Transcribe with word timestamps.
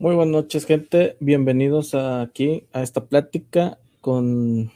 Muy 0.00 0.14
buenas 0.14 0.32
noches, 0.32 0.64
gente. 0.64 1.18
Bienvenidos 1.20 1.94
aquí 1.94 2.64
a 2.72 2.82
esta 2.82 3.04
plática 3.04 3.76
con, 4.00 4.72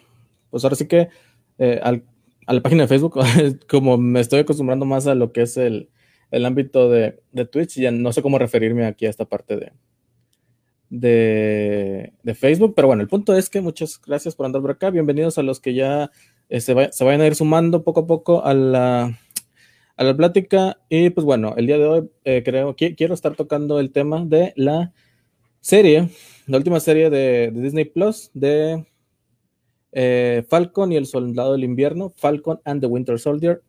pues 0.51 0.65
ahora 0.65 0.77
sí 0.77 0.87
que 0.87 1.09
eh, 1.57 1.81
al, 1.83 2.05
a 2.47 2.53
la 2.53 2.61
página 2.61 2.83
de 2.83 2.89
Facebook, 2.89 3.19
como 3.71 3.97
me 3.97 4.21
estoy 4.21 4.41
acostumbrando 4.41 4.85
más 4.85 5.07
a 5.07 5.15
lo 5.15 5.33
que 5.33 5.41
es 5.41 5.57
el, 5.57 5.89
el 6.31 6.45
ámbito 6.45 6.91
de, 6.91 7.23
de, 7.33 7.47
Twitch, 7.47 7.77
ya 7.77 7.91
no 7.91 8.13
sé 8.13 8.21
cómo 8.21 8.39
referirme 8.39 8.85
aquí 8.85 9.07
a 9.07 9.09
esta 9.09 9.25
parte 9.25 9.57
de, 9.57 9.73
de, 10.91 12.13
de, 12.23 12.35
Facebook, 12.35 12.75
pero 12.77 12.89
bueno, 12.89 13.01
el 13.01 13.09
punto 13.09 13.35
es 13.35 13.49
que 13.49 13.63
muchas 13.63 13.99
gracias 14.07 14.35
por 14.35 14.45
andar 14.45 14.61
por 14.61 14.73
acá. 14.73 14.91
Bienvenidos 14.91 15.39
a 15.39 15.43
los 15.43 15.59
que 15.59 15.73
ya 15.73 16.11
eh, 16.51 16.61
se, 16.61 16.75
se, 16.93 17.03
vayan 17.03 17.23
a 17.23 17.27
ir 17.27 17.35
sumando 17.35 17.83
poco 17.83 18.01
a 18.01 18.07
poco 18.07 18.45
a 18.45 18.53
la, 18.53 19.19
a 19.97 20.05
la 20.05 20.15
plática. 20.15 20.77
Y 20.91 21.09
pues 21.09 21.25
bueno, 21.25 21.55
el 21.57 21.67
día 21.67 21.79
de 21.79 21.87
hoy 21.87 22.11
eh, 22.25 22.43
creo 22.45 22.77
que 22.77 22.95
quiero 22.95 23.15
estar 23.15 23.35
tocando 23.35 23.81
el 23.81 23.91
tema 23.91 24.23
de 24.27 24.53
la 24.55 24.93
serie, 25.65 26.11
la 26.47 26.59
última 26.59 26.79
serie 26.79 27.09
de, 27.09 27.51
Disney 27.55 27.87
Plus 27.87 28.31
de 28.35 28.85
eh, 29.93 30.45
Falcon 30.47 30.93
y 30.93 30.97
el 30.97 31.07
Soldado 31.07 31.53
del 31.53 31.65
Invierno, 31.65 32.13
Falcon 32.17 32.61
and 32.67 32.83
the 32.83 32.87
Winter 32.87 33.19
Soldier, 33.19 33.63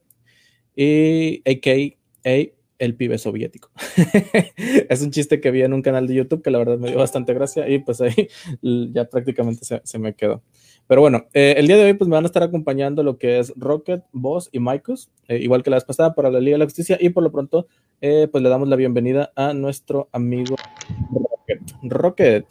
y 0.75 1.41
AKA 1.49 2.51
el 2.79 2.95
pibe 2.97 3.17
soviético. 3.17 3.71
es 4.89 5.01
un 5.01 5.11
chiste 5.11 5.39
que 5.39 5.51
vi 5.51 5.61
en 5.61 5.71
un 5.71 5.81
canal 5.81 6.05
de 6.05 6.15
YouTube 6.15 6.41
que 6.41 6.51
la 6.51 6.57
verdad 6.57 6.77
me 6.77 6.89
dio 6.89 6.97
bastante 6.97 7.33
gracia 7.33 7.69
y 7.69 7.79
pues 7.79 8.01
ahí 8.01 8.27
ya 8.93 9.05
prácticamente 9.05 9.63
se, 9.63 9.79
se 9.85 9.97
me 9.97 10.15
quedó. 10.15 10.43
Pero 10.87 10.99
bueno, 10.99 11.27
eh, 11.33 11.55
el 11.57 11.67
día 11.67 11.77
de 11.77 11.85
hoy 11.85 11.93
pues 11.93 12.09
me 12.09 12.15
van 12.15 12.25
a 12.25 12.27
estar 12.27 12.43
acompañando 12.43 13.03
lo 13.03 13.17
que 13.17 13.39
es 13.39 13.53
Rocket, 13.55 14.03
Boss 14.11 14.49
y 14.51 14.59
Micos, 14.59 15.09
eh, 15.29 15.37
igual 15.37 15.63
que 15.63 15.69
la 15.69 15.77
vez 15.77 15.85
pasada 15.85 16.13
para 16.13 16.29
la 16.29 16.41
Liga 16.41 16.55
de 16.55 16.59
la 16.59 16.65
Justicia 16.65 16.97
y 16.99 17.07
por 17.07 17.23
lo 17.23 17.31
pronto 17.31 17.67
eh, 18.01 18.27
pues 18.29 18.43
le 18.43 18.49
damos 18.49 18.67
la 18.67 18.75
bienvenida 18.75 19.31
a 19.37 19.53
nuestro 19.53 20.09
amigo 20.11 20.57
Rocket. 21.83 22.45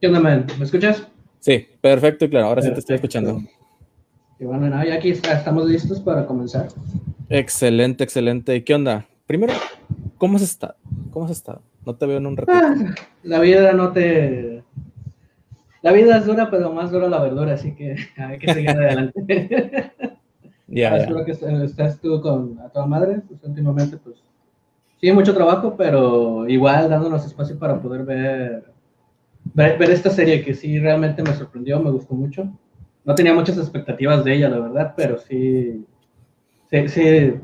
¿Qué 0.00 0.06
onda, 0.06 0.20
man? 0.20 0.46
¿Me 0.58 0.64
escuchas? 0.64 1.06
Sí, 1.40 1.66
perfecto 1.80 2.24
y 2.24 2.30
claro, 2.30 2.46
ahora 2.46 2.60
perfecto. 2.60 2.80
sí 2.80 2.86
te 2.86 2.94
estoy 2.94 2.96
escuchando. 2.96 3.42
Y 4.38 4.44
bueno, 4.44 4.84
ya 4.84 4.94
aquí 4.94 5.10
está, 5.10 5.34
estamos 5.34 5.66
listos 5.66 6.00
para 6.00 6.26
comenzar. 6.26 6.68
Excelente, 7.28 8.04
excelente. 8.04 8.56
¿Y 8.56 8.62
qué 8.62 8.74
onda? 8.74 9.06
Primero, 9.26 9.52
¿cómo 10.18 10.36
has 10.36 10.42
estado? 10.42 10.74
¿Cómo 11.12 11.26
has 11.26 11.30
estado? 11.30 11.62
No 11.86 11.94
te 11.94 12.06
veo 12.06 12.18
en 12.18 12.26
un 12.26 12.36
ratito. 12.36 12.58
Ah, 12.58 12.74
la 13.22 13.40
vida 13.40 13.72
no 13.72 13.92
te... 13.92 14.62
La 15.82 15.92
vida 15.92 16.18
es 16.18 16.26
dura, 16.26 16.50
pero 16.50 16.72
más 16.72 16.90
dura 16.90 17.08
la 17.08 17.20
verdura, 17.20 17.54
así 17.54 17.74
que 17.74 17.96
hay 18.16 18.38
que 18.38 18.52
seguir 18.52 18.70
adelante. 18.70 19.92
Ya, 20.68 20.96
Espero 20.96 21.22
que 21.26 21.32
estés 21.32 22.00
tú 22.00 22.22
con 22.22 22.58
a 22.60 22.70
toda 22.70 22.86
madre, 22.86 23.20
pues 23.28 23.44
últimamente, 23.44 23.98
pues, 23.98 24.16
sí, 25.02 25.12
mucho 25.12 25.34
trabajo, 25.34 25.74
pero 25.76 26.48
igual 26.48 26.88
dándonos 26.88 27.26
espacio 27.26 27.58
para 27.58 27.82
poder 27.82 28.04
ver 28.04 28.72
ver, 29.44 29.78
ver, 29.78 29.90
esta 29.90 30.10
serie 30.10 30.44
que 30.44 30.54
sí 30.54 30.78
realmente 30.78 31.22
me 31.22 31.34
sorprendió, 31.34 31.80
me 31.80 31.90
gustó 31.90 32.14
mucho. 32.14 32.48
No 33.04 33.14
tenía 33.14 33.34
muchas 33.34 33.58
expectativas 33.58 34.24
de 34.24 34.34
ella, 34.34 34.48
la 34.48 34.60
verdad, 34.60 34.94
pero 34.96 35.18
sí, 35.18 35.84
sí, 36.70 36.88
sí 36.88 37.34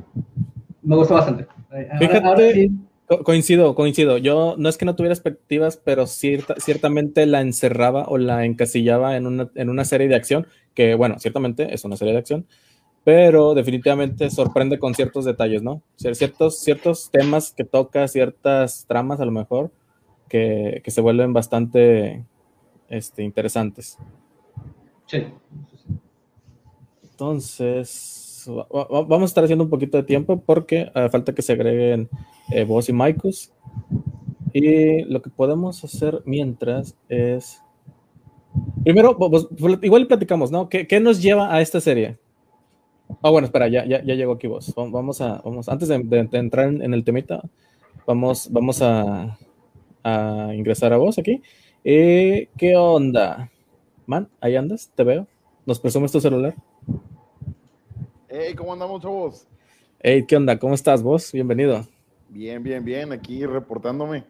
me 0.82 0.96
gustó 0.96 1.14
bastante. 1.14 1.46
Ahora, 1.70 1.98
Fíjate, 1.98 2.26
ahora 2.26 2.52
sí. 2.52 2.70
coincido, 3.24 3.74
coincido. 3.74 4.18
Yo 4.18 4.54
no 4.56 4.68
es 4.68 4.78
que 4.78 4.84
no 4.84 4.94
tuviera 4.94 5.14
expectativas, 5.14 5.76
pero 5.76 6.06
cierta, 6.06 6.54
ciertamente 6.58 7.26
la 7.26 7.40
encerraba 7.40 8.04
o 8.04 8.18
la 8.18 8.44
encasillaba 8.44 9.16
en 9.16 9.26
una, 9.26 9.50
en 9.54 9.68
una 9.68 9.84
serie 9.84 10.08
de 10.08 10.14
acción, 10.14 10.46
que 10.74 10.94
bueno, 10.94 11.18
ciertamente 11.18 11.74
es 11.74 11.84
una 11.84 11.96
serie 11.96 12.12
de 12.12 12.20
acción, 12.20 12.46
pero 13.08 13.54
definitivamente 13.54 14.28
sorprende 14.28 14.78
con 14.78 14.94
ciertos 14.94 15.24
detalles, 15.24 15.62
¿no? 15.62 15.80
Ciertos, 15.96 16.58
ciertos 16.58 17.08
temas 17.10 17.54
que 17.56 17.64
toca, 17.64 18.06
ciertas 18.06 18.84
tramas 18.86 19.18
a 19.18 19.24
lo 19.24 19.30
mejor, 19.30 19.70
que, 20.28 20.82
que 20.84 20.90
se 20.90 21.00
vuelven 21.00 21.32
bastante 21.32 22.26
este, 22.90 23.22
interesantes. 23.22 23.96
Sí. 25.06 25.24
Entonces, 27.10 28.46
vamos 28.70 29.22
a 29.22 29.24
estar 29.24 29.44
haciendo 29.44 29.64
un 29.64 29.70
poquito 29.70 29.96
de 29.96 30.02
tiempo 30.02 30.42
porque 30.44 30.92
uh, 30.94 31.08
falta 31.08 31.34
que 31.34 31.40
se 31.40 31.54
agreguen 31.54 32.10
eh, 32.52 32.64
Vos 32.64 32.90
y 32.90 32.92
Maikus. 32.92 33.54
Y 34.52 35.04
lo 35.04 35.22
que 35.22 35.30
podemos 35.30 35.82
hacer 35.82 36.20
mientras 36.26 36.94
es. 37.08 37.62
Primero, 38.84 39.14
vos, 39.14 39.48
igual 39.80 40.06
platicamos, 40.06 40.50
¿no? 40.50 40.68
¿Qué, 40.68 40.86
¿Qué, 40.86 41.00
nos 41.00 41.22
lleva 41.22 41.54
a 41.54 41.62
esta 41.62 41.80
serie? 41.80 42.18
Ah, 43.10 43.16
oh, 43.22 43.32
bueno, 43.32 43.46
espera, 43.46 43.68
ya, 43.68 43.84
ya, 43.86 44.02
ya, 44.02 44.14
llegó 44.14 44.32
aquí 44.32 44.46
vos. 44.46 44.72
Vamos 44.76 45.20
a, 45.20 45.40
vamos, 45.44 45.68
antes 45.68 45.88
de, 45.88 45.98
de, 45.98 46.24
de 46.24 46.38
entrar 46.38 46.68
en, 46.68 46.82
en, 46.82 46.94
el 46.94 47.04
temita, 47.04 47.42
vamos, 48.06 48.48
vamos 48.52 48.82
a, 48.82 49.38
a 50.04 50.52
ingresar 50.54 50.92
a 50.92 50.98
vos 50.98 51.18
aquí. 51.18 51.42
Eh, 51.84 52.48
¿Qué 52.56 52.76
onda? 52.76 53.50
Man, 54.06 54.28
ahí 54.40 54.56
andas, 54.56 54.90
te 54.94 55.04
veo. 55.04 55.26
¿Nos 55.66 55.80
presumes 55.80 56.12
tu 56.12 56.20
celular? 56.20 56.54
Hey, 58.28 58.54
¿cómo 58.54 58.72
andamos, 58.72 59.02
chavos? 59.02 59.46
Hey, 60.00 60.24
¿qué 60.26 60.36
onda? 60.36 60.58
¿Cómo 60.58 60.74
estás 60.74 61.02
vos? 61.02 61.32
Bienvenido. 61.32 61.86
Bien, 62.28 62.62
bien, 62.62 62.84
bien, 62.84 63.12
aquí 63.12 63.44
reportándome. 63.46 64.24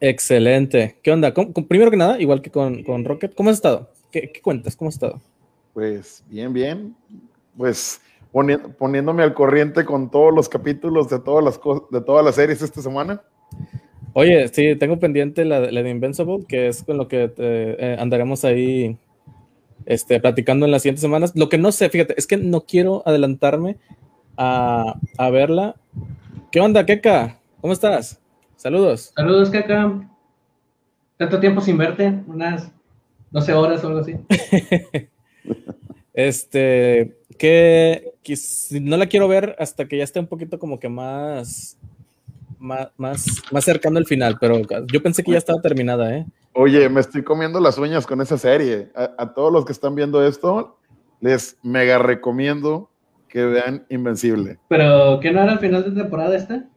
Excelente. 0.00 0.98
¿Qué 1.02 1.12
onda? 1.12 1.32
¿Cómo, 1.32 1.52
primero 1.52 1.90
que 1.90 1.96
nada, 1.96 2.20
igual 2.20 2.42
que 2.42 2.50
con, 2.50 2.82
con 2.82 3.04
Rocket, 3.04 3.34
¿cómo 3.34 3.50
has 3.50 3.56
estado? 3.56 3.88
¿Qué, 4.10 4.30
¿Qué, 4.32 4.40
cuentas? 4.40 4.76
¿Cómo 4.76 4.88
has 4.88 4.94
estado? 4.94 5.20
Pues 5.72 6.24
bien, 6.28 6.52
bien. 6.52 6.94
Pues 7.56 8.00
poniéndome 8.78 9.22
al 9.22 9.34
corriente 9.34 9.84
con 9.84 10.10
todos 10.10 10.34
los 10.34 10.48
capítulos 10.48 11.08
de 11.10 11.18
todas 11.18 11.44
las, 11.44 11.60
de 11.90 12.00
todas 12.00 12.24
las 12.24 12.34
series 12.34 12.62
esta 12.62 12.80
semana. 12.80 13.20
Oye, 14.14 14.48
sí, 14.48 14.76
tengo 14.76 14.98
pendiente 14.98 15.44
la, 15.44 15.60
la 15.60 15.82
de 15.82 15.90
Invincible, 15.90 16.44
que 16.46 16.68
es 16.68 16.82
con 16.82 16.96
lo 16.96 17.08
que 17.08 17.28
te, 17.28 17.92
eh, 17.92 17.96
andaremos 17.98 18.44
ahí 18.44 18.98
este, 19.86 20.20
platicando 20.20 20.66
en 20.66 20.72
las 20.72 20.82
siguientes 20.82 21.02
semanas. 21.02 21.32
Lo 21.34 21.48
que 21.48 21.58
no 21.58 21.72
sé, 21.72 21.88
fíjate, 21.88 22.14
es 22.16 22.26
que 22.26 22.36
no 22.36 22.62
quiero 22.62 23.02
adelantarme 23.06 23.78
a, 24.36 24.98
a 25.18 25.30
verla. 25.30 25.76
¿Qué 26.50 26.60
onda, 26.60 26.84
Keka? 26.84 27.38
¿Cómo 27.60 27.72
estás? 27.72 28.20
Saludos. 28.56 29.12
Saludos, 29.14 29.50
Keka. 29.50 30.08
Tanto 31.16 31.40
tiempo 31.40 31.60
sin 31.60 31.78
verte, 31.78 32.20
unas 32.26 32.70
12 33.30 33.52
horas 33.54 33.84
o 33.84 33.88
algo 33.88 34.00
así. 34.00 34.16
este, 36.12 37.16
que, 37.38 38.14
que 38.22 38.34
no 38.80 38.96
la 38.96 39.06
quiero 39.06 39.28
ver 39.28 39.56
hasta 39.58 39.86
que 39.86 39.98
ya 39.98 40.04
esté 40.04 40.20
un 40.20 40.26
poquito 40.26 40.58
como 40.58 40.78
que 40.78 40.88
más 40.88 41.78
más, 42.62 42.88
más, 42.96 43.26
más 43.50 43.64
cercano 43.64 43.98
al 43.98 44.06
final, 44.06 44.38
pero 44.40 44.60
yo 44.92 45.02
pensé 45.02 45.22
que 45.22 45.32
ya 45.32 45.38
estaba 45.38 45.60
terminada, 45.60 46.16
¿eh? 46.16 46.26
Oye, 46.54 46.88
me 46.88 47.00
estoy 47.00 47.22
comiendo 47.22 47.60
las 47.60 47.76
uñas 47.78 48.06
con 48.06 48.20
esa 48.20 48.38
serie. 48.38 48.88
A, 48.94 49.10
a, 49.18 49.34
todos 49.34 49.52
los 49.52 49.64
que 49.64 49.72
están 49.72 49.94
viendo 49.94 50.24
esto, 50.24 50.78
les 51.20 51.58
mega 51.62 51.98
recomiendo 51.98 52.90
que 53.28 53.44
vean 53.44 53.84
Invencible. 53.88 54.58
¿Pero 54.68 55.18
qué 55.20 55.32
no 55.32 55.42
era 55.42 55.54
el 55.54 55.58
final 55.58 55.82
de 55.82 56.02
temporada 56.02 56.36
esta? 56.36 56.68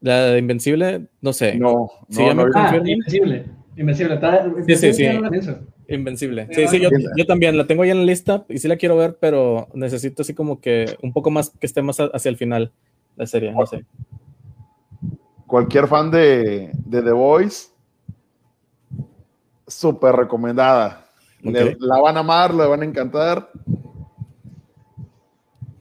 La 0.00 0.26
de 0.26 0.38
Invencible, 0.38 1.08
no 1.20 1.32
sé. 1.32 1.56
No, 1.58 1.90
¿Sí, 2.08 2.24
no, 2.24 2.34
no 2.34 2.44
ah, 2.54 2.76
Invencible. 2.76 3.44
Invencible. 3.76 4.20
Sí, 4.66 4.76
sí, 4.76 4.92
sí. 4.92 5.06
Invencible. 5.88 6.48
Sí, 6.52 6.66
sí, 6.68 6.80
yo, 6.80 6.88
yo, 7.16 7.26
también 7.26 7.56
la 7.56 7.66
tengo 7.66 7.82
ahí 7.82 7.90
en 7.90 7.98
la 7.98 8.04
lista 8.04 8.44
y 8.48 8.58
sí 8.58 8.68
la 8.68 8.76
quiero 8.76 8.96
ver, 8.96 9.18
pero 9.20 9.68
necesito 9.74 10.22
así 10.22 10.32
como 10.34 10.60
que 10.60 10.96
un 11.02 11.12
poco 11.12 11.30
más, 11.30 11.50
que 11.50 11.66
esté 11.66 11.82
más 11.82 11.98
hacia 11.98 12.28
el 12.28 12.36
final 12.36 12.72
la 13.16 13.26
serie, 13.26 13.52
no 13.52 13.66
sé 13.66 13.84
cualquier 15.52 15.86
fan 15.86 16.10
de, 16.10 16.70
de 16.72 17.02
The 17.02 17.12
Voice, 17.12 17.68
súper 19.66 20.16
recomendada. 20.16 21.04
Okay. 21.40 21.52
Le, 21.52 21.76
la 21.78 22.00
van 22.00 22.16
a 22.16 22.20
amar, 22.20 22.54
le 22.54 22.66
van 22.66 22.80
a 22.80 22.86
encantar. 22.86 23.50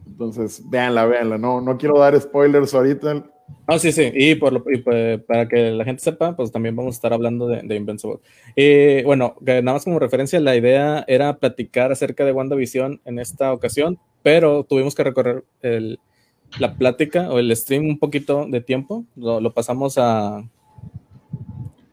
Entonces, 0.06 0.62
véanla, 0.70 1.06
véanla. 1.06 1.38
No, 1.38 1.62
no 1.62 1.78
quiero 1.78 1.98
dar 1.98 2.20
spoilers 2.20 2.74
ahorita. 2.74 3.31
Ah, 3.72 3.80
sí, 3.80 3.94
sí. 3.94 4.12
Y, 4.14 4.36
por 4.36 4.52
lo, 4.52 4.66
y 4.70 4.80
pues, 4.80 5.22
para 5.22 5.48
que 5.48 5.72
la 5.72 5.86
gente 5.86 6.04
sepa, 6.04 6.36
pues 6.36 6.52
también 6.52 6.76
vamos 6.76 6.96
a 6.96 6.98
estar 6.98 7.14
hablando 7.14 7.48
de, 7.48 7.62
de 7.64 7.76
Invincible. 7.78 8.18
Y 8.54 9.02
bueno, 9.04 9.38
nada 9.40 9.62
más 9.62 9.86
como 9.86 9.98
referencia, 9.98 10.42
la 10.42 10.58
idea 10.58 11.06
era 11.08 11.38
platicar 11.38 11.90
acerca 11.90 12.26
de 12.26 12.34
WandaVision 12.34 13.00
en 13.06 13.18
esta 13.18 13.54
ocasión, 13.54 13.98
pero 14.24 14.66
tuvimos 14.66 14.94
que 14.94 15.06
recorrer 15.06 15.46
el, 15.62 16.00
la 16.60 16.76
plática 16.76 17.32
o 17.32 17.40
el 17.40 17.56
stream 17.56 17.86
un 17.86 17.98
poquito 17.98 18.46
de 18.46 18.60
tiempo. 18.60 19.06
Lo, 19.16 19.40
lo 19.40 19.54
pasamos 19.54 19.98
a. 19.98 20.44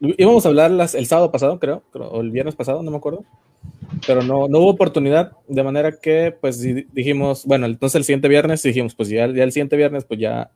Íbamos 0.01 0.45
a 0.45 0.49
hablar 0.49 0.71
las, 0.71 0.95
el 0.95 1.05
sábado 1.05 1.31
pasado, 1.31 1.59
creo, 1.59 1.83
o 1.93 2.19
el 2.19 2.31
viernes 2.31 2.55
pasado, 2.55 2.83
no 2.83 2.91
me 2.91 2.97
acuerdo. 2.97 3.23
Pero 4.05 4.21
no, 4.21 4.49
no 4.49 4.59
hubo 4.59 4.71
oportunidad, 4.71 5.31
de 5.47 5.63
manera 5.63 5.93
que 5.97 6.35
pues 6.41 6.61
dijimos, 6.93 7.45
bueno, 7.45 7.67
entonces 7.67 7.95
el 7.95 8.03
siguiente 8.03 8.27
viernes 8.27 8.63
dijimos, 8.63 8.95
pues 8.95 9.07
ya, 9.07 9.27
ya 9.27 9.43
el 9.43 9.53
siguiente 9.53 9.77
viernes, 9.77 10.03
pues 10.03 10.19
ya, 10.19 10.51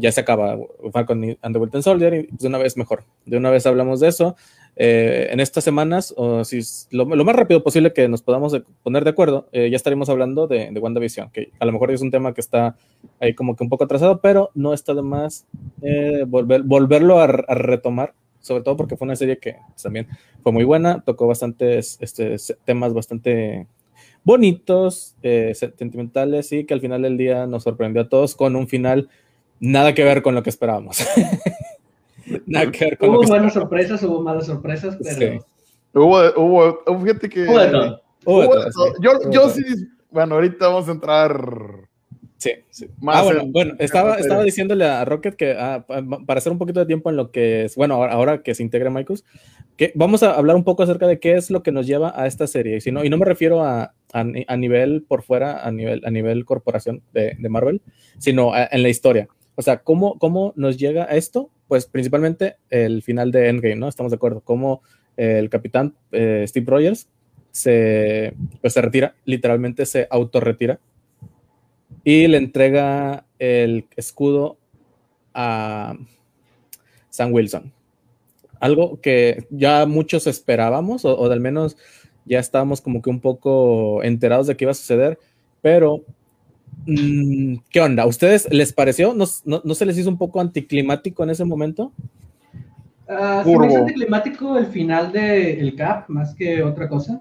ya 0.00 0.10
se 0.12 0.20
acaba 0.20 0.58
Falcon 0.92 1.36
and 1.42 1.54
the 1.54 1.58
Winter 1.58 1.82
Soldier 1.82 2.14
y 2.14 2.28
de 2.30 2.48
una 2.48 2.58
vez 2.58 2.76
mejor. 2.76 3.04
De 3.26 3.36
una 3.36 3.50
vez 3.50 3.66
hablamos 3.66 4.00
de 4.00 4.08
eso. 4.08 4.36
Eh, 4.76 5.28
en 5.30 5.40
estas 5.40 5.64
semanas, 5.64 6.14
o 6.16 6.44
si 6.44 6.60
lo, 6.90 7.04
lo, 7.04 7.24
más 7.24 7.36
rápido 7.36 7.62
posible 7.62 7.92
que 7.92 8.08
nos 8.08 8.22
podamos 8.22 8.56
poner 8.82 9.04
de 9.04 9.10
acuerdo, 9.10 9.48
eh, 9.52 9.68
ya 9.68 9.76
estaremos 9.76 10.08
hablando 10.08 10.46
de, 10.46 10.70
de, 10.70 10.80
WandaVision, 10.80 11.30
que 11.30 11.50
a 11.58 11.66
lo 11.66 11.72
mejor 11.72 11.90
es 11.90 12.00
un 12.00 12.10
tema 12.10 12.32
que 12.32 12.40
está 12.40 12.76
ahí 13.18 13.34
como 13.34 13.56
que 13.56 13.64
un 13.64 13.68
poco 13.68 13.84
atrasado, 13.84 14.20
pero 14.20 14.50
no 14.54 14.72
está 14.72 14.94
de 14.94 15.02
más 15.02 15.44
eh, 15.82 16.24
volver, 16.26 16.62
volverlo 16.62 17.18
a, 17.18 17.24
a, 17.24 17.54
retomar 17.54 18.14
sobre 18.40 18.62
todo 18.62 18.76
porque 18.76 18.96
fue 18.96 19.06
una 19.06 19.16
serie 19.16 19.38
que 19.38 19.56
también 19.82 20.06
fue 20.42 20.52
muy 20.52 20.64
buena, 20.64 21.02
tocó 21.02 21.26
bastantes 21.26 21.98
este, 22.00 22.36
temas 22.64 22.94
bastante 22.94 23.66
bonitos, 24.24 25.16
eh, 25.22 25.52
sentimentales 25.54 26.52
y 26.52 26.64
que 26.64 26.74
al 26.74 26.80
final 26.80 27.02
del 27.02 27.16
día 27.16 27.46
nos 27.46 27.62
sorprendió 27.62 28.02
a 28.02 28.08
todos 28.08 28.34
con 28.34 28.56
un 28.56 28.68
final 28.68 29.08
nada 29.60 29.94
que 29.94 30.02
ver 30.02 30.22
con 30.22 30.34
lo 30.34 30.42
que 30.42 30.50
esperábamos. 30.50 31.06
nada 32.46 32.70
que 32.70 32.84
ver 32.84 32.98
con 32.98 33.10
hubo 33.10 33.22
buenas 33.22 33.52
sorpresas, 33.52 34.02
hubo 34.02 34.20
malas 34.22 34.46
sorpresas, 34.46 34.96
pero... 35.00 35.44
Hubo, 35.92 36.18
hubo, 36.36 36.82
hubo, 36.86 37.04
gente 37.04 37.28
que... 37.28 37.46
Yo, 39.00 39.30
yo 39.30 39.48
sí, 39.50 39.62
bueno, 40.10 40.36
ahorita 40.36 40.68
vamos 40.68 40.88
a 40.88 40.92
entrar 40.92 41.90
Sí, 42.40 42.52
sí. 42.70 42.86
ah, 43.06 43.22
bueno, 43.22 43.42
bueno 43.48 43.74
estaba, 43.78 44.14
estaba 44.14 44.42
diciéndole 44.42 44.86
a 44.86 45.04
Rocket 45.04 45.34
que 45.34 45.54
ah, 45.58 45.84
para 46.26 46.38
hacer 46.38 46.50
un 46.50 46.56
poquito 46.56 46.80
de 46.80 46.86
tiempo 46.86 47.10
en 47.10 47.16
lo 47.16 47.30
que 47.30 47.66
es, 47.66 47.76
bueno, 47.76 48.02
ahora, 48.02 48.42
que 48.42 48.54
se 48.54 48.62
integre 48.62 48.88
Michaels, 48.88 49.26
que 49.76 49.92
vamos 49.94 50.22
a 50.22 50.32
hablar 50.32 50.56
un 50.56 50.64
poco 50.64 50.82
acerca 50.82 51.06
de 51.06 51.20
qué 51.20 51.34
es 51.34 51.50
lo 51.50 51.62
que 51.62 51.70
nos 51.70 51.86
lleva 51.86 52.18
a 52.18 52.26
esta 52.26 52.46
serie. 52.46 52.78
Y, 52.78 52.80
si 52.80 52.92
no, 52.92 53.04
y 53.04 53.10
no 53.10 53.18
me 53.18 53.26
refiero 53.26 53.62
a, 53.62 53.92
a, 54.14 54.56
nivel 54.56 55.04
por 55.06 55.22
fuera, 55.22 55.62
a 55.62 55.70
nivel, 55.70 56.00
a 56.06 56.10
nivel 56.10 56.46
corporación 56.46 57.02
de, 57.12 57.36
de 57.38 57.48
Marvel, 57.50 57.82
sino 58.16 58.52
en 58.56 58.82
la 58.82 58.88
historia. 58.88 59.28
O 59.60 59.62
sea, 59.62 59.82
¿cómo, 59.82 60.18
¿cómo 60.18 60.54
nos 60.56 60.78
llega 60.78 61.04
a 61.04 61.16
esto? 61.16 61.50
Pues 61.68 61.84
principalmente 61.84 62.56
el 62.70 63.02
final 63.02 63.30
de 63.30 63.50
Endgame, 63.50 63.76
¿no? 63.76 63.88
Estamos 63.88 64.10
de 64.10 64.16
acuerdo. 64.16 64.40
Cómo 64.40 64.80
el 65.18 65.50
capitán 65.50 65.94
eh, 66.12 66.46
Steve 66.48 66.64
Rogers 66.66 67.10
se, 67.50 68.32
pues, 68.62 68.72
se 68.72 68.80
retira, 68.80 69.14
literalmente 69.26 69.84
se 69.84 70.08
autorretira 70.10 70.80
y 72.04 72.26
le 72.26 72.38
entrega 72.38 73.26
el 73.38 73.84
escudo 73.96 74.56
a 75.34 75.94
Sam 77.10 77.34
Wilson. 77.34 77.70
Algo 78.60 78.98
que 79.02 79.46
ya 79.50 79.84
muchos 79.84 80.26
esperábamos, 80.26 81.04
o, 81.04 81.14
o 81.14 81.30
al 81.30 81.40
menos 81.40 81.76
ya 82.24 82.38
estábamos 82.38 82.80
como 82.80 83.02
que 83.02 83.10
un 83.10 83.20
poco 83.20 84.02
enterados 84.04 84.46
de 84.46 84.56
qué 84.56 84.64
iba 84.64 84.72
a 84.72 84.74
suceder, 84.74 85.18
pero 85.60 86.02
mm, 86.86 87.56
¿qué 87.70 87.80
onda? 87.80 88.04
¿A 88.04 88.06
ustedes 88.06 88.48
les 88.50 88.72
pareció? 88.72 89.14
¿No, 89.14 89.26
se 89.26 89.86
les 89.86 89.98
hizo 89.98 90.08
un 90.08 90.18
poco 90.18 90.40
anticlimático 90.40 91.22
en 91.24 91.30
ese 91.30 91.44
momento? 91.44 91.92
Uh, 93.08 93.44
se 93.44 93.58
me 93.58 93.66
hizo 93.66 93.78
anticlimático 93.78 94.58
el 94.58 94.66
final 94.66 95.12
del 95.12 95.74
Cap, 95.76 96.08
más 96.08 96.34
que 96.34 96.62
otra 96.62 96.88
cosa. 96.88 97.20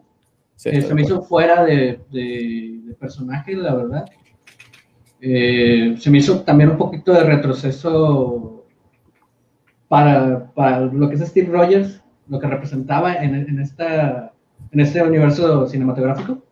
Eh, 0.66 0.82
se 0.82 0.94
me 0.94 1.02
hizo 1.04 1.22
fuera 1.24 1.64
de, 1.64 2.00
de 2.12 2.94
personaje, 3.00 3.56
la 3.56 3.74
verdad. 3.76 4.06
Eh, 5.22 5.96
se 5.98 6.10
me 6.10 6.20
hizo 6.20 6.42
también 6.42 6.70
un 6.70 6.78
poquito 6.78 7.14
de 7.14 7.24
retroceso 7.24 8.66
para, 9.88 10.52
para, 10.54 10.82
lo 10.82 11.10
que 11.10 11.16
es 11.16 11.22
Steve 11.22 11.50
Rogers, 11.52 12.02
lo 12.28 12.40
que 12.40 12.48
representaba 12.48 13.16
en, 13.16 13.36
en, 13.36 13.60
esta, 13.60 14.32
en 14.72 14.80
este 14.80 15.02
universo 15.04 15.68
cinematográfico. 15.68 16.44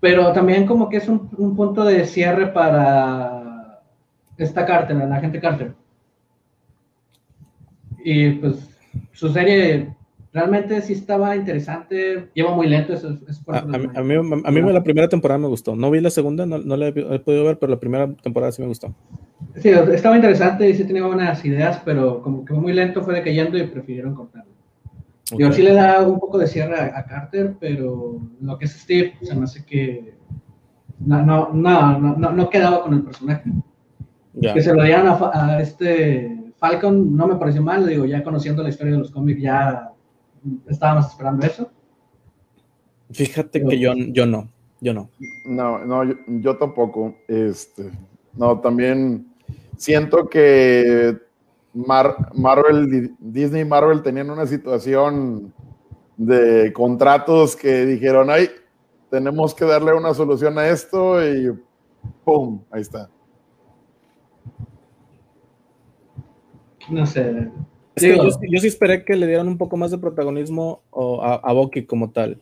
Pero 0.00 0.32
también 0.32 0.66
como 0.66 0.88
que 0.88 0.98
es 0.98 1.08
un, 1.08 1.28
un 1.36 1.56
punto 1.56 1.84
de 1.84 2.04
cierre 2.06 2.48
para 2.48 3.80
esta 4.36 4.64
Carter, 4.64 4.96
la 4.96 5.16
agente 5.16 5.40
Carter. 5.40 5.74
Y 8.04 8.30
pues 8.32 8.68
su 9.12 9.28
serie 9.28 9.94
realmente 10.32 10.80
sí 10.82 10.92
estaba 10.92 11.34
interesante, 11.34 12.28
lleva 12.34 12.54
muy 12.54 12.68
lento, 12.68 12.92
eso, 12.92 13.18
a, 13.48 13.62
mí, 13.62 14.14
a, 14.44 14.50
mí, 14.50 14.72
la 14.72 14.82
primera 14.82 15.08
temporada 15.08 15.38
me 15.38 15.48
gustó, 15.48 15.74
no 15.74 15.90
vi 15.90 16.00
la 16.00 16.10
segunda, 16.10 16.46
no, 16.46 16.58
no 16.58 16.76
la 16.76 16.88
he, 16.88 16.92
podido 16.92 17.44
ver, 17.44 17.58
pero 17.58 17.70
la 17.70 17.80
primera 17.80 18.12
temporada 18.14 18.52
sí 18.52 18.62
me 18.62 18.68
gustó. 18.68 18.94
Sí, 19.56 19.70
estaba 19.70 20.16
interesante 20.16 20.68
y 20.68 20.74
sí 20.74 20.84
tenía 20.84 21.06
buenas 21.06 21.44
ideas, 21.44 21.80
pero 21.84 22.22
como 22.22 22.44
que 22.44 22.54
muy 22.54 22.72
lento 22.72 23.02
fue 23.02 23.14
decayendo 23.14 23.58
y 23.58 23.66
prefirieron 23.66 24.14
Yo 25.36 25.52
sí 25.52 25.62
le 25.62 25.74
da 25.74 26.02
un 26.02 26.18
poco 26.18 26.38
de 26.38 26.46
cierre 26.46 26.80
a, 26.80 27.04
Carter, 27.04 27.56
pero 27.60 28.20
lo 28.40 28.58
que 28.58 28.64
es 28.64 28.72
Steve 28.72 29.14
se 29.22 29.34
me 29.34 29.44
hace 29.44 29.64
que 29.64 30.14
no, 31.00 31.22
no, 31.24 31.50
no, 31.52 31.98
no, 31.98 32.32
no 32.32 32.50
quedaba 32.50 32.82
con 32.82 32.94
el 32.94 33.02
personaje. 33.02 33.50
Que 34.40 34.62
se 34.62 34.72
lo 34.72 34.84
dieran 34.84 35.08
a, 35.08 35.30
a, 35.34 35.60
este 35.60 36.52
Falcon 36.58 37.16
no 37.16 37.26
me 37.26 37.36
pareció 37.36 37.62
mal, 37.62 37.86
digo, 37.86 38.04
ya 38.04 38.22
conociendo 38.22 38.62
la 38.62 38.68
historia 38.68 38.92
de 38.92 38.98
los 38.98 39.10
cómics 39.10 39.40
ya 39.40 39.92
estábamos 40.68 41.06
esperando 41.06 41.46
eso. 41.46 41.70
Fíjate 43.10 43.64
que 43.64 43.78
yo, 43.78 43.92
yo 43.94 44.26
no, 44.26 44.48
yo 44.80 44.92
no. 44.92 45.10
No, 45.46 45.78
no, 45.84 46.02
yo, 46.26 46.56
tampoco. 46.56 47.14
Este, 47.26 47.90
no, 48.34 48.60
también 48.60 49.28
siento 49.76 50.28
que 50.28 51.16
Marvel, 51.86 53.14
Disney 53.18 53.62
y 53.62 53.64
Marvel 53.64 54.02
tenían 54.02 54.30
una 54.30 54.46
situación 54.46 55.52
de 56.16 56.72
contratos 56.72 57.54
que 57.54 57.86
dijeron, 57.86 58.30
ay, 58.30 58.48
tenemos 59.10 59.54
que 59.54 59.64
darle 59.64 59.94
una 59.94 60.12
solución 60.14 60.58
a 60.58 60.68
esto 60.68 61.24
y 61.24 61.56
¡pum! 62.24 62.60
Ahí 62.70 62.82
está. 62.82 63.08
No 66.90 67.06
sé, 67.06 67.50
yo, 67.96 68.30
sí 68.30 68.66
esperé 68.66 69.04
que 69.04 69.16
le 69.16 69.26
dieran 69.26 69.48
un 69.48 69.58
poco 69.58 69.76
más 69.76 69.90
de 69.90 69.98
protagonismo 69.98 70.82
a, 71.22 71.40
a 71.42 71.52
Bucky 71.52 71.84
como 71.84 72.10
tal. 72.10 72.40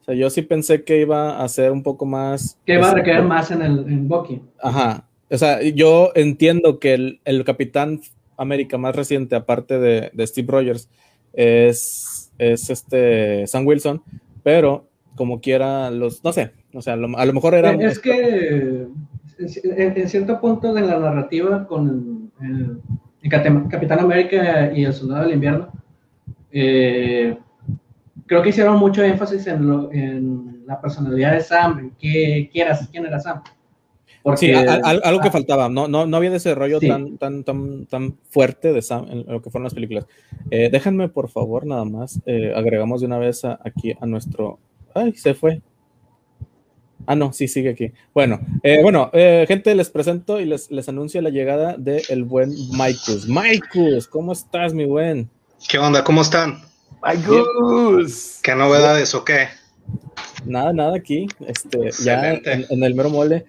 O 0.00 0.04
sea, 0.04 0.14
yo 0.14 0.28
sí 0.28 0.42
pensé 0.42 0.84
que 0.84 1.00
iba 1.00 1.42
a 1.42 1.48
ser 1.48 1.72
un 1.72 1.82
poco 1.82 2.04
más. 2.04 2.58
Que 2.66 2.74
iba 2.74 2.90
a 2.90 2.94
recaer 2.94 3.22
más 3.22 3.50
en 3.50 3.62
el 3.62 3.78
en 3.88 4.08
Bucky. 4.08 4.42
Ajá. 4.60 5.08
O 5.30 5.38
sea, 5.38 5.62
yo 5.62 6.10
entiendo 6.14 6.78
que 6.78 6.94
el, 6.94 7.20
el 7.24 7.44
Capitán 7.44 8.00
América 8.36 8.78
más 8.78 8.94
reciente, 8.94 9.36
aparte 9.36 9.78
de, 9.78 10.10
de, 10.12 10.26
Steve 10.26 10.48
Rogers, 10.50 10.88
es, 11.32 12.32
es 12.38 12.70
este 12.70 13.46
Sam 13.46 13.66
Wilson, 13.66 14.02
pero 14.42 14.88
como 15.14 15.40
quiera, 15.40 15.90
los, 15.90 16.22
no 16.24 16.32
sé, 16.32 16.52
o 16.72 16.82
sea, 16.82 16.94
a 16.94 16.96
lo, 16.96 17.32
mejor 17.32 17.54
era. 17.54 17.72
Es 17.72 17.98
que 17.98 18.86
en, 19.38 20.08
cierto 20.08 20.40
punto 20.40 20.72
de 20.72 20.82
la 20.82 20.98
narrativa 20.98 21.66
con 21.66 22.30
el, 22.40 22.80
Capitán 23.30 24.00
América 24.00 24.72
y 24.74 24.84
el 24.84 24.92
Soldado 24.92 25.22
del 25.24 25.34
Invierno, 25.34 25.72
eh, 26.52 27.36
creo 28.26 28.42
que 28.42 28.50
hicieron 28.50 28.78
mucho 28.78 29.02
énfasis 29.02 29.46
en, 29.46 30.64
la 30.66 30.80
personalidad 30.80 31.32
de 31.32 31.42
Sam, 31.42 31.92
que 31.98 32.48
quieras, 32.50 32.88
quién 32.90 33.04
era 33.04 33.20
Sam. 33.20 33.42
Porque, 34.24 34.38
sí, 34.38 34.52
algo 34.52 35.20
que 35.20 35.28
ah. 35.28 35.32
faltaba, 35.32 35.68
no, 35.68 35.86
no, 35.86 36.06
no 36.06 36.16
había 36.16 36.30
desarrollo 36.30 36.80
tan, 36.80 37.18
tan, 37.18 37.44
tan, 37.44 37.84
tan 37.84 38.16
fuerte 38.30 38.72
de 38.72 38.80
Sam 38.80 39.06
en 39.10 39.26
lo 39.26 39.42
que 39.42 39.50
fueron 39.50 39.64
las 39.64 39.74
películas. 39.74 40.06
Eh, 40.50 40.70
déjenme, 40.72 41.10
por 41.10 41.28
favor, 41.28 41.66
nada 41.66 41.84
más, 41.84 42.20
eh, 42.24 42.52
agregamos 42.56 43.02
de 43.02 43.06
una 43.06 43.18
vez 43.18 43.44
aquí 43.44 43.92
a 44.00 44.06
nuestro... 44.06 44.58
Ay, 44.94 45.12
se 45.12 45.34
fue. 45.34 45.60
Ah, 47.06 47.14
no, 47.14 47.32
sí, 47.32 47.48
sigue 47.48 47.70
aquí. 47.70 47.92
Bueno, 48.14 48.40
eh, 48.62 48.80
bueno, 48.82 49.10
eh, 49.12 49.44
gente, 49.46 49.74
les 49.74 49.90
presento 49.90 50.40
y 50.40 50.46
les, 50.46 50.70
les 50.70 50.88
anuncio 50.88 51.20
la 51.20 51.30
llegada 51.30 51.76
del 51.76 52.02
el 52.08 52.24
buen 52.24 52.50
Maikus. 52.70 53.28
Maikus, 53.28 54.08
¿cómo 54.08 54.32
estás, 54.32 54.72
mi 54.72 54.86
buen? 54.86 55.28
¿Qué 55.68 55.78
onda? 55.78 56.02
¿Cómo 56.02 56.22
están? 56.22 56.62
Maikus. 57.02 58.40
¿Qué 58.42 58.54
novedades 58.54 59.14
o 59.14 59.24
qué? 59.24 59.48
Nada, 60.46 60.72
nada 60.72 60.96
aquí. 60.96 61.26
Este, 61.46 61.90
ya 62.02 62.32
en, 62.32 62.82
el 62.82 62.94
mero 62.94 63.10
mole. 63.10 63.44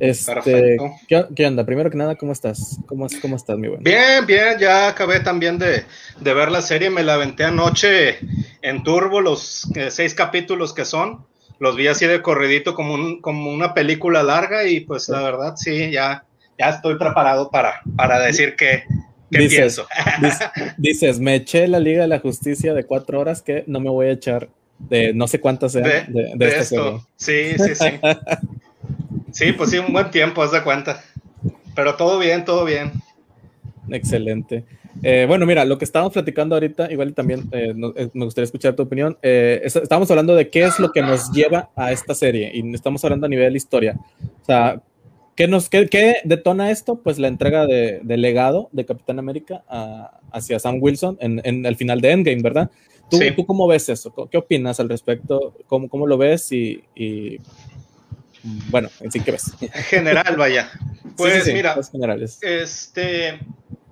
Este, 0.00 0.76
¿qué, 1.08 1.24
¿qué, 1.34 1.46
onda? 1.46 1.64
Primero 1.64 1.90
que 1.90 1.96
nada, 1.96 2.16
¿cómo 2.16 2.32
estás? 2.32 2.78
¿Cómo, 2.86 3.06
cómo 3.22 3.36
estás, 3.36 3.58
mi 3.58 3.68
buen? 3.68 3.82
Bien, 3.82 4.26
bien, 4.26 4.58
ya 4.58 4.88
acabé 4.88 5.20
también 5.20 5.58
de, 5.58 5.84
de 6.20 6.34
ver 6.34 6.50
la 6.50 6.62
serie, 6.62 6.90
me 6.90 7.02
la 7.02 7.14
aventé 7.14 7.44
anoche 7.44 8.18
en 8.62 8.82
Turbo, 8.82 9.20
los 9.20 9.68
eh, 9.76 9.90
seis 9.90 10.14
capítulos 10.14 10.72
que 10.72 10.84
son 10.84 11.24
los 11.58 11.76
vi 11.76 11.86
así 11.86 12.06
de 12.06 12.22
corridito 12.22 12.74
como, 12.74 12.94
un, 12.94 13.20
como 13.20 13.50
una 13.50 13.74
película 13.74 14.22
larga 14.22 14.66
y 14.66 14.80
pues 14.80 15.08
la 15.08 15.22
verdad 15.22 15.54
sí, 15.56 15.90
ya, 15.90 16.24
ya 16.58 16.70
estoy 16.70 16.96
preparado 16.98 17.50
para, 17.50 17.80
para 17.96 18.20
decir 18.20 18.56
que, 18.56 18.84
pienso. 19.30 19.86
Dices, 20.76 21.20
me 21.20 21.36
eché 21.36 21.68
la 21.68 21.80
Liga 21.80 22.02
de 22.02 22.08
la 22.08 22.18
Justicia 22.18 22.74
de 22.74 22.84
cuatro 22.84 23.20
horas 23.20 23.42
que 23.42 23.64
no 23.66 23.80
me 23.80 23.90
voy 23.90 24.08
a 24.08 24.12
echar 24.12 24.48
de 24.78 25.14
no 25.14 25.28
sé 25.28 25.40
cuántas 25.40 25.72
sean 25.72 26.12
de, 26.12 26.48
esto. 26.48 27.06
Sí, 27.16 27.54
sí, 27.56 27.74
sí. 27.74 27.86
sí, 29.32 29.52
pues 29.52 29.70
sí, 29.70 29.78
un 29.78 29.92
buen 29.92 30.10
tiempo, 30.10 30.42
haz 30.42 30.52
de 30.52 30.62
cuenta. 30.62 31.02
Pero 31.74 31.96
todo 31.96 32.18
bien, 32.18 32.44
todo 32.44 32.64
bien. 32.64 32.92
Excelente. 33.90 34.64
Eh, 35.02 35.24
bueno, 35.26 35.44
mira, 35.46 35.64
lo 35.64 35.76
que 35.76 35.84
estábamos 35.84 36.12
platicando 36.12 36.54
ahorita, 36.54 36.90
igual 36.92 37.14
también 37.14 37.48
eh, 37.52 37.74
eh, 37.96 38.10
me 38.12 38.24
gustaría 38.24 38.44
escuchar 38.44 38.74
tu 38.74 38.84
opinión. 38.84 39.18
estamos 39.22 40.10
hablando 40.10 40.34
de 40.34 40.48
qué 40.48 40.64
es 40.64 40.78
lo 40.78 40.92
que 40.92 41.02
nos 41.02 41.32
lleva 41.32 41.70
a 41.74 41.92
esta 41.92 42.14
serie 42.14 42.50
y 42.54 42.74
estamos 42.74 43.04
hablando 43.04 43.26
a 43.26 43.28
nivel 43.28 43.56
historia. 43.56 43.96
O 44.42 44.44
sea, 44.44 44.80
¿qué, 45.34 45.48
nos, 45.48 45.68
qué, 45.68 46.16
detona 46.24 46.70
esto? 46.70 46.96
Pues 46.96 47.18
la 47.18 47.28
entrega 47.28 47.66
de, 47.66 48.00
legado 48.04 48.68
de 48.72 48.84
Capitán 48.84 49.18
América 49.18 49.64
hacia 50.30 50.58
Sam 50.58 50.78
Wilson 50.80 51.18
en, 51.20 51.66
el 51.66 51.76
final 51.76 52.00
de 52.00 52.12
Endgame, 52.12 52.42
¿verdad? 52.42 52.70
¿Tú, 53.10 53.18
¿Tú, 53.36 53.46
cómo 53.46 53.66
ves 53.66 53.88
eso? 53.88 54.14
¿Qué 54.30 54.38
opinas 54.38 54.80
al 54.80 54.88
respecto? 54.88 55.54
¿Cómo, 55.66 55.88
cómo 55.88 56.06
lo 56.06 56.16
ves? 56.16 56.50
Y, 56.52 56.82
bueno, 58.70 58.90
en 59.00 59.10
sí, 59.10 59.20
¿qué 59.20 59.32
ves? 59.32 59.52
General, 59.88 60.36
vaya. 60.36 60.70
Pues 61.16 61.46
mira, 61.46 61.76
este 62.42 63.38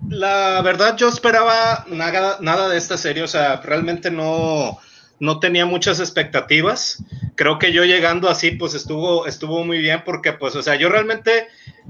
la 0.09 0.61
verdad 0.61 0.97
yo 0.97 1.07
esperaba 1.07 1.85
nada, 1.87 2.37
nada 2.41 2.69
de 2.69 2.77
esta 2.77 2.97
serie, 2.97 3.23
o 3.23 3.27
sea, 3.27 3.57
realmente 3.57 4.11
no, 4.11 4.79
no 5.19 5.39
tenía 5.39 5.65
muchas 5.65 5.99
expectativas. 5.99 7.03
Creo 7.35 7.59
que 7.59 7.71
yo 7.71 7.83
llegando 7.85 8.29
así, 8.29 8.51
pues 8.51 8.73
estuvo, 8.73 9.25
estuvo 9.25 9.63
muy 9.63 9.79
bien 9.79 10.03
porque, 10.05 10.33
pues, 10.33 10.55
o 10.55 10.61
sea, 10.61 10.75
yo 10.75 10.89
realmente, 10.89 11.47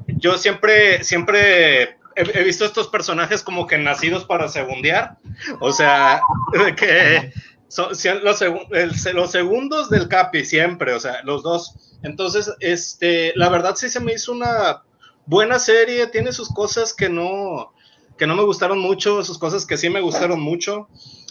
yo 0.08 0.38
siempre, 0.38 1.03
siempre 1.03 1.98
he, 2.15 2.43
visto 2.43 2.65
estos 2.65 2.88
personajes 2.88 3.41
como 3.41 3.67
que 3.67 3.77
nacidos 3.77 4.25
para 4.25 4.48
segundear, 4.48 5.17
o 5.60 5.74
sea, 5.74 6.22
que 6.77 7.34
son 7.67 7.89
los, 8.24 8.43
los 9.13 9.32
segundos 9.32 9.89
del 9.89 10.08
Capi 10.08 10.46
siempre, 10.46 10.93
o 10.93 11.00
sea, 11.00 11.24
los 11.24 11.43
dos. 11.43 11.89
Entonces, 12.03 12.51
este, 12.60 13.33
la 13.36 13.50
verdad 13.50 13.75
sí 13.75 13.89
se 13.89 14.00
me 14.00 14.13
hizo 14.13 14.31
una 14.31 14.83
buena 15.25 15.57
serie, 15.57 16.07
tiene 16.07 16.31
sus 16.33 16.50
cosas 16.50 16.93
que 16.93 17.10
no, 17.10 17.74
que 18.17 18.27
no 18.27 18.36
me 18.36 18.43
gustaron 18.43 18.79
mucho, 18.79 19.24
sus 19.24 19.39
cosas 19.39 19.65
que 19.65 19.77
sí 19.77 19.89
me 19.89 20.01
gustaron 20.01 20.39
mucho. 20.39 20.88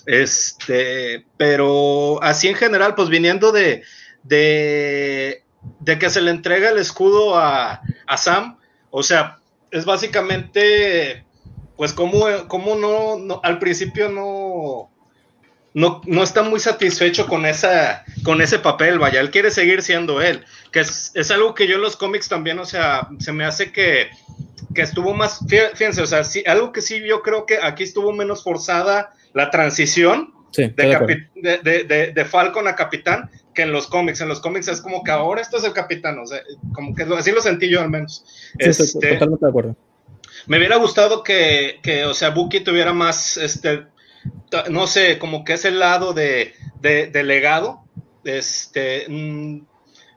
Este, 0.07 1.26
pero 1.37 2.23
así 2.23 2.49
en 2.49 2.57
general, 2.57 2.95
pues 2.95 3.09
viniendo 3.09 3.52
de, 3.52 3.83
de, 4.23 5.45
de 5.81 5.99
que 5.99 6.11
se 6.11 6.21
le 6.21 6.31
entrega 6.31 6.71
el 6.71 6.79
escudo 6.79 7.37
a, 7.38 7.83
a, 8.07 8.17
Sam, 8.17 8.59
o 8.91 9.02
sea, 9.02 9.38
es 9.71 9.85
básicamente, 9.85 11.25
pues 11.76 11.93
como, 11.93 12.26
no, 12.76 13.41
al 13.43 13.59
principio 13.59 14.09
no, 14.09 14.91
no, 15.75 16.02
no 16.07 16.23
está 16.23 16.43
muy 16.43 16.61
satisfecho 16.61 17.26
con, 17.26 17.47
esa, 17.47 18.05
con 18.23 18.43
ese 18.43 18.59
papel, 18.59 18.99
vaya, 18.99 19.21
él 19.21 19.31
quiere 19.31 19.50
seguir 19.50 19.83
siendo 19.83 20.21
él, 20.21 20.45
que 20.71 20.81
es, 20.81 21.12
es 21.14 21.31
algo 21.31 21.55
que 21.55 21.67
yo 21.67 21.76
en 21.76 21.83
los 21.83 21.97
cómics 21.97 22.29
también, 22.29 22.59
o 22.59 22.67
sea, 22.67 23.09
se 23.19 23.33
me 23.33 23.45
hace 23.45 23.73
que, 23.73 24.11
que 24.75 24.83
estuvo 24.83 25.14
más, 25.14 25.41
fíjense, 25.49 26.02
o 26.02 26.07
sea, 26.07 26.25
sí, 26.25 26.43
algo 26.47 26.73
que 26.73 26.83
sí 26.83 27.00
yo 27.07 27.23
creo 27.23 27.47
que 27.47 27.59
aquí 27.62 27.85
estuvo 27.85 28.12
menos 28.12 28.43
forzada 28.43 29.14
la 29.33 29.50
transición 29.50 30.33
de, 30.57 32.12
de, 32.14 32.25
Falcon 32.25 32.69
a 32.69 32.76
capitán 32.76 33.31
que 33.55 33.62
en 33.62 33.73
los 33.73 33.87
cómics. 33.87 34.21
En 34.21 34.29
los 34.29 34.41
cómics 34.41 34.69
es 34.69 34.81
como 34.81 35.02
que 35.02 35.11
ahora 35.11 35.41
esto 35.41 35.57
es 35.57 35.64
el 35.64 35.73
capitán, 35.73 36.19
o 36.19 36.26
sea, 36.26 36.41
como 36.75 36.95
que 36.95 37.05
así 37.05 37.33
lo 37.33 37.41
sentí 37.41 37.69
yo 37.69 37.81
al 37.81 37.91
menos. 37.91 38.25
este, 38.59 39.14
totalmente 39.14 39.47
de 39.47 39.50
acuerdo. 39.50 39.76
Me 40.47 40.59
hubiera 40.59 40.76
gustado 40.76 41.23
que, 41.23 41.79
que, 41.83 42.05
o 42.05 42.14
sea, 42.14 42.31
Bucky 42.31 42.61
tuviera 42.61 42.93
más, 42.93 43.37
este, 43.37 43.87
no 44.71 44.87
sé, 44.87 45.19
como 45.19 45.45
que 45.45 45.55
ese 45.55 45.71
lado 45.71 46.12
de, 46.12 46.55
de, 46.81 47.23
legado, 47.23 47.85
este, 48.25 49.07
mm, 49.09 49.61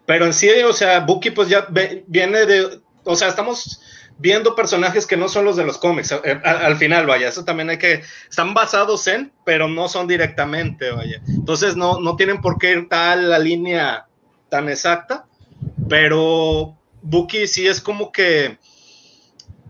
pero 0.05 0.25
en 0.25 0.33
sí, 0.33 0.49
o 0.49 0.73
sea, 0.73 0.99
Bucky 1.01 1.31
pues 1.31 1.49
ya 1.49 1.67
viene 2.07 2.45
de, 2.45 2.79
o 3.03 3.15
sea, 3.15 3.29
estamos 3.29 3.81
viendo 4.17 4.55
personajes 4.55 5.05
que 5.05 5.17
no 5.17 5.27
son 5.27 5.45
los 5.45 5.55
de 5.55 5.65
los 5.65 5.77
cómics. 5.77 6.11
Eh, 6.11 6.39
al, 6.43 6.77
final, 6.77 7.05
vaya, 7.05 7.27
eso 7.27 7.45
también 7.45 7.69
hay 7.69 7.77
que. 7.77 8.03
Están 8.29 8.53
basados 8.53 9.07
en, 9.07 9.31
pero 9.45 9.67
no 9.67 9.87
son 9.87 10.07
directamente, 10.07 10.91
vaya. 10.91 11.21
Entonces 11.27 11.75
no, 11.75 11.99
no 11.99 12.15
tienen 12.15 12.41
por 12.41 12.57
qué 12.57 12.71
ir 12.71 12.89
tal 12.89 13.29
la 13.29 13.39
línea 13.39 14.07
tan 14.49 14.69
exacta. 14.69 15.25
Pero 15.89 16.77
Bucky 17.01 17.47
sí 17.47 17.67
es 17.67 17.81
como 17.81 18.11
que. 18.11 18.57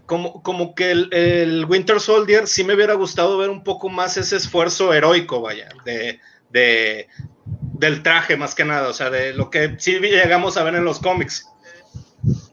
Como, 0.06 0.44
como 0.44 0.76
que 0.76 0.92
el, 0.92 1.66
Winter 1.68 2.00
Soldier 2.00 2.48
sí 2.48 2.64
me 2.64 2.76
hubiera 2.76 2.94
gustado 2.94 3.38
ver 3.38 3.50
un 3.50 3.64
poco 3.64 3.90
más 3.90 4.18
ese 4.18 4.36
esfuerzo 4.36 4.94
heroico, 4.94 5.42
vaya, 5.42 5.70
de, 5.84 6.20
de, 6.52 7.08
del 7.46 8.04
traje 8.04 8.38
más 8.38 8.54
que 8.54 8.66
nada, 8.66 8.90
o 8.90 8.94
sea, 8.94 9.10
de 9.10 9.34
lo 9.34 9.50
que 9.50 9.76
sí 9.80 10.00
llegamos 10.00 10.58
a 10.58 10.64
ver 10.64 10.76
en 10.76 10.86
los 10.86 11.00
cómics. 11.00 11.48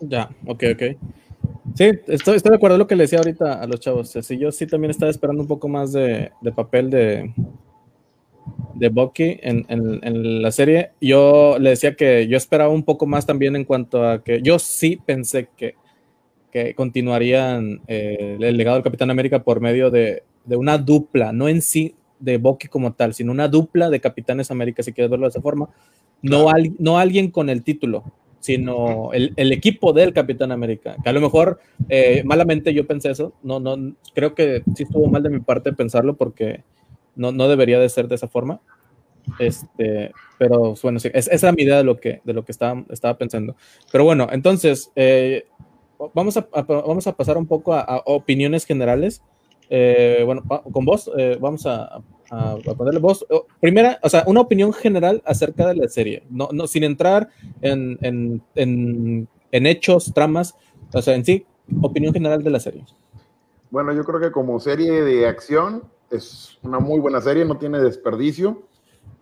Ya, 0.00 0.30
ok, 0.47 0.64
ok. 0.75 0.82
Sí, 1.75 1.90
estoy, 2.06 2.37
estoy 2.37 2.50
de 2.50 2.56
acuerdo 2.56 2.75
con 2.75 2.78
lo 2.80 2.87
que 2.87 2.97
le 2.97 3.04
decía 3.04 3.18
ahorita 3.18 3.54
a 3.54 3.66
los 3.66 3.80
chavos. 3.80 4.14
Así 4.16 4.37
yo 4.37 4.52
sí 4.52 4.66
también 4.66 4.90
estaba 4.90 5.11
esperando 5.11 5.42
un 5.42 5.49
poco 5.49 5.68
más 5.68 5.92
de, 5.92 6.32
papel 6.54 6.90
de, 6.90 7.32
de 8.75 8.88
Bucky 8.88 9.38
en, 9.42 9.64
en, 9.68 10.42
la 10.42 10.52
serie. 10.52 10.90
Yo 11.00 11.56
le 11.59 11.71
decía 11.71 11.94
que 11.94 12.26
yo 12.28 12.37
esperaba 12.37 12.71
un 12.71 12.82
poco 12.82 13.06
más 13.06 13.25
también 13.25 13.56
en 13.56 13.64
cuanto 13.64 14.06
a 14.06 14.23
que 14.23 14.42
yo 14.42 14.59
sí 14.59 15.00
pensé 15.04 15.49
que, 15.56 15.76
que 16.52 16.75
continuarían 16.75 17.80
eh, 17.88 18.37
el 18.38 18.56
legado 18.56 18.76
del 18.76 18.85
Capitán 18.85 19.11
América 19.11 19.42
por 19.42 19.61
medio 19.61 19.90
de, 19.90 20.23
de, 20.44 20.56
una 20.56 20.76
dupla, 20.78 21.32
no 21.32 21.49
en 21.49 21.62
sí 21.62 21.94
de 22.21 22.37
Bucky 22.37 22.68
como 22.68 22.92
tal, 22.92 23.14
sino 23.14 23.32
una 23.32 23.49
dupla 23.49 23.90
de 23.90 24.00
Capitanes 24.00 24.50
América, 24.50 24.82
si 24.82 24.92
quieres 24.92 25.11
verlo 25.11 25.26
de 25.26 25.30
esa 25.30 25.40
forma. 25.40 25.71
No, 26.21 26.47
no 26.78 26.99
alguien 26.99 27.30
con 27.30 27.49
el 27.49 27.64
título, 27.64 28.04
sino 28.38 29.12
el, 29.12 29.32
el, 29.37 29.50
equipo 29.50 29.92
del 29.92 30.12
Capitán 30.12 30.52
América. 30.52 30.94
Que 31.02 31.11
a 31.11 31.12
lo 31.12 31.21
mejor 31.21 31.59
eh, 31.88 32.23
malamente 32.25 32.73
yo 32.73 32.87
pensé 32.87 33.11
eso. 33.11 33.32
No, 33.42 33.59
no, 33.59 33.94
creo 34.14 34.35
que 34.35 34.62
sí 34.76 34.85
estuvo 34.85 35.09
mal 35.09 35.23
de 35.23 35.30
mi 35.30 35.40
parte 35.40 35.73
pensarlo 35.73 36.14
porque 36.14 36.62
no, 37.16 37.32
no 37.32 37.49
debería 37.49 37.80
de 37.80 37.88
ser 37.88 38.06
de 38.06 38.14
esa 38.14 38.28
forma. 38.28 38.61
Este, 39.38 40.12
pero 40.38 40.75
bueno, 40.82 40.99
sí, 40.99 41.09
es, 41.12 41.28
esa 41.28 41.49
era 41.49 41.56
mi 41.56 41.62
idea 41.62 41.78
de 41.78 41.85
lo 41.85 41.99
que, 41.99 42.21
de 42.25 42.32
lo 42.32 42.44
que 42.44 42.52
estaba, 42.52 42.85
estaba 42.90 43.16
pensando. 43.16 43.56
Pero 43.90 44.04
bueno, 44.04 44.28
entonces, 44.30 44.90
eh, 44.97 45.47
vamos, 46.14 46.37
a, 46.37 46.47
vamos 46.66 47.06
a 47.06 47.12
pasar 47.12 47.37
un 47.37 47.47
poco 47.47 47.75
a, 47.75 48.02
opiniones 48.06 48.64
generales. 48.64 49.23
Eh, 49.71 50.23
bueno, 50.25 50.42
con 50.71 50.85
vos, 50.85 51.11
vamos 51.40 51.66
a, 51.66 52.02
a, 52.30 52.56
ponerle 52.76 53.00
voz. 53.00 53.25
Primera, 53.61 53.99
o 54.02 54.09
sea, 54.09 54.25
una 54.26 54.40
opinión 54.40 54.73
general 54.73 55.23
acerca 55.25 55.68
de 55.68 55.76
la 55.76 55.88
serie, 55.88 56.25
no, 56.30 56.49
no 56.52 56.66
sin 56.66 56.85
entrar 56.85 57.28
en, 57.61 57.99
en, 58.00 58.42
en, 58.54 59.28
en, 59.50 59.66
hechos, 59.66 60.12
tramas, 60.14 60.54
o 60.92 61.02
sea, 61.02 61.14
en 61.14 61.25
sí, 61.25 61.47
opinión 61.80 62.12
general 62.12 62.42
de 62.42 62.50
la 62.50 62.61
serie. 62.61 62.85
Bueno, 63.71 63.92
yo 63.92 64.04
creo 64.04 64.21
que 64.21 64.32
como 64.32 64.61
serie 64.61 65.02
de 65.02 65.26
acción 65.26 65.85
es 66.11 66.59
una 66.62 66.78
muy 66.78 67.00
buena 67.00 67.21
serie, 67.21 67.44
no 67.44 67.59
tiene 67.59 67.78
desperdicio. 67.78 68.62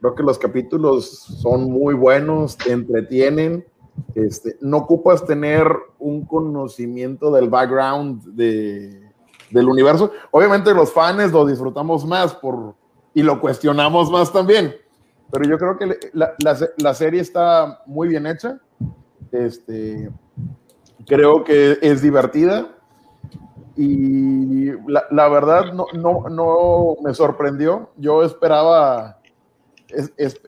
Creo 0.01 0.15
que 0.15 0.23
los 0.23 0.39
capítulos 0.39 1.09
son 1.11 1.71
muy 1.71 1.95
buenos, 1.95 2.57
te 2.57 2.73
entretienen. 2.73 3.65
Este, 4.15 4.57
no 4.61 4.79
ocupas 4.79 5.25
tener 5.25 5.67
un 5.99 6.25
conocimiento 6.25 7.31
del 7.31 7.49
background 7.49 8.23
de, 8.35 9.11
del 9.51 9.69
universo. 9.69 10.11
Obviamente 10.31 10.75
los 10.75 10.93
fans 10.93 11.33
lo 11.33 11.47
disfrutamos 11.47 12.05
más 12.07 12.35
por, 12.35 12.75
y 13.15 13.23
lo 13.23 13.41
cuestionamos 13.41 14.11
más 14.11 14.33
también. 14.33 14.75
Pero 15.31 15.49
yo 15.49 15.59
creo 15.59 15.79
que 15.79 16.11
la, 16.13 16.35
la, 16.77 16.95
serie 16.95 17.21
está 17.21 17.83
muy 17.87 18.09
bien 18.09 18.27
hecha. 18.27 18.59
Este, 19.31 20.11
creo 21.07 21.45
que 21.45 21.79
es 21.81 22.03
divertida. 22.03 22.77
Y 23.77 24.73
la, 24.89 25.05
la 25.11 25.29
verdad 25.29 25.73
no, 25.73 25.87
no, 25.95 26.29
no, 26.29 26.97
me 27.03 27.15
sorprendió. 27.15 27.91
Yo 27.97 28.25
esperaba, 28.25 29.21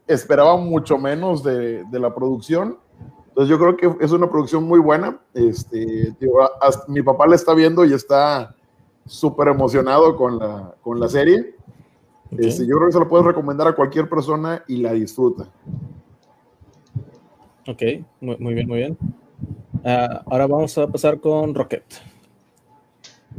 esperaba 0.09 0.57
mucho 0.57 0.99
menos 0.99 1.45
de, 1.45 1.85
de, 1.85 1.99
la 2.01 2.13
producción. 2.13 2.79
Entonces 3.33 3.49
yo 3.49 3.59
creo 3.59 3.77
que 3.79 4.05
es 4.05 4.13
una 4.13 4.29
producción 4.29 4.65
muy 4.65 4.79
buena. 4.79 5.19
Este, 5.33 6.15
mi 6.89 7.01
papá 7.01 7.27
la 7.27 7.35
está 7.35 7.55
viendo 7.55 7.83
y 7.83 7.95
está 7.95 8.55
súper 9.07 9.49
emocionado 9.49 10.15
con 10.17 10.39
la, 10.39 10.75
con 10.83 11.01
la 11.01 11.09
serie. 11.09 11.55
Este, 12.37 12.67
yo 12.67 12.77
creo 12.77 12.89
que 12.89 12.93
se 12.93 12.99
lo 12.99 13.09
puedes 13.09 13.25
recomendar 13.25 13.67
a 13.69 13.75
cualquier 13.75 14.07
persona 14.07 14.63
y 14.69 14.77
la 14.77 14.93
disfruta. 14.93 15.49
Ok, 17.67 17.83
muy, 18.21 18.55
bien, 18.55 18.69
muy 18.69 18.79
bien. 18.79 18.99
Ah, 19.83 20.23
ahora 20.27 20.47
vamos 20.47 20.77
a 20.77 20.87
pasar 20.87 21.19
con 21.19 21.55
Rocket. 21.55 21.85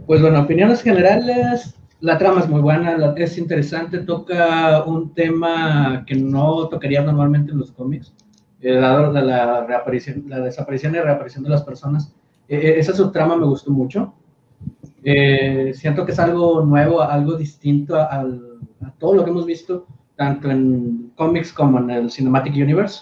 Pues 0.07 0.21
bueno, 0.21 0.41
opiniones 0.41 0.81
generales, 0.81 1.75
la 1.99 2.17
trama 2.17 2.41
es 2.41 2.49
muy 2.49 2.61
buena, 2.61 3.13
es 3.15 3.37
interesante, 3.37 3.99
toca 3.99 4.83
un 4.85 5.13
tema 5.13 6.03
que 6.07 6.15
no 6.15 6.67
tocaría 6.67 7.03
normalmente 7.03 7.51
en 7.51 7.59
los 7.59 7.71
cómics, 7.71 8.11
lado 8.63 9.11
de 9.11 9.21
la, 9.21 9.65
reaparición, 9.65 10.23
la 10.27 10.39
desaparición 10.39 10.95
y 10.95 10.99
reaparición 10.99 11.43
de 11.43 11.49
las 11.49 11.63
personas. 11.63 12.13
E, 12.47 12.55
e, 12.55 12.79
esa 12.79 12.93
subtrama 12.93 13.35
me 13.35 13.45
gustó 13.45 13.71
mucho. 13.71 14.13
Eh, 15.03 15.73
siento 15.75 16.05
que 16.05 16.13
es 16.13 16.19
algo 16.19 16.61
nuevo, 16.61 17.01
algo 17.01 17.35
distinto 17.35 17.95
a 17.97 18.25
todo 18.97 19.15
lo 19.15 19.23
que 19.23 19.31
hemos 19.31 19.45
visto, 19.45 19.85
tanto 20.15 20.49
en 20.49 21.11
cómics 21.15 21.51
como 21.51 21.79
en 21.79 21.89
el 21.89 22.11
Cinematic 22.11 22.55
Universe. 22.55 23.01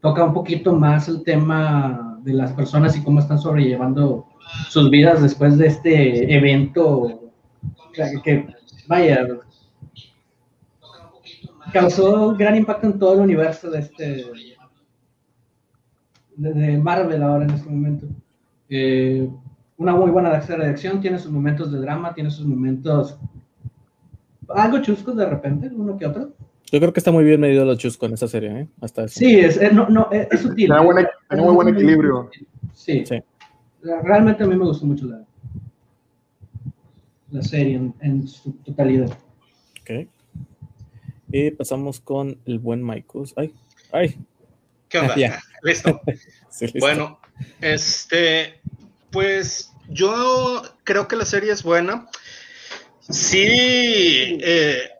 Toca 0.00 0.24
un 0.24 0.34
poquito 0.34 0.74
más 0.74 1.08
el 1.08 1.22
tema 1.22 2.18
de 2.22 2.34
las 2.34 2.52
personas 2.52 2.96
y 2.96 3.02
cómo 3.02 3.20
están 3.20 3.38
sobrellevando 3.38 4.26
sus 4.68 4.90
vidas 4.90 5.22
después 5.22 5.56
de 5.58 5.68
este 5.68 6.34
evento 6.34 7.30
que, 8.22 8.46
vaya, 8.88 9.26
causó 11.74 12.34
gran 12.36 12.56
impacto 12.56 12.86
en 12.86 12.98
todo 12.98 13.14
el 13.14 13.20
universo 13.20 13.70
de 13.70 13.80
este 13.80 14.24
de, 16.36 16.78
Marvel 16.78 17.22
ahora 17.22 17.44
en 17.44 17.50
este 17.50 17.68
momento. 17.68 18.06
Eh, 18.70 19.28
una 19.76 19.94
muy 19.94 20.10
buena 20.10 20.40
serie 20.40 20.64
de 20.64 20.70
acción, 20.70 21.00
tiene 21.00 21.18
sus 21.18 21.30
momentos 21.30 21.70
de 21.70 21.80
drama, 21.80 22.14
tiene 22.14 22.30
sus 22.30 22.46
momentos 22.46 23.18
algo 24.48 24.80
chusco 24.80 25.12
de 25.12 25.26
repente, 25.26 25.70
uno 25.74 25.96
que 25.96 26.06
otro. 26.06 26.32
Yo 26.70 26.80
creo 26.80 26.92
que 26.92 27.00
está 27.00 27.12
muy 27.12 27.24
bien 27.24 27.40
medido 27.40 27.64
lo 27.64 27.76
chusco 27.76 28.06
en 28.06 28.14
esa 28.14 28.28
serie, 28.28 28.60
¿eh? 28.60 28.68
Hasta 28.80 29.08
Sí, 29.08 29.38
es, 29.38 29.60
no, 29.72 29.88
no, 29.88 30.08
es, 30.10 30.40
sutil. 30.40 30.68
Tiene, 30.68 31.42
muy 31.42 31.54
buen 31.54 31.68
equilibrio. 31.68 32.30
Sí. 32.72 33.04
Realmente 33.82 34.44
a 34.44 34.46
mí 34.46 34.56
me 34.56 34.64
gustó 34.64 34.86
mucho 34.86 35.06
la. 35.06 35.24
la 37.30 37.42
serie 37.42 37.92
en, 38.00 38.26
su 38.26 38.52
totalidad. 38.64 39.10
Ok. 39.82 40.08
Y 41.36 41.50
pasamos 41.50 41.98
con 41.98 42.38
el 42.46 42.60
buen 42.60 42.86
Michael. 42.86 43.28
Ay, 43.34 43.52
ay. 43.90 44.16
¿Qué 44.88 44.98
onda? 44.98 45.16
¿Listo? 45.64 46.00
¿Listo? 46.60 46.78
Bueno, 46.78 47.18
este, 47.60 48.60
pues 49.10 49.72
yo 49.88 50.62
creo 50.84 51.08
que 51.08 51.16
la 51.16 51.24
serie 51.24 51.50
es 51.50 51.64
buena. 51.64 52.08
Sí, 53.10 53.48
eh, 53.48 54.90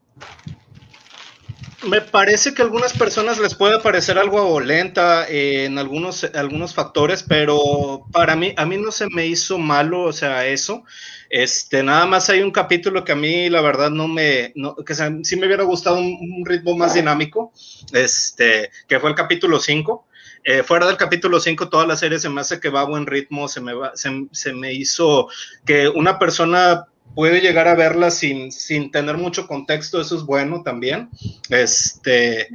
me 1.88 2.00
parece 2.00 2.54
que 2.54 2.62
a 2.62 2.64
algunas 2.64 2.92
personas 2.92 3.38
les 3.38 3.54
puede 3.54 3.78
parecer 3.80 4.18
algo 4.18 4.60
lenta 4.60 5.26
en 5.28 5.78
algunos, 5.78 6.24
algunos 6.34 6.74
factores, 6.74 7.22
pero 7.22 8.06
para 8.12 8.36
mí, 8.36 8.54
a 8.56 8.64
mí 8.66 8.76
no 8.78 8.90
se 8.90 9.06
me 9.08 9.26
hizo 9.26 9.58
malo, 9.58 10.02
o 10.02 10.12
sea, 10.12 10.46
eso. 10.46 10.84
Este, 11.30 11.82
nada 11.82 12.06
más 12.06 12.28
hay 12.30 12.42
un 12.42 12.50
capítulo 12.50 13.04
que 13.04 13.12
a 13.12 13.16
mí, 13.16 13.50
la 13.50 13.60
verdad, 13.60 13.90
no 13.90 14.08
me, 14.08 14.52
no, 14.54 14.76
que 14.76 14.94
sí 14.94 15.36
me 15.36 15.46
hubiera 15.46 15.64
gustado 15.64 15.98
un, 15.98 16.44
ritmo 16.44 16.76
más 16.76 16.94
dinámico, 16.94 17.52
este, 17.92 18.70
que 18.88 19.00
fue 19.00 19.10
el 19.10 19.16
capítulo 19.16 19.58
5. 19.58 20.06
Eh, 20.46 20.62
fuera 20.62 20.86
del 20.86 20.98
capítulo 20.98 21.40
5, 21.40 21.68
toda 21.70 21.86
la 21.86 21.96
serie 21.96 22.18
se 22.18 22.28
me 22.28 22.40
hace 22.40 22.60
que 22.60 22.68
va 22.68 22.82
a 22.82 22.84
buen 22.84 23.06
ritmo, 23.06 23.48
se 23.48 23.60
me, 23.60 23.72
va, 23.72 23.92
se, 23.96 24.26
se 24.32 24.52
me 24.52 24.74
hizo 24.74 25.28
que 25.64 25.88
una 25.88 26.18
persona 26.18 26.86
puede 27.14 27.40
llegar 27.40 27.68
a 27.68 27.74
verla 27.74 28.10
sin, 28.10 28.50
sin, 28.52 28.90
tener 28.90 29.16
mucho 29.16 29.46
contexto, 29.46 30.00
eso 30.00 30.16
es 30.16 30.22
bueno 30.22 30.62
también. 30.62 31.10
Este, 31.48 32.48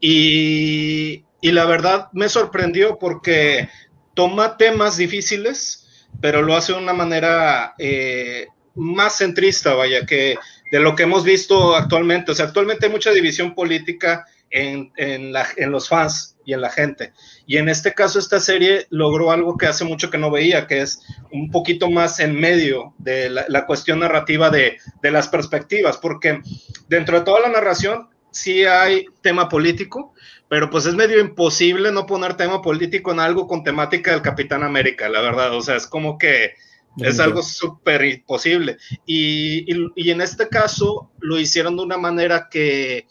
y, 0.00 1.24
y, 1.40 1.52
la 1.52 1.64
verdad 1.66 2.08
me 2.12 2.28
sorprendió 2.28 2.98
porque 2.98 3.68
toma 4.14 4.56
temas 4.56 4.96
difíciles, 4.96 6.08
pero 6.20 6.42
lo 6.42 6.56
hace 6.56 6.72
de 6.72 6.78
una 6.78 6.94
manera 6.94 7.74
eh, 7.78 8.46
más 8.74 9.16
centrista, 9.16 9.74
vaya, 9.74 10.06
que 10.06 10.36
de 10.72 10.80
lo 10.80 10.96
que 10.96 11.04
hemos 11.04 11.24
visto 11.24 11.76
actualmente. 11.76 12.32
O 12.32 12.34
sea, 12.34 12.46
actualmente 12.46 12.86
hay 12.86 12.92
mucha 12.92 13.12
división 13.12 13.54
política 13.54 14.26
en, 14.50 14.92
en, 14.96 15.32
la, 15.32 15.46
en 15.56 15.70
los 15.70 15.88
fans 15.88 16.35
y 16.46 16.54
en 16.54 16.62
la 16.62 16.70
gente. 16.70 17.12
Y 17.46 17.58
en 17.58 17.68
este 17.68 17.92
caso, 17.92 18.18
esta 18.18 18.40
serie 18.40 18.86
logró 18.88 19.32
algo 19.32 19.58
que 19.58 19.66
hace 19.66 19.84
mucho 19.84 20.08
que 20.08 20.16
no 20.16 20.30
veía, 20.30 20.66
que 20.66 20.80
es 20.80 21.02
un 21.30 21.50
poquito 21.50 21.90
más 21.90 22.20
en 22.20 22.40
medio 22.40 22.94
de 22.98 23.28
la, 23.28 23.66
cuestión 23.66 23.98
narrativa 23.98 24.48
de, 24.48 24.78
de, 25.02 25.10
las 25.10 25.28
perspectivas, 25.28 25.98
porque 25.98 26.40
dentro 26.88 27.18
de 27.18 27.24
toda 27.24 27.40
la 27.40 27.48
narración 27.48 28.08
sí 28.30 28.64
hay 28.64 29.06
tema 29.22 29.48
político, 29.48 30.14
pero 30.48 30.70
pues 30.70 30.86
es 30.86 30.94
medio 30.94 31.18
imposible 31.18 31.90
no 31.90 32.06
poner 32.06 32.36
tema 32.36 32.62
político 32.62 33.10
en 33.10 33.18
algo 33.18 33.48
con 33.48 33.64
temática 33.64 34.12
del 34.12 34.22
Capitán 34.22 34.62
América, 34.62 35.08
la 35.08 35.20
verdad. 35.20 35.52
O 35.54 35.60
sea, 35.60 35.74
es 35.74 35.88
como 35.88 36.16
que 36.16 36.54
es 36.98 37.18
algo 37.18 37.42
súper 37.42 38.04
imposible. 38.04 38.78
Y, 39.04 39.70
y, 39.72 39.90
y 39.96 40.10
en 40.10 40.20
este 40.20 40.48
caso 40.48 41.10
lo 41.18 41.38
hicieron 41.38 41.76
de 41.76 41.82
una 41.82 41.98
manera 41.98 42.48
que 42.48 43.06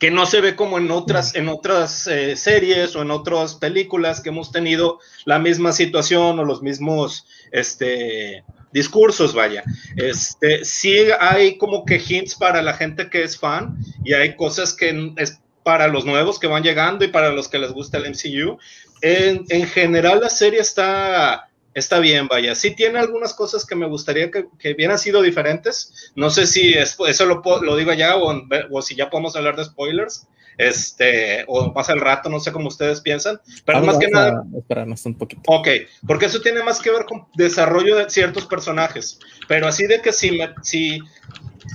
que 0.00 0.10
no 0.10 0.24
se 0.24 0.40
ve 0.40 0.56
como 0.56 0.78
en 0.78 0.90
otras, 0.90 1.34
en 1.34 1.48
otras 1.48 2.06
eh, 2.06 2.34
series 2.34 2.96
o 2.96 3.02
en 3.02 3.10
otras 3.10 3.54
películas 3.56 4.22
que 4.22 4.30
hemos 4.30 4.50
tenido 4.50 4.98
la 5.26 5.38
misma 5.38 5.72
situación 5.72 6.38
o 6.38 6.44
los 6.44 6.62
mismos 6.62 7.26
este, 7.52 8.42
discursos, 8.72 9.34
vaya. 9.34 9.62
Este, 9.96 10.64
sí 10.64 10.96
hay 11.20 11.58
como 11.58 11.84
que 11.84 12.02
hints 12.04 12.34
para 12.34 12.62
la 12.62 12.72
gente 12.72 13.10
que 13.10 13.22
es 13.22 13.38
fan 13.38 13.76
y 14.02 14.14
hay 14.14 14.36
cosas 14.36 14.72
que 14.72 15.12
es 15.18 15.38
para 15.62 15.86
los 15.86 16.06
nuevos 16.06 16.38
que 16.38 16.46
van 16.46 16.62
llegando 16.62 17.04
y 17.04 17.08
para 17.08 17.30
los 17.30 17.48
que 17.48 17.58
les 17.58 17.72
gusta 17.72 17.98
el 17.98 18.10
MCU. 18.10 18.58
En, 19.02 19.44
en 19.50 19.66
general 19.66 20.20
la 20.20 20.30
serie 20.30 20.60
está 20.60 21.49
está 21.74 21.98
bien, 22.00 22.28
vaya. 22.28 22.54
Sí 22.54 22.74
tiene 22.74 22.98
algunas 22.98 23.34
cosas 23.34 23.64
que 23.64 23.76
me 23.76 23.86
gustaría 23.86 24.30
que, 24.30 24.46
que 24.58 24.72
hubieran 24.72 24.98
sido 24.98 25.22
diferentes. 25.22 26.12
No 26.14 26.30
sé 26.30 26.46
si 26.46 26.74
eso 26.74 27.26
lo, 27.26 27.42
lo 27.62 27.76
digo 27.76 27.92
ya 27.92 28.16
o, 28.16 28.82
si 28.82 28.96
ya 28.96 29.10
podemos 29.10 29.36
hablar 29.36 29.56
de 29.56 29.64
spoilers. 29.64 30.26
Este, 30.58 31.44
o 31.46 31.72
pasa 31.72 31.92
el 31.92 32.00
rato, 32.00 32.28
no 32.28 32.38
sé 32.38 32.52
cómo 32.52 32.68
ustedes 32.68 33.00
piensan, 33.00 33.40
pero 33.64 33.80
más 33.82 33.98
que 33.98 34.08
nada. 34.08 34.44
Esperarnos 34.56 35.04
un 35.06 35.14
poquito. 35.14 35.42
Ok, 35.46 35.68
porque 36.06 36.26
eso 36.26 36.40
tiene 36.40 36.62
más 36.62 36.80
que 36.80 36.90
ver 36.90 37.04
con 37.06 37.26
desarrollo 37.34 37.96
de 37.96 38.10
ciertos 38.10 38.46
personajes, 38.46 39.18
pero 39.48 39.66
así 39.66 39.86
de 39.86 40.00
que 40.02 40.12
si, 40.12 40.32
me, 40.32 40.54
si 40.62 41.00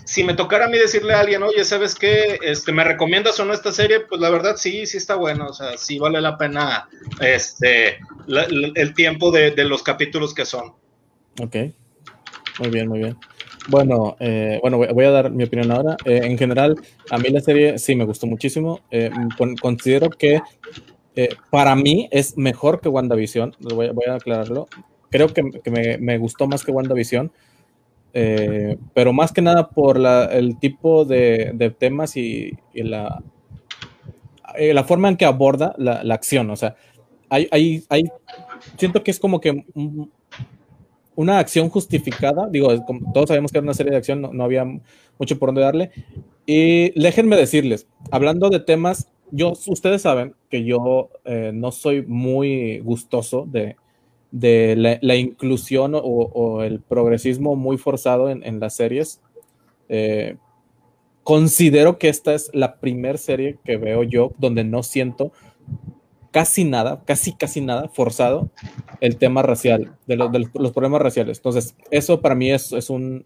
si 0.05 0.23
me 0.23 0.35
tocara 0.35 0.65
a 0.65 0.69
mí 0.69 0.77
decirle 0.77 1.13
a 1.13 1.19
alguien, 1.19 1.43
oye, 1.43 1.63
¿sabes 1.65 1.95
qué? 1.95 2.39
Este, 2.41 2.71
¿Me 2.71 2.83
recomiendas 2.83 3.39
o 3.39 3.45
no 3.45 3.53
esta 3.53 3.71
serie? 3.71 4.01
Pues 4.01 4.21
la 4.21 4.29
verdad 4.29 4.55
sí, 4.55 4.85
sí 4.85 4.97
está 4.97 5.15
bueno, 5.15 5.47
o 5.47 5.53
sea, 5.53 5.77
sí 5.77 5.99
vale 5.99 6.21
la 6.21 6.37
pena 6.37 6.87
este, 7.19 7.99
el 8.27 8.93
tiempo 8.93 9.31
de, 9.31 9.51
los 9.65 9.83
capítulos 9.83 10.33
que 10.33 10.45
son. 10.45 10.73
Ok, 11.41 11.55
muy 12.59 12.69
bien, 12.69 12.87
muy 12.87 12.99
bien. 12.99 13.17
Bueno, 13.67 14.15
eh, 14.19 14.59
bueno, 14.61 14.77
voy 14.77 15.05
a 15.05 15.11
dar 15.11 15.31
mi 15.31 15.43
opinión 15.43 15.71
ahora. 15.71 15.97
Eh, 16.05 16.21
en 16.23 16.37
general, 16.37 16.75
a 17.09 17.17
mí 17.17 17.29
la 17.29 17.41
serie 17.41 17.77
sí 17.79 17.95
me 17.95 18.05
gustó 18.05 18.27
muchísimo. 18.27 18.81
Eh, 18.91 19.09
considero 19.61 20.09
que 20.09 20.41
para 21.49 21.75
mí 21.75 22.09
es 22.11 22.37
mejor 22.37 22.81
que 22.81 22.89
WandaVision, 22.89 23.55
voy, 23.59 23.89
voy 23.89 24.05
a 24.07 24.15
aclararlo. 24.15 24.67
Creo 25.09 25.29
que, 25.29 25.43
me, 25.71 25.97
me, 25.97 26.17
gustó 26.17 26.45
más 26.45 26.63
que 26.63 26.71
WandaVision 26.71 27.31
eh, 28.17 28.77
pero 28.93 29.11
más 29.11 29.33
que 29.33 29.41
nada 29.41 29.67
por 29.67 29.99
el 30.31 30.57
tipo 30.57 31.03
de, 31.03 31.75
temas 31.77 32.15
y, 32.15 32.57
la, 32.73 33.21
eh, 34.57 34.73
la 34.73 34.85
forma 34.85 35.09
en 35.09 35.17
que 35.17 35.25
aborda 35.25 35.75
la, 35.77 35.99
acción. 36.13 36.49
O 36.49 36.55
sea, 36.55 36.77
hay, 37.29 37.49
hay, 37.51 37.83
hay, 37.89 38.05
siento 38.77 39.03
que 39.03 39.11
es 39.11 39.19
como 39.19 39.41
que 39.41 39.65
una 41.15 41.39
acción 41.39 41.69
justificada. 41.69 42.47
Digo, 42.49 42.69
todos 43.13 43.27
sabemos 43.27 43.51
que 43.51 43.57
era 43.57 43.65
una 43.65 43.73
serie 43.73 43.91
de 43.91 43.97
acción, 43.97 44.21
no, 44.21 44.43
había 44.43 44.65
mucho 45.17 45.39
por 45.39 45.49
dónde 45.49 45.61
darle. 45.61 45.91
Y 46.45 46.99
déjenme 46.99 47.35
decirles, 47.35 47.87
hablando 48.11 48.49
de 48.49 48.59
temas, 48.59 49.09
yo, 49.31 49.53
ustedes 49.67 50.03
saben 50.03 50.35
que 50.49 50.63
yo 50.63 51.09
eh, 51.25 51.51
no 51.53 51.71
soy 51.71 52.03
muy 52.03 52.79
gustoso 52.79 53.47
de, 53.49 53.75
de 54.31 54.99
la, 55.01 55.15
inclusión 55.15 55.93
o, 55.95 56.61
el 56.61 56.81
progresismo 56.81 57.55
muy 57.55 57.77
forzado 57.77 58.29
en, 58.29 58.59
las 58.59 58.75
series. 58.75 59.21
Eh, 59.87 60.35
considero 61.23 61.97
que 61.97 62.09
esta 62.09 62.33
es 62.33 62.51
la 62.53 62.75
primera 62.75 63.17
serie 63.17 63.57
que 63.63 63.77
veo 63.77 64.03
yo 64.03 64.33
donde 64.37 64.63
no 64.63 64.83
siento 64.83 65.31
casi 66.35 66.65
nada, 66.65 67.01
casi 67.05 67.31
casi 67.31 67.61
nada 67.61 67.87
forzado 67.87 68.49
el 68.99 69.15
tema 69.15 69.41
racial, 69.41 69.95
de, 70.05 70.17
los 70.17 70.73
problemas 70.73 71.01
raciales. 71.01 71.37
Entonces, 71.37 71.77
eso 71.91 72.19
para 72.19 72.35
mí 72.35 72.51
es, 72.51 72.73
es, 72.73 72.89
un, 72.89 73.23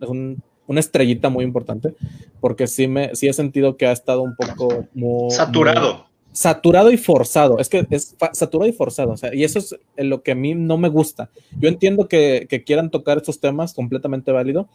una 0.67 0.79
estrellita 0.79 1.29
muy 1.29 1.43
importante, 1.43 1.95
porque 2.39 2.67
sí, 2.67 2.87
me, 2.87 3.15
sí 3.15 3.27
he 3.27 3.33
sentido 3.33 3.77
que 3.77 3.87
ha 3.87 3.91
estado 3.93 4.21
un 4.21 4.35
poco 4.35 4.85
Saturado 5.31 6.07
saturado 6.31 6.91
y 6.91 6.97
forzado. 6.97 7.57
Es 7.57 7.67
que 7.67 7.87
es 7.89 8.15
saturado 8.33 8.69
y 8.69 8.73
forzado. 8.73 9.13
O 9.13 9.17
sea, 9.17 9.33
y 9.33 9.43
eso 9.43 9.57
es 9.57 9.75
lo 9.97 10.21
que 10.21 10.33
a 10.33 10.35
mí 10.35 10.53
no 10.53 10.77
me 10.77 10.87
gusta. 10.87 11.31
Yo 11.59 11.67
entiendo 11.67 12.07
que, 12.07 12.47
quieran 12.63 12.91
tocar 12.91 13.17
estos 13.17 13.39
temas, 13.39 13.73
completamente 13.73 14.31
válido, 14.31 14.69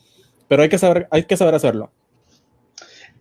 pero 0.48 0.62
hay 0.64 0.68
que 0.68 0.78
saber, 0.78 1.06
hay 1.12 1.22
que 1.22 1.36
saber 1.36 1.54
hacerlo. 1.54 1.92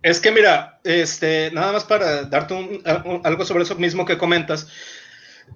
Es 0.02 0.20
que 0.20 0.32
mira, 0.32 0.80
este, 0.84 1.52
nada 1.52 1.72
más 1.72 1.84
para 1.84 2.24
darte 2.24 2.82
algo 3.24 3.46
sobre 3.46 3.64
eso 3.64 3.76
mismo 3.76 4.06
que 4.06 4.18
comentas 4.18 4.68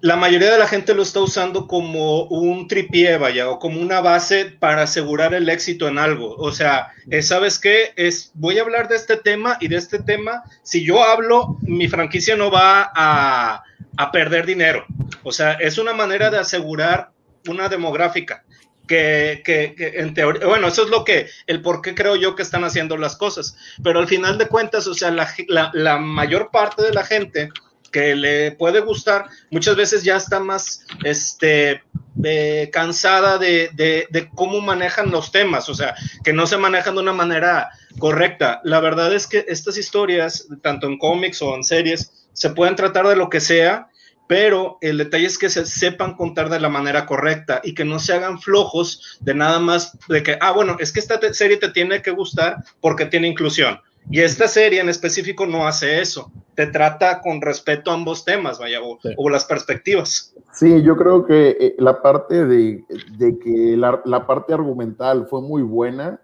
la 0.00 0.16
mayoría 0.16 0.52
de 0.52 0.58
la 0.58 0.68
gente 0.68 0.94
lo 0.94 1.02
está 1.02 1.20
usando 1.20 1.66
como 1.66 2.24
un 2.24 2.68
tripié, 2.68 3.16
vaya, 3.18 3.48
o 3.48 3.58
como 3.58 3.80
una 3.80 4.00
base 4.00 4.44
para 4.46 4.82
asegurar 4.82 5.34
el 5.34 5.48
éxito 5.48 5.88
en 5.88 5.98
algo. 5.98 6.36
O 6.36 6.52
sea, 6.52 6.92
eh, 7.10 7.22
¿sabes 7.22 7.58
qué? 7.58 7.92
Es, 7.96 8.30
voy 8.34 8.58
a 8.58 8.62
hablar 8.62 8.88
de 8.88 8.96
este 8.96 9.16
tema 9.16 9.56
y 9.60 9.68
de 9.68 9.76
este 9.76 9.98
tema, 9.98 10.44
si 10.62 10.84
yo 10.84 11.02
hablo, 11.02 11.56
mi 11.62 11.88
franquicia 11.88 12.36
no 12.36 12.50
va 12.50 12.90
a, 12.94 13.64
perder 14.12 14.46
dinero. 14.46 14.86
O 15.24 15.32
sea, 15.32 15.52
es 15.54 15.76
una 15.76 15.92
manera 15.92 16.30
de 16.30 16.38
asegurar 16.38 17.10
una 17.48 17.68
demográfica. 17.68 18.44
Que, 18.86 19.42
en 19.76 20.14
teoría, 20.14 20.46
bueno, 20.46 20.68
eso 20.68 20.84
es 20.84 20.88
lo 20.88 21.04
que, 21.04 21.28
el 21.46 21.60
por 21.60 21.82
qué 21.82 21.94
creo 21.94 22.16
yo 22.16 22.34
que 22.34 22.42
están 22.42 22.64
haciendo 22.64 22.96
las 22.96 23.16
cosas. 23.16 23.54
Pero 23.82 23.98
al 23.98 24.06
final 24.06 24.38
de 24.38 24.48
cuentas, 24.48 24.86
o 24.86 24.94
sea, 24.94 25.10
la, 25.10 25.28
la 25.74 25.98
mayor 25.98 26.50
parte 26.50 26.82
de 26.82 26.94
la 26.94 27.04
gente 27.04 27.50
que 27.90 28.14
le 28.14 28.52
puede 28.52 28.80
gustar, 28.80 29.26
muchas 29.50 29.76
veces 29.76 30.02
ya 30.02 30.16
está 30.16 30.40
más 30.40 30.84
este, 31.04 31.82
eh, 32.24 32.68
cansada 32.72 33.38
de, 33.38 33.70
de, 33.74 34.30
cómo 34.34 34.60
manejan 34.60 35.10
los 35.10 35.30
temas, 35.30 35.68
o 35.68 35.74
sea, 35.74 35.94
que 36.24 36.32
no 36.32 36.46
se 36.46 36.56
manejan 36.56 36.94
de 36.94 37.02
una 37.02 37.12
manera 37.12 37.70
correcta. 37.98 38.60
La 38.64 38.80
verdad 38.80 39.14
es 39.14 39.26
que 39.26 39.44
estas 39.48 39.78
historias, 39.78 40.48
tanto 40.62 40.86
en 40.86 40.98
cómics 40.98 41.40
o 41.42 41.54
en 41.54 41.64
series, 41.64 42.28
se 42.32 42.50
pueden 42.50 42.76
tratar 42.76 43.06
de 43.06 43.16
lo 43.16 43.30
que 43.30 43.40
sea, 43.40 43.88
pero 44.28 44.78
el 44.80 44.98
detalle 44.98 45.26
es 45.26 45.38
que 45.38 45.48
se 45.48 45.64
sepan 45.64 46.14
contar 46.14 46.50
de 46.50 46.60
la 46.60 46.68
manera 46.68 47.06
correcta 47.06 47.60
y 47.64 47.74
que 47.74 47.84
no 47.84 47.98
se 47.98 48.12
hagan 48.12 48.40
flojos 48.40 49.18
de 49.20 49.34
nada 49.34 49.58
más 49.58 49.96
de 50.08 50.22
que, 50.22 50.36
ah, 50.40 50.52
bueno, 50.52 50.76
es 50.80 50.92
que 50.92 51.00
esta 51.00 51.18
serie 51.32 51.56
te 51.56 51.70
tiene 51.70 52.02
que 52.02 52.10
gustar 52.10 52.56
porque 52.80 53.06
tiene 53.06 53.26
inclusión. 53.26 53.80
Y 54.10 54.20
esta 54.20 54.48
serie 54.48 54.80
en 54.80 54.88
específico 54.88 55.46
no 55.46 55.66
hace 55.66 56.00
eso. 56.00 56.30
Te 56.54 56.66
trata 56.66 57.20
con 57.20 57.40
respeto 57.40 57.90
a 57.90 57.94
ambos 57.94 58.24
temas, 58.24 58.58
vaya, 58.58 58.78
o, 58.82 59.30
las 59.30 59.44
perspectivas. 59.44 60.34
Sí, 60.52 60.82
yo 60.82 60.96
creo 60.96 61.26
que 61.26 61.50
eh, 61.60 61.74
la 61.78 62.00
parte 62.00 62.46
de, 62.46 62.84
que 63.18 63.76
la, 63.76 64.26
parte 64.26 64.54
argumental 64.54 65.26
fue 65.28 65.42
muy 65.42 65.62
buena. 65.62 66.20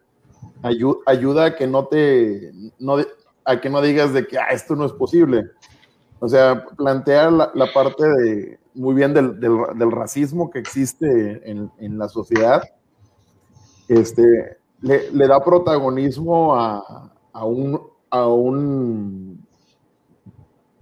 ayuda 0.62 1.44
a 1.44 1.56
que 1.56 1.66
no 1.66 1.86
te, 1.86 2.52
no, 2.78 2.96
a 3.44 3.60
que 3.60 3.68
no 3.68 3.82
digas 3.82 4.12
de 4.12 4.26
que 4.26 4.38
ah, 4.38 4.48
esto 4.50 4.74
no 4.74 4.86
es 4.86 4.92
posible. 4.92 5.50
O 6.20 6.28
sea, 6.28 6.64
plantear 6.76 7.32
la, 7.32 7.72
parte 7.74 8.08
de, 8.08 8.58
muy 8.72 8.94
bien 8.94 9.12
del, 9.12 9.38
del, 9.38 9.92
racismo 9.92 10.50
que 10.50 10.58
existe 10.58 11.42
en, 11.44 11.70
en, 11.78 11.98
la 11.98 12.08
sociedad, 12.08 12.62
este, 13.88 14.56
le, 14.80 15.10
le 15.10 15.28
da 15.28 15.44
protagonismo 15.44 16.54
a, 16.54 17.13
a, 17.34 17.44
un, 17.44 17.80
a, 18.10 18.26
un, 18.26 19.46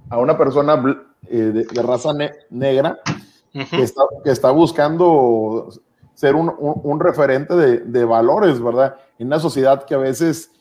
a 0.08 0.18
una 0.18 0.38
persona 0.38 1.08
eh, 1.28 1.36
de, 1.36 1.82
raza 1.82 2.10
negra 2.50 3.00
que, 3.52 3.82
está, 3.82 4.02
que 4.22 4.30
está 4.30 4.50
buscando 4.52 5.68
ser 6.14 6.36
un, 6.36 6.52
un, 6.58 7.00
referente 7.00 7.54
de, 7.56 7.78
de, 7.78 8.04
valores, 8.04 8.62
¿verdad? 8.62 8.96
En 9.18 9.26
una 9.26 9.40
sociedad 9.40 9.84
que 9.84 9.94
a 9.94 9.98
veces 9.98 10.52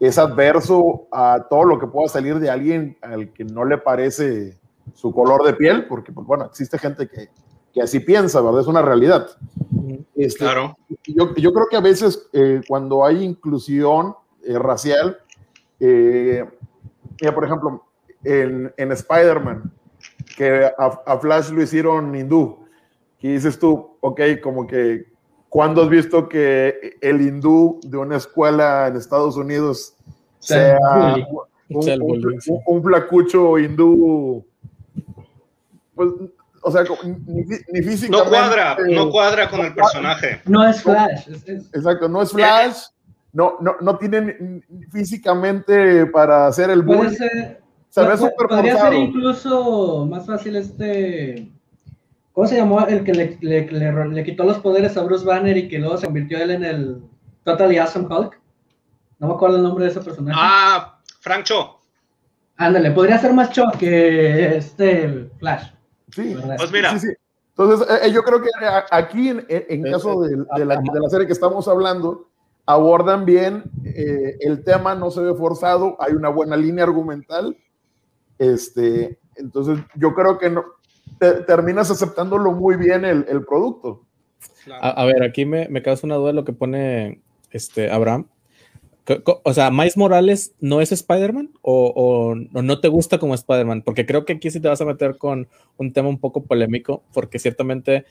es 0.00 0.18
adverso 0.18 1.06
a 1.10 1.46
todo 1.48 1.64
lo 1.64 1.78
que 1.78 1.86
pueda 1.86 2.08
salir 2.08 2.38
de 2.38 2.50
alguien 2.50 2.98
al 3.00 3.32
que 3.32 3.44
no 3.44 3.64
le 3.64 3.78
parece 3.78 4.58
su 4.94 5.12
color 5.12 5.44
de 5.44 5.54
piel, 5.54 5.86
porque, 5.86 6.12
pues, 6.12 6.26
bueno, 6.26 6.44
existe 6.44 6.78
gente 6.78 7.08
que, 7.08 7.30
que 7.72 7.82
así 7.82 8.00
piensa, 8.00 8.40
¿verdad? 8.40 8.60
Es 8.60 8.66
una 8.66 8.82
realidad. 8.82 9.28
Este, 10.14 10.40
claro. 10.40 10.76
Yo, 11.04 11.34
yo, 11.34 11.52
creo 11.52 11.66
que 11.70 11.76
a 11.76 11.80
veces 11.80 12.28
eh, 12.32 12.60
cuando 12.66 13.04
hay 13.04 13.22
inclusión 13.22 14.14
eh, 14.44 14.58
racial, 14.58 15.18
eh, 15.80 16.44
mira, 17.20 17.34
por 17.34 17.44
ejemplo, 17.44 17.84
en, 18.24 18.72
en 18.76 18.92
Spider-Man, 18.92 19.72
que 20.36 20.70
a, 20.76 21.18
Flash 21.18 21.50
lo 21.50 21.62
hicieron 21.62 22.14
hindú, 22.14 22.66
y 23.26 23.32
dices 23.32 23.58
tú, 23.58 23.96
ok, 24.00 24.20
como 24.40 24.68
que, 24.68 25.06
¿cuándo 25.48 25.82
has 25.82 25.88
visto 25.88 26.28
que 26.28 26.96
el 27.00 27.20
hindú 27.20 27.80
de 27.82 27.96
una 27.96 28.18
escuela 28.18 28.86
en 28.86 28.96
Estados 28.96 29.36
Unidos 29.36 29.96
sea 30.38 30.78
un, 31.68 32.82
flacucho 32.84 33.58
hindú? 33.58 34.46
Pues, 35.96 36.08
o 36.62 36.70
sea, 36.70 36.84
ni, 37.26 37.42
ni, 37.72 37.82
físicamente. 37.82 38.10
No 38.10 38.24
cuadra, 38.28 38.76
no 38.88 39.10
cuadra 39.10 39.50
con 39.50 39.60
el 39.60 39.74
personaje. 39.74 40.40
No 40.44 40.64
es 40.68 40.80
Flash. 40.80 41.28
Exacto, 41.72 42.08
no 42.08 42.22
es 42.22 42.30
Flash. 42.30 42.76
No, 43.32 43.56
no, 43.60 43.76
no 43.80 43.98
tienen 43.98 44.64
físicamente 44.90 46.06
para 46.06 46.46
hacer 46.46 46.70
el 46.70 46.82
bullying. 46.82 47.10
Se 47.88 48.02
ve 48.02 48.16
súper 48.16 48.48
Podría 48.48 48.78
ser 48.78 48.94
incluso 48.94 50.06
más 50.06 50.26
fácil 50.26 50.56
este 50.56 51.50
¿Cómo 52.36 52.46
se 52.46 52.56
llamó 52.56 52.86
el 52.86 53.02
que 53.02 53.14
le, 53.14 53.38
le, 53.40 54.04
le, 54.10 54.24
quitó 54.24 54.44
los 54.44 54.58
poderes 54.58 54.94
a 54.98 55.02
Bruce 55.02 55.24
Banner 55.24 55.56
y 55.56 55.68
que 55.68 55.78
luego 55.78 55.96
se 55.96 56.04
convirtió 56.04 56.36
él 56.36 56.50
en 56.50 56.64
el 56.64 57.02
Totally 57.44 57.78
Awesome 57.78 58.14
Hulk? 58.14 58.38
No 59.18 59.28
me 59.28 59.32
acuerdo 59.32 59.56
el 59.56 59.62
nombre 59.62 59.86
de 59.86 59.90
ese 59.90 60.02
personaje. 60.02 60.38
Ah, 60.38 61.00
Frank 61.20 61.44
Cho. 61.44 61.80
Ándale, 62.58 62.90
podría 62.90 63.16
ser 63.16 63.32
más 63.32 63.48
Cho 63.52 63.64
que 63.78 64.54
este 64.54 65.30
Flash. 65.38 65.68
Sí, 66.10 66.36
pues 66.58 66.70
mira. 66.70 66.90
Entonces, 66.90 67.88
eh, 67.88 68.00
eh, 68.02 68.12
yo 68.12 68.22
creo 68.22 68.42
que 68.42 68.50
aquí, 68.90 69.30
en, 69.30 69.46
en 69.48 69.90
caso 69.90 70.20
de, 70.20 70.36
de, 70.36 70.64
la, 70.66 70.76
de, 70.76 71.00
la, 71.00 71.08
serie 71.08 71.26
que 71.26 71.32
estamos 71.32 71.66
hablando, 71.68 72.28
abordan 72.66 73.24
bien 73.24 73.64
eh, 73.84 74.36
el 74.40 74.64
tema, 74.64 74.94
no 74.94 75.10
se 75.10 75.20
ve 75.20 75.34
forzado, 75.34 75.96
hay 76.00 76.12
una 76.12 76.28
buena 76.28 76.56
línea 76.56 76.84
argumental. 76.84 77.56
Este, 78.38 79.18
entonces, 79.36 79.78
yo 79.94 80.12
creo 80.14 80.38
que 80.38 80.50
no, 80.50 80.64
terminas 81.46 81.90
aceptándolo 81.90 82.52
muy 82.52 82.76
bien 82.76 83.04
el, 83.04 83.24
el 83.28 83.44
producto. 83.44 84.02
A, 84.80 85.04
ver, 85.04 85.22
aquí 85.22 85.44
me, 85.44 85.68
me, 85.68 85.80
causa 85.80 86.06
una 86.06 86.16
duda 86.16 86.32
lo 86.32 86.44
que 86.44 86.52
pone 86.52 87.22
este 87.52 87.90
Abraham. 87.90 88.26
O 89.44 89.54
sea, 89.54 89.70
¿Miles 89.70 89.96
Morales 89.96 90.54
no 90.58 90.80
es 90.80 90.90
Spider-Man 90.90 91.50
o, 91.62 91.92
o, 91.94 92.34
no 92.34 92.80
te 92.80 92.88
gusta 92.88 93.18
como 93.18 93.34
Spider-Man? 93.34 93.82
Porque 93.82 94.04
creo 94.04 94.24
que 94.24 94.32
aquí 94.32 94.50
sí 94.50 94.58
te 94.58 94.66
vas 94.66 94.80
a 94.80 94.84
meter 94.84 95.16
con 95.16 95.46
un 95.76 95.92
tema 95.92 96.08
un 96.08 96.18
poco 96.18 96.42
polémico, 96.42 97.04
porque 97.12 97.38
ciertamente, 97.38 98.04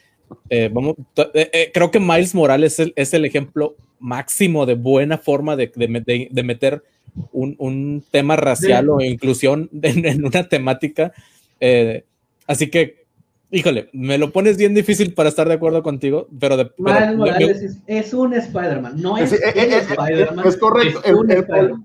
eh, 0.50 0.70
vamos, 0.72 0.96
eh, 1.34 1.50
eh, 1.52 1.72
creo 1.74 1.92
que 1.92 2.00
Miles 2.00 2.34
Morales 2.34 2.74
es 2.74 2.80
el, 2.80 2.94
es 2.96 3.14
el, 3.14 3.26
ejemplo 3.26 3.76
máximo 4.00 4.66
de 4.66 4.76
buena 4.76 5.18
forma 5.18 5.56
de, 5.56 5.72
de, 5.76 6.28
de 6.32 6.44
meter 6.44 6.84
un, 7.32 7.56
un, 7.60 8.04
tema 8.12 8.36
racial 8.36 8.90
o 8.90 9.02
inclusión 9.02 9.70
en, 9.82 10.06
en 10.06 10.26
una 10.26 10.48
temática. 10.48 11.14
Eh, 11.60 12.04
Así 12.48 12.70
que, 12.70 13.06
híjole, 13.52 13.90
me 13.94 14.18
lo 14.18 14.32
pones 14.32 14.58
bien 14.58 14.74
difícil 14.74 15.14
para 15.14 15.30
estar 15.30 15.48
de 15.48 15.56
acuerdo 15.56 15.82
contigo, 15.82 16.28
pero... 16.40 16.58
De, 16.58 16.72
Morales 16.78 17.80
es, 17.88 18.14
un 18.14 18.34
Spider-Man, 18.34 19.02
no 19.02 19.18
es, 19.18 19.34
es, 19.34 19.42
eh, 19.42 19.54
eh, 19.56 19.78
Spider-Man. 19.90 20.48
Es 20.48 20.58
correcto, 20.58 21.02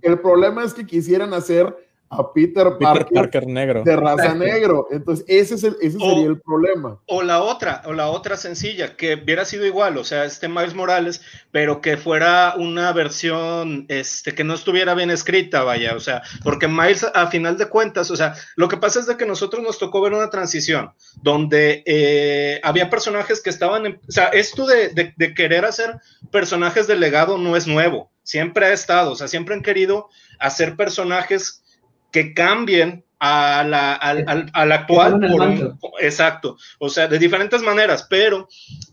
el, 0.02 0.18
problema 0.20 0.64
es 0.64 0.74
que 0.74 0.86
quisieran 0.86 1.32
hacer 1.32 1.74
a 2.12 2.32
Peter 2.32 2.76
Parker, 2.80 3.46
negro. 3.46 3.84
de 3.84 3.94
raza 3.94 4.34
negro. 4.34 4.88
Entonces, 4.90 5.24
ese, 5.28 5.54
es 5.54 5.62
el, 5.62 5.76
ese 5.80 5.96
sería 5.96 6.26
el 6.26 6.40
problema. 6.40 6.98
O 7.06 7.22
la 7.22 7.40
otra, 7.40 7.82
o 7.86 7.92
la 7.92 8.08
otra 8.08 8.36
sencilla, 8.36 8.96
que 8.96 9.14
hubiera 9.14 9.44
sido 9.44 9.64
igual, 9.64 9.96
o 9.96 10.02
sea, 10.02 10.24
este 10.24 10.48
Miles 10.48 10.74
Morales, 10.74 11.22
pero 11.52 11.80
que 11.80 11.96
fuera 11.96 12.54
una 12.58 12.92
versión 12.92 13.86
este, 13.88 14.34
que 14.34 14.42
no 14.42 14.54
estuviera 14.54 14.94
bien 14.94 15.10
escrita, 15.10 15.62
vaya, 15.62 15.94
o 15.94 16.00
sea, 16.00 16.22
porque 16.42 16.66
Miles, 16.66 17.06
a 17.14 17.28
final 17.28 17.56
de 17.56 17.68
cuentas, 17.68 18.10
o 18.10 18.16
sea, 18.16 18.34
lo 18.56 18.66
que 18.66 18.76
pasa 18.76 18.98
es 18.98 19.06
de 19.06 19.16
que 19.16 19.24
nosotros 19.24 19.62
nos 19.62 19.78
tocó 19.78 20.00
ver 20.00 20.12
una 20.12 20.30
transición 20.30 20.90
donde 21.22 21.84
eh, 21.86 22.60
había 22.64 22.90
personajes 22.90 23.40
que 23.40 23.50
estaban, 23.50 23.86
en, 23.86 24.00
o 24.08 24.12
sea, 24.12 24.26
esto 24.26 24.66
de, 24.66 24.88
de, 24.88 25.14
de 25.16 25.32
querer 25.32 25.64
hacer 25.64 26.00
personajes 26.32 26.88
de 26.88 26.96
legado 26.96 27.38
no 27.38 27.54
es 27.54 27.68
nuevo, 27.68 28.10
siempre 28.24 28.66
ha 28.66 28.72
estado, 28.72 29.12
o 29.12 29.16
sea, 29.16 29.28
siempre 29.28 29.54
han 29.54 29.62
querido 29.62 30.08
hacer 30.40 30.74
personajes 30.74 31.62
que 32.10 32.34
cambien 32.34 33.04
a 33.18 33.62
la, 33.64 33.94
al, 33.94 34.50
al, 34.52 34.72
actual. 34.72 35.76
exacto, 36.00 36.56
o 36.78 36.88
sea, 36.88 37.06
de 37.06 37.18
diferentes 37.18 37.60
maneras, 37.62 38.06
pero 38.08 38.48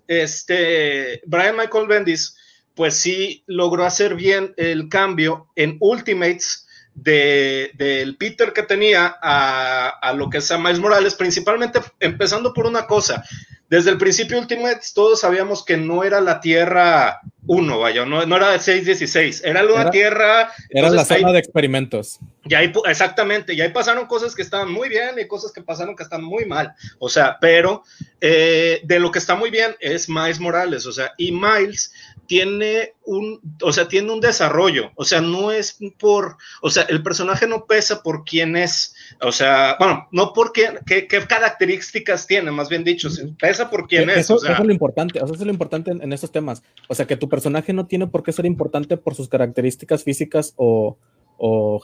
este, 0.08 1.22
Brian 1.26 1.56
Michael 1.56 1.88
Bendis, 1.88 2.36
pues 2.76 2.96
sí 2.96 3.44
logró 3.48 3.86
hacer 3.86 4.16
bien 4.16 4.54
el 4.58 4.90
cambio 4.90 5.48
en 5.56 5.78
Ultimates 5.80 6.68
del 6.94 8.18
Peter 8.18 8.54
que 8.54 8.64
tenía 8.64 9.18
a, 9.22 9.88
a, 9.90 10.14
lo 10.14 10.30
que 10.30 10.40
es 10.40 10.52
a 10.52 10.58
Miles 10.58 10.80
Morales, 10.80 11.16
principalmente 11.16 11.80
empezando 12.00 12.54
por 12.54 12.66
una 12.66 12.86
cosa. 12.86 13.24
Desde 13.70 13.92
el 13.92 13.98
principio 13.98 14.40
Ultimates 14.40 14.94
todos 14.94 15.20
sabíamos 15.20 15.66
que 15.66 15.76
no 15.76 16.04
era 16.04 16.22
la 16.22 16.40
Tierra 16.40 17.20
1, 17.48 17.80
vaya, 17.80 18.06
no, 18.06 18.26
no 18.26 18.36
era 18.36 18.52
de 18.52 18.60
616, 18.60 19.42
era 19.44 19.66
una 19.66 19.90
Tierra... 19.90 20.52
Era 20.70 20.90
la 20.90 21.04
zona 21.04 21.32
de 21.32 21.40
experimentos. 21.40 22.20
Y 22.46 22.54
ahí, 22.56 22.72
exactamente, 22.86 23.54
y 23.54 23.62
ahí 23.62 23.70
pasaron 23.70 24.06
cosas 24.06 24.36
que 24.36 24.42
estaban 24.42 24.72
muy 24.72 24.90
bien 24.90 25.20
y 25.20 25.28
cosas 25.28 25.52
que 25.52 25.62
pasaron 25.62 25.96
que 25.96 26.04
están 26.04 26.24
muy 26.24 26.46
mal. 26.46 26.74
O 27.00 27.10
sea, 27.10 27.38
pero 27.42 27.84
eh, 28.22 28.82
de 28.84 29.00
lo 29.00 29.12
que 29.12 29.20
está 29.20 29.36
muy 29.36 29.50
bien 29.50 29.76
es 29.80 30.08
Miles 30.08 30.40
Morales, 30.40 30.86
o 30.86 30.92
sea, 30.92 31.14
y 31.18 31.32
Miles 31.32 31.92
tiene 32.28 32.94
un, 33.06 33.40
o 33.64 33.72
sea, 33.72 33.88
tiene 33.88 34.12
un 34.12 34.20
desarrollo, 34.20 34.92
o 34.96 35.06
sea, 35.06 35.22
no 35.22 35.52
es 35.52 35.80
por, 35.98 36.38
o 36.62 36.70
sea, 36.70 36.84
el 36.84 37.02
personaje 37.02 37.48
no 37.48 37.66
pesa 37.66 38.04
por 38.04 38.24
quién 38.26 38.56
es, 38.56 38.94
o 39.22 39.32
sea, 39.32 39.76
bueno, 39.80 40.08
no 40.12 40.34
por 40.34 40.52
qué, 40.52 40.80
qué, 40.86 41.08
características 41.08 42.28
tiene, 42.28 42.52
más 42.52 42.70
bien 42.70 42.84
dicho, 42.84 43.10
pesa 43.40 43.70
por 43.70 43.88
quién 43.88 44.10
es. 44.10 44.18
Eso, 44.18 44.36
o 44.36 44.40
sea, 44.40 44.54
eso 44.54 44.62
es 44.62 44.68
lo 44.68 44.74
importante, 44.74 45.20
o 45.20 45.26
sea, 45.26 45.34
eso 45.34 45.44
es 45.44 45.48
lo 45.48 45.54
importante 45.54 45.92
en, 45.92 46.14
estos 46.14 46.32
temas, 46.32 46.62
o 46.88 46.96
sea, 46.96 47.08
que 47.08 47.18
tu 47.18 47.30
personaje 47.30 47.74
no 47.74 47.88
tiene 47.88 48.08
por 48.08 48.24
qué 48.24 48.32
ser 48.32 48.46
importante 48.46 48.98
por 48.98 49.16
sus 49.16 49.30
características 49.30 50.04
físicas 50.04 50.54
o, 50.58 50.98
o, 51.38 51.80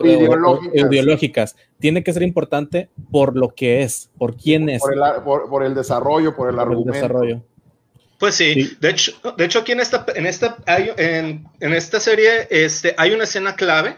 ideológicas. 0.73 1.55
Tiene 1.79 2.03
que 2.03 2.13
ser 2.13 2.23
importante 2.23 2.89
por 3.11 3.37
lo 3.37 3.53
que 3.55 3.83
es, 3.83 4.09
por 4.17 4.35
quién 4.35 4.69
es. 4.69 4.81
Por 4.81 4.93
el, 4.93 5.01
por, 5.23 5.63
el 5.63 5.73
desarrollo, 5.73 6.35
por 6.35 6.49
el 6.49 6.59
argumento. 6.59 6.89
El 6.89 6.93
desarrollo. 6.93 7.41
Pues 8.23 8.35
sí, 8.35 8.77
De, 8.79 8.91
hecho, 8.91 9.11
de 9.35 9.43
hecho 9.43 9.59
aquí 9.59 9.73
en 9.73 9.81
esta, 9.81 10.05
en 10.15 10.25
esta, 10.25 10.55
en, 10.65 11.45
en, 11.59 11.73
esta 11.73 11.99
serie 11.99 12.47
este, 12.49 12.95
hay 12.97 13.11
una 13.11 13.25
escena 13.25 13.57
clave 13.57 13.97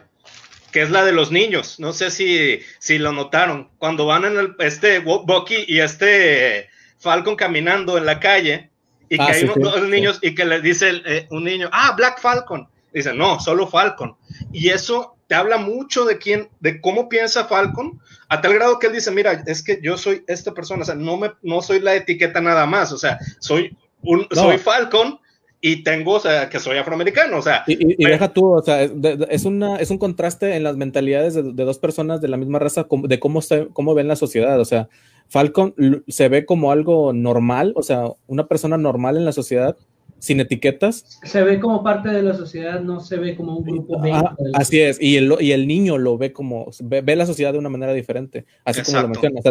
que 0.71 0.81
es 0.81 0.89
la 0.89 1.05
de 1.05 1.11
los 1.11 1.31
niños. 1.31 1.79
No 1.79 1.93
sé 1.93 2.09
si, 2.09 2.59
si 2.79 2.97
lo 2.97 3.11
notaron. 3.11 3.69
Cuando 3.77 4.07
van 4.07 4.25
en 4.25 4.39
el, 4.39 4.55
este 4.57 4.97
Bucky 4.97 5.65
y 5.67 5.79
este 5.79 6.69
Falcon 6.97 7.35
caminando 7.35 7.99
en 7.99 8.07
la 8.07 8.19
calle 8.19 8.71
y 9.09 9.17
que 9.17 9.21
ah, 9.21 9.31
hay 9.31 9.43
unos, 9.43 9.83
niños 9.89 10.17
y 10.23 10.33
que 10.33 10.45
le 10.45 10.59
dice 10.59 11.03
eh, 11.05 11.27
un 11.29 11.43
niño, 11.43 11.69
ah, 11.71 11.93
Black 11.95 12.19
Falcon. 12.19 12.67
Dice, 12.91 13.13
no, 13.13 13.39
solo 13.39 13.67
Falcon. 13.67 14.17
Y 14.51 14.69
eso 14.69 15.17
te 15.27 15.35
habla 15.35 15.57
mucho 15.57 16.03
de 16.03 16.17
quién, 16.17 16.49
de 16.61 16.81
cómo 16.81 17.09
piensa 17.09 17.45
Falcon, 17.45 18.01
a 18.27 18.41
tal 18.41 18.55
grado 18.55 18.79
que 18.79 18.87
él 18.87 18.93
dice, 18.93 19.11
mira, 19.11 19.43
es 19.45 19.61
que 19.61 19.79
yo 19.83 19.99
soy 19.99 20.23
esta 20.27 20.51
persona, 20.51 20.81
o 20.81 20.85
sea, 20.85 20.95
no 20.95 21.15
me, 21.15 21.31
no 21.43 21.61
soy 21.61 21.79
la 21.79 21.93
etiqueta 21.93 22.41
nada 22.41 22.65
más, 22.65 22.91
o 22.91 22.97
sea, 22.97 23.19
soy 23.39 23.77
soy 24.31 24.57
Falcon 24.57 25.19
y 25.61 25.83
tengo, 25.83 26.13
o 26.13 26.19
sea, 26.19 26.49
que 26.49 26.59
soy 26.59 26.77
afroamericano, 26.77 27.37
o 27.37 27.41
sea. 27.41 27.63
Y, 27.65 28.03
deja 28.03 28.31
tú, 28.31 28.53
o 28.53 28.61
sea, 28.61 28.83
es, 28.83 29.45
una, 29.45 29.77
es 29.77 29.89
un 29.89 29.97
contraste 29.97 30.55
en 30.55 30.63
las 30.63 30.77
mentalidades 30.77 31.33
de, 31.33 31.41
dos 31.53 31.79
personas 31.79 32.21
de 32.21 32.27
la 32.27 32.37
misma 32.37 32.59
raza, 32.59 32.85
de 32.89 33.19
cómo, 33.19 33.41
se, 33.41 33.67
cómo 33.73 33.95
ven 33.95 34.07
la 34.07 34.15
sociedad, 34.15 34.59
o 34.59 34.65
sea, 34.65 34.89
Falcon 35.27 35.73
se 36.07 36.29
ve 36.29 36.45
como 36.45 36.71
algo 36.71 37.13
normal, 37.13 37.73
o 37.75 37.81
sea, 37.81 38.05
una 38.27 38.47
persona 38.47 38.77
normal 38.77 39.17
en 39.17 39.25
la 39.25 39.31
sociedad, 39.31 39.75
sin 40.25 40.39
etiquetas. 40.39 41.19
Se 41.23 41.43
ve 41.43 41.59
como 41.59 41.83
parte 41.83 42.09
de 42.09 42.23
la 42.23 42.33
sociedad, 42.33 42.79
no 42.79 42.99
se 42.99 43.17
ve 43.17 43.35
como 43.35 43.57
un 43.57 43.63
grupo. 43.63 44.01
Ah, 44.11 44.35
así 44.55 44.81
es, 44.81 44.99
y 44.99 45.17
el, 45.17 45.35
y 45.39 45.51
el 45.51 45.67
niño 45.67 45.99
lo 45.99 46.17
ve 46.17 46.33
como, 46.33 46.71
ve, 46.81 47.15
la 47.15 47.27
sociedad 47.27 47.53
de 47.53 47.59
una 47.59 47.69
manera 47.69 47.93
diferente, 47.93 48.45
así 48.63 48.81
como 48.81 49.03
lo 49.03 49.09
mencionas, 49.09 49.43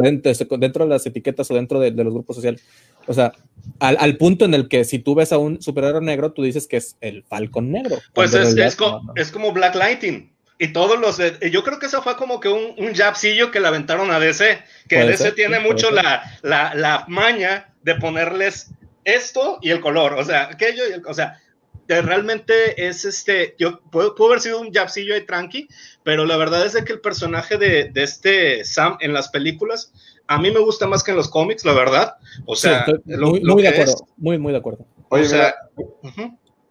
dentro, 0.58 0.84
de 0.84 0.90
las 0.90 1.06
etiquetas 1.06 1.48
o 1.48 1.54
dentro 1.54 1.78
de, 1.78 1.92
los 1.92 2.12
grupos 2.12 2.34
sociales. 2.34 2.64
O 3.06 3.14
sea, 3.14 3.32
al, 3.78 4.16
punto 4.16 4.46
en 4.46 4.54
el 4.54 4.66
que 4.66 4.82
si 4.84 4.98
tú 4.98 5.14
ves 5.14 5.32
a 5.32 5.38
un 5.38 5.62
superhéroe 5.62 6.00
negro, 6.00 6.32
tú 6.32 6.42
dices 6.42 6.66
que 6.66 6.78
es 6.78 6.96
el 7.00 7.22
Falcon 7.22 7.70
negro. 7.70 7.98
Pues 8.12 8.34
es, 8.34 8.56
es, 8.56 8.76
es 9.14 9.30
como 9.30 9.52
Black 9.52 9.76
Lightning. 9.76 10.28
Y 10.58 10.72
todos 10.72 10.98
los. 10.98 11.18
yo 11.52 11.62
creo 11.62 11.78
que 11.78 11.86
eso 11.86 12.02
fue 12.02 12.16
como 12.16 12.40
que 12.40 12.48
un, 12.48 12.74
un 12.78 12.94
jabcillo 12.94 13.52
que 13.52 13.60
le 13.60 13.68
aventaron 13.68 14.10
a 14.10 14.18
DC. 14.18 14.58
Que 14.88 15.04
DC 15.04 15.32
tiene 15.32 15.60
mucho 15.60 15.92
la, 15.92 16.22
la, 16.42 16.74
la, 16.74 17.04
maña 17.06 17.72
de 17.82 17.94
ponerles 17.96 18.70
esto 19.04 19.58
y 19.62 19.70
el 19.70 19.80
color. 19.80 20.14
O 20.14 20.24
sea, 20.24 20.48
aquello 20.50 20.88
y 20.88 20.92
el. 20.92 21.02
O 21.06 21.14
sea, 21.14 21.40
realmente 21.88 22.86
es 22.86 23.04
este. 23.04 23.54
Yo 23.58 23.80
puedo, 23.90 24.14
haber 24.26 24.40
sido 24.40 24.60
un 24.60 24.72
jabcillo 24.72 25.14
ahí 25.14 25.26
tranqui, 25.26 25.68
pero 26.02 26.24
la 26.24 26.36
verdad 26.36 26.64
es 26.64 26.72
de 26.72 26.84
que 26.84 26.92
el 26.92 27.00
personaje 27.00 27.58
de, 27.58 27.90
de, 27.90 28.02
este 28.02 28.64
Sam 28.64 28.96
en 29.00 29.12
las 29.12 29.28
películas. 29.28 29.92
A 30.26 30.40
mí 30.40 30.50
me 30.50 30.60
gusta 30.60 30.86
más 30.86 31.04
que 31.04 31.10
en 31.10 31.18
los 31.18 31.28
cómics, 31.28 31.66
la 31.66 31.74
verdad. 31.74 32.14
O 32.46 32.56
sea, 32.56 32.86
muy, 33.04 33.40
muy 33.42 33.62
de 33.62 33.68
acuerdo. 33.68 33.94
Muy, 34.16 34.38
muy 34.38 34.52
de 34.52 34.58
acuerdo. 34.58 34.86
o 35.08 35.22
sea, 35.22 35.54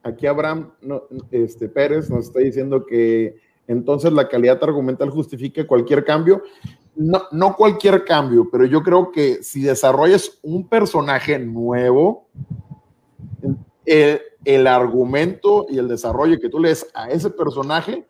aquí 0.01 0.25
Abraham 0.25 0.73
este, 1.29 1.69
Pérez 1.69 2.09
nos 2.09 2.25
está 2.27 2.39
diciendo 2.39 2.83
que 2.85 3.35
entonces 3.67 4.11
la 4.11 4.27
calidad 4.27 4.61
argumental 4.63 5.09
justifica 5.09 5.65
cualquier 5.65 6.03
cambio. 6.03 6.43
No, 6.95 7.23
no 7.31 7.55
cualquier 7.55 8.05
cambio, 8.05 8.47
pero 8.51 8.65
yo 8.65 8.83
creo 8.83 9.11
que 9.11 9.41
si 9.41 9.61
desarrollas 9.61 10.37
un 10.43 10.67
personaje 10.67 11.39
nuevo, 11.39 12.27
el, 13.85 14.21
el 14.45 14.67
argumento 14.67 15.65
y 15.69 15.79
el 15.79 15.87
desarrollo 15.87 16.39
que 16.39 16.49
tú 16.49 16.59
lees 16.59 16.87
a 16.93 17.09
ese 17.09 17.29
personaje 17.29 18.05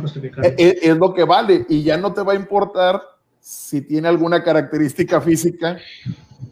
justificar. 0.00 0.46
Es, 0.46 0.54
e, 0.56 0.78
es, 0.82 0.96
lo 0.96 1.12
que 1.12 1.24
vale 1.24 1.66
y 1.68 1.82
ya 1.82 1.96
no 1.96 2.12
te 2.12 2.22
va 2.22 2.32
a 2.32 2.36
importar 2.36 3.02
si 3.40 3.82
tiene 3.82 4.08
alguna 4.08 4.42
característica 4.42 5.20
física 5.20 5.78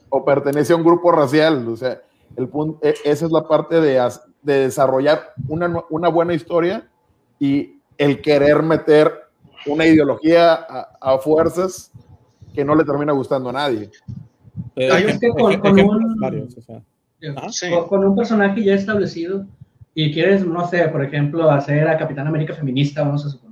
o 0.08 0.24
pertenece 0.24 0.72
a 0.72 0.76
un 0.76 0.84
grupo 0.84 1.10
racial. 1.12 1.66
O 1.68 1.76
sea, 1.76 2.00
el 2.36 2.48
punto, 2.48 2.78
e, 2.86 2.94
esa 3.04 3.26
es 3.26 3.32
la 3.32 3.46
parte 3.46 3.80
de, 3.80 4.10
de 4.42 4.60
desarrollar 4.60 5.32
una, 5.48 5.84
una 5.90 6.08
buena 6.08 6.34
historia 6.34 6.88
y 7.38 7.80
el 7.98 8.20
querer 8.20 8.62
meter 8.62 9.12
una 9.66 9.86
ideología 9.86 10.54
a, 11.00 11.18
fuerzas 11.18 11.92
que 12.54 12.64
no 12.64 12.74
le 12.74 12.84
termina 12.84 13.12
gustando 13.12 13.50
a 13.50 13.52
nadie. 13.52 13.90
con, 17.88 18.04
un, 18.04 18.16
personaje 18.16 18.62
ya 18.62 18.74
establecido 18.74 19.46
y 19.94 20.12
quieres, 20.12 20.46
no 20.46 20.66
sé, 20.68 20.88
por 20.88 21.04
ejemplo, 21.04 21.50
hacer 21.50 21.88
a 21.88 21.96
Capitán 21.96 22.26
América 22.26 22.54
feminista, 22.54 23.02
vamos 23.02 23.24
a 23.26 23.30
suponer. 23.30 23.46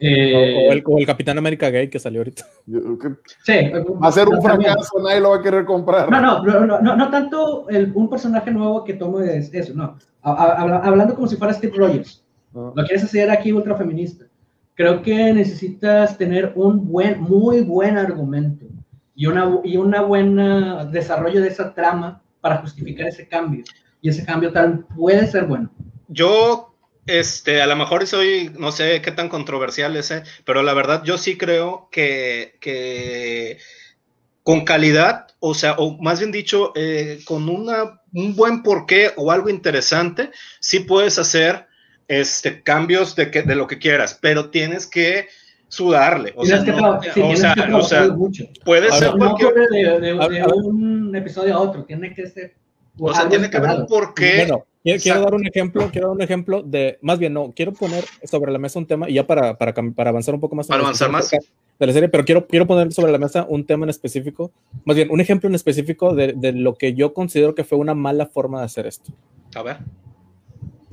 Eh, 0.00 0.68
o, 0.84 0.98
el, 0.98 1.06
Capitán 1.06 1.38
América 1.38 1.70
gay 1.70 1.88
que 1.88 1.98
salió 1.98 2.20
ahorita. 2.20 2.44
Sí, 3.44 3.70
va 4.02 4.08
a 4.08 4.12
ser 4.12 4.28
un 4.28 4.42
fracaso, 4.42 4.98
nadie 5.02 5.20
lo 5.20 5.30
va 5.30 5.36
a 5.36 5.42
querer 5.42 5.64
comprar. 5.64 6.10
No, 6.10 6.20
no, 6.20 6.42
no, 6.42 6.80
no, 6.80 6.96
no 6.96 7.10
tanto 7.10 7.66
un 7.94 8.10
personaje 8.10 8.50
nuevo 8.50 8.84
que 8.84 8.94
tome 8.94 9.36
eso, 9.36 9.74
no. 9.74 9.96
hablando 10.22 11.14
como 11.14 11.26
si 11.26 11.36
fuera 11.36 11.54
Steve 11.54 11.76
Rogers. 11.76 12.22
Lo 12.52 12.74
quieres 12.74 13.04
hacer 13.04 13.30
aquí 13.30 13.50
ultra 13.50 13.74
feminista. 13.76 14.26
Creo 14.74 15.02
que 15.02 15.32
necesitas 15.32 16.16
tener 16.16 16.52
un 16.54 16.88
buen, 16.88 17.20
muy 17.20 17.60
buen 17.60 17.98
argumento 17.98 18.66
y 19.14 19.26
una, 19.26 19.60
y 19.64 19.76
una 19.76 20.02
buena 20.02 20.84
desarrollo 20.86 21.40
de 21.40 21.48
esa 21.48 21.74
trama 21.74 22.22
para 22.40 22.58
justificar 22.58 23.06
ese 23.06 23.28
cambio. 23.28 23.64
Y 24.00 24.08
ese 24.08 24.24
cambio 24.24 24.52
tal 24.52 24.84
puede 24.96 25.26
ser 25.26 25.44
bueno. 25.44 25.70
Yo, 26.08 26.74
este, 27.06 27.62
a 27.62 27.66
lo 27.66 27.76
mejor 27.76 28.06
soy, 28.06 28.50
no 28.58 28.72
sé 28.72 29.00
qué 29.02 29.12
tan 29.12 29.28
controversial 29.28 29.96
es, 29.96 30.12
pero 30.44 30.62
la 30.62 30.74
verdad 30.74 31.04
yo 31.04 31.18
sí 31.18 31.36
creo 31.36 31.88
que, 31.90 32.56
que 32.60 33.58
con 34.42 34.64
calidad, 34.64 35.28
o 35.38 35.54
sea, 35.54 35.74
o 35.78 36.00
más 36.02 36.18
bien 36.18 36.32
dicho, 36.32 36.72
eh, 36.74 37.20
con 37.24 37.48
una, 37.48 38.00
un 38.12 38.34
buen 38.34 38.62
porqué 38.62 39.12
o 39.16 39.30
algo 39.30 39.48
interesante, 39.48 40.30
sí 40.60 40.80
puedes 40.80 41.18
hacer 41.18 41.68
este, 42.12 42.62
cambios 42.62 43.16
de, 43.16 43.30
que, 43.30 43.42
de 43.42 43.54
lo 43.54 43.66
que 43.66 43.78
quieras, 43.78 44.18
pero 44.20 44.50
tienes 44.50 44.86
que 44.86 45.28
sudarle. 45.68 46.34
O 46.36 46.44
sea, 46.44 46.62
puede 48.64 48.92
ser 48.92 49.16
no 49.16 49.34
de, 49.36 50.00
de, 50.00 50.44
un 50.44 51.16
episodio 51.16 51.54
a 51.54 51.60
otro, 51.60 51.84
tiene 51.84 52.12
que 52.12 52.26
ser. 52.26 52.54
O 52.98 53.14
sea, 53.14 53.26
tiene 53.28 53.48
que 53.48 53.56
haber 53.56 53.80
un 53.80 53.86
porqué. 53.86 54.44
Bueno, 54.46 54.66
quiero, 54.82 55.22
dar 55.22 55.34
un 55.34 55.46
ejemplo, 55.46 55.88
quiero 55.90 56.08
dar 56.08 56.16
un 56.16 56.22
ejemplo 56.22 56.62
de, 56.62 56.98
más 57.00 57.18
bien, 57.18 57.32
no, 57.32 57.50
quiero 57.56 57.72
poner 57.72 58.04
sobre 58.24 58.52
la 58.52 58.58
mesa 58.58 58.78
un 58.78 58.86
tema, 58.86 59.08
y 59.08 59.14
ya 59.14 59.26
para, 59.26 59.56
para, 59.56 59.72
para 59.72 60.10
avanzar 60.10 60.34
un 60.34 60.40
poco 60.40 60.54
más. 60.54 60.66
Para 60.66 60.82
avanzar 60.82 61.10
más. 61.10 61.30
De 61.30 61.86
la 61.86 61.92
serie, 61.94 62.10
pero 62.10 62.26
quiero, 62.26 62.46
quiero 62.46 62.66
poner 62.66 62.92
sobre 62.92 63.10
la 63.10 63.18
mesa 63.18 63.46
un 63.48 63.64
tema 63.64 63.86
en 63.86 63.90
específico, 63.90 64.52
más 64.84 64.96
bien, 64.96 65.10
un 65.10 65.20
ejemplo 65.22 65.48
en 65.48 65.54
específico 65.54 66.14
de, 66.14 66.34
de 66.36 66.52
lo 66.52 66.74
que 66.74 66.92
yo 66.92 67.14
considero 67.14 67.54
que 67.54 67.64
fue 67.64 67.78
una 67.78 67.94
mala 67.94 68.26
forma 68.26 68.58
de 68.58 68.66
hacer 68.66 68.86
esto. 68.86 69.10
A 69.54 69.62
ver. 69.62 69.78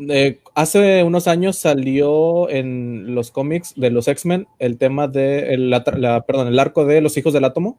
Eh, 0.07 0.39
hace 0.55 1.03
unos 1.03 1.27
años 1.27 1.57
salió 1.57 2.49
en 2.49 3.13
los 3.15 3.31
cómics 3.31 3.73
de 3.75 3.89
los 3.89 4.07
X-Men 4.07 4.47
el 4.57 4.77
tema 4.77 5.07
de 5.07 5.53
el, 5.53 5.69
la, 5.69 5.83
perdón, 6.25 6.47
el 6.47 6.59
arco 6.59 6.85
de 6.85 7.01
los 7.01 7.17
hijos 7.17 7.33
del 7.33 7.43
átomo, 7.43 7.77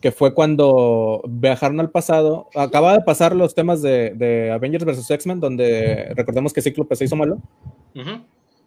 que 0.00 0.12
fue 0.12 0.34
cuando 0.34 1.22
viajaron 1.28 1.80
al 1.80 1.90
pasado. 1.90 2.48
Acaba 2.54 2.94
de 2.94 3.04
pasar 3.04 3.36
los 3.36 3.54
temas 3.54 3.82
de, 3.82 4.50
Avengers 4.52 4.84
vs. 4.84 5.10
X-Men, 5.10 5.40
donde 5.40 6.12
recordemos 6.14 6.52
que 6.52 6.62
Cíclope 6.62 6.96
se 6.96 7.04
hizo 7.04 7.16
malo. 7.16 7.38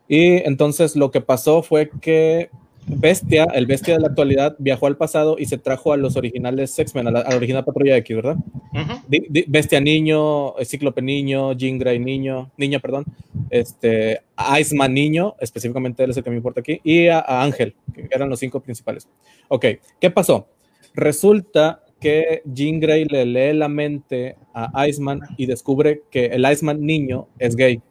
Y 0.08 0.38
entonces 0.48 0.96
lo 0.96 1.12
que 1.12 1.22
pasó 1.22 1.62
fue 1.62 1.92
que 2.02 2.50
Bestia, 2.98 3.48
el 3.54 3.66
Bestia 3.66 3.94
de 3.94 4.02
la 4.02 4.08
actualidad, 4.08 4.56
viajó 4.60 4.88
al 4.88 4.98
pasado 4.98 5.38
y 5.38 5.46
se 5.46 5.58
trajo 5.58 5.94
a 5.94 5.98
los 5.98 6.16
originales 6.16 6.78
X-Men, 6.78 7.08
a, 7.08 7.12
la, 7.12 7.36
original 7.36 7.64
Patrulla 7.64 7.98
X, 7.98 8.16
¿verdad? 8.16 8.36
Bestia 9.48 9.80
niño, 9.80 10.56
Cíclope 10.66 11.02
niño, 11.02 11.54
Jean 11.54 11.78
Grey 11.78 12.00
niño, 12.00 12.52
niña, 12.58 12.80
perdón, 12.80 13.06
este, 13.50 14.22
Iceman 14.60 14.94
niño, 14.94 15.36
específicamente 15.40 16.04
él 16.04 16.12
es 16.12 16.18
el 16.18 16.24
que 16.24 16.30
me 16.30 16.38
importa 16.38 16.62
aquí, 16.62 16.82
y 16.84 17.08
a, 17.08 17.24
Ángel, 17.42 17.76
que 17.94 18.08
eran 18.12 18.30
los 18.30 18.40
cinco 18.40 18.60
principales. 18.60 19.08
Ok, 19.48 19.66
¿qué 20.00 20.10
pasó? 20.10 20.48
Resulta 20.94 21.84
que 22.00 22.42
Jean 22.46 22.80
Grey 22.80 23.06
le 23.06 23.26
lee 23.26 23.54
la 23.54 23.68
mente 23.68 24.36
a 24.54 24.88
Iceman 24.88 25.22
y 25.38 25.46
descubre 25.46 26.04
que 26.10 26.28
el 26.28 26.50
Iceman 26.50 26.82
niño 26.82 27.28
es 27.38 27.56
gay. 27.56 27.82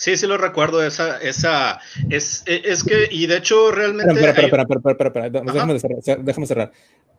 Sí, 0.00 0.16
sí 0.16 0.26
lo 0.26 0.38
recuerdo, 0.38 0.82
esa, 0.82 1.18
esa, 1.18 1.78
es, 2.08 2.42
e, 2.46 2.62
es 2.64 2.84
que, 2.84 3.06
y 3.10 3.26
de 3.26 3.36
hecho 3.36 3.70
realmente... 3.70 4.14
Espera, 4.14 4.30
espera, 4.30 4.62
espera, 4.62 5.08
espera, 5.08 5.28
déjame, 5.28 5.78
cerrar, 5.78 6.24
déjame 6.24 6.46
cerrar. 6.46 6.72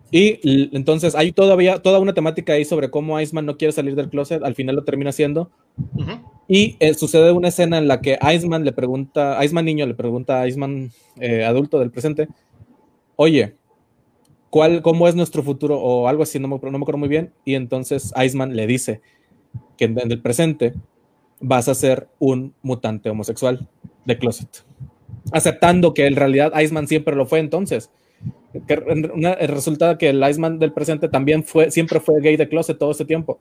Y 0.10 0.76
entonces 0.76 1.14
hay 1.14 1.32
todavía 1.32 1.78
toda 1.78 2.00
una 2.00 2.16
temática 2.16 2.54
ahí 2.54 2.66
sobre 2.66 2.90
cómo 2.90 3.22
Iceman 3.22 3.46
no 3.46 3.56
quiere 3.56 3.72
salir 3.72 3.94
del 3.94 4.10
closet, 4.10 4.44
al 4.44 4.56
final 4.56 4.78
lo 4.78 4.84
termina 4.84 5.12
haciendo. 5.12 5.52
Y 6.48 6.76
eh, 6.80 6.96
sucede 6.96 7.32
una 7.32 7.50
escena 7.50 7.78
en 7.78 7.88
la 7.88 8.02
que 8.02 8.18
Iceman 8.20 8.66
le 8.66 8.72
pregunta, 8.72 9.38
Iceman 9.46 9.66
niño 9.66 9.86
le 9.86 9.94
pregunta 9.94 10.42
a 10.42 10.48
Iceman 10.48 10.92
eh, 11.20 11.46
adulto 11.46 11.78
del 11.78 11.92
presente, 11.92 12.30
oye, 13.16 13.58
¿cuál, 14.50 14.82
¿cómo 14.82 15.08
es 15.08 15.14
nuestro 15.14 15.44
futuro? 15.44 15.80
O 15.80 16.08
algo 16.08 16.24
así, 16.24 16.40
no 16.40 16.48
me, 16.48 16.58
no 16.58 16.80
me 16.80 16.84
acuerdo 16.84 16.98
muy 16.98 17.10
bien. 17.10 17.32
Y 17.46 17.54
entonces 17.54 18.12
Iceman 18.20 18.56
le 18.56 18.66
dice 18.66 19.02
que 19.78 19.86
en 19.86 20.12
el 20.12 20.20
presente 20.20 20.74
vas 21.42 21.68
a 21.68 21.76
ser 21.76 22.08
un 22.20 22.54
mutante 22.62 23.10
homosexual 23.10 23.68
de 24.06 24.18
closet. 24.18 24.64
Aceptando 25.32 25.94
que 25.94 26.06
en 26.06 26.16
realidad 26.16 26.54
Iceman 26.60 26.88
siempre 26.88 27.16
lo 27.16 27.26
fue 27.26 27.40
entonces. 27.40 27.92
Que 28.68 28.74
el 28.74 29.48
resultado 29.48 29.98
que 29.98 30.10
el 30.10 30.24
Iceman 30.28 30.60
del 30.60 30.74
presente 30.74 31.10
también 31.10 31.44
fue, 31.44 31.72
siempre 31.72 32.00
fue 32.00 32.22
gay 32.22 32.38
de 32.38 32.48
closet 32.48 32.78
todo 32.78 32.92
ese 32.92 33.06
tiempo. 33.06 33.40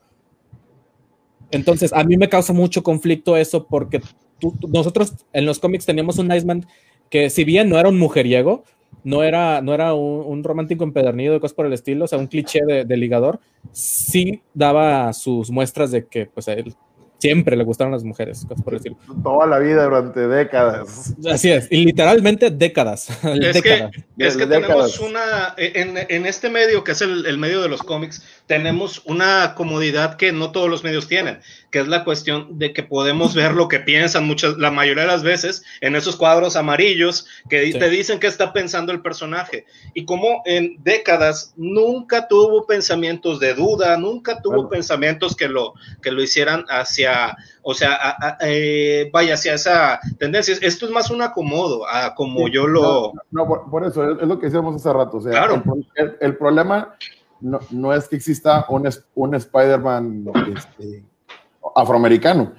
Entonces, 1.51 1.93
a 1.93 2.05
mí 2.05 2.17
me 2.17 2.29
causa 2.29 2.53
mucho 2.53 2.83
conflicto 2.83 3.37
eso 3.37 3.67
porque 3.67 4.01
nosotros 4.69 5.15
en 5.33 5.47
los 5.47 5.59
cómics 5.59 5.85
teníamos 5.85 6.19
un 6.19 6.33
Iceman 6.33 6.67
que 7.11 7.29
si 7.29 7.45
bien 7.45 7.69
no 7.69 7.79
era 7.79 7.89
un 7.89 7.99
mujeriego, 7.99 8.65
no 9.03 9.23
era, 9.25 9.61
no 9.61 9.75
era 9.75 9.95
un, 9.95 10.45
romántico 10.45 10.85
empedernido 10.85 11.33
de 11.33 11.41
cosas 11.41 11.55
por 11.55 11.67
el 11.67 11.73
estilo, 11.73 12.05
o 12.05 12.09
sea, 12.09 12.19
un 12.19 12.29
cliché 12.29 12.61
de, 12.65 12.85
de, 12.85 12.97
ligador, 12.97 13.41
sí 13.73 14.43
daba 14.55 15.13
sus 15.13 15.51
muestras 15.51 15.91
de 15.91 16.07
que 16.07 16.27
pues 16.27 16.47
él 16.49 16.75
siempre 17.21 17.57
le 17.57 17.65
gustaron 17.65 17.93
las 17.93 18.03
mujeres, 18.03 18.47
por 18.65 18.75
decirlo. 18.75 18.99
Toda 19.23 19.47
la 19.47 19.59
vida, 19.59 19.85
durante 19.85 20.27
décadas. 20.27 21.15
Así 21.31 21.51
es, 21.51 21.69
y 21.71 21.85
literalmente 21.85 22.51
décadas. 22.51 23.09
Es 23.51 23.63
que, 23.63 23.91
es 24.19 24.37
que 24.37 24.47
tenemos 24.47 25.01
una, 25.01 25.55
en, 25.57 25.99
en, 26.09 26.27
este 26.27 26.51
medio, 26.51 26.85
que 26.85 26.93
es 26.93 27.01
el, 27.01 27.27
el, 27.27 27.39
medio 27.39 27.63
de 27.63 27.69
los 27.69 27.83
cómics, 27.83 28.23
tenemos 28.47 29.03
una 29.07 29.55
comodidad 29.57 30.17
que 30.17 30.33
no 30.33 30.53
todos 30.53 30.69
los 30.69 30.85
medios 30.85 31.09
tienen, 31.09 31.41
que 31.71 31.81
es 31.81 31.89
la 31.89 32.05
cuestión 32.05 32.59
de 32.59 32.73
que 32.73 32.83
podemos 32.83 33.35
ver 33.35 33.53
lo 33.53 33.69
que 33.69 33.81
piensan 33.81 34.27
muchas, 34.27 34.57
la 34.59 34.71
mayoría 34.71 35.05
de 35.05 35.09
las 35.09 35.23
veces 35.23 35.63
en 35.81 35.95
esos 35.95 36.17
cuadros 36.17 36.57
amarillos 36.57 37.27
que 37.49 37.73
te 37.73 37.89
dicen 37.89 38.19
qué 38.19 38.27
está 38.27 38.53
pensando 38.53 38.93
el 38.93 39.03
personaje. 39.03 39.67
Y 39.95 40.05
como 40.05 40.43
en 40.45 40.83
décadas 40.83 41.55
nunca 41.57 42.27
tuvo 42.29 42.67
pensamientos 42.67 43.39
de 43.41 43.55
duda, 43.55 43.97
nunca 43.97 44.41
tuvo 44.43 44.69
pensamientos 44.69 45.37
que 45.37 45.49
lo, 45.49 45.75
que 46.03 46.11
lo 46.11 46.23
hicieran 46.23 46.65
hacia, 46.69 47.37
o 47.63 47.75
sea, 47.75 48.37
eh, 48.41 49.09
vaya 49.13 49.35
hacia 49.35 49.55
esa 49.55 50.01
tendencia. 50.19 50.57
Esto 50.61 50.87
es 50.87 50.93
más 50.93 51.11
un 51.11 51.23
acomodo, 51.23 51.89
a 51.89 52.15
como 52.15 52.49
yo 52.49 52.67
lo... 52.67 53.13
No, 53.31 53.47
por, 53.47 53.87
eso, 53.87 54.11
es, 54.11 54.27
lo 54.27 54.39
que 54.39 54.47
decíamos 54.47 54.75
hace 54.75 54.93
rato. 54.93 55.19
O 55.19 55.21
sea, 55.21 55.49
el, 56.21 56.37
problema 56.37 56.97
no, 57.41 57.61
no, 57.71 57.95
es 57.95 58.09
que 58.09 58.17
exista 58.17 58.67
un, 58.69 58.89
un 59.15 59.35
Spider-Man 59.35 60.33
este, 60.57 61.05
afroamericano, 61.75 62.53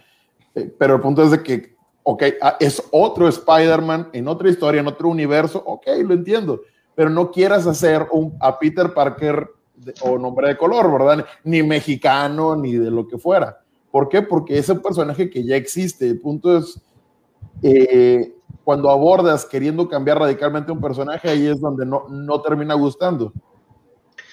eh, 0.56 0.74
pero 0.78 0.96
el 0.96 1.02
punto 1.02 1.24
es 1.24 1.32
de 1.32 1.44
que, 1.44 1.76
ok, 2.04 2.24
ah, 2.42 2.58
es 2.60 2.84
otro 2.92 3.28
Spider-Man 3.28 4.10
en 4.14 4.28
otra 4.28 4.50
historia, 4.50 4.82
en 4.82 4.88
otro 4.88 5.10
universo, 5.10 5.64
ok, 5.66 5.88
lo 6.04 6.14
entiendo, 6.14 6.62
pero 6.96 7.10
no 7.10 7.32
quieras 7.32 7.68
hacer 7.68 8.08
un, 8.12 8.36
a 8.40 8.58
Peter 8.60 8.94
Parker 8.94 9.50
o 10.02 10.18
nombre 10.18 10.48
de 10.48 10.58
color, 10.58 10.92
¿verdad? 10.92 11.26
Ni 11.44 11.64
mexicano, 11.64 12.56
ni 12.56 12.74
de 12.74 12.92
lo 12.92 13.08
que 13.08 13.18
fuera. 13.18 13.60
¿Por 13.90 14.10
qué? 14.10 14.22
Porque 14.22 14.58
es 14.58 14.70
un 14.70 14.80
personaje 14.80 15.30
que 15.30 15.44
ya 15.44 15.56
existe. 15.56 16.08
El 16.08 16.20
punto 16.20 16.58
es, 16.58 16.80
eh, 17.64 18.36
cuando 18.64 18.90
abordas 18.90 19.46
queriendo 19.46 19.90
cambiar 19.90 20.20
radicalmente 20.20 20.72
un 20.72 20.80
personaje, 20.80 21.30
ahí 21.30 21.48
es 21.48 21.60
donde 21.60 21.86
no, 21.86 22.08
no 22.10 22.42
termina 22.42 22.74
gustando. 22.76 23.34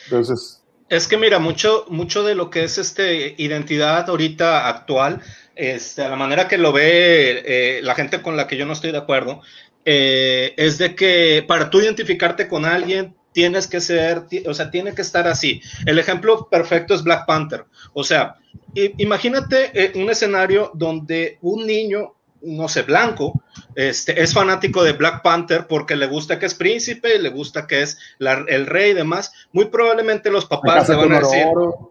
Entonces... 0.05 0.63
Es 0.89 1.07
que 1.07 1.19
mira, 1.19 1.39
mucho, 1.39 1.85
mucho 1.89 2.23
de 2.23 2.35
lo 2.35 2.49
que 2.49 2.65
es 2.65 2.79
este 2.79 3.35
identidad 3.37 4.09
ahorita 4.09 4.69
actual, 4.69 5.21
este, 5.55 6.09
la 6.09 6.17
manera 6.17 6.49
que 6.49 6.57
lo 6.57 6.73
ve 6.73 7.43
eh, 7.45 7.81
la 7.83 7.95
gente 7.95 8.23
con 8.23 8.37
la 8.37 8.47
que 8.47 8.57
yo 8.57 8.65
no 8.65 8.73
estoy 8.73 8.93
de 8.93 8.99
acuerdo, 8.99 9.43
eh, 9.85 10.55
es 10.57 10.79
de 10.79 10.95
que 10.95 11.45
para 11.47 11.69
tú 11.69 11.81
identificarte 11.81 12.49
con 12.49 12.65
alguien 12.65 13.15
tienes 13.33 13.67
que 13.67 13.81
ser, 13.81 14.25
o 14.47 14.55
sea, 14.55 14.71
tiene 14.71 14.95
que 14.95 15.03
estar 15.03 15.29
así. 15.29 15.61
El 15.85 15.99
ejemplo 15.99 16.49
perfecto 16.51 16.95
es 16.95 17.03
Black 17.03 17.27
Panther. 17.27 17.67
O 17.93 18.03
sea, 18.03 18.37
imagínate 18.75 19.71
eh, 19.75 19.93
un 19.95 20.09
escenario 20.09 20.71
donde 20.75 21.39
un 21.43 21.67
niño, 21.67 22.15
no 22.43 22.69
sé, 22.69 22.83
blanco, 22.83 23.43
este, 23.75 24.23
es 24.23 24.35
fanático 24.35 24.83
de 24.83 24.93
Black 24.93 25.23
Panther 25.23 25.67
porque 25.67 25.97
le 25.97 26.07
gusta 26.07 26.39
que 26.39 26.47
es 26.47 26.55
príncipe, 26.55 27.19
le 27.19 27.29
gusta 27.29 27.67
que 27.67 27.83
es 27.83 27.99
el 28.19 28.67
rey 28.67 28.91
y 28.91 28.95
demás. 28.95 29.33
Muy 29.53 29.67
probablemente 29.67 30.31
los 30.31 30.47
papás 30.47 30.89
le 30.89 30.97
van 30.97 31.13
a 31.13 31.21
decir, 31.21 31.47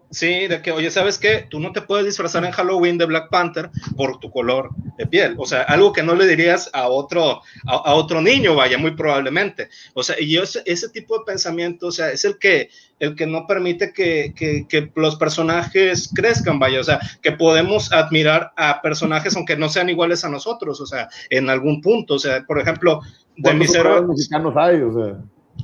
sí, 0.10 0.48
de 0.48 0.62
que, 0.62 0.72
oye, 0.72 0.92
¿sabes 0.92 1.18
qué? 1.18 1.46
Tú 1.50 1.60
no 1.60 1.72
te 1.72 1.82
puedes 1.82 2.06
disfrazar 2.06 2.46
en 2.46 2.52
Halloween 2.52 2.98
de 2.98 3.06
Black 3.06 3.30
Panther 3.30 3.70
por 3.96 4.20
tu 4.20 4.32
color 4.32 4.70
de 4.98 5.06
piel. 5.06 5.36
O 5.38 5.46
sea, 5.46 5.62
algo 5.64 5.94
que 5.94 6.04
no 6.04 6.16
le 6.16 6.28
dirías 6.28 6.70
a 6.74 6.88
otro, 6.88 7.42
a, 7.66 7.94
otro 7.94 8.22
niño, 8.22 8.56
vaya, 8.56 8.78
muy 8.78 8.92
probablemente. 8.92 9.70
O 9.94 10.04
sea, 10.04 10.16
y 10.20 10.38
ese, 10.38 10.62
ese 10.66 10.90
tipo 10.90 11.18
de 11.18 11.26
pensamiento, 11.26 11.88
o 11.88 11.92
sea, 11.92 12.12
es 12.12 12.26
el 12.26 12.38
que, 12.38 12.70
el 13.00 13.16
que 13.16 13.28
no 13.28 13.46
permite 13.46 13.94
que, 13.94 14.34
que, 14.36 14.92
los 14.96 15.16
personajes 15.16 16.10
crezcan, 16.14 16.60
vaya, 16.60 16.80
o 16.80 16.84
sea, 16.84 17.00
que 17.22 17.32
podemos 17.32 17.92
admirar 17.92 18.54
a 18.56 18.82
personajes 18.82 19.36
aunque 19.36 19.56
no 19.56 19.70
sean 19.70 19.90
iguales 19.90 20.26
a 20.26 20.30
nosotros, 20.30 20.82
o 20.82 20.86
sea, 20.86 21.10
en 21.30 21.50
algún 21.58 21.82
punto, 21.82 22.16
o 22.16 22.20
sea, 22.20 22.44
por 22.46 22.60
ejemplo, 22.60 23.02
de 23.36 23.54
mis 23.54 23.74
héroes... 23.74 24.04
mexicanos 24.08 24.54
hay, 24.56 24.82
o 24.82 24.94
sea... 24.94 25.18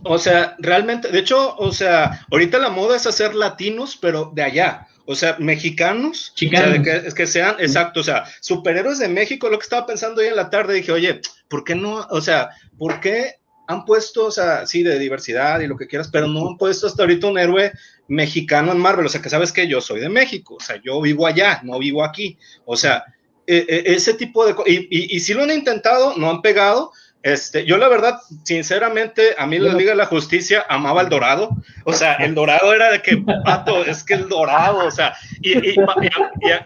O 0.03 0.17
sea, 0.17 0.55
realmente, 0.59 1.09
de 1.09 1.19
hecho, 1.19 1.55
o 1.55 1.71
sea, 1.71 2.25
ahorita 2.31 2.57
la 2.57 2.69
moda 2.69 2.95
es 2.95 3.05
hacer 3.05 3.35
latinos, 3.35 3.95
pero 3.95 4.31
de 4.33 4.41
allá. 4.41 4.87
O 5.05 5.15
sea, 5.15 5.35
mexicanos, 5.39 6.33
o 6.35 6.49
sea, 6.49 6.81
que, 6.81 7.13
que, 7.13 7.27
sean, 7.27 7.55
exacto, 7.59 7.99
o 7.99 8.03
sea, 8.03 8.23
superhéroes 8.41 8.99
de 8.99 9.07
México, 9.07 9.49
lo 9.49 9.59
que 9.59 9.63
estaba 9.63 9.85
pensando 9.85 10.21
hoy 10.21 10.27
en 10.27 10.35
la 10.35 10.49
tarde, 10.49 10.73
dije, 10.73 10.91
oye, 10.91 11.21
¿por 11.47 11.63
qué 11.63 11.75
no? 11.75 12.07
O 12.09 12.21
sea, 12.21 12.49
¿por 12.77 12.99
qué 13.01 13.35
han 13.67 13.85
puesto, 13.85 14.25
o 14.25 14.31
sea, 14.31 14.65
sí, 14.65 14.83
de 14.83 14.99
diversidad 14.99 15.59
y 15.59 15.67
lo 15.67 15.77
que 15.77 15.87
quieras, 15.87 16.09
pero 16.11 16.27
no 16.27 16.49
han 16.49 16.57
puesto 16.57 16.87
hasta 16.87 17.03
ahorita 17.03 17.27
un 17.27 17.37
héroe 17.37 17.71
mexicano 18.07 18.71
en 18.71 18.79
Marvel, 18.79 19.05
o 19.05 19.09
sea, 19.09 19.21
que 19.21 19.29
sabes 19.29 19.51
que 19.51 19.67
yo 19.67 19.81
soy 19.81 19.99
de 19.99 20.09
México, 20.09 20.55
o 20.55 20.59
sea, 20.59 20.81
yo 20.83 20.99
vivo 21.01 21.25
allá, 21.25 21.61
no 21.63 21.79
vivo 21.79 22.03
aquí, 22.03 22.37
o 22.65 22.75
sea, 22.75 23.03
e, 23.47 23.65
e, 23.67 23.93
ese 23.93 24.13
tipo 24.13 24.45
de 24.45 24.55
y, 24.65 24.87
y, 24.89 25.15
y 25.15 25.19
si 25.19 25.33
lo 25.33 25.43
han 25.43 25.51
intentado, 25.51 26.15
no 26.17 26.29
han 26.29 26.41
pegado, 26.41 26.91
este, 27.23 27.65
yo 27.65 27.77
la 27.77 27.87
verdad, 27.87 28.19
sinceramente, 28.43 29.33
a 29.37 29.47
mí 29.47 29.57
la 29.57 29.73
Liga 29.73 29.91
de 29.91 29.97
la 29.97 30.05
Justicia 30.05 30.65
amaba 30.67 31.01
el 31.01 31.09
Dorado. 31.09 31.51
O 31.85 31.93
sea, 31.93 32.15
el 32.15 32.35
Dorado 32.35 32.73
era 32.73 32.91
de 32.91 33.01
que, 33.01 33.23
pato, 33.45 33.83
es 33.85 34.03
que 34.03 34.15
el 34.15 34.27
Dorado, 34.27 34.85
o 34.85 34.91
sea, 34.91 35.15
y, 35.41 35.57
y, 35.57 35.75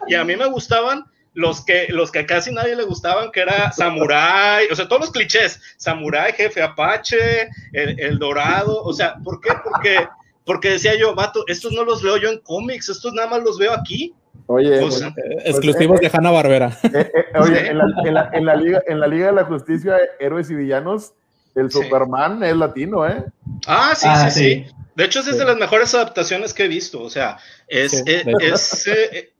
y 0.08 0.16
a, 0.16 0.24
mí 0.24 0.36
me 0.36 0.48
gustaban 0.48 1.06
los 1.36 1.64
que, 1.64 1.86
los 1.90 2.12
que 2.12 2.26
casi 2.26 2.52
nadie 2.52 2.76
le 2.76 2.86
gustaban, 2.86 3.32
que 3.32 3.42
era 3.42 3.72
Samurai, 3.72 4.68
o 4.72 4.76
sea, 4.76 4.88
todos 4.88 5.02
los 5.02 5.12
clichés, 5.12 5.62
Samurai, 5.78 6.34
Jefe 6.34 6.64
Apache, 6.64 7.50
el, 7.74 8.18
Dorado, 8.18 8.84
o 8.84 8.92
sea, 8.94 9.16
¿por 9.24 9.40
qué? 9.40 9.52
Porque, 9.64 10.08
porque 10.44 10.72
decía 10.72 10.96
yo, 10.96 11.14
vato, 11.14 11.44
estos 11.46 11.72
no 11.72 11.84
los 11.84 12.02
veo 12.02 12.18
yo 12.18 12.30
en 12.30 12.40
cómics, 12.40 12.90
estos 12.90 13.14
nada 13.14 13.28
más 13.28 13.44
los 13.44 13.60
veo 13.60 13.74
aquí. 13.74 14.16
Oye, 14.48 14.80
pues, 14.80 15.02
eh, 15.02 15.12
exclusivos 15.46 16.00
de 16.00 16.10
Hanna 16.12 16.32
Barbera. 16.32 16.78
Eh, 16.84 17.12
eh, 17.14 17.40
oye, 17.40 17.68
en 17.68 17.78
la, 17.78 18.56
Liga, 18.56 18.82
en 18.88 19.00
la 19.00 19.08
Liga 19.08 19.28
de 19.28 19.34
la 19.34 19.44
Justicia, 19.44 19.98
Héroes 20.20 20.50
y 20.50 20.56
Villanos, 20.56 21.14
el 21.54 21.72
Superman 21.72 22.44
es 22.44 22.56
latino, 22.56 23.08
¿eh? 23.08 23.26
Ah, 23.68 23.94
sí, 23.96 24.08
ah, 24.10 24.30
sí, 24.30 24.40
sí, 24.40 24.66
De 24.96 25.04
hecho, 25.04 25.20
es 25.20 25.38
de 25.38 25.46
las 25.46 25.58
mejores 25.58 25.94
adaptaciones 25.96 26.54
que 26.54 26.66
he 26.66 26.68
visto. 26.68 27.02
O 27.02 27.10
sea, 27.10 27.38
es, 27.68 28.04
es, 28.06 28.88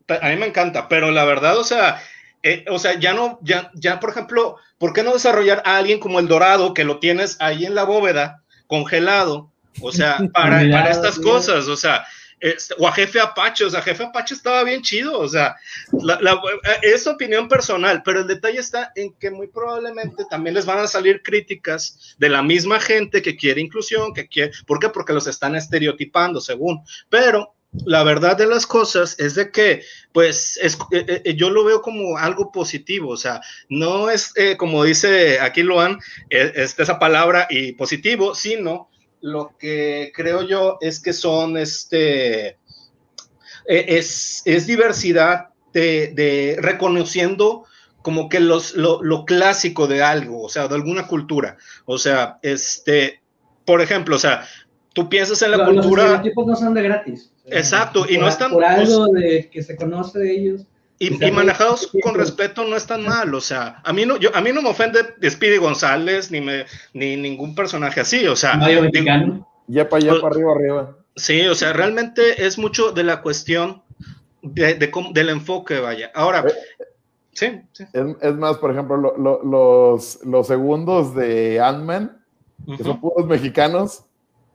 a 0.08 0.28
mí 0.28 0.36
me 0.36 0.46
encanta, 0.46 0.88
pero 0.88 1.10
la 1.10 1.24
verdad, 1.24 1.56
o 1.56 1.64
sea, 1.64 2.00
eh, 2.42 2.64
o 2.70 2.78
sea, 2.78 2.98
ya 2.98 3.14
no, 3.14 3.38
ya, 3.42 3.70
ya, 3.74 4.00
por 4.00 4.10
ejemplo, 4.10 4.56
¿por 4.78 4.92
qué 4.92 5.02
no 5.02 5.12
desarrollar 5.12 5.62
a 5.64 5.76
alguien 5.76 6.00
como 6.00 6.18
el 6.18 6.28
Dorado, 6.28 6.74
que 6.74 6.84
lo 6.84 6.98
tienes 6.98 7.36
ahí 7.40 7.64
en 7.66 7.74
la 7.74 7.84
bóveda, 7.84 8.42
congelado? 8.66 9.50
O 9.80 9.92
sea, 9.92 10.18
para, 10.32 10.58
para 10.70 10.90
estas 10.90 11.18
cosas, 11.18 11.68
o 11.68 11.76
sea, 11.76 12.04
o 12.78 12.86
a 12.86 12.92
Jefe 12.92 13.20
Apache, 13.20 13.64
o 13.64 13.70
sea, 13.70 13.82
Jefe 13.82 14.04
Apache 14.04 14.34
estaba 14.34 14.64
bien 14.64 14.82
chido, 14.82 15.18
o 15.18 15.28
sea, 15.28 15.56
es 16.82 17.06
opinión 17.06 17.48
personal, 17.48 18.02
pero 18.04 18.20
el 18.20 18.26
detalle 18.26 18.58
está 18.58 18.92
en 18.94 19.12
que 19.14 19.30
muy 19.30 19.48
probablemente 19.48 20.24
también 20.30 20.54
les 20.54 20.66
van 20.66 20.78
a 20.78 20.86
salir 20.86 21.22
críticas 21.22 22.16
de 22.18 22.28
la 22.28 22.42
misma 22.42 22.80
gente 22.80 23.22
que 23.22 23.36
quiere 23.36 23.60
inclusión, 23.60 24.14
que 24.14 24.28
quiere, 24.28 24.52
¿por 24.66 24.78
qué? 24.78 24.88
Porque 24.88 25.12
los 25.12 25.26
están 25.26 25.56
estereotipando, 25.56 26.40
según, 26.40 26.82
pero 27.08 27.54
la 27.84 28.02
verdad 28.02 28.36
de 28.36 28.46
las 28.46 28.66
cosas 28.66 29.18
es 29.18 29.34
de 29.34 29.50
que, 29.50 29.82
pues, 30.12 30.58
es, 30.62 30.78
eh, 30.90 31.22
eh, 31.24 31.34
yo 31.34 31.50
lo 31.50 31.64
veo 31.64 31.82
como 31.82 32.16
algo 32.16 32.50
positivo, 32.50 33.10
o 33.10 33.16
sea, 33.16 33.40
no 33.68 34.10
es 34.10 34.32
eh, 34.36 34.56
como 34.56 34.84
dice 34.84 35.38
aquí 35.40 35.62
Luan, 35.62 35.98
es, 36.30 36.78
esa 36.78 36.98
palabra 36.98 37.46
y 37.50 37.72
positivo, 37.72 38.34
sino 38.34 38.88
lo 39.20 39.56
que 39.58 40.12
creo 40.14 40.42
yo 40.42 40.78
es 40.80 41.00
que 41.00 41.12
son, 41.12 41.56
este, 41.56 42.58
es, 43.66 44.66
diversidad 44.66 45.48
de, 45.72 46.56
reconociendo 46.60 47.64
como 48.02 48.28
que 48.28 48.40
los, 48.40 48.74
lo, 48.74 49.02
lo 49.02 49.24
clásico 49.24 49.86
de 49.86 50.02
algo, 50.02 50.42
o 50.42 50.48
sea, 50.48 50.68
de 50.68 50.74
alguna 50.74 51.06
cultura, 51.06 51.56
o 51.84 51.98
sea, 51.98 52.38
este, 52.42 53.20
por 53.64 53.82
ejemplo, 53.82 54.16
o 54.16 54.18
sea, 54.18 54.44
tú 54.94 55.08
piensas 55.08 55.42
en 55.42 55.50
la 55.52 55.64
cultura. 55.64 56.22
Los 56.24 56.46
no 56.46 56.56
son 56.56 56.74
de 56.74 56.82
gratis. 56.82 57.30
Exacto, 57.46 58.06
y 58.08 58.18
no 58.18 58.28
están. 58.28 58.50
Por 58.50 58.64
algo 58.64 59.06
de 59.08 59.48
que 59.50 59.62
se 59.62 59.76
conoce 59.76 60.18
de 60.18 60.32
ellos. 60.32 60.66
Y, 61.00 61.10
manejados 61.30 61.90
con 62.02 62.16
respeto 62.16 62.64
no 62.64 62.74
están 62.74 63.04
mal, 63.04 63.32
o 63.32 63.40
sea, 63.40 63.80
a 63.84 63.92
mí 63.92 64.04
no, 64.04 64.16
yo, 64.16 64.34
a 64.34 64.40
mí 64.40 64.50
no 64.52 64.62
me 64.62 64.70
ofende 64.70 64.98
Speedy 65.30 65.58
González 65.58 66.32
ni 66.32 66.40
me, 66.40 66.66
ni 66.92 67.16
ningún 67.16 67.54
personaje 67.54 68.00
así, 68.00 68.26
o 68.26 68.34
sea. 68.34 68.58
Ya 69.68 69.88
para 69.88 70.02
allá, 70.02 70.20
para 70.20 70.34
arriba, 70.34 70.52
arriba. 70.52 70.96
Sí, 71.14 71.46
o 71.46 71.54
sea, 71.54 71.72
realmente 71.72 72.44
es 72.44 72.58
mucho 72.58 72.90
de 72.90 73.04
la 73.04 73.22
cuestión 73.22 73.82
de, 74.42 74.74
del 75.12 75.28
enfoque, 75.28 75.78
vaya. 75.78 76.10
Ahora, 76.14 76.44
eh, 76.48 76.84
sí, 77.32 77.60
sí. 77.72 77.84
Es, 77.92 78.34
más, 78.34 78.56
por 78.56 78.72
ejemplo, 78.72 78.96
los, 78.96 80.18
los 80.24 80.46
segundos 80.46 81.14
de 81.14 81.60
Ant-Man, 81.60 82.20
que 82.76 82.82
son 82.82 83.00
puros 83.00 83.26
mexicanos, 83.26 84.04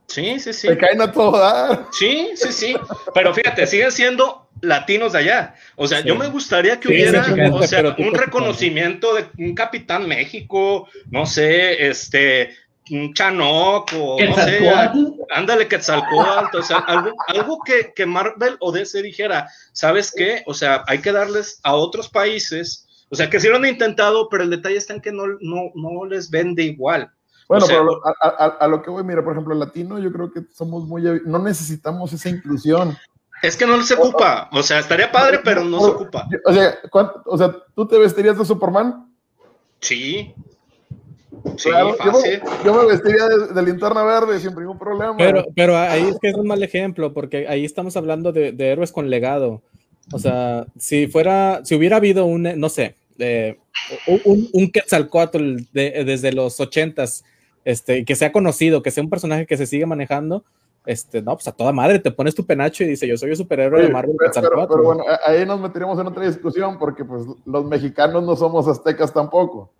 Sí, 0.06 0.38
sí, 0.38 0.52
sí. 0.52 0.68
Se 0.68 0.78
caen 0.78 1.00
a 1.00 1.10
todo 1.10 1.86
Sí, 1.92 2.30
sí, 2.36 2.52
sí. 2.52 2.76
Pero 3.14 3.32
fíjate, 3.32 3.66
siguen 3.66 3.90
siendo 3.90 4.43
latinos 4.64 5.12
de 5.12 5.18
allá. 5.20 5.54
O 5.76 5.86
sea, 5.86 6.00
yo 6.00 6.16
me 6.16 6.28
gustaría 6.28 6.80
que 6.80 6.88
hubiera, 6.88 7.26
o 7.52 7.62
sea, 7.66 7.94
un 7.98 8.14
reconocimiento 8.14 9.14
de 9.14 9.26
un 9.38 9.54
Capitán 9.54 10.08
México, 10.08 10.88
no 11.10 11.26
sé, 11.26 11.88
este, 11.88 12.50
un 12.90 13.14
Chanoc 13.14 13.92
o 13.98 14.20
no 14.20 14.34
sé, 14.34 14.70
ándale 15.30 15.68
Quetzalcoatl, 15.68 16.56
o 16.56 16.62
sea, 16.62 16.78
algo, 16.78 17.10
algo 17.28 17.58
que, 17.64 17.92
que, 17.94 18.06
Marvel 18.06 18.56
o 18.60 18.72
DC 18.72 19.02
dijera, 19.02 19.48
¿sabes 19.72 20.12
qué? 20.14 20.42
O 20.46 20.54
sea, 20.54 20.84
hay 20.86 20.98
que 20.98 21.12
darles 21.12 21.60
a 21.62 21.74
otros 21.74 22.08
países, 22.08 22.86
o 23.10 23.16
sea, 23.16 23.30
que 23.30 23.40
sí 23.40 23.48
lo 23.48 23.56
han 23.56 23.66
intentado, 23.66 24.28
pero 24.28 24.42
el 24.42 24.50
detalle 24.50 24.76
está 24.76 24.94
en 24.94 25.00
que 25.00 25.12
no, 25.12 25.24
no, 25.40 25.70
no 25.74 26.04
les 26.04 26.30
vende 26.30 26.62
igual. 26.64 27.10
Bueno, 27.48 27.66
pero 27.66 28.00
a, 28.04 28.66
lo 28.68 28.82
que 28.82 28.90
voy, 28.90 29.04
mira, 29.04 29.22
por 29.22 29.32
ejemplo, 29.32 29.52
el 29.52 29.60
latino, 29.60 29.98
yo 29.98 30.10
creo 30.10 30.32
que 30.32 30.42
somos 30.52 30.84
muy, 30.84 31.02
no 31.26 31.38
necesitamos 31.38 32.12
esa 32.12 32.30
inclusión. 32.30 32.96
Es 33.44 33.56
que 33.56 33.66
no 33.66 33.82
se 33.82 33.94
ocupa, 33.94 34.48
o 34.52 34.62
sea, 34.62 34.78
estaría 34.78 35.12
padre, 35.12 35.40
pero 35.44 35.64
no 35.64 35.78
se 35.80 35.90
ocupa. 35.90 36.26
O 36.46 36.52
sea, 36.52 36.78
o 37.26 37.38
sea, 37.38 37.54
¿tú 37.74 37.86
te 37.86 37.98
vestirías 37.98 38.38
de 38.38 38.44
Superman? 38.44 39.12
Sí. 39.80 40.34
Sí, 41.56 41.68
fácil. 41.98 42.40
Yo, 42.64 42.74
me 42.74 42.86
vestiría 42.86 43.28
de, 43.28 43.62
linterna 43.62 44.02
verde 44.02 44.40
sin 44.40 44.54
ningún 44.54 44.78
problema. 44.78 45.14
Pero, 45.18 45.44
pero 45.54 45.76
ahí 45.76 46.04
es 46.04 46.18
que 46.18 46.28
es 46.28 46.34
un 46.34 46.46
mal 46.46 46.62
ejemplo, 46.62 47.12
porque 47.12 47.46
ahí 47.46 47.66
estamos 47.66 47.96
hablando 47.98 48.32
de, 48.32 48.54
héroes 48.58 48.92
con 48.92 49.10
legado. 49.10 49.62
O 50.10 50.18
sea, 50.18 50.66
si 50.78 51.06
fuera, 51.06 51.60
si 51.64 51.74
hubiera 51.74 51.96
habido 51.96 52.24
un, 52.24 52.42
no 52.58 52.68
sé, 52.70 52.96
un, 54.24 54.48
un 54.52 54.70
Quetzalcoatl 54.70 55.56
desde 55.72 56.32
los 56.32 56.58
ochentas, 56.60 57.24
este, 57.64 58.04
que 58.04 58.16
sea 58.16 58.32
conocido, 58.32 58.82
que 58.82 58.90
sea 58.90 59.02
un 59.02 59.10
personaje 59.10 59.46
que 59.46 59.56
se 59.56 59.66
sigue 59.66 59.86
manejando, 59.86 60.44
este, 60.86 61.22
no, 61.22 61.34
pues 61.34 61.48
a 61.48 61.52
toda 61.52 61.72
madre, 61.72 61.98
te 61.98 62.10
pones 62.10 62.34
tu 62.34 62.44
penacho 62.44 62.84
y 62.84 62.88
dice, 62.88 63.08
yo 63.08 63.16
soy 63.16 63.30
el 63.30 63.36
superhéroe 63.36 63.82
de 63.82 63.88
Marvel. 63.88 64.16
Pero, 64.18 64.68
pero, 64.68 64.82
bueno, 64.82 65.04
ahí 65.24 65.46
nos 65.46 65.60
meteríamos 65.60 65.98
en 65.98 66.06
otra 66.06 66.26
discusión 66.26 66.78
porque 66.78 67.04
pues 67.04 67.24
los 67.46 67.64
mexicanos 67.64 68.22
no 68.22 68.36
somos 68.36 68.68
aztecas 68.68 69.12
tampoco. 69.12 69.72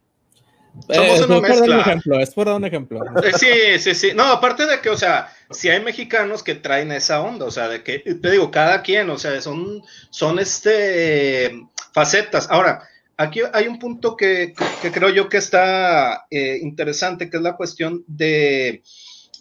Somos 0.88 1.20
eh, 1.20 1.24
una 1.24 1.40
mezcla. 1.40 1.80
ejemplo, 1.80 2.18
es 2.18 2.30
por 2.30 2.46
dar 2.46 2.56
un 2.56 2.64
ejemplo. 2.64 3.00
Eh, 3.22 3.32
sí, 3.38 3.78
sí, 3.78 3.94
sí. 3.94 4.12
No, 4.14 4.24
aparte 4.24 4.66
de 4.66 4.80
que, 4.80 4.90
o 4.90 4.96
sea, 4.96 5.28
si 5.50 5.68
hay 5.68 5.82
mexicanos 5.82 6.42
que 6.42 6.54
traen 6.54 6.90
esa 6.90 7.20
onda, 7.20 7.44
o 7.46 7.50
sea, 7.50 7.68
de 7.68 7.82
que, 7.82 7.98
te 7.98 8.30
digo, 8.30 8.50
cada 8.50 8.82
quien, 8.82 9.08
o 9.10 9.18
sea, 9.18 9.40
son, 9.40 9.82
son 10.10 10.38
este, 10.38 11.64
facetas. 11.92 12.50
Ahora, 12.50 12.88
aquí 13.16 13.40
hay 13.52 13.68
un 13.68 13.78
punto 13.78 14.16
que, 14.16 14.54
que 14.82 14.90
creo 14.90 15.10
yo 15.10 15.28
que 15.28 15.36
está 15.36 16.26
eh, 16.30 16.58
interesante, 16.60 17.30
que 17.30 17.36
es 17.36 17.42
la 17.42 17.56
cuestión 17.56 18.02
de, 18.08 18.82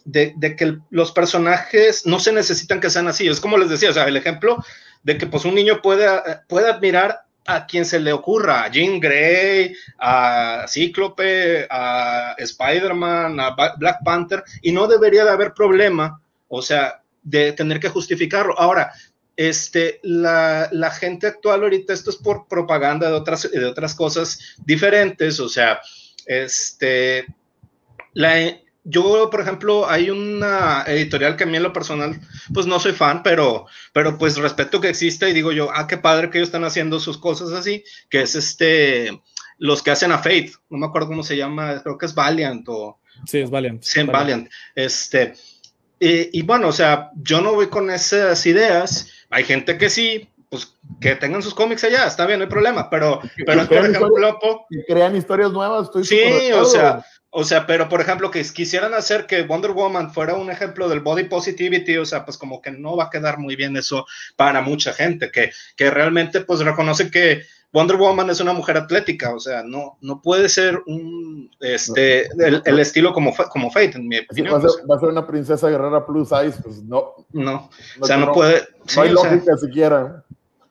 de, 0.04 0.34
de, 0.36 0.56
que 0.56 0.78
los 0.90 1.12
personajes 1.12 2.06
no 2.06 2.20
se 2.20 2.32
necesitan 2.32 2.80
que 2.80 2.90
sean 2.90 3.08
así. 3.08 3.26
Es 3.26 3.40
como 3.40 3.58
les 3.58 3.70
decía, 3.70 3.90
o 3.90 3.92
sea, 3.92 4.06
el 4.06 4.16
ejemplo 4.16 4.62
de 5.02 5.18
que 5.18 5.26
pues 5.26 5.44
un 5.44 5.54
niño 5.54 5.80
puede, 5.82 6.06
puede 6.48 6.70
admirar 6.70 7.24
a 7.46 7.66
quien 7.66 7.84
se 7.84 8.00
le 8.00 8.12
ocurra, 8.12 8.64
a 8.64 8.70
Jean 8.70 8.98
Grey, 9.00 9.74
a 9.98 10.64
Cíclope, 10.66 11.66
a 11.70 12.34
Spider-Man, 12.38 13.38
a 13.38 13.54
Black 13.76 13.98
Panther, 14.02 14.42
y 14.62 14.72
no 14.72 14.86
debería 14.86 15.24
de 15.24 15.30
haber 15.30 15.52
problema, 15.52 16.20
o 16.48 16.62
sea, 16.62 17.02
de 17.22 17.52
tener 17.52 17.80
que 17.80 17.90
justificarlo. 17.90 18.58
Ahora, 18.58 18.92
este, 19.36 20.00
la, 20.02 20.68
la 20.72 20.90
gente 20.90 21.26
actual 21.26 21.62
ahorita, 21.62 21.92
esto 21.92 22.10
es 22.10 22.16
por 22.16 22.48
propaganda 22.48 23.08
de 23.08 23.14
otras, 23.14 23.50
de 23.50 23.64
otras 23.64 23.94
cosas 23.94 24.56
diferentes, 24.64 25.38
o 25.38 25.48
sea, 25.48 25.80
este, 26.24 27.26
la, 28.14 28.56
yo, 28.84 29.30
por 29.30 29.40
ejemplo, 29.40 29.88
hay 29.88 30.10
una 30.10 30.84
editorial 30.86 31.36
que 31.36 31.44
a 31.44 31.46
mí 31.46 31.56
en 31.56 31.62
lo 31.62 31.72
personal, 31.72 32.20
pues 32.52 32.66
no 32.66 32.78
soy 32.78 32.92
fan, 32.92 33.22
pero, 33.22 33.66
pero 33.92 34.18
pues 34.18 34.36
respeto 34.36 34.80
que 34.80 34.90
exista 34.90 35.28
y 35.28 35.32
digo 35.32 35.52
yo, 35.52 35.70
ah, 35.74 35.86
qué 35.86 35.96
padre 35.96 36.28
que 36.28 36.38
ellos 36.38 36.48
están 36.48 36.64
haciendo 36.64 37.00
sus 37.00 37.16
cosas 37.16 37.52
así, 37.52 37.82
que 38.10 38.22
es 38.22 38.34
este, 38.34 39.22
los 39.58 39.82
que 39.82 39.90
hacen 39.90 40.12
a 40.12 40.18
Fate, 40.18 40.52
no 40.68 40.78
me 40.78 40.86
acuerdo 40.86 41.08
cómo 41.08 41.22
se 41.22 41.36
llama, 41.36 41.82
creo 41.82 41.96
que 41.96 42.06
es 42.06 42.14
Valiant 42.14 42.68
o... 42.68 43.00
Sí, 43.26 43.38
es 43.38 43.50
Valiant. 43.50 43.82
Sí, 43.82 44.02
Valiant. 44.02 44.50
Este, 44.74 45.32
y, 45.98 46.38
y 46.38 46.42
bueno, 46.42 46.68
o 46.68 46.72
sea, 46.72 47.10
yo 47.16 47.40
no 47.40 47.54
voy 47.54 47.68
con 47.68 47.90
esas 47.90 48.44
ideas, 48.44 49.08
hay 49.30 49.44
gente 49.44 49.78
que 49.78 49.88
sí, 49.88 50.28
pues 50.50 50.74
que 51.00 51.16
tengan 51.16 51.42
sus 51.42 51.54
cómics 51.54 51.82
allá, 51.84 52.06
está 52.06 52.26
bien, 52.26 52.38
no 52.38 52.44
hay 52.44 52.50
problema, 52.50 52.88
pero, 52.88 53.20
pero 53.44 53.66
por 53.66 53.78
ejemplo, 53.78 54.66
crean 54.86 55.16
historias 55.16 55.50
nuevas, 55.50 55.86
estoy 55.86 56.04
Sí, 56.04 56.52
o 56.52 56.64
sea, 56.64 57.04
o 57.36 57.42
sea, 57.42 57.66
pero 57.66 57.88
por 57.88 58.00
ejemplo, 58.00 58.30
que 58.30 58.42
quisieran 58.44 58.94
hacer 58.94 59.26
que 59.26 59.42
Wonder 59.42 59.72
Woman 59.72 60.14
fuera 60.14 60.34
un 60.34 60.52
ejemplo 60.52 60.88
del 60.88 61.00
body 61.00 61.24
positivity, 61.24 61.96
o 61.96 62.06
sea, 62.06 62.24
pues 62.24 62.38
como 62.38 62.62
que 62.62 62.70
no 62.70 62.96
va 62.96 63.04
a 63.04 63.10
quedar 63.10 63.38
muy 63.38 63.56
bien 63.56 63.76
eso 63.76 64.06
para 64.36 64.62
mucha 64.62 64.92
gente, 64.92 65.32
que, 65.32 65.50
que 65.76 65.90
realmente 65.90 66.42
pues 66.42 66.60
reconoce 66.60 67.10
que 67.10 67.42
Wonder 67.72 67.96
Woman 67.96 68.30
es 68.30 68.40
una 68.40 68.52
mujer 68.52 68.76
atlética, 68.76 69.34
o 69.34 69.40
sea, 69.40 69.64
no, 69.64 69.98
no 70.00 70.22
puede 70.22 70.48
ser 70.48 70.80
un, 70.86 71.50
este, 71.58 72.28
el, 72.38 72.78
estilo 72.78 73.12
como, 73.12 73.34
como 73.50 73.68
Fate, 73.68 73.96
en 73.96 74.06
mi 74.06 74.18
opinión. 74.18 74.54
Va 74.54 74.94
a, 74.94 75.00
ser, 75.00 75.08
una 75.08 75.26
princesa 75.26 75.68
guerrera 75.68 76.06
plus 76.06 76.28
size, 76.28 76.62
pues 76.62 76.84
no. 76.84 77.14
No, 77.32 77.68
o 77.98 78.06
sea, 78.06 78.16
no, 78.16 78.32
puede. 78.32 78.62
No 78.94 79.02
hay 79.02 79.10
lógica 79.10 79.56
siquiera. 79.56 80.24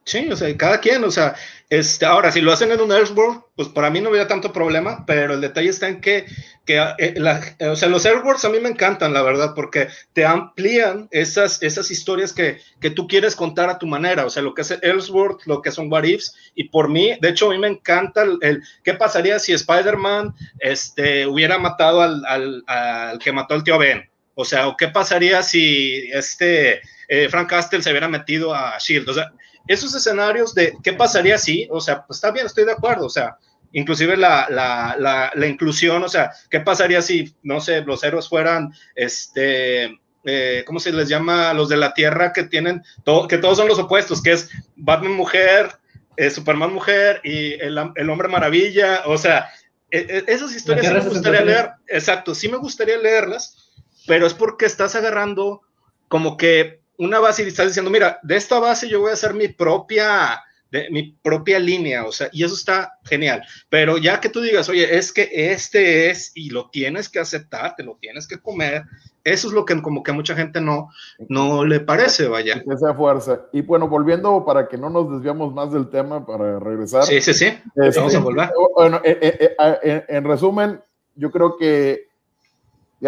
Sí, 0.05 0.29
o 0.31 0.35
sea, 0.37 0.55
cada 0.57 0.79
quien, 0.79 1.03
o 1.03 1.11
sea, 1.11 1.35
este, 1.73 2.05
ahora, 2.05 2.31
si 2.31 2.39
lo 2.39 2.51
hacen 2.51 2.71
en 2.71 2.81
un 2.81 2.91
Earthworld, 2.91 3.41
pues 3.55 3.67
para 3.67 3.89
mí 3.89 3.99
no 3.99 4.09
había 4.09 4.27
tanto 4.27 4.53
problema, 4.53 5.05
pero 5.07 5.33
el 5.33 5.41
detalle 5.41 5.69
está 5.69 5.87
en 5.87 6.01
que, 6.01 6.25
eh, 6.67 6.93
eh, 6.99 7.67
o 7.67 7.75
sea, 7.75 7.89
los 7.89 8.05
Earthworlds 8.05 8.45
a 8.45 8.49
mí 8.49 8.59
me 8.59 8.69
encantan, 8.69 9.11
la 9.11 9.23
verdad, 9.23 9.53
porque 9.55 9.87
te 10.13 10.23
amplían 10.23 11.07
esas, 11.09 11.63
esas 11.63 11.89
historias 11.89 12.31
que, 12.31 12.59
que 12.79 12.91
tú 12.91 13.07
quieres 13.07 13.35
contar 13.35 13.71
a 13.71 13.79
tu 13.79 13.87
manera, 13.87 14.23
o 14.23 14.29
sea, 14.29 14.43
lo 14.43 14.53
que 14.53 14.61
es 14.61 14.69
Earthworld, 14.69 15.39
lo 15.45 15.63
que 15.63 15.71
son 15.71 15.91
What 15.91 16.03
Ifs, 16.03 16.35
y 16.53 16.69
por 16.69 16.89
mí, 16.89 17.17
de 17.19 17.29
hecho, 17.29 17.47
a 17.47 17.53
mí 17.53 17.57
me 17.57 17.69
encanta 17.69 18.21
el, 18.21 18.61
qué 18.83 18.93
pasaría 18.93 19.39
si 19.39 19.53
Spider-Man 19.53 20.35
este, 20.59 21.25
hubiera 21.25 21.57
matado 21.57 22.03
al, 22.03 22.23
al, 22.25 22.63
al, 22.67 23.17
que 23.17 23.31
mató 23.31 23.55
al 23.55 23.63
tío 23.63 23.79
Ben, 23.79 24.07
o 24.35 24.45
sea, 24.45 24.67
o 24.67 24.77
qué 24.77 24.89
pasaría 24.89 25.41
si 25.41 26.07
este 26.13 26.81
eh, 27.07 27.29
Frank 27.29 27.49
Castle 27.49 27.81
se 27.81 27.89
hubiera 27.89 28.07
metido 28.07 28.53
a 28.53 28.77
Shield, 28.77 29.09
o 29.09 29.13
sea, 29.15 29.33
esos 29.67 29.93
escenarios 29.95 30.53
de 30.53 30.77
qué 30.83 30.93
pasaría 30.93 31.37
si, 31.37 31.67
o 31.71 31.79
sea, 31.79 32.05
pues 32.05 32.17
está 32.17 32.31
bien, 32.31 32.45
estoy 32.45 32.65
de 32.65 32.73
acuerdo, 32.73 33.05
o 33.05 33.09
sea, 33.09 33.37
inclusive 33.71 34.15
la, 34.17 34.47
la, 34.49 35.31
la, 35.33 35.47
inclusión, 35.47 36.03
o 36.03 36.09
sea, 36.09 36.31
qué 36.49 36.59
pasaría 36.59 37.01
si, 37.01 37.35
no 37.41 37.59
sé, 37.59 37.81
los 37.81 38.03
héroes 38.03 38.29
fueran, 38.29 38.73
este, 38.95 39.99
eh, 40.25 40.63
¿cómo 40.65 40.79
se 40.79 40.93
les 40.93 41.09
llama? 41.09 41.53
Los 41.53 41.69
de 41.69 41.77
la 41.77 41.93
Tierra 41.93 42.33
que 42.33 42.43
tienen, 42.43 42.83
todo, 43.03 43.27
que 43.27 43.37
todos 43.37 43.57
son 43.57 43.67
los 43.67 43.79
opuestos, 43.79 44.21
que 44.21 44.33
es 44.33 44.49
Batman 44.75 45.13
mujer, 45.13 45.71
eh, 46.17 46.29
Superman 46.29 46.71
mujer 46.71 47.19
y 47.23 47.53
el, 47.53 47.79
el, 47.95 48.09
hombre 48.09 48.27
maravilla, 48.27 49.01
o 49.05 49.17
sea, 49.17 49.49
e, 49.89 49.99
e, 49.99 50.23
esas 50.27 50.55
historias 50.55 50.85
sí 50.85 50.93
me 50.93 51.09
gustaría 51.09 51.41
leer, 51.41 51.71
exacto, 51.87 52.35
sí 52.35 52.49
me 52.49 52.57
gustaría 52.57 52.97
leerlas, 52.97 53.71
pero 54.05 54.27
es 54.27 54.35
porque 54.35 54.65
estás 54.65 54.95
agarrando 54.95 55.61
como 56.09 56.37
que 56.37 56.82
una 56.97 57.19
base 57.19 57.43
y 57.43 57.47
estás 57.47 57.67
diciendo, 57.67 57.91
mira, 57.91 58.19
de 58.23 58.35
esta 58.35 58.59
base 58.59 58.87
yo 58.87 59.01
voy 59.01 59.11
a 59.11 59.13
hacer 59.13 59.33
mi 59.33 59.47
propia, 59.47 60.41
de, 60.71 60.89
mi 60.89 61.17
propia 61.21 61.59
línea, 61.59 62.05
o 62.05 62.11
sea, 62.11 62.29
y 62.31 62.43
eso 62.43 62.55
está 62.55 62.99
genial. 63.03 63.43
Pero 63.69 63.97
ya 63.97 64.19
que 64.19 64.29
tú 64.29 64.41
digas, 64.41 64.69
oye, 64.69 64.97
es 64.97 65.11
que 65.11 65.29
este 65.51 66.09
es 66.09 66.31
y 66.35 66.49
lo 66.49 66.69
tienes 66.69 67.09
que 67.09 67.19
aceptar, 67.19 67.75
te 67.75 67.83
lo 67.83 67.97
tienes 67.99 68.27
que 68.27 68.39
comer, 68.39 68.83
eso 69.23 69.47
es 69.47 69.53
lo 69.53 69.65
que 69.65 69.81
como 69.81 70.03
que 70.03 70.11
a 70.11 70.13
mucha 70.13 70.35
gente 70.35 70.59
no, 70.59 70.89
no 71.29 71.65
le 71.65 71.79
parece, 71.79 72.27
vaya. 72.27 72.61
Esa 72.69 72.93
fuerza. 72.93 73.45
Y 73.53 73.61
bueno, 73.61 73.87
volviendo 73.87 74.43
para 74.43 74.67
que 74.67 74.77
no 74.77 74.89
nos 74.89 75.09
desviamos 75.11 75.53
más 75.53 75.71
del 75.71 75.89
tema, 75.89 76.25
para 76.25 76.59
regresar. 76.59 77.03
Sí, 77.03 77.21
sí, 77.21 77.33
sí. 77.33 77.45
Este, 77.75 77.99
Vamos 77.99 78.15
a 78.15 78.19
volver. 78.19 78.49
Bueno, 78.75 79.01
eh, 79.03 79.17
eh, 79.21 79.55
eh, 79.83 80.05
en 80.09 80.23
resumen, 80.25 80.81
yo 81.15 81.31
creo 81.31 81.55
que 81.57 82.07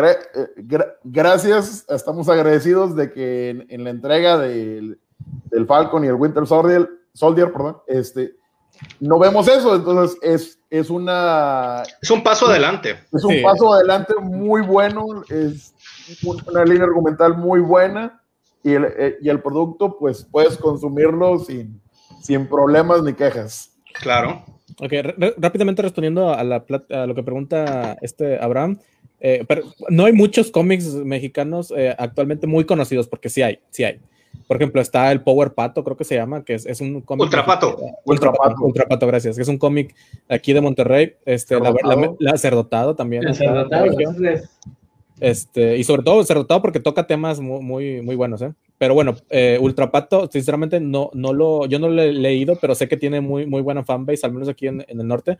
eh, 0.03 0.49
gracias, 1.03 1.85
estamos 1.89 2.27
agradecidos 2.27 2.95
de 2.95 3.11
que 3.11 3.65
en, 3.69 3.83
la 3.83 3.89
entrega 3.91 4.37
del, 4.37 4.99
Falcon 5.67 6.03
y 6.03 6.07
el 6.07 6.15
Winter 6.15 6.45
Soldier, 6.45 6.89
Soldier 7.13 7.51
perdón, 7.51 7.77
este, 7.87 8.35
no 8.99 9.17
vemos 9.19 9.47
eso, 9.47 9.73
entonces 9.75 10.17
es, 10.21 10.59
es 10.69 10.89
una... 10.89 11.83
Es 12.01 12.11
un 12.11 12.23
paso 12.23 12.47
adelante. 12.47 12.97
Es 13.13 13.23
un 13.23 13.41
paso 13.41 13.73
adelante 13.73 14.13
muy 14.21 14.61
bueno, 14.61 15.23
es 15.29 15.73
una 16.45 16.65
línea 16.65 16.83
argumental 16.83 17.37
muy 17.37 17.61
buena 17.61 18.21
y 18.63 18.73
el, 18.73 18.85
eh, 18.97 19.17
y 19.21 19.29
el 19.29 19.41
producto 19.41 19.97
pues 19.97 20.27
puedes 20.29 20.57
consumirlo 20.57 21.39
sin, 21.39 21.81
sin 22.21 22.47
problemas 22.47 23.01
ni 23.01 23.13
quejas. 23.13 23.71
Claro. 23.93 24.43
Ok, 24.81 24.91
rápidamente 25.37 25.83
respondiendo 25.83 26.33
a, 26.33 26.43
la, 26.43 26.65
a 26.89 27.05
lo 27.05 27.15
que 27.15 27.23
pregunta 27.23 27.97
este 28.01 28.37
Abraham, 28.41 28.79
eh, 29.27 29.43
pero 29.47 29.63
no 29.89 30.05
hay 30.05 30.13
muchos 30.13 30.51
cómics 30.51 30.85
mexicanos 30.85 31.73
eh, 31.75 31.95
actualmente 31.97 32.45
muy 32.45 32.63
conocidos, 32.63 33.07
porque 33.07 33.29
sí 33.29 33.41
hay, 33.41 33.57
sí 33.71 33.83
hay. 33.83 33.99
Por 34.47 34.57
ejemplo, 34.57 34.79
está 34.79 35.11
el 35.11 35.21
Power 35.21 35.55
Pato, 35.55 35.83
creo 35.83 35.97
que 35.97 36.03
se 36.03 36.13
llama, 36.13 36.45
que 36.45 36.53
es, 36.53 36.67
es 36.67 36.79
un 36.79 37.01
cómic. 37.01 37.23
Ultrapato. 37.23 37.75
Ultrapato. 38.03 38.55
Ultrapato, 38.59 39.07
gracias. 39.07 39.35
Que 39.35 39.41
es 39.41 39.47
un 39.47 39.57
cómic 39.57 39.95
aquí 40.29 40.53
de 40.53 40.61
Monterrey. 40.61 41.15
Este, 41.25 41.59
la, 41.59 41.73
la, 42.19 42.95
también. 42.95 43.23
Este, 45.19 45.77
y 45.77 45.83
sobre 45.85 46.03
todo 46.03 46.23
Cerdotado 46.23 46.61
porque 46.61 46.79
toca 46.79 47.07
temas 47.07 47.39
muy, 47.39 48.03
muy, 48.03 48.15
buenos, 48.15 48.43
¿eh? 48.43 48.53
Pero 48.77 48.93
bueno, 48.93 49.15
eh, 49.31 49.57
Ultrapato, 49.59 50.29
sinceramente, 50.31 50.79
no, 50.79 51.09
no 51.15 51.33
lo, 51.33 51.65
yo 51.65 51.79
no 51.79 51.89
lo 51.89 51.99
he 52.03 52.13
leído, 52.13 52.59
pero 52.61 52.75
sé 52.75 52.87
que 52.87 52.97
tiene 52.97 53.21
muy, 53.21 53.47
muy 53.47 53.61
buena 53.61 53.83
fanbase, 53.83 54.23
al 54.23 54.33
menos 54.33 54.49
aquí 54.49 54.67
en, 54.67 54.85
en 54.87 54.99
el 54.99 55.07
norte. 55.07 55.39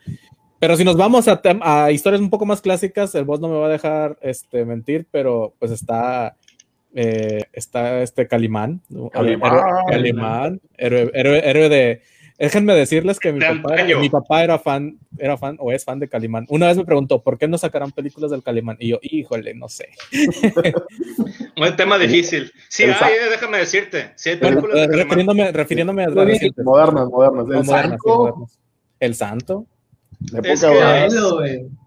Pero 0.59 0.77
si 0.77 0.83
nos 0.83 0.95
vamos 0.95 1.27
a, 1.27 1.41
a, 1.61 1.91
historias 1.91 2.21
un 2.21 2.29
poco 2.29 2.45
más 2.45 2.61
clásicas, 2.61 3.13
el 3.15 3.25
boss 3.25 3.39
no 3.39 3.49
me 3.49 3.57
va 3.57 3.67
a 3.67 3.71
dejar 3.71 4.17
este, 4.21 4.65
mentir, 4.65 5.05
pero 5.11 5.53
pues 5.59 5.71
está, 5.71 6.37
eh, 6.93 7.43
está 7.51 8.01
este 8.01 8.27
Calimán. 8.27 8.81
Calimán. 9.11 9.59
Calimán, 9.89 10.61
héroe, 10.77 11.11
héroe, 11.13 11.69
de... 11.69 12.01
Déjenme 12.37 12.73
decirles 12.73 13.17
que 13.17 13.31
mi 13.31 13.39
papá, 13.39 13.75
mi 13.97 14.09
papá, 14.09 14.43
era 14.43 14.59
fan, 14.59 14.97
era 15.17 15.37
fan 15.37 15.55
o 15.57 15.71
es 15.71 15.85
fan 15.85 15.99
de 15.99 16.09
Calimán. 16.09 16.45
Una 16.49 16.67
vez 16.67 16.75
me 16.75 16.83
preguntó, 16.83 17.23
¿por 17.23 17.37
qué 17.37 17.47
no 17.47 17.57
sacarán 17.57 17.91
películas 17.93 18.29
del 18.29 18.43
Calimán? 18.43 18.75
Y 18.77 18.89
yo, 18.89 18.99
híjole, 19.01 19.53
no 19.53 19.69
sé. 19.69 19.87
Un 21.57 21.75
tema 21.77 21.97
difícil. 21.97 22.51
Sí, 22.67 22.83
hay, 22.83 23.13
déjame 23.29 23.59
decirte. 23.59 24.11
Sí 24.15 24.31
hay 24.31 24.35
películas 24.35 24.75
de 24.75 24.97
refiriéndome, 24.97 25.51
refiriéndome 25.53 26.03
a 26.03 26.09
modernas, 26.09 27.07
modernas. 27.07 27.45
El 27.57 27.65
Santo. 27.65 28.47
El 28.99 29.15
Santo. 29.15 29.67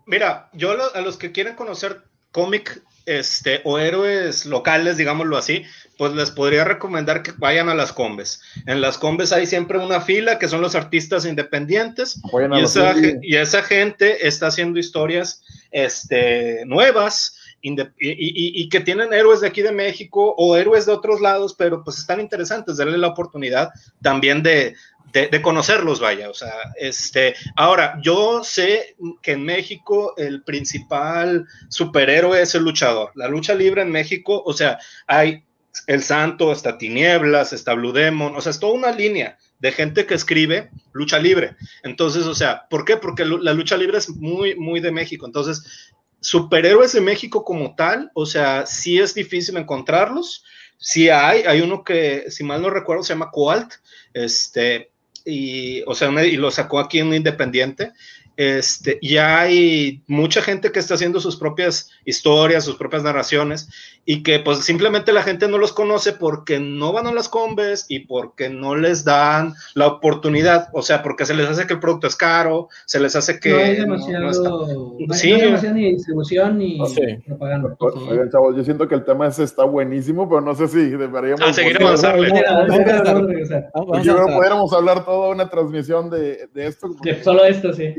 Mira, 0.07 0.51
yo 0.53 0.77
a 0.95 1.01
los 1.01 1.17
que 1.17 1.33
quieren 1.33 1.55
conocer 1.55 2.03
cómic 2.33 2.83
este, 3.07 3.63
o 3.65 3.79
héroes 3.79 4.45
locales, 4.45 4.99
digámoslo 4.99 5.39
así, 5.39 5.65
pues 5.97 6.13
les 6.13 6.31
podría 6.31 6.65
recomendar 6.65 7.23
que 7.23 7.33
vayan 7.33 7.69
a 7.69 7.75
las 7.75 7.93
combes. 7.93 8.41
En 8.67 8.81
las 8.81 8.99
combes 8.99 9.33
hay 9.33 9.47
siempre 9.47 9.79
una 9.79 10.01
fila 10.01 10.39
que 10.39 10.47
son 10.47 10.61
los 10.61 10.75
artistas 10.75 11.25
independientes 11.25 12.21
y 12.53 12.61
esa, 12.61 12.95
y 13.23 13.37
esa, 13.37 13.63
gente 13.63 14.29
está 14.29 14.49
haciendo 14.49 14.79
historias 14.79 15.43
este, 15.71 16.65
nuevas 16.67 17.39
y, 17.61 18.69
que 18.69 18.81
tienen 18.81 19.13
héroes 19.13 19.41
de 19.41 19.49
aquí 19.49 19.63
de 19.63 19.73
México 19.73 20.35
o 20.37 20.57
héroes 20.57 20.87
de 20.87 20.93
otros 20.93 21.21
lados, 21.21 21.55
pero 21.59 21.83
pues 21.83 21.99
están 21.99 22.21
interesantes, 22.21 22.77
darle 22.77 22.99
la 22.99 23.09
oportunidad 23.09 23.71
también 24.03 24.43
de, 24.43 24.75
de, 25.13 25.43
conocerlos, 25.43 26.01
vaya. 26.01 26.31
O 26.31 26.35
sea, 26.35 26.55
este, 26.77 27.35
ahora, 27.57 27.99
yo 28.03 28.43
sé 28.45 28.97
que 29.23 29.33
en 29.33 29.45
México 29.45 30.15
el 30.17 30.43
principal 30.43 31.47
superhéroe 31.69 32.43
es 32.43 32.55
el 32.55 32.65
luchador. 32.65 33.13
La 33.15 33.29
lucha 33.29 33.55
libre 33.55 33.83
en 33.83 33.91
México, 33.91 34.43
o 34.45 34.53
sea, 34.53 34.79
hay 35.07 35.45
el 35.87 36.03
Santo, 36.03 36.53
está 36.53 36.77
Tinieblas, 36.77 37.53
está 37.53 37.75
Blue 37.75 37.93
Demon, 37.93 38.35
o 38.35 38.41
sea, 38.41 38.51
es 38.51 38.59
toda 38.59 38.73
una 38.73 38.91
línea 38.91 39.39
de 39.61 39.73
gente 39.73 40.07
que 40.07 40.15
escribe 40.15 40.71
lucha 40.93 41.19
libre. 41.19 41.57
Entonces, 41.83 42.25
o 42.25 42.35
sea, 42.35 42.67
¿por 42.69 42.85
qué? 42.85 42.97
Porque 42.97 43.25
la 43.25 43.53
lucha 43.53 43.77
libre 43.77 43.99
es 43.99 44.09
muy, 44.09 44.55
muy 44.55 44.81
de 44.81 44.93
México. 44.93 45.27
Entonces, 45.27 45.93
superhéroes 46.21 46.93
de 46.93 47.01
México 47.01 47.45
como 47.45 47.75
tal, 47.75 48.11
o 48.15 48.27
sea, 48.27 48.67
sí 48.67 48.99
es 48.99 49.15
difícil 49.15 49.57
encontrarlos. 49.57 50.45
Sí 50.77 51.09
hay, 51.09 51.43
hay 51.43 51.61
uno 51.61 51.83
que, 51.83 52.31
si 52.31 52.45
mal 52.45 52.63
no 52.63 52.71
recuerdo, 52.71 53.03
se 53.03 53.13
llama 53.15 53.31
Coalt, 53.33 53.75
este, 54.13 54.93
y, 55.29 55.83
o 55.87 55.95
sea, 55.95 56.11
y 56.25 56.37
lo 56.37 56.51
sacó 56.51 56.81
aquí 56.81 56.99
en 56.99 57.15
Independiente. 57.15 57.93
Este, 58.39 58.99
y 59.03 59.17
hay 59.17 60.01
mucha 60.07 60.41
gente 60.43 60.71
que 60.71 60.79
está 60.79 60.95
haciendo 60.95 61.19
sus 61.19 61.35
propias 61.35 61.91
historias, 62.05 62.65
sus 62.65 62.77
propias 62.77 63.03
narraciones, 63.03 63.69
y 64.05 64.23
que 64.23 64.39
pues 64.39 64.61
simplemente 64.61 65.13
la 65.13 65.25
gente 65.25 65.49
no 65.49 65.59
los 65.59 65.73
conoce 65.73 66.13
porque 66.13 66.61
no 66.61 66.93
van 66.93 67.09
a 67.09 67.13
las 67.13 67.29
combes 67.29 67.85
y 67.89 68.07
porque 68.07 68.49
no 68.49 68.77
les 68.77 69.05
dan 69.05 69.55
la 69.75 69.89
oportunidad, 69.89 70.69
o 70.73 70.83
sea, 70.83 71.03
porque 71.03 71.27
se 71.27 71.35
les 71.35 71.49
hace 71.49 71.67
que 71.67 71.75
el 71.75 71.81
producto 71.81 72.07
es 72.07 72.15
caro, 72.15 72.69
se 72.87 73.01
les 73.01 73.17
hace 73.17 73.41
que... 73.41 73.51
No 73.51 73.59
hay 73.59 73.75
demasiado, 73.75 74.67
sí. 75.11 75.33
ni 75.75 75.95
distribución 75.95 76.59
ni 76.59 76.79
propaganda. 77.27 77.77
Oigan, 77.81 78.31
chavos, 78.31 78.57
yo 78.57 78.63
siento 78.63 78.87
que 78.87 78.95
el 78.95 79.05
tema 79.05 79.27
ese 79.27 79.43
está 79.43 79.65
buenísimo, 79.65 80.29
pero 80.29 80.43
no 80.43 80.55
sé 80.55 80.69
si 80.69 80.91
deberíamos... 80.91 81.41
A 81.41 81.53
seguir 81.53 81.83
avanzando. 81.83 82.25
Yo 82.25 84.15
creo 84.15 84.27
que 84.27 84.33
podríamos 84.33 84.73
hablar 84.73 85.05
toda 85.05 85.31
una 85.31 85.51
transmisión 85.51 86.09
de, 86.09 86.49
de 86.55 86.67
esto. 86.69 86.89
De 87.03 87.21
solo 87.21 87.45
esto, 87.45 87.73
sí. 87.73 87.97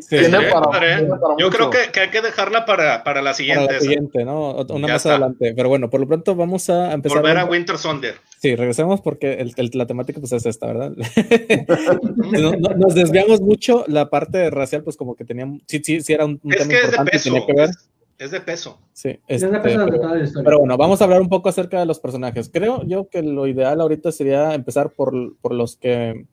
Yo 1.38 1.50
creo 1.50 1.70
que, 1.70 1.92
que, 1.92 2.00
hay 2.00 2.10
que 2.10 2.22
dejarla 2.22 2.66
para, 2.66 3.04
para 3.04 3.22
la 3.22 3.34
siguiente. 3.34 3.66
Para 3.66 3.78
la 3.78 3.82
siguiente, 3.82 4.26
¿no? 4.26 4.52
Una 4.70 4.88
más 4.88 5.06
adelante. 5.06 5.54
Pero 5.56 5.70
bueno, 5.70 5.90
por 5.90 6.00
lo 6.00 6.08
pronto 6.08 6.36
vamos 6.36 6.70
a 6.70 6.94
empezar. 6.94 7.22
Volver 7.22 7.38
a, 7.38 7.46
Winter 7.46 7.78
Soldier. 7.78 8.16
Sí, 8.42 8.56
regresemos 8.56 9.02
porque 9.02 9.46
la 9.74 9.86
temática 9.86 10.20
pues 10.20 10.32
es 10.32 10.46
esta, 10.46 10.68
¿verdad? 10.68 10.92
nos 12.78 12.96
desviamos 12.96 13.42
mucho, 13.42 13.84
la 13.88 14.10
parte 14.10 14.50
racial 14.50 14.84
pues 14.84 14.96
como 14.96 15.16
que 15.16 15.26
teníamos, 15.26 15.62
sí, 15.68 15.82
sí, 15.84 16.02
sí 16.02 16.14
era 16.14 16.26
un, 16.26 16.40
es 16.44 16.58
tema 16.58 16.70
que 16.70 16.80
importante, 16.80 17.16
es 17.18 17.24
de 17.24 17.32
peso. 17.32 17.46
Que 17.46 17.54
ver. 17.54 17.70
Es, 18.18 18.32
de 18.32 18.42
peso. 18.42 18.80
Sí, 18.94 19.20
es 19.28 19.42
de 19.42 19.48
peso 19.60 19.86
este, 19.86 20.34
pero, 20.34 20.44
pero, 20.44 20.60
bueno, 20.60 20.78
vamos 20.78 21.02
a 21.02 21.06
hablar 21.06 21.22
un 21.22 21.30
poco 21.30 21.50
acerca 21.50 21.80
de 21.80 21.86
los 21.86 22.00
personajes. 22.00 22.50
Creo 22.52 22.84
yo 22.86 23.08
que 23.10 23.24
lo 23.24 23.48
ideal 23.48 23.80
ahorita 23.80 24.12
sería 24.12 24.54
empezar 24.54 24.92
por, 24.92 25.38
por 25.38 25.54
los 25.54 25.78
que 25.78 26.26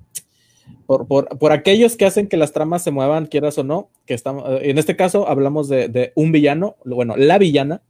por, 0.87 1.07
por, 1.07 1.39
por, 1.39 1.53
aquellos 1.53 1.97
que 1.97 2.07
hacen 2.07 2.29
que 2.29 2.37
las 2.37 2.53
tramas 2.53 2.83
se 2.83 2.91
muevan, 2.91 3.27
quieras 3.27 3.59
o 3.59 3.65
no, 3.65 3.91
que 4.07 4.15
estamos, 4.15 4.45
en 4.63 4.79
este 4.79 4.97
caso 4.97 5.29
hablamos 5.29 5.69
de, 5.69 5.89
de, 5.89 6.13
un 6.15 6.33
villano, 6.33 6.77
bueno, 6.85 7.17
la 7.17 7.39
villana, 7.39 7.83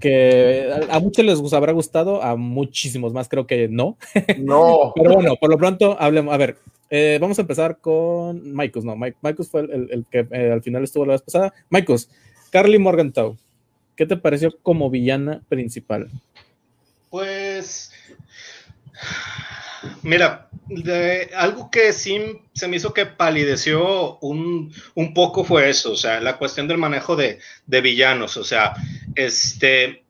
que 0.00 0.70
a, 0.90 1.00
muchos 1.00 1.24
les 1.24 1.52
habrá 1.52 1.72
gustado, 1.72 2.22
a 2.22 2.36
muchísimos 2.36 3.12
más 3.12 3.28
creo 3.28 3.46
que 3.46 3.68
no. 3.68 3.96
No. 4.38 4.92
Pero 4.96 5.14
bueno, 5.14 5.36
por 5.36 5.50
lo 5.50 5.58
pronto 5.58 5.96
hablemos. 5.98 6.32
A 6.34 6.36
ver, 6.36 6.56
eh, 6.90 7.18
vamos 7.20 7.38
a 7.38 7.42
empezar 7.42 7.78
con 7.78 8.52
Maikus, 8.52 8.84
no, 8.84 8.96
Maikus 8.96 9.48
fue 9.48 9.62
el, 9.62 10.06
que 10.10 10.26
eh, 10.30 10.52
al 10.52 10.62
final 10.62 10.84
estuvo 10.84 11.04
la 11.04 11.12
vez 11.12 11.22
pasada. 11.22 11.52
Maikus, 11.70 12.08
Carly 12.50 12.78
Morgenthau, 12.78 13.36
¿qué 13.96 14.06
te 14.06 14.16
pareció 14.16 14.56
como 14.62 14.90
villana 14.90 15.42
principal? 15.48 16.10
Pues 17.10 17.90
Mira, 20.02 20.48
de, 20.66 21.30
algo 21.36 21.70
que 21.70 21.92
sí 21.92 22.40
se 22.52 22.68
me 22.68 22.76
hizo 22.76 22.92
que 22.92 23.06
palideció 23.06 24.18
un, 24.20 24.72
poco 25.14 25.44
fue 25.44 25.70
eso, 25.70 25.92
o 25.92 25.96
sea, 25.96 26.20
la 26.20 26.36
cuestión 26.36 26.68
del 26.68 26.78
manejo 26.78 27.16
de, 27.16 27.38
villanos, 27.66 28.36
o 28.36 28.44
sea, 28.44 28.74
este, 29.14 30.04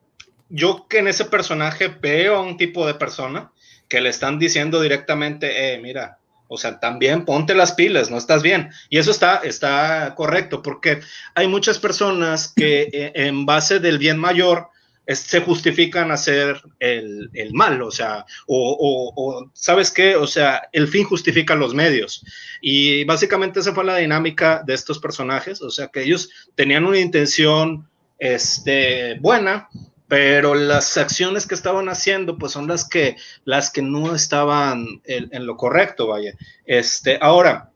yo 0.49 0.87
que 0.89 0.99
en 0.99 1.07
ese 1.07 1.25
personaje 1.25 1.87
veo 1.87 2.35
a 2.35 2.41
un 2.41 2.57
tipo 2.57 2.85
de 2.87 2.95
persona 2.95 3.51
que 3.87 4.01
le 4.01 4.09
están 4.09 4.39
diciendo 4.39 4.81
directamente, 4.81 5.73
eh, 5.73 5.79
mira, 5.79 6.19
o 6.47 6.57
sea, 6.57 6.79
también 6.79 7.25
ponte 7.25 7.53
las 7.53 7.73
pilas, 7.73 8.09
no 8.09 8.17
estás 8.17 8.41
bien. 8.41 8.71
Y 8.89 8.97
eso 8.97 9.11
está, 9.11 9.37
está 9.37 10.15
correcto, 10.15 10.63
porque 10.63 10.99
hay 11.35 11.47
muchas 11.47 11.77
personas 11.77 12.51
que 12.55 12.89
eh, 12.91 13.11
en 13.13 13.45
base 13.45 13.79
del 13.79 13.99
bien 13.99 14.17
mayor, 14.17 14.69
se 15.15 15.41
justifican 15.41 16.11
hacer 16.11 16.61
el, 16.79 17.29
el 17.33 17.53
mal, 17.53 17.81
o 17.81 17.91
sea, 17.91 18.25
o, 18.47 19.49
¿sabes 19.53 19.91
qué? 19.91 20.15
O 20.15 20.27
sea, 20.27 20.69
el 20.71 20.87
fin 20.87 21.03
justifica 21.03 21.55
los 21.55 21.73
medios. 21.73 22.23
Y 22.61 23.03
básicamente 23.05 23.59
esa 23.59 23.73
fue 23.73 23.83
la 23.83 23.97
dinámica 23.97 24.61
de 24.65 24.73
estos 24.73 24.99
personajes, 24.99 25.61
o 25.61 25.69
sea, 25.69 25.87
que 25.87 26.03
ellos 26.03 26.29
tenían 26.55 26.85
una 26.85 26.99
intención 26.99 27.89
este, 28.19 29.17
buena, 29.19 29.69
pero 30.07 30.55
las 30.55 30.97
acciones 30.97 31.47
que 31.47 31.55
estaban 31.55 31.89
haciendo, 31.89 32.37
pues 32.37 32.51
son 32.51 32.67
las 32.67 32.87
que, 32.87 33.15
las 33.45 33.71
que 33.71 33.81
no 33.81 34.15
estaban 34.15 35.01
en, 35.05 35.29
en 35.31 35.45
lo 35.45 35.55
correcto, 35.57 36.07
vaya. 36.07 36.33
Este, 36.65 37.17
ahora, 37.21 37.68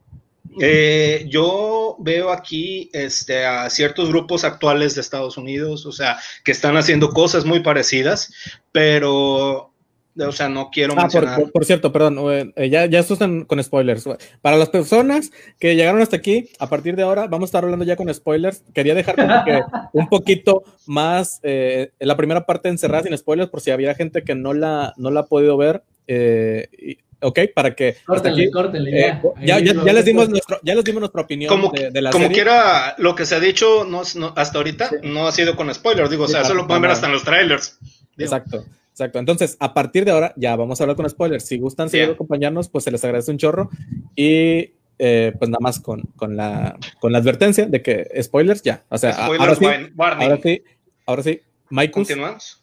eh, 0.60 1.26
yo 1.30 1.96
veo 2.00 2.32
aquí 2.32 2.90
este, 2.94 3.46
a 3.46 3.70
ciertos 3.70 4.10
grupos 4.10 4.44
actuales 4.44 4.96
de 4.96 5.02
Estados 5.02 5.38
Unidos, 5.38 5.86
o 5.86 5.92
sea, 5.92 6.18
que 6.44 6.52
están 6.52 6.78
haciendo 6.78 7.10
cosas 7.10 7.46
muy 7.46 7.62
parecidas, 7.62 8.34
pero, 8.72 9.74
o 10.18 10.32
sea, 10.32 10.50
no 10.50 10.70
quiero 10.72 10.94
ah, 10.98 11.02
mencionar. 11.02 11.52
Por, 11.52 11.66
cierto, 11.66 11.92
perdón, 11.92 12.18
eh, 12.56 12.70
ya, 12.70 12.86
ya 12.86 13.00
están 13.00 13.46
con 13.46 13.64
spoilers. 13.64 14.08
Para 14.42 14.58
las 14.58 14.70
personas 14.70 15.32
que 15.60 15.76
llegaron 15.76 16.02
hasta 16.02 16.18
aquí, 16.18 16.50
a 16.60 16.70
partir 16.70 16.96
de 16.96 17.04
ahora 17.04 17.28
vamos 17.28 17.48
a 17.48 17.50
estar 17.50 17.64
hablando 17.64 17.86
ya 17.86 17.96
con 17.96 18.14
spoilers. 18.14 18.64
Quería 18.74 18.96
dejar 18.96 19.16
un 19.94 20.08
poquito 20.08 20.64
más 20.86 21.40
eh, 21.44 21.92
la 22.00 22.18
primera 22.18 22.46
parte 22.46 22.70
encerrada 22.70 23.04
sin 23.04 23.18
spoilers, 23.18 23.50
por 23.50 23.62
si 23.62 23.72
había 23.72 23.96
gente 23.96 24.24
que 24.24 24.36
no 24.36 24.54
la, 24.54 24.94
no 24.98 25.12
la 25.12 25.22
ha 25.22 25.26
podido 25.26 25.58
ver. 25.58 25.84
Eh, 26.08 26.98
¿ok? 27.24 27.40
Para 27.54 27.74
que... 27.74 27.98
Córtale, 28.06 28.52
córtale, 28.52 29.08
eh, 29.08 29.22
ya. 29.42 29.60
ya, 29.60 29.74
ya, 29.74 29.94
les 29.94 30.06
dimos 30.06 30.30
nuestro, 30.30 30.60
ya 30.64 30.76
les 30.76 30.84
dimos 30.84 31.00
nuestra 31.00 31.22
opinión 31.22 31.50
como, 31.50 31.72
de, 31.72 32.02
la 32.02 32.12
como 32.12 32.30
quiera, 32.30 32.96
lo 32.98 33.16
que 33.16 33.26
se 33.26 33.36
ha 33.36 33.40
dicho 33.40 33.86
no, 33.86 34.02
hasta 34.36 34.58
ahorita 34.58 34.92
no 35.04 35.28
ha 35.28 35.32
sido 35.32 35.56
con 35.56 35.74
spoilers, 35.74 36.10
digo, 36.10 36.26
o 36.26 36.28
sea, 36.28 36.42
eso 36.42 36.54
lo 36.54 36.68
pueden 36.68 36.82
ver 36.82 36.92
hasta 36.92 37.08
en 37.08 37.14
los 37.14 37.24
trailers. 37.24 37.80
Exacto. 38.18 38.66
Exacto. 38.92 39.18
Entonces, 39.18 39.58
a 39.60 39.74
partir 39.74 40.06
de 40.06 40.12
ahora, 40.12 40.34
ya 40.38 40.56
vamos 40.56 40.80
a 40.80 40.84
hablar 40.84 40.96
con 40.96 41.10
spoilers. 41.10 41.48
Si 41.48 41.58
gustan 41.58 41.90
seguir 41.90 42.12
acompañarnos, 42.12 42.70
pues 42.70 42.84
se 42.84 42.92
les 42.92 43.04
agradece 43.04 43.32
un 43.32 43.40
chorro. 43.40 43.72
Y 44.16 44.74
eh, 45.00 45.34
pues 45.38 45.50
nada 45.50 45.60
más 45.60 45.80
con, 45.80 46.02
con, 46.16 46.38
la, 46.38 46.78
con 47.00 47.12
la 47.12 47.18
advertencia 47.18 47.66
de 47.66 47.82
que 47.82 48.08
spoilers 48.22 48.62
ya. 48.62 48.84
O 48.90 48.98
sea, 48.98 49.12
ahora, 49.26 49.56
sí, 49.56 49.66
ahora 49.98 50.38
sí, 50.42 50.64
ahora 51.08 51.24
sí, 51.24 51.42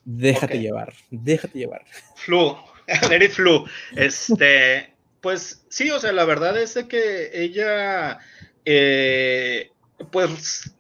déjate 0.05 0.61
llevar, 0.61 0.93
déjate 1.11 1.59
llevar. 1.59 1.85
Flu, 2.15 2.57
It 3.22 3.30
flu. 3.30 3.66
Este, 3.97 4.95
pues 5.20 5.64
sí, 5.68 5.91
o 5.91 5.99
sea, 5.99 6.12
la 6.12 6.24
verdad 6.24 6.61
es 6.61 6.78
que 6.88 7.30
ella, 7.32 8.18
eh, 8.64 9.70
pues, 10.11 10.74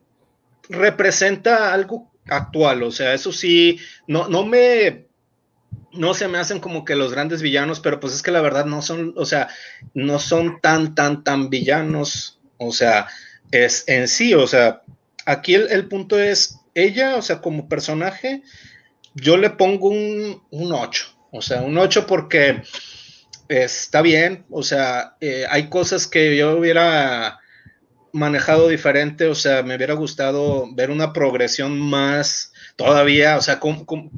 representa 0.68 1.72
algo 1.72 2.10
actual, 2.26 2.82
o 2.82 2.92
sea, 2.92 3.14
eso 3.14 3.32
sí, 3.32 3.78
no, 4.06 4.28
no 4.28 4.46
me, 4.46 5.06
no 5.92 6.14
se 6.14 6.28
me 6.28 6.38
hacen 6.38 6.60
como 6.60 6.84
que 6.84 6.94
los 6.94 7.12
grandes 7.12 7.42
villanos, 7.42 7.80
pero 7.80 7.98
pues 7.98 8.14
es 8.14 8.22
que 8.22 8.30
la 8.30 8.40
verdad 8.40 8.66
no 8.66 8.82
son, 8.82 9.12
o 9.16 9.26
sea, 9.26 9.48
no 9.94 10.18
son 10.18 10.60
tan, 10.60 10.94
tan, 10.94 11.24
tan 11.24 11.50
villanos, 11.50 12.40
o 12.56 12.72
sea, 12.72 13.08
es 13.50 13.84
en 13.88 14.06
sí, 14.06 14.34
o 14.34 14.46
sea, 14.46 14.82
aquí 15.26 15.54
el, 15.54 15.88
punto 15.88 16.18
es, 16.18 16.60
ella, 16.74 17.16
o 17.16 17.22
sea, 17.22 17.40
como 17.40 17.68
personaje, 17.68 18.42
yo 19.14 19.36
le 19.36 19.50
pongo 19.50 19.88
un, 19.88 20.42
un 20.50 20.72
8, 20.72 21.19
o 21.30 21.42
sea, 21.42 21.62
un 21.62 21.78
8 21.78 22.06
porque 22.06 22.62
está 23.48 24.02
bien, 24.02 24.44
o 24.50 24.62
sea, 24.62 25.16
eh, 25.20 25.44
hay 25.50 25.68
cosas 25.68 26.06
que 26.06 26.36
yo 26.36 26.56
hubiera 26.56 27.40
manejado 28.12 28.68
diferente, 28.68 29.26
o 29.26 29.34
sea, 29.34 29.62
me 29.62 29.76
hubiera 29.76 29.94
gustado 29.94 30.72
ver 30.74 30.90
una 30.90 31.12
progresión 31.12 31.78
más 31.78 32.52
todavía, 32.76 33.36
o 33.36 33.40
sea, 33.40 33.60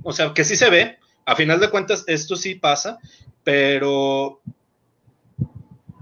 o 0.02 0.12
sea, 0.12 0.32
que 0.34 0.44
sí 0.44 0.56
se 0.56 0.70
ve, 0.70 0.98
a 1.24 1.36
final 1.36 1.60
de 1.60 1.70
cuentas 1.70 2.04
esto 2.06 2.36
sí 2.36 2.54
pasa, 2.54 2.98
pero 3.44 4.40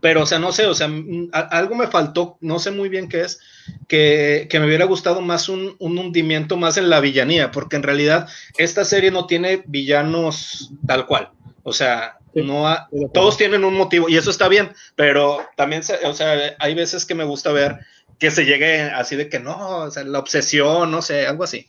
pero, 0.01 0.23
o 0.23 0.27
sea, 0.27 0.39
no 0.39 0.53
sé, 0.53 0.67
o 0.67 0.75
sea, 0.75 0.89
algo 1.33 1.75
me 1.75 1.87
faltó, 1.87 2.39
no 2.41 2.59
sé 2.59 2.71
muy 2.71 2.89
bien 2.89 3.09
qué 3.09 3.23
es, 3.23 3.41
que, 3.89 4.49
me 4.53 4.67
hubiera 4.67 4.85
gustado 4.85 5.21
más 5.21 5.49
un, 5.49 5.77
hundimiento 5.79 6.57
más 6.57 6.77
en 6.77 6.91
la 6.91 7.01
villanía, 7.01 7.51
porque 7.51 7.77
en 7.77 7.83
realidad 7.83 8.29
esta 8.57 8.85
serie 8.85 9.11
no 9.11 9.27
tiene 9.27 9.63
villanos 9.67 10.73
tal 10.87 11.07
cual. 11.07 11.31
O 11.63 11.73
sea, 11.73 12.19
no 12.35 12.65
todos 13.13 13.37
tienen 13.37 13.65
un 13.65 13.77
motivo 13.77 14.09
y 14.09 14.17
eso 14.17 14.31
está 14.31 14.49
bien, 14.49 14.71
pero 14.97 15.41
también, 15.57 15.83
o 16.05 16.13
sea, 16.15 16.57
hay 16.59 16.75
veces 16.75 17.05
que 17.05 17.15
me 17.15 17.25
gusta 17.25 17.53
ver 17.53 17.79
que 18.19 18.31
se 18.31 18.45
llegue 18.45 18.83
así 18.83 19.17
de 19.17 19.29
que 19.29 19.41
no, 19.41 19.79
o 19.79 19.91
sea, 19.91 20.05
la 20.05 20.19
obsesión, 20.19 20.91
no 20.91 21.03
sé, 21.03 21.27
algo 21.27 21.45
así. 21.45 21.67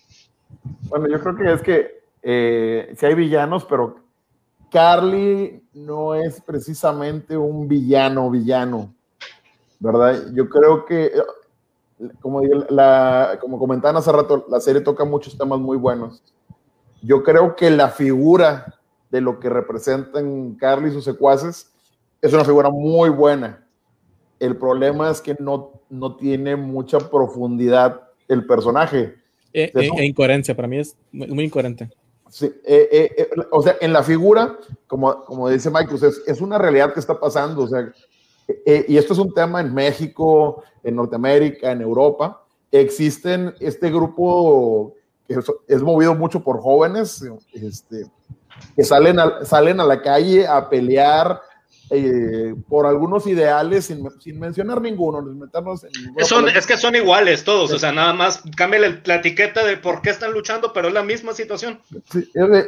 Bueno, 0.90 1.08
yo 1.08 1.20
creo 1.22 1.36
que 1.36 1.54
es 1.54 1.62
que 1.62 2.02
eh, 2.24 2.94
si 2.98 3.06
hay 3.06 3.16
villanos, 3.16 3.66
pero 3.66 4.02
Carly 4.72 5.64
no 5.74 6.16
es 6.16 6.42
precisamente 6.42 7.36
un 7.36 7.68
villano, 7.68 8.30
villano, 8.30 8.94
¿verdad? 9.80 10.26
Yo 10.34 10.48
creo 10.50 10.86
que, 10.86 11.12
como, 12.20 12.42
la, 12.42 13.38
como 13.40 13.60
comentaban 13.60 13.98
hace 13.98 14.12
rato, 14.12 14.46
la 14.50 14.60
serie 14.60 14.82
toca 14.82 15.06
muchos 15.06 15.38
temas 15.38 15.60
muy 15.60 15.78
buenos. 15.78 16.22
Yo 17.02 17.24
creo 17.24 17.56
que 17.56 17.70
la 17.70 17.90
figura 17.90 18.80
de 19.10 19.22
lo 19.22 19.40
que 19.40 19.50
representan 19.50 20.56
Carly 20.56 20.90
y 20.90 20.94
sus 20.94 21.04
secuaces 21.04 21.72
es 22.22 22.34
una 22.34 22.46
figura 22.46 22.70
muy 22.70 23.10
buena. 23.10 23.68
El 24.40 24.56
problema 24.58 25.12
es 25.12 25.22
que 25.22 25.36
no, 25.40 25.82
no 25.90 26.16
tiene 26.16 26.56
mucha 26.56 27.00
profundidad 27.00 28.02
el 28.28 28.46
personaje. 28.46 29.16
E, 29.54 29.72
e, 29.74 29.90
e 29.98 30.06
incoherencia, 30.06 30.56
para 30.56 30.68
mí 30.68 30.78
es 30.78 30.96
muy 31.12 31.44
incoherente. 31.44 31.90
Sí, 32.30 32.46
eh, 32.46 32.88
eh, 32.92 33.12
eh, 33.18 33.30
o 33.52 33.62
sea, 33.62 33.76
en 33.82 33.92
la 33.92 34.04
figura, 34.04 34.58
como, 34.88 35.26
como 35.26 35.50
dice 35.50 35.70
Michael, 35.70 36.00
es, 36.02 36.22
es 36.26 36.40
una 36.40 36.58
realidad 36.58 36.94
que 36.94 37.02
está 37.02 37.20
pasando, 37.20 37.64
o 37.64 37.68
sea, 37.68 37.92
y 38.88 38.98
esto 38.98 39.14
es 39.14 39.20
un 39.20 39.34
tema 39.34 39.62
en 39.62 39.74
México, 39.74 40.64
en 40.84 40.96
Norteamérica, 40.96 41.72
en 41.72 41.82
Europa, 41.82 42.44
existen 42.72 43.54
este 43.60 43.90
grupo 43.90 44.96
que 45.28 45.36
es, 45.68 45.82
movido 45.82 46.16
mucho 46.16 46.44
por 46.44 46.60
jóvenes, 46.60 47.24
este, 47.54 48.06
que 48.76 48.84
salen 48.84 49.18
salen 49.44 49.80
a 49.80 49.86
la 49.86 50.02
calle 50.02 50.48
a 50.48 50.70
pelear 50.70 51.42
eh, 51.90 52.56
por 52.70 52.86
algunos 52.86 53.28
ideales 53.28 53.86
sin, 53.86 54.40
mencionar 54.40 54.82
ninguno, 54.82 55.22
meternos 55.22 55.84
es 55.84 56.66
que 56.66 56.78
son 56.78 56.96
iguales 56.96 57.44
todos, 57.44 57.72
o 57.74 57.80
sea, 57.80 57.92
nada 57.92 58.14
más 58.14 58.42
cambia 58.56 58.80
la, 59.04 59.16
etiqueta 59.16 59.66
de 59.66 59.78
por 59.78 60.02
qué 60.02 60.10
están 60.10 60.32
luchando, 60.32 60.72
pero 60.74 60.88
es 60.88 60.94
la 60.94 61.04
misma 61.04 61.34
situación. 61.34 61.82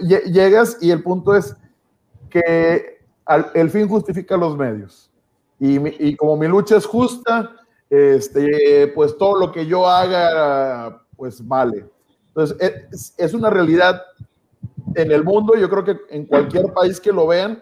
llegas 0.01 0.77
y 0.81 0.91
el 0.91 1.01
punto 1.03 1.35
es 1.35 1.55
que 2.29 2.99
el 3.53 3.69
fin 3.69 3.87
justifica 3.87 4.35
los 4.35 4.57
medios. 4.57 5.09
Y, 5.59 6.15
como 6.15 6.35
mi 6.37 6.47
lucha 6.47 6.77
es 6.77 6.85
justa, 6.85 7.51
este, 7.89 8.87
pues 8.95 9.17
todo 9.17 9.39
lo 9.39 9.51
que 9.51 9.65
yo 9.65 9.87
haga, 9.87 11.05
pues 11.15 11.45
vale. 11.47 11.85
Entonces, 12.27 12.57
es, 12.91 13.13
es 13.17 13.33
una 13.33 13.49
realidad 13.49 14.01
en 14.95 15.11
el 15.11 15.23
mundo, 15.23 15.55
yo 15.55 15.69
creo 15.69 15.83
que 15.83 15.97
en 16.09 16.25
cualquier 16.25 16.73
país 16.73 16.99
que 16.99 17.11
lo 17.11 17.27
vean, 17.27 17.61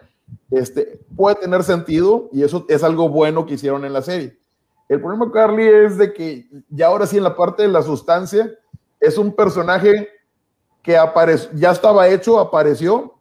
este, 0.50 1.00
puede 1.16 1.36
tener 1.36 1.62
sentido 1.62 2.28
y 2.32 2.42
eso 2.42 2.64
es 2.68 2.82
algo 2.82 3.08
bueno 3.08 3.46
que 3.46 3.54
hicieron 3.54 3.84
en 3.84 3.92
la 3.92 4.02
serie. 4.02 4.36
El 4.88 5.00
problema, 5.00 5.30
Carly, 5.30 5.66
es 5.66 5.96
de 5.96 6.12
que 6.12 6.46
ya 6.68 6.88
ahora 6.88 7.06
sí 7.06 7.16
en 7.16 7.24
la 7.24 7.36
parte 7.36 7.62
de 7.62 7.68
la 7.68 7.82
sustancia 7.82 8.50
es 9.00 9.16
un 9.16 9.34
personaje 9.34 10.08
que 10.82 10.98
ya 11.54 11.70
estaba 11.70 12.08
hecho, 12.08 12.38
apareció, 12.38 13.14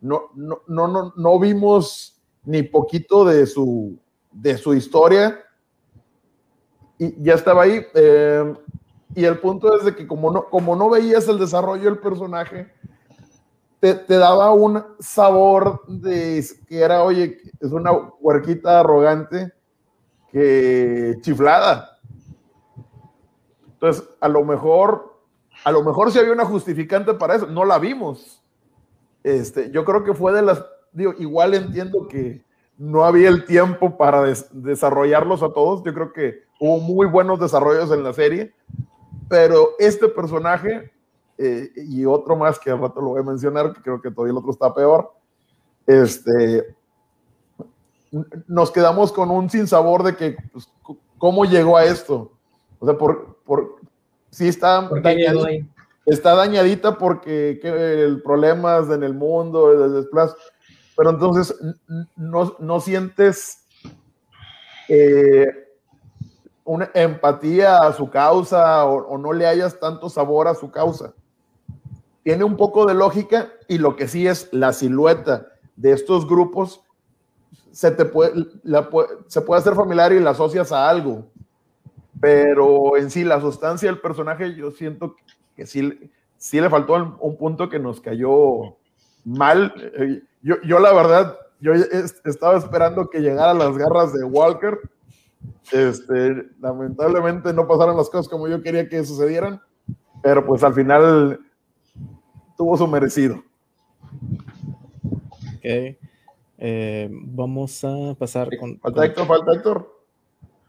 no, 0.00 0.30
no, 0.34 0.62
no, 0.68 1.12
no, 1.16 1.38
vimos 1.40 2.20
ni 2.44 2.62
poquito 2.62 3.24
de 3.24 3.46
su, 3.46 3.98
de 4.40 4.56
su 4.56 4.74
historia 4.74 5.38
y 6.98 7.22
ya 7.22 7.34
estaba 7.34 7.62
ahí. 7.62 7.84
Eh, 7.94 8.54
y 9.14 9.24
el 9.24 9.38
punto 9.38 9.76
es 9.76 9.84
de 9.84 9.94
que 9.94 10.06
como 10.06 10.30
no, 10.30 10.44
como 10.44 10.76
no 10.76 10.90
veías 10.90 11.26
el 11.28 11.38
desarrollo 11.38 11.84
del 11.84 11.98
personaje, 11.98 12.72
te, 13.80 13.94
daba 14.08 14.52
un 14.52 14.82
sabor 14.98 15.82
de 15.86 16.44
que 16.66 16.80
era, 16.80 17.02
oye, 17.02 17.38
es 17.60 17.70
una 17.70 17.92
huerquita 17.92 18.80
arrogante 18.80 19.52
que 20.30 21.16
chiflada. 21.20 21.98
Entonces, 23.66 24.08
a 24.20 24.28
lo 24.28 24.44
mejor, 24.44 25.20
a 25.64 25.70
lo 25.70 25.84
mejor 25.84 26.10
si 26.10 26.18
había 26.18 26.32
una 26.32 26.44
justificante 26.44 27.14
para 27.14 27.36
eso, 27.36 27.46
no 27.46 27.64
la 27.64 27.78
vimos. 27.78 28.42
Este, 29.22 29.70
yo 29.70 29.84
creo 29.84 30.02
que 30.02 30.14
fue 30.14 30.32
de 30.32 30.42
las, 30.42 30.64
digo, 30.92 31.14
igual 31.18 31.54
entiendo 31.54 32.08
que 32.08 32.44
no 32.78 33.04
había 33.04 33.28
el 33.28 33.44
tiempo 33.44 33.96
para 33.96 34.22
desarrollarlos 34.52 35.42
a 35.42 35.52
todos. 35.52 35.82
Yo 35.84 35.92
creo 35.92 36.12
que 36.12 36.44
hubo 36.60 36.78
muy 36.78 37.06
buenos 37.06 37.40
desarrollos 37.40 37.90
en 37.90 38.04
la 38.04 38.12
serie, 38.12 38.54
pero 39.28 39.70
este 39.78 40.08
personaje 40.08 40.90
eh, 41.36 41.70
y 41.76 42.04
otro 42.04 42.36
más 42.36 42.58
que 42.58 42.70
al 42.70 42.80
rato 42.80 43.00
lo 43.00 43.08
voy 43.08 43.20
a 43.20 43.24
mencionar, 43.24 43.72
que 43.72 43.82
creo 43.82 44.00
que 44.00 44.10
todavía 44.10 44.32
el 44.32 44.38
otro 44.38 44.52
está 44.52 44.72
peor. 44.72 45.12
Este, 45.86 46.76
nos 48.46 48.70
quedamos 48.70 49.12
con 49.12 49.30
un 49.30 49.50
sinsabor 49.50 50.02
de 50.04 50.16
que, 50.16 50.36
pues, 50.52 50.68
¿cómo 51.18 51.44
llegó 51.44 51.76
a 51.76 51.84
esto? 51.84 52.32
O 52.78 52.86
sea, 52.86 52.96
por, 52.96 53.38
por 53.44 53.76
sí 54.30 54.48
está, 54.48 54.88
dañadita, 55.02 55.66
está 56.06 56.34
dañadita 56.34 56.96
porque 56.96 57.60
el 57.62 58.22
problema 58.22 58.78
es 58.78 58.90
en 58.90 59.02
el 59.02 59.14
mundo, 59.14 59.72
el 59.72 59.94
desplazo, 59.94 60.36
pero 60.98 61.10
entonces 61.10 61.54
no, 62.16 62.56
no 62.58 62.80
sientes 62.80 63.64
eh, 64.88 65.46
una 66.64 66.90
empatía 66.92 67.78
a 67.78 67.92
su 67.92 68.10
causa 68.10 68.84
o, 68.84 69.16
no 69.16 69.32
le 69.32 69.46
hayas 69.46 69.78
tanto 69.78 70.10
sabor 70.10 70.48
a 70.48 70.56
su 70.56 70.72
causa 70.72 71.14
tiene 72.24 72.42
un 72.42 72.56
poco 72.56 72.84
de 72.84 72.94
lógica 72.94 73.52
y 73.68 73.78
lo 73.78 73.94
que 73.94 74.08
sí 74.08 74.26
es 74.26 74.48
la 74.50 74.72
silueta 74.72 75.46
de 75.76 75.92
estos 75.92 76.26
grupos 76.26 76.82
se 77.70 77.92
te 77.92 78.04
puede, 78.04 78.46
se 79.28 79.40
puede 79.40 79.60
hacer 79.60 79.76
familiar 79.76 80.12
y 80.12 80.18
la 80.18 80.30
asocias 80.30 80.72
a 80.72 80.90
algo, 80.90 81.26
pero 82.20 82.96
en 82.96 83.10
sí 83.12 83.22
la 83.22 83.40
sustancia 83.40 83.88
del 83.88 84.00
personaje 84.00 84.52
yo 84.56 84.72
siento 84.72 85.14
que 85.54 85.64
sí, 85.64 86.10
sí 86.38 86.60
le 86.60 86.68
faltó 86.68 87.16
un 87.20 87.36
punto 87.36 87.68
que 87.68 87.78
nos 87.78 88.00
cayó 88.00 88.76
mal. 89.24 90.27
Yo, 90.42 90.56
yo 90.62 90.78
la 90.78 90.92
verdad, 90.92 91.36
yo 91.60 91.72
estaba 92.24 92.56
esperando 92.58 93.10
que 93.10 93.20
llegara 93.20 93.54
las 93.54 93.76
garras 93.76 94.12
de 94.12 94.24
Walker. 94.24 94.78
Este, 95.72 96.46
lamentablemente 96.60 97.52
no 97.52 97.66
pasaron 97.66 97.96
las 97.96 98.08
cosas 98.08 98.28
como 98.28 98.48
yo 98.48 98.62
quería 98.62 98.88
que 98.88 99.04
sucedieran, 99.04 99.60
pero 100.22 100.44
pues 100.46 100.62
al 100.62 100.74
final 100.74 101.40
tuvo 102.56 102.76
su 102.76 102.86
merecido. 102.86 103.42
Ok. 105.56 105.96
Eh, 106.60 107.08
vamos 107.10 107.84
a 107.84 108.14
pasar 108.18 108.48
con. 108.58 108.78
Falta 108.80 109.04
Héctor, 109.04 109.26
falta 109.26 109.52
Héctor. 109.52 109.98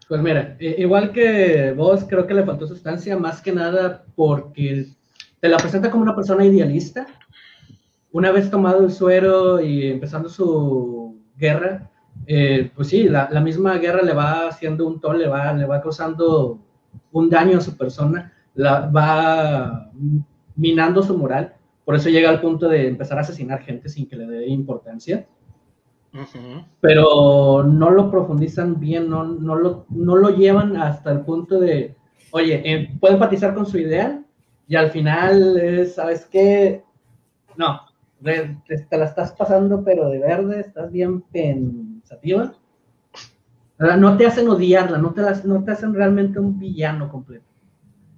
Pues 0.08 0.20
mira, 0.22 0.56
igual 0.58 1.12
que 1.12 1.72
vos, 1.76 2.04
creo 2.08 2.26
que 2.26 2.34
le 2.34 2.44
faltó 2.44 2.66
sustancia, 2.66 3.16
más 3.16 3.40
que 3.40 3.52
nada 3.52 4.04
porque 4.16 4.88
te 5.38 5.48
la 5.48 5.56
presenta 5.56 5.90
como 5.90 6.02
una 6.02 6.16
persona 6.16 6.44
idealista. 6.44 7.06
Una 8.12 8.32
vez 8.32 8.50
tomado 8.50 8.84
el 8.84 8.90
suero 8.90 9.60
y 9.60 9.86
empezando 9.86 10.28
su 10.28 11.18
guerra, 11.36 11.90
eh, 12.26 12.70
pues 12.74 12.88
sí, 12.88 13.08
la, 13.08 13.28
la, 13.30 13.40
misma 13.40 13.78
guerra 13.78 14.02
le 14.02 14.12
va 14.12 14.48
haciendo 14.48 14.86
un 14.86 15.00
toll, 15.00 15.18
le 15.18 15.28
va, 15.28 15.52
le 15.52 15.66
va 15.66 15.80
causando 15.80 16.58
un 17.12 17.30
daño 17.30 17.58
a 17.58 17.60
su 17.60 17.76
persona, 17.76 18.32
la, 18.54 18.86
va 18.86 19.90
minando 20.56 21.02
su 21.02 21.16
moral 21.16 21.54
por 21.90 21.96
eso 21.96 22.08
llega 22.08 22.30
al 22.30 22.40
punto 22.40 22.68
de 22.68 22.86
empezar 22.86 23.18
a 23.18 23.22
asesinar 23.22 23.62
gente 23.62 23.88
sin 23.88 24.06
que 24.08 24.14
le 24.14 24.24
dé 24.24 24.46
importancia. 24.46 25.26
Pero 26.80 27.64
no 27.64 27.90
lo 27.90 28.12
profundizan 28.12 28.78
bien, 28.78 29.10
no, 29.10 29.24
no, 29.24 29.56
lo, 29.56 29.86
no 29.88 30.14
lo 30.14 30.30
llevan 30.30 30.76
hasta 30.76 31.10
el 31.10 31.22
punto 31.22 31.58
de, 31.58 31.96
oye, 32.30 32.62
eh, 32.64 32.96
puedo 33.00 33.14
empatizar 33.14 33.56
con 33.56 33.66
su 33.66 33.76
ideal 33.78 34.24
y 34.68 34.76
al 34.76 34.92
final, 34.92 35.84
¿sabes 35.92 36.26
qué? 36.26 36.84
No, 37.56 37.80
te, 38.22 38.96
la 38.96 39.04
estás 39.04 39.32
pasando 39.32 39.82
pero 39.84 40.08
de 40.08 40.18
verde, 40.18 40.60
estás 40.60 40.90
bien 40.90 41.22
pensativa. 41.22 42.52
No 43.78 44.16
te 44.16 44.26
hacen 44.26 44.48
odiarla, 44.48 44.98
no 44.98 45.12
te, 45.14 45.22
no 45.44 45.64
te 45.64 45.72
hacen 45.72 45.94
realmente 45.94 46.38
un 46.38 46.58
villano 46.58 47.08
completo. 47.08 47.46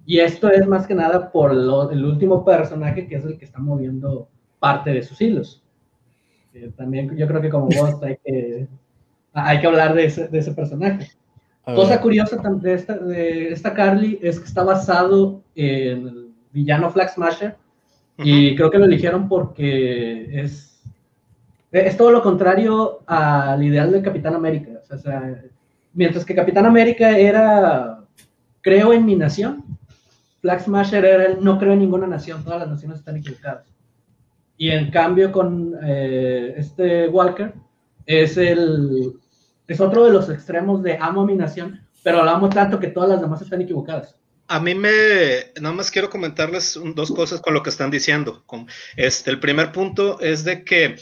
Y 0.05 0.19
esto 0.19 0.49
es 0.49 0.67
más 0.67 0.85
que 0.85 0.95
nada 0.95 1.31
por 1.31 1.51
el 1.51 2.03
último 2.03 2.43
personaje 2.43 3.07
que 3.07 3.15
es 3.15 3.23
el 3.23 3.37
que 3.37 3.45
está 3.45 3.59
moviendo 3.59 4.27
parte 4.59 4.91
de 4.91 5.03
sus 5.03 5.21
hilos. 5.21 5.63
también 6.75 7.15
yo 7.15 7.27
creo 7.27 7.41
que 7.41 7.49
como 7.49 7.67
vos 7.67 7.95
hay 8.03 8.17
que, 8.23 8.67
hay 9.31 9.61
que 9.61 9.67
hablar 9.67 9.93
de 9.93 10.05
ese, 10.05 10.27
de 10.27 10.39
ese 10.39 10.51
personaje. 10.53 11.09
Cosa 11.63 12.01
curiosa 12.01 12.35
de 12.35 12.73
esta, 12.73 12.97
de 12.97 13.53
esta 13.53 13.73
Carly 13.73 14.19
es 14.21 14.37
que 14.37 14.45
está 14.45 14.65
basado 14.65 15.41
en 15.55 16.07
el 16.07 16.33
villano 16.51 16.89
Flag 16.89 17.09
Smasher 17.09 17.55
y 18.17 18.55
creo 18.55 18.69
que 18.69 18.77
lo 18.77 18.85
eligieron 18.85 19.27
porque 19.27 20.41
es, 20.41 20.81
es 21.71 21.97
todo 21.97 22.11
lo 22.11 22.21
contrario 22.21 22.99
al 23.07 23.63
ideal 23.63 23.91
del 23.91 24.03
Capitán 24.03 24.35
América. 24.35 24.81
O 24.91 24.97
sea, 24.97 25.41
mientras 25.93 26.25
que 26.25 26.35
Capitán 26.35 26.65
América 26.65 27.17
era 27.17 27.99
creo 28.61 28.93
en 28.93 29.05
mi 29.05 29.15
nación, 29.15 29.63
Flag 30.41 30.61
Smasher 30.61 31.05
era 31.05 31.25
el 31.25 31.43
no 31.43 31.57
creo 31.57 31.73
en 31.73 31.79
ninguna 31.79 32.07
nación, 32.07 32.43
todas 32.43 32.59
las 32.59 32.69
naciones 32.69 32.99
están 32.99 33.17
equivocadas. 33.17 33.65
Y 34.57 34.69
en 34.69 34.91
cambio 34.91 35.31
con 35.31 35.75
eh, 35.83 36.53
este 36.57 37.07
Walker 37.09 37.53
es 38.05 38.37
el 38.37 39.13
es 39.67 39.79
otro 39.79 40.05
de 40.05 40.11
los 40.11 40.29
extremos 40.29 40.83
de 40.83 40.97
amo 40.97 41.21
a 41.21 41.25
mi 41.25 41.35
nación, 41.35 41.81
pero 42.03 42.23
lo 42.23 42.29
amo 42.29 42.49
tanto 42.49 42.79
que 42.79 42.87
todas 42.87 43.09
las 43.09 43.21
demás 43.21 43.41
están 43.41 43.61
equivocadas. 43.61 44.15
A 44.47 44.59
mí 44.59 44.75
me, 44.75 45.51
nada 45.59 45.73
más 45.73 45.89
quiero 45.89 46.09
comentarles 46.09 46.79
dos 46.95 47.11
cosas 47.11 47.41
con 47.41 47.53
lo 47.53 47.63
que 47.63 47.69
están 47.69 47.89
diciendo. 47.91 48.43
Este, 48.95 49.31
el 49.31 49.39
primer 49.39 49.71
punto 49.71 50.19
es 50.19 50.43
de 50.43 50.63
que, 50.63 50.97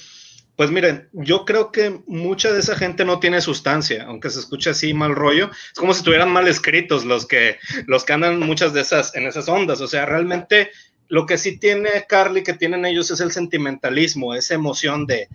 pues 0.56 0.70
miren, 0.70 1.10
yo 1.12 1.44
creo 1.44 1.72
que 1.72 2.02
mucha 2.06 2.54
de 2.54 2.60
esa 2.60 2.76
gente 2.76 3.04
no 3.04 3.20
tiene 3.20 3.42
sustancia, 3.42 4.06
aunque 4.08 4.30
se 4.30 4.40
escuche 4.40 4.70
así 4.70 4.94
mal 4.94 5.16
rollo. 5.16 5.50
Es 5.72 5.80
como 5.80 5.94
si 5.94 6.00
estuvieran 6.00 6.32
mal 6.32 6.48
escritos 6.48 7.04
los 7.04 7.26
que, 7.26 7.58
los 7.88 8.06
que 8.06 8.14
andan 8.14 8.40
muchas 8.40 8.74
de 8.74 8.82
esas, 8.82 9.16
en 9.16 9.26
esas 9.26 9.50
ondas. 9.50 9.82
O 9.82 9.88
sea, 9.88 10.06
realmente 10.06 10.70
lo 11.12 11.26
que 11.26 11.38
sí 11.38 11.58
tiene 11.58 12.06
Carly, 12.08 12.42
que 12.42 12.54
tienen 12.54 12.86
ellos, 12.86 13.12
es 13.12 13.20
el 13.20 13.34
sentimentalismo, 13.34 14.34
esa 14.34 14.54
emoción 14.54 15.06
de, 15.06 15.28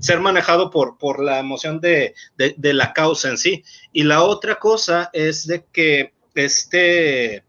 ser 0.00 0.18
manejado 0.18 0.70
por, 0.70 0.98
por 0.98 1.22
la 1.22 1.38
emoción 1.38 1.80
de, 1.80 2.14
la 2.58 2.92
causa 2.92 3.28
en 3.28 3.38
sí. 3.38 3.62
Y 3.92 4.02
la 4.02 4.24
otra 4.24 4.56
cosa 4.56 5.10
es 5.12 5.46
de 5.46 5.66
que 5.72 6.13
este, 6.34 7.44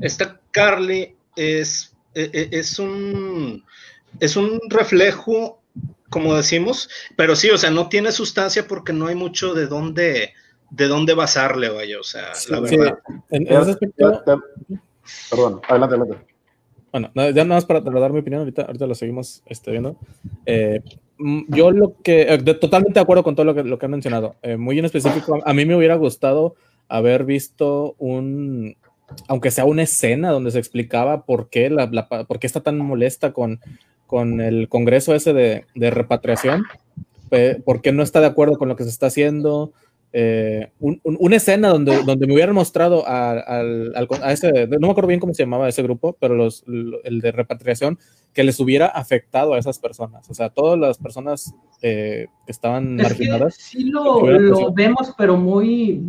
esta 0.00 0.40
Carly 0.50 1.16
es, 1.36 1.94
e, 2.14 2.30
e, 2.32 2.48
es, 2.58 2.78
un, 2.78 3.64
es 4.20 4.36
un 4.36 4.60
reflejo, 4.68 5.60
como 6.10 6.34
decimos, 6.34 6.88
pero 7.16 7.36
sí, 7.36 7.50
o 7.50 7.58
sea, 7.58 7.70
no 7.70 7.88
tiene 7.88 8.12
sustancia 8.12 8.66
porque 8.66 8.92
no 8.92 9.06
hay 9.06 9.14
mucho 9.14 9.54
de 9.54 9.66
dónde, 9.66 10.32
de 10.70 10.88
dónde 10.88 11.14
basarle, 11.14 11.68
vaya, 11.68 12.00
o 12.00 12.04
sea, 12.04 12.32
la 12.48 12.60
verdad. 12.60 12.98
Perdón, 15.30 15.60
adelante, 15.68 15.94
adelante. 15.94 16.36
Bueno, 16.92 17.10
ya 17.14 17.44
nada 17.44 17.56
más 17.56 17.66
para 17.66 17.80
dar 17.80 18.12
mi 18.12 18.20
opinión, 18.20 18.40
ahorita, 18.40 18.62
ahorita 18.62 18.86
lo 18.86 18.94
seguimos 18.94 19.42
este, 19.46 19.70
viendo. 19.70 19.96
Eh, 20.46 20.80
mm, 21.18 21.42
yo 21.48 21.70
lo 21.70 22.00
que, 22.02 22.22
eh, 22.22 22.38
totalmente 22.54 22.94
de 22.94 23.00
acuerdo 23.00 23.22
con 23.22 23.34
todo 23.34 23.44
lo 23.44 23.54
que, 23.54 23.64
lo 23.64 23.78
que 23.78 23.84
han 23.84 23.92
mencionado. 23.92 24.36
Eh, 24.42 24.56
muy 24.56 24.78
en 24.78 24.86
específico, 24.86 25.38
a 25.44 25.52
mí 25.52 25.66
me 25.66 25.76
hubiera 25.76 25.96
gustado 25.96 26.54
haber 26.88 27.24
visto 27.24 27.94
un, 27.98 28.76
aunque 29.28 29.50
sea 29.50 29.64
una 29.64 29.82
escena 29.82 30.30
donde 30.30 30.50
se 30.50 30.58
explicaba 30.58 31.24
por 31.24 31.48
qué, 31.48 31.70
la, 31.70 31.90
por 32.26 32.38
qué 32.38 32.46
está 32.46 32.60
tan 32.60 32.78
molesta 32.78 33.32
con, 33.32 33.60
con 34.06 34.40
el 34.40 34.68
Congreso 34.68 35.14
ese 35.14 35.32
de, 35.32 35.64
de 35.74 35.90
repatriación, 35.90 36.64
por 37.64 37.82
qué 37.82 37.92
no 37.92 38.02
está 38.02 38.20
de 38.20 38.26
acuerdo 38.26 38.58
con 38.58 38.68
lo 38.68 38.76
que 38.76 38.84
se 38.84 38.90
está 38.90 39.06
haciendo, 39.06 39.72
eh, 40.18 40.70
una 40.80 41.36
escena 41.36 41.68
donde, 41.68 42.02
donde 42.02 42.26
me 42.26 42.32
hubieran 42.32 42.54
mostrado 42.54 43.06
a, 43.06 43.32
a, 43.32 44.32
ese, 44.32 44.66
no 44.66 44.86
me 44.86 44.90
acuerdo 44.90 45.08
bien 45.08 45.20
cómo 45.20 45.34
se 45.34 45.42
llamaba 45.42 45.68
ese 45.68 45.82
grupo, 45.82 46.16
pero 46.18 46.34
los, 46.34 46.64
el 47.04 47.20
de 47.20 47.32
repatriación, 47.32 47.98
que 48.32 48.42
les 48.42 48.58
hubiera 48.58 48.86
afectado 48.86 49.52
a 49.52 49.58
esas 49.58 49.78
personas, 49.78 50.30
o 50.30 50.34
sea, 50.34 50.48
todas 50.48 50.78
las 50.78 50.96
personas 50.96 51.54
eh, 51.82 52.28
que 52.46 52.52
estaban 52.52 52.96
marginadas. 52.96 53.56
sí 53.56 53.90
lo, 53.90 54.72
vemos, 54.72 55.12
pero 55.18 55.36
muy, 55.36 56.02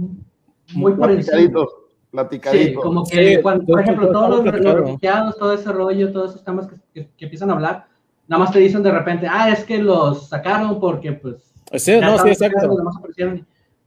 muy 0.73 0.93
por 0.93 1.11
encima. 1.11 1.65
Platicadito. 2.11 2.69
Sí, 2.69 2.73
como 2.73 3.05
que, 3.05 3.39
por 3.39 3.81
ejemplo, 3.81 4.11
todos 4.11 4.45
los, 4.45 4.53
refugiados, 4.53 5.37
todo 5.37 5.53
ese 5.53 5.71
rollo, 5.71 6.11
todos 6.11 6.31
esos 6.31 6.43
temas 6.43 6.67
que, 6.93 7.09
que, 7.17 7.25
empiezan 7.25 7.49
a 7.49 7.53
hablar, 7.53 7.87
nada 8.27 8.43
más 8.43 8.51
te 8.51 8.59
dicen 8.59 8.81
de 8.81 8.91
repente, 8.91 9.27
ah, 9.29 9.49
es 9.49 9.65
que 9.65 9.77
los 9.77 10.29
sacaron 10.29 10.79
porque, 10.79 11.13
pues. 11.13 11.53
Sí, 11.75 11.99
no, 11.99 12.17
sí, 12.19 12.29
exacto. 12.29 12.75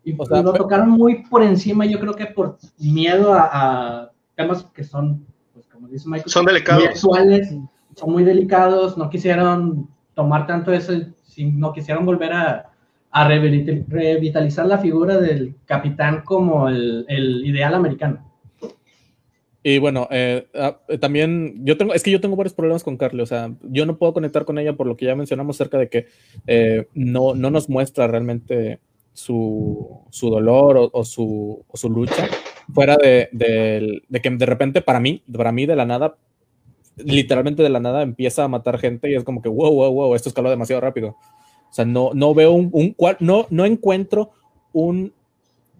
Y 0.03 0.15
lo 0.15 0.53
tocaron 0.53 0.91
muy 0.91 1.25
por 1.25 1.43
encima, 1.43 1.85
yo 1.85 2.01
creo 2.01 2.15
que 2.15 2.27
por 2.27 2.59
miedo 2.79 3.35
a, 3.35 4.11
temas 4.35 4.65
que 4.75 4.85
son, 4.85 5.27
pues 5.53 5.67
como 5.67 5.89
dice 5.89 6.09
Michael, 6.09 6.31
son 6.31 6.47
delicados. 6.47 7.01
Son 7.97 8.13
muy 8.13 8.25
delicados, 8.25 8.97
no 8.97 9.11
quisieron 9.11 9.89
tomar 10.15 10.47
tanto 10.47 10.73
eso, 10.73 10.93
no 11.37 11.73
quisieron 11.73 12.07
volver 12.07 12.33
a, 12.33 12.70
a 13.13 13.29
revitalizar 13.29 14.67
la 14.67 14.79
figura 14.79 15.19
del 15.19 15.55
capitán 15.65 16.23
como 16.25 16.69
el, 16.69 17.05
ideal 17.45 17.75
americano. 17.75 18.27
Y 19.63 19.79
bueno, 19.79 20.09
eh, 20.11 20.47
ah, 20.55 20.79
también 21.01 21.67
yo 21.67 21.77
tengo, 21.77 21.93
es 21.93 22.03
que 22.03 22.11
yo 22.11 22.21
tengo 22.21 22.37
varios 22.37 22.55
problemas 22.55 22.83
con 22.83 22.97
Carly, 22.97 23.21
o 23.21 23.27
sea, 23.27 23.53
yo 23.63 23.85
no 23.85 23.99
puedo 23.99 24.15
conectar 24.15 24.47
con 24.47 24.59
ella 24.59 24.73
por 24.73 24.87
lo 24.87 24.97
que 24.97 25.05
ya 25.05 25.15
mencionamos 25.15 25.57
acerca 25.57 25.77
de 25.77 25.89
que 25.91 26.07
eh, 26.47 26.87
no, 26.95 27.35
no 27.35 27.51
nos 27.51 27.69
muestra 27.69 28.07
realmente 28.07 28.81
su, 29.13 30.01
su 30.11 30.31
dolor 30.31 30.91
o, 30.93 31.05
su, 31.05 31.65
su, 31.75 31.91
lucha, 31.91 32.29
fuera 32.73 32.97
de, 32.97 33.29
de, 33.33 34.21
que 34.21 34.31
de 34.31 34.47
repente 34.47 34.81
para 34.81 35.01
mí, 35.01 35.23
para 35.31 35.53
mí 35.53 35.67
de 35.67 35.77
la 35.77 35.85
nada, 35.85 36.17
literalmente 36.97 37.63
de 37.63 37.69
la 37.69 37.81
nada 37.81 38.03
empieza 38.03 38.45
a 38.45 38.49
matar 38.49 38.79
gente 38.79 39.11
y 39.11 39.15
es 39.15 39.25
como 39.25 39.43
que, 39.43 39.49
wow, 39.49 39.75
wow, 39.75 39.93
wow, 39.93 40.15
esto 40.15 40.29
escaló 40.31 40.49
demasiado 40.49 40.81
rápido. 40.81 41.17
O 41.71 41.73
sea, 41.73 41.85
no, 41.85 42.11
no 42.15 42.35
veo 42.35 42.53
un, 42.53 42.69
un 42.73 42.97
no, 43.21 43.47
no 43.49 43.65
encuentro 43.65 44.31
un, 44.73 45.13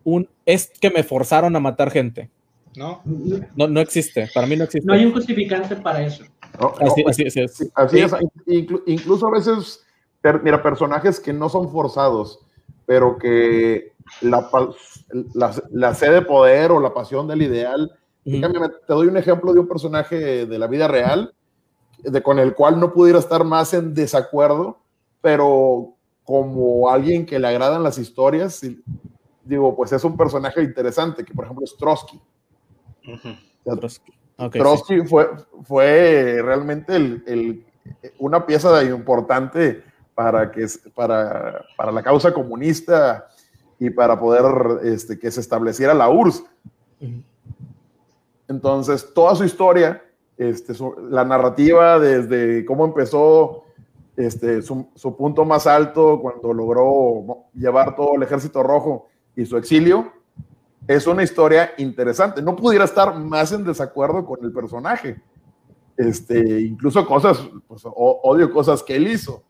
un, 0.05 0.29
es 0.47 0.71
que 0.81 0.91
me 0.91 1.03
forzaron 1.03 1.55
a 1.57 1.61
matar 1.61 1.91
gente. 1.91 2.31
No. 2.77 3.03
No, 3.57 3.67
no 3.67 3.81
existe, 3.81 4.31
para 4.33 4.47
mí 4.47 4.57
no 4.57 4.65
existe. 4.65 4.87
No 4.87 4.95
hay 4.95 5.05
un 5.05 5.13
justificante 5.13 5.75
para 5.77 6.03
eso. 6.03 6.25
así, 6.81 7.05
así, 7.07 7.41
es. 7.41 7.71
Así 7.75 7.99
es. 7.99 8.13
Incluso 8.87 9.27
a 9.27 9.33
veces, 9.33 9.85
mira, 10.43 10.63
personajes 10.63 11.19
que 11.19 11.33
no 11.33 11.49
son 11.49 11.71
forzados, 11.73 12.39
pero 12.87 13.19
que 13.19 13.93
la, 14.21 14.49
la, 15.73 15.95
sed 15.95 16.13
de 16.13 16.23
poder 16.23 16.71
o 16.71 16.81
la 16.81 16.95
pasión 16.95 17.27
del 17.27 17.43
ideal. 17.43 17.93
Te 18.25 18.93
doy 18.93 19.09
un 19.09 19.17
ejemplo 19.17 19.53
de 19.53 19.61
un 19.61 19.69
personaje 19.69 20.47
de 20.47 20.59
la 20.59 20.67
vida 20.67 20.87
real, 20.87 21.35
de, 21.99 22.23
con 22.23 22.39
el 22.39 22.55
cual 22.55 22.79
no 22.79 22.93
pudiera 22.93 23.19
estar 23.19 23.45
más 23.45 23.75
en 23.75 23.95
desacuerdo, 23.95 24.80
pero 25.21 25.95
como 26.25 26.89
alguien 26.89 27.27
que 27.27 27.39
le 27.39 27.49
agradan 27.49 27.83
las 27.83 27.99
historias, 27.99 28.61
digo, 29.45 29.75
pues 29.75 29.93
es 29.93 30.05
un 30.05 30.17
personaje 30.17 30.63
interesante, 30.63 31.25
que 31.25 31.35
por 31.35 31.45
ejemplo 31.45 31.65
es 31.65 31.77
Trotsky. 31.77 32.21
Trotsky, 34.53 35.01
fue, 35.03 35.29
fue 35.65 36.41
realmente 36.43 36.97
el, 36.97 37.23
el, 37.27 37.67
una 38.19 38.47
pieza 38.47 38.83
importante 38.85 39.83
para, 40.15 40.51
que, 40.51 40.67
para, 40.95 41.65
para 41.77 41.93
la 41.93 42.03
causa 42.03 42.33
comunista 42.33 43.29
y 43.79 43.91
para 43.91 44.19
poder 44.19 44.85
este, 44.85 45.19
que 45.19 45.31
se 45.31 45.41
estableciera 45.41 45.95
la 45.95 46.11
URSS. 46.11 46.45
Entonces, 48.49 49.13
toda 49.15 49.35
su 49.35 49.45
historia, 49.45 50.03
este, 50.37 50.75
la 51.09 51.25
narrativa 51.25 51.99
desde 51.99 52.65
cómo 52.65 52.85
empezó 52.85 53.65
este, 54.27 54.63
su, 54.63 54.89
su, 54.95 55.17
punto 55.17 55.45
más 55.45 55.67
alto 55.67 56.21
cuando 56.21 56.53
logró 56.53 57.47
llevar 57.55 57.95
todo 57.97 58.17
el 58.17 58.23
ejército 58.23 58.63
rojo 58.63 59.09
y 59.37 59.45
su 59.47 59.57
exilio, 59.57 60.13
es 60.87 61.07
una 61.07 61.23
historia 61.23 61.73
interesante. 61.79 62.43
No 62.43 62.57
pudiera 62.57 62.85
estar 62.85 63.19
más 63.19 63.53
en 63.53 63.65
desacuerdo 63.65 64.25
con 64.25 64.45
el 64.45 64.53
personaje. 64.53 65.21
Este, 65.97 66.61
incluso 66.61 67.07
cosas, 67.07 67.41
pues, 67.69 67.83
odio 67.85 68.51
cosas 68.53 68.83
que 68.83 68.97
él 68.97 69.09
hizo 69.09 69.43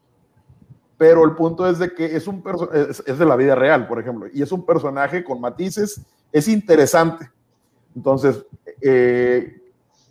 pero 1.00 1.24
el 1.24 1.34
punto 1.34 1.66
es 1.66 1.78
de 1.78 1.94
que 1.94 2.14
es, 2.14 2.26
un 2.26 2.44
es, 2.74 3.02
es, 3.06 3.18
de 3.18 3.24
la 3.24 3.34
vida 3.34 3.54
real, 3.54 3.88
por 3.88 3.98
ejemplo, 3.98 4.28
y 4.34 4.42
es 4.42 4.52
un 4.52 4.66
personaje 4.66 5.24
con 5.24 5.40
matices, 5.40 6.02
es 6.30 6.46
interesante. 6.46 7.30
Entonces, 7.96 8.44
eh, 8.82 9.62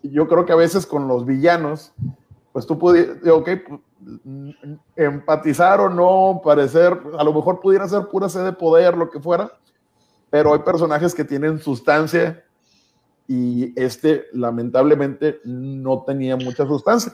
yo 0.01 0.28
creo 0.28 0.47
que 0.47 0.51
a 0.51 0.55
veces 0.55 0.88
con 0.88 1.07
los 1.07 1.28
villanos, 1.28 1.93
pues 2.51 2.66
tú 2.66 2.80
puedes, 2.80 3.24
ok, 3.28 3.49
empatizar 4.95 5.79
o 5.81 5.89
no, 5.89 6.41
parecer, 6.43 6.97
a 7.17 7.23
lo 7.23 7.33
mejor 7.33 7.59
pudiera 7.59 7.87
ser 7.87 8.07
pura 8.07 8.29
sed 8.29 8.45
de 8.45 8.53
poder, 8.53 8.95
lo 8.95 9.09
que 9.09 9.19
fuera, 9.19 9.51
pero 10.29 10.53
hay 10.53 10.59
personajes 10.59 11.13
que 11.13 11.25
tienen 11.25 11.59
sustancia 11.59 12.43
y 13.27 13.79
este 13.79 14.25
lamentablemente 14.33 15.39
no 15.43 16.03
tenía 16.03 16.35
mucha 16.35 16.65
sustancia. 16.65 17.13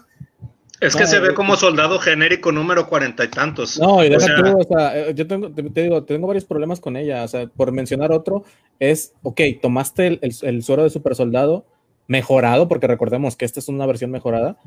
Es 0.81 0.95
que 0.95 1.07
se 1.07 1.19
ve 1.19 1.33
como 1.33 1.55
soldado 1.55 1.99
genérico 1.99 2.51
número 2.51 2.87
cuarenta 2.87 3.23
y 3.23 3.29
tantos. 3.29 3.79
No, 3.79 4.03
y 4.03 4.09
deja 4.09 4.27
tú, 4.35 4.59
o 4.59 4.63
sea, 4.63 4.97
eh, 4.97 5.13
yo 5.15 5.25
tengo, 5.25 5.49
te, 5.51 5.63
digo, 5.63 6.03
tengo 6.03 6.27
varios 6.27 6.45
problemas 6.45 6.81
con 6.81 6.97
ella. 6.97 7.23
O 7.23 7.27
sea, 7.27 7.47
por 7.47 7.71
mencionar 7.71 8.11
otro, 8.11 8.43
es, 8.79 9.13
ok, 9.23 9.41
tomaste 9.61 10.07
el, 10.07 10.33
el, 10.41 10.63
suero 10.63 10.83
de 10.83 10.89
super 10.89 11.15
soldado 11.15 11.65
mejorado, 12.07 12.67
porque 12.67 12.87
recordemos 12.87 13.37
que 13.37 13.45
esta 13.45 13.61
es 13.61 13.69
una 13.69 13.85
versión 13.85 14.11
mejorada. 14.11 14.57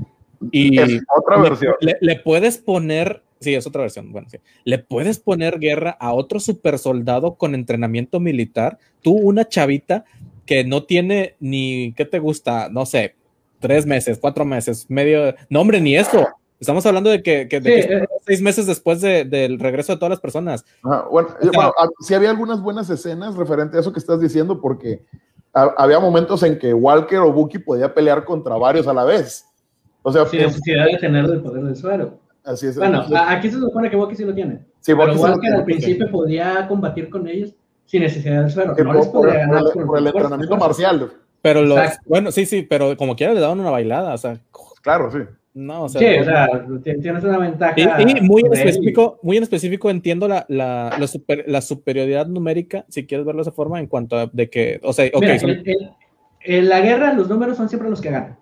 Y 0.50 0.78
es 0.78 1.02
otra 1.16 1.38
versión. 1.38 1.74
Le, 1.80 2.16
puedes 2.20 2.58
poner, 2.58 3.22
sí, 3.40 3.54
es 3.54 3.66
otra 3.66 3.82
versión, 3.82 4.12
bueno, 4.12 4.28
sí. 4.30 4.38
Le 4.64 4.78
puedes 4.78 5.18
poner 5.18 5.58
guerra 5.58 5.96
a 5.98 6.12
otro 6.12 6.40
super 6.40 6.78
soldado 6.78 7.34
con 7.34 7.54
entrenamiento 7.54 8.20
militar. 8.20 8.78
Tú, 9.02 9.12
una 9.12 9.48
chavita 9.48 10.04
que 10.46 10.64
no 10.64 10.84
tiene 10.84 11.36
ni, 11.40 11.92
¿qué 11.94 12.04
te 12.04 12.18
gusta? 12.18 12.68
No 12.70 12.86
sé, 12.86 13.16
tres 13.60 13.86
meses, 13.86 14.18
cuatro 14.20 14.44
meses, 14.44 14.86
medio, 14.88 15.34
no 15.50 15.60
hombre, 15.60 15.80
ni 15.80 15.96
eso. 15.96 16.26
Estamos 16.60 16.84
hablando 16.86 17.10
de 17.10 17.22
que, 17.22 17.48
eh, 17.50 18.06
seis 18.26 18.42
meses 18.42 18.66
después 18.66 19.00
del 19.00 19.60
regreso 19.60 19.92
de 19.92 19.98
todas 19.98 20.10
las 20.10 20.20
personas. 20.20 20.64
bueno, 20.82 21.28
ah, 21.56 21.88
sí 22.00 22.14
había 22.14 22.30
algunas 22.30 22.60
buenas 22.60 22.90
escenas 22.90 23.36
referente 23.36 23.76
a 23.76 23.80
eso 23.80 23.92
que 23.92 24.00
estás 24.00 24.20
diciendo, 24.20 24.60
porque 24.60 25.04
había 25.52 26.00
momentos 26.00 26.42
en 26.42 26.58
que 26.58 26.74
Walker 26.74 27.18
o 27.18 27.32
Bucky 27.32 27.58
podía 27.58 27.94
pelear 27.94 28.24
contra 28.24 28.56
varios 28.56 28.86
a 28.88 28.92
la 28.92 29.04
vez. 29.04 29.47
O 30.08 30.12
sea, 30.12 30.26
sin 30.26 30.40
necesidad 30.40 30.86
de 30.86 30.96
tener 30.96 31.24
el 31.26 31.40
poder 31.42 31.64
del 31.64 31.76
suero. 31.76 32.18
Así 32.44 32.66
es. 32.66 32.76
Bueno, 32.76 33.04
aquí 33.14 33.50
se 33.50 33.58
supone 33.58 33.90
que 33.90 33.96
Bucky 33.96 34.16
sí 34.16 34.24
lo 34.24 34.34
tiene. 34.34 34.60
Sí, 34.80 34.94
pero 34.96 35.14
Walker 35.14 35.52
al 35.52 35.64
principio 35.64 36.10
podía 36.10 36.66
combatir 36.66 37.10
con 37.10 37.28
ellos 37.28 37.54
sin 37.84 38.02
necesidad 38.02 38.42
del 38.42 38.50
suero. 38.50 38.74
No 38.74 38.94
les 38.94 39.06
podía 39.08 39.34
ganar 39.34 39.64
por, 39.74 39.98
el 39.98 40.06
entrenamiento 40.06 40.56
marcial. 40.56 41.12
Pero 41.42 41.62
los, 41.62 41.78
bueno, 42.06 42.32
sí, 42.32 42.46
sí, 42.46 42.62
pero 42.62 42.96
como 42.96 43.14
quiera 43.14 43.34
le 43.34 43.40
daban 43.40 43.60
una 43.60 43.70
bailada, 43.70 44.14
o 44.14 44.18
sea. 44.18 44.40
Claro, 44.82 45.10
sí. 45.10 45.18
No, 45.52 45.84
o 45.84 45.88
sea, 45.88 46.00
sí, 46.00 46.20
o 46.20 46.24
sea, 46.24 46.48
tienes 46.82 47.24
una 47.24 47.38
ventaja. 47.38 47.74
Y, 47.76 48.20
muy 48.22 48.42
en 48.42 48.52
específico, 48.54 49.18
muy 49.22 49.36
en 49.36 49.42
específico 49.42 49.90
entiendo 49.90 50.26
la, 50.28 50.46
la, 50.48 50.98
la, 51.46 51.60
superioridad 51.60 52.26
numérica, 52.28 52.84
si 52.88 53.06
quieres 53.06 53.26
verlo 53.26 53.40
de 53.40 53.48
esa 53.50 53.52
forma, 53.56 53.80
en 53.80 53.88
cuanto 53.88 54.16
a 54.16 54.30
de 54.32 54.48
que, 54.48 54.80
o 54.82 54.92
sea, 54.92 55.10
okay, 55.12 55.38
en 56.40 56.68
la 56.68 56.80
guerra 56.80 57.12
los 57.12 57.28
números 57.28 57.56
son 57.56 57.68
siempre 57.68 57.90
los 57.90 58.00
que 58.00 58.10
ganan. 58.10 58.38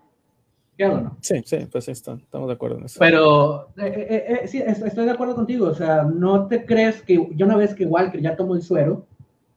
¿Claro 0.76 0.96
o 0.96 1.00
no? 1.00 1.16
Sí, 1.20 1.42
sí, 1.44 1.58
pues 1.70 1.88
está, 1.88 2.14
estamos 2.14 2.48
de 2.48 2.54
acuerdo 2.54 2.78
en 2.78 2.84
eso. 2.84 2.98
Pero 3.00 3.68
eh, 3.78 4.06
eh, 4.10 4.40
eh, 4.42 4.48
sí, 4.48 4.62
estoy 4.66 5.06
de 5.06 5.10
acuerdo 5.10 5.34
contigo, 5.34 5.68
o 5.68 5.74
sea, 5.74 6.02
no 6.02 6.46
te 6.46 6.66
crees 6.66 7.02
que, 7.02 7.28
yo 7.34 7.46
una 7.46 7.56
vez 7.56 7.74
que 7.74 7.86
Walker 7.86 8.20
ya 8.20 8.36
tomó 8.36 8.54
el 8.54 8.62
suero, 8.62 9.06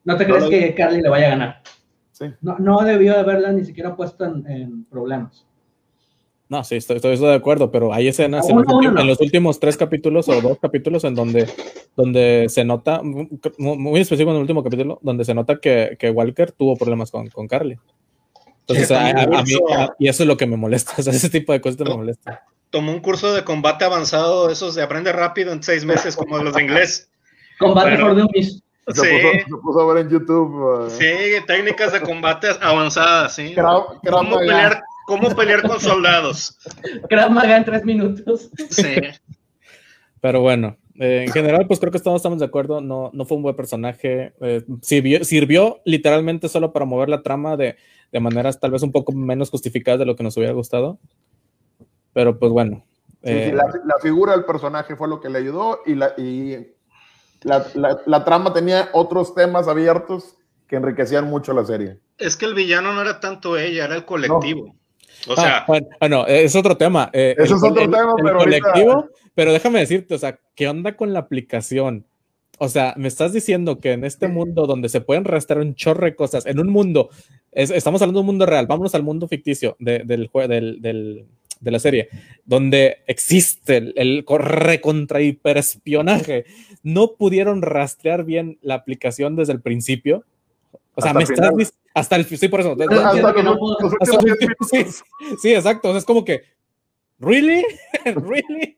no 0.05 0.15
te 0.15 0.25
crees 0.25 0.45
que 0.45 0.73
Carly 0.73 1.01
le 1.01 1.09
vaya 1.09 1.27
a 1.27 1.29
ganar. 1.31 1.61
No, 2.41 2.57
no 2.59 2.79
debió 2.81 3.13
de 3.13 3.19
haberla 3.19 3.51
ni 3.51 3.63
siquiera 3.63 3.95
puesto 3.95 4.25
en, 4.25 4.85
problemas. 4.85 5.45
No, 6.47 6.63
sí, 6.63 6.77
estoy, 6.77 6.97
estoy, 6.97 7.15
de 7.17 7.33
acuerdo, 7.33 7.69
pero 7.69 7.93
hay 7.93 8.07
escenas 8.07 8.49
en, 8.49 8.55
los 9.07 9.21
últimos, 9.21 9.59
tres 9.59 9.77
capítulos 9.77 10.27
o 10.29 10.41
dos 10.41 10.57
capítulos 10.59 11.03
en 11.03 11.13
donde, 11.13 11.47
donde 11.95 12.47
se 12.49 12.65
nota, 12.65 13.01
muy 13.03 13.99
específico 13.99 14.31
en 14.31 14.37
el 14.37 14.41
último 14.41 14.63
capítulo, 14.63 14.99
donde 15.03 15.25
se 15.25 15.35
nota 15.35 15.57
que, 15.57 15.95
que 15.99 16.09
Walker 16.09 16.51
tuvo 16.51 16.75
problemas 16.75 17.11
con, 17.11 17.27
con 17.27 17.47
Carly. 17.47 17.77
Entonces, 18.69 18.91
a, 18.91 19.43
mí, 19.43 19.53
y 19.97 20.07
eso 20.07 20.23
es 20.23 20.27
lo 20.27 20.37
que 20.37 20.45
me 20.45 20.57
molesta, 20.57 20.93
o 20.97 21.01
sea, 21.01 21.13
ese 21.13 21.29
tipo 21.29 21.53
de 21.53 21.61
cosas 21.61 21.79
me 21.81 21.95
molesta. 21.95 22.43
Tomó 22.69 22.91
un 22.91 22.99
curso 22.99 23.33
de 23.33 23.43
combate 23.43 23.83
avanzado, 23.83 24.49
esos 24.51 24.75
de 24.75 24.83
aprende 24.83 25.11
rápido 25.11 25.51
en 25.51 25.63
seis 25.63 25.85
meses, 25.85 26.15
como 26.15 26.37
los 26.37 26.53
de 26.53 26.63
inglés. 26.63 27.09
Combate 27.59 27.97
por 27.97 28.15
dummies. 28.15 28.63
Se, 28.87 29.01
sí. 29.01 29.43
puso, 29.61 29.81
a 29.81 29.93
ver 29.93 30.05
en 30.05 30.11
YouTube. 30.11 30.85
Uh, 30.85 30.89
sí, 30.89 31.05
técnicas 31.45 31.91
de 31.93 32.01
combate 32.01 32.47
avanzadas, 32.61 33.35
sí. 33.35 33.53
¿Cómo, 33.53 34.39
pelear, 34.39 34.81
¿Cómo, 35.05 35.35
pelear, 35.35 35.61
con 35.61 35.79
soldados? 35.79 36.57
Krav 37.07 37.29
Maga 37.29 37.57
en 37.57 37.65
tres 37.65 37.85
minutos. 37.85 38.49
Sí. 38.69 38.95
Pero 40.21 40.41
bueno, 40.41 40.77
eh, 40.99 41.23
en 41.25 41.31
general, 41.31 41.65
pues 41.65 41.79
creo 41.79 41.93
que 41.93 41.99
todos 41.99 42.17
estamos 42.17 42.39
de 42.39 42.45
acuerdo. 42.45 42.81
No, 42.81 43.09
no 43.13 43.25
fue 43.25 43.37
un 43.37 43.43
buen 43.43 43.55
personaje. 43.55 44.33
Eh, 44.41 44.63
sirvió, 44.81 45.23
sirvió, 45.23 45.79
literalmente 45.85 46.49
solo 46.49 46.73
para 46.73 46.85
mover 46.85 47.07
la 47.07 47.21
trama 47.21 47.55
de, 47.55 47.77
de, 48.11 48.19
maneras 48.19 48.59
tal 48.59 48.71
vez 48.71 48.83
un 48.83 48.91
poco 48.91 49.13
menos 49.13 49.49
justificadas 49.49 49.99
de 49.99 50.05
lo 50.05 50.17
que 50.17 50.23
nos 50.23 50.35
hubiera 50.35 50.53
gustado. 50.53 50.99
Pero 52.11 52.37
pues 52.37 52.51
bueno. 52.51 52.85
Eh, 53.21 53.53
la, 53.53 53.63
la, 53.85 53.95
figura 54.01 54.33
del 54.33 54.43
personaje 54.43 54.95
fue 54.95 55.07
lo 55.07 55.21
que 55.21 55.29
le 55.29 55.39
ayudó 55.39 55.81
y, 55.85 55.95
la, 55.95 56.13
y 56.17 56.67
la, 57.43 58.23
trama 58.25 58.53
tenía 58.53 58.89
otros 58.93 59.33
temas 59.35 59.67
abiertos 59.67 60.35
que 60.67 60.75
enriquecían 60.75 61.29
mucho 61.29 61.53
la 61.53 61.65
serie. 61.65 61.99
Es 62.17 62.35
que 62.35 62.45
el 62.45 62.53
villano 62.53 62.93
no 62.93 63.01
era 63.01 63.19
tanto 63.19 63.57
ella, 63.57 63.85
era 63.85 63.95
el 63.95 64.05
colectivo. 64.05 64.75
O 65.27 65.35
sea, 65.35 65.65
ah, 65.67 65.79
bueno, 65.99 66.25
es 66.27 66.55
otro 66.55 66.77
tema. 66.77 67.09
Eh, 67.13 67.35
es 67.37 67.51
otro 67.51 67.73
tema, 67.73 68.13
pero. 68.23 68.37
colectivo, 68.39 69.09
pero 69.35 69.53
déjame 69.53 69.79
decirte, 69.79 70.15
o 70.15 70.17
sea, 70.17 70.39
¿qué 70.55 70.67
onda 70.67 70.95
con 70.95 71.13
la 71.13 71.19
aplicación? 71.19 72.05
O 72.57 72.67
sea, 72.67 72.93
me 72.97 73.07
estás 73.07 73.31
diciendo 73.31 73.79
que 73.79 73.93
en 73.93 74.03
este 74.03 74.27
mundo 74.27 74.67
donde 74.67 74.89
se 74.89 74.99
pueden 74.99 75.23
rastrear 75.23 75.61
un 75.61 75.75
chorro 75.75 76.05
de 76.05 76.15
cosas, 76.15 76.45
en 76.45 76.59
un 76.59 76.69
mundo, 76.69 77.09
estamos 77.51 78.01
hablando 78.01 78.19
de 78.19 78.21
un 78.21 78.25
mundo 78.25 78.45
real, 78.45 78.67
vámonos 78.67 78.93
al 78.95 79.03
mundo 79.03 79.29
ficticio 79.29 79.77
del, 79.79 80.05
del, 80.05 80.81
del, 80.81 81.25
de 81.59 81.71
la 81.71 81.79
serie, 81.79 82.09
donde 82.45 82.97
existe 83.07 83.77
el, 83.77 83.93
el 83.95 84.25
recontra 84.27 85.21
hiperespionaje, 85.21 86.45
no 86.83 87.13
pudieron 87.13 87.61
rastrear 87.61 88.23
bien 88.23 88.57
la 88.61 88.75
aplicación 88.75 89.35
desde 89.35 89.53
el 89.53 89.61
principio. 89.61 90.25
O 90.95 91.01
sea, 91.01 91.13
me 91.13 91.23
estás 91.23 91.51
hasta 91.93 92.15
el 92.15 92.25
sí, 92.25 92.47
por 92.47 92.61
eso. 92.61 92.75
sí, 95.41 95.53
exacto. 95.53 95.95
es 95.97 96.05
como 96.05 96.23
que, 96.23 96.43
¿really? 97.19 97.65
¿really? 98.05 98.77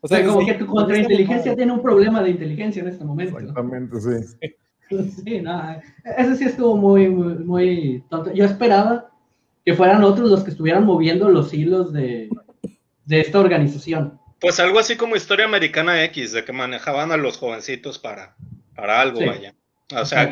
O 0.00 0.08
sea, 0.08 0.24
como 0.24 0.46
que 0.46 0.54
tu 0.54 0.66
contrainteligencia 0.66 1.56
tiene 1.56 1.72
un 1.72 1.82
problema 1.82 2.22
de 2.22 2.30
inteligencia 2.30 2.82
en 2.82 2.88
este 2.88 3.04
momento. 3.04 3.38
Exactamente, 3.38 4.00
sí. 4.00 4.48
Sí, 4.90 5.42
no, 5.42 5.82
eso 6.16 6.34
sí 6.34 6.44
estuvo 6.44 6.74
muy, 6.74 7.10
muy, 7.10 7.34
muy 7.34 8.04
tonto. 8.08 8.32
Yo 8.32 8.46
esperaba 8.46 9.10
que 9.62 9.74
fueran 9.74 10.02
otros 10.02 10.30
los 10.30 10.42
que 10.42 10.50
estuvieran 10.50 10.86
moviendo 10.86 11.28
los 11.28 11.52
hilos 11.52 11.92
de, 11.92 12.30
de 13.04 13.20
esta 13.20 13.38
organización. 13.38 14.18
Pues 14.40 14.58
algo 14.60 14.78
así 14.78 14.96
como 14.96 15.14
historia 15.14 15.44
americana 15.44 16.02
X, 16.04 16.32
de 16.32 16.42
que 16.42 16.54
manejaban 16.54 17.12
a 17.12 17.18
los 17.18 17.36
jovencitos 17.36 17.98
para, 17.98 18.34
para 18.74 19.02
algo, 19.02 19.20
vaya. 19.26 19.54
O 19.94 20.04
sea, 20.04 20.30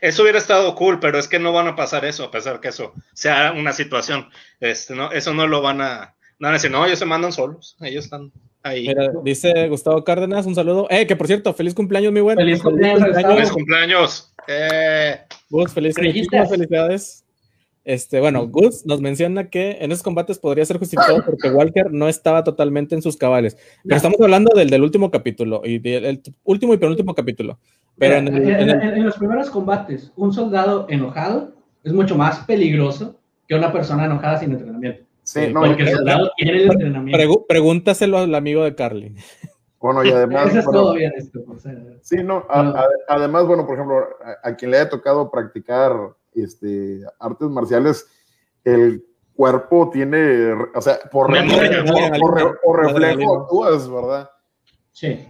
eso 0.00 0.22
hubiera 0.22 0.38
estado 0.38 0.74
cool, 0.76 1.00
pero 1.00 1.18
es 1.18 1.26
que 1.26 1.40
no 1.40 1.52
van 1.52 1.66
a 1.66 1.76
pasar 1.76 2.04
eso, 2.04 2.24
a 2.24 2.30
pesar 2.30 2.60
que 2.60 2.68
eso 2.68 2.92
sea 3.12 3.52
una 3.52 3.72
situación. 3.72 4.28
Este, 4.60 4.94
no, 4.94 5.10
eso 5.10 5.34
no 5.34 5.48
lo 5.48 5.62
van 5.62 5.80
a, 5.80 6.14
no 6.38 6.46
van 6.46 6.52
a 6.52 6.58
decir, 6.58 6.70
no, 6.70 6.86
ellos 6.86 6.98
se 6.98 7.04
mandan 7.04 7.32
solos, 7.32 7.76
ellos 7.80 8.04
están 8.04 8.30
ahí. 8.62 8.86
dice 9.24 9.68
Gustavo 9.68 10.04
Cárdenas, 10.04 10.46
un 10.46 10.54
saludo. 10.54 10.86
Eh, 10.90 11.06
que 11.06 11.16
por 11.16 11.26
cierto, 11.26 11.52
feliz 11.54 11.74
cumpleaños, 11.74 12.12
mi 12.12 12.20
buen. 12.20 12.36
Feliz 12.36 12.62
cumpleaños. 12.62 13.16
Feliz 13.16 13.50
cumpleaños. 13.50 14.32
Eh. 14.46 15.20
feliz, 15.74 15.94
felicidades. 15.96 17.21
Este, 17.84 18.20
bueno, 18.20 18.46
Gus 18.46 18.86
nos 18.86 19.00
menciona 19.00 19.50
que 19.50 19.78
en 19.80 19.90
esos 19.90 20.04
combates 20.04 20.38
podría 20.38 20.64
ser 20.64 20.78
justificado 20.78 21.24
porque 21.24 21.50
Walker 21.50 21.92
no 21.92 22.08
estaba 22.08 22.44
totalmente 22.44 22.94
en 22.94 23.02
sus 23.02 23.16
cabales. 23.16 23.56
Pero 23.84 23.96
estamos 23.96 24.20
hablando 24.20 24.56
del, 24.56 24.70
del 24.70 24.82
último 24.82 25.10
capítulo, 25.10 25.62
y 25.64 25.80
el 25.88 26.22
último 26.44 26.74
y 26.74 26.76
penúltimo 26.76 27.14
capítulo. 27.14 27.58
Pero 27.98 28.16
en, 28.16 29.04
los 29.04 29.16
primeros 29.16 29.50
combates, 29.50 30.12
un 30.16 30.32
soldado 30.32 30.86
enojado 30.88 31.52
es 31.84 31.92
mucho 31.92 32.16
más 32.16 32.40
peligroso 32.46 33.18
que 33.46 33.54
una 33.54 33.72
persona 33.72 34.06
enojada 34.06 34.38
sin 34.38 34.52
entrenamiento. 34.52 35.04
Sí, 35.24 35.52
no, 35.52 35.60
porque 35.60 35.82
el 35.82 35.90
soldado 35.90 36.30
tiene 36.36 36.62
el 36.62 36.70
entrenamiento. 36.70 37.44
pregúntaselo 37.48 38.18
al 38.18 38.34
amigo 38.34 38.64
de 38.64 38.74
Carly. 38.74 39.14
Bueno, 39.80 40.04
y 40.04 40.10
además. 40.10 40.48
Eso 40.48 40.60
es 40.60 40.64
todo 40.64 40.94
bien 40.94 41.12
esto. 41.16 41.40
sí, 42.02 42.16
no, 42.22 42.46
además, 43.08 43.46
bueno, 43.46 43.66
por 43.66 43.74
ejemplo, 43.74 44.04
a, 44.42 44.54
quien 44.54 44.70
le 44.70 44.78
haya 44.78 44.88
tocado 44.88 45.30
practicar 45.30 45.92
este, 46.34 47.00
artes 47.18 47.48
marciales, 47.48 48.06
el 48.64 49.04
cuerpo 49.34 49.90
tiene, 49.90 50.52
o 50.52 50.80
sea, 50.80 50.98
por, 51.10 51.30
reflejo 51.30 53.42
actúas, 53.42 53.90
¿verdad? 53.90 54.30
Sí. 54.92 55.26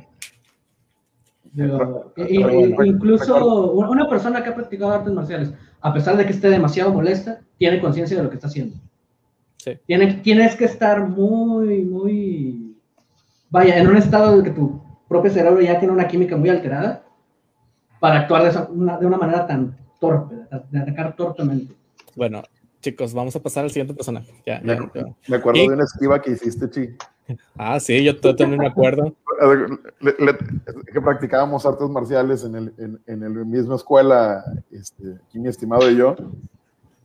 incluso 2.28 3.72
una 3.72 4.09
persona 4.09 4.42
que 4.42 4.50
ha 4.50 4.55
practicado 4.55 4.92
artes 4.92 5.12
marciales, 5.12 5.53
a 5.80 5.92
pesar 5.92 6.16
de 6.16 6.26
que 6.26 6.32
esté 6.32 6.50
demasiado 6.50 6.92
molesta, 6.92 7.40
tiene 7.59 7.80
conciencia 7.80 8.16
de 8.16 8.24
lo 8.24 8.30
que 8.30 8.36
está 8.36 8.48
haciendo. 8.48 8.76
Sí. 9.57 9.78
tienes 9.86 10.57
que 10.57 10.64
estar 10.64 11.09
muy, 11.09 11.84
muy, 11.84 12.76
vaya, 13.48 13.78
en 13.78 13.86
un 13.86 13.96
estado 13.96 14.34
en 14.34 14.44
que 14.44 14.50
tu 14.50 14.82
propio 15.09 15.30
cerebro 15.30 15.61
ya 15.61 15.78
tiene 15.78 15.94
una 15.94 16.09
química 16.09 16.36
muy 16.36 16.48
alterada 16.48 17.05
para 18.00 18.20
actuar 18.20 18.42
de, 18.42 18.50
de 18.50 19.07
una 19.07 19.16
manera 19.16 19.46
tan 19.46 19.76
torpe, 20.03 20.34
de 20.70 20.78
atacar 20.80 21.14
torpemente. 21.16 21.74
Bueno, 22.16 22.42
chicos, 22.80 23.14
vamos 23.14 23.36
a 23.36 23.40
pasar 23.40 23.64
al 23.64 23.70
siguiente 23.70 23.94
personaje. 23.94 24.32
Ya, 24.44 24.61
me, 24.61 24.72
acuerdo 25.36 25.61
de 25.61 25.68
una 25.68 25.84
esquiva 25.84 26.20
que 26.20 26.32
hiciste, 26.32 26.68
Chi. 26.68 26.88
Ah, 27.57 27.78
sí, 27.78 28.03
yo 28.03 28.18
también 28.18 28.59
me 28.59 28.66
acuerdo. 28.66 29.14
que 30.92 31.00
practicábamos 31.00 31.64
artes 31.64 31.88
marciales 31.88 32.44
en, 32.44 32.57
el, 32.57 32.74
en, 32.76 33.00
en 33.07 33.20
la 33.20 33.44
misma 33.44 33.76
escuela, 33.76 34.44
este, 34.72 35.18
aquí 35.24 35.38
mi 35.38 35.48
estimado 35.48 35.88
y 35.88 35.96
yo. 35.96 36.16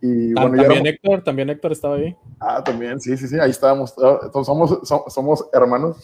Y, 0.01 0.33
bueno, 0.33 0.61
también 0.61 0.87
Héctor, 0.87 1.23
también 1.23 1.49
Héctor 1.49 1.71
estaba 1.71 1.95
ahí. 1.95 2.15
Ah, 2.39 2.63
también, 2.63 2.99
sí, 2.99 3.15
sí, 3.15 3.27
sí, 3.27 3.39
ahí 3.39 3.51
estábamos. 3.51 3.93
Ah, 3.97 4.29
somos, 4.43 4.79
somos, 5.07 5.49
hermanos, 5.53 5.97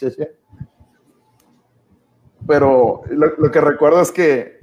Pero 2.47 3.01
lo, 3.09 3.51
que 3.51 3.61
recuerdo 3.61 4.01
es 4.01 4.11
que 4.11 4.59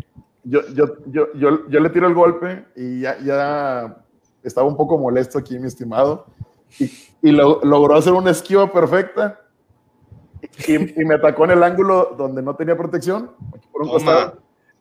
yo, 0.50 0.66
yo, 0.74 0.96
yo, 1.06 1.32
yo, 1.34 1.68
yo 1.68 1.80
le 1.80 1.90
tiro 1.90 2.06
el 2.06 2.14
golpe 2.14 2.64
y 2.76 3.00
ya, 3.00 3.18
ya 3.20 3.96
estaba 4.42 4.66
un 4.66 4.76
poco 4.76 4.98
molesto 4.98 5.38
aquí, 5.38 5.58
mi 5.58 5.68
estimado. 5.68 6.26
Y, 6.78 6.84
y 7.22 7.30
logró 7.32 7.94
hacer 7.94 8.12
una 8.12 8.30
esquiva 8.30 8.72
perfecta. 8.72 9.40
Y, 10.66 11.00
y, 11.00 11.04
me 11.04 11.14
atacó 11.16 11.44
en 11.44 11.52
el 11.52 11.62
ángulo 11.62 12.14
donde 12.16 12.42
no 12.42 12.56
tenía 12.56 12.76
protección, 12.76 13.30
por 13.72 13.82
un 13.82 13.88
costado 13.88 14.38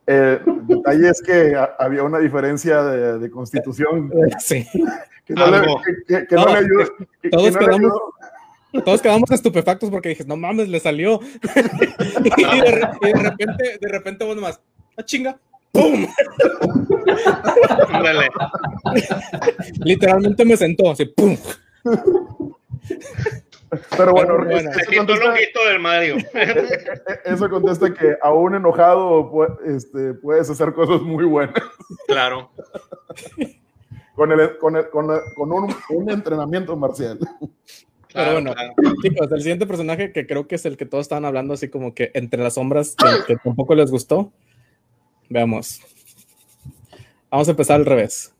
el 0.09 0.67
detalle 0.67 1.09
es 1.09 1.21
que 1.21 1.55
había 1.77 2.03
una 2.03 2.19
diferencia 2.19 2.81
de, 2.83 3.29
constitución. 3.29 4.11
Sí. 4.39 4.65
Que 5.25 5.35
no, 5.35 5.45
le, 5.45 5.61
que, 6.07 6.35
no, 6.35 6.47
le 6.47 6.57
ayudó. 6.57 6.85
Todos, 7.29 7.55
quedamos, 7.55 7.91
todos 8.83 9.01
quedamos 9.03 9.29
estupefactos 9.29 9.91
porque 9.91 10.09
dije, 10.09 10.25
no 10.25 10.35
mames, 10.35 10.67
le 10.69 10.79
salió. 10.79 11.19
y, 12.37 12.61
de, 12.61 12.71
repente, 12.71 13.77
de 13.79 13.87
repente 13.87 14.25
vos 14.25 14.35
nomás, 14.35 14.59
¡ah, 14.97 15.03
chinga! 15.03 15.39
¡Pum! 15.71 16.07
Literalmente 19.83 20.45
me 20.45 20.57
sentó 20.57 20.91
así, 20.91 21.05
¡pum! 21.05 21.37
Pero 23.97 24.13
bueno, 24.13 24.37
del 24.45 25.79
Mario. 25.79 26.17
Eso 27.25 27.49
contesta 27.49 27.93
que 27.93 28.17
aún 28.21 28.55
enojado 28.55 29.29
este, 29.65 30.15
puedes 30.15 30.49
hacer 30.49 30.73
cosas 30.73 31.01
muy 31.01 31.25
buenas. 31.25 31.55
Claro. 32.07 32.49
Con, 34.15 34.31
el, 34.31 34.57
con, 34.57 34.75
el, 34.75 34.89
con, 34.89 35.07
con 35.35 35.51
un, 35.51 35.75
un, 35.89 36.09
entrenamiento 36.09 36.75
marcial. 36.75 37.19
Pero 38.11 38.33
bueno, 38.33 38.55
chicos, 39.03 39.31
el 39.31 39.41
siguiente 39.41 39.67
personaje 39.67 40.11
que 40.11 40.25
creo 40.25 40.47
que 40.47 40.55
es 40.55 40.65
el 40.65 40.75
que 40.75 40.85
todos 40.85 41.03
estaban 41.03 41.25
hablando 41.25 41.53
así 41.53 41.69
como 41.69 41.93
que 41.93 42.11
entre 42.15 42.41
las 42.41 42.55
sombras, 42.55 42.95
que, 42.95 43.35
que 43.35 43.39
tampoco 43.43 43.75
les 43.75 43.91
gustó. 43.91 44.31
Veamos. 45.29 45.81
Vamos 47.29 47.47
a 47.47 47.51
empezar 47.51 47.79
al 47.79 47.85
revés. 47.85 48.33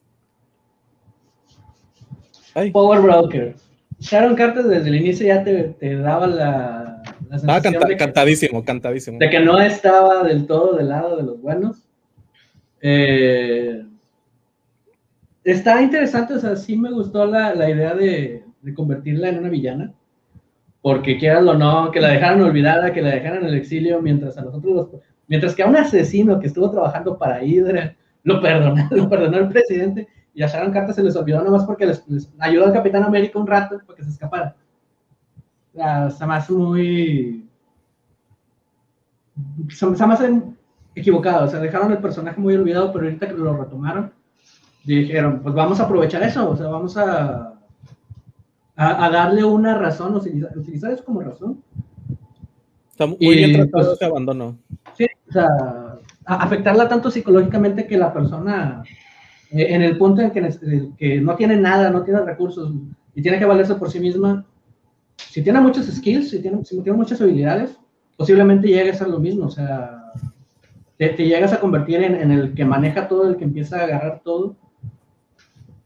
Power 2.73 3.01
Broker. 3.01 3.55
Sharon 3.99 4.35
Carter 4.35 4.63
desde 4.63 4.89
el 4.89 4.95
inicio 4.95 5.27
ya 5.27 5.43
te, 5.43 5.75
daba 5.97 6.25
la, 6.25 7.03
la 7.29 7.61
cantadísimo, 7.97 8.63
cantadísimo. 8.63 9.19
De 9.19 9.29
que 9.29 9.39
no 9.39 9.59
estaba 9.59 10.23
del 10.23 10.47
todo 10.47 10.77
del 10.77 10.89
lado 10.89 11.17
de 11.17 11.23
los 11.23 11.41
buenos. 11.41 11.83
Eh, 12.81 13.83
está 15.43 15.81
interesante, 15.81 16.33
o 16.33 16.39
sea, 16.39 16.55
sí 16.55 16.77
me 16.77 16.91
gustó 16.91 17.25
la, 17.25 17.69
idea 17.69 17.93
de, 17.93 18.45
convertirla 18.73 19.29
en 19.29 19.39
una 19.39 19.49
villana. 19.49 19.93
Porque 20.81 21.17
quieras 21.17 21.45
o 21.45 21.55
no, 21.55 21.91
que 21.91 21.99
la 21.99 22.09
dejaran 22.09 22.41
olvidada, 22.41 22.93
que 22.93 23.01
la 23.01 23.09
dejaran 23.09 23.43
en 23.43 23.49
el 23.49 23.55
exilio, 23.55 24.01
mientras 24.01 24.37
a 24.37 24.43
nosotros 24.43 25.01
mientras 25.29 25.55
que 25.55 25.63
a 25.63 25.67
un 25.67 25.77
asesino 25.77 26.39
que 26.39 26.47
estuvo 26.47 26.69
trabajando 26.69 27.17
para 27.17 27.41
Hydra 27.41 27.95
lo 28.23 28.41
perdonó, 28.41 28.87
lo 28.91 29.09
perdonó 29.09 29.37
el 29.37 29.47
presidente 29.47 30.09
y 30.33 30.43
a 30.43 30.47
Sharon 30.47 30.71
Carter 30.71 30.93
se 30.93 31.03
les 31.03 31.15
olvidó 31.15 31.39
nada 31.39 31.51
más 31.51 31.65
porque 31.65 31.85
les, 31.85 32.03
ayudó 32.39 32.65
al 32.65 32.73
Capitán 32.73 33.03
América 33.03 33.39
un 33.39 33.47
rato 33.47 33.79
para 33.85 33.95
que 33.95 34.03
se 34.03 34.09
escapara. 34.09 34.55
O 35.73 36.09
sea, 36.09 36.27
más 36.27 36.49
muy... 36.49 37.47
Se, 39.69 39.85
más 39.85 40.21
equivocado, 40.95 41.45
o 41.45 41.47
sea, 41.47 41.59
dejaron 41.59 41.91
el 41.91 41.99
personaje 41.99 42.41
muy 42.41 42.55
olvidado, 42.55 42.91
pero 42.91 43.05
ahorita 43.05 43.27
que 43.27 43.33
lo 43.33 43.55
retomaron, 43.55 44.11
dijeron, 44.83 45.39
pues 45.41 45.55
vamos 45.55 45.79
a 45.79 45.83
aprovechar 45.83 46.23
eso, 46.23 46.49
o 46.49 46.57
sea, 46.57 46.67
vamos 46.67 46.97
a, 46.97 47.53
a, 48.75 49.09
darle 49.09 49.43
una 49.45 49.77
razón, 49.77 50.15
utilizar, 50.15 50.57
utilizar, 50.57 50.91
eso 50.91 51.05
como 51.05 51.21
razón. 51.21 51.63
Está 52.99 53.15
muy 53.17 53.33
bien 53.33 53.53
tratado 53.53 53.71
pues, 53.71 53.93
ese 53.93 54.05
abandono. 54.05 54.59
Sí, 54.97 55.07
o 55.29 55.31
sea, 55.31 55.47
afectarla 56.25 56.89
tanto 56.89 57.09
psicológicamente 57.09 57.87
que 57.87 57.97
la 57.97 58.11
persona 58.11 58.83
eh, 59.51 59.67
en 59.69 59.83
el 59.83 59.97
punto 59.97 60.21
en 60.21 60.31
que, 60.31 61.21
no 61.21 61.35
tiene 61.37 61.55
nada, 61.55 61.91
no 61.91 62.03
tiene 62.03 62.19
recursos 62.23 62.73
y 63.15 63.21
tiene 63.21 63.39
que 63.39 63.45
valerse 63.45 63.75
por 63.75 63.89
sí 63.89 64.01
misma, 64.01 64.45
si 65.15 65.41
tiene 65.41 65.61
muchos 65.61 65.85
skills, 65.85 66.29
si 66.29 66.41
tiene, 66.41 66.65
si 66.65 66.81
tiene 66.81 66.97
muchas 66.97 67.21
habilidades, 67.21 67.77
posiblemente 68.17 68.67
llegue 68.67 68.89
a 68.89 68.95
ser 68.95 69.07
lo 69.07 69.19
mismo, 69.19 69.45
o 69.45 69.49
sea, 69.49 70.11
te, 70.97 71.15
llegas 71.15 71.53
a 71.53 71.61
convertir 71.61 72.03
en, 72.03 72.31
el 72.31 72.53
que 72.53 72.65
maneja 72.65 73.07
todo, 73.07 73.29
el 73.29 73.37
que 73.37 73.45
empieza 73.45 73.79
a 73.79 73.83
agarrar 73.85 74.21
todo. 74.25 74.57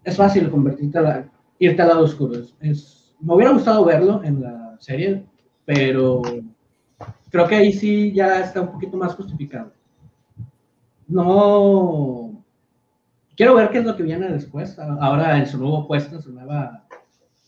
Es 0.04 0.18
fácil 0.18 0.50
convertirte 0.50 0.98
a 0.98 1.30
irte 1.60 1.80
al 1.80 1.90
lado 1.90 2.06
oscuro. 2.06 2.42
Es, 2.60 3.14
me 3.20 3.36
hubiera 3.36 3.54
gustado 3.54 3.86
verlo 3.86 4.22
en 4.24 4.42
la 4.42 4.78
serie, 4.80 5.24
pero 5.64 6.24
creo 7.30 7.48
que 7.48 7.56
ahí 7.56 7.74
sí 7.74 8.12
ya 8.14 8.42
está 8.42 8.62
un 8.62 8.72
poquito 8.72 8.98
más 8.98 9.16
justificado. 9.16 9.72
No, 11.08 12.34
Quiero 13.36 13.56
ver 13.56 13.70
qué 13.70 13.80
es 13.80 13.86
lo 13.86 13.96
que 13.96 14.04
viene 14.04 14.30
después, 14.30 14.78
ahora 14.78 15.38
en 15.38 15.48
su 15.48 15.58
nuevo 15.58 15.88
puesto, 15.88 16.16
en 16.16 16.22
su 16.22 16.32
nueva 16.32 16.86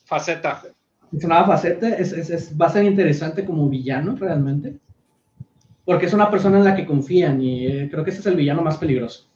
faceta. 0.05 0.63
En 1.11 1.21
su 1.21 1.27
nueva 1.27 1.45
faceta, 1.45 1.89
es, 1.89 2.11
es, 2.11 2.59
va 2.59 2.65
a 2.65 2.71
ser 2.71 2.85
interesante 2.85 3.45
como 3.45 3.69
villano 3.69 4.15
realmente, 4.15 4.77
porque 5.83 6.07
es 6.07 6.13
una 6.13 6.31
persona 6.31 6.57
en 6.57 6.63
la 6.63 6.75
que 6.75 6.87
confían 6.87 7.39
y 7.39 7.67
eh, 7.67 7.87
creo 7.91 8.03
que 8.03 8.09
ese 8.09 8.19
es 8.19 8.25
el 8.25 8.35
villano 8.35 8.63
más 8.63 8.77
peligroso. 8.77 9.29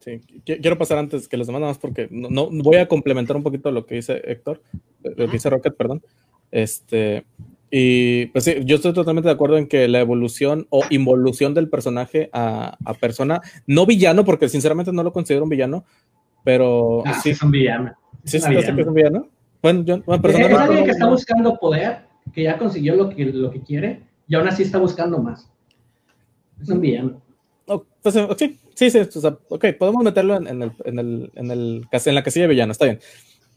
Sí, 0.00 0.20
quiero 0.44 0.78
pasar 0.78 0.98
antes 0.98 1.26
que 1.26 1.36
los 1.36 1.46
demás, 1.46 1.60
nada 1.60 1.70
más 1.72 1.78
porque 1.78 2.06
no, 2.10 2.28
no, 2.28 2.48
voy 2.62 2.76
a 2.76 2.86
complementar 2.86 3.36
un 3.36 3.42
poquito 3.42 3.70
lo 3.72 3.86
que 3.86 3.96
dice 3.96 4.22
Héctor, 4.24 4.62
lo 5.02 5.26
que 5.26 5.32
dice 5.32 5.50
Rocket, 5.50 5.74
perdón. 5.74 6.02
Este, 6.52 7.24
y 7.70 8.26
pues 8.26 8.44
sí, 8.44 8.54
yo 8.64 8.76
estoy 8.76 8.92
totalmente 8.92 9.28
de 9.28 9.34
acuerdo 9.34 9.58
en 9.58 9.66
que 9.66 9.88
la 9.88 10.00
evolución 10.00 10.66
o 10.70 10.84
involución 10.90 11.52
del 11.52 11.68
personaje 11.68 12.30
a, 12.32 12.76
persona, 13.00 13.40
no 13.66 13.86
villano, 13.86 14.24
porque 14.24 14.48
sinceramente 14.48 14.92
no 14.92 15.02
lo 15.02 15.12
considero 15.12 15.44
un 15.44 15.50
villano, 15.50 15.84
pero 16.44 17.02
ah, 17.04 17.14
sí. 17.20 17.30
es 17.30 17.42
un 17.42 17.50
villano. 17.50 17.92
¿Sí 18.24 18.38
se 18.38 18.50
que 18.50 18.58
es 18.58 18.86
un 18.86 18.94
villano? 18.94 19.28
Bueno, 19.62 19.84
yo, 19.84 19.96
es, 19.96 20.04
alguien 20.06 20.84
que 20.84 20.90
está 20.92 21.08
buscando 21.08 21.58
poder, 21.58 22.04
que 22.32 22.44
ya 22.44 22.56
consiguió 22.56 22.94
lo 22.94 23.08
que, 23.08 23.24
lo 23.24 23.50
que 23.50 23.60
quiere, 23.62 24.02
y 24.28 24.36
aún 24.36 24.46
así 24.46 24.62
está 24.62 24.78
buscando 24.78 25.18
más. 25.18 25.50
Es 26.62 26.68
un 26.68 26.80
villano. 26.80 27.20
pues, 28.02 28.14
sí, 28.36 28.58
sí, 28.74 28.90
sí, 28.90 29.00
ok, 29.48 29.64
podemos 29.78 30.04
meterlo 30.04 30.36
en, 30.36 30.46
el, 30.62 30.72
en, 30.84 30.98
el, 30.98 31.32
en, 31.34 31.50
el, 31.50 31.86
en 31.90 32.14
la 32.14 32.22
casilla 32.22 32.44
de 32.44 32.50
villano, 32.50 32.72
está 32.72 32.84
bien. 32.84 33.00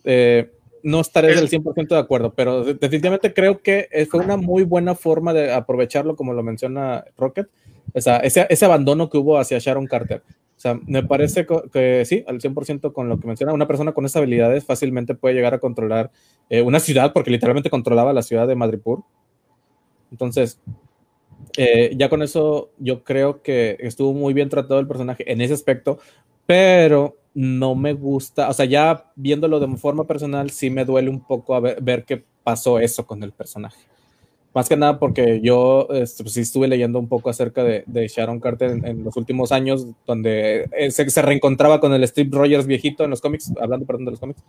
Eh, 0.03 0.51
no 0.84 1.01
estaré 1.01 1.36
del 1.36 1.49
100% 1.49 1.88
de 1.89 1.97
acuerdo, 1.97 2.34
pero 2.34 2.63
definitivamente 2.63 3.34
creo 3.34 3.61
que 3.61 3.88
fue 4.09 4.23
una 4.23 4.38
muy 4.38 4.63
buena 4.63 4.95
forma 4.95 5.34
de 5.34 5.53
aprovecharlo, 5.53 6.15
como 6.15 6.34
lo 6.34 6.43
menciona 6.43 7.05
Rocket, 7.17 7.47
o 7.93 8.01
sea, 8.01 8.17
ese, 8.17 8.45
ese 8.49 8.65
abandono 8.65 9.09
que 9.09 9.17
hubo 9.17 9.38
hacia 9.38 9.59
Sharon 9.59 9.88
Carter. 9.88 10.23
O 10.59 10.61
sea, 10.61 10.77
me 10.88 11.03
parece 11.03 11.47
que, 11.71 12.03
sí, 12.03 12.25
al 12.27 12.41
100% 12.41 12.91
con 12.91 13.07
lo 13.07 13.17
que 13.17 13.27
menciona, 13.27 13.53
una 13.53 13.65
persona 13.65 13.93
con 13.93 14.05
esas 14.05 14.17
habilidades 14.17 14.65
fácilmente 14.65 15.15
puede 15.15 15.34
llegar 15.34 15.53
a 15.53 15.59
controlar 15.59 16.11
eh, 16.49 16.61
una 16.61 16.82
ciudad, 16.82 17.13
porque 17.13 17.32
literalmente 17.32 17.69
controlaba 17.69 18.11
la 18.11 18.23
ciudad 18.23 18.45
de 18.45 18.55
Madripur. 18.55 19.03
Entonces, 20.11 20.59
eh, 21.55 21.93
ya 21.95 22.09
con 22.09 22.21
eso 22.21 22.71
yo 22.77 23.05
creo 23.05 23.41
que 23.41 23.77
estuvo 23.80 24.13
muy 24.13 24.34
bien 24.34 24.49
tratado 24.49 24.82
el 24.82 24.88
personaje 24.88 25.32
en 25.32 25.39
ese 25.39 25.53
aspecto, 25.53 25.99
pero 26.45 27.18
no 27.34 27.75
me 27.75 27.93
gusta, 27.93 28.49
o 28.49 28.53
sea, 28.53 28.65
ya 28.65 29.11
viéndolo 29.15 29.59
de 29.59 29.67
forma 29.77 30.05
personal, 30.05 30.49
sí 30.49 30.69
me 30.69 30.86
duele 30.86 31.09
un 31.09 31.21
poco 31.21 31.55
a 31.55 31.59
ver, 31.59 31.82
ver 31.82 32.05
qué 32.05 32.23
pasó 32.43 32.80
eso 32.80 33.05
con 33.05 33.23
el 33.23 33.32
personaje. 33.32 33.80
Más 34.53 34.67
que 34.67 34.75
nada 34.75 34.97
porque 34.97 35.39
yo 35.41 35.88
este, 35.91 36.23
pues 36.23 36.34
sí 36.34 36.41
estuve 36.41 36.67
leyendo 36.67 36.97
un 36.97 37.07
poco 37.07 37.30
acerca 37.30 37.63
de, 37.63 38.07
Sharon 38.07 38.39
Carter 38.39 38.71
en, 38.84 39.03
los 39.03 39.15
últimos 39.15 39.51
años, 39.51 39.86
donde 40.07 40.67
eh, 40.75 40.89
se, 40.89 41.07
se, 41.09 41.21
reencontraba 41.21 41.80
con 41.80 41.93
el 41.93 42.07
Steve 42.07 42.30
Rogers 42.32 42.65
viejito 42.65 43.03
en 43.03 43.11
los 43.11 43.21
cómics, 43.21 43.53
hablando, 43.61 43.86
perdón, 43.86 44.05
de 44.05 44.11
los 44.11 44.19
cómics. 44.19 44.43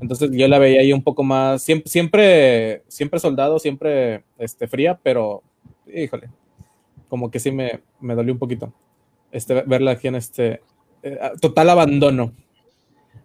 Entonces 0.00 0.30
yo 0.32 0.46
la 0.46 0.60
veía 0.60 0.80
ahí 0.80 0.92
un 0.92 1.02
poco 1.02 1.24
más, 1.24 1.62
siempre, 1.62 1.90
siempre, 1.90 2.82
siempre 2.86 3.18
soldado, 3.18 3.58
siempre 3.58 4.22
este, 4.38 4.68
fría, 4.68 4.98
pero, 5.02 5.42
híjole, 5.92 6.28
como 7.08 7.30
que 7.30 7.40
sí 7.40 7.50
me, 7.50 7.80
me 8.00 8.14
dolió 8.14 8.32
un 8.32 8.38
poquito 8.38 8.72
este, 9.32 9.62
verla 9.62 9.92
aquí 9.92 10.08
en 10.08 10.14
este, 10.14 10.60
eh, 11.02 11.18
total 11.40 11.70
abandono. 11.70 12.32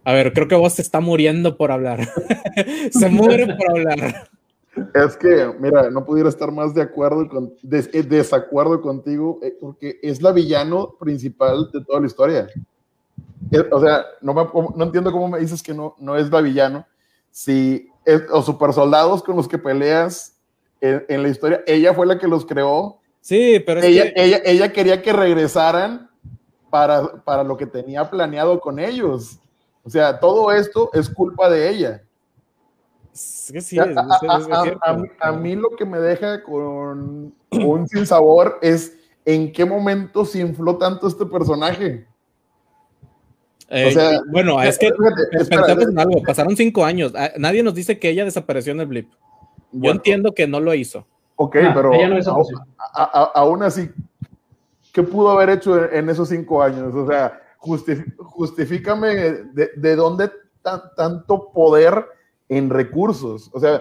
A 0.04 0.12
ver, 0.12 0.32
creo 0.32 0.48
que 0.48 0.54
vos 0.54 0.72
se 0.72 0.82
está 0.82 1.00
muriendo 1.00 1.56
por 1.56 1.70
hablar. 1.70 2.00
se 2.90 3.08
muere 3.08 3.54
por 3.54 3.70
hablar. 3.70 4.28
Es 4.94 5.16
que, 5.16 5.52
mira, 5.58 5.90
no 5.90 6.04
pudiera 6.04 6.28
estar 6.28 6.50
más 6.52 6.72
de 6.74 6.82
acuerdo 6.82 7.28
con 7.28 7.52
eh, 7.70 8.02
desacuerdo 8.02 8.80
contigo, 8.80 9.38
eh, 9.42 9.54
porque 9.60 9.98
es 10.02 10.22
la 10.22 10.32
villano 10.32 10.94
principal 10.98 11.70
de 11.72 11.84
toda 11.84 12.00
la 12.00 12.06
historia. 12.06 12.48
O 13.70 13.80
sea, 13.80 14.04
no, 14.20 14.34
no 14.76 14.84
entiendo 14.84 15.10
cómo 15.10 15.28
me 15.28 15.40
dices 15.40 15.62
que 15.62 15.74
no, 15.74 15.94
no 15.98 16.16
es 16.16 16.30
la 16.30 16.40
villano. 16.40 16.86
Si 17.30 17.88
los 18.30 18.44
super 18.46 18.72
soldados 18.72 19.22
con 19.22 19.36
los 19.36 19.48
que 19.48 19.58
peleas 19.58 20.36
en, 20.80 21.22
la 21.22 21.28
historia, 21.28 21.62
ella 21.66 21.94
fue 21.94 22.06
la 22.06 22.18
que 22.18 22.28
los 22.28 22.44
creó. 22.46 22.98
Sí, 23.20 23.62
pero 23.64 23.82
ella, 23.82 24.12
ella, 24.16 24.40
ella 24.44 24.72
quería 24.72 25.02
que 25.02 25.12
regresaran 25.12 26.07
para, 26.70 27.22
para 27.24 27.44
lo 27.44 27.56
que 27.56 27.66
tenía 27.66 28.08
planeado 28.08 28.60
con 28.60 28.78
ellos. 28.78 29.38
O 29.84 29.90
sea, 29.90 30.18
todo 30.18 30.52
esto 30.52 30.90
es 30.92 31.08
culpa 31.08 31.48
de 31.48 31.68
ella. 31.70 32.02
a, 35.20 35.32
mí 35.32 35.56
lo 35.56 35.70
que 35.70 35.84
me 35.84 35.98
deja 35.98 36.42
con 36.42 37.32
un 37.50 37.88
sinsabor 37.88 38.58
es 38.60 38.96
en 39.24 39.52
qué 39.52 39.64
momento 39.64 40.24
se 40.24 40.40
infló 40.40 40.76
tanto 40.76 41.08
este 41.08 41.24
personaje. 41.26 42.06
Eh, 43.70 44.18
bueno, 44.30 44.62
es 44.62 44.78
que 44.78 44.86
algo, 45.96 46.22
pasaron 46.22 46.56
cinco 46.56 46.84
años. 46.84 47.12
Nadie 47.36 47.62
nos 47.62 47.74
dice 47.74 47.98
que 47.98 48.08
ella 48.08 48.24
desapareció 48.24 48.72
en 48.72 48.80
el 48.80 48.86
blip. 48.86 49.10
Yo 49.72 49.90
entiendo 49.90 50.32
que 50.32 50.46
no 50.46 50.60
lo 50.60 50.72
hizo. 50.74 51.06
Ok, 51.36 51.56
ah, 51.62 51.72
pero 51.74 51.92
aún 53.34 53.62
así, 53.62 53.90
¿qué 54.98 55.04
pudo 55.04 55.30
haber 55.30 55.50
hecho 55.50 55.88
en, 55.92 56.10
esos 56.10 56.28
cinco 56.28 56.60
años? 56.60 56.92
O 56.92 57.06
sea, 57.06 57.40
justifícame 57.58 59.14
de, 59.54 59.94
dónde 59.94 60.28
tanto 60.96 61.52
poder 61.52 62.04
en 62.48 62.68
recursos. 62.68 63.48
O 63.52 63.60
sea, 63.60 63.80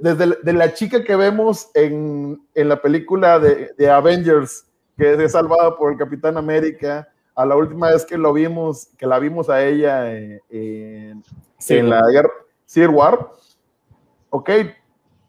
desde 0.00 0.36
de 0.42 0.52
la 0.52 0.74
chica 0.74 1.04
que 1.04 1.14
vemos 1.14 1.70
en, 1.74 2.40
la 2.56 2.82
película 2.82 3.38
de, 3.38 3.74
de, 3.78 3.88
Avengers, 3.88 4.66
que 4.98 5.14
es 5.14 5.32
salvada 5.32 5.76
por 5.76 5.92
el 5.92 5.98
Capitán 5.98 6.36
América, 6.36 7.08
a 7.36 7.46
la 7.46 7.54
última 7.54 7.92
vez 7.92 8.04
que 8.04 8.18
lo 8.18 8.32
vimos, 8.32 8.88
que 8.98 9.06
la 9.06 9.20
vimos 9.20 9.48
a 9.48 9.64
ella 9.64 10.12
en, 10.12 10.42
en, 10.50 11.88
la 11.88 12.02
guerra 12.10 12.30
Civil 12.64 12.88
War, 12.90 13.30
ok, 14.30 14.50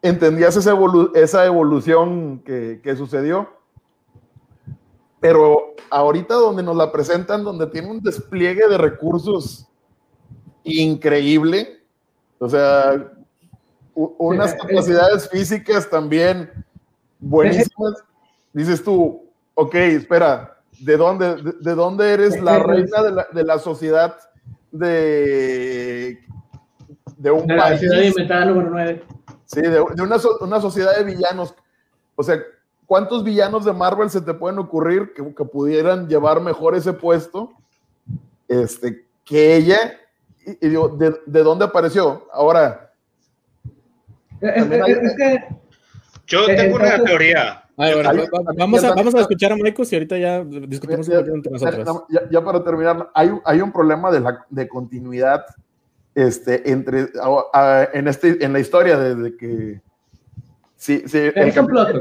entendías 0.02 0.58
esa, 0.58 0.76
esa 1.14 1.46
evolución 1.46 2.40
que, 2.40 2.80
que, 2.82 2.96
sucedió, 2.96 3.57
pero 5.30 5.76
ahorita 5.90 6.36
donde 6.36 6.64
nos 6.64 6.78
la 6.78 6.90
presentan, 6.90 7.44
donde 7.44 7.68
tiene 7.68 7.92
un 7.92 8.02
despliegue 8.02 8.66
de 8.66 8.78
recursos 8.78 9.68
increíble, 10.64 11.82
o 12.40 12.48
sea, 12.48 13.12
unas 13.94 14.54
capacidades 14.54 15.30
físicas 15.30 15.90
también 15.90 16.50
buenísimas, 17.20 18.06
dices 18.54 18.82
tú, 18.82 19.30
ok, 19.54 19.76
espera, 19.76 20.60
¿de 20.80 20.96
dónde, 20.96 21.36
de, 21.60 21.76
dónde 21.76 22.10
eres 22.14 22.42
la 22.42 22.60
reina 22.60 23.04
de 23.04 23.12
la, 23.12 23.28
de 23.30 23.44
la 23.44 23.60
sociedad 23.60 24.16
de, 24.72 26.20
de 27.18 27.32
un 27.32 27.48
país? 27.48 27.60
La 27.60 27.78
ciudad 27.80 28.02
inventada 28.02 28.46
número 28.46 28.70
9. 28.70 29.04
Sí, 29.44 29.60
de, 29.60 29.82
una, 29.82 30.16
una, 30.40 30.62
sociedad 30.62 30.96
de 30.98 31.04
villanos. 31.04 31.54
O 32.16 32.24
sea, 32.24 32.40
¿cuántos 32.88 33.24
villanos 33.24 33.66
de 33.66 33.74
Marvel 33.74 34.10
se 34.10 34.22
te 34.22 34.34
pueden 34.34 34.58
ocurrir 34.58 35.14
que, 35.14 35.24
que 35.36 35.46
pudieran 35.46 36.08
llevar 36.08 36.42
mejor 36.42 36.74
ese 36.74 36.94
puesto 36.94 37.54
este, 38.48 39.06
que 39.24 39.56
ella? 39.56 40.00
Y, 40.44 40.70
digo, 40.70 40.88
¿de, 40.88 41.16
¿de, 41.28 41.44
dónde 41.44 41.66
apareció? 41.66 42.28
Ahora. 42.34 42.92
Es, 44.42 44.66
es 44.66 45.16
que. 45.16 45.46
Yo 46.26 46.46
tengo 46.48 46.78
una 46.78 47.04
teoría 47.04 47.68
vamos, 47.78 48.84
a, 48.84 48.94
vamos 48.96 49.16
a 49.16 49.22
escuchar 49.22 49.52
a 49.52 49.56
Michael 49.56 49.88
y 49.90 49.96
ahorita 49.96 50.18
ya 50.18 50.44
discutimos 50.44 51.08
ya, 51.08 51.20
entre 51.20 51.52
nosotros. 51.52 52.04
Ya, 52.32 52.44
para 52.44 52.64
terminar, 52.64 53.10
hay, 53.14 53.32
hay 53.46 53.62
un 53.62 53.72
problema 53.72 54.12
de, 54.12 54.20
la, 54.20 54.46
de 54.50 54.68
continuidad 54.68 55.46
este, 56.16 56.72
entre, 56.72 57.10
en, 57.94 58.08
este, 58.08 58.44
en 58.44 58.54
la 58.54 58.60
historia 58.60 58.98
desde 58.98 59.38
que... 59.38 59.82
Sí, 60.78 61.04
sí, 61.08 61.18
el, 61.18 61.34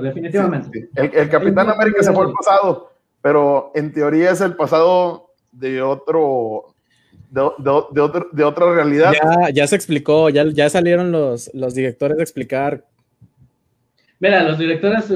definitivamente. 0.02 0.90
el, 0.94 1.30
Capitán 1.30 1.70
América 1.70 2.02
se 2.02 2.12
fue 2.12 2.26
el 2.26 2.32
pasado, 2.32 2.92
pero 3.22 3.72
en 3.74 3.92
teoría 3.92 4.30
es 4.30 4.42
el 4.42 4.54
pasado 4.54 5.30
de 5.50 5.80
otro, 5.80 6.74
de, 7.30 7.40
de, 7.58 8.26
de, 8.32 8.44
otra 8.44 8.74
realidad. 8.74 9.14
Ya, 9.14 9.50
ya 9.50 9.66
se 9.66 9.76
explicó, 9.76 10.28
ya, 10.28 10.44
ya 10.44 10.68
salieron 10.68 11.10
los, 11.10 11.50
los 11.54 11.74
directores 11.74 12.18
a 12.18 12.22
explicar 12.22 12.84
Mira, 14.18 14.42
los 14.42 14.58
directores. 14.58 15.08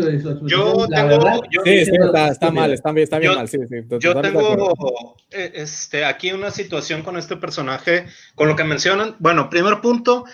Yo 0.42 0.86
tengo. 0.88 1.42
sí, 1.64 1.84
sí, 1.86 1.90
está, 2.30 2.50
mal, 2.50 2.72
está 2.72 2.92
bien, 2.92 3.04
está 3.04 3.18
bien 3.18 3.34
mal. 3.34 3.48
Sí, 3.48 3.58
sí, 3.68 3.76
yo 3.98 4.20
tengo 4.20 5.16
eh, 5.30 5.52
este, 5.54 6.04
aquí 6.04 6.32
una 6.32 6.50
situación 6.50 7.02
con 7.02 7.16
este 7.16 7.36
personaje, 7.36 8.06
con 8.34 8.48
lo 8.48 8.56
que 8.56 8.64
mencionan. 8.64 9.16
Bueno, 9.18 9.48
primer 9.48 9.80
punto. 9.80 10.24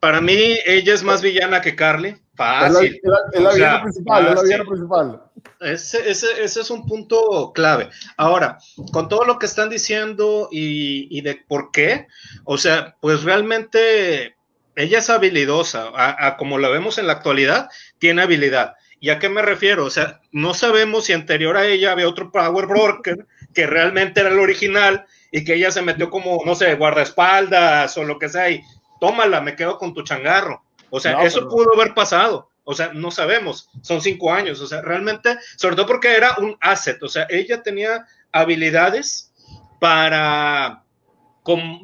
Para 0.00 0.20
mí, 0.20 0.58
ella 0.66 0.92
es 0.92 1.02
más 1.02 1.22
villana 1.22 1.62
que 1.62 1.74
Carly. 1.74 2.16
Fácil. 2.36 3.00
Es 3.32 3.40
la, 3.40 3.52
villana 3.52 3.82
principal, 3.82 4.26
es 4.26 4.34
la 4.34 4.42
villana 4.42 4.64
principal. 4.64 5.22
Ese, 5.60 6.10
ese, 6.10 6.42
ese, 6.42 6.60
es 6.60 6.70
un 6.70 6.86
punto 6.86 7.52
clave. 7.54 7.90
Ahora, 8.16 8.58
con 8.92 9.08
todo 9.08 9.24
lo 9.24 9.38
que 9.38 9.46
están 9.46 9.70
diciendo 9.70 10.48
y, 10.50 11.06
y 11.16 11.20
de 11.20 11.36
por 11.46 11.70
qué, 11.70 12.08
o 12.44 12.58
sea, 12.58 12.96
pues 13.00 13.22
realmente 13.22 14.34
ella 14.76 14.98
es 14.98 15.10
habilidosa, 15.10 15.92
a, 15.94 16.36
como 16.36 16.58
la 16.58 16.68
vemos 16.68 16.98
en 16.98 17.06
la 17.06 17.14
actualidad, 17.14 17.68
tiene 17.98 18.22
habilidad. 18.22 18.74
¿Y 18.98 19.10
a 19.10 19.18
qué 19.18 19.28
me 19.28 19.42
refiero? 19.42 19.84
O 19.84 19.90
sea, 19.90 20.20
no 20.32 20.54
sabemos 20.54 21.04
si 21.04 21.12
anterior 21.12 21.56
a 21.56 21.66
ella 21.66 21.92
había 21.92 22.08
otro 22.08 22.32
Power 22.32 22.66
Broker 22.66 23.26
que 23.52 23.66
realmente 23.66 24.20
era 24.20 24.30
el 24.30 24.38
original 24.38 25.06
y 25.30 25.44
que 25.44 25.54
ella 25.54 25.70
se 25.70 25.82
metió 25.82 26.10
como, 26.10 26.42
no 26.44 26.54
sé, 26.54 26.74
guardaespaldas 26.74 27.96
o 27.96 28.04
lo 28.04 28.18
que 28.18 28.28
sea 28.28 28.50
y 28.50 28.62
tómala, 29.00 29.40
me 29.40 29.54
quedo 29.54 29.78
con 29.78 29.94
tu 29.94 30.02
changarro. 30.02 30.64
O 30.90 31.00
sea, 31.00 31.22
eso 31.22 31.48
pudo 31.48 31.74
haber 31.74 31.94
pasado. 31.94 32.50
O 32.64 32.74
sea, 32.74 32.92
no 32.94 33.10
sabemos, 33.10 33.68
son 33.82 34.00
cinco 34.00 34.32
años. 34.32 34.60
O 34.60 34.66
sea, 34.66 34.80
realmente, 34.80 35.36
sobre 35.56 35.76
todo 35.76 35.86
porque 35.86 36.16
era 36.16 36.36
un 36.38 36.56
asset. 36.60 37.02
O 37.02 37.08
sea, 37.08 37.26
ella 37.28 37.62
tenía 37.62 38.06
habilidades 38.32 39.32
para 39.80 40.84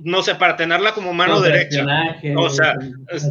no 0.02 0.22
sé, 0.22 0.36
para 0.36 0.56
tenerla 0.56 0.94
como 0.94 1.12
mano 1.12 1.40
derecha. 1.40 1.84
O 2.36 2.48
sea, 2.48 2.74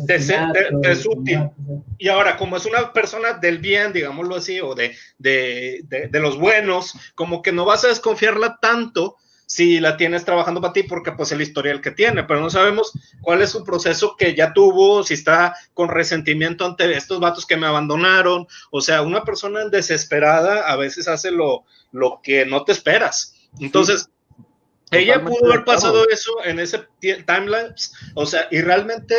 es, 0.08 1.06
útil. 1.06 1.50
Y 1.98 2.08
ahora, 2.08 2.38
como 2.38 2.58
es 2.58 2.66
una 2.66 2.94
persona 2.94 3.34
del 3.34 3.58
bien, 3.58 3.94
digámoslo 3.94 4.36
así, 4.36 4.60
o 4.62 4.76
de, 4.76 4.96
de, 5.18 5.82
de, 5.90 6.20
los 6.20 6.38
buenos, 6.38 6.94
como 7.16 7.42
que 7.42 7.52
no 7.52 7.66
vas 7.66 7.84
a 7.84 7.88
desconfiarla 7.88 8.60
tanto 8.62 9.18
si 9.50 9.80
la 9.80 9.98
tienes 9.98 10.26
trabajando 10.26 10.62
para 10.62 10.74
ti, 10.74 10.84
porque 10.84 11.12
pues 11.12 11.32
el 11.32 11.42
historial 11.42 11.82
que 11.82 11.90
tiene, 11.90 12.24
pero 12.24 12.40
no 12.40 12.52
sabemos 12.52 12.92
cuál 13.20 13.42
es 13.42 13.50
su 13.50 13.64
proceso 13.64 14.16
que 14.16 14.36
ya 14.36 14.54
tuvo, 14.54 15.04
si 15.04 15.16
está 15.16 15.56
con 15.74 15.90
resentimiento 15.90 16.66
ante 16.66 16.96
estos 16.96 17.20
vatos 17.20 17.48
que 17.48 17.58
me 17.58 17.66
abandonaron. 17.66 18.46
O 18.70 18.80
sea, 18.80 19.02
una 19.02 19.24
persona 19.24 19.66
desesperada 19.66 20.70
a 20.70 20.76
veces 20.76 21.08
hace 21.08 21.32
lo, 21.32 21.64
lo 21.92 22.20
que 22.22 22.46
no 22.46 22.64
te 22.64 22.74
esperas. 22.74 23.34
Entonces, 23.60 24.12
ella 24.92 25.24
pudo 25.24 25.52
haber 25.52 25.66
pasado 25.66 26.08
eso 26.10 26.32
en 26.46 26.60
ese 26.60 26.84
timelapse, 27.00 27.92
o 28.14 28.28
sea, 28.28 28.48
y 28.52 28.62
realmente 28.62 29.16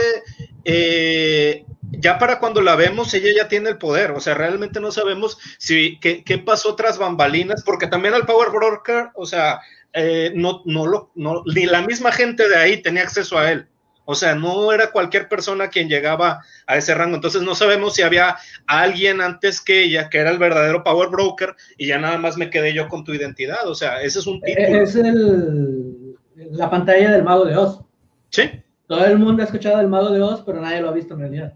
eh, 0.64 1.64
ya 1.92 2.18
para 2.18 2.38
cuando 2.38 2.60
la 2.60 2.76
vemos, 2.76 3.14
ella 3.14 3.30
ya 3.36 3.48
tiene 3.48 3.70
el 3.70 3.78
poder, 3.78 4.12
o 4.12 4.20
sea, 4.20 4.34
realmente 4.34 4.80
no 4.80 4.92
sabemos 4.92 5.38
si 5.58 5.98
qué, 6.00 6.22
pasó 6.44 6.74
tras 6.74 6.98
bambalinas, 6.98 7.62
porque 7.64 7.86
también 7.86 8.14
al 8.14 8.26
Power 8.26 8.50
Broker, 8.50 9.10
o 9.14 9.26
sea, 9.26 9.60
eh, 9.92 10.32
no, 10.34 10.62
no 10.64 10.86
lo, 10.86 11.10
no, 11.14 11.42
ni 11.54 11.66
la 11.66 11.82
misma 11.82 12.12
gente 12.12 12.48
de 12.48 12.56
ahí 12.56 12.82
tenía 12.82 13.02
acceso 13.02 13.38
a 13.38 13.50
él. 13.50 13.66
O 14.04 14.14
sea, 14.16 14.34
no 14.34 14.72
era 14.72 14.90
cualquier 14.90 15.28
persona 15.28 15.68
quien 15.68 15.88
llegaba 15.88 16.42
a 16.66 16.76
ese 16.76 16.94
rango. 16.94 17.14
Entonces 17.14 17.42
no 17.42 17.54
sabemos 17.54 17.94
si 17.94 18.02
había 18.02 18.36
alguien 18.66 19.20
antes 19.20 19.60
que 19.60 19.84
ella, 19.84 20.08
que 20.08 20.18
era 20.18 20.30
el 20.30 20.38
verdadero 20.38 20.82
power 20.82 21.10
broker, 21.10 21.54
y 21.78 21.86
ya 21.86 21.98
nada 21.98 22.18
más 22.18 22.36
me 22.36 22.50
quedé 22.50 22.74
yo 22.74 22.88
con 22.88 23.04
tu 23.04 23.14
identidad. 23.14 23.68
O 23.68 23.74
sea, 23.74 24.02
ese 24.02 24.18
es 24.18 24.26
un 24.26 24.40
e-, 24.44 24.56
título. 24.56 24.82
Es 24.82 24.96
el, 24.96 26.16
la 26.34 26.68
pantalla 26.68 27.12
del 27.12 27.22
mago 27.22 27.44
de 27.44 27.56
Oz. 27.56 27.84
Sí. 28.30 28.50
Todo 28.88 29.04
el 29.06 29.18
mundo 29.18 29.42
ha 29.42 29.46
escuchado 29.46 29.78
del 29.78 29.86
mago 29.86 30.10
de 30.10 30.20
Oz, 30.20 30.42
pero 30.44 30.60
nadie 30.60 30.80
lo 30.80 30.88
ha 30.88 30.92
visto 30.92 31.14
en 31.14 31.20
realidad. 31.20 31.52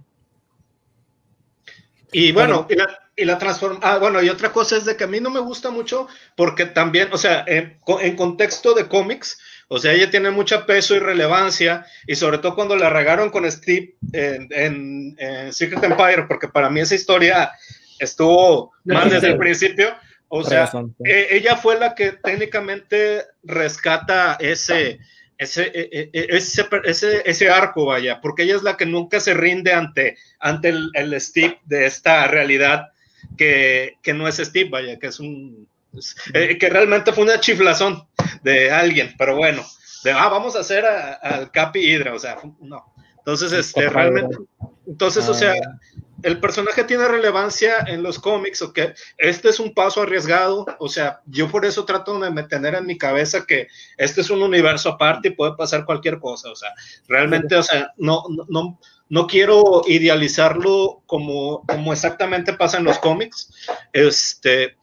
Y 2.13 2.31
bueno, 2.31 2.69
y 2.71 2.77
la, 2.77 2.87
y 3.17 3.25
la 3.25 3.39
transforma. 3.39 3.79
Ah, 3.83 3.99
bueno, 3.99 4.23
y 4.23 4.29
otra 4.29 4.53
cosa 4.53 4.77
es 4.77 4.85
de 4.85 4.97
que 4.97 5.05
a 5.05 5.09
mí 5.09 5.21
no 5.21 5.31
me 5.31 5.41
gusta 5.41 5.71
mucho 5.71 6.09
porque 6.37 6.67
también, 6.67 7.09
o 7.13 7.19
sea, 7.19 7.45
en 7.47 8.17
contexto 8.17 8.75
de 8.75 8.89
cómics, 8.89 9.39
o 9.69 9.79
sea, 9.79 9.93
ella 9.93 10.11
tiene 10.11 10.31
mucho 10.31 10.67
peso 10.67 10.95
y 10.95 10.99
relevancia, 10.99 11.87
y 12.07 12.17
sobre 12.17 12.39
todo 12.39 12.55
cuando 12.55 12.77
la 12.77 12.91
regaron 12.91 13.31
con 13.31 13.51
Steve 13.51 13.95
en, 14.13 15.17
Secret 15.51 15.83
Empire, 15.83 16.25
porque 16.29 16.49
para 16.49 16.69
mí 16.71 16.81
esa 16.81 16.95
historia 16.95 17.51
estuvo 17.99 18.73
mal 18.85 19.09
desde 19.09 19.29
el 19.29 19.39
principio. 19.39 19.95
O 20.29 20.43
sea, 20.43 20.71
e, 21.05 21.29
ella 21.31 21.57
fue 21.57 21.79
la 21.79 21.95
que 21.95 22.13
técnicamente 22.13 23.25
rescata 23.43 24.37
ese, 24.41 24.99
ese, 25.39 25.71
e, 25.75 26.11
e, 26.13 26.27
ese, 26.31 26.69
ese, 26.85 27.23
ese, 27.25 27.49
arco, 27.49 27.87
vaya, 27.87 28.21
porque 28.21 28.43
ella 28.43 28.57
es 28.57 28.63
la 28.63 28.77
que 28.77 28.87
nunca 28.87 29.21
se 29.21 29.33
rinde 29.33 29.73
ante, 29.73 30.17
ante 30.41 30.71
el, 30.71 30.91
el 30.95 31.21
Steve 31.21 31.61
de 31.65 31.87
esta 31.87 32.27
realidad 32.27 32.94
que, 33.37 33.99
que 34.03 34.15
no 34.15 34.29
es 34.29 34.37
Steve, 34.37 34.71
vaya, 34.71 34.99
que 34.99 35.09
es 35.09 35.21
un, 35.21 35.69
eh, 36.33 36.59
que 36.59 36.69
realmente 36.69 37.13
fue 37.13 37.25
una 37.25 37.41
chiflazón 37.41 38.07
de 38.43 38.71
alguien, 38.71 39.15
pero 39.19 39.37
bueno, 39.37 39.65
de, 40.03 40.13
ah, 40.13 40.29
vamos 40.29 40.57
a 40.57 40.61
hacer 40.61 40.85
al 40.85 41.51
Capi 41.51 41.81
Hydra, 41.81 42.15
o 42.15 42.19
sea, 42.19 42.39
no. 42.61 42.95
Entonces, 43.19 43.53
este, 43.53 43.89
realmente, 43.89 44.37
entonces, 44.87 45.27
o 45.29 45.35
sea, 45.35 45.55
el 46.25 46.41
personaje 46.41 46.85
tiene 46.85 47.07
relevancia 47.07 47.85
en 47.87 48.03
los 48.03 48.19
cómics, 48.19 48.63
o 48.63 48.73
que 48.73 48.95
este 49.19 49.51
es 49.51 49.61
un 49.61 49.75
paso 49.75 50.01
arriesgado, 50.01 50.65
o 50.79 50.89
sea, 50.89 51.21
yo 51.27 51.51
por 51.51 51.67
eso 51.67 51.85
trato 51.85 52.19
de 52.19 52.43
tener 52.45 52.75
en 52.75 52.87
mi 52.87 52.97
cabeza 52.97 53.45
que 53.47 53.69
este 53.99 54.23
es 54.23 54.31
un 54.31 54.43
universo 54.43 54.89
aparte 54.89 55.29
y 55.29 55.33
puede 55.33 55.55
pasar 55.55 55.85
cualquier 55.85 56.19
cosa, 56.19 56.51
o 56.51 56.57
sea, 56.57 56.71
realmente, 57.09 57.55
o 57.57 57.63
sea, 57.63 57.93
no, 57.99 58.25
no, 58.49 58.81
no 59.11 59.27
quiero 59.27 59.83
idealizarlo 59.87 61.03
como, 61.05 61.63
como 61.67 61.93
exactamente 61.93 62.55
pasa 62.55 62.79
en 62.79 62.85
los 62.85 62.99
cómics, 62.99 63.53
este, 63.93 64.77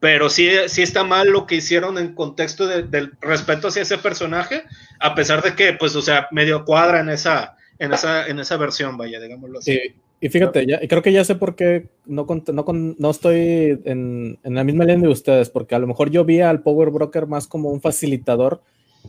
pero 0.00 0.30
sí, 0.30 0.50
sí 0.68 0.82
está 0.82 1.04
mal 1.04 1.28
lo 1.28 1.46
que 1.46 1.56
hicieron 1.56 1.98
en 1.98 2.14
contexto 2.14 2.66
del 2.66 3.12
respeto 3.20 3.68
hacia 3.68 3.82
ese 3.82 3.98
personaje, 3.98 4.64
a 4.98 5.14
pesar 5.14 5.42
de 5.42 5.54
que, 5.54 5.74
pues, 5.74 5.94
o 5.94 6.00
sea, 6.00 6.26
medio 6.30 6.64
cuadra 6.64 7.00
en 7.00 7.10
esa, 7.10 7.54
en 7.78 7.92
esa, 7.92 8.26
en 8.26 8.38
esa 8.38 8.56
versión, 8.56 8.96
vaya, 8.96 9.20
digámoslo 9.20 9.58
así. 9.58 9.78
Y 10.20 10.28
fíjate, 10.28 10.66
ya, 10.66 10.80
creo 10.88 11.02
que 11.02 11.12
ya 11.12 11.24
sé 11.24 11.34
por 11.34 11.56
qué 11.56 11.88
no, 12.06 12.26
no, 12.26 12.64
no 12.98 13.10
estoy 13.10 13.80
en, 13.84 14.38
en, 14.42 14.54
la 14.54 14.64
misma 14.64 14.84
línea 14.84 15.06
de 15.06 15.12
ustedes, 15.12 15.50
porque 15.50 15.74
a 15.74 15.78
lo 15.78 15.86
mejor 15.86 16.10
yo 16.10 16.24
vi 16.24 16.40
al 16.40 16.62
Power 16.62 16.90
Broker 16.90 17.26
más 17.26 17.46
como 17.46 17.70
un 17.70 17.80
facilitador 17.80 18.62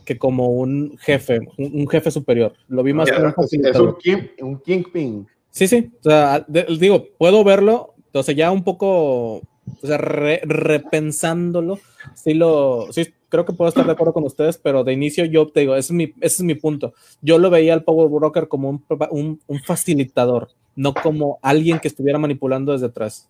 que 0.04 0.18
como 0.18 0.48
un 0.48 0.96
jefe, 0.98 1.40
un, 1.56 1.88
jefe 1.88 2.10
superior. 2.10 2.52
Lo 2.68 2.82
vi 2.82 2.92
más 2.92 3.10
como 3.10 3.26
un 3.26 3.34
facilitador. 3.34 3.98
Es 4.04 4.42
un, 4.42 4.60
kingpin. 4.60 5.26
Sí, 5.50 5.66
sí. 5.66 5.90
O 6.00 6.08
sea, 6.08 6.46
digo, 6.78 7.06
puedo 7.16 7.42
verlo, 7.42 7.94
sea, 8.22 8.34
ya 8.34 8.50
un 8.50 8.64
poco, 8.64 9.36
o 9.36 9.42
sea, 9.82 9.98
repensándolo, 9.98 11.78
sí 12.14 12.34
lo, 12.34 12.86
sí, 12.90 13.08
creo 13.28 13.44
que 13.44 13.52
puedo 13.52 13.68
estar 13.68 13.86
de 13.86 13.92
acuerdo 13.92 14.12
con 14.12 14.24
ustedes, 14.24 14.58
pero 14.58 14.84
de 14.84 14.92
inicio 14.92 15.24
yo 15.24 15.48
te 15.48 15.60
digo, 15.60 15.74
ese 15.74 15.92
es 15.92 15.96
mi, 15.96 16.04
ese 16.20 16.36
es 16.36 16.42
mi 16.42 16.54
punto. 16.54 16.94
Yo 17.20 17.38
lo 17.38 17.50
veía 17.50 17.74
al 17.74 17.84
Power 17.84 18.08
Broker 18.08 18.48
como 18.48 18.70
un, 18.70 18.84
un, 19.10 19.40
un 19.46 19.60
facilitador 19.60 20.48
no 20.78 20.94
como 20.94 21.40
alguien 21.42 21.80
que 21.80 21.88
estuviera 21.88 22.20
manipulando 22.20 22.70
desde 22.70 22.86
atrás. 22.86 23.28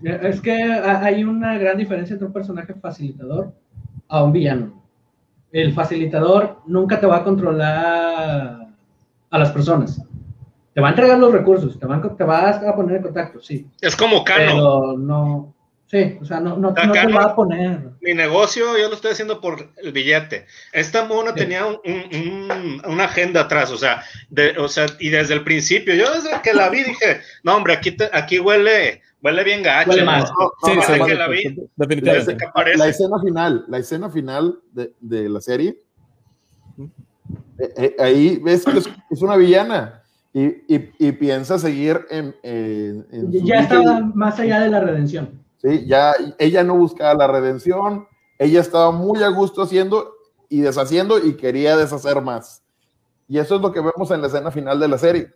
Es 0.00 0.40
que 0.40 0.52
hay 0.52 1.24
una 1.24 1.58
gran 1.58 1.76
diferencia 1.76 2.14
entre 2.14 2.28
un 2.28 2.32
personaje 2.32 2.72
facilitador 2.74 3.52
a 4.06 4.22
un 4.22 4.32
villano. 4.32 4.80
El 5.50 5.72
facilitador 5.72 6.60
nunca 6.66 7.00
te 7.00 7.06
va 7.06 7.16
a 7.16 7.24
controlar 7.24 8.68
a 9.28 9.38
las 9.38 9.50
personas. 9.50 10.00
Te 10.72 10.80
va 10.80 10.86
a 10.86 10.90
entregar 10.90 11.18
los 11.18 11.32
recursos, 11.32 11.76
te, 11.78 11.84
van, 11.84 12.16
te 12.16 12.24
vas 12.24 12.62
a 12.62 12.76
poner 12.76 12.98
en 12.98 13.02
contacto, 13.02 13.40
sí. 13.40 13.66
Es 13.80 13.96
como 13.96 14.22
Cano. 14.22 14.38
Pero 14.38 14.96
no, 14.96 15.51
Sí, 15.92 16.16
o 16.22 16.24
sea, 16.24 16.40
no, 16.40 16.56
no, 16.56 16.72
te 16.72 16.80
va 16.86 17.22
a 17.22 17.36
poner. 17.36 17.90
Mi 18.00 18.14
negocio 18.14 18.78
yo 18.78 18.88
lo 18.88 18.94
estoy 18.94 19.10
haciendo 19.10 19.42
por 19.42 19.68
el 19.76 19.92
billete. 19.92 20.46
Esta 20.72 21.04
mona 21.04 21.34
tenía 21.34 21.66
una 22.86 23.04
agenda 23.04 23.42
atrás, 23.42 23.70
o 23.70 23.76
sea, 23.76 24.02
de, 24.30 24.56
o 24.58 24.68
sea, 24.68 24.86
y 25.00 25.10
desde 25.10 25.34
el 25.34 25.44
principio, 25.44 25.94
yo 25.94 26.10
desde 26.10 26.30
que 26.42 26.54
la 26.54 26.70
vi 26.70 26.82
dije, 26.82 27.20
no, 27.42 27.56
hombre, 27.56 27.74
aquí, 27.74 27.94
aquí 28.10 28.38
huele, 28.38 29.02
huele 29.22 29.44
bien 29.44 29.62
gacho. 29.62 29.90
Huele 29.90 30.04
más. 30.04 30.30
sí, 30.64 30.72
sí, 30.80 30.92
que 31.06 31.14
la 31.14 31.28
vi, 31.28 31.42
definitivamente. 31.76 32.38
La, 32.74 32.88
escena 32.88 33.20
final, 33.20 33.64
la 33.68 33.76
escena 33.76 34.08
final 34.08 34.60
de, 34.72 34.94
de 34.98 35.28
la 35.28 35.42
serie, 35.42 35.76
eh, 37.58 37.74
eh, 37.76 37.96
ahí 37.98 38.38
ves 38.42 38.64
que 38.64 38.78
es, 38.78 39.22
una 39.22 39.36
villana. 39.36 39.98
Y, 40.32 40.46
y, 40.74 40.90
y, 40.98 41.12
piensa 41.12 41.58
seguir 41.58 42.06
en, 42.08 42.34
en, 42.42 43.04
ya 43.30 43.60
estaba 43.60 44.00
más 44.14 44.40
allá 44.40 44.60
de 44.60 44.70
la 44.70 44.80
redención. 44.80 45.41
¿Sí? 45.62 45.86
Ya 45.86 46.14
ella 46.38 46.62
no 46.64 46.76
buscaba 46.76 47.14
la 47.14 47.26
redención, 47.26 48.06
ella 48.38 48.60
estaba 48.60 48.90
muy 48.90 49.22
a 49.22 49.28
gusto 49.28 49.62
haciendo 49.62 50.12
y 50.48 50.60
deshaciendo 50.60 51.18
y 51.18 51.36
quería 51.36 51.76
deshacer 51.76 52.20
más. 52.20 52.62
Y 53.28 53.38
eso 53.38 53.56
es 53.56 53.62
lo 53.62 53.72
que 53.72 53.80
vemos 53.80 54.10
en 54.10 54.20
la 54.20 54.26
escena 54.26 54.50
final 54.50 54.78
de 54.78 54.88
la 54.88 54.98
serie. 54.98 55.30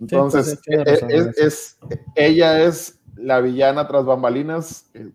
Entonces, 0.00 0.60
pues, 0.64 1.02
e, 1.02 1.32
es, 1.36 1.78
ella 2.14 2.62
es 2.62 2.98
la 3.16 3.40
villana 3.40 3.86
tras 3.86 4.04
bambalinas 4.04 4.86
eh, 4.94 5.10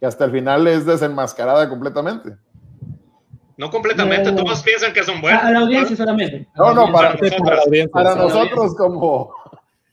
que 0.00 0.06
hasta 0.06 0.24
el 0.24 0.32
final 0.32 0.66
es 0.66 0.86
desenmascarada 0.86 1.68
completamente. 1.68 2.36
No 3.56 3.70
completamente, 3.70 4.32
todos 4.32 4.62
piensan 4.62 4.92
que 4.92 5.04
son 5.04 5.20
buenos. 5.20 5.42
A 5.42 5.50
la 5.52 5.60
audiencia 5.60 5.96
solamente. 5.96 6.48
No, 6.56 6.74
no, 6.74 6.90
para, 6.92 7.14
nosotros, 8.16 8.74
como, 8.74 9.32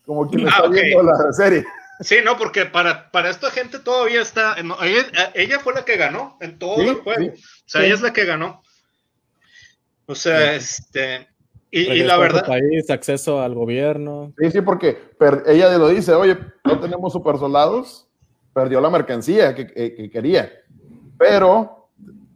como 0.06 0.28
quien 0.28 0.48
ah, 0.48 0.52
está 0.56 0.68
viendo 0.68 1.04
la 1.04 1.32
serie. 1.32 1.64
Sí, 2.02 2.18
no, 2.24 2.38
porque 2.38 2.66
para, 2.66 3.12
para 3.12 3.30
esta 3.30 3.52
gente 3.52 3.80
todavía 3.80 4.22
está. 4.22 4.56
ella, 5.36 5.60
fue 5.60 5.74
la 5.74 5.86
que 5.86 5.98
ganó 5.98 6.38
en 6.42 6.58
todo 6.58 6.82
el 6.82 6.96
juego. 6.96 7.34
o 7.34 7.38
sea, 7.66 7.84
ella 7.84 7.94
es 7.94 8.02
la 8.02 8.12
que 8.12 8.26
ganó. 8.26 8.62
O 10.08 10.16
sea, 10.16 10.56
este. 10.56 11.28
Y, 11.70 12.04
la 12.04 12.18
verdad. 12.18 12.46
País, 12.46 12.90
acceso 12.90 13.42
al 13.42 13.54
gobierno. 13.54 14.34
Sí, 14.38 14.52
sí, 14.52 14.62
porque 14.62 14.98
ella 15.48 15.78
lo 15.78 15.88
dice: 15.90 16.14
oye, 16.14 16.38
no 16.66 16.80
tenemos 16.80 17.14
super 17.14 17.38
soldados, 17.38 18.08
perdió 18.54 18.82
la 18.82 18.90
mercancía 18.90 19.56
que, 19.56 20.10
quería, 20.12 20.52
pero 21.18 21.90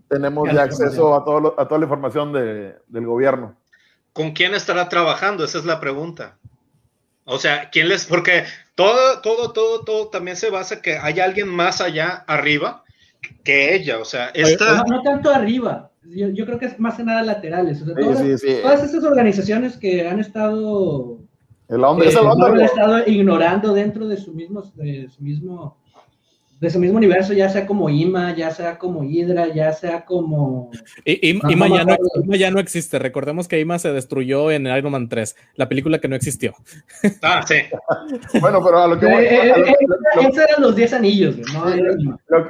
tenemos 0.08 0.50
ya 0.54 0.64
acceso 0.64 1.16
a, 1.16 1.26
todo, 1.26 1.60
a 1.60 1.68
toda 1.68 1.80
la 1.80 1.86
información 1.86 2.32
del 2.32 3.06
gobierno. 3.06 3.58
¿Con 4.14 4.32
quién 4.32 4.56
estará 4.56 4.88
trabajando? 4.88 5.44
Esa 5.44 5.58
es 5.58 5.66
la 5.66 5.82
pregunta. 5.82 6.38
O 7.26 7.40
sea, 7.40 7.70
¿quién 7.72 7.90
les.? 7.90 8.06
Porque 8.06 8.46
todo, 8.76 9.22
todo, 9.22 9.52
todo, 9.54 9.82
todo 9.84 10.08
también 10.10 10.38
se 10.38 10.50
basa 10.50 10.82
que 10.82 10.98
hay 10.98 11.20
alguien 11.20 11.48
más 11.48 11.82
allá, 11.82 12.24
arriba, 12.28 12.84
que 13.44 13.74
ella. 13.74 14.00
O 14.00 14.06
sea, 14.06 14.30
esta. 14.34 14.84
No, 14.84 15.02
tanto 15.02 15.32
arriba. 15.32 15.92
Yo, 16.04 16.46
creo 16.46 16.60
que 16.60 16.68
es 16.68 16.80
más 16.80 16.96
que 16.96 17.04
nada 17.04 17.24
laterales. 17.24 17.82
O 17.82 17.86
sea, 17.86 17.96
todas, 17.96 18.42
todas 18.62 18.84
estas 18.84 19.04
organizaciones 19.04 19.78
que 19.78 20.08
han 20.08 20.20
estado. 20.20 21.20
El 21.68 21.84
hombre, 21.84 22.10
eh, 22.10 22.16
han 22.16 22.62
estado 22.62 23.08
ignorando 23.08 23.74
dentro 23.74 24.08
de 24.08 24.18
su 24.18 24.34
mismo, 24.34 24.62
de 24.76 25.10
su 25.10 25.24
mismo 25.24 25.78
de 26.60 26.68
ese 26.68 26.80
mismo 26.80 26.98
universo, 26.98 27.34
ya 27.34 27.50
sea 27.50 27.68
como 27.68 27.90
Ima, 27.90 28.34
ya 28.34 28.50
sea 28.50 28.78
como 28.78 29.04
Hydra, 29.04 29.54
ya 29.54 29.74
sea 29.74 30.06
como... 30.06 30.72
Ima, 31.04 31.68
ya 31.68 31.84
no, 31.84 32.36
ya 32.36 32.50
no, 32.50 32.60
existe. 32.60 32.98
Recordemos 32.98 33.50
que 33.50 33.60
Ima 33.60 33.78
se 33.78 33.92
destruyó 33.92 34.52
en 34.52 34.66
Iron 34.68 34.94
Man 34.94 35.10
3, 35.10 35.36
la 35.56 35.68
película 35.68 36.00
que 36.00 36.08
no 36.08 36.16
existió. 36.16 36.56
Ah, 37.22 37.44
sí. 37.46 37.56
bueno, 38.40 38.64
pero 38.64 38.80
a 38.80 38.88
lo 38.88 38.98
que... 38.98 39.06
Voy, 39.06 39.26
eh, 39.26 39.50
eh, 39.50 39.76
esos 40.22 40.38
eran 40.38 40.62
los 40.62 40.76
10 40.76 40.94
anillos, 40.94 41.36
¿no? 41.54 41.66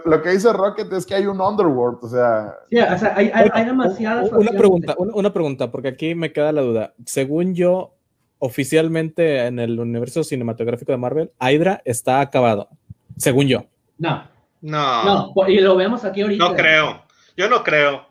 Lo, 0.06 0.22
que 0.22 0.30
dice 0.30 0.54
Rocket 0.54 0.92
es 0.94 1.06
que 1.06 1.16
hay 1.16 1.26
un 1.26 1.42
Underworld, 1.42 2.00
o 2.04 2.08
sea... 2.08 2.54
Sí, 2.70 2.78
o 2.78 2.98
sea, 2.98 3.14
hay, 3.16 3.32
hay, 3.34 3.66
demasiadas... 3.66 4.32
Una 4.32 4.52
pregunta, 4.52 4.96
una 4.98 5.34
pregunta, 5.34 5.72
porque 5.72 5.88
aquí 5.88 6.14
me 6.14 6.32
queda 6.32 6.52
la 6.52 6.62
duda. 6.62 6.94
Según 7.06 7.56
yo, 7.56 7.96
oficialmente 8.38 9.48
en 9.48 9.58
el 9.58 9.80
universo 9.80 10.24
cinematográfico 10.24 10.92
de 10.92 11.00
Marvel, 11.00 11.32
Hydra 11.42 11.82
está 11.86 12.22
acabado, 12.22 12.70
según 13.18 13.48
yo. 13.48 13.66
No. 13.98 14.28
No. 14.62 15.34
No, 15.36 15.50
y 15.50 15.60
lo 15.60 15.76
vemos 15.76 16.04
aquí 16.04 16.22
ahorita. 16.22 16.44
No 16.44 16.56
creo. 16.56 17.04
Yo 17.38 17.50
no 17.50 17.64
creo. 17.64 18.06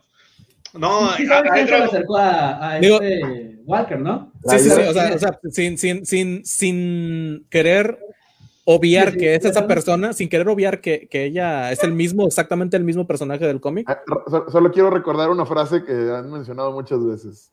No, 0.74 1.12
sí, 1.12 1.26
sabes 1.26 1.52
que 1.52 1.66
se 1.68 1.74
acercó 1.74 2.16
a, 2.16 2.70
a 2.70 2.78
este 2.78 3.60
Walker, 3.64 3.98
¿no? 4.00 4.32
Sí, 4.44 4.58
sí, 4.58 4.70
sí. 4.70 4.80
O 4.82 4.92
sea, 4.92 5.14
o 5.14 5.18
sea 5.18 5.38
sin, 5.50 5.78
sin, 5.78 6.04
sin, 6.04 6.44
sin 6.44 7.46
querer 7.48 7.98
obviar 8.64 9.16
que 9.16 9.34
es 9.34 9.44
esa 9.44 9.66
persona, 9.66 10.12
sin 10.12 10.28
querer 10.28 10.48
obviar 10.48 10.80
que, 10.80 11.06
que, 11.08 11.26
ella 11.26 11.70
es 11.70 11.84
el 11.84 11.92
mismo, 11.92 12.26
exactamente 12.26 12.76
el 12.76 12.84
mismo 12.84 13.06
personaje 13.06 13.46
del 13.46 13.60
cómic. 13.60 13.88
Ah, 13.88 14.00
solo 14.50 14.72
quiero 14.72 14.90
recordar 14.90 15.30
una 15.30 15.46
frase 15.46 15.84
que 15.84 15.92
han 15.92 16.30
mencionado 16.30 16.72
muchas 16.72 17.04
veces. 17.04 17.52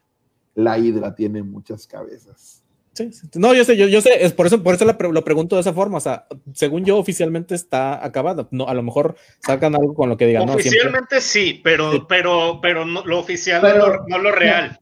La 0.55 0.77
hidra 0.77 1.13
tiene 1.13 1.43
muchas 1.43 1.85
cabezas. 1.85 2.60
Sí, 2.93 3.09
No, 3.35 3.53
yo 3.53 3.63
sé, 3.63 3.77
yo, 3.77 3.88
yo 3.88 4.01
sé, 4.01 4.26
es 4.26 4.34
por 4.34 4.47
eso, 4.47 4.61
por 4.61 4.76
eso 4.76 4.85
lo 4.85 5.23
pregunto 5.23 5.55
de 5.55 5.61
esa 5.61 5.73
forma. 5.73 5.97
O 5.97 6.01
sea, 6.01 6.26
según 6.53 6.84
yo, 6.84 6.97
oficialmente 6.97 7.55
está 7.55 8.03
acabado. 8.03 8.49
No, 8.51 8.68
a 8.68 8.73
lo 8.73 8.84
mejor 8.84 9.15
sacan 9.39 9.76
algo 9.76 9.93
con 9.93 10.09
lo 10.09 10.18
que 10.18 10.27
digan. 10.27 10.49
Oficialmente 10.49 11.22
sí, 11.22 11.61
pero, 11.63 12.05
pero, 12.07 12.59
pero 12.61 12.85
no, 12.85 13.05
lo 13.05 13.19
oficial 13.19 13.61
no, 14.07 14.18
lo, 14.18 14.31
real. 14.31 14.77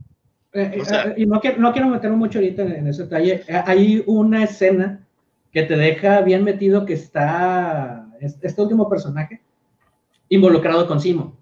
Eh, 0.53 0.71
eh, 0.73 0.83
eh, 0.91 1.13
y 1.17 1.25
no, 1.27 1.39
no 1.57 1.71
quiero 1.71 1.87
meterme 1.87 2.17
mucho 2.17 2.39
ahorita 2.39 2.63
en, 2.63 2.87
ese 2.87 3.03
detalle. 3.03 3.43
Hay 3.65 4.03
una 4.07 4.43
escena 4.43 5.05
que 5.51 5.63
te 5.63 5.75
deja 5.75 6.21
bien 6.21 6.43
metido 6.43 6.85
que 6.85 6.93
está 6.93 8.07
este 8.19 8.61
último 8.61 8.89
personaje 8.89 9.41
involucrado 10.29 10.87
con 10.87 10.99
Simo. 10.99 11.37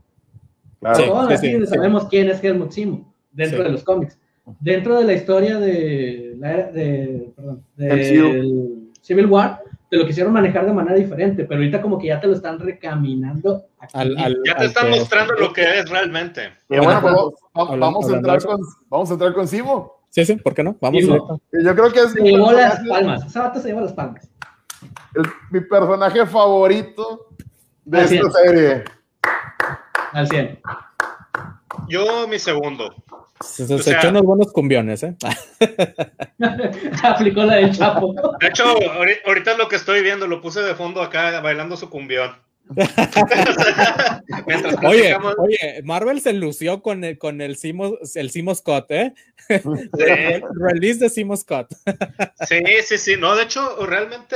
Claro. 0.82 1.06
Todos 1.06 1.40
sabemos 1.70 2.08
quién 2.10 2.30
es 2.30 2.44
Helmut 2.44 2.72
Simo 2.72 3.14
dentro 3.32 3.64
de 3.64 3.70
los 3.70 3.84
cómics 3.84 4.18
dentro 4.60 4.98
de 5.00 5.06
la 5.06 5.14
historia 5.14 5.60
de, 5.60 6.36
la, 6.38 6.64
de, 6.72 7.32
perdón, 7.36 7.64
de 7.76 8.88
Civil 9.02 9.26
War, 9.28 9.62
te 9.90 9.98
lo 9.98 10.06
quisieron 10.06 10.34
manejar 10.34 10.66
de 10.66 10.74
manera 10.74 10.98
diferente, 10.98 11.46
pero 11.46 11.60
ahorita 11.60 11.82
como 11.82 11.98
que 11.98 12.08
ya 12.08 12.20
te 12.20 12.28
lo 12.28 12.34
están 12.34 12.60
recaminando. 12.60 13.66
ya 13.94 14.56
te 14.58 14.66
están 14.66 14.90
mostrando 14.90 15.34
lo 15.36 15.54
que 15.54 15.80
es 15.80 15.90
realmente. 15.90 16.50
bueno, 16.68 17.02
pues, 17.02 17.80
vamos, 17.80 18.12
a 18.12 18.16
entrar 18.16 18.44
con, 18.44 18.60
vamos 18.90 19.10
a 19.10 19.14
entrar 19.14 19.34
con 19.34 19.48
Simo. 19.48 19.98
Sí, 20.10 20.26
sí, 20.26 20.36
¿por 20.38 20.54
qué 20.54 20.64
no? 20.64 20.76
Vamos. 20.82 21.04
Yo 21.04 21.76
creo 21.76 21.92
que 21.92 22.00
es... 22.00 22.12
Se 22.12 22.22
llevó 22.22 22.52
las 22.52 22.80
palmas, 22.88 23.26
esa 23.26 23.44
vato 23.44 23.60
se 23.62 23.70
llevó 23.70 23.82
las 23.82 23.94
palmas. 23.94 24.30
mi 25.52 25.62
personaje 25.62 26.26
favorito 26.26 27.28
de 27.86 28.02
esta 28.04 28.32
serie. 28.32 28.84
Al 30.12 30.28
100. 30.28 30.60
Yo 31.88 32.28
mi 32.28 32.40
segundo. 32.40 32.94
Se, 33.44 33.64
echó 33.64 34.10
unos 34.10 34.24
buenos 34.24 34.52
cumbiones, 34.52 35.04
¿eh? 35.04 35.16
Aplicó 37.04 37.44
la 37.44 37.56
del 37.56 37.72
Chapo. 37.72 38.14
De 38.40 38.48
hecho, 38.48 38.66
ahorita 39.26 39.52
es 39.52 39.58
lo 39.58 39.68
que 39.68 39.76
estoy 39.76 40.02
viendo, 40.02 40.28
lo 40.28 40.42
puse 40.42 40.62
de 40.62 40.76
fondo 40.76 41.02
acá 41.02 41.40
bailando 41.42 41.78
su 41.78 41.90
cumbión. 41.90 42.36
oye, 44.84 45.16
oye, 45.38 45.82
Marvel 45.84 46.20
se 46.20 46.34
lució 46.34 46.82
con 46.82 47.06
el, 47.06 47.18
con 47.18 47.40
el 47.40 47.56
Simo, 47.56 47.98
el 48.16 48.30
Simo 48.30 48.54
Scott, 48.54 48.92
¿eh? 48.92 49.14
Release 50.60 51.00
de 51.00 51.10
Simo 51.10 51.38
Scott. 51.38 51.70
sí, 52.48 52.62
sí, 52.84 52.98
sí. 52.98 53.16
No, 53.18 53.36
de 53.36 53.44
hecho, 53.44 53.86
realmente 53.86 54.36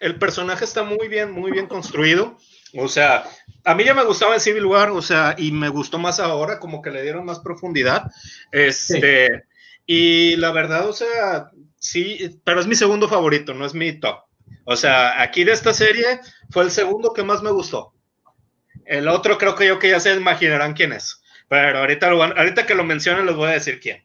el 0.00 0.18
personaje 0.18 0.64
está 0.64 0.82
muy 0.82 1.08
bien, 1.08 1.32
muy 1.32 1.52
bien 1.52 1.66
construido. 1.66 2.36
O 2.76 2.88
sea, 2.88 3.24
a 3.64 3.74
mí 3.74 3.84
ya 3.84 3.94
me 3.94 4.04
gustaba 4.04 4.34
en 4.34 4.40
Civil 4.40 4.66
War, 4.66 4.90
o 4.90 5.02
sea, 5.02 5.34
y 5.38 5.52
me 5.52 5.68
gustó 5.68 5.98
más 5.98 6.20
ahora, 6.20 6.58
como 6.58 6.82
que 6.82 6.90
le 6.90 7.02
dieron 7.02 7.24
más 7.24 7.40
profundidad. 7.40 8.10
Este, 8.50 9.44
y 9.86 10.36
la 10.36 10.50
verdad, 10.50 10.88
o 10.88 10.92
sea, 10.92 11.50
sí, 11.78 12.40
pero 12.44 12.60
es 12.60 12.66
mi 12.66 12.74
segundo 12.74 13.08
favorito, 13.08 13.54
no 13.54 13.64
es 13.64 13.74
mi 13.74 13.92
top. 13.92 14.24
O 14.64 14.76
sea, 14.76 15.20
aquí 15.22 15.44
de 15.44 15.52
esta 15.52 15.72
serie 15.72 16.20
fue 16.50 16.64
el 16.64 16.70
segundo 16.70 17.12
que 17.12 17.22
más 17.22 17.42
me 17.42 17.50
gustó. 17.50 17.92
El 18.86 19.08
otro 19.08 19.38
creo 19.38 19.54
que 19.54 19.66
yo 19.66 19.78
que 19.78 19.90
ya 19.90 20.00
se 20.00 20.14
imaginarán 20.14 20.74
quién 20.74 20.92
es. 20.92 21.22
Pero 21.48 21.78
ahorita, 21.78 22.10
ahorita 22.10 22.66
que 22.66 22.74
lo 22.74 22.84
mencionen 22.84 23.26
les 23.26 23.36
voy 23.36 23.48
a 23.48 23.54
decir 23.54 23.80
quién. 23.80 24.02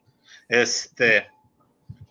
Este, 0.47 1.27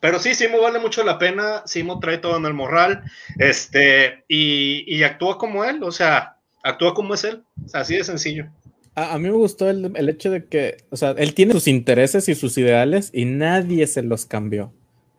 pero 0.01 0.19
sí, 0.19 0.35
Simo 0.35 0.61
vale 0.61 0.79
mucho 0.79 1.05
la 1.05 1.19
pena. 1.19 1.63
Simo 1.67 1.99
trae 2.01 2.19
todo 2.19 2.37
en 2.37 2.47
el 2.47 2.55
morral. 2.55 3.03
Este, 3.39 4.25
y, 4.29 4.85
y 4.87 5.03
actúa 5.03 5.39
como 5.39 5.65
él. 5.65 5.83
O 5.83 5.93
sea, 5.93 6.38
actúa 6.63 6.95
como 6.95 7.15
es 7.15 7.25
él. 7.25 7.43
así 7.73 7.97
de 7.97 8.05
sencillo. 8.05 8.47
A, 8.95 9.17
mí 9.19 9.29
me 9.29 9.37
gustó 9.37 9.71
el, 9.71 9.93
el, 9.95 10.09
hecho 10.09 10.29
de 10.31 10.47
que, 10.47 10.79
o 10.91 10.97
sea, 10.97 11.11
él 11.13 11.33
tiene 11.33 11.53
sus 11.53 11.69
intereses 11.69 12.29
y 12.29 12.35
sus 12.35 12.59
ideales 12.59 13.11
y 13.13 13.27
nadie 13.27 13.87
se 13.87 14.03
los 14.03 14.27
cambió. 14.27 14.73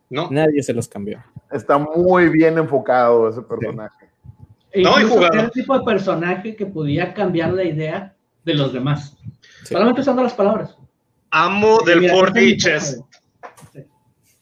No. 0.10 0.30
Nadie 0.32 0.62
se 0.64 0.74
los 0.74 0.88
cambió. 0.88 1.24
Está 1.52 1.78
muy 1.78 2.30
bien 2.30 2.58
enfocado 2.58 3.30
ese 3.30 3.42
personaje. 3.42 4.10
No, 4.76 5.00
y 5.00 5.24
era 5.24 5.44
el 5.44 5.52
tipo 5.52 5.78
de 5.78 5.86
personaje 5.86 6.56
que 6.56 6.66
podía 6.66 7.14
cambiar 7.14 7.54
la 7.54 7.64
idea 7.64 8.16
de 8.44 8.54
los 8.54 8.74
demás. 8.74 9.18
Solamente 9.64 10.02
usando 10.02 10.24
las 10.24 10.34
palabras. 10.34 10.76
Amo 11.32 11.80
del 11.86 12.10
Fordiches. 12.10 13.02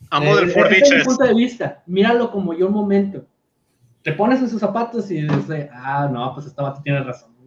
Amo 0.09 0.35
del 0.35 0.51
Fordiches. 0.51 0.89
Desde 0.89 1.05
punto 1.05 1.23
de 1.25 1.33
vista, 1.33 1.83
míralo 1.85 2.31
como 2.31 2.53
yo 2.53 2.67
un 2.67 2.73
momento 2.73 3.25
te 4.01 4.13
pones 4.13 4.39
en 4.41 4.49
sus 4.49 4.59
zapatos 4.59 5.09
y 5.11 5.21
dices, 5.21 5.69
ah, 5.73 6.09
no, 6.11 6.33
pues 6.33 6.47
esta 6.47 6.63
vato 6.63 6.81
tiene 6.81 7.03
razón. 7.03 7.37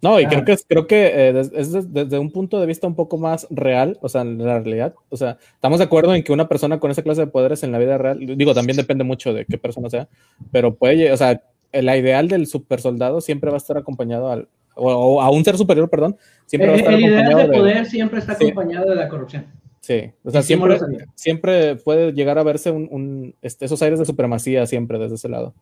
No, 0.00 0.20
y 0.20 0.26
creo 0.26 0.44
que, 0.44 0.56
creo 0.68 0.86
que 0.86 1.06
eh, 1.06 1.40
es 1.54 1.92
desde, 1.92 2.18
un 2.20 2.30
punto 2.30 2.60
de 2.60 2.66
vista 2.66 2.86
un 2.86 2.94
poco 2.94 3.18
más 3.18 3.48
real, 3.50 3.98
o 4.00 4.08
sea, 4.08 4.20
en 4.20 4.38
la 4.38 4.60
realidad. 4.60 4.94
O 5.08 5.16
sea, 5.16 5.38
estamos 5.54 5.78
de 5.78 5.86
acuerdo 5.86 6.14
en 6.14 6.22
que 6.22 6.32
una 6.32 6.46
persona 6.46 6.78
con 6.78 6.92
esa 6.92 7.02
clase 7.02 7.22
de 7.22 7.26
poderes 7.26 7.64
en 7.64 7.72
la 7.72 7.78
vida 7.78 7.98
real, 7.98 8.18
digo, 8.20 8.54
también 8.54 8.76
depende 8.76 9.02
mucho 9.02 9.34
de 9.34 9.44
qué 9.44 9.58
persona 9.58 9.90
sea, 9.90 10.08
pero 10.52 10.76
puede, 10.76 11.10
o 11.10 11.16
sea, 11.16 11.42
la 11.72 11.96
ideal 11.96 12.28
del 12.28 12.46
super 12.46 12.80
soldado 12.80 13.20
siempre 13.20 13.50
va 13.50 13.56
a 13.56 13.58
estar 13.58 13.76
acompañado 13.76 14.30
al, 14.30 14.48
o, 14.76 15.20
a 15.20 15.30
un 15.30 15.44
ser 15.44 15.56
superior, 15.56 15.90
perdón, 15.90 16.16
siempre 16.46 16.70
va 16.70 16.76
a 16.76 16.78
estar 16.78 16.94
el 16.94 17.04
acompañado. 17.04 17.30
El 17.30 17.34
ideal 17.34 17.50
de 17.50 17.58
poder 17.58 17.86
siempre 17.86 18.18
está 18.20 18.32
acompañado 18.34 18.90
de 18.90 18.94
la 18.94 19.08
corrupción. 19.08 19.46
Sí, 19.88 20.12
o 20.22 20.30
sea, 20.30 20.42
siempre, 20.42 20.78
siempre 21.14 21.76
puede 21.76 22.12
llegar 22.12 22.38
a 22.38 22.42
verse 22.42 22.70
un, 22.70 23.34
este, 23.40 23.64
esos 23.64 23.80
aires 23.80 23.98
de 23.98 24.04
supremacía 24.04 24.66
siempre 24.66 24.98
desde 24.98 25.14
ese 25.14 25.30
lado. 25.30 25.54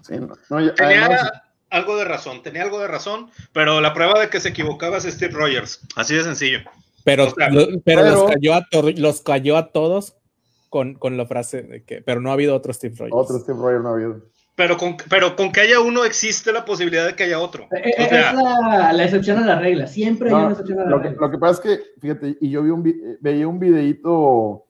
Sí, 0.00 0.14
tenía 0.74 1.30
algo 1.68 1.98
de 1.98 2.06
razón, 2.06 2.42
tenía 2.42 2.62
algo 2.62 2.80
de 2.80 2.88
razón, 2.88 3.28
pero 3.52 3.82
la 3.82 3.92
prueba 3.92 4.18
de 4.18 4.30
que 4.30 4.40
se 4.40 4.48
equivocaba 4.48 4.96
es 4.96 5.04
Steve 5.04 5.34
Rogers, 5.34 5.82
así 5.94 6.14
de 6.14 6.22
sencillo. 6.22 6.60
Pero, 7.04 7.34
pero, 7.84 8.02
los, 8.02 8.32
cayó 8.32 8.54
a 8.54 8.66
los 8.96 9.20
cayó 9.20 9.58
a 9.58 9.72
todos 9.72 10.16
con, 10.70 10.94
con, 10.94 11.18
la 11.18 11.26
frase 11.26 11.64
de 11.64 11.84
que, 11.84 12.00
pero 12.00 12.22
no 12.22 12.30
ha 12.30 12.32
habido 12.32 12.56
otro 12.56 12.72
Steve 12.72 12.94
Rogers. 12.96 13.14
Otro 13.14 13.40
Steve 13.40 13.58
Rogers 13.58 13.82
no 13.82 13.90
ha 13.90 13.92
habido. 13.92 14.22
Pero 14.56 14.76
con, 14.76 14.96
pero 15.10 15.34
con 15.34 15.50
que 15.50 15.60
haya 15.60 15.80
uno 15.80 16.04
existe 16.04 16.52
la 16.52 16.64
posibilidad 16.64 17.06
de 17.06 17.16
que 17.16 17.24
haya 17.24 17.40
otro. 17.40 17.64
Eh, 17.72 17.82
eh, 17.84 17.94
es 17.98 18.12
la, 18.12 18.92
la, 18.92 19.04
excepción 19.04 19.38
a 19.38 19.46
la 19.46 19.58
regla. 19.58 19.88
Siempre 19.88 20.28
hay 20.28 20.34
una 20.34 20.50
excepción 20.50 20.78
a 20.78 20.84
la 20.84 20.90
lo 20.90 20.98
regla. 20.98 21.14
Que, 21.14 21.20
lo 21.20 21.30
que 21.30 21.38
pasa 21.38 21.52
es 21.52 21.60
que, 21.60 21.84
fíjate, 22.00 22.38
y 22.40 22.50
yo 22.50 22.62
vi 22.62 22.70
un, 22.70 23.18
veía 23.20 23.48
un 23.48 23.58
videito, 23.58 24.64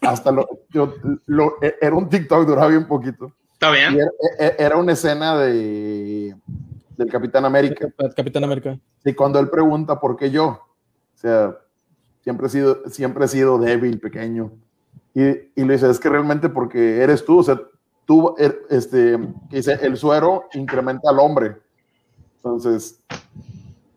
hasta 0.00 0.32
lo, 0.32 0.48
yo, 0.70 0.92
lo, 1.26 1.54
e, 1.62 1.76
era 1.80 1.94
un 1.94 2.08
TikTok, 2.08 2.48
duraba 2.48 2.68
bien 2.68 2.88
poquito. 2.88 3.32
Está 3.52 3.70
bien. 3.70 3.94
Era, 3.94 4.10
e, 4.40 4.56
era, 4.58 4.76
una 4.76 4.92
escena 4.92 5.38
de, 5.38 6.34
del 6.96 7.08
Capitán 7.08 7.44
América. 7.44 7.88
Capitán 8.16 8.42
América. 8.42 8.76
Y 9.04 9.12
cuando 9.12 9.38
él 9.38 9.48
pregunta 9.50 10.00
por 10.00 10.16
qué 10.16 10.32
yo, 10.32 10.46
o 10.46 10.66
sea, 11.14 11.56
siempre 12.22 12.48
he 12.48 12.50
sido, 12.50 12.82
siempre 12.90 13.24
he 13.24 13.28
sido 13.28 13.56
débil, 13.56 14.00
pequeño. 14.00 14.50
Y, 15.14 15.22
y 15.54 15.64
le 15.64 15.74
dice, 15.74 15.88
es 15.88 16.00
que 16.00 16.08
realmente 16.08 16.48
porque 16.48 17.02
eres 17.02 17.24
tú, 17.24 17.38
o 17.38 17.42
sea, 17.44 17.60
tú, 18.08 18.34
er, 18.38 18.62
este, 18.70 19.18
dice, 19.50 19.78
el 19.82 19.98
suero 19.98 20.48
incrementa 20.54 21.10
al 21.10 21.18
hombre. 21.18 21.56
Entonces, 22.36 23.02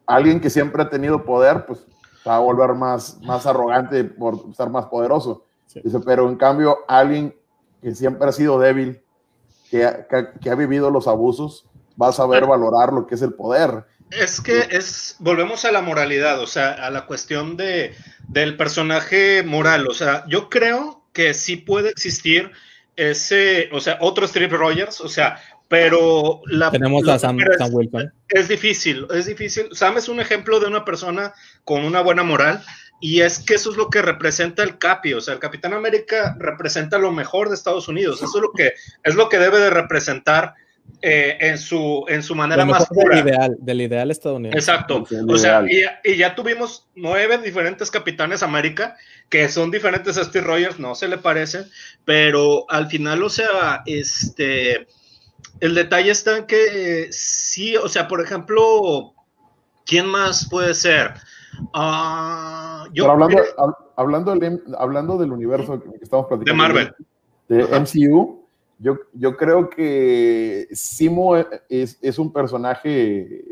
alguien 0.05 0.41
que 0.41 0.49
siempre 0.49 0.83
ha 0.83 0.89
tenido 0.89 1.23
poder, 1.23 1.65
pues 1.65 1.85
va 2.27 2.35
a 2.35 2.39
volver 2.39 2.73
más, 2.73 3.21
más 3.21 3.45
arrogante 3.45 4.03
por 4.03 4.53
ser 4.53 4.69
más 4.69 4.87
poderoso. 4.87 5.45
Dice, 5.81 6.01
pero 6.05 6.27
en 6.27 6.35
cambio, 6.35 6.79
alguien 6.89 7.33
que 7.81 7.95
siempre 7.95 8.27
ha 8.27 8.33
sido 8.33 8.59
débil, 8.59 9.01
que, 9.69 9.89
que, 10.41 10.49
ha 10.49 10.55
vivido 10.55 10.91
los 10.91 11.07
abusos, 11.07 11.65
va 11.99 12.09
a 12.09 12.11
saber 12.11 12.45
valorar 12.45 12.91
lo 12.91 13.07
que 13.07 13.15
es 13.15 13.21
el 13.21 13.33
poder. 13.33 13.85
Es 14.09 14.41
que 14.41 14.67
es, 14.71 15.15
volvemos 15.19 15.63
a 15.63 15.71
la 15.71 15.81
moralidad, 15.81 16.41
o 16.41 16.47
sea, 16.47 16.71
a 16.71 16.89
la 16.89 17.05
cuestión 17.05 17.55
de, 17.55 17.95
del 18.27 18.57
personaje 18.57 19.41
moral. 19.43 19.87
O 19.87 19.93
sea, 19.93 20.25
yo 20.27 20.49
creo 20.49 21.05
que 21.13 21.33
sí 21.33 21.55
puede 21.55 21.91
existir 21.91 22.51
ese, 23.09 23.69
o 23.71 23.79
sea, 23.79 23.97
otro 23.99 24.25
Strip 24.25 24.51
Rogers, 24.51 25.01
o 25.01 25.09
sea, 25.09 25.39
pero 25.67 26.41
la... 26.45 26.69
Tenemos 26.69 27.07
a 27.07 27.17
Sam, 27.17 27.37
Wilson. 27.71 28.13
Es 28.29 28.47
difícil, 28.47 29.07
es 29.13 29.25
difícil. 29.25 29.69
Sam 29.71 29.97
es 29.97 30.07
un 30.07 30.19
ejemplo 30.19 30.59
de 30.59 30.67
una 30.67 30.85
persona 30.85 31.33
con 31.63 31.83
una 31.83 32.01
buena 32.01 32.23
moral 32.23 32.61
y 32.99 33.21
es 33.21 33.39
que 33.39 33.55
eso 33.55 33.71
es 33.71 33.77
lo 33.77 33.89
que 33.89 34.01
representa 34.01 34.61
el 34.61 34.77
Capi, 34.77 35.13
o 35.13 35.21
sea, 35.21 35.33
el 35.33 35.39
Capitán 35.39 35.73
América 35.73 36.35
representa 36.37 36.99
lo 36.99 37.11
mejor 37.11 37.49
de 37.49 37.55
Estados 37.55 37.87
Unidos, 37.87 38.21
eso 38.21 38.37
es 38.37 38.41
lo 38.41 38.51
que, 38.51 38.73
es 39.03 39.15
lo 39.15 39.27
que 39.29 39.39
debe 39.39 39.59
de 39.59 39.71
representar 39.71 40.53
eh, 41.01 41.37
en, 41.39 41.57
su, 41.57 42.05
en 42.09 42.21
su 42.21 42.35
manera 42.35 42.63
más 42.63 42.85
pura. 42.87 43.15
Del 43.15 43.27
ideal, 43.27 43.57
del 43.59 43.81
ideal 43.81 44.11
estadounidense. 44.11 44.59
Exacto. 44.59 45.03
O 45.27 45.37
sea, 45.37 45.63
y, 45.67 46.15
ya 46.15 46.35
tuvimos 46.35 46.87
nueve 46.95 47.39
diferentes 47.39 47.89
capitanes 47.89 48.43
América 48.43 48.97
que 49.31 49.47
son 49.47 49.71
diferentes 49.71 50.17
a 50.17 50.25
Steve 50.25 50.45
Rogers, 50.45 50.77
no 50.77 50.93
se 50.93 51.07
le 51.07 51.17
parecen, 51.17 51.65
pero 52.05 52.69
al 52.69 52.87
final, 52.87 53.23
o 53.23 53.29
sea, 53.29 53.81
este, 53.85 54.87
el 55.61 55.73
detalle 55.73 56.11
está 56.11 56.37
en 56.37 56.45
que 56.45 57.07
sí, 57.11 57.77
o 57.77 57.87
sea, 57.87 58.09
por 58.09 58.21
ejemplo, 58.21 59.13
¿quién 59.85 60.05
más 60.05 60.47
puede 60.49 60.73
ser? 60.73 61.13
Uh, 61.73 62.91
yo 62.93 63.09
hablando, 63.09 63.37
hablando, 63.95 64.35
del, 64.35 64.61
hablando 64.77 65.17
del 65.17 65.31
universo 65.31 65.81
que 65.81 65.89
estamos 66.01 66.27
platicando. 66.27 66.51
De 66.51 66.67
Marvel. 66.67 66.95
De, 67.47 67.63
MCU 67.79 68.45
yo, 68.79 68.97
yo 69.13 69.37
creo 69.37 69.69
que 69.69 70.67
Simo 70.73 71.37
es, 71.37 71.97
es 72.01 72.19
un 72.19 72.33
personaje, 72.33 73.45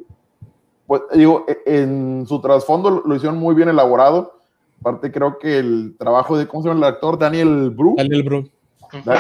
pues, 0.88 1.04
digo, 1.14 1.46
en 1.66 2.26
su 2.28 2.42
trasfondo 2.42 3.04
lo 3.06 3.16
hicieron 3.16 3.38
muy 3.38 3.56
bien 3.56 3.70
elaborado. 3.70 4.39
Aparte, 4.80 5.12
creo 5.12 5.38
que 5.38 5.60
el 5.60 5.96
trabajo 5.98 6.38
de, 6.38 6.48
¿cómo 6.48 6.64
se 6.64 6.70
llama 6.70 6.88
el 6.88 6.94
actor? 6.94 7.18
Daniel 7.18 7.70
Bru. 7.72 7.96
Daniel 7.98 8.24
Bru. 8.24 8.50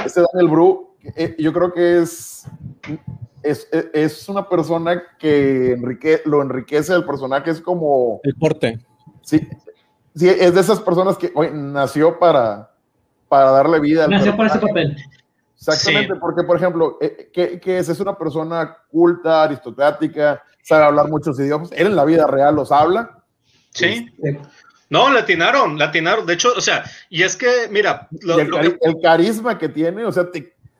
Este 0.05 0.21
Daniel 0.33 0.49
Bru, 0.49 0.95
eh, 1.15 1.35
yo 1.37 1.53
creo 1.53 1.73
que 1.73 1.99
es, 1.99 2.47
es, 3.43 3.67
es 3.93 4.29
una 4.29 4.47
persona 4.47 5.01
que 5.19 5.73
enrique, 5.73 6.21
lo 6.25 6.41
enriquece 6.41 6.93
el 6.93 7.05
personaje, 7.05 7.51
es 7.51 7.61
como... 7.61 8.19
El 8.23 8.35
porte. 8.35 8.79
Sí, 9.21 9.47
sí 10.15 10.29
es 10.29 10.53
de 10.53 10.61
esas 10.61 10.79
personas 10.79 11.17
que 11.17 11.31
hoy 11.35 11.49
nació 11.53 12.17
para, 12.17 12.71
para 13.27 13.51
darle 13.51 13.79
vida. 13.79 14.07
Nació 14.07 14.35
para 14.35 14.49
ese 14.49 14.59
papel. 14.59 14.97
Exactamente, 15.55 16.15
porque 16.15 16.43
por 16.43 16.55
ejemplo, 16.55 16.97
eh, 17.01 17.29
¿qué, 17.33 17.59
es? 17.77 17.89
Es 17.89 17.99
una 17.99 18.17
persona 18.17 18.77
culta, 18.89 19.43
aristocrática, 19.43 20.41
sabe 20.63 20.85
hablar 20.85 21.09
muchos 21.09 21.37
idiomas. 21.39 21.69
Él 21.73 21.87
en 21.87 21.95
la 21.97 22.05
vida 22.05 22.25
real 22.27 22.55
los 22.55 22.71
habla. 22.71 23.23
Sí. 23.71 24.09
Este, 24.17 24.39
no, 24.89 25.09
latinaron, 25.09 25.77
latinaron. 25.77 26.25
De 26.25 26.33
hecho, 26.33 26.53
o 26.55 26.61
sea, 26.61 26.83
y 27.09 27.23
es 27.23 27.35
que, 27.35 27.67
mira, 27.69 28.07
el, 28.11 28.95
carisma 29.01 29.57
que 29.57 29.69
tiene, 29.69 30.03
o 30.05 30.11
sea, 30.11 30.27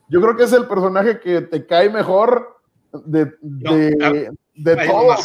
yo 0.07 0.21
creo 0.21 0.35
que 0.35 0.43
es 0.43 0.53
el 0.53 0.67
personaje 0.67 1.19
que 1.19 1.41
te 1.41 1.65
cae 1.65 1.89
mejor 1.89 2.59
de, 2.91 3.31
de, 3.41 4.75
todo 4.87 5.15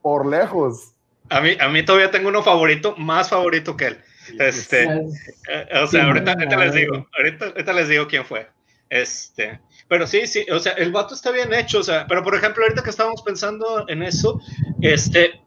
por, 0.00 0.26
lejos. 0.26 0.92
A 1.28 1.40
mí, 1.40 1.56
a 1.58 1.68
mí 1.68 1.84
todavía 1.84 2.10
tengo 2.10 2.28
uno 2.28 2.42
favorito, 2.42 2.94
más 2.96 3.30
favorito 3.30 3.76
que 3.76 3.86
él. 3.88 3.98
Este, 4.38 4.84
eh, 4.84 5.68
o 5.82 5.86
sea, 5.86 6.06
ahorita, 6.06 6.34
les 6.34 6.74
digo, 6.74 7.08
ahorita, 7.18 7.72
les 7.72 7.88
digo 7.88 8.06
quién 8.06 8.24
fue. 8.24 8.48
Este, 8.88 9.60
pero 9.88 10.06
sí, 10.06 10.26
sí, 10.26 10.46
o 10.52 10.58
sea, 10.58 10.72
el 10.72 10.92
vato 10.92 11.14
está 11.14 11.30
bien 11.30 11.52
hecho, 11.52 11.80
o 11.80 11.82
sea, 11.82 12.06
pero 12.06 12.22
por 12.22 12.34
ejemplo, 12.34 12.62
ahorita 12.62 12.82
que 12.82 12.90
estábamos 12.90 13.22
pensando 13.22 13.86
en 13.88 14.02
eso, 14.02 14.40
este, 14.82 15.40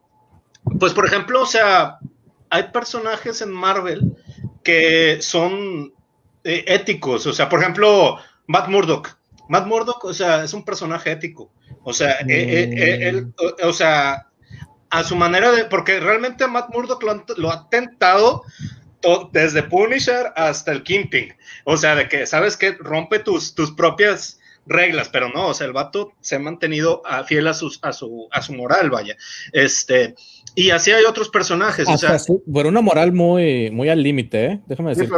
pues 0.79 0.93
por 0.93 1.05
ejemplo, 1.05 1.43
o 1.43 1.45
sea, 1.45 1.99
hay 2.49 2.63
personajes 2.71 3.41
en 3.41 3.51
Marvel 3.51 4.15
que 4.63 5.19
son 5.21 5.93
eh, 6.43 6.63
éticos, 6.67 7.25
o 7.25 7.33
sea, 7.33 7.49
por 7.49 7.61
ejemplo, 7.61 8.17
Matt 8.47 8.67
Murdock. 8.67 9.17
Matt 9.47 9.67
Murdock, 9.67 10.03
o 10.05 10.13
sea, 10.13 10.43
es 10.43 10.53
un 10.53 10.65
personaje 10.65 11.11
ético. 11.11 11.51
O 11.83 11.93
sea, 11.93 12.19
eh, 12.21 12.25
eh, 12.27 13.09
él, 13.09 13.33
o 13.63 13.73
sea, 13.73 14.27
a 14.89 15.03
su 15.03 15.15
manera 15.15 15.51
de, 15.51 15.65
porque 15.65 15.99
realmente 15.99 16.47
Matt 16.47 16.69
Murdock 16.73 17.03
lo, 17.37 17.51
ha 17.51 17.69
tentado 17.69 18.43
desde 19.31 19.61
Punisher 19.61 20.33
hasta 20.35 20.71
el 20.71 20.81
Kingpin. 20.81 21.35
O 21.63 21.77
sea, 21.77 21.95
de 21.95 22.09
que, 22.09 22.25
¿sabes 22.25 22.57
que 22.57 22.71
Rompe 22.71 23.19
tus, 23.19 23.53
tus 23.53 23.71
propias 23.71 24.39
reglas, 24.65 25.09
pero 25.09 25.29
no, 25.29 25.47
o 25.47 25.53
sea, 25.53 25.67
el 25.67 25.73
vato 25.73 26.13
se 26.21 26.35
ha 26.35 26.39
mantenido 26.39 27.03
fiel 27.27 27.47
a, 27.47 27.53
sus, 27.53 27.79
a, 27.83 27.93
su, 27.93 28.27
a 28.31 28.41
su 28.41 28.53
moral, 28.53 28.89
vaya. 28.89 29.15
Este, 29.51 30.15
y 30.55 30.69
así 30.71 30.91
hay 30.91 31.03
otros 31.03 31.29
personajes. 31.29 31.87
o 31.87 31.97
sea, 31.97 32.17
bueno, 32.45 32.69
una 32.69 32.81
moral 32.81 33.11
muy, 33.11 33.69
muy 33.71 33.89
al 33.89 34.01
límite, 34.01 34.45
¿eh? 34.45 34.61
Déjame 34.67 34.95
decir. 34.95 35.09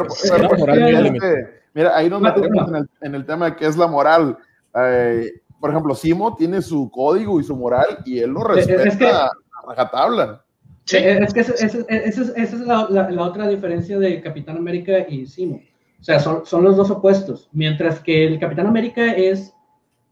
mira, 1.74 1.96
ahí 1.96 2.10
nos 2.10 2.22
metemos 2.22 2.68
en 2.70 2.76
el, 2.76 2.90
en 3.02 3.16
el, 3.16 3.26
tema 3.26 3.52
de 3.52 3.56
qué 3.56 3.68
es 3.68 3.78
la 3.78 3.88
moral. 3.88 4.38
Eh, 4.76 5.42
por 5.60 5.70
ejemplo, 5.70 5.96
Simo 5.96 6.36
tiene 6.36 6.62
su 6.62 6.90
código 6.90 7.40
y 7.40 7.44
su 7.44 7.56
moral 7.56 8.00
y 8.06 8.20
él 8.20 8.32
lo 8.32 8.44
respeta 8.44 9.28
a 9.28 9.32
rajatabla. 9.68 10.44
Sí. 10.86 10.98
Es 10.98 11.34
que 11.34 11.42
esa 11.42 11.54
es, 11.54 12.54
la, 12.62 12.88
la, 12.90 13.24
otra 13.24 13.48
diferencia 13.48 14.00
de 14.00 14.22
Capitán 14.22 14.58
América 14.58 15.06
y 15.08 15.26
Simo. 15.26 15.62
O 16.00 16.04
sea, 16.04 16.20
son, 16.20 16.46
son 16.46 16.64
los 16.64 16.78
dos 16.78 16.90
opuestos. 16.90 17.50
Mientras 17.52 18.00
que 18.00 18.26
el 18.26 18.40
Capitán 18.40 18.68
América 18.68 19.14
es 19.14 19.54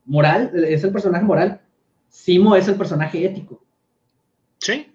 moral, 0.06 0.52
es 0.54 0.84
el 0.84 0.92
personaje 0.92 1.24
moral, 1.24 1.62
Simo 2.10 2.56
es 2.56 2.68
el 2.68 2.76
personaje 2.76 3.26
ético. 3.26 3.64
Sí. 4.60 4.95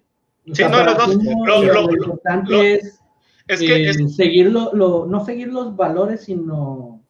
Sí, 0.52 0.62
no, 0.62 0.84
los 0.84 0.96
dos. 0.96 1.14
Lo, 1.14 1.92
importante 1.92 2.74
es, 2.74 3.00
es, 3.48 3.60
que 3.60 3.90
eh, 3.90 4.08
seguirlo, 4.08 4.72
no 5.08 5.24
seguir 5.24 5.48
los 5.48 5.76
valores, 5.76 6.24
sino 6.24 7.02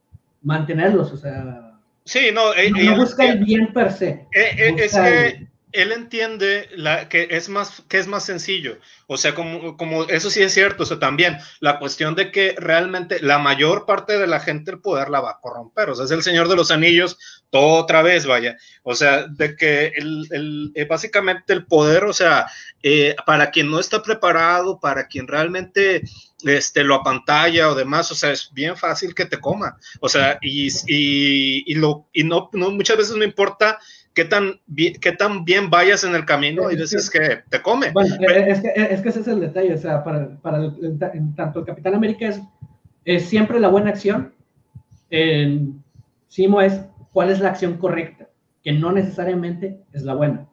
mantenerlos. 0.42 1.12
O 1.12 1.16
sea, 1.16 1.78
sí, 2.04 2.30
no, 2.32 2.54
eh, 2.54 2.70
no, 2.70 2.96
busca 2.96 3.26
el 3.26 3.44
bien 3.44 3.72
per 3.72 3.92
se. 3.92 4.26
Eh, 4.32 4.74
es 4.78 4.94
que 4.94 5.50
él 5.72 5.92
entiende 5.92 6.68
la, 6.74 7.08
que, 7.08 7.28
es 7.30 7.48
más, 7.48 7.82
que 7.88 7.98
es 7.98 8.06
más 8.06 8.24
sencillo. 8.24 8.78
O 9.06 9.16
sea, 9.16 9.34
como, 9.34 9.76
como 9.76 10.04
eso 10.04 10.30
sí 10.30 10.42
es 10.42 10.52
cierto. 10.52 10.82
O 10.82 10.86
sea, 10.86 10.98
también 10.98 11.38
la 11.60 11.78
cuestión 11.78 12.14
de 12.14 12.32
que 12.32 12.54
realmente 12.56 13.20
la 13.20 13.38
mayor 13.38 13.86
parte 13.86 14.18
de 14.18 14.26
la 14.26 14.40
gente 14.40 14.72
el 14.72 14.80
poder 14.80 15.10
la 15.10 15.20
va 15.20 15.32
a 15.32 15.40
corromper. 15.40 15.90
O 15.90 15.94
sea, 15.94 16.04
es 16.04 16.10
el 16.10 16.22
Señor 16.22 16.48
de 16.48 16.56
los 16.56 16.70
Anillos, 16.70 17.18
todo 17.50 17.82
otra 17.82 18.02
vez, 18.02 18.26
vaya. 18.26 18.56
O 18.82 18.94
sea, 18.94 19.26
de 19.26 19.56
que 19.56 19.92
el, 19.96 20.26
el 20.30 20.72
eh, 20.74 20.84
básicamente 20.84 21.52
el 21.52 21.66
poder, 21.66 22.04
o 22.04 22.12
sea, 22.12 22.46
eh, 22.82 23.14
para 23.26 23.50
quien 23.50 23.70
no 23.70 23.80
está 23.80 24.02
preparado, 24.02 24.78
para 24.80 25.06
quien 25.06 25.26
realmente 25.26 26.02
este, 26.44 26.84
lo 26.84 26.94
apantalla 26.94 27.68
o 27.68 27.74
demás, 27.74 28.10
o 28.10 28.14
sea, 28.14 28.30
es 28.30 28.50
bien 28.52 28.76
fácil 28.76 29.14
que 29.14 29.26
te 29.26 29.40
coma. 29.40 29.76
O 30.00 30.08
sea, 30.08 30.38
y, 30.40 30.68
y, 30.86 31.64
y 31.66 31.74
lo, 31.74 32.06
y 32.12 32.24
no, 32.24 32.48
no, 32.52 32.70
muchas 32.70 32.96
veces 32.96 33.16
no 33.16 33.24
importa 33.24 33.78
qué 34.14 34.24
tan, 34.24 34.60
bien, 34.66 34.94
qué 35.00 35.12
tan 35.12 35.44
bien 35.44 35.70
vayas 35.70 36.04
en 36.04 36.14
el 36.14 36.24
camino 36.24 36.70
y 36.70 36.76
dices 36.76 37.10
que, 37.10 37.42
te 37.48 37.62
come. 37.62 37.90
Bueno, 37.92 38.14
es 38.18 38.60
que, 38.60 38.72
es 38.76 39.00
que, 39.00 39.08
ese 39.08 39.20
es 39.20 39.28
el 39.28 39.40
detalle, 39.40 39.74
o 39.74 39.78
sea, 39.78 40.02
para, 40.04 40.36
para 40.40 40.58
el, 40.58 40.98
tanto 41.36 41.60
el 41.60 41.66
Capitán 41.66 41.94
América 41.94 42.28
es, 42.28 42.40
es, 43.04 43.28
siempre 43.28 43.60
la 43.60 43.68
buena 43.68 43.90
acción, 43.90 44.34
en 45.10 45.82
Simo 46.28 46.60
es 46.60 46.80
cuál 47.12 47.30
es 47.30 47.40
la 47.40 47.50
acción 47.50 47.76
correcta, 47.76 48.28
que 48.62 48.72
no 48.72 48.92
necesariamente 48.92 49.80
es 49.92 50.02
la 50.02 50.14
buena. 50.14 50.46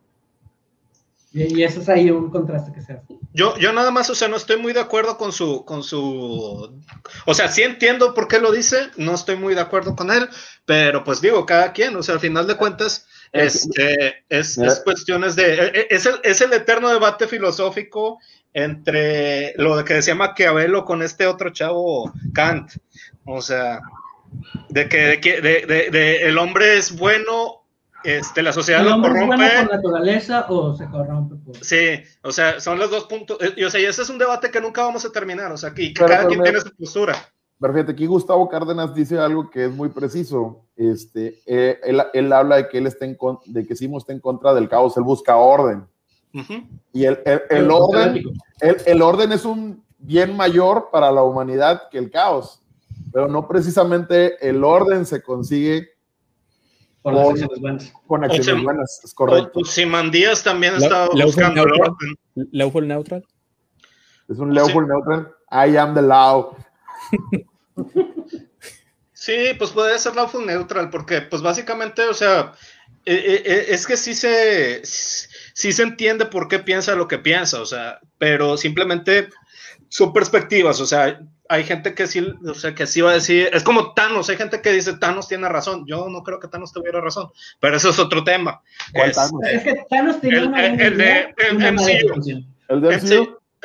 Y, 1.34 1.62
eso 1.62 1.82
es 1.82 1.90
ahí 1.90 2.10
un 2.10 2.32
contraste 2.32 2.72
que 2.72 2.82
se 2.82 2.94
hace. 2.94 3.20
Yo, 3.34 3.58
yo 3.58 3.72
nada 3.72 3.92
más, 3.92 4.10
o 4.10 4.16
sea, 4.16 4.28
no 4.28 4.38
estoy 4.38 4.58
muy 4.58 4.74
de 4.74 4.80
acuerdo 4.80 5.18
con 5.18 5.32
su, 5.32 5.66
con 5.66 5.84
su, 5.84 6.82
o 7.26 7.34
sea, 7.34 7.50
sí 7.50 7.62
entiendo 7.62 8.14
por 8.14 8.28
qué 8.28 8.40
lo 8.40 8.52
dice, 8.52 8.78
no 8.96 9.14
estoy 9.14 9.36
muy 9.36 9.54
de 9.54 9.62
acuerdo 9.62 9.96
con 9.96 10.10
él, 10.10 10.28
pero 10.66 11.04
pues 11.04 11.22
digo, 11.22 11.46
cada 11.46 11.74
quien, 11.74 11.96
o 11.96 12.02
sea, 12.02 12.16
al 12.16 12.22
final 12.22 12.48
de 12.48 12.56
cuentas, 12.58 13.06
este, 13.34 14.24
es, 14.30 14.58
es, 14.58 14.82
cuestiones 14.84 15.36
de. 15.36 15.54
E, 15.54 15.66
e, 15.66 15.88
es 15.90 16.06
el, 16.06 16.16
es 16.24 16.42
el, 16.42 16.54
eterno 16.54 16.90
debate 16.90 17.28
filosófico 17.28 18.20
entre 18.54 19.54
lo 19.58 19.84
que 19.84 19.96
decía 19.96 20.16
Maquiavelo 20.16 20.86
con 20.86 21.04
este 21.04 21.28
otro 21.28 21.52
chavo 21.52 22.12
Kant. 22.34 22.72
O 23.26 23.42
sea, 23.42 23.82
de 24.70 24.90
que, 24.90 25.42
de, 25.42 25.66
de, 25.66 25.90
de, 25.92 26.28
el 26.28 26.38
hombre 26.38 26.78
es 26.78 26.98
bueno, 26.98 27.64
este, 28.04 28.42
la 28.44 28.54
sociedad 28.54 28.84
lo 28.84 29.02
corrompe. 29.02 29.20
¿Es 29.20 29.28
bueno 29.28 29.68
por 29.68 29.76
naturaleza 29.76 30.46
o 30.50 30.76
se 30.76 30.86
corrompe? 30.88 31.36
Sí, 31.62 32.04
o 32.22 32.32
sea, 32.32 32.60
son 32.60 32.80
los 32.80 32.90
dos 32.90 33.06
puntos. 33.06 33.38
Y, 33.56 33.64
o 33.64 33.70
sea, 33.70 33.80
y 33.80 33.86
ese 33.86 34.02
es 34.02 34.10
un 34.10 34.18
debate 34.18 34.52
que 34.52 34.62
nunca 34.62 34.84
vamos 34.84 35.06
a 35.06 35.12
terminar. 35.12 35.52
O 35.52 35.58
sea, 35.58 35.74
que, 35.74 35.94
cada 35.94 36.28
quien 36.28 36.42
tiene 36.42 36.60
su 36.62 36.76
postura. 36.76 37.16
Pero 37.60 37.74
fíjate, 37.74 37.92
aquí 37.94 38.06
Gustavo 38.06 38.48
Cárdenas 38.50 38.94
dice 38.94 39.18
algo 39.18 39.50
que 39.50 39.66
es 39.66 39.72
muy 39.72 39.90
preciso. 39.90 40.66
Este, 40.76 41.42
eh, 41.48 41.80
él, 41.84 42.02
él, 42.14 42.32
habla 42.32 42.58
de 42.58 42.70
que 42.70 42.78
él 42.78 42.86
está 42.86 43.06
en 43.06 43.18
de 43.46 43.66
que 43.66 43.76
Simo 43.76 43.98
está 43.98 44.14
en 44.14 44.20
contra 44.20 44.54
del 44.54 44.70
caos, 44.70 44.96
él 44.96 45.04
busca 45.04 45.36
orden. 45.36 45.88
Y 46.94 47.06
el, 47.06 47.20
el, 47.26 47.42
el 47.50 47.72
orden, 47.72 48.24
el, 48.86 49.02
orden 49.02 49.32
es 49.32 49.44
un 49.44 49.84
bien 49.98 50.38
mayor 50.38 50.90
para 50.92 51.12
la 51.12 51.24
humanidad 51.24 51.90
que 51.90 51.98
el 51.98 52.12
caos, 52.12 52.62
pero 53.18 53.30
no 53.30 53.48
precisamente 53.48 54.48
el 54.48 54.64
orden 54.64 55.04
se 55.04 55.24
consigue 55.24 55.90
con, 57.02 57.16
con 57.16 57.26
acciones 57.32 57.60
buenas. 57.60 57.94
Con 58.06 58.24
acciones 58.24 58.64
buenas, 58.64 59.02
es 59.04 59.14
correcto. 59.16 59.66
Simandías 59.66 60.44
también 60.44 60.76
está 60.76 61.10
buscando 61.10 61.64
el 61.64 61.72
orden. 61.72 62.20
Lawful 62.52 62.88
neutral. 62.88 63.26
Es 64.30 64.38
un 64.38 64.54
lawful 64.54 64.88
neutral. 64.88 65.34
I 65.50 65.78
am 65.78 65.96
the 65.96 66.02
law. 66.04 66.56
Sí, 69.14 69.48
pues 69.58 69.72
puede 69.72 69.98
ser 69.98 70.16
lawful 70.16 70.46
neutral, 70.46 70.90
porque 70.92 71.22
pues 71.22 71.42
básicamente, 71.42 72.04
o 72.08 72.14
sea, 72.14 72.54
e, 73.04 73.14
e, 73.14 73.52
e, 73.52 73.74
es 73.74 73.86
que 73.86 73.98
sí 73.98 74.14
se, 74.14 74.82
sí 74.86 75.74
se 75.74 75.84
entiende 75.84 76.28
por 76.28 76.48
qué 76.48 76.60
piensa 76.60 76.96
lo 76.96 77.08
que 77.10 77.18
piensa, 77.18 77.60
o 77.60 77.66
sea, 77.66 78.00
pero 78.20 78.58
simplemente 78.58 79.30
son 79.90 80.14
perspectivas, 80.14 80.80
o 80.80 80.86
sea, 80.86 81.20
hay 81.50 81.64
gente 81.64 81.94
que 81.94 82.08
sí, 82.08 82.26
o 82.46 82.54
sea, 82.54 82.74
que 82.76 82.88
sí 82.88 83.02
va 83.02 83.12
a 83.12 83.16
decir, 83.16 83.50
es 83.54 83.64
como 83.64 83.94
Thanos, 83.94 84.30
hay 84.30 84.38
gente 84.38 84.62
que 84.62 84.72
dice 84.72 84.98
Thanos 84.98 85.28
tiene 85.28 85.50
razón, 85.50 85.86
yo 85.88 86.08
no 86.10 86.24
creo 86.24 86.40
que 86.40 86.48
Thanos 86.48 86.74
tuviera 86.74 87.02
razón, 87.02 87.30
pero 87.60 87.78
eso 87.78 87.90
es 87.90 88.00
otro 88.00 88.24
tema. 88.24 88.62
Es, 88.94 89.18
es, 89.52 89.64
que 89.64 89.86
Thanos 89.90 90.22
tiene 90.22 90.38
el, 90.38 90.48
una, 90.48 90.66
el, 90.66 90.82
el, 90.82 90.98
de, 90.98 91.36
el, 91.38 91.64
el, 91.64 91.76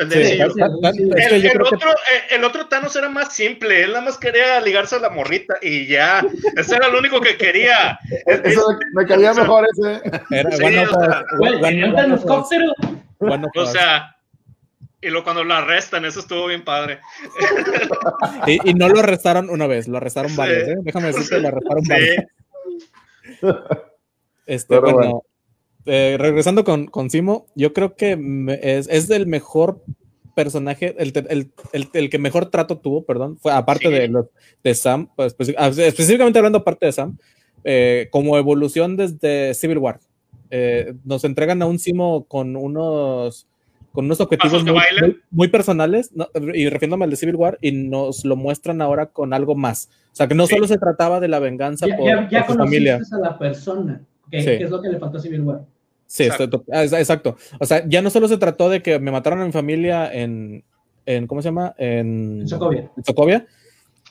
de 0.08 0.32
el, 0.38 1.62
otro, 1.62 1.90
el 2.30 2.44
otro 2.44 2.66
Thanos 2.66 2.96
era 2.96 3.08
más 3.08 3.34
simple, 3.34 3.82
él 3.82 3.92
nada 3.92 4.04
más 4.04 4.18
quería 4.18 4.60
ligarse 4.60 4.96
a 4.96 5.00
la 5.00 5.10
morrita 5.10 5.54
y 5.60 5.86
ya, 5.86 6.24
ese 6.56 6.76
era 6.76 6.88
lo 6.88 6.98
único 6.98 7.20
que 7.20 7.36
quería. 7.36 7.98
Eso 8.26 8.66
me 8.94 9.06
caía 9.06 9.34
mejor 9.34 9.68
ese. 9.70 10.00
Era, 10.30 10.50
bueno, 11.38 12.14
o 12.14 12.44
sea, 12.44 12.58
bueno, 13.18 13.48
o 13.54 13.66
sea, 13.66 14.16
y 15.02 15.10
luego 15.10 15.24
cuando 15.24 15.42
lo 15.42 15.52
arrestan, 15.52 16.04
eso 16.04 16.20
estuvo 16.20 16.46
bien 16.46 16.64
padre. 16.64 17.00
y, 18.46 18.70
y, 18.70 18.74
no 18.74 18.88
lo 18.88 19.00
arrestaron 19.00 19.50
una 19.50 19.66
vez, 19.66 19.88
lo 19.88 19.96
arrestaron 19.96 20.34
varias, 20.36 20.68
¿eh? 20.68 20.76
Déjame 20.82 21.08
decirte, 21.08 21.40
lo 21.40 21.48
arrestaron 21.48 21.84
varias. 21.88 22.24
Este, 24.46 24.78
bueno, 24.78 25.24
eh, 25.86 26.16
regresando 26.18 26.64
con, 26.64 26.86
con, 26.86 27.10
Simo, 27.10 27.46
yo 27.54 27.72
creo 27.72 27.96
que 27.96 28.18
es, 28.62 28.88
es 28.88 29.10
el 29.10 29.26
mejor 29.26 29.82
personaje, 30.34 30.94
el, 30.98 31.12
el, 31.72 31.90
el, 31.92 32.10
que 32.10 32.18
mejor 32.18 32.46
trato 32.46 32.78
tuvo, 32.78 33.04
perdón, 33.04 33.38
fue 33.38 33.52
aparte 33.52 33.88
de, 33.88 34.24
de 34.62 34.74
Sam, 34.74 35.10
pues, 35.16 35.34
ah, 35.58 35.68
específicamente 35.68 36.38
hablando 36.38 36.58
aparte 36.58 36.86
de 36.86 36.92
Sam, 36.92 37.18
eh, 37.64 38.08
como 38.10 38.38
evolución 38.38 38.96
desde 38.96 39.54
Civil 39.54 39.78
War. 39.78 40.00
Eh, 40.50 40.94
nos 41.04 41.24
entregan 41.24 41.62
a 41.62 41.66
un 41.66 41.78
Simo 41.78 42.26
con 42.26 42.56
unos 42.56 43.48
con 43.92 44.06
unos 44.06 44.20
objetivos 44.20 44.64
muy, 44.64 45.20
muy, 45.30 45.48
personales, 45.48 46.10
y 46.54 46.68
refiriéndome 46.68 47.04
al 47.04 47.10
de 47.10 47.16
Civil 47.16 47.36
War, 47.36 47.58
y 47.60 47.72
nos 47.72 48.24
lo 48.24 48.36
muestran 48.36 48.80
ahora 48.80 49.06
con 49.06 49.34
algo 49.34 49.54
más. 49.54 49.90
O 50.12 50.16
sea, 50.16 50.26
que 50.26 50.34
no 50.34 50.46
solo 50.46 50.66
se 50.66 50.78
trataba 50.78 51.20
de 51.20 51.28
la 51.28 51.38
venganza 51.38 51.86
ya, 51.86 51.96
por, 51.96 52.06
ya, 52.06 52.28
ya 52.30 52.46
por 52.46 52.56
su 52.56 52.62
familia. 52.62 53.00
a 53.12 53.18
la 53.18 53.38
persona, 53.38 54.02
que, 54.30 54.40
sí. 54.40 54.46
que, 54.46 54.64
es 54.64 54.70
lo 54.70 54.80
que 54.80 54.88
le 54.88 54.98
faltó 54.98 55.18
a 55.18 55.20
Civil 55.20 55.42
War. 55.42 55.60
Sí, 56.06 56.24
exacto. 56.24 56.64
Ah, 56.70 56.84
exacto. 56.84 57.36
O 57.58 57.64
sea, 57.64 57.86
ya 57.88 58.02
no 58.02 58.10
solo 58.10 58.28
se 58.28 58.36
trató 58.36 58.68
de 58.68 58.82
que 58.82 58.98
me 58.98 59.10
mataron 59.10 59.40
a 59.40 59.46
mi 59.46 59.52
familia 59.52 60.12
en, 60.12 60.62
en 61.06 61.26
¿cómo 61.26 61.40
se 61.40 61.48
llama? 61.48 61.74
En, 61.78 62.46
Sokovia. 62.46 62.90
En 62.96 63.04
Sokovia. 63.04 63.46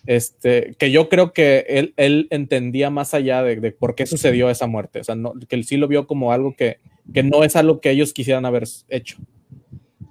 Este, 0.07 0.73
que 0.79 0.89
yo 0.89 1.09
creo 1.09 1.31
que 1.31 1.63
él, 1.67 1.93
él 1.97 2.27
entendía 2.31 2.89
más 2.89 3.13
allá 3.13 3.43
de, 3.43 3.57
de, 3.57 3.71
por 3.71 3.93
qué 3.93 4.07
sucedió 4.07 4.49
esa 4.49 4.65
muerte. 4.65 4.99
O 4.99 5.03
sea, 5.03 5.13
no, 5.13 5.33
que 5.47 5.55
él 5.55 5.63
sí 5.63 5.77
lo 5.77 5.87
vio 5.87 6.07
como 6.07 6.31
algo 6.31 6.55
que, 6.55 6.79
que 7.13 7.21
no 7.21 7.43
es 7.43 7.55
algo 7.55 7.79
que 7.81 7.91
ellos 7.91 8.13
quisieran 8.13 8.45
haber 8.45 8.63
hecho. 8.89 9.17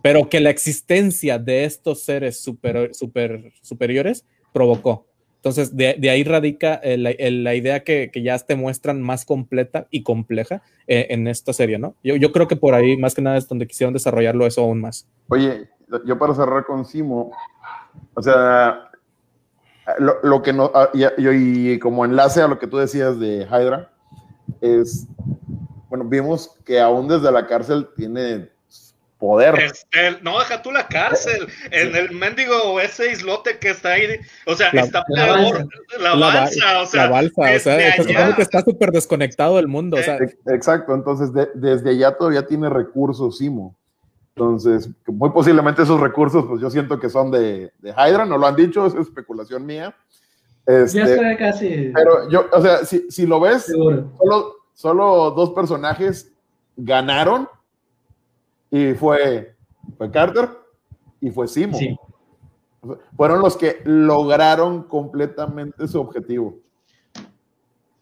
Pero 0.02 0.28
que 0.28 0.40
la 0.40 0.50
existencia 0.50 1.38
de 1.38 1.64
estos 1.64 2.02
seres 2.02 2.40
super, 2.40 2.94
super, 2.94 3.52
superiores 3.62 4.24
provocó. 4.52 5.06
Entonces, 5.36 5.74
de, 5.74 6.10
ahí 6.10 6.22
radica 6.22 6.74
eh, 6.82 6.98
la, 6.98 7.54
idea 7.54 7.82
que, 7.82 8.10
ya 8.14 8.38
te 8.38 8.56
muestran 8.56 9.00
más 9.00 9.24
completa 9.24 9.86
y 9.90 10.02
compleja 10.02 10.60
eh, 10.86 11.06
en 11.10 11.26
esta 11.28 11.54
serie, 11.54 11.78
¿no? 11.78 11.94
Yo, 12.02 12.30
creo 12.30 12.46
que 12.46 12.56
por 12.56 12.74
ahí, 12.74 12.98
más 12.98 13.14
que 13.14 13.22
nada, 13.22 13.38
es 13.38 13.48
donde 13.48 13.66
quisieron 13.66 13.94
desarrollarlo 13.94 14.46
eso 14.46 14.60
aún 14.60 14.82
más. 14.82 15.08
Oye, 15.28 15.70
yo 16.04 16.18
para 16.18 16.34
cerrar 16.34 16.66
con 16.66 16.84
Simo, 16.84 17.32
o 18.12 18.22
sea, 18.22 18.90
lo, 19.98 20.42
que 20.42 20.52
no, 20.52 20.70
ah, 20.74 20.90
y, 20.92 21.78
como 21.78 22.04
enlace 22.04 22.42
a 22.42 22.48
lo 22.48 22.58
que 22.58 22.66
tú 22.66 22.76
decías 22.76 23.18
de 23.18 23.46
Hydra, 23.46 23.90
es, 24.60 25.06
bueno, 25.88 26.04
vimos 26.04 26.54
que 26.66 26.80
aún 26.80 27.08
desde 27.08 27.32
la 27.32 27.46
cárcel 27.46 27.88
tiene 27.96 28.50
poder. 29.20 29.72
no, 30.22 30.38
deja 30.40 30.62
tú 30.62 30.72
la 30.72 30.88
cárcel, 30.88 31.46
en 31.70 31.94
el 31.94 32.10
mendigo 32.12 32.80
ese 32.80 33.12
islote 33.12 33.58
que 33.58 33.70
está 33.70 33.90
ahí, 33.90 34.18
o 34.46 34.56
sea, 34.56 34.70
está 34.70 35.04
peor, 35.04 35.68
la, 36.00 36.14
balsa, 36.16 36.80
o 36.80 36.86
sea, 36.86 37.04
la 37.04 37.10
balsa, 37.10 37.42
o 37.54 37.58
sea, 37.60 38.34
que 38.34 38.42
está 38.42 38.62
súper 38.62 38.90
desconectado 38.90 39.56
del 39.56 39.68
mundo, 39.68 39.98
o 39.98 40.02
sea. 40.02 40.18
Exacto, 40.46 40.94
entonces 40.94 41.30
desde 41.54 41.90
allá 41.90 42.16
todavía 42.16 42.44
tiene 42.44 42.68
recursos 42.68 43.38
Simo. 43.38 43.76
Entonces, 44.34 44.88
muy 45.06 45.30
posiblemente 45.30 45.82
esos 45.82 46.00
recursos, 46.00 46.46
pues 46.48 46.62
yo 46.62 46.70
siento 46.70 46.98
que 46.98 47.10
son 47.10 47.30
de, 47.30 47.72
de 47.78 47.90
Hydra, 47.90 48.24
no 48.24 48.38
lo 48.38 48.46
han 48.46 48.56
dicho, 48.56 48.86
es 48.86 48.94
especulación 48.94 49.66
mía. 49.66 49.94
Este, 50.64 50.98
ya 50.98 51.04
estoy 51.04 51.36
casi. 51.36 51.90
Pero 51.94 52.30
yo, 52.30 52.46
o 52.50 52.62
sea, 52.62 52.78
si, 52.86 53.10
si 53.10 53.26
lo 53.26 53.38
ves, 53.38 53.66
solo, 53.66 54.56
solo 54.72 55.30
dos 55.32 55.50
personajes 55.50 56.32
ganaron 56.76 57.48
y 58.70 58.94
fue, 58.94 59.54
fue 59.98 60.10
Carter 60.10 60.48
y 61.20 61.30
fue 61.30 61.48
Simo. 61.48 61.78
Fueron 63.16 63.40
los 63.40 63.56
que 63.56 63.80
lograron 63.84 64.84
completamente 64.84 65.86
su 65.86 66.00
objetivo. 66.00 66.58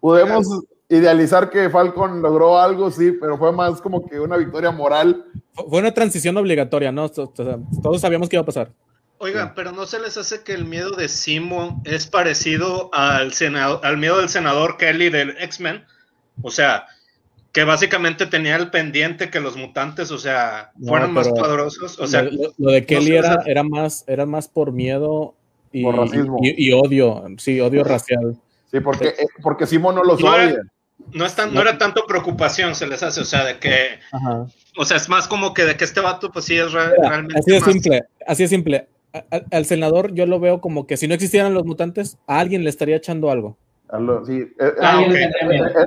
Podemos 0.00 0.46
idealizar 0.88 1.50
que 1.50 1.68
Falcon 1.68 2.22
logró 2.22 2.58
algo, 2.58 2.90
sí, 2.90 3.12
pero 3.20 3.36
fue 3.36 3.52
más 3.52 3.80
como 3.80 4.06
que 4.06 4.20
una 4.20 4.36
victoria 4.36 4.70
moral. 4.70 5.24
Fue 5.52 5.80
una 5.80 5.92
transición 5.92 6.36
obligatoria, 6.36 6.92
¿no? 6.92 7.08
Todos 7.08 8.00
sabíamos 8.00 8.28
que 8.28 8.36
iba 8.36 8.42
a 8.42 8.46
pasar. 8.46 8.72
Oiga, 9.20 9.52
pero 9.56 9.72
¿no 9.72 9.84
se 9.84 9.98
les 9.98 10.16
hace 10.16 10.44
que 10.44 10.52
el 10.52 10.64
miedo 10.64 10.92
de 10.92 11.08
Simo 11.08 11.82
es 11.84 12.06
parecido 12.06 12.88
al, 12.92 13.32
al 13.82 13.96
miedo 13.96 14.18
del 14.18 14.28
senador 14.28 14.76
Kelly 14.76 15.10
del 15.10 15.30
X-Men? 15.40 15.84
O 16.42 16.52
sea, 16.52 16.86
que 17.52 17.64
básicamente 17.64 18.26
tenía 18.26 18.56
el 18.56 18.70
pendiente 18.70 19.30
que 19.30 19.40
los 19.40 19.56
mutantes, 19.56 20.10
o 20.10 20.18
sea, 20.18 20.72
fueran 20.84 21.12
más 21.12 21.28
poderosos. 21.28 21.98
O 21.98 22.06
sea, 22.06 22.22
lo, 22.22 22.70
de 22.70 22.84
Kelly 22.84 23.16
era, 23.16 23.42
era, 23.46 23.62
más, 23.62 24.04
era 24.06 24.26
más 24.26 24.48
por 24.48 24.72
miedo 24.72 25.34
y, 25.72 25.80
y, 25.82 26.72
odio, 26.72 27.24
sí, 27.38 27.60
odio 27.60 27.84
racial. 27.84 28.36
Sí, 28.70 28.80
porque, 28.80 29.08
eh, 29.08 29.26
porque 29.42 29.66
Simo 29.66 29.92
no 29.92 30.04
los 30.04 30.22
odia. 30.22 30.60
no, 31.12 31.24
es 31.24 31.36
no 31.50 31.60
era 31.60 31.78
tanto 31.78 32.04
preocupación, 32.06 32.74
se 32.74 32.86
les 32.86 33.02
hace, 33.02 33.22
o 33.22 33.24
sea, 33.24 33.44
de 33.44 33.58
que, 33.58 33.98
o 34.76 34.84
sea, 34.84 34.98
es 34.98 35.08
más 35.08 35.26
como 35.26 35.54
que 35.54 35.64
de 35.64 35.76
que 35.76 35.84
este 35.84 36.00
vato, 36.00 36.30
pues 36.30 36.44
sí 36.44 36.56
es 36.58 36.72
realmente. 36.72 37.38
Así 37.38 37.50
de 37.50 37.60
simple, 37.60 38.02
así 38.26 38.42
de 38.42 38.48
simple. 38.48 38.88
al 39.50 39.64
senador 39.64 40.12
yo 40.12 40.26
lo 40.26 40.38
veo 40.38 40.60
como 40.60 40.86
que 40.86 40.98
si 40.98 41.08
no 41.08 41.14
existieran 41.14 41.54
los 41.54 41.64
mutantes, 41.64 42.18
a 42.26 42.40
alguien 42.40 42.62
le 42.62 42.70
estaría 42.70 42.96
echando 42.96 43.30
algo. 43.30 43.56
Sí, 44.26 44.54
eh, 44.60 44.74
ah, 44.82 45.02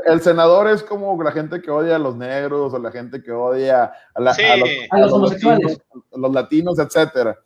el, 0.08 0.22
senador 0.22 0.68
es 0.68 0.82
como 0.82 1.22
la 1.22 1.32
gente 1.32 1.62
que 1.62 1.70
odia 1.70 1.98
a 1.98 2.00
los 2.00 2.16
negros 2.16 2.74
o 2.74 2.80
la 2.80 2.90
gente 2.90 3.22
que 3.22 3.32
odia 3.32 3.94
a, 4.16 4.20
los, 4.20 5.14
homosexuales, 5.14 5.80
los 6.12 6.34
latinos, 6.34 6.80
etcétera. 6.80 7.38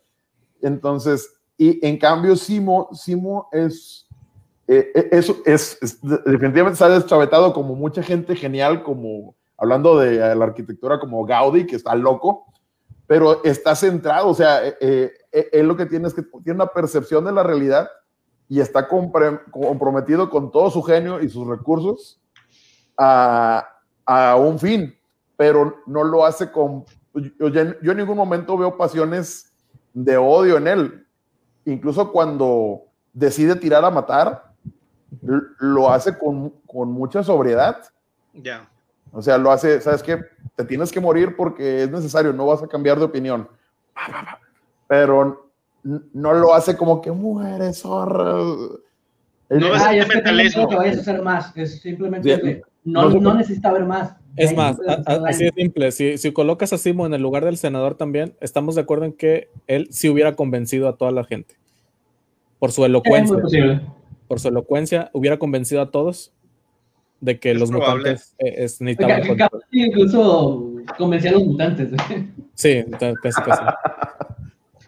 Entonces, 0.62 1.30
y 1.58 1.86
en 1.86 1.98
cambio, 1.98 2.36
Simo, 2.36 2.88
Simo 2.94 3.50
es, 3.52 4.08
eh, 4.66 4.90
eh, 4.94 5.22
es, 5.44 6.00
definitivamente 6.00 6.72
está 6.72 6.88
deschavetado 6.88 7.52
como 7.52 7.74
mucha 7.74 8.02
gente 8.02 8.34
genial, 8.34 8.82
como 8.82 9.34
hablando 9.58 9.98
de 9.98 10.34
la 10.34 10.44
arquitectura 10.46 10.98
como 10.98 11.22
Gaudí, 11.26 11.66
que 11.66 11.76
está 11.76 11.94
loco, 11.94 12.46
pero 13.06 13.44
está 13.44 13.76
centrado, 13.76 14.28
o 14.28 14.34
sea, 14.34 14.62
él 14.80 15.66
lo 15.66 15.76
que 15.76 15.84
tiene 15.84 16.08
es 16.08 16.14
que 16.14 16.22
tiene 16.22 16.62
una 16.62 16.66
percepción 16.68 17.26
de 17.26 17.32
la 17.32 17.42
realidad 17.42 17.90
y 18.48 18.60
está 18.60 18.88
comprometido 18.88 20.30
con 20.30 20.52
todo 20.52 20.70
su 20.70 20.82
genio 20.82 21.20
y 21.20 21.28
sus 21.28 21.46
recursos 21.46 22.20
a, 22.96 23.68
a 24.04 24.36
un 24.36 24.58
fin, 24.58 24.96
pero 25.36 25.82
no 25.86 26.04
lo 26.04 26.24
hace 26.24 26.50
con... 26.50 26.84
Yo, 27.14 27.48
yo, 27.48 27.92
en 27.92 27.96
ningún 27.96 28.16
momento 28.16 28.56
veo 28.56 28.76
pasiones 28.76 29.52
de 29.92 30.16
odio 30.16 30.58
en 30.58 30.68
él. 30.68 31.06
Incluso 31.64 32.12
cuando 32.12 32.82
decide 33.12 33.56
tirar 33.56 33.84
a 33.84 33.90
matar, 33.90 34.52
lo 35.58 35.90
hace 35.90 36.16
con, 36.16 36.50
con 36.66 36.92
mucha 36.92 37.22
sobriedad. 37.22 37.82
Ya. 38.34 38.68
O 39.12 39.22
sea, 39.22 39.38
lo 39.38 39.50
hace, 39.50 39.80
¿sabes 39.80 40.02
qué? 40.02 40.20
Te 40.54 40.64
tienes 40.64 40.92
que 40.92 41.00
morir 41.00 41.34
porque 41.36 41.84
es 41.84 41.90
necesario, 41.90 42.32
no 42.32 42.46
vas 42.46 42.62
a 42.62 42.68
cambiar 42.68 42.98
de 42.98 43.06
opinión. 43.06 43.48
Pero 44.86 45.45
no 46.12 46.32
lo 46.34 46.54
hace 46.54 46.76
como 46.76 47.00
que 47.00 47.12
muere, 47.12 47.72
zorra. 47.72 48.34
No 49.48 49.74
es, 49.74 49.82
que 50.08 50.22
que 50.68 50.76
vayas 50.76 50.98
a 50.98 51.00
hacer 51.00 51.22
más, 51.22 51.56
es 51.56 51.80
simplemente 51.80 52.62
no, 52.84 53.10
no, 53.10 53.34
necesita 53.34 53.72
ver 53.72 53.84
más. 53.84 54.16
Es 54.36 54.54
más, 54.54 54.76
así 55.06 55.44
de 55.44 55.52
simple, 55.56 55.92
si, 55.92 56.18
si, 56.18 56.32
colocas 56.32 56.72
a 56.72 56.78
Simo 56.78 57.06
en 57.06 57.14
el 57.14 57.22
lugar 57.22 57.44
del 57.44 57.56
senador 57.56 57.96
también, 57.96 58.34
estamos 58.40 58.74
de 58.74 58.82
acuerdo 58.82 59.06
en 59.06 59.12
que 59.12 59.48
él 59.66 59.88
sí 59.90 60.08
hubiera 60.08 60.36
convencido 60.36 60.88
a 60.88 60.96
toda 60.96 61.10
la 61.10 61.24
gente. 61.24 61.56
Por 62.58 62.72
su 62.72 62.84
elocuencia. 62.84 63.82
Por 64.28 64.40
su 64.40 64.48
elocuencia, 64.48 65.10
hubiera 65.12 65.38
convencido 65.38 65.80
a 65.80 65.90
todos 65.90 66.32
de 67.20 67.38
que 67.38 67.54
los 67.54 67.70
mutantes 67.70 68.34
eh, 68.38 68.54
es, 68.58 68.80
necesitaban. 68.80 69.22
Incluso 69.70 70.72
convencía 70.98 71.30
a 71.30 71.34
los 71.34 71.44
mutantes. 71.44 71.90
Sí, 72.54 72.84
casi, 72.98 73.42
casi. 73.42 73.62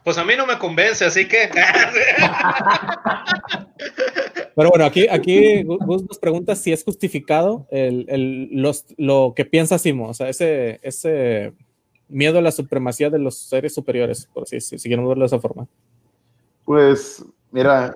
Pues 0.09 0.17
a 0.17 0.25
mí 0.25 0.33
no 0.39 0.47
me 0.47 0.57
convence, 0.57 1.05
así 1.05 1.29
que. 1.29 1.51
Pero 4.57 4.71
bueno, 4.71 4.87
aquí, 4.87 5.07
aquí 5.07 5.63
Gus 5.65 6.03
nos 6.03 6.19
pregunta 6.19 6.57
si 6.57 6.73
es 6.73 6.83
justificado 6.83 7.67
el, 7.71 8.07
el, 8.09 8.49
los, 8.53 8.87
lo 8.97 9.35
que 9.37 9.45
piensa 9.45 9.79
Simo, 9.79 10.09
o 10.09 10.15
sea, 10.15 10.31
ese, 10.31 10.81
ese 10.83 11.53
miedo 12.09 12.39
a 12.39 12.41
la 12.41 12.53
supremacía 12.53 13.11
de 13.11 13.19
los 13.19 13.37
seres 13.37 13.75
superiores, 13.75 14.31
por 14.33 14.49
si, 14.49 14.63
si, 14.63 14.89
verlo 14.89 15.15
de 15.15 15.27
esa 15.27 15.41
forma. 15.41 15.69
Pues, 16.65 17.23
mira. 17.51 17.95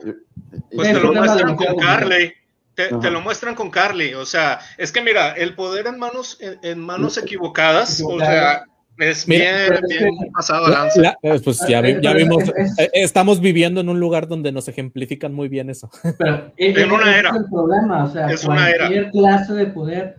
Pues 0.71 0.93
te 0.93 1.01
lo 1.01 1.15
muestran 1.15 1.57
con 1.57 1.79
Carly. 1.79 2.35
Te, 2.75 3.11
lo 3.11 3.23
muestran 3.23 3.55
con 3.55 3.71
Carly, 3.71 4.13
o 4.13 4.27
sea, 4.27 4.61
es 4.77 4.93
que 4.93 5.01
mira, 5.01 5.33
el 5.33 5.55
poder 5.55 5.87
en 5.87 5.99
manos, 5.99 6.37
en 6.41 6.79
manos 6.79 7.17
equivocadas, 7.17 8.03
o 8.07 8.19
sea, 8.19 8.67
es 8.99 9.27
bien, 9.27 9.73
bien 9.89 10.33
pasado 10.33 10.67
eh, 11.23 11.41
pues 11.43 11.61
ya, 11.67 11.81
vimos, 11.81 12.49
eh, 12.79 12.91
estamos 12.93 13.41
viviendo 13.41 13.81
en 13.81 13.89
un 13.89 13.99
lugar 13.99 14.29
donde 14.29 14.53
nos 14.53 14.69
ejemplifican 14.69 15.33
muy 15.33 15.49
bien 15.49 15.71
eso. 15.71 15.91
Pero 16.19 16.53
en 16.57 16.93
una 16.93 17.19
era. 17.19 17.31
Es 17.31 17.37
el 17.37 17.45
problema, 17.47 18.05
o 18.05 18.11
sea, 18.11 18.29
cualquier 18.45 19.11
clase 19.11 19.55
de 19.55 19.67
poder, 19.67 20.17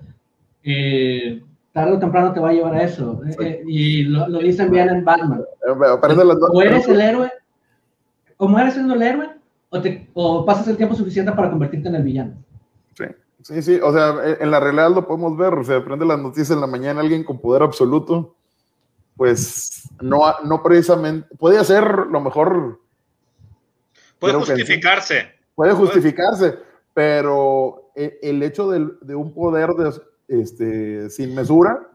eh, 0.64 1.41
tarde 1.72 1.94
o 1.94 2.00
temprano 2.00 2.34
te 2.34 2.40
va 2.40 2.50
a 2.50 2.54
llevar 2.54 2.76
a 2.76 2.84
eso. 2.84 3.22
y 3.68 4.04
lo, 4.04 4.40
dicen 4.40 4.72
bien 4.72 4.90
en 4.90 5.06
Batman. 5.06 5.44
o 5.68 6.62
eres 6.62 6.88
el 6.88 7.02
héroe, 7.02 7.32
o 8.38 8.48
mueres 8.48 8.74
siendo 8.74 8.95
el 8.95 9.02
héroe, 9.02 9.30
o, 9.70 9.82
te, 9.82 10.10
o 10.14 10.45
pasas 10.45 10.68
el 10.68 10.78
tiempo 10.78 10.95
suficiente 10.95 11.32
para 11.32 11.50
convertirte 11.50 11.90
en 11.90 11.95
el 11.95 12.04
villano. 12.04 12.34
Sí. 12.98 13.06
Sí, 13.41 13.62
sí, 13.62 13.80
o 13.84 13.91
sea, 13.91 14.16
en 14.40 14.52
la 14.52 14.60
realidad 14.62 14.91
lo 14.91 15.06
podemos 15.06 15.36
ver, 15.38 15.54
o 15.54 15.64
sea, 15.66 15.84
prende 15.84 16.06
las 16.06 16.18
noticias 16.18 16.52
en 16.52 16.62
la 16.62 16.68
mañana 16.68 17.02
alguien 17.02 17.26
con 17.26 17.40
poder 17.40 17.62
absoluto 17.62 18.36
pues 19.15 19.90
no, 20.02 20.40
no 20.44 20.64
precisamente, 20.64 21.27
puede 21.38 21.64
ser 21.64 21.84
lo 22.10 22.19
mejor. 22.19 22.80
Puede 24.19 24.35
justificarse. 24.35 25.31
puede 25.56 25.73
justificarse, 25.73 26.57
pero 26.94 27.91
e, 27.95 28.19
el 28.23 28.41
hecho 28.41 28.69
de, 28.72 28.88
de 29.02 29.15
un 29.15 29.34
poder 29.34 29.69
de, 29.72 29.91
este, 30.27 31.10
sin 31.10 31.35
mesura, 31.35 31.90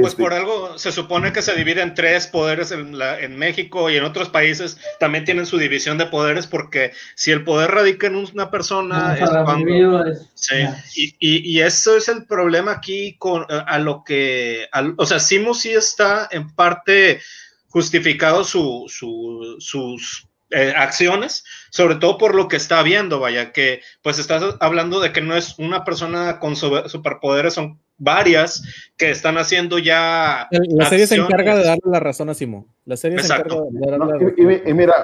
pues 0.00 0.12
este, 0.12 0.22
por 0.22 0.34
algo 0.34 0.76
se 0.76 0.90
supone 0.90 1.32
que 1.32 1.40
se 1.40 1.54
divide 1.54 1.80
en 1.80 1.94
tres 1.94 2.26
poderes 2.26 2.72
en, 2.72 2.98
la, 2.98 3.20
en, 3.20 3.36
México 3.36 3.88
y 3.90 3.96
en 3.96 4.02
otros 4.02 4.28
países 4.28 4.78
también 4.98 5.24
tienen 5.24 5.46
su 5.46 5.56
división 5.56 5.98
de 5.98 6.06
poderes 6.06 6.48
porque 6.48 6.92
si 7.14 7.30
el 7.30 7.44
poder 7.44 7.70
radica 7.70 8.08
en 8.08 8.16
una 8.16 8.50
persona 8.50 9.16
es 9.16 9.30
cuando, 9.30 10.04
sí, 10.34 10.56
y, 10.96 11.16
y, 11.20 11.58
y, 11.58 11.60
eso 11.60 11.96
es 11.96 12.08
el 12.08 12.26
problema 12.26 12.72
aquí 12.72 13.16
con 13.18 13.46
a 13.48 13.78
lo 13.78 14.02
que 14.04 14.66
o 14.96 15.06
sea 15.06 15.20
Simo 15.20 15.54
sí 15.54 15.70
está 15.70 16.28
en 16.32 16.52
parte 16.54 17.20
justificado 17.68 18.42
su, 18.42 18.86
su, 18.88 19.56
sus 19.60 20.28
eh, 20.50 20.72
acciones, 20.76 21.44
sobre 21.70 21.96
todo 21.96 22.18
por 22.18 22.34
lo 22.34 22.46
que 22.46 22.56
está 22.56 22.82
viendo, 22.82 23.18
vaya, 23.18 23.50
que 23.50 23.82
pues 24.02 24.20
estás 24.20 24.56
hablando 24.60 25.00
de 25.00 25.12
que 25.12 25.20
no 25.20 25.36
es 25.36 25.58
una 25.58 25.84
persona 25.84 26.38
con 26.38 26.54
superpoderes, 26.54 27.54
son 27.54 27.80
varias 27.98 28.62
que 28.96 29.10
están 29.10 29.38
haciendo 29.38 29.78
ya. 29.78 30.48
La 30.50 30.88
serie 30.88 31.06
se 31.06 31.16
encarga 31.16 31.56
de 31.56 31.64
darle 31.64 31.82
la 31.84 32.00
razón 32.00 32.28
a 32.30 32.34
Simo. 32.34 32.66
La 32.84 32.96
serie 32.96 33.18
se 33.20 33.26
encarga 33.26 33.56
de 33.70 33.90
darle 33.90 34.62
y, 34.66 34.74
mira, 34.74 34.94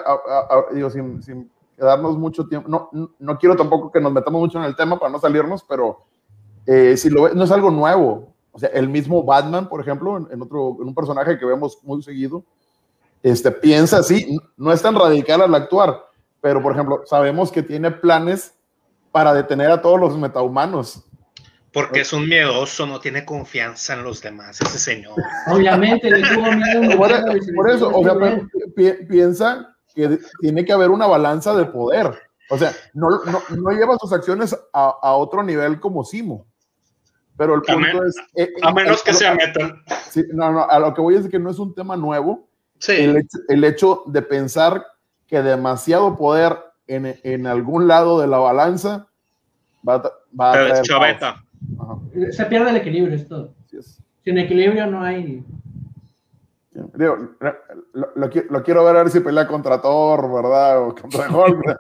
digo, 0.73 0.91
sin, 0.91 1.51
quedarnos 1.77 2.19
mucho 2.19 2.47
tiempo, 2.47 2.69
no, 2.69 2.91
no 3.19 3.39
quiero 3.39 3.57
tampoco 3.57 3.91
que 3.91 4.01
nos 4.01 4.13
metamos 4.13 4.41
mucho 4.41 4.59
en 4.59 4.65
el 4.65 4.77
tema 4.77 4.99
para 4.99 5.11
no 5.11 5.19
salirnos, 5.19 5.65
pero 5.67 6.05
eh, 6.67 6.97
si 6.97 7.09
lo 7.09 7.33
no 7.35 7.45
es 7.45 7.51
algo 7.51 7.71
nuevo. 7.71 8.31
O 8.53 8.59
sea, 8.59 8.69
el 8.71 8.89
mismo 8.89 9.23
Batman, 9.23 9.69
por 9.69 9.81
ejemplo, 9.81 10.17
en, 10.31 10.43
otro, 10.43 10.77
en 10.81 10.89
un 10.89 10.95
personaje 10.95 11.39
que 11.39 11.47
vemos 11.47 11.79
muy 11.83 12.03
seguido, 12.03 12.45
este, 13.23 13.51
piensa 13.51 13.99
así, 13.99 14.39
no 14.57 14.73
es 14.73 14.83
tan 14.83 14.95
radical 14.95 15.43
al 15.43 15.55
actuar, 15.55 16.07
pero 16.41 16.61
por 16.63 16.73
ejemplo, 16.73 17.03
sabemos 17.07 17.53
que 17.53 17.63
tiene 17.63 17.91
planes 17.91 18.55
para 19.13 19.35
detener 19.35 19.71
a 19.71 19.81
todos 19.81 20.01
los 20.01 20.17
metahumanos. 20.17 21.05
Porque 21.73 22.01
es 22.01 22.13
un 22.13 22.29
miedoso, 22.29 22.87
no 22.87 23.01
tiene 23.01 23.25
confianza 23.25 23.95
en 23.95 24.03
los 24.03 24.21
demás, 24.21 24.61
ese 24.61 24.79
señor. 24.79 25.15
Obviamente, 25.47 26.11
le 26.11 26.21
tuvo 26.29 26.51
miedo. 26.51 26.97
Por, 27.55 27.71
eso, 27.71 27.91
o 27.95 28.03
sea, 28.03 28.15
piensa 29.09 29.77
que 29.95 30.19
tiene 30.41 30.65
que 30.65 30.73
haber 30.73 30.91
una 30.91 31.07
balanza 31.07 31.55
de 31.55 31.67
poder. 31.67 32.11
O 32.51 32.59
sea, 32.59 32.73
no, 32.93 33.09
no, 33.25 33.43
no 33.51 33.71
lleva 33.71 33.97
sus 33.99 34.13
acciones 34.13 34.53
a, 34.73 34.97
a, 35.01 35.13
otro 35.15 35.45
nivel 35.45 35.79
como 35.79 36.05
Simo. 36.05 36.47
Pero 37.37 37.55
el 37.55 37.63
punto 37.63 38.05
es. 38.05 38.17
Eh, 38.35 38.53
a 38.63 38.73
menos 38.73 39.03
que 39.05 39.15
se 39.15 39.33
metan. 39.33 39.83
Sí, 40.11 40.25
no, 40.33 40.51
no, 40.51 40.69
a 40.69 40.79
lo 40.81 40.93
que 40.93 41.01
voy 41.01 41.15
es 41.15 41.29
que 41.29 41.39
no 41.39 41.51
es 41.51 41.61
un 41.61 41.73
tema 41.73 41.97
nuevo. 41.97 42.49
Sí. 42.79 42.93
El, 42.93 43.17
hecho, 43.19 43.39
el 43.49 43.65
hecho 43.65 44.03
de 44.07 44.23
pensar 44.23 44.85
que 45.29 45.41
demasiado 45.41 46.17
poder 46.17 46.59
en, 46.89 47.19
en, 47.23 47.47
algún 47.47 47.87
lado 47.87 48.21
de 48.21 48.27
la 48.27 48.39
balanza 48.39 49.07
va, 49.89 50.03
va 50.39 50.51
a 50.51 50.53
traer 50.53 50.83
chaveta. 50.83 51.45
Se 52.33 52.45
pierde 52.47 52.71
el 52.71 52.77
equilibrio, 52.77 53.15
esto. 53.15 53.55
Sin 54.25 54.39
equilibrio 54.39 54.87
no 54.87 55.03
hay. 55.03 55.45
Digo, 56.95 57.17
lo, 57.93 58.09
lo, 58.15 58.63
quiero 58.63 58.85
ver 58.85 58.97
a 58.97 59.03
ver 59.03 59.11
si 59.11 59.21
pelea 59.21 59.47
contra 59.47 59.81
Thor, 59.81 60.33
¿verdad? 60.33 60.83
O 60.87 60.95
contra 60.95 61.31
Hulk. 61.37 61.79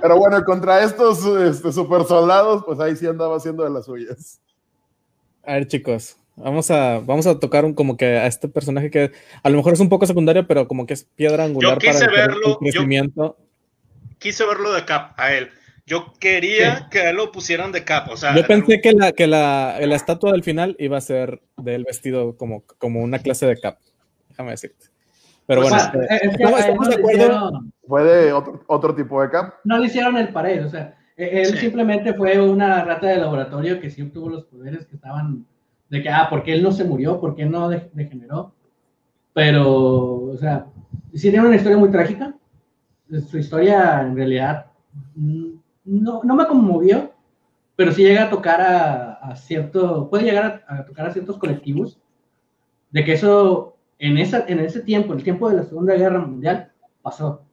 Pero 0.00 0.18
bueno, 0.18 0.44
contra 0.44 0.82
estos 0.82 1.24
este, 1.24 1.72
super 1.72 2.04
soldados, 2.04 2.62
pues 2.64 2.80
ahí 2.80 2.96
sí 2.96 3.06
andaba 3.06 3.36
haciendo 3.36 3.64
de 3.64 3.70
las 3.70 3.86
suyas. 3.86 4.40
A 5.42 5.54
ver, 5.54 5.66
chicos, 5.66 6.16
vamos 6.36 6.70
a, 6.70 7.00
vamos 7.00 7.26
a 7.26 7.38
tocar 7.38 7.64
un, 7.64 7.74
como 7.74 7.96
que 7.96 8.18
a 8.18 8.26
este 8.26 8.48
personaje 8.48 8.90
que 8.90 9.12
a 9.42 9.50
lo 9.50 9.56
mejor 9.56 9.72
es 9.72 9.80
un 9.80 9.88
poco 9.88 10.06
secundario, 10.06 10.46
pero 10.46 10.68
como 10.68 10.86
que 10.86 10.94
es 10.94 11.04
piedra 11.04 11.44
angular 11.44 11.78
para 11.78 11.98
el, 11.98 12.58
crecimiento. 12.60 13.36
quise 14.18 14.46
verlo 14.46 14.72
de 14.72 14.84
Cap 14.84 15.12
a 15.16 15.32
él. 15.34 15.50
Yo 15.90 16.12
quería 16.20 16.86
que 16.88 17.10
él 17.10 17.16
lo 17.16 17.32
pusieran 17.32 17.72
de 17.72 17.82
cap, 17.82 18.08
o 18.12 18.16
sea, 18.16 18.32
Yo 18.36 18.46
pensé 18.46 18.80
que 18.80 18.92
la, 18.92 19.10
que 19.10 19.26
la, 19.26 19.76
la 19.80 19.96
estatua 19.96 20.30
del 20.30 20.44
final 20.44 20.76
iba 20.78 20.96
a 20.96 21.00
ser 21.00 21.42
del 21.56 21.82
vestido 21.82 22.36
como, 22.36 22.62
como 22.78 23.00
una 23.00 23.18
clase 23.18 23.44
de 23.46 23.56
cap. 23.56 23.78
Déjame 24.28 24.52
decirte. 24.52 24.86
Pero 25.46 25.62
bueno, 25.62 25.76
estamos, 25.76 26.88
de 26.90 26.94
acuerdo. 26.94 27.64
Fue 27.88 28.04
de 28.04 28.32
otro, 28.32 28.62
otro, 28.68 28.94
tipo 28.94 29.20
de 29.20 29.30
cap. 29.30 29.54
No 29.64 29.78
le 29.78 29.86
hicieron 29.86 30.16
el 30.16 30.28
pared, 30.28 30.64
o 30.64 30.68
sea, 30.68 30.96
e, 31.16 31.42
él 31.42 31.58
simplemente 31.58 32.14
fue 32.14 32.40
una 32.40 32.84
rata 32.84 33.08
de 33.08 33.16
laboratorio 33.16 33.80
que 33.80 33.90
sí 33.90 34.00
obtuvo 34.00 34.28
los 34.28 34.44
poderes 34.44 34.86
que 34.86 34.94
estaban 34.94 35.44
de 35.88 36.02
que, 36.04 36.08
ah, 36.08 36.28
porque 36.30 36.52
él 36.52 36.62
no 36.62 36.70
se 36.70 36.84
murió, 36.84 37.18
porque 37.20 37.46
no 37.46 37.68
degeneró. 37.68 38.54
Pero, 39.32 40.22
o 40.22 40.36
sea, 40.38 40.66
sí 41.14 41.32
tiene 41.32 41.48
una 41.48 41.56
historia 41.56 41.78
muy 41.78 41.90
trágica. 41.90 42.32
Su 43.28 43.38
historia, 43.38 44.02
en 44.02 44.14
realidad, 44.14 44.66
mm, 45.16 45.59
no, 45.84 46.22
no 46.22 46.34
me 46.36 46.46
conmovió, 46.46 47.12
pero 47.76 47.92
sí 47.92 48.02
llega 48.02 48.24
a 48.24 48.30
tocar 48.30 48.60
a, 48.60 49.12
a 49.14 49.36
cierto, 49.36 50.08
puede 50.10 50.24
llegar 50.24 50.64
a, 50.68 50.80
a, 50.80 50.84
tocar 50.84 51.06
a 51.06 51.12
ciertos 51.12 51.38
colectivos, 51.38 52.00
de 52.90 53.04
que 53.04 53.12
eso 53.12 53.76
en, 53.98 54.18
esa, 54.18 54.44
en 54.46 54.60
ese 54.60 54.80
tiempo, 54.80 55.12
el 55.12 55.22
tiempo 55.22 55.48
de 55.48 55.56
la 55.56 55.62
Segunda 55.62 55.94
Guerra 55.94 56.18
Mundial, 56.18 56.72
pasó. 57.02 57.44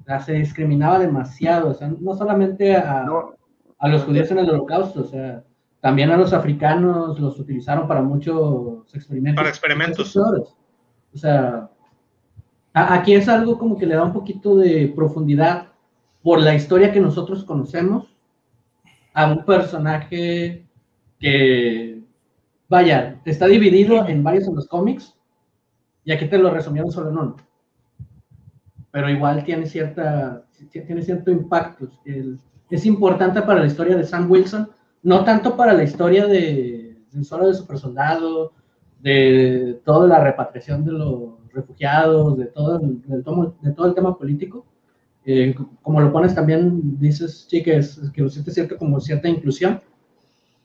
O 0.00 0.04
sea, 0.04 0.20
se 0.20 0.34
discriminaba 0.34 0.98
demasiado, 0.98 1.70
o 1.70 1.74
sea, 1.74 1.88
no 1.88 2.14
solamente 2.14 2.76
a, 2.76 3.06
a 3.78 3.88
los 3.88 4.04
judíos 4.04 4.30
en 4.30 4.38
el 4.38 4.50
holocausto, 4.50 5.02
o 5.02 5.04
sea, 5.04 5.44
también 5.80 6.10
a 6.10 6.16
los 6.16 6.32
africanos 6.32 7.18
los 7.20 7.38
utilizaron 7.38 7.86
para 7.86 8.02
muchos 8.02 8.92
experimentos. 8.94 9.40
Para 9.40 9.50
experimentos. 9.50 10.16
O 10.16 11.16
sea, 11.16 11.70
aquí 12.72 13.14
es 13.14 13.28
algo 13.28 13.58
como 13.58 13.78
que 13.78 13.86
le 13.86 13.94
da 13.94 14.04
un 14.04 14.12
poquito 14.12 14.56
de 14.56 14.92
profundidad 14.94 15.68
por 16.22 16.40
la 16.40 16.54
historia 16.54 16.92
que 16.92 17.00
nosotros 17.00 17.44
conocemos 17.44 18.14
a 19.14 19.30
un 19.30 19.44
personaje 19.44 20.66
que, 21.18 22.02
vaya, 22.68 23.20
está 23.24 23.46
dividido 23.46 24.06
en 24.06 24.22
varios 24.22 24.46
en 24.46 24.54
los 24.54 24.68
cómics 24.68 25.14
y 26.04 26.12
aquí 26.12 26.26
te 26.26 26.38
lo 26.38 26.50
resumieron 26.50 26.90
solo 26.90 27.10
en 27.10 27.18
uno. 27.18 27.36
Pero 28.90 29.10
igual 29.10 29.44
tiene, 29.44 29.66
cierta, 29.66 30.44
tiene 30.70 31.02
cierto 31.02 31.30
impacto. 31.30 31.88
es 32.70 32.86
importante 32.86 33.42
para 33.42 33.60
la 33.60 33.66
historia 33.66 33.96
de 33.96 34.04
Sam 34.04 34.30
Wilson, 34.30 34.70
no 35.02 35.24
tanto 35.24 35.56
para 35.56 35.72
la 35.72 35.84
historia 35.84 36.26
de, 36.26 36.96
solo 37.22 37.48
de 37.48 37.54
Super 37.54 37.78
Soldado, 37.78 38.52
de 39.00 39.80
toda 39.84 40.06
la 40.08 40.20
repatriación 40.22 40.84
de 40.84 40.92
los 40.92 41.52
refugiados, 41.52 42.36
de 42.36 42.46
todo, 42.46 42.78
de 42.78 43.72
todo 43.72 43.86
el 43.86 43.94
tema 43.94 44.16
político, 44.16 44.66
eh, 45.30 45.54
como 45.82 46.00
lo 46.00 46.10
pones 46.10 46.34
también, 46.34 46.98
dices, 46.98 47.46
sí, 47.50 47.62
que, 47.62 47.76
es, 47.76 48.00
que 48.14 48.26
sientes 48.30 48.54
cierto 48.54 48.78
como 48.78 48.98
cierta 48.98 49.28
inclusión, 49.28 49.82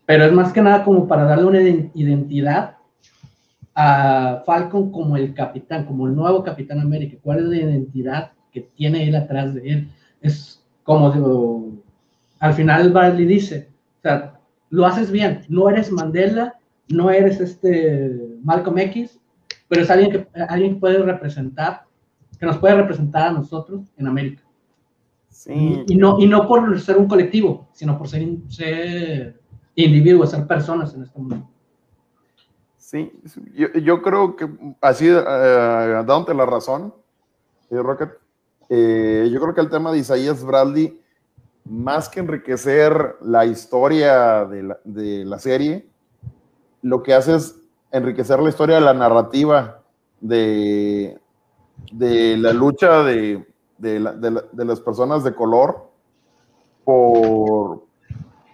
pero 0.05 0.23
es 0.23 0.31
más 0.31 0.53
que 0.53 0.61
nada 0.61 0.85
como 0.85 1.05
para 1.05 1.25
darle 1.25 1.43
una 1.43 1.61
identidad 1.93 2.77
a 3.75 4.41
Falcon 4.45 4.89
como 4.89 5.17
el 5.17 5.33
capitán, 5.33 5.85
como 5.85 6.07
el 6.07 6.15
nuevo 6.15 6.45
Capitán 6.45 6.79
América. 6.79 7.17
¿Cuál 7.21 7.39
es 7.39 7.45
la 7.45 7.57
identidad 7.57 8.31
que 8.53 8.61
tiene 8.61 9.05
él 9.05 9.15
atrás 9.17 9.53
de 9.53 9.69
él? 9.69 9.89
Es 10.21 10.63
como 10.83 11.11
digo, 11.11 11.73
al 12.39 12.53
final 12.53 12.93
Bradley 12.93 13.25
dice, 13.25 13.67
o 13.99 14.01
sea, 14.01 14.39
lo 14.69 14.85
haces 14.85 15.11
bien, 15.11 15.41
no 15.49 15.69
eres 15.69 15.91
Mandela, 15.91 16.55
no 16.87 17.11
eres 17.11 17.41
este 17.41 18.37
Malcolm 18.43 18.77
X, 18.77 19.19
pero 19.67 19.81
es 19.81 19.89
alguien 19.89 20.11
que, 20.11 20.27
alguien 20.47 20.75
que 20.75 20.79
puede 20.79 20.99
representar, 20.99 21.83
que 22.39 22.45
nos 22.45 22.57
puede 22.59 22.75
representar 22.75 23.27
a 23.27 23.31
nosotros 23.31 23.91
en 23.97 24.07
América. 24.07 24.43
Y, 25.47 25.95
no, 25.95 26.19
y 26.19 26.27
no 26.27 26.47
por 26.47 26.79
ser 26.79 26.97
un 26.97 27.07
colectivo, 27.07 27.67
sino 27.73 27.97
por 27.97 28.07
ser, 28.07 28.27
ser 28.49 29.41
individuos, 29.75 30.31
ser 30.31 30.45
personas 30.45 30.93
en 30.93 31.03
este 31.03 31.19
mundo. 31.19 31.49
Sí, 32.77 33.11
yo, 33.55 33.69
yo 33.73 34.01
creo 34.01 34.35
que 34.35 34.47
así, 34.79 35.09
uh, 35.09 35.15
dándote 36.05 36.33
la 36.35 36.45
razón, 36.45 36.93
eh, 37.71 37.81
Rocket, 37.81 38.11
eh, 38.69 39.27
yo 39.31 39.41
creo 39.41 39.55
que 39.55 39.61
el 39.61 39.69
tema 39.69 39.91
de 39.91 39.97
Isaías 39.99 40.43
Bradley, 40.43 40.99
más 41.65 42.09
que 42.09 42.19
enriquecer 42.19 43.15
la 43.21 43.45
historia 43.45 44.45
de 44.45 44.63
la, 44.63 44.79
de 44.83 45.25
la 45.25 45.39
serie, 45.39 45.87
lo 46.81 47.01
que 47.01 47.13
hace 47.13 47.35
es 47.35 47.55
enriquecer 47.91 48.39
la 48.39 48.49
historia 48.49 48.75
de 48.75 48.81
la 48.81 48.93
narrativa 48.93 49.81
de, 50.21 51.17
de 51.91 52.37
la 52.37 52.53
lucha 52.53 53.03
de, 53.03 53.45
de, 53.83 54.65
las 54.65 54.79
personas 54.79 55.23
de 55.23 55.35
color 55.35 55.89
por, 56.83 57.83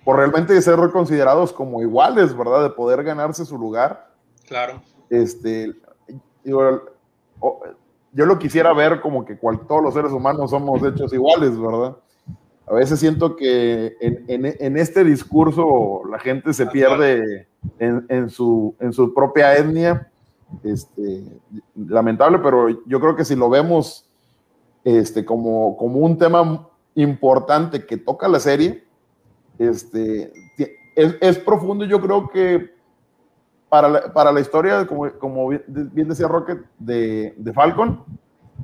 por 0.03 0.18
realmente 0.18 0.60
ser 0.61 0.80
reconsiderados 0.80 1.53
como 1.53 1.81
iguales, 1.81 2.35
¿verdad? 2.35 2.64
De 2.64 2.69
poder 2.72 3.03
ganarse 3.03 3.45
su 3.45 3.57
lugar. 3.57 4.11
Claro. 4.47 4.81
Este, 5.10 5.76
yo, 6.43 6.81
yo 8.11 8.26
lo 8.26 8.39
quisiera 8.39 8.73
ver 8.73 9.01
como 9.01 9.23
que 9.26 9.38
cual, 9.38 9.61
todos 9.68 9.84
los 9.84 9.93
seres 9.93 10.11
humanos 10.11 10.51
somos 10.51 10.84
hechos 10.84 11.14
iguales, 11.14 11.60
¿verdad? 11.60 11.95
A 12.68 12.73
veces 12.73 12.99
siento 12.99 13.35
que 13.35 13.95
en, 13.99 14.45
en, 14.60 14.77
este 14.77 15.03
discurso 15.03 16.03
la 16.07 16.19
gente 16.19 16.53
se 16.53 16.68
pierde 16.68 17.47
en, 17.80 18.06
en, 18.10 18.30
su, 18.30 18.76
en 18.80 18.93
su 18.93 19.11
propia 19.14 19.57
etnia. 19.57 20.11
Este, 20.64 21.23
lamentable, 21.76 22.39
pero 22.39 22.69
yo 22.85 22.99
creo 22.99 23.15
que 23.15 23.26
si 23.26 23.35
lo 23.35 23.49
vemos 23.49 24.09
este, 24.84 25.26
como, 25.26 25.77
como 25.77 25.99
un 25.99 26.18
tema 26.18 26.68
importante 26.95 27.85
que 27.85 27.97
toca 27.97 28.27
la 28.27 28.39
serie. 28.39 28.84
Este, 29.57 30.31
es, 30.95 31.15
es 31.22 31.38
profundo 31.39 31.85
yo 31.85 32.01
creo 32.01 32.30
que 32.30 32.72
para 33.69 33.88
la, 33.88 34.14
para 34.14 34.31
la 34.31 34.39
historia, 34.39 34.85
como, 34.88 35.11
como, 35.14 35.49
bien 35.49 36.10
decía 36.10 36.27
Rocket, 36.27 36.60
de, 36.80 37.34
de 37.38 37.53
Falcon, 37.53 38.03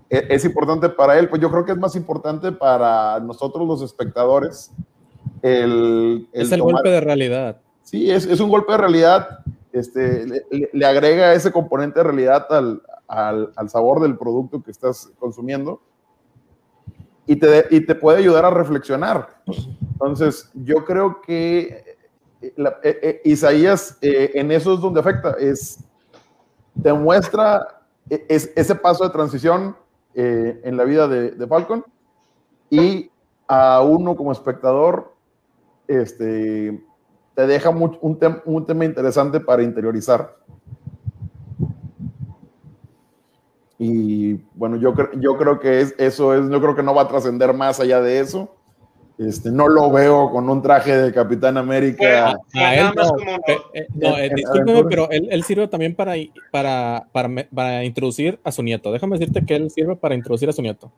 es, 0.10 0.24
es, 0.30 0.46
importante 0.46 0.90
para 0.90 1.18
él, 1.20 1.30
pues 1.30 1.42
yo 1.42 1.50
creo 1.52 1.64
que 1.64 1.74
es 1.74 1.78
más 1.78 1.96
importante 1.96 2.52
para 2.52 3.20
nosotros 3.20 3.68
los 3.68 3.82
espectadores. 3.82 4.72
El, 5.42 6.28
el 6.34 6.42
es 6.42 6.52
el 6.52 6.62
golpe 6.62 6.90
de 6.90 7.02
realidad. 7.02 7.62
Sí, 7.84 8.10
es, 8.10 8.26
es 8.26 8.40
un 8.40 8.50
golpe 8.50 8.72
de 8.72 8.80
realidad, 8.80 9.40
este, 9.72 10.26
le, 10.26 10.70
le, 10.74 10.86
agrega 10.86 11.34
ese 11.34 11.52
componente 11.52 12.00
de 12.00 12.04
realidad 12.04 12.48
al, 12.50 12.82
al, 13.08 13.52
al 13.56 13.70
sabor 13.70 14.02
del 14.02 14.18
producto 14.18 14.64
que 14.64 14.72
estás 14.72 15.12
consumiendo 15.20 15.82
y 17.28 17.36
te, 17.36 17.66
y 17.70 17.82
te 17.82 17.96
puede 17.96 18.20
ayudar 18.20 18.46
a 18.46 18.50
reflexionar. 18.50 19.42
Entonces, 19.94 20.52
yo 20.54 20.86
creo 20.86 21.22
que 21.22 21.84
eh, 22.42 22.54
la, 22.56 22.78
eh, 22.84 23.00
eh, 23.02 23.22
Isaías 23.26 23.98
eh, 24.02 24.32
en 24.36 24.52
eso 24.52 24.74
es 24.74 24.80
donde 24.80 25.00
afecta, 25.00 25.36
es, 25.40 25.80
te 26.82 26.94
muestra 26.94 27.82
es, 28.10 28.52
ese 28.56 28.76
paso 28.76 29.04
de 29.04 29.10
transición 29.10 29.76
eh, 30.14 30.62
en 30.64 30.78
la 30.78 30.84
vida 30.84 31.08
de, 31.08 31.32
de, 31.32 31.48
Falcon 31.48 31.84
y 32.70 33.10
a 33.48 33.82
uno 33.82 34.16
como 34.16 34.32
espectador 34.32 35.14
este, 35.88 36.84
te 37.36 37.48
deja 37.48 37.70
un, 37.70 37.98
un 38.46 38.66
tema 38.66 38.86
interesante 38.86 39.40
para 39.40 39.64
interiorizar. 39.64 40.38
Y 43.78 44.36
bueno, 44.54 44.78
yo, 44.78 44.94
yo 45.20 45.38
creo 45.38 45.60
que 45.60 45.82
es, 45.82 45.96
eso 45.98 46.34
es, 46.34 46.50
yo 46.50 46.62
creo 46.62 46.76
que 46.76 46.84
no 46.84 46.94
va 46.96 47.04
a 47.04 47.08
trascender 47.08 47.54
más 47.54 47.80
allá 47.80 48.02
de 48.02 48.20
eso. 48.20 48.56
Este, 49.18 49.50
no 49.50 49.70
lo 49.70 49.90
veo 49.92 50.30
con 50.30 50.50
un 50.50 50.62
traje 50.62 50.96
de 50.98 51.14
Capitán 51.14 51.58
América. 51.58 52.38
no, 52.54 54.16
discúlpeme, 54.36 54.84
pero 54.90 55.10
él, 55.10 55.44
sirve 55.44 55.68
también 55.70 55.96
para, 55.96 56.16
para, 56.52 57.08
para, 57.54 57.86
introducir 57.86 58.40
a 58.44 58.52
su 58.52 58.62
nieto. 58.62 58.92
Déjame 58.92 59.18
decirte 59.18 59.46
que 59.46 59.56
él 59.56 59.70
sirve 59.72 59.96
para 59.96 60.16
introducir 60.16 60.50
a 60.50 60.54
su 60.54 60.62
nieto. 60.62 60.92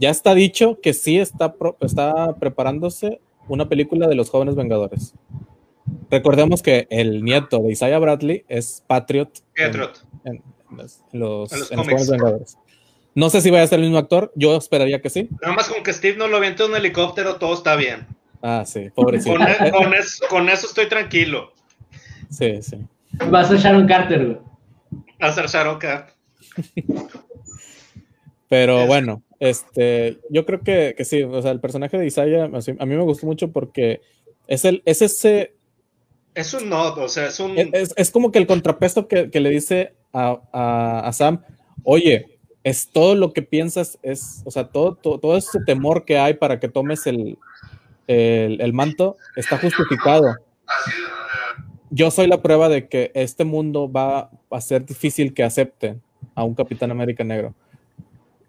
Ya 0.00 0.10
está 0.10 0.34
dicho 0.34 0.80
que 0.80 0.92
sí 0.92 1.18
está, 1.18 1.54
está 1.80 2.34
preparándose 2.36 3.20
una 3.48 3.68
película 3.68 4.08
de 4.08 4.16
los 4.16 4.30
jóvenes 4.30 4.56
vengadores. 4.56 5.14
Recordemos 6.10 6.62
que 6.62 6.86
el 6.90 7.22
nieto 7.22 7.60
de 7.60 7.72
Isaiah 7.72 7.98
Bradley 7.98 8.44
es 8.48 8.82
Patriot. 8.86 9.30
Patriot. 9.56 10.04
En, 10.24 10.42
los, 11.12 11.52
jóvenes 11.74 12.10
vengadores. 12.10 12.58
No 13.14 13.30
sé 13.30 13.40
si 13.40 13.50
vaya 13.50 13.62
a 13.62 13.66
ser 13.68 13.78
el 13.78 13.84
mismo 13.84 13.98
actor, 13.98 14.32
yo 14.34 14.56
esperaría 14.56 15.00
que 15.00 15.08
sí. 15.08 15.28
Nada 15.40 15.54
más 15.54 15.68
con 15.68 15.82
que 15.82 15.92
Steve 15.92 16.16
no 16.18 16.26
lo 16.26 16.38
aviente 16.38 16.64
un 16.64 16.74
helicóptero, 16.74 17.36
todo 17.36 17.54
está 17.54 17.76
bien. 17.76 18.06
Ah, 18.42 18.64
sí, 18.66 18.90
pobrecito. 18.94 19.36
Con, 20.28 20.48
eso, 20.48 20.66
estoy 20.66 20.88
tranquilo. 20.88 21.52
Sí, 22.28 22.60
sí. 22.60 22.78
Va 23.32 23.40
a 23.40 23.44
ser 23.44 23.58
Sharon 23.58 23.86
Carter, 23.86 24.26
güey. 24.26 24.38
Va 25.22 25.28
a 25.28 25.32
ser 25.32 25.46
Sharon 25.46 25.78
Carter. 25.78 26.14
Pero 28.48 28.86
bueno, 28.86 29.22
este, 29.40 30.18
yo 30.28 30.44
creo 30.44 30.60
que, 30.60 30.94
que, 30.96 31.04
sí, 31.04 31.22
o 31.22 31.40
sea, 31.40 31.52
el 31.52 31.60
personaje 31.60 31.96
de 31.96 32.06
Isaiah 32.06 32.44
a 32.44 32.86
mí 32.86 32.96
me 32.96 33.02
gustó 33.02 33.26
mucho 33.26 33.50
porque 33.52 34.02
es, 34.46 34.64
el, 34.64 34.82
es 34.84 35.02
ese... 35.02 35.54
Es 36.34 36.52
un 36.52 36.68
no, 36.68 36.94
o 36.94 37.08
sea, 37.08 37.28
es 37.28 37.40
un... 37.40 37.54
Es, 37.56 38.10
como 38.10 38.30
que 38.32 38.38
el 38.38 38.46
contrapeso 38.46 39.08
que, 39.08 39.30
que 39.30 39.40
le 39.40 39.50
dice 39.50 39.94
a, 40.14 41.02
a, 41.06 41.12
Sam, 41.12 41.40
oye, 41.82 42.38
es 42.62 42.88
todo 42.88 43.14
lo 43.14 43.32
que 43.32 43.42
piensas, 43.42 43.98
es, 44.02 44.42
o 44.44 44.50
sea, 44.50 44.68
todo, 44.68 44.94
todo, 44.94 45.36
ese 45.36 45.60
temor 45.66 46.04
que 46.04 46.18
hay 46.18 46.34
para 46.34 46.60
que 46.60 46.68
tomes 46.68 47.06
el, 47.06 47.36
el, 48.06 48.72
manto 48.72 49.16
está 49.36 49.58
justificado. 49.58 50.36
Yo 51.90 52.10
soy 52.10 52.26
la 52.26 52.40
prueba 52.40 52.68
de 52.68 52.88
que 52.88 53.10
este 53.14 53.44
mundo 53.44 53.90
va 53.90 54.30
a 54.50 54.60
ser 54.60 54.86
difícil 54.86 55.34
que 55.34 55.42
acepte 55.42 55.96
a 56.34 56.44
un 56.44 56.54
Capitán 56.54 56.90
América 56.90 57.24
negro. 57.24 57.54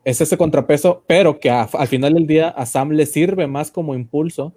Es 0.03 0.21
ese 0.21 0.37
contrapeso, 0.37 1.03
pero 1.07 1.39
que 1.39 1.49
al 1.49 1.87
final 1.87 2.13
del 2.13 2.27
día 2.27 2.49
a 2.49 2.65
Sam 2.65 2.91
le 2.91 3.05
sirve 3.05 3.47
más 3.47 3.71
como 3.71 3.95
impulso 3.95 4.53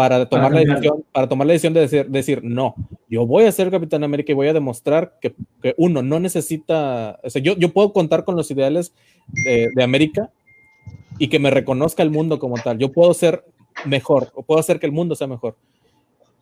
para 0.00 0.24
tomar, 0.24 0.50
la 0.50 0.60
decisión, 0.60 1.04
para 1.12 1.28
tomar 1.28 1.46
la 1.46 1.52
decisión 1.52 1.74
de 1.74 1.80
decir, 1.80 2.06
decir, 2.06 2.40
no, 2.42 2.74
yo 3.10 3.26
voy 3.26 3.44
a 3.44 3.52
ser 3.52 3.70
Capitán 3.70 4.02
América 4.02 4.32
y 4.32 4.34
voy 4.34 4.48
a 4.48 4.54
demostrar 4.54 5.18
que, 5.20 5.34
que 5.60 5.74
uno 5.76 6.00
no 6.00 6.18
necesita, 6.18 7.20
o 7.22 7.28
sea, 7.28 7.42
yo, 7.42 7.54
yo 7.58 7.70
puedo 7.70 7.92
contar 7.92 8.24
con 8.24 8.34
los 8.34 8.50
ideales 8.50 8.94
de, 9.44 9.68
de, 9.76 9.82
América 9.82 10.30
y 11.18 11.28
que 11.28 11.38
me 11.38 11.50
reconozca 11.50 12.02
el 12.02 12.08
mundo 12.08 12.38
como 12.38 12.54
tal. 12.54 12.78
Yo 12.78 12.90
puedo 12.92 13.12
ser 13.12 13.44
mejor, 13.84 14.32
o 14.34 14.42
puedo 14.42 14.58
hacer 14.58 14.80
que 14.80 14.86
el 14.86 14.92
mundo 14.92 15.14
sea 15.14 15.26
mejor. 15.26 15.54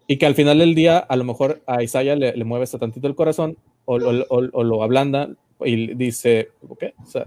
Y 0.07 0.19
que 0.19 0.27
al 0.27 0.37
final 0.37 0.61
del 0.61 0.77
día, 0.77 0.99
a 0.99 1.17
lo 1.17 1.25
mejor 1.25 1.61
a 1.67 1.83
Isaiah 1.83 2.15
le, 2.15 2.37
le 2.37 2.45
mueve 2.45 2.63
hasta 2.63 2.79
tantito 2.79 3.09
el 3.09 3.17
corazón 3.17 3.57
o, 3.87 3.97
o, 3.97 4.49
o, 4.53 4.63
lo 4.63 4.85
ablanda 4.85 5.31
y 5.65 5.95
dice, 5.95 6.51
ok, 6.69 6.85
o 7.03 7.07
sea, 7.07 7.25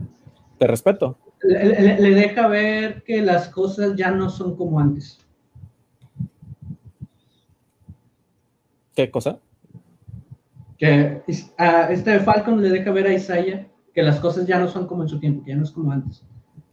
te 0.57 0.65
respeto. 0.65 1.17
Le, 1.43 1.99
le 1.99 2.09
deja 2.11 2.47
ver 2.47 3.03
que 3.03 3.21
las 3.21 3.49
cosas 3.49 3.97
ya 3.97 4.11
no 4.11 4.29
son 4.29 4.55
como 4.55 4.79
antes. 4.79 5.19
¿Qué 9.05 9.11
cosa? 9.11 9.39
Que 10.77 11.21
a 11.57 11.91
este 11.91 12.19
Falcon 12.19 12.61
le 12.61 12.69
deja 12.69 12.91
ver 12.91 13.07
a 13.07 13.13
Isaiah 13.13 13.67
que 13.93 14.03
las 14.03 14.19
cosas 14.19 14.45
ya 14.45 14.59
no 14.59 14.67
son 14.67 14.87
como 14.87 15.03
en 15.03 15.09
su 15.09 15.19
tiempo, 15.19 15.43
que 15.43 15.51
ya 15.51 15.57
no 15.57 15.63
es 15.63 15.71
como 15.71 15.91
antes. 15.91 16.23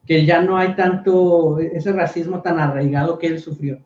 Que 0.07 0.25
ya 0.27 0.43
no 0.43 0.57
hay 0.59 0.75
tanto 0.77 1.59
ese 1.59 1.93
racismo 1.93 2.43
tan 2.43 2.59
arraigado 2.59 3.19
que 3.19 3.29
él 3.29 3.41
sufrió. 3.41 3.81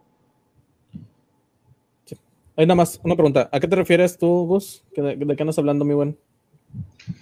Sí. 2.05 2.16
Hay 2.56 2.66
nada 2.66 2.77
más 2.77 3.01
una 3.02 3.14
pregunta. 3.14 3.48
¿A 3.52 3.60
qué 3.60 3.69
te 3.69 3.77
refieres 3.77 4.19
tú, 4.19 4.47
Gus? 4.47 4.85
¿De, 4.94 5.16
qué 5.36 5.43
andas 5.43 5.59
hablando, 5.59 5.85
mi 5.85 5.94
buen? 5.94 6.19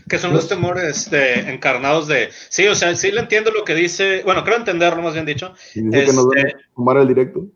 Que 0.08 0.18
son 0.18 0.32
los 0.32 0.48
temores 0.48 1.10
de, 1.10 1.52
encarnados 1.52 2.08
de. 2.08 2.28
Sí, 2.48 2.66
o 2.66 2.74
sea, 2.74 2.94
sí 2.94 3.12
le 3.12 3.20
entiendo 3.20 3.50
lo 3.50 3.64
que 3.64 3.74
dice. 3.74 4.22
Bueno, 4.24 4.42
creo 4.42 4.56
entenderlo, 4.56 5.02
más 5.02 5.14
bien 5.14 5.26
dicho. 5.26 5.52
dice 5.74 6.04
que 6.04 6.12
nos 6.12 6.34
este 6.34 6.56
tomar 6.74 6.96
el 6.96 7.08
directo. 7.08 7.46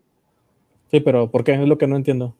Sí, 0.91 0.99
pero 0.99 1.29
¿por 1.29 1.43
qué? 1.43 1.53
Es 1.53 1.59
lo 1.59 1.77
que 1.77 1.87
no 1.87 1.95
entiendo. 1.95 2.35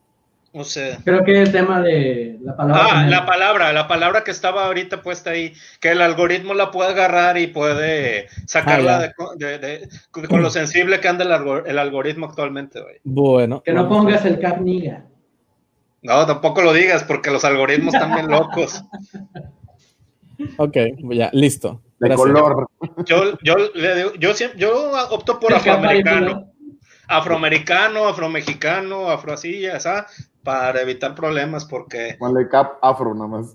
Creo 1.04 1.22
que 1.24 1.42
el 1.42 1.52
tema 1.52 1.82
de 1.82 2.38
la 2.40 2.56
palabra. 2.56 2.86
Ah, 2.90 3.06
la 3.06 3.26
palabra, 3.26 3.72
la 3.74 3.88
palabra 3.88 4.24
que 4.24 4.30
estaba 4.30 4.64
ahorita 4.64 5.02
puesta 5.02 5.30
ahí, 5.30 5.52
que 5.80 5.90
el 5.90 6.00
algoritmo 6.00 6.54
la 6.54 6.70
puede 6.70 6.90
agarrar 6.90 7.36
y 7.36 7.48
puede 7.48 8.28
sacarla 8.46 9.12
ah, 9.18 9.34
de, 9.36 9.88
con 10.28 10.40
lo 10.40 10.48
sensible 10.50 11.00
que 11.00 11.08
anda 11.08 11.24
el, 11.66 11.78
algoritmo 11.78 12.26
actualmente. 12.26 12.80
Bueno. 13.04 13.62
Que 13.62 13.72
no 13.72 13.88
pongas 13.88 14.24
el 14.24 14.38
carniga. 14.38 15.04
No, 16.00 16.24
tampoco 16.24 16.62
lo 16.62 16.72
digas 16.72 17.04
porque 17.04 17.30
los 17.30 17.44
algoritmos 17.44 17.94
están 17.94 18.14
bien 18.14 18.28
locos. 18.28 18.82
Ok, 20.58 20.76
ya, 21.12 21.30
listo. 21.32 21.80
De 21.98 22.14
color. 22.14 22.68
Yo, 23.06 23.38
yo, 23.42 23.56
yo, 24.18 24.32
yo 24.54 24.92
opto 25.10 25.40
por 25.40 25.54
afroamericano 25.54 26.52
afroamericano, 27.08 28.06
afromexicano, 28.08 29.10
afroasilla, 29.10 29.80
¿sabes? 29.80 30.30
Para 30.46 30.80
evitar 30.80 31.14
problemas 31.14 31.64
porque... 31.64 32.16
Ponle 32.18 32.48
cap 32.48 32.78
afro 32.80 33.12
nada 33.14 33.26
más. 33.26 33.52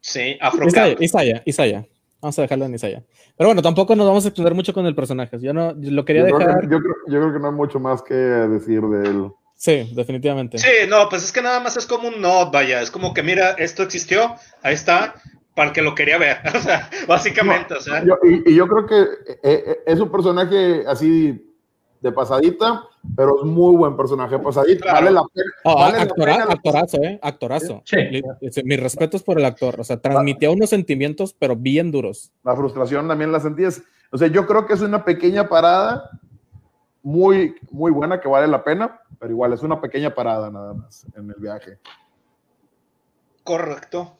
Sí, 0.00 0.36
afro 0.40 0.66
Isaya, 1.00 1.42
Isaya, 1.46 1.86
Vamos 2.20 2.38
a 2.38 2.42
dejarlo 2.42 2.64
en 2.66 2.74
Isaya. 2.74 3.02
Pero 3.38 3.48
bueno, 3.48 3.62
tampoco 3.62 3.94
nos 3.96 4.06
vamos 4.06 4.24
a 4.24 4.28
extender 4.28 4.54
mucho 4.54 4.74
con 4.74 4.84
el 4.84 4.94
personaje. 4.94 5.38
Yo 5.40 5.54
no 5.54 5.72
lo 5.76 6.04
quería 6.04 6.24
dejar. 6.24 6.68
yo, 6.68 6.78
creo, 6.80 7.32
que 7.32 7.38
no 7.38 7.46
hay 7.46 7.54
mucho 7.54 7.78
más 7.80 8.02
que 8.02 8.14
decir 8.14 8.82
de 8.82 9.08
él. 9.08 9.30
Sí, 9.54 9.90
definitivamente. 9.94 10.58
Sí, 10.58 10.88
no, 10.88 11.08
pues 11.08 11.22
es 11.22 11.32
que 11.32 11.40
nada 11.40 11.60
más 11.60 11.76
es 11.76 11.86
como 11.86 12.08
un 12.08 12.20
nod, 12.20 12.50
vaya. 12.52 12.82
Es 12.82 12.90
como 12.90 13.14
que 13.14 13.22
mira, 13.22 13.52
esto 13.52 13.82
existió, 13.82 14.34
ahí 14.62 14.74
está, 14.74 15.14
para 15.54 15.68
el 15.68 15.74
que 15.74 15.82
lo 15.82 15.94
quería 15.94 16.18
ver. 16.18 16.38
o 16.54 16.60
sea, 16.60 16.90
básicamente, 17.06 17.74
o 17.74 17.80
sea. 17.80 18.04
y, 18.24 18.54
yo 18.54 18.66
creo 18.66 18.86
que 18.86 19.00
eh, 19.00 19.38
eh, 19.42 19.78
es 19.86 20.00
un 20.00 20.10
personaje 20.10 20.84
así 20.86 21.53
de 22.04 22.12
pasadita, 22.12 22.84
pero 23.16 23.40
es 23.40 23.46
muy 23.46 23.74
buen 23.76 23.96
personaje 23.96 24.38
pasadita. 24.38 24.92
Vale 24.92 25.10
la 25.10 25.24
pena. 25.32 25.50
Oh, 25.64 25.82
actorazo, 25.82 27.02
¿eh? 27.02 27.18
Actorazo. 27.22 27.82
Sí. 27.86 27.96
Mis 28.62 28.78
respetos 28.78 29.22
por 29.22 29.38
el 29.38 29.46
actor. 29.46 29.80
O 29.80 29.84
sea, 29.84 29.96
transmitía 29.96 30.50
unos 30.50 30.68
sentimientos, 30.68 31.34
pero 31.36 31.56
bien 31.56 31.90
duros. 31.90 32.30
La 32.44 32.54
frustración 32.54 33.08
también 33.08 33.32
la 33.32 33.40
sentías. 33.40 33.82
O 34.12 34.18
sea, 34.18 34.28
yo 34.28 34.46
creo 34.46 34.66
que 34.66 34.74
es 34.74 34.82
una 34.82 35.02
pequeña 35.02 35.48
parada 35.48 36.10
muy, 37.02 37.54
muy 37.70 37.90
buena 37.90 38.20
que 38.20 38.28
vale 38.28 38.48
la 38.48 38.62
pena, 38.62 39.00
pero 39.18 39.32
igual 39.32 39.54
es 39.54 39.62
una 39.62 39.80
pequeña 39.80 40.14
parada 40.14 40.50
nada 40.50 40.74
más 40.74 41.06
en 41.16 41.30
el 41.30 41.36
viaje. 41.40 41.78
Correcto. 43.42 44.18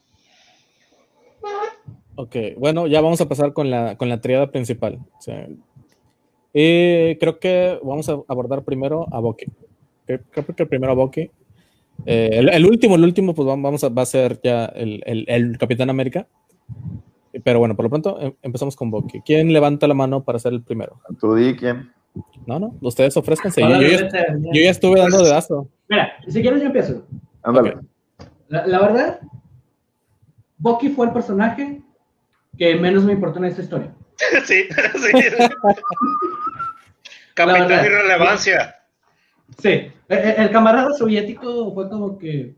Ok, 2.15 2.35
bueno, 2.57 2.87
ya 2.87 3.01
vamos 3.01 3.21
a 3.21 3.29
pasar 3.29 3.53
con 3.53 3.69
la, 3.69 3.95
con 3.95 4.09
la 4.09 4.21
triada 4.21 4.49
principal. 4.49 4.99
O 5.19 5.21
sea, 5.21 5.47
y 6.57 7.17
creo 7.17 7.37
que 7.37 7.77
vamos 7.83 8.07
a 8.07 8.17
abordar 8.29 8.63
primero 8.63 9.07
a 9.11 9.19
Bucky. 9.19 9.47
Creo, 10.05 10.21
que 10.55 10.65
primero 10.65 10.93
a 10.93 10.95
Bucky. 10.95 11.29
Eh, 12.05 12.29
el, 12.31 12.65
último, 12.65 12.95
el 12.95 13.03
último, 13.03 13.35
pues 13.35 13.45
vamos 13.45 13.83
a, 13.83 13.89
va 13.89 14.03
a 14.03 14.05
ser 14.05 14.39
ya 14.41 14.63
el, 14.67 15.03
el, 15.27 15.57
Capitán 15.57 15.89
América. 15.89 16.27
Pero 17.43 17.59
bueno, 17.59 17.75
por 17.75 17.83
lo 17.83 17.89
pronto 17.89 18.21
em, 18.21 18.33
empezamos 18.41 18.77
con 18.77 18.89
Bucky. 18.89 19.19
¿Quién 19.19 19.51
levanta 19.51 19.85
la 19.85 19.95
mano 19.95 20.23
para 20.23 20.39
ser 20.39 20.53
el 20.53 20.61
primero? 20.61 21.01
Tú 21.19 21.35
di 21.35 21.57
quién. 21.57 21.91
No, 22.45 22.57
no, 22.57 22.73
ustedes 22.79 23.17
ofrezcanse. 23.17 23.59
Yo, 23.59 23.67
ya, 24.53 24.69
estuve 24.71 25.01
dando 25.01 25.21
dedazo. 25.21 25.67
Mira, 25.89 26.13
si 26.25 26.41
quieres 26.41 26.61
yo 26.61 26.67
empiezo. 26.67 27.05
Ándale. 27.43 27.79
La, 28.47 28.65
la, 28.65 28.79
verdad, 28.79 29.19
Bucky 30.57 30.87
fue 30.87 31.07
el 31.07 31.11
personaje 31.11 31.81
que 32.57 32.75
menos 32.77 33.03
me 33.03 33.11
importó 33.11 33.39
en 33.39 33.45
esta 33.45 33.61
historia. 33.61 33.93
sí, 34.45 34.67
sí. 34.67 35.11
Capital 37.33 37.67
de 37.67 37.89
relevancia. 37.89 38.75
Sí, 39.61 39.91
el, 40.07 40.49
camarada 40.51 40.93
soviético 40.93 41.73
fue 41.73 41.89
como 41.89 42.17
que 42.17 42.55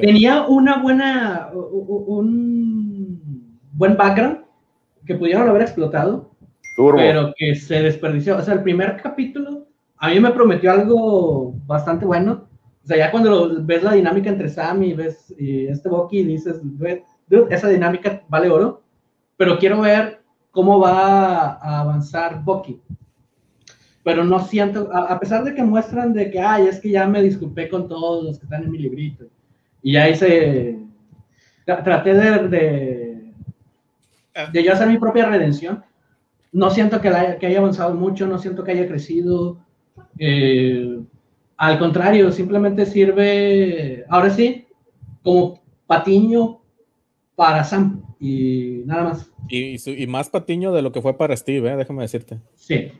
tenía 0.00 0.46
una 0.46 0.82
buena, 0.82 1.50
un 1.52 3.60
buen 3.72 3.96
background 3.96 4.44
que 5.06 5.14
pudieron 5.14 5.48
haber 5.48 5.62
explotado, 5.62 6.30
pero 6.76 7.32
que 7.36 7.54
se 7.54 7.82
desperdició. 7.82 8.36
O 8.36 8.42
sea, 8.42 8.54
el 8.54 8.62
primer 8.62 9.00
capítulo 9.00 9.68
a 9.98 10.08
mí 10.08 10.20
me 10.20 10.30
prometió 10.30 10.70
algo 10.70 11.54
bastante 11.66 12.04
bueno. 12.04 12.48
O 12.84 12.86
sea, 12.86 12.96
ya 12.96 13.10
cuando 13.10 13.62
ves 13.62 13.82
la 13.82 13.92
dinámica 13.92 14.30
entre 14.30 14.48
Sam 14.48 14.82
y 14.82 14.94
ves 14.94 15.34
y 15.38 15.66
este 15.66 15.88
Bucky, 15.88 16.24
dices, 16.24 16.60
esa 17.50 17.68
dinámica 17.68 18.22
vale 18.28 18.48
oro, 18.48 18.82
pero 19.36 19.58
quiero 19.58 19.80
ver 19.80 20.17
cómo 20.58 20.80
va 20.80 21.52
a 21.52 21.80
avanzar 21.82 22.42
Bucky. 22.42 22.80
pero 24.02 24.24
no 24.24 24.40
siento, 24.40 24.90
a, 24.92 25.16
pesar 25.20 25.44
de 25.44 25.54
que 25.54 25.62
muestran 25.62 26.12
de 26.12 26.32
que, 26.32 26.40
ay, 26.40 26.66
es 26.66 26.80
que 26.80 26.90
ya 26.90 27.06
me 27.06 27.22
disculpé 27.22 27.68
con 27.68 27.86
todos 27.86 28.24
los 28.24 28.38
que 28.40 28.46
están 28.46 28.64
en 28.64 28.72
mi 28.72 28.78
librito, 28.78 29.26
y 29.84 29.92
ya 29.92 30.08
hice, 30.08 30.80
traté 31.64 32.12
de, 32.12 32.48
de, 32.48 33.32
de 34.52 34.64
yo 34.64 34.72
hacer 34.72 34.88
mi 34.88 34.98
propia 34.98 35.26
redención, 35.26 35.84
no 36.50 36.70
siento 36.70 37.00
que, 37.00 37.36
que 37.38 37.46
haya 37.46 37.60
avanzado 37.60 37.94
mucho, 37.94 38.26
no 38.26 38.40
siento 38.40 38.64
que 38.64 38.72
haya 38.72 38.88
crecido, 38.88 39.60
eh, 40.18 40.98
al 41.56 41.78
contrario, 41.78 42.32
simplemente 42.32 42.84
sirve, 42.84 44.04
ahora 44.08 44.30
sí, 44.30 44.66
como 45.22 45.60
patiño 45.86 46.58
para 47.36 47.62
Sam 47.62 48.02
y 48.18 48.82
nada 48.86 49.04
más. 49.04 49.30
Y, 49.48 50.06
más 50.06 50.30
patiño 50.30 50.72
de 50.72 50.82
lo 50.82 50.92
que 50.92 51.02
fue 51.02 51.16
para 51.16 51.36
Steve, 51.36 51.70
¿eh? 51.70 51.76
déjame 51.76 52.02
decirte. 52.02 52.38
Sí. 52.56 52.92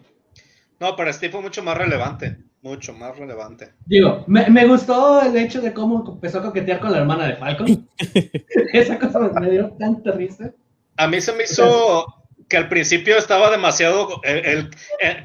No, 0.80 0.94
para 0.96 1.12
Steve 1.12 1.32
fue 1.32 1.42
mucho 1.42 1.62
más 1.62 1.76
relevante, 1.76 2.36
mucho 2.62 2.92
más 2.92 3.16
relevante. 3.18 3.72
Digo, 3.86 4.24
me, 4.26 4.66
gustó 4.66 5.22
el 5.22 5.36
hecho 5.36 5.60
de 5.60 5.72
cómo 5.72 6.04
empezó 6.14 6.38
a 6.38 6.42
coquetear 6.42 6.78
con 6.78 6.92
la 6.92 6.98
hermana 6.98 7.26
de 7.26 7.36
Falcon. 7.36 7.88
Esa 8.72 8.98
cosa 8.98 9.18
me 9.18 9.50
dio 9.50 9.70
tanta 9.78 10.12
risa. 10.12 10.52
A 10.96 11.08
mí 11.08 11.20
se 11.20 11.32
me 11.32 11.44
hizo 11.44 12.06
que 12.48 12.56
al 12.56 12.68
principio 12.68 13.18
estaba 13.18 13.50
demasiado, 13.50 14.20
el, 14.24 14.70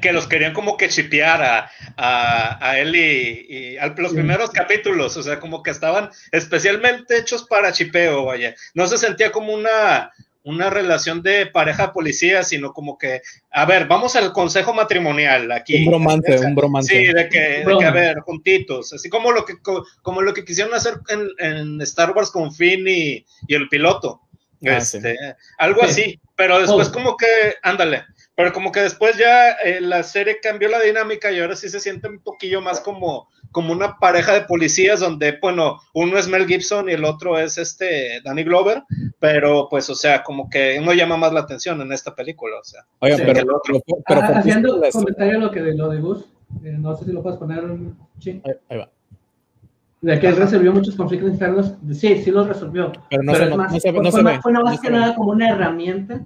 que 0.00 0.12
los 0.12 0.26
querían 0.26 0.52
como 0.52 0.76
que 0.76 0.88
chipear 0.88 1.42
a, 1.42 2.58
a, 2.60 2.78
él 2.78 2.94
y, 2.94 3.78
a 3.78 3.86
los 3.96 4.12
primeros 4.12 4.50
capítulos, 4.50 5.16
o 5.16 5.22
sea, 5.22 5.40
como 5.40 5.62
que 5.62 5.70
estaban 5.70 6.10
especialmente 6.32 7.16
hechos 7.16 7.44
para 7.44 7.72
chipeo, 7.72 8.26
vaya. 8.26 8.54
No 8.74 8.86
se 8.86 8.98
sentía 8.98 9.32
como 9.32 9.54
una, 9.54 10.12
una 10.44 10.70
relación 10.70 11.22
de 11.22 11.46
pareja 11.46 11.92
policía, 11.92 12.42
sino 12.44 12.72
como 12.72 12.98
que, 12.98 13.22
a 13.50 13.64
ver, 13.64 13.86
vamos 13.86 14.14
al 14.14 14.32
consejo 14.32 14.74
matrimonial 14.74 15.50
aquí. 15.50 15.84
Un 15.84 15.86
bromance, 15.86 16.38
un 16.38 16.54
bromance. 16.54 16.94
Sí, 16.94 17.12
de 17.12 17.28
que, 17.28 17.64
de 17.64 17.76
que, 17.78 17.84
a 17.84 17.90
ver, 17.90 18.20
juntitos, 18.20 18.92
así 18.92 19.08
como 19.08 19.32
lo 19.32 19.44
que, 19.44 19.54
como 20.02 20.20
lo 20.20 20.34
que 20.34 20.44
quisieron 20.44 20.74
hacer 20.74 21.00
en, 21.08 21.28
en 21.38 21.80
Star 21.80 22.12
Wars 22.12 22.30
con 22.30 22.52
Finn 22.52 22.86
y, 22.86 23.24
y 23.48 23.54
el 23.54 23.68
piloto. 23.68 24.20
Ah, 24.70 24.76
este, 24.78 25.16
algo 25.58 25.82
así, 25.82 26.20
pero 26.36 26.60
después 26.60 26.88
oh. 26.88 26.92
como 26.92 27.16
que, 27.16 27.26
ándale, 27.62 28.04
pero 28.34 28.52
como 28.52 28.72
que 28.72 28.80
después 28.80 29.16
ya 29.16 29.52
eh, 29.52 29.80
la 29.80 30.02
serie 30.02 30.40
cambió 30.40 30.68
la 30.68 30.80
dinámica 30.80 31.30
y 31.30 31.40
ahora 31.40 31.56
sí 31.56 31.68
se 31.68 31.80
siente 31.80 32.08
un 32.08 32.18
poquillo 32.20 32.60
más 32.60 32.80
como, 32.80 33.28
como 33.52 33.72
una 33.72 33.98
pareja 33.98 34.34
de 34.34 34.42
policías 34.42 35.00
donde, 35.00 35.38
bueno, 35.40 35.80
uno 35.94 36.18
es 36.18 36.26
Mel 36.28 36.46
Gibson 36.46 36.88
y 36.88 36.92
el 36.92 37.04
otro 37.04 37.38
es 37.38 37.58
este 37.58 38.20
Danny 38.24 38.44
Glover, 38.44 38.82
pero 39.20 39.68
pues, 39.68 39.88
o 39.90 39.94
sea, 39.94 40.22
como 40.22 40.50
que 40.50 40.78
uno 40.80 40.92
llama 40.92 41.16
más 41.16 41.32
la 41.32 41.40
atención 41.40 41.80
en 41.80 41.92
esta 41.92 42.14
película, 42.14 42.58
o 42.58 42.64
sea. 42.64 42.84
Oigan, 42.98 43.20
pero, 43.24 43.40
el 43.40 43.50
otro. 43.50 43.82
Pero, 44.06 44.20
ah, 44.20 44.32
haciendo 44.38 44.76
un 44.76 44.90
comentario 44.90 45.38
lo 45.38 45.50
que 45.50 45.62
de 45.62 45.74
lo 45.74 45.88
de 45.88 46.00
Gus, 46.00 46.24
eh, 46.64 46.76
no 46.78 46.96
sé 46.96 47.04
si 47.04 47.12
lo 47.12 47.22
puedes 47.22 47.38
poner, 47.38 47.64
sí. 48.20 48.42
ahí 48.68 48.78
va 48.78 48.90
de 50.04 50.20
que 50.20 50.28
él 50.28 50.36
resolvió 50.36 50.70
muchos 50.70 50.96
conflictos 50.96 51.30
internos, 51.30 51.74
sí, 51.92 52.18
sí 52.22 52.30
los 52.30 52.46
resolvió. 52.46 52.92
Pero 53.08 53.22
no, 53.22 53.34
se, 53.34 53.46
más, 53.56 53.72
no, 53.72 54.10
fue, 54.10 54.22
más, 54.22 54.42
fue 54.42 54.52
más 54.52 54.80
que 54.80 54.90
nada 54.90 55.14
como 55.14 55.30
una 55.30 55.48
herramienta 55.48 56.20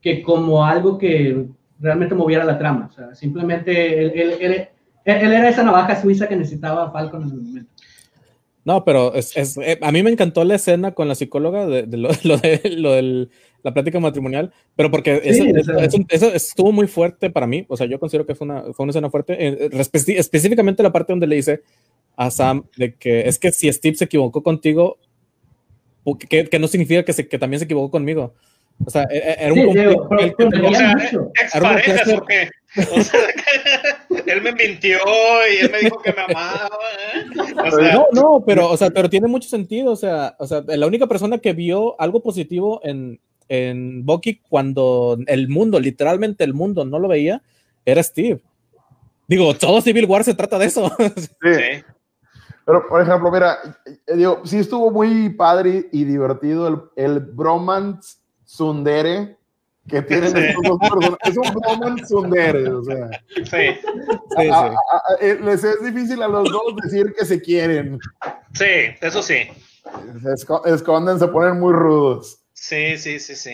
que 0.00 0.22
como 0.22 0.64
algo 0.64 0.96
que 0.96 1.46
realmente 1.78 2.14
moviera 2.14 2.44
la 2.44 2.58
trama. 2.58 2.88
O 2.90 2.94
sea, 2.94 3.14
simplemente 3.14 4.00
él, 4.00 4.12
él, 4.14 4.36
él, 4.40 4.68
él 5.04 5.32
era 5.32 5.48
esa 5.50 5.62
navaja 5.62 6.00
suiza 6.00 6.26
que 6.26 6.36
necesitaba 6.36 6.90
Falcon 6.90 7.24
en 7.24 7.28
el 7.28 7.42
momento. 7.42 7.70
No, 8.64 8.84
pero 8.84 9.14
es, 9.14 9.36
es, 9.36 9.58
eh, 9.58 9.78
a 9.82 9.92
mí 9.92 10.02
me 10.02 10.10
encantó 10.10 10.42
la 10.44 10.54
escena 10.54 10.92
con 10.92 11.06
la 11.06 11.14
psicóloga 11.14 11.66
de, 11.66 11.86
lo, 11.98 12.08
lo, 12.24 12.38
de 12.38 12.60
lo 12.74 12.92
del 12.92 13.30
la 13.62 13.72
plática 13.72 13.98
matrimonial, 13.98 14.52
pero 14.76 14.90
porque 14.90 15.22
eso, 15.24 15.44
eso, 16.10 16.32
estuvo 16.34 16.70
muy 16.70 16.86
fuerte 16.86 17.30
para 17.30 17.46
mí, 17.46 17.64
o 17.68 17.78
sea, 17.78 17.86
yo 17.86 17.98
considero 17.98 18.26
que 18.26 18.34
fue 18.34 18.44
una, 18.44 18.62
fue 18.74 18.84
una 18.84 18.90
escena 18.90 19.08
fuerte, 19.08 19.34
eh, 19.38 19.70
específicamente 19.72 20.82
la 20.82 20.92
parte 20.92 21.14
donde 21.14 21.26
le 21.26 21.36
dice, 21.36 21.62
a 22.16 22.30
Sam 22.30 22.64
de 22.76 22.94
que 22.94 23.28
es 23.28 23.38
que 23.38 23.52
si 23.52 23.72
Steve 23.72 23.96
se 23.96 24.04
equivocó 24.04 24.42
contigo, 24.42 24.98
que, 26.28 26.44
que 26.44 26.58
no 26.58 26.68
significa 26.68 27.04
que, 27.04 27.12
se, 27.12 27.26
que 27.28 27.38
también 27.38 27.58
se 27.58 27.64
equivocó 27.64 27.90
conmigo. 27.90 28.34
O 28.84 28.90
sea, 28.90 29.04
e, 29.04 29.16
e, 29.16 29.36
era 29.38 29.52
un 29.52 29.94
conflicto. 29.94 30.48
O 30.48 30.74
sea, 30.74 32.16
o 32.16 32.26
qué? 32.26 32.50
O 32.90 33.00
sea, 33.02 33.20
él 34.26 34.42
me 34.42 34.52
mintió 34.52 34.98
y 35.52 35.64
él 35.64 35.70
me 35.70 35.78
dijo 35.78 35.98
que 36.02 36.12
me 36.12 36.22
amaba. 36.22 36.68
¿eh? 37.14 37.54
O 37.64 37.70
sea, 37.70 37.94
no, 37.94 38.06
no, 38.12 38.44
pero, 38.44 38.68
o 38.68 38.76
sea, 38.76 38.90
pero 38.90 39.08
tiene 39.08 39.28
mucho 39.28 39.48
sentido. 39.48 39.92
O 39.92 39.96
sea, 39.96 40.34
o 40.38 40.46
sea, 40.46 40.62
la 40.66 40.86
única 40.86 41.06
persona 41.06 41.38
que 41.38 41.52
vio 41.52 41.98
algo 42.00 42.20
positivo 42.22 42.80
en, 42.84 43.20
en 43.48 44.04
Bucky 44.04 44.40
cuando 44.48 45.18
el 45.26 45.48
mundo, 45.48 45.78
literalmente 45.78 46.44
el 46.44 46.54
mundo, 46.54 46.84
no 46.84 46.98
lo 46.98 47.08
veía, 47.08 47.42
era 47.84 48.02
Steve. 48.02 48.40
Digo, 49.26 49.54
todo 49.54 49.80
Civil 49.80 50.06
War 50.06 50.24
se 50.24 50.34
trata 50.34 50.58
de 50.58 50.66
eso. 50.66 50.90
sí. 51.16 51.84
Pero, 52.64 52.88
por 52.88 53.02
ejemplo, 53.02 53.30
mira, 53.30 53.58
eh, 53.84 54.16
digo, 54.16 54.40
sí 54.44 54.58
estuvo 54.58 54.90
muy 54.90 55.28
padre 55.30 55.88
y 55.92 56.04
divertido 56.04 56.68
el, 56.68 56.80
el 56.96 57.20
bromance 57.20 58.16
sundere 58.44 59.36
que 59.88 60.00
tienen 60.02 60.34
estos 60.36 60.62
dos 60.62 60.78
personas. 60.78 61.18
Es 61.24 61.36
un 61.36 61.54
bromance 61.54 62.06
sundere, 62.06 62.70
o 62.70 62.82
sea. 62.82 63.10
Sí. 63.36 63.44
sí, 63.44 64.50
eh, 65.20 65.38
les 65.42 65.62
es 65.62 65.84
difícil 65.84 66.22
a 66.22 66.28
los 66.28 66.50
dos 66.50 66.74
decir 66.82 67.12
que 67.16 67.24
se 67.24 67.40
quieren. 67.40 67.98
Sí, 68.54 68.64
eso 69.00 69.22
sí. 69.22 69.48
Se 70.22 70.72
esconden, 70.72 71.18
se 71.18 71.28
ponen 71.28 71.60
muy 71.60 71.74
rudos. 71.74 72.40
Sí, 72.54 72.96
sí, 72.96 73.20
sí, 73.20 73.36
sí. 73.36 73.52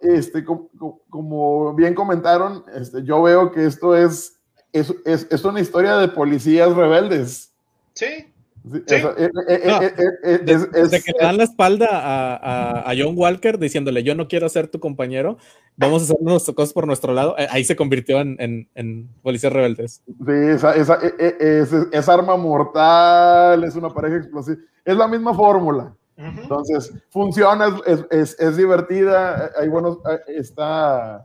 Este, 0.00 0.44
como, 0.44 0.68
como 1.08 1.74
bien 1.74 1.94
comentaron, 1.94 2.64
este, 2.74 3.04
yo 3.04 3.22
veo 3.22 3.52
que 3.52 3.64
esto 3.64 3.94
es, 3.94 4.36
es, 4.72 4.92
es, 5.04 5.28
es 5.30 5.44
una 5.44 5.60
historia 5.60 5.96
de 5.96 6.08
policías 6.08 6.74
rebeldes. 6.74 7.52
Sí. 7.92 8.32
Eh, 8.74 9.30
eh, 9.48 9.90
eh, 10.22 10.38
de 10.38 11.00
que 11.00 11.12
le 11.12 11.24
dan 11.24 11.36
la 11.36 11.44
espalda 11.44 11.88
a, 11.90 12.92
John 12.96 13.14
Walker 13.16 13.58
diciéndole 13.58 14.02
yo 14.02 14.14
no 14.14 14.28
quiero 14.28 14.48
ser 14.48 14.68
tu 14.68 14.80
compañero, 14.80 15.38
vamos 15.76 16.02
a 16.02 16.04
hacer 16.04 16.16
nuestras 16.20 16.54
cosas 16.54 16.72
por 16.72 16.86
nuestro 16.86 17.12
lado, 17.12 17.34
ahí 17.50 17.64
se 17.64 17.76
convirtió 17.76 18.20
en, 18.20 18.68
en, 18.74 19.08
policías 19.22 19.52
rebeldes. 19.52 20.02
Sí, 20.06 20.32
esa, 20.32 20.74
esa, 20.74 20.98
es, 21.00 22.08
arma 22.08 22.36
mortal, 22.36 23.64
es 23.64 23.76
una 23.76 23.90
pareja 23.90 24.16
explosiva, 24.16 24.58
es 24.84 24.96
la 24.96 25.08
misma 25.08 25.34
fórmula. 25.34 25.94
Entonces, 26.16 26.92
funciona, 27.10 27.76
es, 28.10 28.36
es, 28.38 28.56
divertida, 28.56 29.52
hay 29.58 29.68
buenos, 29.68 29.98
está... 30.26 31.24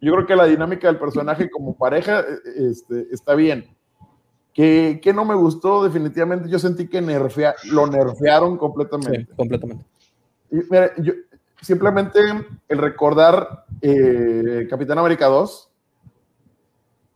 Yo 0.00 0.12
creo 0.14 0.26
que 0.26 0.34
la 0.34 0.46
dinámica 0.46 0.88
del 0.88 0.98
personaje 0.98 1.48
como 1.48 1.76
pareja 1.76 2.24
este, 2.56 3.06
está 3.12 3.36
bien 3.36 3.64
que, 4.52 5.00
que, 5.02 5.12
no 5.12 5.24
me 5.24 5.34
gustó 5.34 5.84
definitivamente. 5.84 6.48
Yo 6.48 6.58
sentí 6.58 6.88
que 6.88 7.00
nerfea, 7.00 7.54
lo 7.70 7.86
nerfearon 7.86 8.56
completamente. 8.58 9.26
Sí, 9.30 9.36
completamente. 9.36 9.84
Y, 10.50 10.56
mira, 10.70 10.92
yo, 10.98 11.12
simplemente 11.60 12.18
el 12.68 12.78
recordar 12.78 13.64
eh, 13.80 14.66
Capitán 14.68 14.98
América 14.98 15.26
2. 15.26 15.70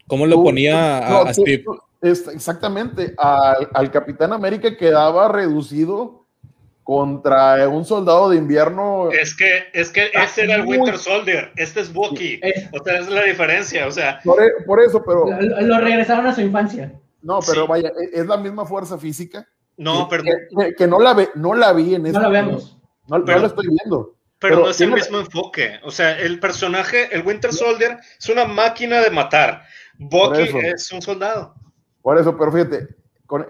¿Cómo 0.07 0.27
lo 0.27 0.43
ponía 0.43 1.21
a, 1.21 1.35
Steve? 1.35 1.65
exactamente, 2.01 3.15
al, 3.19 3.69
al, 3.75 3.91
Capitán 3.91 4.33
América 4.33 4.77
quedaba 4.77 5.27
reducido 5.27 6.27
contra 6.85 7.69
un 7.69 7.85
soldado 7.85 8.31
de 8.31 8.37
invierno. 8.37 9.11
Es 9.11 9.35
que, 9.35 9.65
es 9.73 9.91
que 9.91 10.11
ese 10.15 10.45
era 10.45 10.55
el 10.55 10.67
Winter 10.67 10.97
Soldier, 10.97 11.51
este 11.57 11.81
es 11.81 11.93
Bucky. 11.93 12.41
O 12.73 12.85
sea, 12.85 13.01
es 13.01 13.09
la 13.09 13.25
diferencia, 13.25 13.89
o 13.89 13.91
sea. 13.91 14.21
Por, 14.23 14.41
e, 14.41 14.63
por 14.65 14.81
eso, 14.81 15.03
pero. 15.05 15.27
Lo 15.63 15.79
regresaron 15.81 16.29
a 16.29 16.33
su 16.33 16.43
infancia. 16.43 16.93
No, 17.23 17.41
pero 17.47 17.67
vaya, 17.67 17.89
e, 17.89 18.21
es 18.21 18.27
la 18.27 18.37
misma 18.37 18.65
fuerza 18.65 18.99
física. 18.99 19.47
No, 19.77 20.09
pero. 20.09 20.25
Que, 20.77 20.87
no, 20.87 21.01
la 21.01 21.15
ve, 21.15 21.31
no 21.35 21.55
la 21.55 21.73
vi 21.73 21.95
en 21.95 22.07
ese. 22.07 22.15
No 22.15 22.23
la 22.23 22.29
vemos. 22.29 22.79
No, 23.09 23.19
la 23.19 23.47
estoy 23.47 23.69
viendo. 23.69 24.15
Pero, 24.39 24.61
no 24.61 24.71
es 24.71 24.81
el 24.81 24.93
mismo 24.93 25.19
enfoque. 25.19 25.81
O 25.83 25.91
sea, 25.91 26.19
el 26.19 26.39
personaje, 26.41 27.15
el 27.15 27.27
Winter 27.27 27.53
Soldier, 27.53 27.99
es 28.19 28.29
una 28.29 28.45
máquina 28.45 29.01
de 29.01 29.11
matar. 29.11 29.63
Bucky 29.99 30.43
es 30.63 30.93
un 30.93 31.01
soldado. 31.01 31.55
Por 32.03 32.19
eso, 32.19 32.37
pero 32.37 32.53
fíjate, 32.53 32.89
con, 33.27 33.47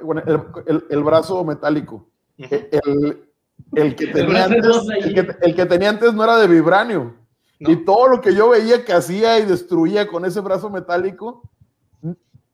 el, 0.90 1.02
brazo 1.02 1.44
metálico. 1.44 2.08
el, 2.38 3.96
que 3.96 4.06
tenía 4.06 4.44
antes, 4.44 4.64
el, 5.42 5.54
que, 5.54 5.66
tenía 5.66 5.90
antes 5.90 6.14
no 6.14 6.24
era 6.24 6.38
de 6.38 6.46
vibranio. 6.46 7.14
Y 7.58 7.76
todo 7.84 8.08
lo 8.08 8.20
que 8.20 8.34
yo 8.34 8.50
veía 8.50 8.84
que 8.84 8.92
hacía 8.92 9.38
y 9.38 9.46
destruía 9.46 10.06
con 10.06 10.24
ese 10.24 10.40
brazo 10.40 10.70
metálico 10.70 11.42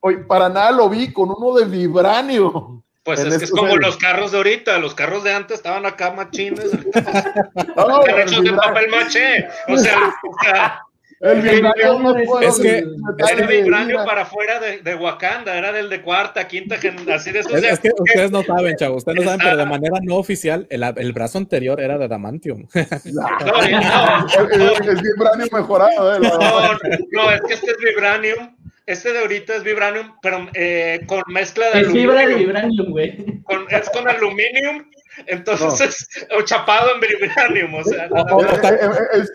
Oye, 0.04 0.18
para 0.18 0.48
nada 0.48 0.72
lo 0.72 0.88
vi 0.88 1.12
con 1.12 1.30
uno 1.30 1.54
de 1.54 1.64
vibranio. 1.64 2.82
Pues 3.04 3.20
es 3.20 3.38
que 3.38 3.44
es 3.44 3.50
como 3.50 3.76
los 3.76 3.96
carros 3.96 4.32
de 4.32 4.38
ahorita, 4.38 4.78
los 4.78 4.94
carros 4.94 5.22
de 5.22 5.32
antes 5.32 5.56
estaban 5.58 5.86
acá 5.86 6.10
machines. 6.10 6.70
no, 7.76 8.06
hechos 8.06 8.42
de 8.42 8.52
papel 8.52 8.90
maché. 8.90 9.48
O 9.68 9.78
sea, 9.78 10.12
o 10.28 10.44
sea 10.44 10.80
el 11.20 11.40
vibranio 11.40 12.00
no 12.00 12.14
puede 12.24 12.46
es 12.48 12.58
que 12.58 12.78
el 12.78 13.46
vibranio 13.46 14.04
para 14.04 14.22
afuera 14.22 14.58
de, 14.58 14.78
de, 14.78 14.94
Wakanda, 14.96 15.56
era 15.56 15.70
del 15.70 15.88
de 15.88 16.02
cuarta, 16.02 16.48
quinta, 16.48 16.74
así 17.14 17.30
de 17.30 17.38
esos. 17.38 17.52
Es, 17.52 17.62
es 17.62 17.78
que 17.78 17.90
ustedes 17.96 18.32
no 18.32 18.42
saben, 18.42 18.74
chavos, 18.76 18.98
ustedes 18.98 19.18
no 19.18 19.24
saben, 19.24 19.38
pero 19.40 19.56
de 19.56 19.66
manera 19.66 19.98
no 20.02 20.16
oficial, 20.16 20.66
el, 20.68 20.82
el 20.82 21.12
brazo 21.12 21.38
anterior 21.38 21.80
era 21.80 21.96
de 21.96 22.08
Damantium. 22.08 22.66
No, 23.04 23.22
no, 23.22 23.46
no, 23.46 23.62
es, 23.62 25.02
vibranio 25.02 25.46
mejorado, 25.52 26.16
¿eh? 26.16 26.18
No, 26.20 26.72
no, 27.12 27.30
es 27.30 27.40
que 27.42 27.54
este 27.54 27.70
es 27.70 27.76
Vibranium 27.78 28.61
este 28.86 29.12
de 29.12 29.20
ahorita 29.20 29.56
es 29.56 29.64
Vibranium, 29.64 30.12
pero 30.22 30.48
eh, 30.54 31.00
con 31.06 31.22
mezcla 31.28 31.66
de 31.66 31.80
es 31.80 31.88
aluminio. 31.88 32.10
fibra 32.10 32.26
de 32.26 32.34
Vibranium, 32.34 32.90
güey. 32.90 33.42
es 33.70 33.90
con 33.90 34.08
aluminio, 34.08 34.84
entonces, 35.26 36.08
o 36.36 36.42
chapado 36.42 36.90
en 36.94 37.00
Vibranium, 37.00 37.74
o 37.74 37.84
sea. 37.84 38.08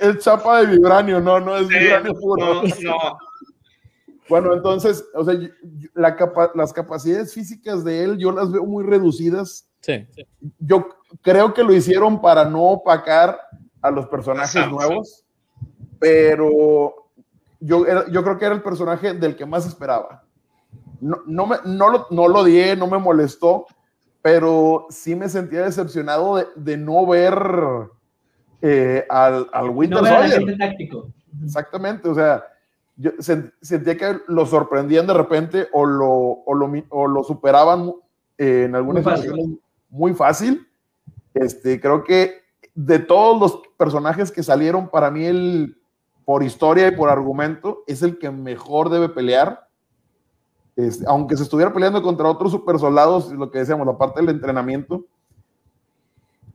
es, 0.02 0.19
chapa 0.19 0.61
de 0.61 0.68
Vibranio, 0.68 1.19
no, 1.19 1.40
no 1.40 1.57
es 1.57 1.68
Vibranio 1.68 2.14
puro. 2.14 2.64
No, 2.64 2.64
no. 2.82 3.18
Bueno, 4.30 4.53
entonces, 4.53 5.06
o 5.14 5.24
sea, 5.24 5.36
las 5.94 6.74
capacidades 6.74 7.34
físicas 7.34 7.84
de 7.84 8.03
él 8.03 8.18
yo 8.18 8.32
las 8.32 8.52
veo 8.52 8.65
muy 8.65 8.84
reducidas. 8.84 9.69
Sí, 9.82 10.06
Yo 10.60 10.90
creo 11.22 11.53
que 11.53 11.64
lo 11.64 11.74
hicieron 11.74 12.19
para 12.19 12.44
no 12.44 12.64
opacar 12.64 13.40
a 13.82 13.91
los 13.91 14.07
personajes 14.07 14.69
nuevos, 14.69 15.24
pero 15.99 17.06
yo, 17.59 17.85
yo 18.09 18.23
creo 18.23 18.38
que 18.38 18.45
era 18.45 18.55
el 18.55 18.63
personaje 18.63 19.13
del 19.13 19.35
que 19.35 19.45
más 19.45 19.65
esperaba. 19.65 20.23
No, 20.99 21.21
no, 21.25 21.45
me, 21.45 21.57
no, 21.65 21.89
lo, 21.89 22.07
no 22.09 22.27
lo 22.27 22.43
di, 22.43 22.75
no 22.77 22.88
me 22.88 22.97
molestó, 22.97 23.67
pero 24.21 24.88
sí 24.89 25.15
me 25.15 25.29
sentía 25.29 25.63
decepcionado 25.63 26.38
de, 26.38 26.47
de 26.55 26.77
no 26.77 27.05
ver 27.05 27.39
eh, 28.61 29.05
al, 29.09 29.47
al 29.53 29.69
Winter 29.69 30.01
no 30.01 30.57
táctico. 30.57 31.13
Exactamente, 31.43 32.09
o 32.09 32.15
sea, 32.15 32.43
yo 32.95 33.11
sentía 33.19 33.95
que 33.95 34.19
lo 34.27 34.45
sorprendían 34.45 35.05
de 35.05 35.13
repente 35.13 35.67
o 35.71 35.85
lo, 35.85 36.09
o 36.09 36.53
lo, 36.55 36.71
o 36.89 37.07
lo 37.07 37.23
superaban 37.23 37.93
eh, 38.38 38.63
en 38.65 38.75
algunas 38.75 39.03
situaciones 39.03 39.45
muy 39.89 40.13
fácil. 40.13 40.67
Este, 41.35 41.79
creo 41.79 42.03
que 42.03 42.41
de 42.73 42.97
todos 42.97 43.39
los 43.39 43.61
personajes 43.77 44.31
que 44.31 44.41
salieron, 44.41 44.89
para 44.89 45.11
mí, 45.11 45.25
el, 45.25 45.77
por 46.27 46.43
historia 46.43 46.89
y 46.89 46.91
por 46.91 47.09
argumento, 47.09 47.85
es 47.87 48.01
el 48.01 48.19
que 48.19 48.29
mejor 48.29 48.89
debe 48.89 49.07
pelear. 49.07 49.65
Aunque 51.07 51.37
se 51.37 51.43
estuviera 51.43 51.71
peleando 51.71 52.03
contra 52.03 52.27
otros 52.27 52.51
super 52.51 52.77
soldados, 52.77 53.31
lo 53.31 53.49
que 53.49 53.59
decíamos, 53.59 53.87
la 53.87 53.97
parte 53.97 54.19
del 54.19 54.31
entrenamiento, 54.31 55.05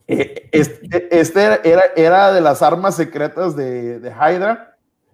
eh, 0.06 0.50
este, 0.52 1.08
este, 1.18 1.42
era, 1.64 1.84
era, 1.96 2.32
de 2.34 2.42
las 2.42 2.60
armas 2.60 2.96
secretas 2.96 3.56
de, 3.56 3.98
de 3.98 4.10
Hydra 4.10 4.72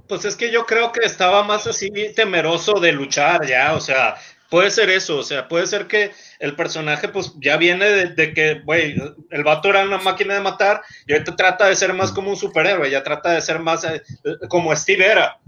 pues 0.08 0.24
es 0.24 0.34
que 0.34 0.50
yo 0.50 0.64
creo 0.64 0.90
que 0.90 1.04
estaba 1.04 1.44
más 1.44 1.66
así 1.66 1.90
temeroso 2.16 2.80
de 2.80 2.92
luchar 2.92 3.46
ya, 3.46 3.74
o 3.74 3.80
sea, 3.80 4.16
puede 4.50 4.70
ser 4.70 4.90
eso, 4.90 5.18
o 5.18 5.22
sea, 5.22 5.48
puede 5.48 5.66
ser 5.66 5.86
que 5.86 6.12
el 6.38 6.56
personaje 6.56 7.08
pues 7.08 7.34
ya 7.40 7.56
viene 7.56 7.86
de, 7.86 8.32
que, 8.34 8.60
güey, 8.64 8.96
el 9.30 9.44
vato 9.44 9.68
era 9.68 9.84
una 9.84 9.98
máquina 9.98 10.34
de 10.34 10.40
matar 10.40 10.82
y 11.06 11.12
ahorita 11.12 11.36
trata 11.36 11.66
de 11.66 11.76
ser 11.76 11.94
más 11.94 12.12
como 12.12 12.30
un 12.30 12.36
superhéroe, 12.36 12.90
ya 12.90 13.02
trata 13.02 13.32
de 13.32 13.40
ser 13.40 13.58
más 13.58 13.84
eh, 13.84 14.00
como 14.48 14.74
Steve 14.74 15.06
era, 15.06 15.38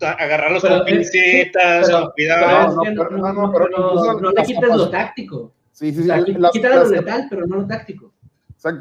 agarrarlos 0.00 0.62
con 0.62 0.84
pincitas, 0.84 1.90
con 1.90 2.10
cuidado. 2.10 2.82
No 2.84 4.32
le 4.32 4.42
quites 4.42 4.76
lo 4.76 4.90
táctico. 4.90 5.52
Sí, 5.72 5.92
sí, 5.92 6.04
sí. 6.04 6.10
quítale 6.52 6.76
lo 6.76 6.88
letal, 6.88 7.26
pero 7.30 7.46
no 7.46 7.56
lo 7.56 7.66
táctico. 7.66 8.12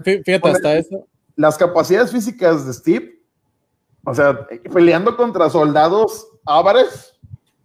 Fíjate, 0.03 0.49
hasta 0.49 0.77
eso. 0.77 1.07
Las 1.35 1.57
capacidades 1.57 2.11
físicas 2.11 2.67
de 2.67 2.73
Steve 2.73 3.21
o 4.03 4.13
sea, 4.13 4.47
peleando 4.73 5.15
contra 5.15 5.49
soldados 5.49 6.27
ávares. 6.45 7.13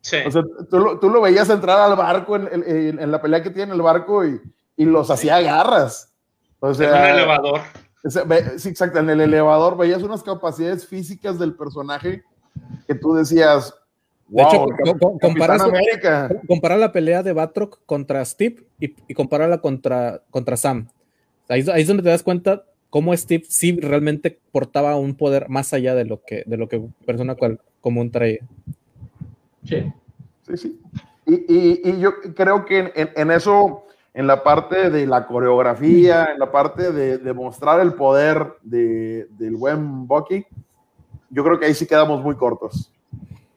Sí. 0.07 0.19
O 0.25 0.31
sea, 0.31 0.45
tú 0.71 0.79
lo, 0.79 1.01
tú 1.01 1.11
lo 1.11 1.21
veías 1.21 1.51
entrar 1.51 1.81
al 1.81 1.97
barco 1.97 2.37
en, 2.37 2.49
en, 2.53 3.01
en, 3.01 3.11
la 3.11 3.21
pelea 3.21 3.43
que 3.43 3.51
tiene 3.51 3.75
el 3.75 3.83
barco 3.83 4.25
y, 4.25 4.41
y 4.77 4.85
los 4.85 5.11
hacía 5.11 5.41
garras. 5.41 6.15
O 6.61 6.73
sea, 6.73 6.91
en 6.91 7.11
el 7.11 7.19
elevador. 7.19 7.61
Sí, 8.57 8.69
exacto, 8.69 9.01
en 9.01 9.11
el 9.11 9.21
elevador 9.21 9.77
veías 9.77 10.05
unas 10.05 10.23
capacidades 10.23 10.87
físicas 10.87 11.41
del 11.41 11.57
personaje 11.57 12.23
que 12.87 12.95
tú 12.95 13.15
decías. 13.15 13.75
Wow, 14.29 14.69
de 14.69 14.93
hecho, 14.93 15.19
comparar, 16.51 16.79
la 16.79 16.93
pelea 16.93 17.25
de 17.25 17.33
Batroc 17.33 17.81
contra 17.85 18.25
Steve 18.25 18.65
y, 18.79 18.95
y 19.09 19.15
compararla 19.15 19.61
contra, 19.61 20.23
contra 20.31 20.57
Sam. 20.57 20.87
Ahí, 21.49 21.65
ahí 21.73 21.83
es 21.83 21.89
donde 21.89 22.05
te 22.05 22.11
das 22.11 22.23
cuenta 22.23 22.63
cómo 22.91 23.17
Steve 23.17 23.43
sí 23.49 23.77
realmente 23.81 24.39
portaba 24.53 24.95
un 24.95 25.17
poder 25.17 25.49
más 25.49 25.73
allá 25.73 25.97
de 25.97 26.05
lo 26.05 26.23
que, 26.23 26.45
de 26.47 26.57
lo 26.57 26.69
que 26.69 26.81
persona 27.05 27.35
cual, 27.35 27.59
común 27.81 28.13
traía. 28.13 28.39
Sí. 29.67 29.93
Sí, 30.43 30.57
sí. 30.57 30.81
Y, 31.27 31.89
y, 31.89 31.99
yo 31.99 32.13
creo 32.35 32.65
que 32.65 32.93
en, 32.95 33.11
en, 33.17 33.31
eso, 33.33 33.85
en 34.15 34.29
la 34.29 34.45
parte 34.45 34.91
de 34.91 35.07
la 35.07 35.27
coreografía, 35.27 36.27
en 36.33 36.39
la 36.39 36.53
parte 36.53 36.93
de, 36.93 37.19
de 37.19 37.33
mostrar 37.33 37.81
el 37.81 37.95
poder 37.95 38.55
de, 38.63 39.27
del 39.31 39.57
buen 39.57 40.07
Bucky, 40.07 40.47
yo 41.31 41.43
creo 41.43 41.59
que 41.59 41.67
ahí 41.67 41.75
sí 41.75 41.87
quedamos 41.87 42.23
muy 42.23 42.37
cortos. 42.37 42.93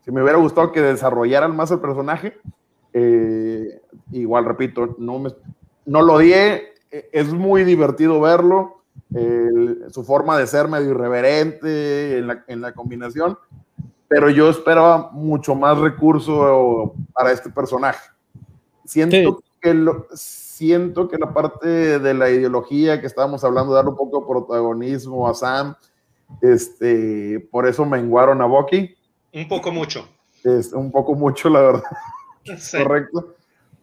Si 0.03 0.11
me 0.11 0.23
hubiera 0.23 0.39
gustado 0.39 0.71
que 0.71 0.81
desarrollaran 0.81 1.55
más 1.55 1.69
el 1.69 1.79
personaje, 1.79 2.37
eh, 2.93 3.81
igual 4.11 4.45
repito, 4.45 4.95
no, 4.97 5.19
me, 5.19 5.29
no 5.85 6.01
lo 6.01 6.17
di, 6.17 6.33
es 6.89 7.31
muy 7.31 7.63
divertido 7.63 8.19
verlo 8.19 8.81
su 9.89 10.03
forma 10.03 10.37
de 10.37 10.47
ser 10.47 10.67
medio 10.67 10.91
irreverente 10.91 12.17
en 12.17 12.61
la, 12.61 12.73
combinación, 12.73 13.37
pero 14.09 14.29
yo 14.29 14.49
esperaba 14.49 15.11
mucho 15.11 15.55
más 15.55 15.77
recurso 15.77 16.93
para 17.13 17.31
este 17.31 17.49
personaje. 17.49 18.09
Siento, 18.83 19.43
que 19.61 19.73
lo, 19.73 20.07
siento 20.13 21.07
que 21.07 21.19
la 21.19 21.31
parte 21.31 21.99
de 21.99 22.13
la 22.15 22.29
ideología 22.31 22.99
que 22.99 23.05
estábamos 23.05 23.43
hablando, 23.43 23.71
de 23.71 23.75
darle 23.77 23.91
un 23.91 23.97
poco 23.97 24.19
de 24.19 24.25
protagonismo 24.25 25.29
a 25.29 25.35
Sam, 25.35 25.75
este, 26.41 27.39
por 27.51 27.67
eso 27.67 27.85
menguaron 27.85 28.41
a 28.41 28.45
Bucky. 28.45 28.95
Un 29.31 29.47
poco 29.47 29.71
mucho. 29.71 30.09
Es, 30.43 30.73
un 30.73 30.91
poco 30.91 31.13
mucho, 31.13 31.47
la 31.49 31.61
verdad. 31.61 31.83
Correcto. 32.71 33.35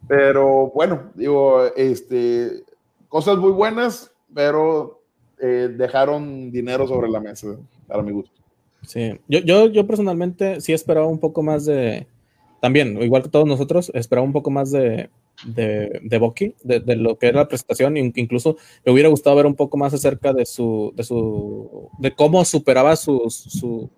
Pero 0.08 0.72
bueno, 0.74 1.10
digo, 1.14 1.66
este, 1.76 2.64
cosas 3.08 3.36
muy 3.38 3.52
buenas, 3.52 4.12
pero 4.34 5.02
eh, 5.38 5.68
dejaron 5.72 6.50
dinero 6.50 6.88
sobre 6.88 7.08
la 7.08 7.20
mesa, 7.20 7.56
para 7.86 8.02
mi 8.02 8.10
gusto. 8.10 8.45
Sí, 8.86 9.18
yo, 9.28 9.40
yo, 9.40 9.66
yo 9.66 9.86
personalmente 9.86 10.60
sí 10.60 10.72
esperaba 10.72 11.06
un 11.06 11.18
poco 11.18 11.42
más 11.42 11.64
de, 11.64 12.06
también, 12.60 13.00
igual 13.02 13.22
que 13.22 13.28
todos 13.28 13.46
nosotros, 13.46 13.90
esperaba 13.94 14.26
un 14.26 14.32
poco 14.32 14.50
más 14.50 14.70
de, 14.70 15.10
de, 15.44 16.00
de 16.02 16.18
Bucky, 16.18 16.54
de, 16.62 16.96
lo 16.96 17.18
que 17.18 17.28
era 17.28 17.40
la 17.40 17.48
presentación, 17.48 17.96
incluso 17.96 18.56
me 18.84 18.92
hubiera 18.92 19.08
gustado 19.08 19.36
ver 19.36 19.46
un 19.46 19.54
poco 19.54 19.76
más 19.76 19.92
acerca 19.92 20.32
de 20.32 20.46
su, 20.46 20.92
de 20.96 21.04
su, 21.04 21.90
de 21.98 22.14
cómo 22.14 22.44
superaba 22.44 22.96
sus, 22.96 23.34
su, 23.34 23.90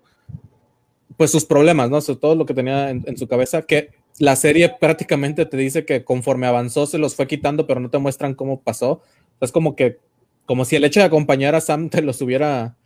pues 1.17 1.31
sus 1.31 1.45
problemas, 1.45 1.91
¿no? 1.91 2.01
todo 2.01 2.35
lo 2.35 2.47
que 2.47 2.55
tenía 2.55 2.91
en, 2.91 3.17
su 3.17 3.29
cabeza, 3.29 3.63
que 3.63 3.91
la 4.19 4.37
serie 4.37 4.75
prácticamente 4.81 5.47
te 5.47 5.57
dice 5.57 5.85
que 5.85 6.05
conforme 6.05 6.47
avanzó 6.47 6.87
se 6.87 6.99
los 6.99 7.15
fue 7.15 7.27
quitando, 7.27 7.67
pero 7.67 7.81
no 7.81 7.91
te 7.91 7.99
muestran 7.99 8.35
cómo 8.35 8.61
pasó. 8.61 9.01
Es 9.41 9.53
como 9.53 9.77
que 9.77 9.99
como 10.45 10.65
si 10.65 10.77
el 10.77 10.85
hecho 10.85 11.01
de 11.01 11.07
acompañar 11.07 11.55
a 11.55 11.61
Sam 11.61 11.91
te 11.91 12.03
los 12.03 12.21
hubiera, 12.23 12.77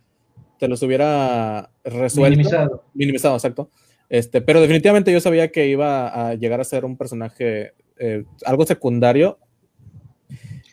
te 0.63 0.69
los 0.69 0.81
hubiera 0.81 1.69
resuelto. 1.83 2.37
Minimizado. 2.37 2.85
Minimizado, 2.93 3.35
exacto. 3.35 3.69
Este, 4.07 4.39
pero 4.39 4.61
definitivamente 4.61 5.11
yo 5.11 5.19
sabía 5.19 5.51
que 5.51 5.67
iba 5.67 6.07
a 6.07 6.35
llegar 6.35 6.61
a 6.61 6.63
ser 6.63 6.85
un 6.85 6.95
personaje 6.95 7.73
eh, 7.97 8.23
algo 8.45 8.65
secundario, 8.65 9.39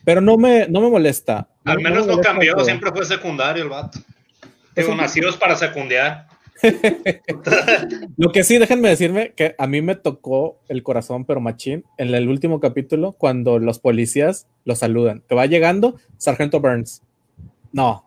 pero 0.04 0.20
no 0.20 0.36
me, 0.36 0.68
no 0.68 0.80
me 0.80 0.90
molesta. 0.90 1.48
Al 1.64 1.80
menos 1.80 2.06
no, 2.06 2.20
cambió, 2.20 2.56
siempre 2.60 2.92
fue 2.92 3.04
secundario 3.04 3.64
el 3.64 3.68
vato. 3.68 3.98
Tengo 4.74 4.94
nacidos 4.94 5.36
para 5.36 5.56
secundiar. 5.56 6.28
Lo 8.16 8.30
que 8.30 8.44
sí, 8.44 8.58
déjenme 8.58 8.90
decirme 8.90 9.32
que 9.32 9.56
a 9.58 9.66
mí 9.66 9.82
me 9.82 9.96
tocó 9.96 10.60
el 10.68 10.84
corazón, 10.84 11.24
pero 11.24 11.40
machín, 11.40 11.84
en 11.98 12.14
el 12.14 12.28
último 12.28 12.60
capítulo, 12.60 13.10
cuando 13.10 13.58
los 13.58 13.80
policías 13.80 14.46
lo 14.64 14.76
saludan. 14.76 15.24
Que 15.28 15.34
va 15.34 15.46
llegando 15.46 15.96
Sargento 16.16 16.60
Burns. 16.60 17.02
No. 17.72 18.04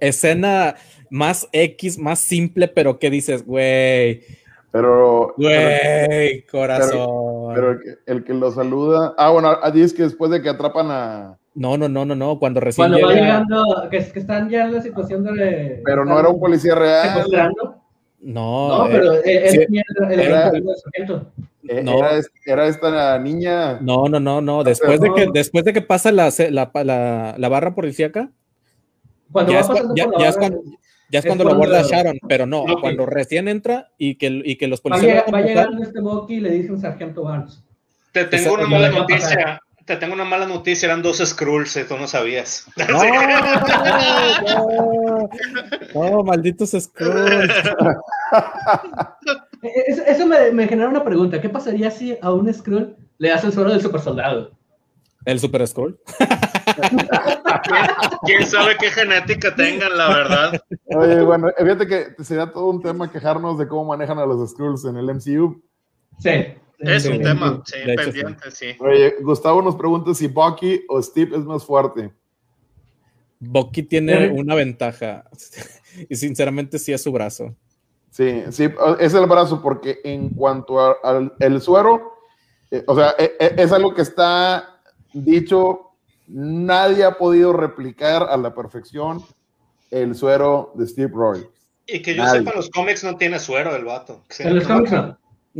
Escena 0.00 0.76
más 1.10 1.48
X, 1.52 1.98
más 1.98 2.18
simple, 2.18 2.68
pero 2.68 2.98
que 2.98 3.10
dices, 3.10 3.44
güey. 3.44 4.22
Pero. 4.70 5.34
Güey, 5.36 6.42
corazón. 6.46 7.54
Pero, 7.54 7.78
el, 8.06 8.24
que, 8.24 8.34
lo 8.34 8.50
saluda. 8.50 9.14
Ah, 9.16 9.30
bueno, 9.30 9.56
es 9.74 9.94
que 9.94 10.02
después 10.02 10.30
de 10.30 10.42
que 10.42 10.48
atrapan 10.48 10.90
a. 10.90 11.38
No, 11.54 11.78
no, 11.78 11.88
no, 11.88 12.04
no, 12.04 12.14
no. 12.14 12.38
Cuando 12.38 12.60
recién. 12.60 12.88
Cuando 12.90 13.06
va 13.06 13.14
llegando, 13.14 13.88
que, 13.90 14.12
que, 14.12 14.18
están 14.18 14.50
ya 14.50 14.64
en 14.64 14.74
la 14.74 14.82
situación 14.82 15.24
de. 15.24 15.80
Pero 15.84 16.04
no 16.04 16.18
era 16.18 16.28
un 16.28 16.38
policía 16.38 16.74
real. 16.74 17.26
No, 18.20 18.78
no, 18.78 18.90
pero 18.90 19.12
él, 19.22 19.66
era, 20.10 20.50
era, 22.44 22.66
esta 22.66 23.18
niña. 23.18 23.78
No, 23.80 24.08
no, 24.08 24.18
no, 24.18 24.40
no. 24.40 24.64
Después 24.64 25.00
de 25.00 25.12
que, 25.14 25.28
después 25.32 25.64
de 25.64 25.72
que 25.72 25.82
pasa 25.82 26.10
la, 26.12 26.30
la, 26.50 26.70
la, 26.84 27.34
la 27.38 27.48
barra 27.48 27.74
policíaca. 27.74 28.30
Cuando 29.32 29.52
ya, 29.52 29.60
es, 29.60 29.68
ya, 29.94 30.06
ya, 30.18 30.28
es 30.28 30.36
cuando, 30.36 30.62
ya 31.10 31.18
es 31.18 31.26
cuando 31.26 31.44
lo 31.44 31.56
guarda 31.56 31.82
Sharon, 31.82 32.18
pero 32.28 32.46
no, 32.46 32.64
cuando 32.80 33.06
recién 33.06 33.48
entra 33.48 33.90
y 33.98 34.16
que, 34.16 34.42
y 34.44 34.56
que 34.56 34.68
los 34.68 34.80
policías. 34.80 35.24
Va, 35.26 35.32
va 35.32 35.40
llegando 35.42 35.82
este 35.82 36.00
Bucky 36.00 36.34
y 36.34 36.40
le 36.40 36.50
dice 36.50 36.72
un 36.72 36.80
sargento 36.80 37.22
Barnes. 37.22 37.62
Te 38.12 38.24
tengo 38.24 38.54
una 38.54 38.66
mala 38.66 38.90
noticia 38.90 39.60
te 39.86 39.96
tengo 39.96 40.14
una 40.14 40.24
mala 40.24 40.46
noticia, 40.46 40.86
eran 40.86 41.00
dos 41.00 41.18
Skrulls, 41.24 41.78
tú 41.88 41.96
no 41.96 42.08
sabías. 42.08 42.66
No, 45.94 46.10
no, 46.10 46.24
malditos 46.24 46.72
Skrulls. 46.72 47.54
eso 50.06 50.26
me, 50.26 50.50
me, 50.50 50.66
genera 50.66 50.88
una 50.88 51.04
pregunta. 51.04 51.40
¿Qué 51.40 51.48
pasaría 51.48 51.90
si 51.90 52.18
a 52.20 52.32
un 52.32 52.52
Skrull 52.52 52.96
le 53.18 53.32
hace 53.32 53.46
el 53.46 53.52
suelo 53.52 53.70
del 53.70 53.80
super 53.80 54.00
soldado? 54.00 54.50
¿El 55.24 55.40
Super 55.40 55.66
Skrull? 55.66 55.98
¿Quién 58.24 58.46
sabe 58.46 58.76
qué 58.78 58.90
genética 58.90 59.54
tengan, 59.54 59.96
la 59.96 60.08
verdad? 60.08 60.62
Oye, 60.86 61.22
bueno, 61.22 61.48
fíjate 61.56 61.86
que 61.86 62.24
sería 62.24 62.50
todo 62.50 62.66
un 62.66 62.82
tema 62.82 63.10
quejarnos 63.10 63.58
de 63.58 63.68
cómo 63.68 63.84
manejan 63.84 64.18
a 64.18 64.26
los 64.26 64.50
Skrulls 64.50 64.84
en 64.84 64.96
el 64.96 65.06
MCU. 65.14 65.62
Sí. 66.18 66.30
Es 66.78 67.06
un 67.06 67.22
tema, 67.22 67.62
sí, 67.64 67.78
pendiente, 67.84 68.50
sí. 68.50 68.66
Oye, 68.80 69.14
Gustavo 69.22 69.62
nos 69.62 69.76
pregunta 69.76 70.14
si 70.14 70.26
Bucky 70.26 70.84
o 70.88 71.00
Steve 71.00 71.36
es 71.36 71.44
más 71.44 71.64
fuerte. 71.64 72.12
Bucky 73.38 73.82
tiene 73.82 74.28
una 74.28 74.54
ventaja 74.54 75.24
y 76.08 76.16
sinceramente 76.16 76.78
sí 76.78 76.92
es 76.92 77.02
su 77.02 77.12
brazo. 77.12 77.54
Sí, 78.10 78.44
sí, 78.50 78.68
es 78.98 79.14
el 79.14 79.26
brazo 79.26 79.62
porque 79.62 80.00
en 80.04 80.30
cuanto 80.30 80.78
al 81.04 81.62
suero, 81.62 82.14
eh, 82.70 82.82
o 82.86 82.94
sea, 82.94 83.14
e, 83.18 83.36
e, 83.38 83.54
es 83.62 83.72
algo 83.72 83.94
que 83.94 84.02
está 84.02 84.80
dicho, 85.12 85.85
nadie 86.28 87.04
ha 87.04 87.18
podido 87.18 87.52
replicar 87.52 88.24
a 88.24 88.36
la 88.36 88.54
perfección 88.54 89.22
el 89.90 90.14
suero 90.14 90.72
de 90.74 90.86
Steve 90.86 91.12
Roy. 91.14 91.46
Y 91.86 92.02
que 92.02 92.14
yo 92.14 92.26
sepa, 92.26 92.52
los 92.54 92.68
cómics 92.70 93.04
no 93.04 93.16
tiene 93.16 93.38
suero 93.38 93.74
el 93.76 93.84
vato. 93.84 94.24
En 94.38 94.56
los 94.56 94.66
cómics 94.66 94.92
no. 94.92 95.16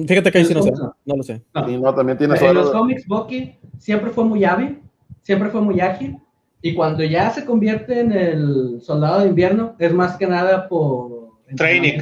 Fíjate 0.06 0.30
que 0.30 0.38
ahí 0.38 0.44
sí 0.44 0.52
no 0.52 0.62
sé, 0.62 0.72
no 0.72 1.16
lo 1.16 1.22
sé. 1.22 1.42
No. 1.54 1.94
también 1.94 2.18
tiene 2.18 2.36
suero. 2.36 2.50
En 2.50 2.56
los 2.66 2.70
cómics, 2.70 3.06
Bucky 3.06 3.58
siempre 3.78 4.10
fue 4.10 4.24
muy 4.24 4.44
hábil, 4.44 4.82
siempre 5.22 5.48
fue 5.48 5.62
muy 5.62 5.80
ágil, 5.80 6.18
y 6.60 6.74
cuando 6.74 7.02
ya 7.04 7.30
se 7.30 7.44
convierte 7.44 8.00
en 8.00 8.12
el 8.12 8.82
soldado 8.82 9.20
de 9.20 9.28
invierno, 9.28 9.74
es 9.78 9.92
más 9.94 10.16
que 10.16 10.26
nada 10.26 10.68
por... 10.68 11.30
Training. 11.56 12.00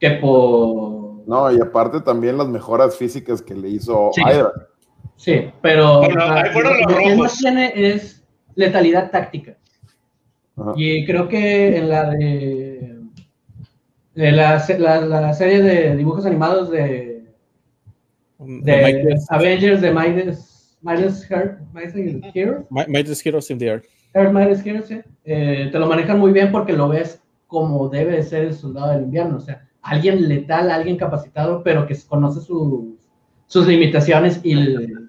Que 0.00 0.12
por... 0.12 1.26
No, 1.26 1.52
y 1.52 1.60
aparte 1.60 2.00
también 2.00 2.36
las 2.36 2.48
mejoras 2.48 2.96
físicas 2.96 3.42
que 3.42 3.54
le 3.54 3.68
hizo 3.68 4.10
sí. 4.14 4.22
Hydra. 4.22 4.52
Sí, 5.24 5.50
pero 5.62 6.02
lo 6.02 6.98
que 6.98 7.16
más 7.16 7.38
tiene 7.38 7.72
es 7.74 8.22
letalidad 8.56 9.10
táctica. 9.10 9.56
Y 10.76 11.06
creo 11.06 11.28
que 11.28 11.78
en 11.78 11.88
la 11.88 12.10
de, 12.10 13.00
de 14.14 14.32
la, 14.32 14.62
la, 14.68 15.32
serie 15.32 15.62
de 15.62 15.96
dibujos 15.96 16.26
animados 16.26 16.70
de, 16.70 17.24
de, 18.38 19.16
Avengers 19.30 19.80
de 19.80 19.90
Midas, 19.94 20.76
Midas, 20.82 21.26
Heroes. 21.30 22.66
Midas 22.86 23.26
Heroes 23.26 23.50
in 23.50 23.58
the 23.58 23.66
Air. 23.66 23.82
Midas 24.30 24.66
Heroes, 24.66 24.90
eh, 25.24 25.70
te 25.72 25.78
lo 25.78 25.86
manejan 25.86 26.20
muy 26.20 26.32
bien 26.32 26.52
porque 26.52 26.74
lo 26.74 26.90
ves 26.90 27.22
como 27.46 27.88
debe 27.88 28.22
ser 28.22 28.44
el 28.44 28.52
soldado 28.52 28.92
del 28.92 29.04
invierno. 29.04 29.38
O 29.38 29.40
sea, 29.40 29.66
alguien 29.80 30.28
letal, 30.28 30.70
alguien 30.70 30.98
capacitado, 30.98 31.62
pero 31.62 31.86
que 31.86 31.96
conoce 32.06 32.42
su 32.42 32.93
sus 33.46 33.66
limitaciones 33.66 34.40
y... 34.42 34.54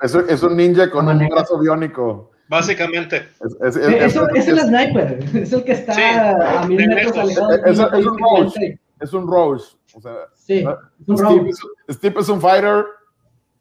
es, 0.02 0.44
un 0.44 0.58
ninja 0.58 0.90
con 0.90 1.08
un 1.08 1.28
brazo 1.30 1.60
biónico. 1.60 2.32
Básicamente. 2.48 3.28
Es, 3.64 3.76
es, 3.76 4.16
es, 4.36 4.48
el 4.48 4.60
sniper, 4.60 5.20
es 5.34 5.52
el 5.52 5.64
que 5.64 5.72
está 5.72 6.62
a 6.62 6.68
mil 6.68 6.88
metros 6.88 7.18
alejado. 7.18 7.56
Es, 7.66 7.80
un 7.80 8.18
Roche. 8.20 8.80
Es 9.00 9.14
un 9.14 9.28
Roche. 9.28 9.66
O 9.96 10.02
sea, 10.02 10.14
sí, 10.34 10.60
es 10.60 11.08
un 11.08 11.18
Steve, 11.18 11.52
Steve, 11.90 12.16
es 12.20 12.30
un 12.30 12.42
fighter. 12.42 12.86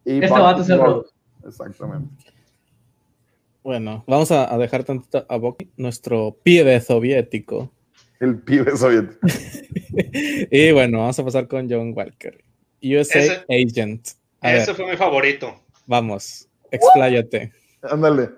Y 0.04 0.22
este 0.22 0.38
vato 0.38 0.62
es 0.62 0.68
el 0.68 0.78
Roche. 0.78 1.10
Exactamente. 1.46 2.24
Bueno, 3.62 4.04
vamos 4.06 4.30
a, 4.30 4.58
dejar 4.58 4.84
tantito 4.84 5.24
a 5.26 5.36
Bucky, 5.38 5.70
nuestro 5.78 6.36
pibe 6.42 6.78
soviético. 6.82 7.72
El 8.20 8.38
pibe 8.40 8.76
soviético. 8.76 9.26
y 10.50 10.72
bueno, 10.72 10.98
vamos 10.98 11.18
a 11.18 11.24
pasar 11.24 11.48
con 11.48 11.70
John 11.70 11.94
Walker. 11.96 12.44
USA 12.82 13.44
Agent. 13.48 14.08
Ese 14.44 14.74
fue 14.74 14.90
mi 14.90 14.96
favorito. 14.96 15.64
Vamos, 15.86 16.48
expláyate. 16.70 17.52
Ándale. 17.82 18.30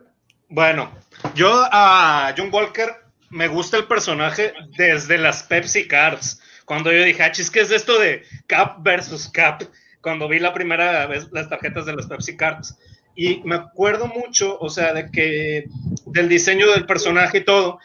Bueno, 0.49 0.93
yo 1.35 1.51
a 1.73 2.33
John 2.37 2.51
Walker 2.53 2.95
me 3.31 3.49
gusta 3.49 3.77
el 3.77 3.87
personaje 3.87 4.53
desde 4.77 5.19
las 5.19 5.43
Pepsi 5.43 5.89
Cards. 5.89 6.41
Cuando 6.65 6.93
yo 6.93 7.03
dije, 7.03 7.23
ah, 7.23 7.33
chis, 7.33 7.51
¿qué 7.51 7.61
es 7.61 7.71
esto 7.71 7.99
de 7.99 8.23
Cap 8.47 8.83
versus 8.83 9.29
Cap? 9.29 9.63
Cuando 10.01 10.29
vi 10.29 10.39
la 10.39 10.55
primera 10.55 11.07
vez 11.07 11.29
las 11.33 11.49
tarjetas 11.49 11.87
de 11.87 11.95
las 11.95 12.07
Pepsi 12.07 12.37
Cards. 12.37 12.79
Y 13.17 13.41
me 13.45 13.57
acuerdo 13.57 14.07
mucho, 14.07 14.59
o 14.61 14.69
sea, 14.69 14.93
de 14.93 15.11
que 15.11 15.65
del 16.07 16.29
diseño 16.29 16.71
del 16.71 16.87
personaje 16.87 17.39
y 17.39 17.45
todo. 17.45 17.81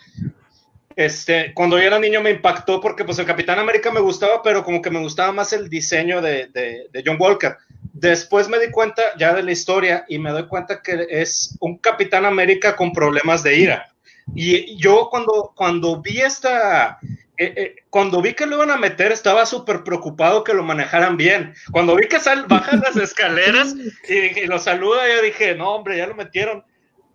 Este, 0.95 1.53
cuando 1.53 1.79
yo 1.79 1.85
era 1.85 1.99
niño 1.99 2.21
me 2.21 2.31
impactó 2.31 2.81
porque 2.81 3.05
pues 3.05 3.17
el 3.17 3.25
Capitán 3.25 3.57
América 3.57 3.91
me 3.91 4.01
gustaba, 4.01 4.43
pero 4.43 4.63
como 4.63 4.81
que 4.81 4.91
me 4.91 4.99
gustaba 4.99 5.31
más 5.31 5.53
el 5.53 5.69
diseño 5.69 6.21
de, 6.21 6.47
de 6.47 7.03
John 7.03 7.17
Walker. 7.19 7.57
Después 7.93 8.47
me 8.47 8.59
di 8.59 8.71
cuenta 8.71 9.01
ya 9.17 9.33
de 9.33 9.43
la 9.43 9.51
historia 9.51 10.05
y 10.07 10.17
me 10.17 10.31
doy 10.31 10.47
cuenta 10.47 10.81
que 10.81 11.07
es 11.09 11.57
un 11.59 11.77
Capitán 11.77 12.25
América 12.25 12.75
con 12.75 12.93
problemas 12.93 13.43
de 13.43 13.57
ira. 13.57 13.93
Y 14.33 14.77
yo 14.77 15.09
cuando, 15.09 15.51
cuando 15.55 16.01
vi 16.01 16.21
esta, 16.21 16.99
eh, 17.37 17.53
eh, 17.55 17.75
cuando 17.89 18.21
vi 18.21 18.33
que 18.33 18.45
lo 18.45 18.55
iban 18.55 18.71
a 18.71 18.77
meter, 18.77 19.11
estaba 19.11 19.45
súper 19.45 19.83
preocupado 19.83 20.43
que 20.43 20.53
lo 20.53 20.63
manejaran 20.63 21.17
bien. 21.17 21.53
Cuando 21.71 21.95
vi 21.95 22.07
que 22.07 22.19
sal, 22.19 22.45
bajan 22.47 22.81
las 22.81 22.95
escaleras 22.95 23.75
y, 24.07 24.45
lo 24.45 24.57
saluda, 24.57 25.01
yo 25.13 25.21
dije, 25.21 25.55
no, 25.55 25.71
hombre, 25.71 25.97
ya 25.97 26.07
lo 26.07 26.15
metieron. 26.15 26.63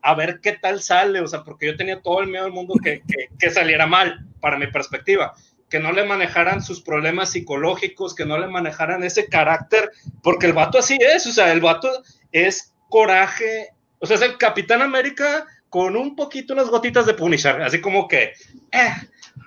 A 0.03 0.15
ver 0.15 0.41
qué 0.41 0.53
tal 0.53 0.83
sale, 0.83 1.21
o 1.21 1.27
sea, 1.27 1.43
porque 1.43 1.67
yo 1.67 1.77
tenía 1.77 2.01
todo 2.01 2.21
el 2.21 2.29
miedo 2.29 2.45
del 2.45 2.53
mundo 2.53 2.75
que, 2.83 3.03
que 3.39 3.51
saliera 3.51 3.87
mal, 3.87 4.25
para 4.41 4.59
mi 4.59 4.67
perspectiva 4.69 5.35
que 5.69 5.81
no 5.81 5.93
le 5.93 6.05
manejaran 6.05 6.63
sus 6.63 6.81
problemas 6.81 7.31
psicológicos, 7.31 8.15
que 8.15 8.25
no 8.25 8.39
le 8.39 8.47
manejaran 8.47 9.03
ese 9.03 9.29
carácter, 9.29 9.91
porque 10.23 10.47
el 10.47 10.53
vato 10.53 10.79
así 10.79 10.97
es, 11.01 11.27
o 11.27 11.33
sea, 11.33 11.53
el 11.53 11.61
vato 11.61 11.91
es 12.33 12.73
coraje, 12.89 13.71
o 13.99 14.07
sea, 14.07 14.17
es 14.17 14.23
el 14.23 14.39
Capitán 14.39 14.83
América 14.83 15.47
con 15.69 15.97
un 15.97 16.15
poquito, 16.15 16.55
unas 16.55 16.69
gotitas 16.69 17.07
de 17.07 17.15
Punisher, 17.15 17.61
así 17.63 17.81
como 17.81 18.07
que, 18.07 18.33
eh, 18.73 18.93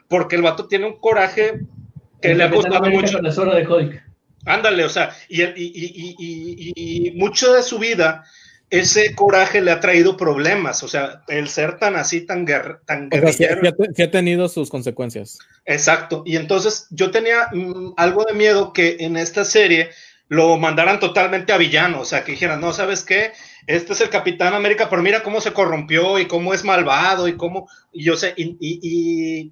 porque 0.07 0.35
el 0.35 0.41
vato 0.41 0.67
tiene 0.67 0.87
un 0.87 0.99
coraje 0.99 1.61
que 2.21 2.35
le 2.35 2.43
ha 2.43 2.51
costado 2.51 2.89
mucho. 2.89 3.19
de 3.19 4.01
Ándale, 4.45 4.83
o 4.83 4.89
sea, 4.89 5.15
y, 5.27 5.43
y, 5.43 6.73
y 6.75 7.11
mucho 7.11 7.53
de 7.53 7.63
su 7.63 7.79
vida 7.79 8.25
ese 8.69 9.15
coraje 9.15 9.61
le 9.61 9.71
ha 9.71 9.79
traído 9.79 10.15
problemas, 10.15 10.83
o 10.83 10.87
sea, 10.87 11.23
el 11.27 11.47
ser 11.47 11.79
tan 11.79 11.95
así, 11.95 12.21
tan, 12.21 12.45
guerrero. 12.45 12.79
tan 12.85 13.09
guerrillero. 13.09 13.61
ha 13.67 14.11
tenido 14.11 14.47
sus 14.47 14.69
consecuencias. 14.69 15.39
Exacto, 15.65 16.23
y 16.25 16.35
entonces 16.35 16.87
yo 16.91 17.09
tenía 17.11 17.47
mm, 17.51 17.93
algo 17.97 18.23
de 18.25 18.33
miedo 18.33 18.73
que 18.73 18.97
en 18.99 19.17
esta 19.17 19.43
serie 19.43 19.89
lo 20.27 20.57
mandaran 20.57 20.99
totalmente 20.99 21.51
a 21.51 21.57
villano, 21.57 22.01
o 22.01 22.05
sea, 22.05 22.23
que 22.23 22.33
dijeran, 22.33 22.61
no, 22.61 22.71
¿sabes 22.71 23.03
qué? 23.03 23.31
Este 23.65 23.93
es 23.93 24.01
el 24.01 24.09
Capitán 24.09 24.53
América, 24.53 24.87
pero 24.89 25.01
mira 25.01 25.23
cómo 25.23 25.41
se 25.41 25.53
corrompió 25.53 26.19
y 26.19 26.27
cómo 26.27 26.53
es 26.53 26.63
malvado 26.63 27.27
y 27.27 27.35
cómo, 27.35 27.67
y 27.91 28.03
yo 28.03 28.15
sé, 28.15 28.33
y, 28.37 28.55
y, 28.59 29.51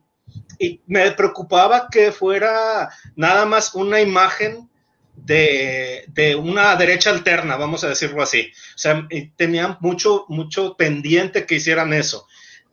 y 0.59 0.81
me 0.85 1.11
preocupaba 1.11 1.87
que 1.91 2.11
fuera 2.11 2.89
nada 3.15 3.45
más 3.45 3.73
una 3.73 3.99
imagen 3.99 4.69
de, 5.17 6.35
una 6.41 6.75
derecha 6.75 7.09
alterna, 7.09 7.57
vamos 7.57 7.83
a 7.83 7.89
decirlo 7.89 8.21
así. 8.21 8.51
O 8.75 8.77
sea, 8.77 9.07
tenían 9.35 9.77
mucho, 9.81 10.25
mucho 10.29 10.75
pendiente 10.77 11.45
que 11.45 11.55
hicieran 11.55 11.93
eso 11.93 12.27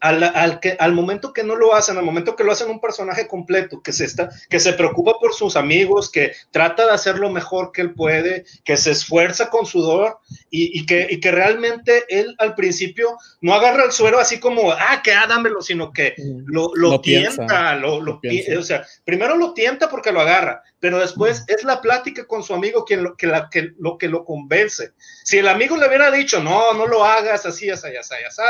al, 0.05 0.60
que, 0.60 0.76
al 0.78 0.93
momento 0.93 1.32
que 1.32 1.43
no 1.43 1.56
lo 1.56 1.74
hacen, 1.74 1.97
al 1.97 2.05
momento 2.05 2.36
que 2.36 2.44
lo 2.44 2.52
hacen 2.52 2.68
un 2.68 2.78
personaje 2.78 3.26
completo, 3.26 3.82
que 3.82 3.90
se, 3.90 4.05
está, 4.05 4.28
que 4.51 4.60
se 4.60 4.74
preocupa 4.74 5.14
por 5.18 5.32
sus 5.32 5.56
amigos, 5.56 6.10
que 6.10 6.32
trata 6.51 6.85
de 6.85 6.93
hacer 6.93 7.18
lo 7.18 7.31
mejor 7.31 7.72
que 7.72 7.81
él 7.81 7.94
puede, 7.94 8.44
que 8.64 8.76
se 8.76 8.90
esfuerza 8.90 9.48
con 9.48 9.64
sudor 9.64 10.18
y, 10.51 10.85
que, 10.85 11.06
y 11.09 11.20
que 11.20 11.31
realmente 11.31 12.05
él 12.09 12.35
al 12.39 12.55
principio 12.55 13.16
no 13.40 13.55
agarra 13.55 13.85
el 13.85 13.93
suero 13.93 14.20
así 14.20 14.39
como, 14.39 14.72
ah, 14.72 15.01
que 15.02 15.12
ah, 15.12 15.26
dámelo, 15.26 15.62
sino 15.62 15.90
que 15.90 16.14
lo, 16.18 16.70
lo, 16.74 17.01
tienta, 17.01 17.74
lo, 17.74 18.01
lo, 18.02 18.20
o 18.59 18.62
sea, 18.62 18.86
primero 19.05 19.36
lo 19.36 19.55
tienta 19.55 19.89
porque 19.89 20.12
lo 20.12 20.20
agarra, 20.20 20.62
pero 20.81 20.98
después 20.98 21.44
es 21.48 21.64
la 21.64 21.81
plática 21.81 22.26
con 22.26 22.43
su 22.43 22.52
amigo 22.52 22.85
quien 22.85 23.02
lo 23.02 23.16
que, 23.16 23.26
la, 23.26 23.48
que, 23.51 23.72
lo 23.78 23.97
que 23.97 24.09
lo 24.09 24.24
convence. 24.24 24.93
Si 25.24 25.39
el 25.39 25.48
amigo 25.48 25.78
le 25.78 25.89
hubiera 25.89 26.10
dicho, 26.10 26.43
no, 26.43 26.74
no 26.74 26.86
lo 26.86 27.05
hagas 27.05 27.47
así, 27.47 27.70
así, 27.70 27.97
así, 27.97 28.14
así, 28.28 28.43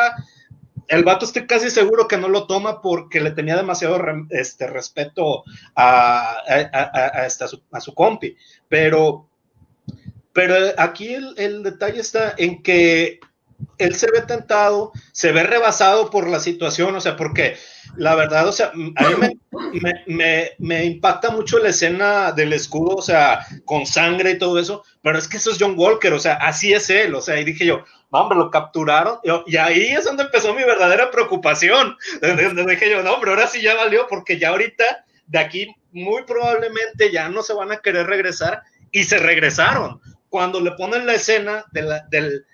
el 0.89 1.05
vato 1.05 1.25
estoy 1.25 1.47
casi 1.47 1.71
seguro 1.71 2.09
que 2.09 2.17
no 2.17 2.29
lo 2.29 2.47
toma 2.47 2.81
porque 2.81 3.21
le 3.21 3.31
tenía 3.31 3.57
demasiado 3.57 3.99
este, 4.31 4.67
respeto 4.67 5.45
a, 5.75 6.37
a, 6.43 7.81
su, 7.81 7.95
compi. 7.95 8.37
Pero, 8.69 9.29
pero 10.33 10.55
aquí 10.77 11.15
el, 11.15 11.63
detalle 11.63 12.01
está 12.01 12.35
en 12.37 12.63
que 12.63 13.21
él 13.79 13.95
se 13.95 14.11
ve 14.11 14.23
tentado, 14.23 14.93
se 15.13 15.33
ve 15.33 15.43
rebasado 15.43 16.11
por 16.11 16.29
la 16.29 16.41
situación, 16.41 16.95
o 16.95 17.01
sea, 17.01 17.17
porque 17.17 17.57
la 17.97 18.15
verdad, 18.15 18.49
o 18.49 18.53
sea, 18.53 18.69
a 18.69 18.75
mí 18.75 19.41
me, 20.07 20.51
me, 20.59 20.85
impacta 20.85 21.31
mucho 21.31 21.59
la 21.59 21.69
escena 21.69 22.33
del 22.33 22.53
escudo, 22.53 22.97
o 22.97 23.03
sea, 23.03 23.47
con 23.65 23.87
sangre 23.87 24.33
y 24.33 24.39
todo 24.39 24.59
eso, 24.59 24.85
pero 25.03 25.19
es 25.19 25.29
que 25.29 25.37
eso 25.37 25.51
es 25.51 25.59
John 25.59 25.75
Walker, 25.77 26.13
o 26.13 26.19
sea, 26.19 26.35
así 26.35 26.73
es 26.73 26.91
él, 26.91 27.15
o 27.15 27.21
sea, 27.21 27.41
y 27.41 27.45
dije 27.45 27.65
yo, 27.65 27.85
hombre, 28.21 28.39
lo 28.39 28.51
capturaron. 28.51 29.19
Y 29.47 29.57
ahí 29.57 29.93
es 29.93 30.05
donde 30.05 30.25
empezó 30.25 30.55
mi 30.55 30.65
verdadera 30.65 31.11
preocupación. 31.11 31.97
Donde 32.21 32.65
dije 32.67 32.91
yo, 32.91 33.03
no, 33.03 33.15
hombre, 33.15 33.31
ahora 33.31 33.47
sí 33.47 33.61
ya 33.61 33.75
valió, 33.75 34.07
porque 34.09 34.39
ya 34.39 34.51
ahorita 34.51 35.05
de 35.27 35.39
aquí 35.39 35.75
muy 35.93 36.25
probablemente 36.25 37.11
ya 37.11 37.29
no 37.29 37.43
se 37.43 37.55
van 37.55 37.73
a 37.73 37.79
querer 37.79 38.07
regresar 38.07 38.63
y 38.91 39.05
se 39.05 39.19
regresaron. 39.19 40.01
Cuando 40.29 40.61
le 40.61 40.73
ponen 40.73 41.07
la 41.07 41.15
escena 41.15 41.65
del, 41.73 42.45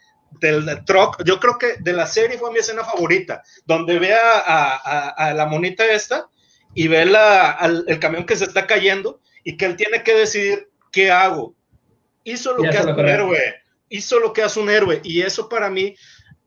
del 0.40 0.84
truck, 0.84 1.22
yo 1.24 1.40
creo 1.40 1.58
que 1.58 1.76
de 1.80 1.92
la 1.92 2.06
serie 2.06 2.38
fue 2.38 2.52
mi 2.52 2.58
escena 2.58 2.84
favorita, 2.84 3.42
donde 3.64 3.98
ve 3.98 4.14
a, 4.14 5.32
la 5.34 5.46
monita 5.46 5.84
esta 5.84 6.28
y 6.74 6.88
ve 6.88 7.06
la, 7.06 7.58
el 7.86 7.98
camión 7.98 8.26
que 8.26 8.36
se 8.36 8.44
está 8.44 8.66
cayendo 8.66 9.20
y 9.44 9.56
que 9.56 9.66
él 9.66 9.76
tiene 9.76 10.02
que 10.02 10.14
decidir 10.14 10.68
qué 10.92 11.10
hago. 11.10 11.54
Hizo 12.24 12.54
lo 12.54 12.62
que 12.62 12.76
hace 12.76 12.92
un 12.92 13.08
héroe, 13.08 13.59
hizo 13.90 14.18
lo 14.18 14.32
que 14.32 14.42
hace 14.42 14.58
un 14.60 14.70
héroe 14.70 15.00
y 15.04 15.20
eso 15.20 15.48
para 15.48 15.68
mí 15.68 15.94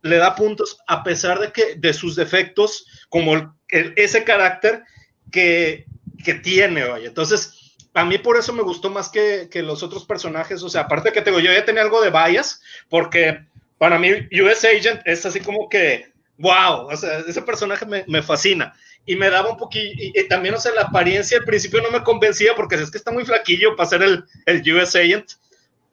le 0.01 0.17
da 0.17 0.35
puntos 0.35 0.79
a 0.87 1.03
pesar 1.03 1.39
de 1.39 1.51
que 1.51 1.75
de 1.75 1.93
sus 1.93 2.15
defectos, 2.15 2.85
como 3.09 3.55
ese 3.69 4.23
carácter 4.23 4.83
que, 5.31 5.85
que 6.23 6.33
tiene. 6.35 6.83
Entonces, 7.03 7.75
a 7.93 8.03
mí 8.05 8.17
por 8.17 8.37
eso 8.37 8.53
me 8.53 8.63
gustó 8.63 8.89
más 8.89 9.09
que, 9.09 9.47
que, 9.49 9.61
los 9.61 9.81
otros 9.81 10.05
personajes. 10.05 10.61
O 10.63 10.69
sea, 10.69 10.81
aparte 10.81 11.11
que 11.11 11.21
tengo, 11.21 11.39
yo 11.39 11.51
ya 11.51 11.65
tenía 11.65 11.83
algo 11.83 12.01
de 12.01 12.09
bias, 12.09 12.61
porque 12.89 13.45
para 13.77 13.97
mí 13.97 14.09
US 14.41 14.65
Agent 14.65 15.01
es 15.05 15.25
así 15.25 15.39
como 15.39 15.69
que, 15.69 16.11
wow, 16.37 16.87
o 16.91 16.97
sea, 16.97 17.19
ese 17.19 17.41
personaje 17.41 17.85
me, 17.85 18.03
me 18.07 18.21
fascina. 18.21 18.73
Y 19.05 19.15
me 19.15 19.29
daba 19.29 19.51
un 19.51 19.57
poquito, 19.57 19.93
y, 19.97 20.27
también, 20.27 20.55
o 20.55 20.59
sea, 20.59 20.73
la 20.73 20.83
apariencia 20.83 21.37
al 21.37 21.45
principio 21.45 21.81
no 21.81 21.91
me 21.91 22.03
convencía 22.03 22.55
porque 22.55 22.75
es 22.75 22.89
que 22.89 22.97
está 22.97 23.11
muy 23.11 23.25
flaquillo 23.25 23.75
para 23.75 23.89
ser 23.89 24.01
el, 24.01 24.23
el 24.45 24.73
US 24.73 24.95
Agent, 24.95 25.31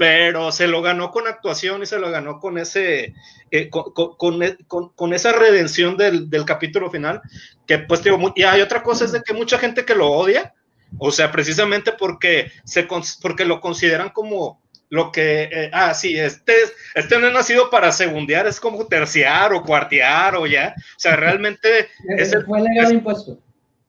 pero 0.01 0.51
se 0.51 0.67
lo 0.67 0.81
ganó 0.81 1.11
con 1.11 1.27
actuación 1.27 1.83
y 1.83 1.87
se 1.87 1.99
lo 1.99 2.11
ganó 2.11 2.41
con 2.41 2.57
ese, 2.57 3.13
eh, 3.51 3.69
con, 3.69 3.93
con, 3.93 4.89
con, 4.95 5.13
esa 5.13 5.33
redención 5.33 5.99
del, 5.99 6.31
del, 6.31 6.47
capítulo 6.47 6.91
final, 6.91 7.21
que 7.67 7.81
pues 7.81 8.03
digo, 8.03 8.33
y 8.35 8.45
hay 8.45 8.63
otra 8.63 8.83
cosa 8.83 9.05
es 9.05 9.13
de 9.13 9.21
que 9.21 9.35
mucha 9.35 9.59
gente 9.59 9.85
que 9.85 9.95
lo 9.95 10.11
odia, 10.11 10.55
o 10.97 11.11
sea, 11.11 11.31
precisamente 11.31 11.93
porque, 11.93 12.51
se, 12.65 12.89
porque 13.21 13.45
lo 13.45 13.61
consideran 13.61 14.09
como 14.09 14.63
lo 14.89 15.13
que, 15.13 15.51
eh, 15.53 15.71
ah, 15.75 15.93
sí, 15.93 16.19
este, 16.19 16.55
este 16.95 17.19
no 17.19 17.27
es 17.27 17.35
nacido 17.35 17.69
para 17.69 17.93
segundear, 17.93 18.47
es 18.47 18.59
como 18.59 18.87
terciar 18.87 19.53
o 19.53 19.63
cuartear 19.63 20.35
o 20.35 20.47
ya, 20.47 20.75
o 20.79 20.99
sea, 20.99 21.15
realmente... 21.17 21.91
es 22.17 22.35
fue 22.47 22.63
legal 22.63 22.91
impuesto. 22.91 23.39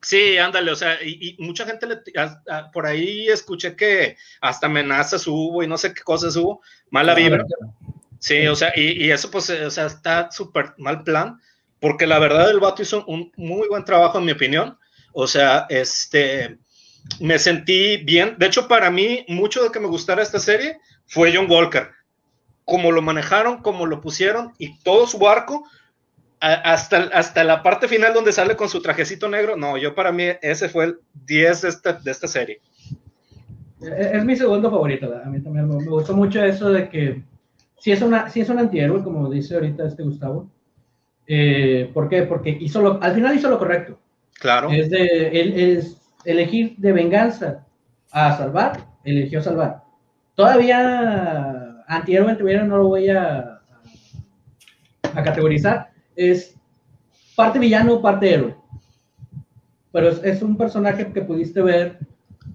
Sí, 0.02 0.38
ándale, 0.38 0.72
o 0.72 0.76
sea, 0.76 0.98
y, 1.04 1.36
mucha 1.40 1.66
gente 1.66 1.86
le, 1.86 2.00
por 2.74 2.88
ahí 2.88 3.28
escuché 3.28 3.76
que 3.76 4.18
hasta 4.42 4.66
amenazas 4.66 5.28
hubo 5.28 5.62
y 5.62 5.68
no 5.68 5.78
sé 5.78 5.94
qué 5.94 6.02
cosas 6.02 6.36
hubo, 6.36 6.62
mala 6.90 7.14
vibra. 7.14 7.46
Sí, 8.20 8.48
o 8.48 8.56
sea, 8.56 8.74
y, 8.76 9.06
y 9.06 9.12
eso 9.12 9.30
pues, 9.30 9.50
o 9.50 9.72
sea, 9.72 9.86
está 9.86 10.32
súper 10.32 10.74
mal 10.78 11.04
plan, 11.04 11.40
porque 11.80 12.08
la 12.08 12.20
verdad 12.20 12.50
el 12.50 12.60
vato 12.60 12.82
hizo 12.82 13.06
un 13.06 13.32
muy 13.36 13.68
buen 13.68 13.86
trabajo 13.86 14.18
en 14.18 14.26
mi 14.26 14.32
opinión, 14.32 14.78
o 15.14 15.28
sea, 15.28 15.68
este, 15.70 16.58
me 17.20 17.40
sentí 17.40 17.98
bien. 17.98 18.36
De 18.38 18.48
hecho, 18.48 18.68
para 18.68 18.90
mí, 18.92 19.26
mucho 19.28 19.64
de 19.64 19.72
que 19.72 19.80
me 19.80 19.88
gustara 19.88 20.22
esta 20.22 20.40
serie 20.40 20.80
fue 21.06 21.34
John 21.36 21.50
Walker. 21.50 21.92
Como 22.66 22.92
lo 22.92 23.02
manejaron, 23.02 23.62
como 23.62 23.86
lo 23.86 24.02
pusieron 24.02 24.54
y 24.58 24.80
todo 24.80 25.08
su 25.08 25.28
arco, 25.28 25.68
hasta, 26.42 27.04
hasta 27.14 27.44
la 27.44 27.62
parte 27.62 27.88
final 27.88 28.14
donde 28.14 28.32
sale 28.32 28.56
con 28.56 28.68
su 28.68 28.82
trajecito 28.82 29.30
negro. 29.30 29.56
No, 29.56 29.78
yo 29.78 29.94
para 29.94 30.12
mí 30.12 30.24
ese 30.42 30.70
fue 30.70 30.86
el 30.86 31.00
10 31.26 31.62
de 31.62 31.70
esta, 31.70 31.94
de 31.94 32.12
esta 32.12 32.28
serie. 32.28 32.62
Es 33.80 34.26
mi 34.26 34.36
segundo 34.36 34.70
favorito. 34.70 35.12
A 35.24 35.30
mí 35.30 35.40
también 35.42 35.68
me 35.68 35.86
gustó 35.86 36.16
mucho 36.16 36.44
eso 36.44 36.72
de 36.72 36.90
que 36.90 37.24
si 37.80 37.92
es, 37.92 38.02
una, 38.02 38.30
si 38.30 38.42
es 38.42 38.50
un 38.50 38.60
antihéroe, 38.60 39.04
como 39.04 39.30
dice 39.30 39.56
ahorita 39.56 39.86
este 39.86 40.04
Gustavo. 40.04 40.50
Eh, 41.28 41.90
¿Por 41.94 42.10
qué? 42.10 42.24
Porque 42.24 42.50
hizo 42.50 42.82
lo, 42.82 43.02
al 43.02 43.14
final 43.14 43.36
hizo 43.36 43.50
lo 43.50 43.60
correcto. 43.60 44.00
Claro. 44.40 44.70
Es 44.72 44.90
de, 44.90 45.30
él 45.30 45.54
es 45.54 46.02
elegir 46.26 46.76
de 46.78 46.92
venganza 46.92 47.66
a 48.12 48.36
salvar, 48.36 48.86
eligió 49.04 49.42
salvar. 49.42 49.84
Todavía 50.36 51.84
antihéroe 51.88 52.64
no 52.66 52.78
lo 52.78 52.88
voy 52.88 53.10
a, 53.10 53.62
a 55.14 55.24
categorizar. 55.24 55.91
Es 56.30 56.56
parte 57.36 57.58
villano, 57.58 58.00
parte 58.00 58.32
héroe. 58.32 58.56
Pero 59.92 60.10
es, 60.10 60.42
un 60.44 60.56
personaje 60.56 61.12
que 61.12 61.22
pudiste 61.24 61.62
ver 61.64 62.00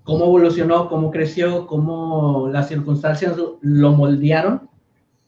cómo 0.04 0.26
evolucionó, 0.26 0.88
cómo 0.88 1.10
creció, 1.10 1.66
cómo 1.66 2.48
las 2.50 2.68
circunstancias 2.68 3.36
lo 3.60 3.92
moldearon, 3.92 4.70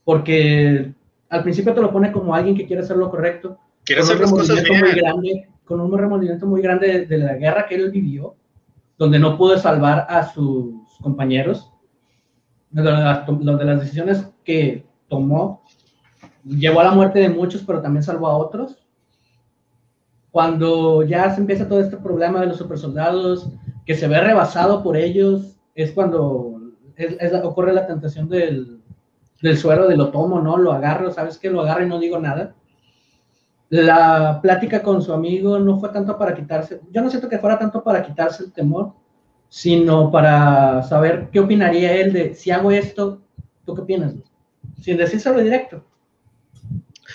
porque 0.05 0.95
al 1.29 1.43
principio 1.43 1.75
te 1.75 1.81
lo 1.81 1.93
pone 1.93 2.13
como 2.13 2.33
alguien 2.33 2.57
que 2.57 2.65
quiere 2.65 2.83
hacer 2.83 2.97
lo 2.97 3.11
correcto. 3.11 3.59
Quiere 3.85 4.03
hacer 4.03 4.21
las 4.21 4.31
cosas 4.31 4.63
bien. 4.63 4.81
Muy 4.81 4.93
grande, 4.93 5.49
con 5.65 5.81
un 5.81 5.99
remordimiento 5.99 6.47
muy 6.47 6.63
grande 6.63 7.07
de, 7.07 7.19
la 7.19 7.35
guerra 7.35 7.67
que 7.67 7.75
él 7.75 7.91
vivió, 7.91 8.37
donde 8.97 9.19
no 9.19 9.37
pudo 9.37 9.59
salvar 9.59 10.07
a 10.09 10.33
sus 10.33 10.75
compañeros, 11.03 11.73
donde 12.71 13.65
las 13.65 13.81
decisiones 13.81 14.33
que 14.45 14.87
tomó 15.09 15.65
llevó 16.49 16.81
a 16.81 16.85
la 16.85 16.93
muerte 16.93 17.19
de 17.21 17.29
muchos, 17.29 17.63
pero 17.67 17.81
también 17.83 18.03
salvó 18.03 18.29
a 18.29 18.37
otros. 18.37 18.79
Cuando 20.31 21.03
ya 21.03 21.31
se 21.35 21.41
empieza 21.41 21.69
todo 21.69 21.81
este 21.81 21.97
problema 21.97 22.41
de 22.41 22.47
los 22.47 22.59
supersoldados, 22.59 23.49
que 23.87 23.95
se 23.95 24.09
ve 24.09 24.21
rebasado 24.21 24.83
por 24.83 24.97
ellos, 24.97 25.57
es 25.75 25.93
cuando 25.93 26.61
ocurre 27.45 27.73
la 27.73 27.87
tentación 27.87 28.29
del, 28.29 28.81
del 29.41 29.57
suero, 29.57 29.87
de 29.87 29.97
lo 29.97 30.11
tomo, 30.11 30.41
¿no? 30.41 30.57
Lo 30.57 30.73
agarro, 30.73 31.11
¿sabes 31.11 31.39
qué? 31.39 31.51
Lo 31.51 31.61
agarro 31.63 31.85
y 31.85 31.89
no 31.89 31.99
digo 31.99 32.19
nada 32.19 32.55
la 33.71 34.41
plática 34.41 34.83
con 34.83 35.03
su 35.03 35.13
amigo 35.13 35.59
no 35.59 35.79
fue 35.79 35.91
tanto 35.91 36.17
para 36.17 36.35
quitarse, 36.35 36.81
yo 36.91 37.03
no 37.03 37.11
siento 37.11 37.29
que 37.29 37.39
fuera 37.39 37.59
tanto 37.59 37.83
para 37.83 38.03
quitarse 38.03 38.45
el 38.45 38.53
temor, 38.53 38.93
sino 39.49 40.11
para 40.11 40.83
saber 40.83 41.29
qué 41.31 41.41
opinaría 41.41 41.95
él 41.95 42.13
de 42.13 42.35
si 42.35 42.51
hago 42.51 42.71
esto, 42.71 43.21
¿tú 43.65 43.75
qué 43.75 43.83
opinas? 43.83 44.15
Sin 44.81 44.97
decírselo 44.97 45.41
directo. 45.41 45.85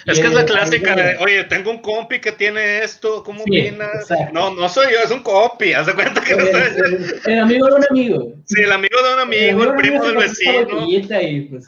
Es 0.06 0.20
que 0.20 0.28
es 0.28 0.34
la 0.34 0.46
clásica 0.46 0.96
de, 0.96 1.18
oye, 1.18 1.44
tengo 1.46 1.72
un 1.72 1.82
compi 1.82 2.20
que 2.20 2.32
tiene 2.32 2.84
esto, 2.84 3.24
¿cómo 3.24 3.44
opinas? 3.44 4.08
No, 4.34 4.54
no 4.54 4.68
soy 4.68 4.88
yo, 4.92 5.00
es 5.04 5.12
un 5.12 5.24
compi, 5.24 5.74
haz 5.74 5.88
de 5.88 5.94
cuenta 5.94 6.22
que 6.22 6.36
no 6.36 6.44
el, 6.44 7.22
el, 7.26 7.40
amigo 7.40 7.68
de 7.68 7.74
un 7.74 7.86
amigo. 7.90 8.34
Sí, 8.46 8.62
el 8.62 8.72
amigo 8.72 8.98
de 9.02 9.14
un 9.14 9.20
amigo, 9.20 9.64
el, 9.64 9.76
primo 9.76 10.04
del 10.04 10.18
vecino. 10.18 10.68
Pues, 10.68 11.68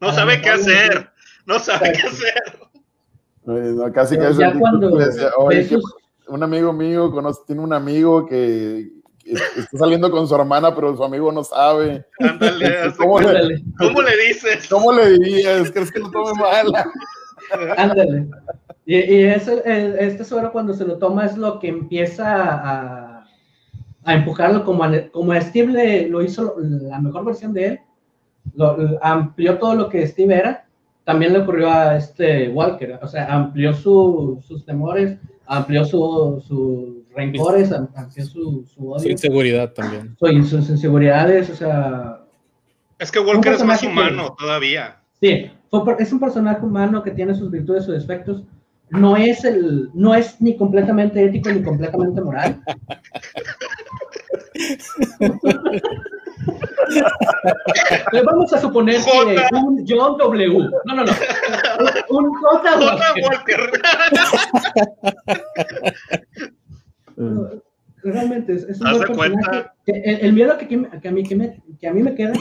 no 0.00 0.12
sabe 0.12 0.40
qué 0.40 0.50
hacer, 0.50 1.10
no 1.46 1.58
sabe 1.58 1.92
qué 1.92 2.06
hacer 2.06 2.60
casi 3.92 4.16
que 4.16 5.78
un 6.28 6.42
amigo 6.42 6.72
mío 6.72 7.10
conoce, 7.10 7.40
tiene 7.46 7.62
un 7.62 7.72
amigo 7.72 8.26
que, 8.26 8.88
está 9.24 9.78
saliendo 9.78 10.10
con 10.10 10.26
su 10.28 10.34
hermana, 10.34 10.74
pero 10.74 10.96
su 10.96 11.04
amigo 11.04 11.32
no 11.32 11.42
sabe. 11.44 12.04
¿Cómo, 12.98 13.20
le, 13.20 13.62
¿Cómo, 13.78 14.02
le, 14.02 14.16
dices? 14.28 14.68
¿Cómo 14.68 14.92
le 14.92 15.10
dirías? 15.10 15.70
¿Crees 15.70 15.90
que 15.90 16.00
lo 16.00 16.10
tome 16.10 16.32
mal? 16.40 16.66
Ándale. 17.76 18.28
Y, 18.86 18.96
y 18.96 19.22
este 19.24 20.24
suero 20.24 20.52
cuando 20.52 20.74
se 20.74 20.84
lo 20.84 20.98
toma 20.98 21.26
es 21.26 21.36
lo 21.36 21.58
que 21.58 21.68
empieza 21.68 22.26
a, 22.34 23.24
a 24.04 24.14
empujarlo 24.14 24.64
como, 24.64 24.84
como 25.12 25.34
Steve 25.40 26.08
lo 26.08 26.22
hizo 26.22 26.56
la 26.58 27.00
mejor 27.00 27.24
versión 27.24 27.52
de 27.52 27.66
él, 27.66 27.80
lo, 28.54 28.98
amplió 29.02 29.58
todo 29.58 29.74
lo 29.74 29.88
que 29.88 30.06
Steve 30.06 30.34
era 30.34 30.66
también 31.04 31.32
le 31.32 31.40
ocurrió 31.40 31.70
a 31.70 31.96
este 31.96 32.48
Walker, 32.50 32.98
o 33.02 33.08
sea, 33.08 33.26
amplió 33.34 33.72
sus 33.72 34.64
temores, 34.64 35.18
amplió 35.46 35.84
sus 35.84 36.46
rencores, 37.14 37.72
amplió 37.72 38.24
su, 38.24 38.64
su 38.72 38.92
odio. 38.92 39.00
Su 39.00 39.08
inseguridad 39.08 39.72
también. 39.72 40.16
sus 40.44 40.70
inseguridades, 40.70 41.50
o 41.50 41.54
sea... 41.56 42.20
Es 42.98 43.10
que 43.10 43.18
Walker 43.18 43.54
es 43.54 43.64
más 43.64 43.82
humano 43.82 44.36
todavía. 44.38 45.00
Sí, 45.20 45.50
es 45.98 46.12
un 46.12 46.20
personaje 46.20 46.64
humano 46.64 47.02
que 47.02 47.10
tiene 47.12 47.34
sus 47.34 47.50
virtudes, 47.50 47.84
sus 47.84 47.94
defectos. 47.94 48.44
No 48.90 49.16
es, 49.16 49.44
el, 49.44 49.90
no 49.94 50.14
es 50.14 50.40
ni 50.40 50.56
completamente 50.56 51.24
ético 51.24 51.50
ni 51.50 51.62
completamente 51.62 52.20
moral. 52.20 52.60
Le 58.12 58.22
vamos 58.22 58.52
a 58.52 58.58
suponer 58.58 59.00
que 59.00 59.10
un 59.54 59.84
John 59.86 60.18
W. 60.18 60.70
No, 60.84 60.94
no, 60.94 61.04
no. 61.04 61.12
Un 62.08 62.34
J. 62.34 62.78
Walker. 63.22 63.70
Realmente 68.02 68.54
es, 68.54 68.80
un 68.80 69.16
buen 69.16 69.34
El, 69.86 70.32
miedo 70.32 70.58
que, 70.58 70.66
que, 70.66 71.08
a 71.08 71.12
mí, 71.12 71.22
que, 71.22 71.36
me, 71.36 71.62
que 71.78 71.86
a 71.86 71.92
mí 71.92 72.02
me 72.02 72.14
queda 72.14 72.32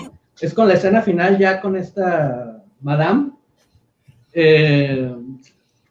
es 0.41 0.53
con 0.53 0.67
la 0.67 0.75
escena 0.75 1.01
final 1.01 1.37
ya 1.37 1.59
con 1.59 1.75
esta 1.75 2.58
Madame. 2.81 3.31
Eh, 4.33 5.15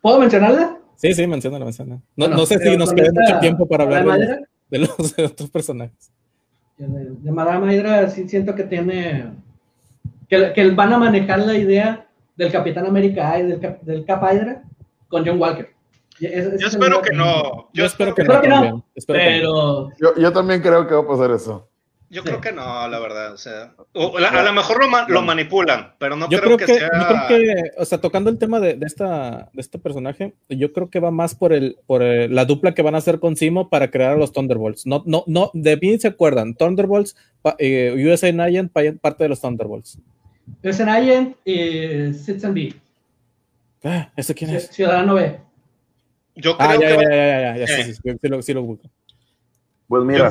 ¿Puedo 0.01 0.21
mencionarla? 0.21 0.79
Sí, 0.97 1.15
sí, 1.15 1.27
menciona, 1.27 1.59
menciona. 1.59 2.01
No, 2.17 2.29
no 2.29 2.47
sé 2.47 2.59
si 2.59 2.77
nos 2.77 2.93
queda 2.93 3.11
mucho 3.13 3.39
tiempo 3.41 3.67
para 3.67 3.85
hablar 3.85 4.47
de 4.71 4.79
los, 4.79 4.97
de 5.17 5.25
otros 5.25 5.51
personajes 5.51 6.11
de, 6.79 7.33
Madame 7.33 7.75
Hydra 7.75 8.09
sí 8.09 8.29
siento 8.29 8.55
que 8.55 8.65
tiene, 8.65 9.33
que, 10.29 10.53
que, 10.53 10.71
van 10.71 10.93
a 10.93 10.99
manejar 10.99 11.41
la 11.41 11.55
idea 11.55 12.07
del 12.37 12.53
Capitán 12.53 12.87
América 12.87 13.39
y 13.39 13.47
del, 13.47 13.79
del 13.83 14.05
Cap 14.05 14.23
Hydra 14.23 14.63
con 15.09 15.27
John 15.27 15.41
Walker. 15.41 15.71
yo 16.21 16.69
espero 16.69 17.03
que 17.03 17.13
no. 17.13 17.69
Yo, 17.73 17.85
espero 17.85 18.15
que, 18.15 18.25
no, 18.25 18.85
Yo, 19.99 20.15
yo, 20.17 20.33
también 20.33 20.61
creo 20.61 20.87
que 20.87 20.95
va 20.95 21.01
a 21.01 21.07
pasar 21.07 21.31
eso. 21.33 21.69
Yo 22.11 22.25
creo 22.25 22.41
que 22.41 22.53
no, 22.53 22.89
la 22.89 22.99
verdad. 22.99 23.35
O 23.35 23.37
sea, 23.37 23.75
a 23.95 24.43
lo 24.43 24.53
mejor 24.53 24.79
lo, 25.09 25.23
manipulan, 25.23 25.95
pero 25.99 26.17
no 26.17 26.27
creo, 26.29 26.57
que, 26.57 26.67
sea. 26.67 26.89
Yo 26.93 27.27
creo 27.27 27.29
que, 27.29 27.71
o 27.77 27.85
sea, 27.85 28.01
tocando 28.01 28.31
el 28.31 28.39
tema 28.39 28.61
de, 28.61 28.79
esta, 28.81 29.51
de 29.53 29.61
este 29.61 29.79
personaje, 29.79 30.35
yo 30.49 30.73
creo 30.73 30.89
que 30.89 31.01
va 31.01 31.11
más 31.11 31.35
por 31.35 31.53
el 31.53 31.77
por 31.87 32.03
la 32.03 32.45
dupla 32.47 32.73
que 32.73 32.83
van 32.83 32.95
a 32.95 32.99
hacer 32.99 33.21
con 33.21 33.37
Simo 33.37 33.69
para 33.69 33.91
crear 33.91 34.13
a 34.13 34.17
los 34.17 34.33
Thunderbolts. 34.33 34.87
No, 34.87 35.03
no, 35.05 35.25
no, 35.27 35.51
de 35.53 35.77
bien 35.77 36.01
se 36.01 36.09
acuerdan. 36.09 36.55
Thunderbolts, 36.55 37.15
eh, 37.59 37.95
USA 37.95 38.33
Nigent, 38.33 38.73
parte 38.73 39.25
de 39.25 39.29
los 39.29 39.41
Thunderbolts. 39.41 39.99
USA 40.65 41.01
Nigent 41.01 41.37
y 41.45 42.15
Citizen 42.15 42.55
B. 42.55 42.75
Ah, 43.85 44.11
¿ese 44.17 44.35
quién 44.35 44.51
es? 44.51 44.69
Ciudadano 44.69 45.15
B. 45.15 45.39
Yo 46.37 46.57
ah, 46.59 46.75
creo 46.77 46.81
que. 46.81 47.05
Ya, 47.05 47.11
ya, 47.11 47.41
ya, 47.41 47.57
ya, 47.59 47.67
sí, 47.67 47.83
sí, 47.83 47.95
sí, 47.95 48.01
sí, 48.21 48.29
lo, 48.29 48.43
sí 48.43 48.55
lo 48.55 48.63
busco. 48.63 48.89
Pues 49.89 50.05
mira. 50.05 50.31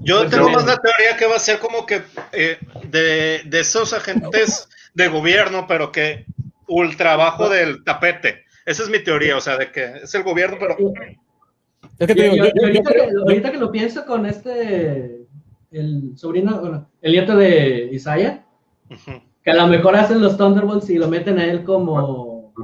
Yo 0.00 0.26
tengo 0.28 0.48
más 0.48 0.66
la 0.66 0.78
teoría 0.78 1.16
que 1.18 1.26
va 1.26 1.36
a 1.36 1.40
ser 1.40 1.58
como 1.58 1.84
que 1.84 2.00
eh, 2.32 2.58
de, 2.90 3.42
de, 3.44 3.60
esos 3.60 3.92
agentes 3.92 4.66
de 4.94 5.08
gobierno, 5.08 5.66
pero 5.68 5.92
que 5.92 6.24
ultra 6.66 7.12
abajo 7.12 7.50
del 7.50 7.84
tapete. 7.84 8.44
Esa 8.64 8.82
es 8.82 8.88
mi 8.88 8.98
teoría, 9.04 9.36
o 9.36 9.40
sea, 9.42 9.58
de 9.58 9.70
que 9.70 9.92
es 10.02 10.14
el 10.14 10.22
gobierno, 10.22 10.56
pero. 10.58 10.74
ahorita, 13.26 13.52
que, 13.52 13.58
lo 13.58 13.70
pienso 13.70 14.06
con 14.06 14.24
este, 14.24 15.26
el 15.70 16.16
sobrino, 16.16 16.58
bueno, 16.58 16.88
el 17.02 17.12
nieto 17.12 17.36
de 17.36 17.90
Isaiah, 17.92 18.46
que 19.44 19.50
a 19.50 19.54
lo 19.54 19.66
mejor 19.66 19.96
hacen 19.96 20.22
los 20.22 20.38
Thunderbolts 20.38 20.88
y 20.88 20.96
lo 20.96 21.08
meten 21.08 21.38
a 21.38 21.44
él 21.44 21.62
como. 21.62 22.54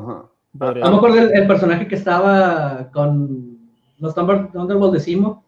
A 0.58 0.66
lo 0.66 0.90
mejor 0.90 1.18
el, 1.18 1.34
el 1.34 1.46
personaje 1.46 1.86
que 1.86 1.96
estaba 1.96 2.90
con 2.92 3.58
los 3.98 4.14
Thunderbolts 4.14 4.94
de 4.94 5.00
Simo 5.00 5.43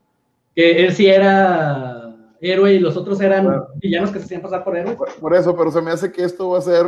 que 0.57 0.85
él 0.85 0.93
sí 0.95 1.07
era 1.07 2.17
héroe 2.41 2.73
y 2.73 2.79
los 2.79 2.97
otros 2.97 3.21
eran 3.21 3.65
villanos 3.77 4.11
que 4.11 4.19
se 4.19 4.25
hacían 4.25 4.41
pasar 4.41 4.65
por 4.65 4.77
héroes. 4.77 4.97
Por, 5.21 5.35
eso, 5.35 5.55
pero 5.55 5.71
se 5.71 5.83
me 5.83 5.91
hace 5.91 6.11
que 6.11 6.25
esto 6.25 6.51
va 6.51 6.59
a 6.59 6.63
ser 6.63 6.87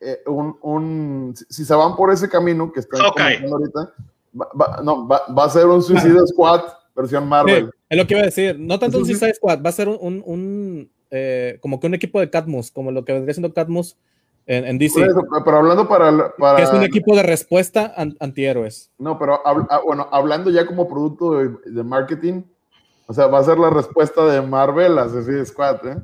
eh, 0.00 0.18
un, 0.26 1.34
si 1.48 1.64
se 1.64 1.74
van 1.74 1.96
por 1.96 2.12
ese 2.12 2.28
camino 2.28 2.70
que 2.70 2.80
están 2.80 3.00
ahorita, 3.00 3.94
va, 4.38 4.80
no, 4.82 5.08
va, 5.08 5.44
a 5.44 5.50
ser 5.50 5.66
un 5.66 5.82
Suicide 5.82 6.26
Squad 6.26 6.62
versión 6.94 7.26
Marvel. 7.26 7.70
es 7.88 7.96
lo 7.98 8.06
que 8.06 8.14
iba 8.14 8.22
a 8.22 8.26
decir, 8.26 8.58
no 8.58 8.78
tanto 8.78 8.98
un 8.98 9.06
Suicide 9.06 9.34
Squad, 9.34 9.62
va 9.64 9.70
a 9.70 9.72
ser 9.72 9.88
un, 9.88 10.22
un 10.26 10.90
eh, 11.10 11.58
como 11.62 11.80
que 11.80 11.86
un 11.86 11.94
equipo 11.94 12.20
de 12.20 12.28
Catmus, 12.28 12.70
como 12.70 12.92
lo 12.92 13.04
que 13.04 13.12
vendría 13.14 13.32
siendo 13.32 13.54
Catmus 13.54 13.96
en, 14.46 14.78
DC. 14.78 15.06
pero 15.44 15.58
hablando 15.58 15.86
para, 15.86 16.34
para, 16.36 16.56
Que 16.56 16.62
es 16.62 16.72
un 16.72 16.82
equipo 16.82 17.14
de 17.14 17.22
respuesta 17.22 17.92
antihéroes. 18.18 18.90
No, 18.98 19.18
pero 19.18 19.40
ah, 19.44 19.80
bueno, 19.84 20.08
hablando 20.10 20.50
ya 20.50 20.64
como 20.64 20.88
producto 20.88 21.34
de 21.34 21.82
marketing, 21.84 22.42
o 23.10 23.14
sea, 23.14 23.26
va 23.26 23.38
a 23.38 23.44
ser 23.44 23.58
la 23.58 23.70
respuesta 23.70 24.22
de 24.26 24.42
Marvel 24.42 24.98
a 24.98 25.08
Suicide 25.08 25.46
Squad, 25.46 25.86
¿eh? 25.86 25.96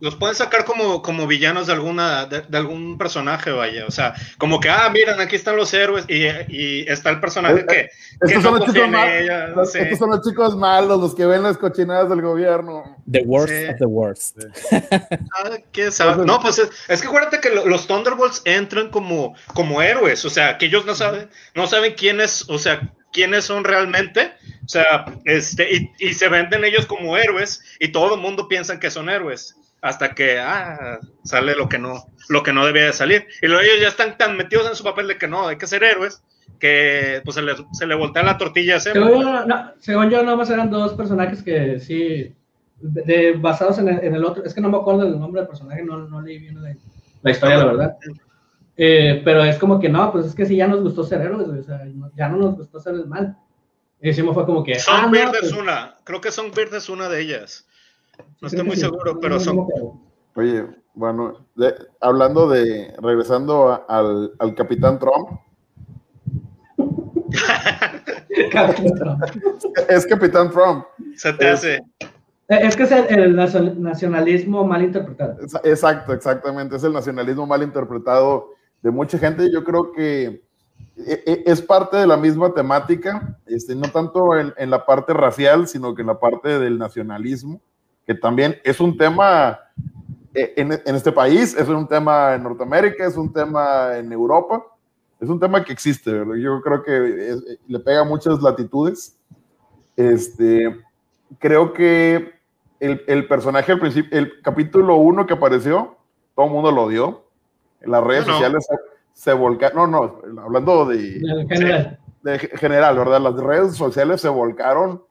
Los 0.00 0.14
pueden 0.14 0.34
sacar 0.34 0.64
como, 0.64 1.02
como 1.02 1.26
villanos 1.26 1.66
de 1.66 1.74
alguna 1.74 2.26
de, 2.26 2.44
algún 2.56 2.96
personaje, 2.96 3.50
vaya. 3.50 3.86
O 3.86 3.90
sea, 3.90 4.14
como 4.38 4.58
que, 4.58 4.70
ah, 4.70 4.90
miren, 4.90 5.20
aquí 5.20 5.36
están 5.36 5.56
los 5.56 5.72
héroes 5.72 6.04
y, 6.08 6.26
y 6.48 6.86
está 6.88 7.10
el 7.10 7.20
personaje 7.20 7.60
eh, 7.60 7.66
que, 7.66 7.80
eh, 7.80 7.90
estos, 8.20 8.42
son 8.42 8.58
los 8.58 8.66
chicos 8.66 9.74
estos 9.74 9.98
son 9.98 10.10
los 10.10 10.22
chicos 10.22 10.56
malos, 10.56 11.00
los 11.00 11.14
que 11.14 11.24
ven 11.24 11.42
las 11.42 11.58
cochinadas 11.58 12.10
del 12.10 12.20
gobierno. 12.20 12.96
The 13.10 13.22
worst 13.26 13.70
of 13.70 13.78
the 13.78 13.86
worst. 13.86 14.38
Ah, 14.72 15.50
¿qué 15.72 15.90
sabe? 15.90 16.24
No, 16.24 16.40
pues 16.40 16.58
es, 16.88 17.00
que 17.00 17.08
acuérdate 17.08 17.40
que 17.40 17.50
los 17.50 17.86
Thunderbolts 17.86 18.42
entran 18.44 18.90
como, 18.90 19.34
como 19.54 19.80
héroes. 19.80 20.24
O 20.24 20.30
sea, 20.30 20.56
que 20.56 20.66
ellos 20.66 20.84
no 20.86 20.94
saben, 20.94 21.28
no 21.54 21.66
saben 21.66 21.94
quiénes, 21.94 22.48
o 22.48 22.58
sea, 22.58 22.80
quiénes 23.16 23.46
son 23.46 23.64
realmente. 23.64 24.34
O 24.64 24.68
sea, 24.68 25.06
este, 25.24 25.90
y, 25.98 26.12
se 26.12 26.28
venden 26.28 26.64
ellos 26.64 26.86
como 26.86 27.16
héroes 27.16 27.64
y 27.80 27.88
todo 27.88 28.14
el 28.14 28.20
mundo 28.20 28.46
piensa 28.46 28.78
que 28.78 28.90
son 28.90 29.08
héroes 29.08 29.56
hasta 29.80 30.14
que 30.14 30.38
ah, 30.38 30.98
sale 31.24 31.54
lo 31.54 31.68
que 31.68 31.78
no, 31.78 32.04
lo 32.28 32.42
que 32.42 32.52
no 32.52 32.66
debía 32.66 32.84
de 32.84 32.92
salir. 32.92 33.26
Y 33.40 33.46
luego 33.46 33.62
ellos 33.62 33.80
ya 33.80 33.88
están 33.88 34.18
tan 34.18 34.36
metidos 34.36 34.68
en 34.68 34.76
su 34.76 34.84
papel 34.84 35.08
de 35.08 35.16
que 35.16 35.28
no, 35.28 35.48
hay 35.48 35.56
que 35.56 35.66
ser 35.66 35.82
héroes, 35.82 36.22
que 36.58 37.22
pues 37.24 37.36
se 37.36 37.42
le, 37.42 37.54
se 37.72 37.86
le 37.86 37.94
voltea 37.94 38.22
la 38.22 38.38
tortilla 38.38 38.78
según, 38.80 39.22
yo, 39.22 39.46
no, 39.46 39.72
según 39.78 40.10
yo, 40.10 40.22
nomás 40.22 40.50
eran 40.50 40.70
dos 40.70 40.92
personajes 40.94 41.42
que 41.42 41.80
sí, 41.80 42.34
de, 42.80 43.32
basados 43.32 43.78
en 43.78 43.88
el, 43.88 44.24
otro, 44.24 44.44
es 44.44 44.52
que 44.52 44.60
no 44.60 44.68
me 44.68 44.76
acuerdo 44.76 45.04
del 45.04 45.18
nombre 45.18 45.40
del 45.40 45.48
personaje, 45.48 45.82
no, 45.82 45.98
no 45.98 46.20
leí 46.20 46.38
bien 46.38 46.60
la, 47.22 47.30
historia, 47.30 47.58
la 47.58 47.64
verdad. 47.64 47.96
Eh, 48.76 49.22
pero 49.24 49.42
es 49.42 49.58
como 49.58 49.80
que 49.80 49.88
no, 49.88 50.12
pues 50.12 50.26
es 50.26 50.34
que 50.34 50.44
sí 50.44 50.56
ya 50.56 50.68
nos 50.68 50.82
gustó 50.82 51.02
ser 51.02 51.22
héroes, 51.22 51.48
o 51.48 51.62
sea, 51.62 51.82
ya 52.14 52.28
no 52.28 52.36
nos 52.36 52.56
gustó 52.56 52.78
ser 52.80 52.94
el 52.94 53.06
mal. 53.06 53.36
Y 54.00 54.08
decimos 54.08 54.34
fue 54.34 54.44
como 54.44 54.62
que... 54.62 54.78
Son 54.78 54.94
ah, 54.94 55.10
es 55.14 55.40
pues 55.40 55.52
una, 55.52 55.96
creo 56.04 56.20
que 56.20 56.30
Son 56.30 56.52
es 56.54 56.88
una 56.88 57.08
de 57.08 57.20
ellas. 57.20 57.66
No 58.40 58.48
estoy 58.48 58.64
muy 58.64 58.76
seguro, 58.76 59.18
pero 59.20 59.40
son. 59.40 59.66
Oye, 60.34 60.66
bueno, 60.94 61.46
hablando 62.00 62.48
de. 62.48 62.94
Regresando 63.02 63.84
al, 63.88 64.32
al 64.38 64.54
Capitán 64.54 64.98
Trump. 64.98 65.40
es 69.88 70.06
Capitán 70.06 70.50
Trump. 70.50 70.84
Se 71.16 71.32
te 71.32 71.48
hace. 71.48 71.82
Es 72.48 72.76
que 72.76 72.84
es 72.84 72.92
el, 72.92 73.34
nacionalismo 73.34 74.64
mal 74.64 74.82
interpretado. 74.82 75.36
Exacto, 75.64 76.12
exactamente. 76.12 76.76
Es 76.76 76.84
el 76.84 76.92
nacionalismo 76.92 77.46
mal 77.46 77.62
interpretado 77.62 78.50
de 78.86 78.92
mucha 78.92 79.18
gente. 79.18 79.50
Yo 79.52 79.64
creo 79.64 79.92
que 79.92 80.42
e, 80.96 81.22
e, 81.26 81.42
es 81.46 81.60
parte 81.60 81.96
de 81.96 82.06
la 82.06 82.16
misma 82.16 82.54
temática, 82.54 83.38
este, 83.46 83.74
no 83.74 83.90
tanto 83.90 84.36
en, 84.36 84.54
en, 84.56 84.70
la 84.70 84.86
parte 84.86 85.12
racial, 85.12 85.66
sino 85.68 85.94
que 85.94 86.02
en 86.02 86.08
la 86.08 86.20
parte 86.20 86.58
del 86.58 86.78
nacionalismo 86.78 87.60
que 88.06 88.14
también 88.14 88.56
es 88.62 88.80
un 88.80 88.96
tema 88.96 89.58
eh, 90.32 90.54
en, 90.56 90.94
este 90.94 91.10
país, 91.10 91.56
es 91.56 91.68
un 91.68 91.88
tema 91.88 92.34
en 92.34 92.44
Norteamérica, 92.44 93.04
es 93.04 93.16
un 93.16 93.32
tema 93.32 93.96
en 93.96 94.12
Europa, 94.12 94.62
es 95.20 95.28
un 95.28 95.40
tema 95.40 95.64
que 95.64 95.72
existe, 95.72 96.10
yo 96.40 96.60
creo 96.60 96.82
que 96.82 97.36
le 97.66 97.78
pega 97.80 98.04
muchas 98.04 98.40
latitudes. 98.40 99.16
Este, 99.96 100.76
creo 101.38 101.72
que 101.72 102.34
el, 102.78 103.26
personaje 103.26 103.72
al 103.72 103.80
principio, 103.80 104.16
el 104.16 104.40
capítulo 104.42 104.96
1 104.96 105.26
que 105.26 105.34
apareció, 105.34 105.96
todo 106.34 106.46
el 106.46 106.52
mundo 106.52 106.70
lo 106.70 106.82
odió. 106.82 107.24
En 107.80 107.90
las 107.90 108.04
redes 108.04 108.24
sociales 108.24 108.66
se, 109.12 109.32
volcaron, 109.32 109.90
no, 109.90 110.20
no, 110.26 110.42
hablando 110.42 110.86
de, 110.86 111.20
general. 111.48 111.98
de 112.22 112.38
general, 112.38 112.98
¿verdad? 112.98 113.20
Las 113.20 113.36
redes 113.36 113.74
sociales 113.76 114.20
se 114.20 114.28
volcaron 114.28 115.02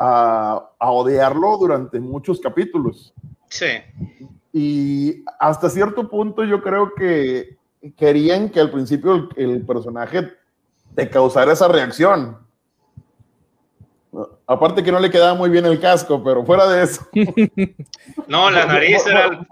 a, 0.00 0.70
odiarlo 0.78 1.56
durante 1.58 2.00
muchos 2.00 2.40
capítulos. 2.40 3.12
Sí. 3.48 3.66
Y 4.52 5.24
hasta 5.38 5.68
cierto 5.68 6.08
punto 6.08 6.42
yo 6.44 6.62
creo 6.62 6.94
que 6.94 7.58
querían 7.96 8.48
que 8.48 8.60
al 8.60 8.70
principio 8.70 9.28
el, 9.36 9.64
personaje 9.64 10.32
te 10.94 11.08
causara 11.08 11.52
esa 11.52 11.68
reacción. 11.68 12.38
Aparte 14.46 14.82
que 14.82 14.90
no 14.90 14.98
le 14.98 15.10
quedaba 15.10 15.34
muy 15.34 15.50
bien 15.50 15.66
el 15.66 15.78
casco, 15.78 16.22
pero 16.24 16.44
fuera 16.44 16.66
de 16.66 16.82
eso. 16.82 17.06
No, 18.26 18.50
la 18.50 18.66
nariz 18.66 19.06
era. 19.06 19.46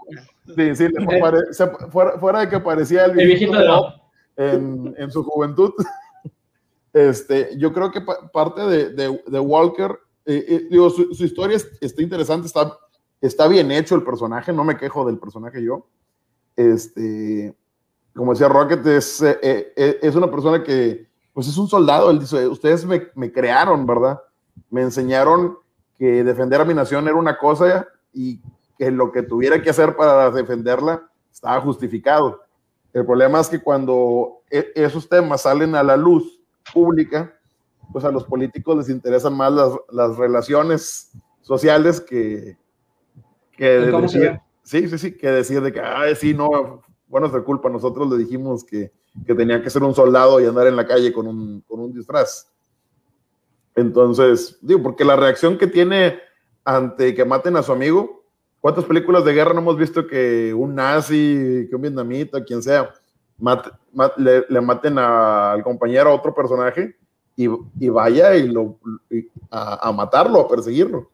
Sí, 0.55 0.75
sí, 0.75 0.87
fuera, 1.91 2.39
de 2.39 2.49
que 2.49 2.59
parecía 2.59 3.05
el, 3.05 3.13
viejito, 3.13 3.53
en, 4.35 4.95
en, 4.97 5.11
su 5.11 5.23
juventud. 5.23 5.73
Este, 6.91 7.55
yo 7.57 7.71
creo 7.71 7.91
que 7.91 8.01
parte 8.33 8.61
de, 8.61 8.89
de, 8.89 9.23
de 9.27 9.39
Walker 9.39 9.99
eh, 10.31 10.45
eh, 10.47 10.67
digo, 10.69 10.91
su, 10.91 11.23
historia 11.23 11.57
está 11.81 12.03
interesante, 12.03 12.45
está, 12.45 12.77
está 13.19 13.47
bien 13.47 13.71
hecho 13.71 13.95
el 13.95 14.03
personaje, 14.03 14.53
no 14.53 14.63
me 14.63 14.77
quejo 14.77 15.03
del 15.03 15.17
personaje 15.17 15.63
yo. 15.63 15.87
Este, 16.55 17.55
como 18.13 18.33
decía 18.33 18.47
Rocket, 18.47 18.85
es, 18.85 19.23
eh, 19.23 19.73
es 19.75 20.15
una 20.15 20.29
persona 20.29 20.63
que, 20.63 21.07
pues 21.33 21.47
es 21.47 21.57
un 21.57 21.67
soldado, 21.67 22.11
él 22.11 22.19
dice, 22.19 22.47
ustedes 22.47 22.85
me, 22.85 23.07
me, 23.15 23.31
crearon, 23.31 23.87
¿verdad? 23.87 24.21
Me 24.69 24.83
enseñaron 24.83 25.57
que 25.97 26.23
defender 26.23 26.61
a 26.61 26.65
mi 26.65 26.75
nación 26.75 27.07
era 27.07 27.17
una 27.17 27.35
cosa 27.35 27.87
y 28.13 28.39
que 28.79 28.89
lo 28.89 29.11
que 29.11 29.23
tuviera 29.23 29.61
que 29.61 29.69
hacer 29.69 29.97
para 29.97 30.31
defenderla 30.31 31.11
estaba 31.29 31.59
justificado. 31.59 32.41
El 32.93 33.05
problema 33.05 33.41
es 33.41 33.49
que 33.49 33.59
cuando 33.61 34.41
e, 34.49 34.71
esos 34.73 35.07
temas 35.09 35.41
salen 35.41 35.75
a 35.75 35.83
la 35.83 35.97
luz 35.97 36.39
pública, 36.73 37.37
pues 37.91 38.05
a 38.05 38.11
los 38.11 38.23
políticos 38.23 38.77
les 38.77 38.89
interesan 38.89 39.35
más 39.35 39.51
las, 39.51 39.73
las 39.91 40.15
relaciones 40.15 41.11
sociales 41.41 41.99
que, 41.99 42.57
que 43.51 43.65
decir, 43.65 44.39
sí, 44.63 44.87
sí, 44.87 44.97
sí, 44.97 45.17
que 45.17 45.29
decir 45.29 45.61
de 45.61 45.73
que, 45.73 45.81
ay, 45.81 46.15
sí, 46.15 46.33
no, 46.33 46.81
bueno, 47.07 47.27
es 47.27 47.33
de 47.33 47.43
culpa, 47.43 47.69
nosotros 47.69 48.09
le 48.09 48.17
dijimos 48.17 48.63
que, 48.63 48.93
que, 49.25 49.35
tenía 49.35 49.61
que 49.61 49.69
ser 49.69 49.83
un 49.83 49.93
soldado 49.93 50.39
y 50.39 50.45
andar 50.45 50.67
en 50.67 50.77
la 50.77 50.87
calle 50.87 51.11
con 51.11 51.27
un, 51.27 51.61
con 51.67 51.81
un 51.81 51.91
disfraz. 51.91 52.47
Entonces, 53.75 54.57
digo, 54.61 54.81
porque 54.81 55.03
la 55.03 55.17
reacción 55.17 55.57
que 55.57 55.67
tiene 55.67 56.19
ante 56.63 57.13
que 57.13 57.25
maten 57.25 57.57
a 57.57 57.63
su 57.63 57.73
amigo, 57.73 58.18
¿cuántas 58.59 58.85
películas 58.85 59.25
de 59.25 59.33
guerra 59.33 59.53
no 59.53 59.59
hemos 59.59 59.77
visto 59.77 60.05
que 60.07 60.53
un 60.53 60.75
nazi, 60.75 61.67
que 61.69 61.75
un 61.75 61.81
vietnamita, 61.81 62.43
quien 62.43 62.61
sea, 62.61 62.93
le, 64.17 64.45
le, 64.49 64.61
maten 64.61 64.97
al 64.97 65.63
compañero, 65.63 66.09
a 66.09 66.15
otro 66.15 66.33
personaje? 66.33 66.95
y, 67.79 67.89
vaya 67.89 68.35
y 68.35 68.49
lo, 68.49 68.77
a, 69.49 69.91
matarlo, 69.93 70.41
a 70.41 70.47
perseguirlo. 70.47 71.09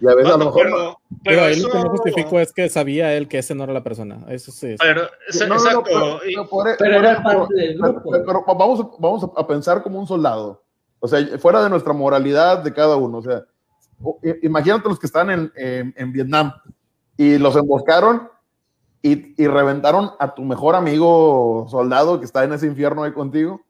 Y 0.00 0.08
a 0.08 0.14
veces 0.14 0.32
a 0.32 0.36
lo 0.36 0.46
mejor. 0.46 0.96
Pero, 1.22 1.42
ahí 1.42 1.60
lo 1.60 1.70
que 1.70 1.78
no 1.78 1.90
justifico 1.90 2.40
es 2.40 2.52
que 2.52 2.68
sabía 2.68 3.14
él 3.14 3.28
que 3.28 3.38
ese 3.38 3.54
no 3.54 3.64
era 3.64 3.72
la 3.72 3.84
persona. 3.84 4.24
Eso 4.28 4.50
sí. 4.50 4.74
Pero, 4.80 5.02
exacto. 5.28 5.84
pero, 5.84 6.98
era 6.98 7.22
parte 7.22 7.54
del 7.54 7.78
grupo. 7.78 8.10
Pero, 8.10 8.44
vamos, 8.46 8.86
vamos 8.98 9.30
a 9.36 9.46
pensar 9.46 9.82
como 9.82 10.00
un 10.00 10.08
soldado. 10.08 10.64
O 10.98 11.06
sea, 11.06 11.20
fuera 11.38 11.62
de 11.62 11.70
nuestra 11.70 11.92
moralidad 11.92 12.58
de 12.58 12.74
cada 12.74 12.96
uno. 12.96 13.18
O 13.18 13.22
sea, 13.22 13.44
imagínate 14.42 14.88
los 14.88 14.98
que 14.98 15.06
están 15.06 15.30
en, 15.30 15.52
en, 15.54 16.12
Vietnam 16.12 16.52
y 17.20 17.36
los 17.36 17.54
emboscaron 17.54 18.30
y, 19.02 19.34
y, 19.42 19.46
reventaron 19.46 20.12
a 20.18 20.34
tu 20.34 20.42
mejor 20.42 20.74
amigo 20.74 21.66
soldado 21.70 22.18
que 22.18 22.24
está 22.24 22.44
en 22.44 22.54
ese 22.54 22.66
infierno 22.66 23.02
ahí 23.02 23.12
contigo. 23.12 23.60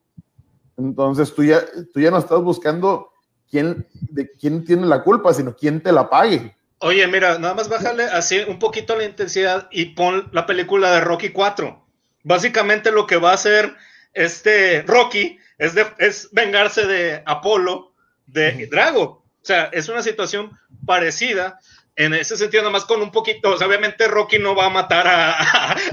Entonces 0.79 1.35
tú 1.35 1.43
ya, 1.43 1.61
tú 1.93 1.99
ya 1.99 2.13
no 2.13 2.19
estás 2.19 2.41
buscando 2.43 3.11
quién, 3.51 3.89
de 3.93 4.31
quién 4.31 4.65
tiene 4.65 4.87
la 4.87 5.03
culpa, 5.03 5.35
sino 5.35 5.57
quién 5.57 5.83
te 5.83 5.91
la 5.91 6.09
pague. 6.09 6.55
Oye, 6.79 7.05
mira, 7.09 7.41
nada 7.41 7.55
más 7.55 7.69
bájale 7.69 8.05
así 8.05 8.39
un 8.47 8.61
poquito 8.61 8.95
la 8.97 9.03
intensidad 9.03 9.67
y 9.73 9.87
pon 9.97 10.29
la 10.31 10.47
película 10.47 10.93
de 10.93 11.01
Rocky 11.01 11.31
4. 11.31 11.85
Básicamente 12.23 12.93
lo 12.93 13.09
que 13.09 13.17
va 13.17 13.33
a 13.33 13.35
hacer 13.35 13.75
este 14.13 14.83
Rocky 14.83 15.39
es, 15.59 15.75
es 15.99 16.29
vengarse 16.31 16.87
de 16.87 17.25
Apolo, 17.27 17.95
de 18.27 18.69
Drago. 18.71 19.03
O 19.03 19.45
sea, 19.45 19.65
es 19.73 19.89
una 19.89 20.03
situación 20.03 20.53
parecida 20.87 21.59
en 22.01 22.15
ese 22.15 22.37
sentido, 22.37 22.63
nada 22.63 22.73
más 22.73 22.87
con 22.87 23.03
un 23.03 23.11
poquito, 23.11 23.55
obviamente 23.55 24.09
Rocky 24.09 24.39
no 24.39 24.55
va 24.55 24.67
a 24.67 24.71
matar 24.71 25.07
a, 25.07 25.35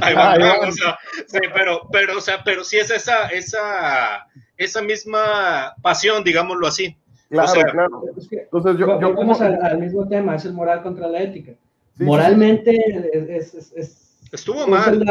a, 0.02 0.12
Iván 0.12 0.36
Drago, 0.36 0.68
o 0.68 0.72
sea, 0.72 0.98
sí, 1.28 1.40
pero, 1.54 1.82
pero, 1.92 2.18
o 2.18 2.22
sea, 2.22 2.44
pero 2.46 2.64
sí 2.64 2.78
es 2.78 2.90
esa, 2.92 3.28
esa, 3.28 4.26
esa 4.58 4.82
misma 4.82 5.74
pasión, 5.82 6.24
digámoslo 6.24 6.66
así. 6.66 6.96
Claro, 7.30 7.62
claro. 7.72 8.04
Entonces 8.32 8.78
yo, 8.78 9.02
yo 9.02 9.14
vamos 9.14 9.42
al, 9.42 9.78
mismo 9.80 10.08
tema, 10.08 10.36
es 10.36 10.46
el 10.46 10.54
moral 10.54 10.82
contra 10.82 11.10
la 11.10 11.20
ética. 11.20 11.52
Moralmente 12.00 12.72
es, 13.12 13.54
es, 13.54 13.74
es, 13.74 14.18
estuvo 14.32 14.66
mal. 14.66 15.04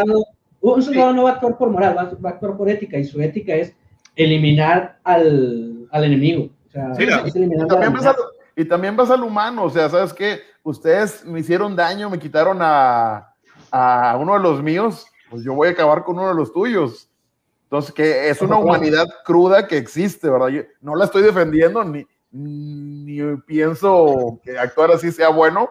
un 0.61 0.83
soldado 0.83 1.13
no 1.13 1.25
va 1.25 1.31
a 1.31 1.33
actuar 1.35 1.59
por 1.59 1.71
moral, 1.71 1.95
va, 1.97 2.03
a 2.03 2.33
actuar 2.33 2.57
por 2.57 2.71
ética 2.71 2.97
y 2.97 3.05
su 3.05 3.21
ética 3.21 3.55
es 3.55 3.75
eliminar 4.15 4.99
al, 5.05 5.87
al 5.91 6.05
enemigo. 6.05 6.49
O 6.69 6.71
sea, 6.71 6.93
y, 6.99 8.65
también 8.65 8.97
vas 8.97 9.11
al, 9.11 9.23
humano, 9.23 9.65
o 9.65 9.71
sea, 9.71 9.91
¿sabes 9.91 10.15
qué? 10.15 10.41
Ustedes 10.67 11.25
me 11.25 11.39
hicieron 11.39 11.77
daño, 11.77 12.11
me 12.11 12.19
quitaron 12.19 12.59
a, 12.61 13.33
a 13.71 14.17
uno 14.19 14.35
de 14.35 14.41
los 14.41 14.61
míos, 14.65 15.07
pues 15.31 15.45
yo 15.45 15.55
voy 15.55 15.69
a 15.69 15.71
acabar 15.71 16.03
con 16.03 16.19
uno 16.19 16.29
de 16.29 16.35
los 16.35 16.53
tuyos. 16.53 17.09
Entonces, 17.63 17.93
que 17.93 18.29
es 18.29 18.43
una 18.43 18.57
humanidad 18.57 19.07
cruda 19.25 19.69
que 19.69 19.77
existe, 19.77 20.29
¿verdad? 20.29 20.49
Yo 20.49 20.63
no 20.81 20.97
la 20.97 21.05
estoy 21.05 21.23
defendiendo, 21.23 21.85
ni, 21.85 22.05
ni 22.33 23.37
pienso 23.47 24.41
que 24.43 24.59
actuar 24.59 24.91
así 24.91 25.13
sea 25.13 25.29
bueno. 25.29 25.71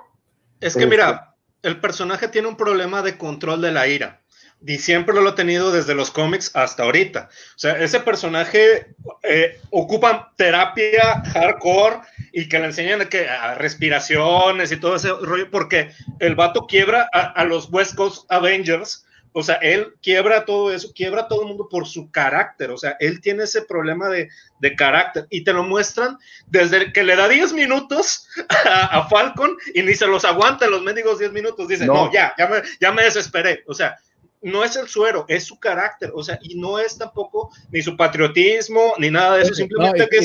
Es 0.61 0.77
que 0.77 0.87
mira, 0.87 1.35
este 1.55 1.67
el 1.67 1.81
personaje 1.81 2.29
tiene 2.29 2.47
un 2.47 2.55
problema 2.55 3.01
de 3.01 3.17
control 3.17 3.61
de 3.61 3.71
la 3.73 3.89
ira 3.89 4.21
y 4.65 4.79
siempre 4.79 5.13
lo 5.13 5.29
ha 5.29 5.35
tenido 5.35 5.71
desde 5.71 5.93
los 5.93 6.09
cómics 6.09 6.51
hasta 6.55 6.83
ahorita. 6.83 7.29
O 7.55 7.59
sea, 7.59 7.77
ese 7.77 7.99
personaje 7.99 8.95
eh, 9.21 9.59
ocupa 9.69 10.33
terapia 10.35 11.21
hardcore 11.33 11.97
y 12.33 12.49
que 12.49 12.59
le 12.59 12.65
enseñan 12.65 13.07
que 13.07 13.29
a 13.29 13.55
respiraciones 13.55 14.71
y 14.71 14.77
todo 14.77 14.95
ese 14.95 15.09
rollo, 15.09 15.49
porque 15.51 15.91
el 16.19 16.35
vato 16.35 16.65
quiebra 16.65 17.07
a, 17.13 17.21
a, 17.31 17.43
los 17.43 17.69
West 17.71 17.95
Coast 17.95 18.25
Avengers. 18.29 19.05
O 19.37 19.43
sea, 19.43 19.55
él 19.55 19.93
quiebra 20.01 20.45
todo 20.45 20.73
eso, 20.73 20.93
quiebra 20.95 21.27
todo 21.27 21.41
el 21.41 21.49
mundo 21.49 21.67
por 21.69 21.85
su 21.85 22.09
carácter. 22.09 22.71
O 22.71 22.77
sea, 22.77 22.95
él 22.99 23.19
tiene 23.21 23.43
ese 23.43 23.63
problema 23.63 24.07
de, 24.07 24.29
de 24.59 24.75
carácter 24.75 25.27
y 25.29 25.43
te 25.43 25.51
lo 25.53 25.63
muestran 25.63 26.17
desde 26.47 26.93
que 26.93 27.03
le 27.03 27.17
da 27.17 27.27
10 27.27 27.51
minutos 27.53 28.27
a, 28.65 28.99
a, 28.99 29.09
Falcon 29.09 29.57
y 29.73 29.83
ni 29.83 29.93
se 29.93 30.07
los 30.07 30.23
aguanta 30.23 30.67
los 30.67 30.81
médicos 30.81 31.19
10 31.19 31.33
minutos. 31.33 31.67
Dice, 31.67 31.85
no, 31.85 32.05
no 32.05 32.13
ya, 32.13 32.33
ya 32.37 32.47
me, 32.47 32.61
ya 32.79 32.91
me 32.93 33.03
desesperé. 33.03 33.63
O 33.67 33.73
sea, 33.73 33.97
no 34.45 34.63
es 34.63 34.75
el 34.75 34.87
suero, 34.87 35.25
es 35.27 35.43
su 35.43 35.59
carácter, 35.59 36.11
o 36.13 36.23
sea, 36.23 36.37
y 36.43 36.55
no 36.55 36.77
es 36.77 36.99
tampoco 36.99 37.49
ni 37.71 37.81
su 37.81 37.97
patriotismo, 37.97 38.93
ni 38.99 39.09
nada 39.09 39.37
de 39.37 39.43
eso, 39.43 39.55
simplemente 39.55 40.07
que 40.07 40.19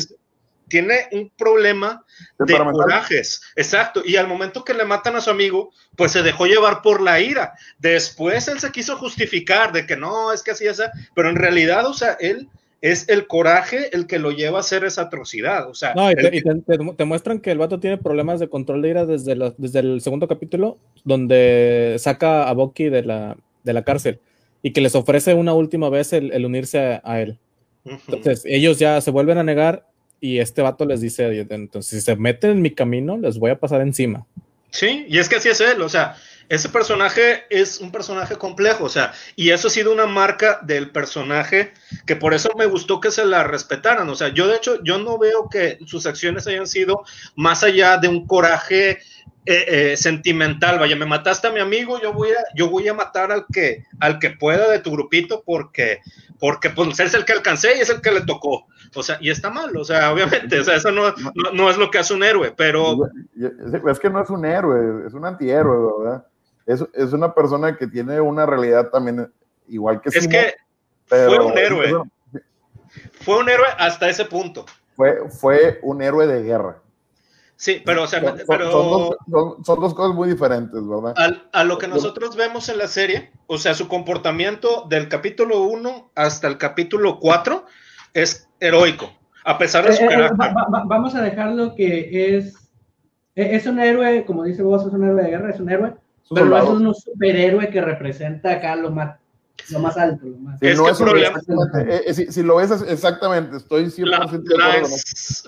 tiene 0.69 1.09
un 1.13 1.33
problema 1.37 2.05
de 2.39 2.55
corajes, 2.55 3.41
exacto, 3.57 4.03
y 4.05 4.17
al 4.17 4.29
momento 4.29 4.63
que 4.63 4.75
le 4.75 4.85
matan 4.85 5.17
a 5.17 5.23
su 5.23 5.31
amigo, 5.31 5.73
pues 5.97 6.13
se 6.13 6.23
dejó 6.23 6.45
llevar 6.45 6.83
por 6.83 7.01
la 7.01 7.19
ira, 7.19 7.55
después 7.79 8.47
él 8.49 8.61
se 8.61 8.71
quiso 8.71 8.99
justificar 8.99 9.73
de 9.73 9.87
que 9.87 9.97
no, 9.97 10.35
es 10.35 10.43
que 10.43 10.51
así 10.51 10.67
es, 10.67 10.83
pero 11.15 11.31
en 11.31 11.37
realidad, 11.37 11.87
o 11.87 11.95
sea, 11.95 12.19
él 12.21 12.47
es 12.83 13.09
el 13.09 13.27
coraje 13.27 13.95
el 13.95 14.07
que 14.07 14.19
lo 14.19 14.33
lleva 14.33 14.59
a 14.59 14.61
hacer 14.61 14.85
esa 14.85 15.03
atrocidad. 15.03 15.69
O 15.69 15.75
sea, 15.75 15.93
no, 15.95 16.11
y, 16.11 16.15
te, 16.17 17.05
muestran 17.05 17.41
que 17.41 17.51
el 17.51 17.59
vato 17.59 17.79
tiene 17.79 17.99
problemas 17.99 18.41
de 18.41 18.49
control 18.49 18.81
de 18.81 18.89
ira 18.89 19.05
desde, 19.05 19.37
desde 19.59 19.81
el 19.81 20.01
segundo 20.01 20.27
capítulo, 20.29 20.79
donde 21.05 21.97
saca 21.99 22.49
a 22.49 22.55
Bucky 22.55 22.89
de 22.89 23.03
la, 23.03 23.37
de 23.63 23.73
la 23.73 23.85
cárcel 23.85 24.21
y 24.63 24.73
que 24.73 24.81
les 24.81 24.95
ofrece 24.95 25.35
una 25.35 25.55
última 25.55 25.89
vez 25.89 26.13
el, 26.13 26.45
unirse 26.45 27.01
a, 27.03 27.21
él. 27.21 27.39
Entonces, 27.85 28.43
ellos 28.45 28.79
ya 28.79 29.01
se 29.01 29.11
vuelven 29.11 29.39
a 29.39 29.43
negar 29.43 29.87
y 30.21 30.39
este 30.39 30.63
vato 30.63 30.85
les 30.85 31.01
dice, 31.01 31.47
entonces, 31.49 31.91
si 31.91 32.05
se 32.05 32.17
meten 32.17 32.51
en 32.51 32.63
mi 32.63 32.71
camino, 32.71 33.17
les 33.17 33.39
voy 33.39 33.51
a 33.51 33.59
pasar 33.59 33.81
encima. 33.81 34.27
Sí, 34.71 35.07
y 35.09 35.19
es 35.19 35.29
que 35.29 35.37
así 35.37 35.49
es 35.49 35.61
él, 35.61 35.81
o 35.83 35.89
sea, 35.89 36.17
ese 36.49 36.69
personaje 36.69 37.45
es 37.49 37.81
un 37.81 37.91
personaje 37.91 38.37
complejo, 38.37 38.85
o 38.85 38.89
sea, 38.89 39.13
y 39.35 39.51
eso 39.51 39.69
ha 39.69 39.71
sido 39.71 39.93
una 39.93 40.07
marca 40.07 40.61
del 40.63 40.91
personaje 40.91 41.73
que 42.07 42.17
por 42.17 42.35
eso 42.35 42.51
me 42.57 42.67
gustó 42.67 43.01
que 43.01 43.11
se 43.11 43.25
la 43.25 43.45
respetaran, 43.45 44.09
o 44.09 44.15
sea, 44.15 44.29
yo 44.29 44.47
de 44.47 44.57
hecho, 44.57 44.83
yo 44.85 44.99
no 44.99 45.19
veo 45.19 45.49
que 45.49 45.79
sus 45.87 46.07
acciones 46.07 46.47
hayan 46.47 46.67
sido 46.67 47.05
más 47.35 47.65
allá 47.65 47.97
de 47.97 48.09
un 48.09 48.27
coraje 48.27 48.99
eh, 49.51 49.65
eh, 49.67 49.97
sentimental, 49.97 50.79
vaya, 50.79 50.95
me 50.95 51.07
mataste 51.07 51.49
a 51.49 51.51
mi 51.51 51.59
amigo, 51.59 52.01
yo 52.01 52.13
voy 52.13 52.31
a, 52.31 52.45
yo 52.55 52.71
voy 52.71 52.87
a 52.87 52.95
matar 52.95 53.33
al 53.33 53.47
que, 53.53 53.85
al 53.99 54.21
que 54.21 54.31
pueda 54.31 54.71
de 54.71 54.79
tu 54.79 54.93
grupito 54.93 55.43
porque, 55.45 55.99
porque 56.39 56.71
pues 56.71 57.01
es 57.01 57.15
el 57.15 57.25
que 57.25 57.33
alcancé 57.33 57.77
y 57.77 57.81
es 57.81 57.91
el 57.91 58.01
que 58.01 58.13
le 58.13 58.21
tocó. 58.21 58.69
O 58.95 59.03
sea, 59.03 59.19
y 59.21 59.29
está 59.29 59.51
mal, 59.51 59.77
o 59.77 59.85
sea, 59.85 60.13
obviamente, 60.13 60.61
o 60.61 60.63
sea, 60.63 60.77
eso 60.77 60.93
no, 60.93 61.13
no, 61.53 61.69
es 61.69 61.79
lo 61.79 61.91
que 61.91 61.99
hace 61.99 62.15
un 62.15 62.23
héroe, 62.23 62.55
pero... 62.57 63.09
Es 63.89 63.99
que 63.99 64.09
no 64.09 64.23
es 64.23 64.31
un 64.31 64.45
héroe, 64.45 65.09
es 65.09 65.15
un 65.15 65.25
antihéroe, 65.25 66.05
¿verdad? 66.05 66.27
Es, 66.65 66.85
es 66.95 67.13
una 67.13 67.35
persona 67.35 67.77
que 67.77 67.89
tiene 67.89 68.21
una 68.21 68.47
realidad 68.47 68.89
también 68.91 69.33
igual 69.67 70.01
que... 70.01 70.11
Es 70.11 70.29
que 70.29 70.55
fue 71.07 71.41
un 71.41 71.59
héroe. 71.59 72.03
Fue 73.23 73.39
un 73.39 73.49
héroe 73.49 73.67
hasta 73.79 74.09
ese 74.09 74.27
punto. 74.27 74.65
Fue, 74.95 75.29
fue 75.29 75.81
un 75.83 76.03
héroe 76.03 76.29
de 76.29 76.45
guerra. 76.45 76.81
Sí, 77.61 77.83
pero, 77.85 78.05
o 78.05 78.07
sea, 78.07 78.23
son, 78.23 78.39
pero 78.49 78.73
son, 78.73 79.17
dos, 79.29 79.95
cosas 79.95 80.17
muy 80.17 80.31
diferentes, 80.31 80.81
¿verdad? 80.89 81.13
A, 81.53 81.63
lo 81.63 81.77
que 81.77 81.89
nosotros 81.89 82.35
vemos 82.35 82.71
en 82.71 82.79
la 82.79 82.87
serie, 82.87 83.33
o 83.47 83.59
sea, 83.59 83.75
su 83.75 83.87
comportamiento 83.87 84.87
del 84.89 85.11
capítulo 85.11 85.65
1 85.65 86.13
hasta 86.15 86.49
el 86.49 86.57
capítulo 86.57 87.19
4 87.19 87.67
es 88.15 88.49
heroico, 88.61 89.13
a 89.45 89.59
pesar 89.59 89.87
de 89.87 89.93
su 89.93 90.05
eh, 90.05 90.07
eh, 90.07 90.09
carácter. 90.09 90.53
vamos 90.87 91.15
a 91.15 91.21
dejarlo 91.21 91.75
que 91.75 92.39
es, 92.39 92.55
e, 93.35 93.55
es 93.57 93.67
un 93.67 93.79
héroe, 93.79 94.25
como 94.25 94.45
dice 94.45 94.63
vos, 94.63 94.87
es 94.87 94.95
un 94.95 95.05
héroe 95.05 95.23
de 95.23 95.29
guerra, 95.29 95.51
es 95.51 95.61
un 95.61 95.69
héroe, 95.69 95.93
pero 96.31 96.47
no 96.47 96.57
es 96.57 96.65
un 96.65 96.95
superhéroe 96.95 97.69
que 97.69 97.83
representa 97.83 98.53
acá 98.53 98.75
lo 98.75 98.91
más 98.91 99.20
lo 99.69 99.79
más 99.81 99.97
alto. 99.97 100.27
Lo 100.27 100.37
más. 100.39 100.63
Es 100.63 100.81
que 100.81 101.05
problema, 101.05 101.39
eh, 101.79 102.03
eh, 102.07 102.15
si, 102.15 102.43
lo 102.43 102.57
ves 102.57 102.71
exactamente, 102.89 103.57
estoy 103.57 103.87
100% 103.87 104.05
la, 104.05 104.19
la, 104.19 104.89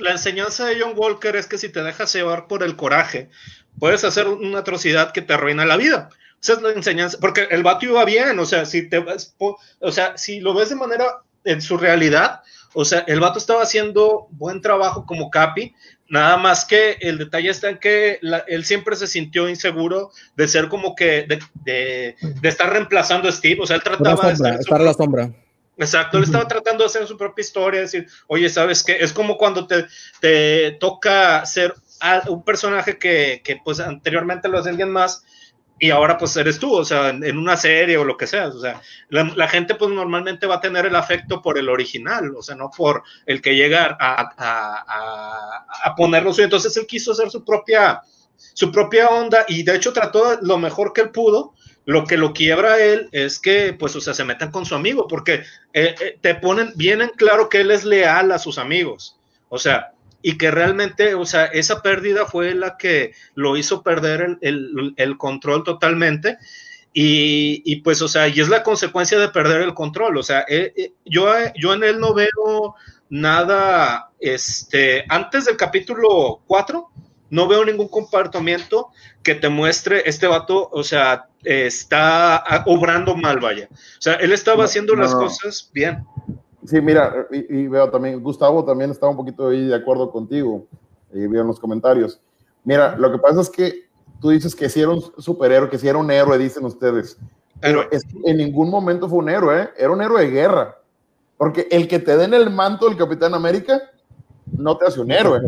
la, 0.01 0.11
enseñanza 0.11 0.67
de 0.67 0.81
John 0.81 0.93
Walker 0.97 1.35
es 1.37 1.47
que 1.47 1.59
si 1.59 1.69
te 1.69 1.83
dejas 1.83 2.13
llevar 2.13 2.47
por 2.47 2.63
el 2.63 2.77
coraje, 2.77 3.31
puedes 3.79 4.05
hacer 4.05 4.29
una 4.29 4.61
atrocidad 4.61 5.13
que 5.13 5.23
te 5.23 5.35
arruina 5.35 5.65
la 5.65 5.77
vida. 5.77 6.09
Esa 6.43 6.55
es 6.55 6.63
la 6.63 6.73
enseñanza, 6.73 7.19
porque 7.21 7.47
el 7.51 7.63
vato 7.63 7.87
iba 7.87 8.05
bien, 8.05 8.39
o 8.39 8.45
sea, 8.45 8.65
si 8.65 8.89
te 8.89 9.05
o 9.79 9.93
sea, 9.93 10.19
si 10.19 10.41
lo 10.41 10.55
ves 10.55 10.71
de 10.71 10.77
manera 10.77 11.23
en 11.45 11.63
su 11.63 11.77
realidad, 11.77 12.41
o 12.75 12.85
sea, 12.85 13.01
el 13.01 13.21
vato 13.21 13.39
estaba 13.39 13.63
haciendo 13.63 14.27
buen 14.31 14.61
trabajo 14.61 15.07
como 15.07 15.31
Capi, 15.31 15.75
nada 16.13 16.37
más 16.37 16.67
que 16.67 16.99
el 17.01 17.17
detalle 17.17 17.49
está 17.49 17.71
en 17.71 17.79
que 17.79 18.21
él 18.47 18.65
siempre 18.67 18.97
se 18.97 19.07
sintió 19.07 19.49
inseguro 19.49 20.11
de 20.37 20.47
ser 20.47 20.69
como 20.69 20.95
que, 20.95 21.27
de, 21.27 21.41
de, 21.65 22.49
estar 22.49 22.71
reemplazando 22.71 23.31
a 23.31 23.33
Steve, 23.33 23.63
o 23.63 23.67
sea, 23.67 23.77
él 23.77 23.83
trataba 23.83 24.31
de 24.31 24.51
estar 24.61 24.81
la 24.83 24.93
sombra. 24.93 25.33
Exacto, 25.79 26.19
él 26.19 26.25
estaba 26.25 26.47
tratando 26.47 26.85
de 26.85 26.89
hacer 26.89 27.07
su 27.07 27.17
propia 27.17 27.41
historia, 27.41 27.81
decir, 27.81 28.07
oye, 28.27 28.51
¿sabes 28.51 28.85
qué? 28.85 28.99
Es 29.01 29.15
como 29.15 29.39
cuando 29.39 29.67
te, 29.67 29.87
te 30.21 30.73
toca 30.73 31.47
ser 31.47 31.75
un 32.29 32.45
personaje 32.45 32.99
que, 32.99 33.41
que 33.43 33.57
pues 33.65 33.81
anteriormente 33.81 34.49
lo 34.49 34.59
hace 34.59 34.69
alguien 34.69 34.91
más, 34.91 35.25
y 35.83 35.91
ahora 35.91 36.17
pues 36.17 36.37
eres 36.37 36.61
tú, 36.61 36.73
o 36.73 36.85
sea, 36.85 37.09
en, 37.09 37.37
una 37.37 37.57
serie 37.57 37.99
o 37.99 38.05
lo 38.05 38.17
que 38.17 38.29
sea, 38.29 38.47
o 38.47 38.61
sea, 38.61 38.81
la, 39.09 39.49
gente 39.49 39.75
pues 39.75 39.91
normalmente 39.91 40.47
va 40.47 40.55
a 40.55 40.61
tener 40.61 40.87
el 40.87 40.95
afecto 40.95 41.43
por 41.43 41.59
el 41.59 41.69
original, 41.69 42.37
o 42.37 42.41
sea, 42.41 42.55
no 42.55 42.71
por 42.71 43.03
el 43.27 43.43
que 43.43 43.57
llega 43.57 43.97
a, 43.99 44.33
a, 44.39 45.67
a, 45.83 45.95
ponerlo 45.97 46.33
suyo, 46.33 46.45
entonces 46.45 46.77
él 46.77 46.87
quiso 46.87 47.11
hacer 47.11 47.33
su 47.33 47.45
propia, 47.45 48.01
su 48.55 48.71
propia 48.71 49.09
onda 49.09 49.45
y 49.49 49.65
de 49.65 49.75
hecho 49.75 49.93
trató 49.93 50.39
lo 50.41 50.57
mejor 50.57 50.93
que 50.93 51.01
él 51.01 51.11
pudo, 51.11 51.53
lo 51.85 52.05
que 52.05 52.17
lo 52.17 52.33
quiebra 52.33 52.75
a 52.75 52.81
él 52.81 53.09
es 53.11 53.41
que, 53.41 53.73
pues, 53.73 53.97
o 53.97 54.01
sea, 54.01 54.15
se 54.15 54.23
metan 54.23 54.53
con 54.53 54.65
su 54.65 54.77
amigo, 54.77 55.09
porque 55.09 55.43
eh, 55.73 55.97
eh, 56.01 56.17
te 56.21 56.37
ponen 56.37 56.73
bien 56.77 57.03
en 57.03 57.09
claro 57.09 57.49
que 57.49 57.61
él 57.61 57.73
es 57.73 57.83
leal 57.85 58.31
a 58.31 58.39
sus 58.39 58.59
amigos. 58.59 59.19
O 59.49 59.59
sea, 59.59 59.95
y 60.23 60.39
que 60.39 60.51
realmente, 60.51 61.15
o 61.15 61.27
sea, 61.27 61.47
esa 61.47 61.83
pérdida 61.83 62.27
fue 62.27 62.55
la 62.55 62.77
que 62.77 63.13
lo 63.35 63.57
hizo 63.57 63.83
perder 63.83 64.39
el, 64.41 65.17
control 65.19 65.65
totalmente. 65.65 66.39
Y, 66.95 67.77
pues, 67.77 68.03
o 68.03 68.09
sea, 68.09 68.29
y 68.29 68.41
es 68.41 68.49
la 68.49 68.63
consecuencia 68.63 69.19
de 69.19 69.29
perder 69.29 69.63
el 69.63 69.75
control. 69.75 70.17
O 70.17 70.23
sea, 70.23 70.45
eh, 70.49 70.73
eh, 70.77 70.93
yo, 71.05 71.27
yo 71.57 71.75
en 71.75 71.85
él 71.85 71.99
no 71.99 72.15
veo 72.15 72.77
nada, 73.09 74.11
este, 74.21 75.05
antes 75.09 75.47
del 75.47 75.57
capítulo 75.57 76.41
4, 76.47 76.91
no 77.31 77.49
veo 77.49 77.65
ningún 77.65 77.89
comportamiento 77.89 78.91
que 79.23 79.35
te 79.35 79.49
muestre 79.49 80.03
este 80.05 80.27
vato, 80.27 80.69
o 80.71 80.85
sea, 80.85 81.29
está 81.43 82.45
obrando 82.67 83.17
mal, 83.17 83.41
vaya. 83.41 83.69
O 83.73 84.03
sea, 84.03 84.15
él 84.15 84.33
estaba 84.33 84.65
haciendo 84.65 84.95
las 84.95 85.15
cosas 85.15 85.71
bien. 85.73 86.05
Sí, 86.65 86.81
mira, 86.81 87.27
y, 87.31 87.67
veo 87.67 87.91
también, 87.91 88.23
Gustavo 88.23 88.65
también 88.65 88.91
estaba 88.91 89.11
un 89.11 89.17
poquito 89.17 89.49
ahí 89.49 89.67
de 89.67 89.75
acuerdo 89.75 90.11
contigo, 90.11 90.67
y 91.13 91.27
veo 91.27 91.43
en 91.43 91.49
los 91.49 91.59
comentarios. 91.59 92.21
Mira, 92.65 92.97
lo 92.97 93.11
que 93.11 93.19
pasa 93.19 93.41
es 93.41 93.51
que 93.51 93.89
tú 94.21 94.31
dices 94.31 94.55
que 94.55 94.69
si 94.69 94.81
era 94.81 94.91
un 94.91 95.03
superhéroe, 95.19 95.69
que 95.69 95.79
si 95.79 95.89
era 95.89 95.99
un 95.99 96.11
héroe, 96.11 96.39
dicen 96.39 96.65
ustedes. 96.65 97.19
Pero 97.61 97.83
en 98.25 98.37
ningún 98.37 98.71
momento 98.71 99.09
fue 99.09 99.19
un 99.19 99.29
héroe, 99.29 99.63
¿eh? 99.63 99.69
era 99.77 99.91
un 99.91 100.01
héroe 100.01 100.23
de 100.23 100.31
guerra. 100.31 100.79
Porque 101.37 101.67
el 101.71 101.89
que 101.89 101.99
te 101.99 102.17
den 102.17 102.35
el 102.35 102.51
manto 102.51 102.89
del 102.89 102.97
Capitán 102.97 103.35
América 103.35 103.81
no 104.57 104.77
te 104.77 104.87
hace 104.87 105.01
un 105.01 105.11
héroe. 105.11 105.41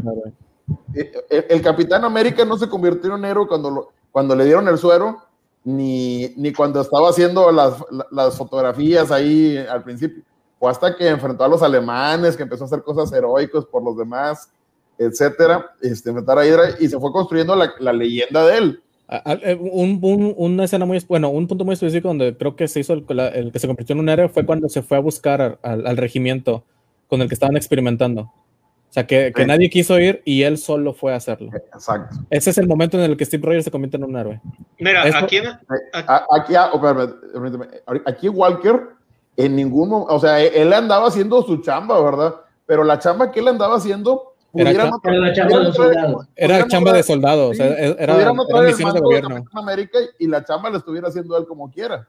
El, 1.28 1.62
Capitán 1.62 2.04
América 2.04 2.44
no 2.44 2.56
se 2.56 2.68
convirtió 2.68 3.10
en 3.10 3.20
un 3.20 3.24
héroe 3.24 3.46
cuando, 3.46 3.90
cuando 4.10 4.34
le 4.34 4.44
dieron 4.44 4.66
el 4.66 4.78
suero, 4.78 5.18
ni, 5.62 6.32
ni 6.36 6.52
cuando 6.52 6.80
estaba 6.80 7.10
haciendo 7.10 7.50
las, 7.52 7.74
las 8.10 8.36
fotografías 8.36 9.10
ahí 9.10 9.56
al 9.56 9.84
principio 9.84 10.22
hasta 10.68 10.96
que 10.96 11.08
enfrentó 11.08 11.44
a 11.44 11.48
los 11.48 11.62
alemanes, 11.62 12.36
que 12.36 12.42
empezó 12.42 12.64
a 12.64 12.66
hacer 12.66 12.82
cosas 12.82 13.12
heroicas 13.12 13.64
por 13.64 13.82
los 13.82 13.96
demás, 13.96 14.50
etcétera, 14.98 15.72
este, 15.80 16.10
enfrentar 16.10 16.38
a 16.38 16.46
Hydra 16.46 16.62
y 16.78 16.88
se 16.88 16.98
fue 16.98 17.12
construyendo 17.12 17.56
la, 17.56 17.92
leyenda 17.92 18.46
de 18.46 18.58
él. 18.58 18.82
Eh, 19.08 19.58
un, 19.60 20.34
una 20.36 20.64
escena 20.64 20.84
muy, 20.84 21.02
bueno, 21.08 21.28
un 21.28 21.46
punto 21.46 21.64
muy 21.64 21.74
específico 21.74 22.08
donde 22.08 22.36
creo 22.36 22.56
que 22.56 22.68
se 22.68 22.80
hizo 22.80 22.94
el, 22.94 23.04
que 23.52 23.58
se 23.58 23.66
convirtió 23.66 23.94
en 23.94 24.00
un 24.00 24.08
héroe 24.08 24.28
fue 24.28 24.46
cuando 24.46 24.68
se 24.68 24.82
fue 24.82 24.96
a 24.96 25.00
buscar 25.00 25.58
al, 25.62 25.96
regimiento 25.96 26.64
con 27.08 27.20
el 27.20 27.28
que 27.28 27.34
estaban 27.34 27.56
experimentando. 27.56 28.22
O 28.22 28.94
sea, 28.94 29.06
que, 29.08 29.32
nadie 29.44 29.68
quiso 29.70 29.98
ir 29.98 30.22
y 30.24 30.42
él 30.42 30.56
solo 30.56 30.92
fue 30.92 31.12
a 31.12 31.16
hacerlo. 31.16 31.50
Exacto. 31.52 32.16
Ese 32.30 32.50
es 32.50 32.58
el 32.58 32.68
momento 32.68 32.96
en 32.96 33.10
el 33.10 33.16
que 33.16 33.24
Steve 33.24 33.44
Rogers 33.44 33.64
se 33.64 33.70
convierte 33.72 33.96
en 33.96 34.04
un 34.04 34.16
héroe. 34.16 34.40
Mira, 34.78 35.02
aquí, 35.18 35.38
aquí, 35.92 36.54
oh, 36.56 38.00
aquí 38.06 38.28
Walker 38.28 38.94
en 39.36 39.56
ningún 39.56 39.88
momento, 39.88 40.14
o 40.14 40.20
sea, 40.20 40.40
él 40.40 40.72
andaba 40.72 41.08
haciendo 41.08 41.42
su 41.42 41.58
chamba, 41.58 42.00
¿verdad? 42.00 42.34
Pero 42.66 42.84
la 42.84 42.98
chamba 42.98 43.30
que 43.30 43.40
él 43.40 43.48
andaba 43.48 43.76
haciendo 43.76 44.34
era, 44.54 44.72
chamba, 44.72 45.60
de 45.64 45.72
soldado. 45.72 46.28
Era 46.36 46.66
chamba 46.68 46.92
de 46.92 47.02
soldado, 47.02 47.48
o 47.48 47.54
sea, 47.54 47.66
era, 47.66 48.20
era 48.20 48.32
misiones 48.32 48.94
de 48.94 49.00
gobierno. 49.00 49.44
América 49.52 49.98
y 50.18 50.28
la 50.28 50.44
chamba 50.44 50.70
la 50.70 50.78
estuviera 50.78 51.08
haciendo 51.08 51.36
él 51.36 51.44
como 51.46 51.70
quiera. 51.70 52.08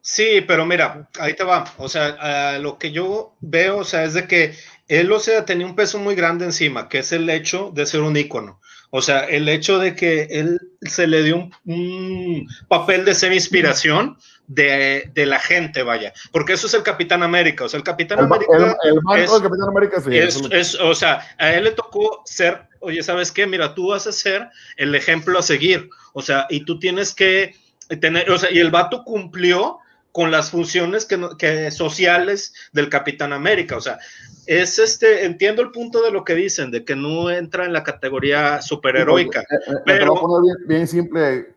Sí, 0.00 0.44
pero 0.46 0.66
mira, 0.66 1.08
ahí 1.18 1.34
te 1.34 1.44
va. 1.44 1.64
O 1.78 1.88
sea, 1.88 2.58
lo 2.58 2.78
que 2.78 2.92
yo 2.92 3.34
veo, 3.40 3.78
o 3.78 3.84
sea, 3.84 4.04
es 4.04 4.14
de 4.14 4.26
que 4.26 4.54
él, 4.88 5.10
o 5.10 5.18
sea, 5.18 5.44
tenía 5.44 5.66
un 5.66 5.74
peso 5.74 5.98
muy 5.98 6.14
grande 6.14 6.44
encima, 6.44 6.88
que 6.88 6.98
es 6.98 7.12
el 7.12 7.28
hecho 7.28 7.70
de 7.74 7.86
ser 7.86 8.02
un 8.02 8.16
ícono. 8.16 8.60
O 8.90 9.02
sea, 9.02 9.24
el 9.24 9.48
hecho 9.48 9.78
de 9.78 9.94
que 9.94 10.28
él 10.30 10.60
se 10.82 11.06
le 11.06 11.22
dio 11.22 11.48
un, 11.64 12.46
papel 12.68 13.04
de 13.04 13.14
ser 13.14 13.32
inspiración 13.32 14.16
de, 14.46 15.10
la 15.14 15.38
gente, 15.38 15.82
vaya. 15.82 16.12
Porque 16.32 16.54
eso 16.54 16.66
es 16.66 16.74
el 16.74 16.82
Capitán 16.82 17.22
América. 17.22 17.64
O 17.64 17.68
sea, 17.68 17.78
el 17.78 17.84
Capitán 17.84 18.20
América. 18.20 18.56
El, 18.56 19.22
es, 19.22 19.32
del 19.32 19.42
Capitán 19.42 19.68
América, 19.68 20.00
sí. 20.00 20.78
o 20.80 20.94
sea, 20.94 21.20
a 21.38 21.52
él 21.52 21.64
le 21.64 21.72
tocó 21.72 22.22
ser, 22.24 22.62
oye, 22.80 23.02
¿sabes 23.02 23.32
qué? 23.32 23.46
Mira, 23.46 23.74
tú 23.74 23.88
vas 23.88 24.06
a 24.06 24.12
ser 24.12 24.48
el 24.76 24.94
ejemplo 24.94 25.38
a 25.38 25.42
seguir. 25.42 25.88
O 26.12 26.22
sea, 26.22 26.46
y 26.48 26.64
tú 26.64 26.78
tienes 26.78 27.14
que 27.14 27.54
tener, 28.00 28.30
o 28.30 28.38
sea, 28.38 28.50
y 28.50 28.58
el 28.58 28.70
vato 28.70 29.04
cumplió 29.04 29.78
con 30.16 30.30
las 30.30 30.50
funciones 30.50 31.04
que, 31.04 31.70
sociales 31.70 32.54
del 32.72 32.88
Capitán 32.88 33.34
América. 33.34 33.76
O 33.76 33.82
sea, 33.82 33.98
es 34.46 34.78
este, 34.78 35.26
entiendo 35.26 35.60
el 35.60 35.72
punto 35.72 36.02
de 36.02 36.10
lo 36.10 36.24
que 36.24 36.34
dicen, 36.34 36.70
de 36.70 36.86
que 36.86 36.96
no 36.96 37.30
entra 37.30 37.66
en 37.66 37.74
la 37.74 37.82
categoría 37.82 38.62
superheroica. 38.62 39.40
Eh, 39.40 39.44
eh, 39.66 39.72
pero... 39.84 40.14
poner 40.14 40.56
bien, 40.66 40.88
simple, 40.88 41.55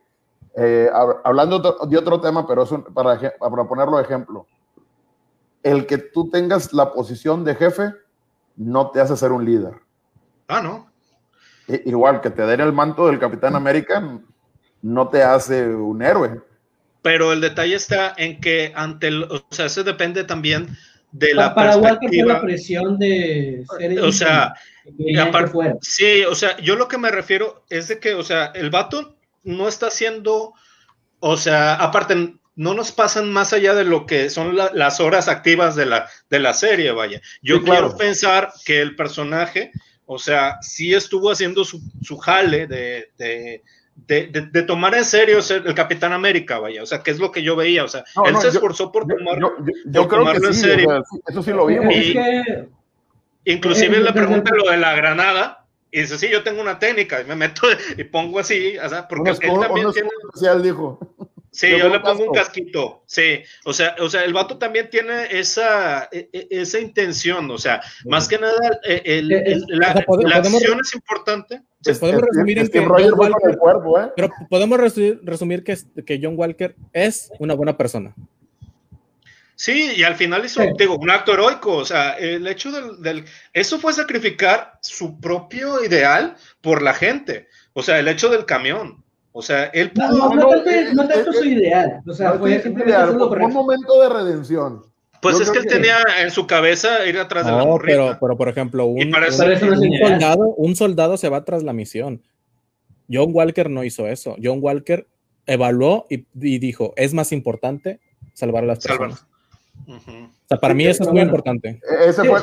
eh, 0.60 0.90
hablando 1.24 1.60
de 1.60 1.98
otro 1.98 2.20
tema, 2.20 2.46
pero 2.46 2.64
es 2.64 2.70
para, 2.94 3.18
para 3.18 3.64
ponerlo 3.64 3.98
de 3.98 4.04
ejemplo. 4.04 4.46
El 5.64 5.86
que 5.86 5.98
tú 5.98 6.30
tengas 6.30 6.74
la 6.74 6.92
posición 6.92 7.44
de 7.46 7.56
jefe 7.56 7.94
no 8.58 8.92
te 8.92 9.00
hace 9.00 9.16
ser 9.16 9.32
un 9.32 9.46
líder. 9.46 9.76
Ah, 10.48 10.62
no. 10.62 10.90
igual 11.86 12.22
que 12.22 12.30
te 12.30 12.42
den 12.42 12.60
el 12.60 12.74
manto 12.74 13.08
del 13.08 13.20
Capitán 13.20 13.56
América 13.56 14.20
no 14.82 15.08
te 15.08 15.24
hace 15.24 15.68
un 15.68 16.02
héroe. 16.02 16.42
Pero 17.02 17.32
el 17.32 17.42
detalle 17.42 17.76
está 17.76 18.14
en 18.18 18.42
que 18.42 18.74
ante 18.76 19.08
el, 19.08 19.24
o 19.24 19.46
sea, 19.52 19.68
eso 19.68 19.84
depende 19.84 20.24
también 20.24 20.76
de 21.12 21.34
la 21.34 21.56
para 21.56 21.80
perspectiva. 21.80 22.34
la 22.34 22.42
presión 22.42 23.00
de 23.00 23.66
ser 23.78 24.00
o 24.02 24.12
sea, 24.12 24.54
sí, 25.82 26.24
o 26.24 26.36
sea, 26.36 26.58
yo 26.58 26.76
lo 26.76 26.88
que 26.88 26.98
me 26.98 27.12
refiero 27.12 27.64
es 27.70 27.88
de 27.88 28.00
que, 28.00 28.14
o 28.14 28.24
sea, 28.24 28.48
el 28.48 28.70
vato 28.70 29.16
no 29.50 29.68
está 29.68 29.88
haciendo, 29.88 30.54
o 31.20 31.38
sea, 31.38 31.76
aparte 31.76 32.36
no 32.56 32.74
nos 32.74 32.92
pasan 32.92 33.32
más 33.32 33.54
allá 33.54 33.74
de 33.74 33.86
lo 33.86 34.06
que 34.06 34.30
son 34.30 34.56
las 34.56 35.00
horas 35.00 35.28
activas 35.28 35.76
de 35.76 35.86
la, 35.86 36.10
de 36.30 36.40
la 36.40 36.54
serie, 36.54 36.92
vaya. 36.92 37.22
Yo 37.42 37.64
quiero 37.64 37.96
pensar 37.96 38.52
que 38.66 38.82
el 38.82 38.96
personaje, 38.96 39.72
o 40.06 40.20
sea, 40.20 40.58
sí 40.62 40.94
estuvo 40.94 41.32
haciendo 41.32 41.64
su, 41.64 41.82
su 42.02 42.18
jale 42.18 42.68
de, 42.68 43.12
de 43.18 43.64
de, 44.08 44.64
tomar 44.64 44.96
en 44.96 45.06
serio 45.06 45.42
ser 45.42 45.64
el 45.66 45.74
Capitán 45.74 46.14
América, 46.14 46.60
vaya, 46.60 46.84
o 46.84 46.86
sea, 46.86 47.02
que 47.04 47.12
es 47.12 47.20
lo 47.20 47.32
que 47.32 47.44
yo 47.44 47.56
veía, 47.56 47.84
o 47.84 47.88
sea, 47.88 48.04
él 48.26 48.36
se 48.38 48.50
esforzó 48.50 48.92
por, 48.92 49.08
tomar, 49.08 49.40
yo, 49.40 50.08
tomarlo 50.08 50.48
en 50.48 50.54
serio. 50.54 51.04
eso 51.28 51.44
sí 51.44 51.52
lo 51.52 51.66
vimos. 51.66 51.94
inclusive 53.46 54.00
le 54.00 54.14
pregunta 54.14 54.52
lo 54.56 54.70
de 54.70 54.78
la 54.78 54.96
granada, 54.96 55.59
y 55.92 56.02
dice, 56.02 56.18
sí, 56.18 56.30
yo 56.30 56.44
tengo 56.44 56.62
una 56.62 56.80
técnica, 56.80 57.22
y 57.22 57.26
me 57.26 57.36
meto 57.36 57.64
y 57.98 58.04
pongo 58.04 58.40
así, 58.40 58.78
o 58.78 58.90
sea, 58.90 59.08
porque 59.08 59.32
él 59.32 59.60
también 59.60 59.92
tiene... 59.92 60.10
Especial, 60.34 60.64
dijo. 60.64 61.00
Sí, 61.52 61.68
yo, 61.78 61.90
le 61.90 62.00
pongo 62.00 62.26
un 62.26 62.34
casquito, 62.34 63.02
sí, 63.08 63.42
o 63.66 63.74
sea, 63.74 63.96
o 64.00 64.08
sea, 64.08 64.24
el 64.24 64.34
vato 64.34 64.60
también 64.60 64.88
tiene 64.92 65.26
esa, 65.32 66.08
e, 66.12 66.30
e, 66.32 66.48
esa 66.52 66.80
intención, 66.80 67.50
o 67.50 67.58
sea, 67.58 67.82
más 68.06 68.28
que 68.28 68.38
nada, 68.38 68.80
eh, 68.88 69.02
el, 69.04 69.32
el, 69.32 69.66
la, 69.68 70.06
la 70.06 70.36
acción 70.36 70.80
es 70.80 70.94
importante. 70.94 71.64
podemos 72.00 72.22
resumir 72.22 72.60
en 72.60 72.68
que 72.68 72.86
John 72.86 73.14
Walker, 73.18 73.58
cuerpo, 73.58 74.00
¿eh? 74.00 74.12
pero 74.16 74.30
podemos 74.48 74.80
resumir 74.80 75.64
que, 75.64 75.76
que 76.06 76.20
John 76.22 76.36
Walker 76.38 76.76
es 76.94 77.32
una 77.40 77.56
buena 77.56 77.76
persona. 77.76 78.14
Sí, 79.60 79.92
y 79.98 80.04
al 80.04 80.16
final 80.16 80.46
hizo 80.46 80.62
digo, 80.78 80.96
un 80.96 81.10
acto 81.10 81.34
heroico, 81.34 81.76
o 81.76 81.84
sea, 81.84 82.14
el 82.14 82.48
hecho 82.48 82.72
del, 82.72 83.02
del, 83.02 83.26
Eso 83.52 83.78
fue 83.78 83.92
sacrificar 83.92 84.80
su 84.82 85.20
propio 85.20 85.84
ideal 85.84 86.38
por 86.62 86.82
la 86.82 86.94
gente, 86.94 87.50
o 87.74 87.84
sea, 87.84 88.00
el 88.00 88.08
hecho 88.08 88.30
del 88.30 88.46
camión. 88.46 89.04
O 89.34 89.42
sea, 89.42 89.66
él 89.66 89.92
pudo. 89.92 90.08
No, 90.08 90.34
no, 90.34 90.50
no, 90.94 91.08
tanto, 91.10 91.34
su 91.34 91.44
ideal. 91.44 92.02
O 92.08 92.14
sea, 92.14 92.36
fue 92.36 92.62
simplemente 92.62 93.12
un 93.12 93.52
momento 93.52 94.02
de 94.02 94.08
redención. 94.08 94.82
Pues 95.22 95.38
es 95.42 95.52
que 95.52 95.60
él 95.60 95.68
tenía 95.68 95.98
en 96.22 96.32
su 96.32 96.48
cabeza 96.48 97.06
ir 97.06 97.20
atrás 97.20 97.46
de 97.46 97.52
la 97.52 97.66
No, 97.66 97.78
pero, 97.84 98.18
pero 98.18 98.38
por 98.38 98.48
ejemplo, 98.48 98.86
un, 98.86 99.12
soldado, 99.12 100.54
un 100.56 100.78
soldado 100.78 101.18
se 101.18 101.28
va 101.28 101.44
tras 101.44 101.64
la 101.64 101.74
misión. 101.74 102.24
John 103.12 103.32
Walker 103.34 103.70
no 103.70 103.84
hizo 103.84 104.08
eso. 104.08 104.38
John 104.42 104.60
Walker 104.62 105.06
evaluó 105.46 106.08
y, 106.10 106.24
dijo, 106.60 106.94
es 106.96 107.14
más 107.14 107.34
importante 107.34 108.00
salvar 108.34 108.64
a 108.64 108.68
las 108.68 108.80
personas. 108.80 109.26
O 109.88 110.48
sea, 110.48 110.58
para 110.60 110.74
mí 110.74 110.86
eso 110.86 111.04
es 111.04 111.10
muy 111.10 111.22
importante. 111.22 111.80
Ese 112.06 112.24
fue, 112.24 112.42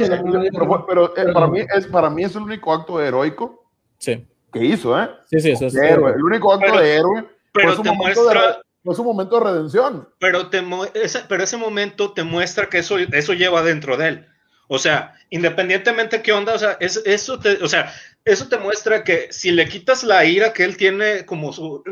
pero, 0.87 1.17
eh, 1.17 1.33
para, 1.33 1.47
mí 1.49 1.61
es, 1.61 1.87
para 1.87 2.11
mí 2.11 2.25
es 2.25 2.35
el 2.35 2.43
único 2.43 2.73
acto 2.73 3.01
heroico. 3.01 3.71
Sí 3.99 4.27
que 4.53 4.65
hizo, 4.65 5.01
¿eh? 5.01 5.09
Sí, 5.27 5.41
sí, 5.41 5.51
eso 5.51 5.67
es. 5.67 5.75
El 5.75 6.23
único 6.23 6.53
acto 6.53 6.79
de 6.79 6.97
héroe 6.97 7.25
pero 7.53 7.69
fue, 7.69 7.77
su 7.77 7.85
momento 7.85 8.29
de, 8.29 8.39
fue 8.85 9.05
momento 9.05 9.39
de 9.39 9.45
redención. 9.45 10.09
Pero, 10.19 10.51
te, 10.51 10.63
ese, 10.95 11.21
pero 11.29 11.43
ese 11.43 11.57
momento 11.57 12.13
te 12.13 12.23
muestra 12.23 12.69
que 12.69 12.79
eso, 12.79 12.99
eso 12.99 13.33
lleva 13.33 13.63
dentro 13.63 13.97
de 13.97 14.09
él. 14.09 14.27
O 14.69 14.79
sea, 14.79 15.15
independientemente 15.31 16.17
de 16.17 16.23
qué 16.23 16.33
onda, 16.33 16.55
o 16.55 16.59
sea, 16.59 16.77
eso, 16.81 17.39
te, 17.39 17.63
o 17.63 17.69
sea, 17.69 17.93
eso 18.27 18.49
te 18.49 18.59
muestra 18.59 19.05
que 19.05 19.29
si 19.31 19.53
le 19.53 19.69
quitas 19.69 20.03
la 20.03 20.25
ira 20.25 20.53
que 20.53 20.65
él 20.65 20.77
tiene 20.77 21.25
como 21.25 21.53
su, 21.53 21.85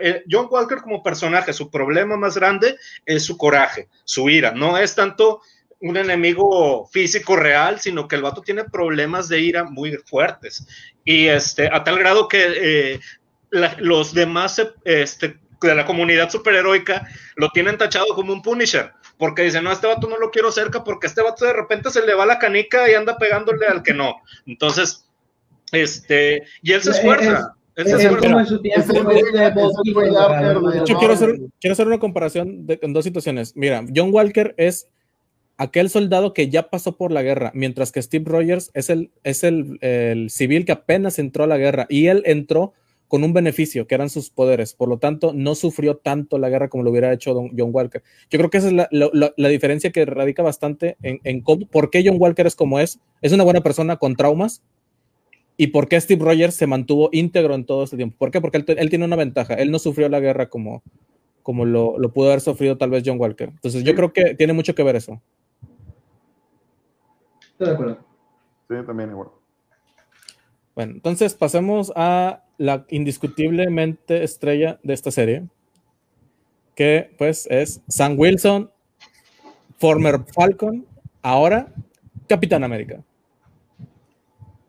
eh, 0.00 0.24
John 0.28 0.48
Walker 0.50 0.78
como 0.78 1.04
personaje, 1.04 1.52
su 1.52 1.70
problema 1.70 2.16
más 2.16 2.36
grande 2.36 2.76
es 3.06 3.24
su 3.24 3.38
coraje, 3.38 3.88
su 4.04 4.28
ira, 4.28 4.50
no 4.50 4.76
es 4.76 4.96
tanto 4.96 5.40
un 5.80 5.96
enemigo 5.96 6.88
físico 6.88 7.36
real, 7.36 7.78
sino 7.78 8.08
que 8.08 8.16
el 8.16 8.22
vato 8.22 8.42
tiene 8.42 8.64
problemas 8.64 9.28
de 9.28 9.40
ira 9.40 9.62
muy 9.62 9.96
fuertes. 10.04 10.66
Y 11.04 11.28
este, 11.28 11.68
a 11.72 11.84
tal 11.84 12.00
grado 12.00 12.26
que 12.26 12.94
eh, 12.94 13.00
los 13.78 14.12
demás 14.12 14.60
este, 14.84 15.38
de 15.60 15.74
la 15.76 15.86
comunidad 15.86 16.28
superheroica 16.28 17.06
lo 17.36 17.50
tienen 17.50 17.78
tachado 17.78 18.16
como 18.16 18.32
un 18.32 18.42
Punisher. 18.42 18.92
Porque 19.16 19.42
dicen, 19.42 19.62
no, 19.62 19.70
este 19.70 19.86
vato 19.86 20.08
no 20.08 20.16
lo 20.16 20.32
quiero 20.32 20.50
cerca 20.50 20.82
porque 20.82 21.06
este 21.06 21.22
vato 21.22 21.44
de 21.44 21.52
repente 21.52 21.90
se 21.90 22.04
le 22.04 22.14
va 22.14 22.26
la 22.26 22.40
canica 22.40 22.90
y 22.90 22.94
anda 22.94 23.16
pegándole 23.16 23.66
al 23.66 23.84
que 23.84 23.94
no. 23.94 24.16
Entonces, 24.46 25.07
Este, 25.72 26.42
y 26.62 26.72
él 26.72 26.82
se 26.82 26.90
esfuerza. 26.90 27.54
quiero 30.98 31.12
hacer, 31.12 31.38
quiero 31.60 31.72
hacer 31.72 31.86
una 31.86 31.98
comparación 31.98 32.66
de, 32.66 32.78
en 32.82 32.92
dos 32.92 33.04
situaciones. 33.04 33.56
Mira, 33.56 33.84
John 33.94 34.12
Walker 34.12 34.54
es 34.56 34.88
aquel 35.56 35.90
soldado 35.90 36.34
que 36.34 36.48
ya 36.48 36.70
pasó 36.70 36.96
por 36.96 37.12
la 37.12 37.22
guerra, 37.22 37.50
mientras 37.54 37.92
que 37.92 38.02
Steve 38.02 38.24
Rogers 38.26 38.70
es 38.74 38.90
el, 38.90 39.10
es 39.24 39.44
el, 39.44 39.78
el 39.80 40.30
civil 40.30 40.64
que 40.64 40.72
apenas 40.72 41.18
entró 41.18 41.44
a 41.44 41.48
la 41.48 41.58
guerra 41.58 41.86
y 41.88 42.06
él 42.06 42.22
entró 42.26 42.72
con 43.08 43.24
un 43.24 43.32
beneficio, 43.32 43.86
que 43.86 43.94
eran 43.94 44.10
sus 44.10 44.30
poderes. 44.30 44.74
Por 44.74 44.88
lo 44.88 44.98
tanto, 44.98 45.32
no 45.34 45.54
sufrió 45.54 45.96
tanto 45.96 46.38
la 46.38 46.50
guerra 46.50 46.68
como 46.68 46.84
lo 46.84 46.90
hubiera 46.90 47.12
hecho 47.12 47.34
John 47.34 47.70
Walker. 47.72 48.02
Yo 48.30 48.38
creo 48.38 48.50
que 48.50 48.58
esa 48.58 48.68
es 48.68 48.74
la, 48.90 49.48
diferencia 49.48 49.90
que 49.90 50.04
radica 50.04 50.42
bastante 50.42 50.96
en, 51.02 51.42
por 51.42 51.90
qué 51.90 52.04
John 52.06 52.18
Walker 52.20 52.46
es 52.46 52.54
como 52.54 52.78
es. 52.78 53.00
Es 53.22 53.32
una 53.32 53.44
buena 53.44 53.62
persona 53.62 53.96
con 53.96 54.14
traumas. 54.14 54.62
¿Y 55.60 55.66
por 55.66 55.88
qué 55.88 56.00
Steve 56.00 56.24
Rogers 56.24 56.54
se 56.54 56.68
mantuvo 56.68 57.08
íntegro 57.10 57.56
en 57.56 57.66
todo 57.66 57.82
este 57.82 57.96
tiempo? 57.96 58.16
¿Por 58.16 58.30
qué? 58.30 58.40
Porque 58.40 58.58
él, 58.64 58.90
tiene 58.90 59.04
una 59.04 59.16
ventaja. 59.16 59.54
Él 59.54 59.72
no 59.72 59.80
sufrió 59.80 60.08
la 60.08 60.20
guerra 60.20 60.48
como, 60.48 60.84
como 61.42 61.64
lo, 61.64 61.96
pudo 62.14 62.28
haber 62.28 62.40
sufrido 62.40 62.78
tal 62.78 62.90
vez 62.90 63.02
John 63.04 63.18
Walker. 63.18 63.48
Entonces, 63.48 63.82
yo 63.82 63.96
creo 63.96 64.12
que 64.12 64.36
tiene 64.36 64.52
mucho 64.52 64.76
que 64.76 64.84
ver 64.84 64.94
eso. 64.94 65.20
Estoy 67.50 67.66
de 67.66 67.72
acuerdo. 67.72 67.98
Sí, 68.68 68.76
también 68.86 69.10
igual. 69.10 69.30
Bueno, 70.76 70.92
entonces 70.92 71.34
pasemos 71.34 71.92
a 71.96 72.44
la 72.56 72.86
indiscutiblemente 72.88 74.22
estrella 74.22 74.78
de 74.84 74.94
esta 74.94 75.10
serie, 75.10 75.48
que 76.76 77.10
pues 77.18 77.48
es 77.50 77.82
Sam 77.88 78.14
Wilson, 78.16 78.70
former 79.78 80.20
Falcon, 80.32 80.86
ahora 81.20 81.74
Capitán 82.28 82.62
América. 82.62 83.02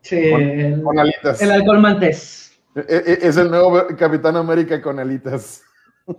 Sí, 0.02 0.30
con, 0.30 0.42
el, 0.42 0.98
alitas. 0.98 1.42
El 1.42 1.50
alcohol 1.50 1.80
mantés. 1.80 2.58
E, 2.74 2.80
e, 2.88 3.18
es 3.28 3.36
el 3.36 3.50
nuevo 3.50 3.86
Capitán 3.98 4.36
América 4.36 4.80
con 4.80 4.98
alitas. 4.98 5.62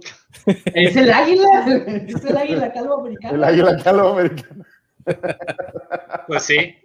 Es 0.74 0.96
el 0.96 1.12
águila, 1.12 1.66
es 2.08 2.24
el 2.24 2.38
águila 2.38 2.72
calvo 2.72 3.02
americano. 3.02 3.36
El 3.36 3.44
águila 3.44 3.84
calvo 3.84 4.10
americano. 4.10 4.64
Pues 6.28 6.44
sí. 6.44 6.76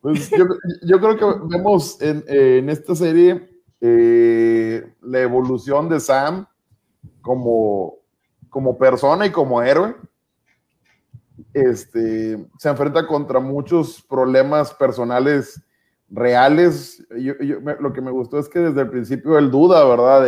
Pues 0.00 0.30
yo, 0.82 0.98
creo 0.98 1.16
que 1.16 1.24
vemos 1.48 2.00
en, 2.02 2.24
en 2.26 2.68
esta 2.68 2.94
serie 2.94 3.48
eh, 3.80 4.92
la 5.00 5.20
evolución 5.20 5.88
de 5.88 6.00
Sam 6.00 6.46
como, 7.22 7.96
como 8.48 8.76
persona 8.76 9.26
y 9.26 9.30
como 9.30 9.62
héroe. 9.62 9.94
Este, 11.54 12.38
se 12.58 12.68
enfrenta 12.68 13.06
contra 13.06 13.40
muchos 13.40 14.02
problemas 14.02 14.74
personales 14.74 15.60
reales. 16.10 17.06
lo 17.10 17.92
que 17.92 18.00
me 18.00 18.10
gustó 18.10 18.38
es 18.38 18.48
que 18.48 18.58
desde 18.58 18.82
el 18.82 18.90
principio 18.90 19.38
él 19.38 19.50
duda, 19.50 19.84
¿verdad? 19.84 20.22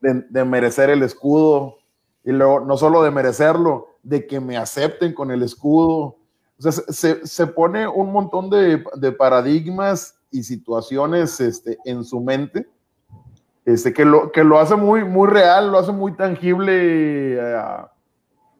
De, 0.00 0.44
merecer 0.44 0.90
el 0.90 1.02
escudo. 1.02 1.76
Y 2.24 2.32
luego, 2.32 2.60
no 2.60 2.76
solo 2.76 3.02
de 3.02 3.10
merecerlo, 3.10 3.88
de 4.02 4.26
que 4.26 4.40
me 4.40 4.56
acepten 4.56 5.12
con 5.12 5.30
el 5.30 5.42
escudo. 5.42 6.16
O 6.58 6.62
sea, 6.62 6.72
se, 6.72 7.26
se 7.26 7.46
pone 7.46 7.86
un 7.86 8.12
montón 8.12 8.50
de, 8.50 8.84
paradigmas 9.12 10.18
y 10.30 10.42
situaciones 10.42 11.40
este, 11.40 11.78
en 11.84 12.04
su 12.04 12.20
mente 12.20 12.66
este, 13.64 13.94
que, 13.94 14.04
lo, 14.04 14.30
que 14.30 14.44
lo 14.44 14.58
hace 14.58 14.76
muy, 14.76 15.04
muy 15.04 15.28
real, 15.28 15.70
lo 15.70 15.78
hace 15.78 15.92
muy 15.92 16.12
tangible 16.12 17.34
eh, 17.34 17.62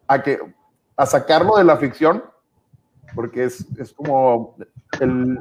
a, 0.08 0.22
que, 0.22 0.38
a 0.96 1.06
sacarlo 1.06 1.56
de 1.56 1.64
la 1.64 1.76
ficción, 1.76 2.24
porque 3.14 3.44
es, 3.44 3.66
es 3.78 3.92
como 3.92 4.56
el, 5.00 5.38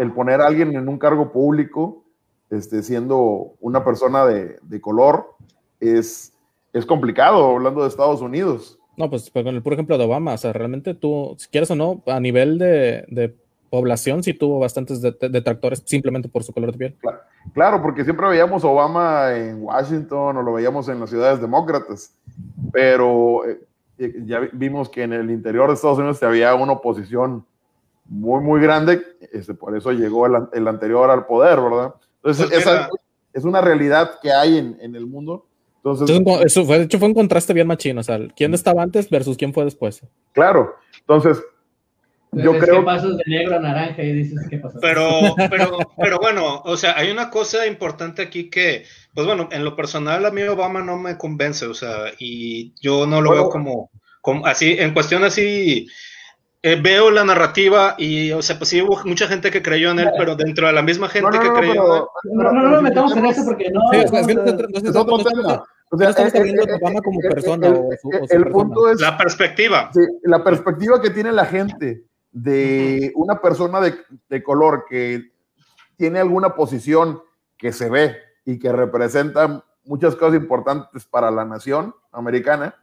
el, 0.00 0.12
poner 0.12 0.40
a 0.40 0.46
alguien 0.46 0.74
en 0.74 0.88
un 0.88 0.98
cargo 0.98 1.32
público, 1.32 2.04
este, 2.50 2.82
siendo 2.82 3.54
una 3.60 3.84
persona 3.84 4.24
de, 4.26 4.58
de 4.62 4.80
color, 4.80 5.34
es, 5.78 6.32
es 6.72 6.86
complicado, 6.86 7.56
hablando 7.56 7.82
de 7.82 7.88
Estados 7.88 8.20
Unidos. 8.20 8.78
No, 8.96 9.08
pues, 9.08 9.30
con 9.30 9.46
el 9.46 9.62
puro 9.62 9.74
ejemplo 9.74 9.96
de 9.96 10.04
Obama, 10.04 10.34
o 10.34 10.38
sea, 10.38 10.52
realmente 10.52 10.94
tú, 10.94 11.34
si 11.38 11.48
quieres 11.48 11.70
o 11.70 11.76
no, 11.76 12.02
a 12.06 12.20
nivel 12.20 12.58
de, 12.58 13.04
de 13.08 13.34
población 13.70 14.22
sí 14.22 14.34
tuvo 14.34 14.58
bastantes 14.58 15.00
detractores 15.00 15.82
simplemente 15.86 16.28
por 16.28 16.42
su 16.42 16.52
color 16.52 16.72
de 16.72 16.78
piel. 16.78 16.96
Claro, 17.54 17.80
porque 17.80 18.04
siempre 18.04 18.28
veíamos 18.28 18.64
Obama 18.64 19.34
en 19.34 19.62
Washington 19.62 20.36
o 20.36 20.42
lo 20.42 20.52
veíamos 20.52 20.88
en 20.88 21.00
las 21.00 21.08
ciudades 21.08 21.40
demócratas, 21.40 22.14
pero 22.72 23.46
eh, 23.48 23.60
eh, 23.98 24.22
ya 24.26 24.40
vimos 24.52 24.88
que 24.88 25.04
en 25.04 25.12
el 25.12 25.30
interior 25.30 25.68
de 25.68 25.74
Estados 25.74 25.98
Unidos 25.98 26.22
había 26.22 26.54
una 26.54 26.72
oposición 26.72 27.46
muy, 28.10 28.42
muy 28.42 28.60
grande, 28.60 29.02
este, 29.32 29.54
por 29.54 29.76
eso 29.76 29.92
llegó 29.92 30.26
el, 30.26 30.68
anterior 30.68 31.10
al 31.10 31.26
poder, 31.26 31.60
¿verdad? 31.60 31.94
Entonces, 32.16 32.48
pues 32.48 32.60
esa 32.60 32.88
es 33.32 33.44
una 33.44 33.60
realidad 33.60 34.18
que 34.20 34.32
hay 34.32 34.58
en, 34.58 34.76
en 34.80 34.96
el 34.96 35.06
mundo. 35.06 35.46
Entonces, 35.76 36.20
eso 36.44 36.66
fue, 36.66 36.78
de 36.78 36.84
hecho, 36.84 36.98
fue 36.98 37.08
un 37.08 37.14
contraste 37.14 37.54
bien 37.54 37.68
machino, 37.68 38.00
o 38.00 38.04
sea, 38.04 38.18
quién 38.36 38.52
estaba 38.52 38.82
antes 38.82 39.08
versus 39.08 39.36
quién 39.36 39.54
fue 39.54 39.64
después. 39.64 40.02
Claro, 40.32 40.74
entonces, 40.98 41.40
yo 42.32 42.58
creo 42.58 42.80
que 42.80 42.84
pasas 42.84 43.16
de 43.16 43.22
negro 43.26 43.56
a 43.56 43.60
naranja 43.60 44.02
y 44.02 44.12
dices 44.12 44.38
qué 44.50 44.58
pasó. 44.58 44.78
Pero, 44.80 45.08
pero, 45.50 45.78
pero 45.96 46.18
bueno, 46.18 46.62
o 46.64 46.76
sea, 46.76 46.98
hay 46.98 47.10
una 47.10 47.30
cosa 47.30 47.66
importante 47.66 48.22
aquí 48.22 48.50
que, 48.50 48.84
pues 49.14 49.26
bueno, 49.26 49.48
en 49.52 49.64
lo 49.64 49.76
personal 49.76 50.26
a 50.26 50.32
mí 50.32 50.42
Obama 50.42 50.82
no 50.82 50.98
me 50.98 51.16
convence, 51.16 51.64
o 51.64 51.74
sea, 51.74 52.12
y 52.18 52.74
yo 52.80 53.06
no 53.06 53.20
lo 53.20 53.30
veo 53.30 53.48
como, 53.48 53.90
como, 54.20 54.46
así, 54.46 54.76
en 54.78 54.92
cuestión 54.92 55.22
así, 55.22 55.86
eh, 56.62 56.78
veo 56.80 57.10
la 57.10 57.24
narrativa 57.24 57.94
y, 57.96 58.32
o 58.32 58.42
sea, 58.42 58.58
pues 58.58 58.68
sí 58.68 58.82
hubo 58.82 59.00
mucha 59.04 59.26
gente 59.26 59.50
que 59.50 59.62
creyó 59.62 59.90
en 59.92 60.00
él, 60.00 60.10
pero 60.18 60.36
dentro 60.36 60.66
de 60.66 60.74
la 60.74 60.82
misma 60.82 61.08
gente 61.08 61.38
que 61.38 61.50
creyó 61.52 61.72
en 61.72 61.92
él. 61.92 62.02
No, 62.34 62.52
no, 62.52 62.68
no, 62.68 62.82
metamos 62.82 63.16
en 63.16 63.26
eso 63.26 63.42
porque 63.46 63.70
no. 63.70 63.80
es, 63.92 64.10
otro 64.94 65.18
tema. 65.18 65.64
O 65.90 65.96
sea, 65.96 66.10
estamos 66.10 66.34
hablando 66.34 66.66
de 66.66 66.74
Obama 66.74 67.00
como 67.00 67.20
persona. 67.20 67.68
El, 68.28 68.46
punto 68.48 68.90
es. 68.90 69.00
La 69.00 69.16
perspectiva. 69.16 69.90
Sí, 69.92 70.00
la 70.22 70.44
perspectiva 70.44 71.00
que 71.00 71.10
tiene 71.10 71.32
la 71.32 71.46
gente 71.46 72.04
de 72.30 73.10
una 73.14 73.40
persona 73.40 73.80
de, 73.80 74.42
color 74.42 74.84
que 74.88 75.32
tiene 75.96 76.20
alguna 76.20 76.54
posición 76.54 77.22
que 77.56 77.72
se 77.72 77.88
ve 77.88 78.16
y 78.44 78.58
que 78.58 78.70
representa 78.70 79.64
muchas 79.84 80.14
cosas 80.14 80.36
importantes 80.36 81.06
para 81.06 81.30
la 81.30 81.44
nación 81.44 81.94
americana, 82.12 82.74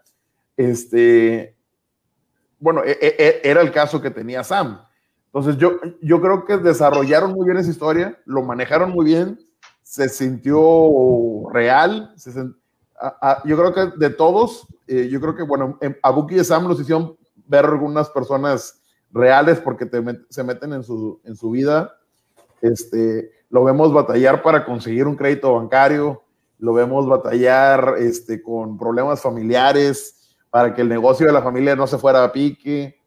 este, 0.58 1.57
bueno, 2.60 2.84
e, 2.84 2.92
e, 2.92 3.16
e, 3.18 3.42
era 3.44 3.62
el 3.62 3.72
caso 3.72 4.02
que 4.02 4.12
tenía 4.12 4.44
Sam. 4.44 4.82
Entonces 5.28 5.58
yo, 5.58 5.80
yo 6.02 6.22
creo 6.22 6.46
que 6.46 6.58
desarrollaron 6.58 7.32
muy 7.34 7.46
bien 7.46 7.58
esa 7.58 7.70
historia, 7.70 8.20
lo 8.26 8.42
manejaron 8.44 8.92
muy 8.92 9.06
bien, 9.06 9.40
se 9.84 10.10
sintió 10.10 11.50
real, 11.52 12.14
yo 13.46 13.58
creo 13.58 13.74
que 13.74 13.98
de 13.98 14.10
todos, 14.10 14.68
eh, 14.88 15.08
yo 15.10 15.22
creo 15.22 15.36
que, 15.36 15.44
bueno, 15.44 15.78
a 16.02 16.12
Bucky 16.12 16.40
y 16.40 16.44
Sam 16.44 16.68
los 16.68 16.80
hicieron 16.80 17.16
ver 17.46 17.66
algunas 17.66 18.10
personas 18.10 18.82
reales 19.12 19.60
porque 19.60 19.88
se 20.30 20.44
meten 20.44 20.74
en 20.74 20.84
su, 20.84 21.22
en 21.24 21.36
su 21.36 21.52
vida. 21.52 21.94
Este, 22.62 23.32
lo 23.50 23.64
vemos 23.64 23.94
batallar 23.94 24.42
para 24.42 24.66
conseguir 24.66 25.08
un 25.08 25.16
crédito 25.16 25.54
bancario, 25.54 26.24
lo 26.58 26.74
vemos 26.74 27.08
batallar 27.08 27.96
este, 28.00 28.42
con 28.42 28.78
problemas 28.78 29.22
familiares 29.22 30.17
para 30.50 30.74
que 30.74 30.82
el 30.82 30.90
negocio 30.90 31.28
de 31.28 31.34
la 31.34 31.42
familia 31.42 31.76
no 31.76 31.88
se 31.88 31.98
fuera 31.98 32.24
a 32.24 32.32
pique. 32.32 33.00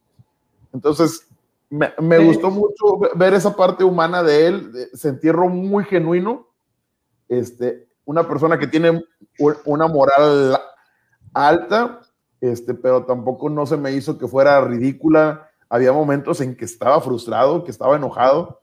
Entonces, 0.73 1.27
me, 1.69 1.93
me 2.01 2.19
gustó 2.19 2.51
mucho 2.51 2.99
ver 3.15 3.35
esa 3.35 3.55
parte 3.55 3.85
humana 3.85 4.23
de 4.23 4.47
él, 4.47 4.89
sentirlo 4.94 5.49
muy 5.49 5.85
genuino. 5.85 6.47
Este, 7.28 7.89
una 8.05 8.27
persona 8.27 8.59
que 8.59 8.67
tiene 8.67 9.05
una 9.65 9.86
moral 9.86 10.59
alta, 11.33 12.01
este, 12.41 12.75
pero 12.75 13.05
tampoco 13.05 13.49
no 13.49 13.67
se 13.67 13.77
me 13.77 13.93
hizo 13.93 14.19
que 14.19 14.27
fuera 14.27 14.60
ridícula 14.62 15.51
había 15.70 15.93
momentos 15.93 16.41
en 16.41 16.57
que 16.57 16.65
estaba 16.65 17.01
frustrado, 17.01 17.62
que 17.62 17.70
estaba 17.70 17.97
enojado. 17.97 18.60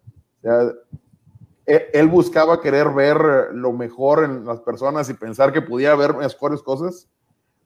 E, 1.65 1.89
él 1.93 2.07
buscaba 2.09 2.61
querer 2.61 2.89
ver 2.89 3.49
lo 3.53 3.71
mejor 3.71 4.25
en 4.25 4.45
las 4.45 4.59
personas 4.59 5.09
y 5.09 5.13
pensar 5.13 5.53
que 5.53 5.61
podía 5.61 5.95
ver 5.95 6.13
mejores 6.13 6.61
cosas, 6.61 7.07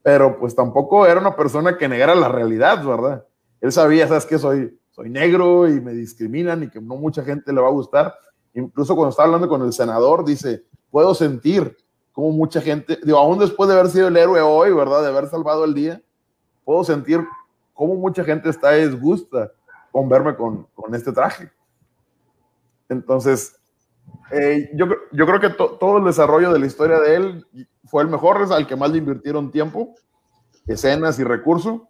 pero 0.03 0.39
pues 0.39 0.55
tampoco 0.55 1.05
era 1.05 1.19
una 1.19 1.35
persona 1.35 1.77
que 1.77 1.87
negara 1.87 2.15
la 2.15 2.27
realidad, 2.27 2.83
¿verdad? 2.83 3.25
Él 3.59 3.71
sabía, 3.71 4.07
¿sabes 4.07 4.25
qué? 4.25 4.39
Soy, 4.39 4.77
soy 4.91 5.09
negro 5.09 5.67
y 5.67 5.79
me 5.79 5.93
discriminan 5.93 6.63
y 6.63 6.69
que 6.69 6.81
no 6.81 6.95
mucha 6.95 7.23
gente 7.23 7.53
le 7.53 7.61
va 7.61 7.67
a 7.67 7.71
gustar. 7.71 8.15
Incluso 8.53 8.95
cuando 8.95 9.11
estaba 9.11 9.27
hablando 9.27 9.47
con 9.47 9.61
el 9.61 9.71
senador, 9.71 10.25
dice, 10.25 10.63
puedo 10.89 11.13
sentir 11.13 11.77
como 12.11 12.31
mucha 12.31 12.59
gente, 12.59 12.97
digo, 13.03 13.17
aún 13.17 13.39
después 13.39 13.69
de 13.69 13.75
haber 13.75 13.89
sido 13.89 14.07
el 14.07 14.17
héroe 14.17 14.41
hoy, 14.41 14.73
¿verdad? 14.73 15.01
De 15.01 15.07
haber 15.07 15.27
salvado 15.27 15.63
el 15.63 15.73
día, 15.73 16.01
puedo 16.65 16.83
sentir 16.83 17.25
cómo 17.73 17.95
mucha 17.95 18.23
gente 18.23 18.49
está 18.49 18.71
disgusta 18.71 19.51
con 19.91 20.09
verme 20.09 20.35
con, 20.35 20.67
con 20.73 20.93
este 20.95 21.11
traje. 21.11 21.51
Entonces, 22.89 23.60
eh, 24.31 24.69
yo, 24.73 24.87
yo, 25.11 25.25
creo 25.25 25.39
que 25.39 25.49
todo 25.49 25.97
el 25.97 26.05
desarrollo 26.05 26.53
de 26.53 26.59
la 26.59 26.65
historia 26.65 26.99
de 26.99 27.15
él 27.15 27.47
fue 27.85 28.03
el 28.03 28.09
mejor, 28.09 28.41
es 28.41 28.51
al 28.51 28.65
que 28.65 28.75
más 28.75 28.91
le 28.91 28.99
invirtieron 28.99 29.51
tiempo, 29.51 29.95
escenas 30.67 31.19
y 31.19 31.23
recursos. 31.23 31.81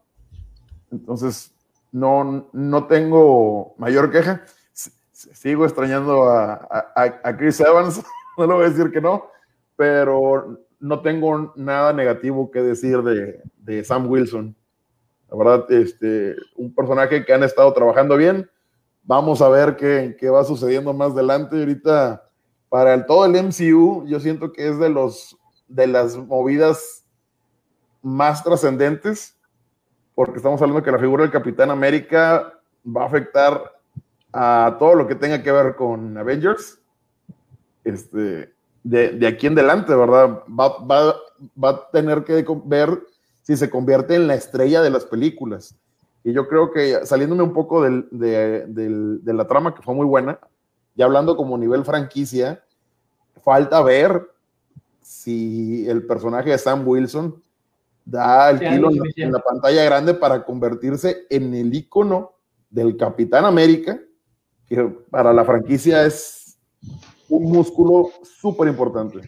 Entonces, 0.92 1.54
no, 1.92 2.50
no 2.52 2.88
tengo 2.88 3.76
mayor 3.78 4.12
queja. 4.12 4.44
sigo 4.74 5.66
extrañando 5.66 6.24
a, 6.24 7.38
Chris 7.38 7.60
Evans, 7.60 8.02
no 8.38 8.48
le 8.48 8.54
voy 8.54 8.66
a 8.66 8.70
decir 8.70 8.92
que 8.92 9.02
no, 9.02 9.28
pero 9.76 10.60
no 10.80 11.02
tengo 11.02 11.54
nada 11.56 11.94
negativo 11.94 12.50
que 12.50 12.62
decir 12.62 13.02
de, 13.04 13.84
Sam 13.84 14.10
Wilson. 14.10 14.56
La 15.30 15.38
verdad, 15.38 15.72
este, 15.72 16.36
un 16.56 16.74
personaje 16.74 17.24
que 17.24 17.34
han 17.34 17.44
estado 17.44 17.72
trabajando 17.74 18.18
bien. 18.18 18.50
Vamos 19.04 19.42
a 19.42 19.50
ver 19.50 19.76
qué, 19.76 20.16
qué 20.20 20.30
va 20.30 20.44
sucediendo 20.44 20.94
más 20.94 21.12
adelante. 21.12 21.58
Ahorita, 21.60 22.30
para 22.70 22.94
el, 22.94 23.06
todo 23.06 23.26
el 23.26 23.34
MCU, 23.34 24.06
yo 24.08 24.20
siento 24.20 24.52
que 24.52 24.70
es 24.70 24.80
de, 24.80 24.90
los, 24.90 25.38
de 25.68 25.88
las 25.88 26.16
movidas 26.18 27.06
más 28.02 28.44
trascendentes, 28.44 29.38
porque 30.16 30.38
estamos 30.38 30.62
hablando 30.62 30.84
que 30.84 30.92
la 30.92 31.00
figura 31.00 31.24
del 31.24 31.32
Capitán 31.32 31.72
América 31.72 32.54
va 32.86 33.04
a 33.04 33.08
afectar 33.08 33.72
a 34.34 34.76
todo 34.80 34.96
lo 34.96 35.08
que 35.08 35.16
tenga 35.16 35.42
que 35.42 35.52
ver 35.52 35.76
con 35.76 36.18
Avengers. 36.18 36.80
Este, 37.84 38.54
de, 38.84 39.28
aquí 39.28 39.48
en 39.48 39.54
adelante, 39.54 39.94
¿verdad? 39.94 40.44
Va, 40.48 41.16
a 41.70 41.92
tener 41.92 42.24
que 42.24 42.46
ver 42.66 43.04
si 43.42 43.58
se 43.58 43.70
convierte 43.70 44.16
en 44.16 44.28
la 44.28 44.36
estrella 44.36 44.82
de 44.82 44.90
las 44.90 45.06
películas. 45.06 45.76
Y 46.24 46.34
yo 46.34 46.48
creo 46.48 46.72
que 46.72 47.06
saliéndome 47.06 47.44
un 47.44 47.54
poco 47.54 47.82
de, 47.82 49.24
la 49.26 49.48
trama, 49.48 49.74
que 49.74 49.82
fue 49.82 49.96
muy 49.96 50.06
buena, 50.06 50.40
y 50.96 51.02
hablando 51.02 51.36
como 51.36 51.58
nivel 51.58 51.84
franquicia, 51.84 52.64
falta 53.44 53.82
ver 53.82 54.30
si 55.02 55.88
el 55.90 56.06
personaje 56.06 56.52
de 56.52 56.58
Sam 56.58 56.88
Wilson 56.88 57.42
da 58.06 58.50
el 58.50 58.60
kilo 58.60 58.90
en 59.16 59.32
la, 59.32 59.40
pantalla 59.40 59.84
grande 59.84 60.14
para 60.14 60.44
convertirse 60.44 61.26
en 61.30 61.54
el 61.54 61.74
icono 61.74 62.34
del 62.70 62.98
Capitán 62.98 63.46
América, 63.46 64.00
que 64.68 64.84
para 65.10 65.34
la 65.34 65.44
franquicia 65.44 66.06
es 66.06 66.58
un 67.30 67.52
músculo 67.52 68.10
súper 68.24 68.68
importante. 68.68 69.22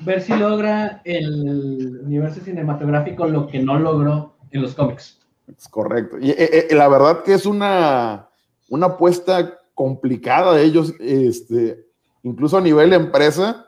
Ver 0.00 0.22
si 0.22 0.34
logra 0.34 1.00
el 1.04 2.00
universo 2.04 2.40
cinematográfico 2.40 3.26
lo 3.26 3.46
que 3.46 3.62
no 3.62 3.78
logró 3.78 4.36
en 4.50 4.62
los 4.62 4.74
cómics. 4.74 5.25
Es 5.46 5.68
correcto. 5.68 6.18
Y 6.18 6.30
eh, 6.30 6.68
eh, 6.70 6.74
la 6.74 6.88
verdad 6.88 7.22
que 7.22 7.34
es 7.34 7.46
una, 7.46 8.28
una 8.68 8.86
apuesta 8.86 9.58
complicada 9.74 10.54
de 10.54 10.64
ellos, 10.64 10.94
este, 10.98 11.86
incluso 12.22 12.56
a 12.56 12.60
nivel 12.60 12.90
de 12.90 12.96
empresa, 12.96 13.66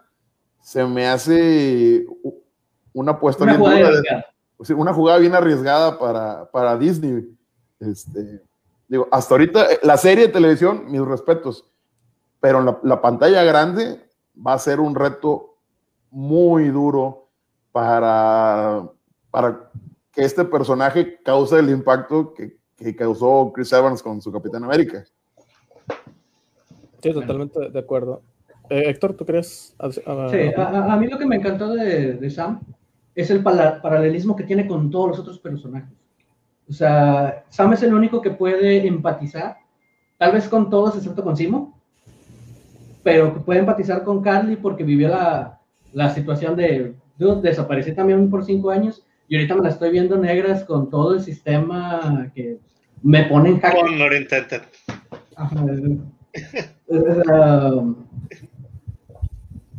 se 0.60 0.84
me 0.84 1.06
hace 1.06 2.06
una 2.92 3.12
apuesta 3.12 3.44
una 3.44 3.56
bien 3.56 3.64
jugada 3.64 4.02
una 4.76 4.92
jugada 4.92 5.18
bien 5.18 5.34
arriesgada 5.34 5.98
para, 5.98 6.50
para 6.50 6.76
Disney. 6.76 7.28
Este, 7.78 8.42
digo, 8.88 9.06
hasta 9.10 9.34
ahorita, 9.34 9.72
eh, 9.72 9.80
la 9.82 9.96
serie 9.96 10.26
de 10.26 10.32
televisión, 10.32 10.90
mis 10.90 11.00
respetos, 11.00 11.64
pero 12.40 12.60
la, 12.62 12.78
la, 12.82 13.00
pantalla 13.00 13.42
grande 13.44 14.00
va 14.34 14.54
a 14.54 14.58
ser 14.58 14.80
un 14.80 14.94
reto 14.94 15.56
muy 16.10 16.68
duro 16.68 17.28
para, 17.70 18.88
para 19.30 19.70
que 20.12 20.24
este 20.24 20.44
personaje 20.44 21.18
cause 21.24 21.58
el 21.58 21.70
impacto 21.70 22.32
que, 22.34 22.56
que 22.76 22.94
causó 22.94 23.52
Chris 23.54 23.72
Evans 23.72 24.02
con 24.02 24.20
su 24.20 24.32
Capitán 24.32 24.64
América. 24.64 25.04
Sí, 27.02 27.12
totalmente 27.12 27.70
de 27.70 27.78
acuerdo. 27.78 28.22
Eh, 28.70 28.84
Héctor, 28.90 29.14
¿tú 29.14 29.24
crees? 29.24 29.74
sí, 29.92 30.00
a, 30.56 30.92
a, 30.92 30.96
mí 30.96 31.06
lo 31.06 31.18
que 31.18 31.26
me 31.26 31.36
encantó 31.36 31.72
de, 31.72 32.14
de 32.14 32.30
Sam 32.30 32.60
es 33.14 33.30
el 33.30 33.42
paralelismo 33.42 34.36
que 34.36 34.44
tiene 34.44 34.66
con 34.66 34.90
todos 34.90 35.08
los 35.08 35.18
otros 35.18 35.38
personajes. 35.38 35.96
O 36.68 36.72
sea, 36.72 37.44
Sam 37.48 37.72
es 37.72 37.82
el 37.82 37.94
único 37.94 38.20
que 38.20 38.30
puede 38.30 38.86
empatizar, 38.86 39.56
tal 40.18 40.32
vez 40.32 40.48
con 40.48 40.68
todos 40.68 40.96
excepto 40.96 41.24
con 41.24 41.36
Simo, 41.36 41.80
pero 43.02 43.32
que 43.32 43.40
puede 43.40 43.60
empatizar 43.60 44.04
con 44.04 44.22
Carly 44.22 44.56
porque 44.56 44.84
vivió 44.84 45.08
la, 45.08 45.58
la 45.92 46.10
situación 46.10 46.56
de, 46.56 46.94
desaparecer 47.42 47.94
también 47.94 48.28
por 48.30 48.44
cinco 48.44 48.70
años 48.70 49.04
y 49.28 49.36
ahorita 49.36 49.54
me 49.56 49.62
la 49.62 49.68
estoy 49.68 49.90
viendo 49.90 50.16
negras 50.16 50.64
con 50.64 50.88
todo 50.88 51.14
el 51.14 51.20
sistema 51.20 52.30
que 52.34 52.58
me 53.02 53.24
pone 53.24 53.50
en 53.50 53.60
jaque. 53.60 53.76
Con 53.76 54.12
Intended. 54.16 54.62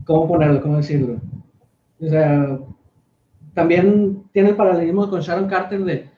¿Cómo 0.05 0.27
ponerlo? 0.27 0.61
¿Cómo 0.61 0.77
decirlo? 0.77 1.19
O 2.01 2.07
sea, 2.07 2.59
también 3.53 4.23
tiene 4.31 4.49
el 4.49 4.55
paralelismo 4.55 5.09
con 5.09 5.21
Sharon 5.21 5.47
Carter 5.47 5.83
de, 5.83 6.09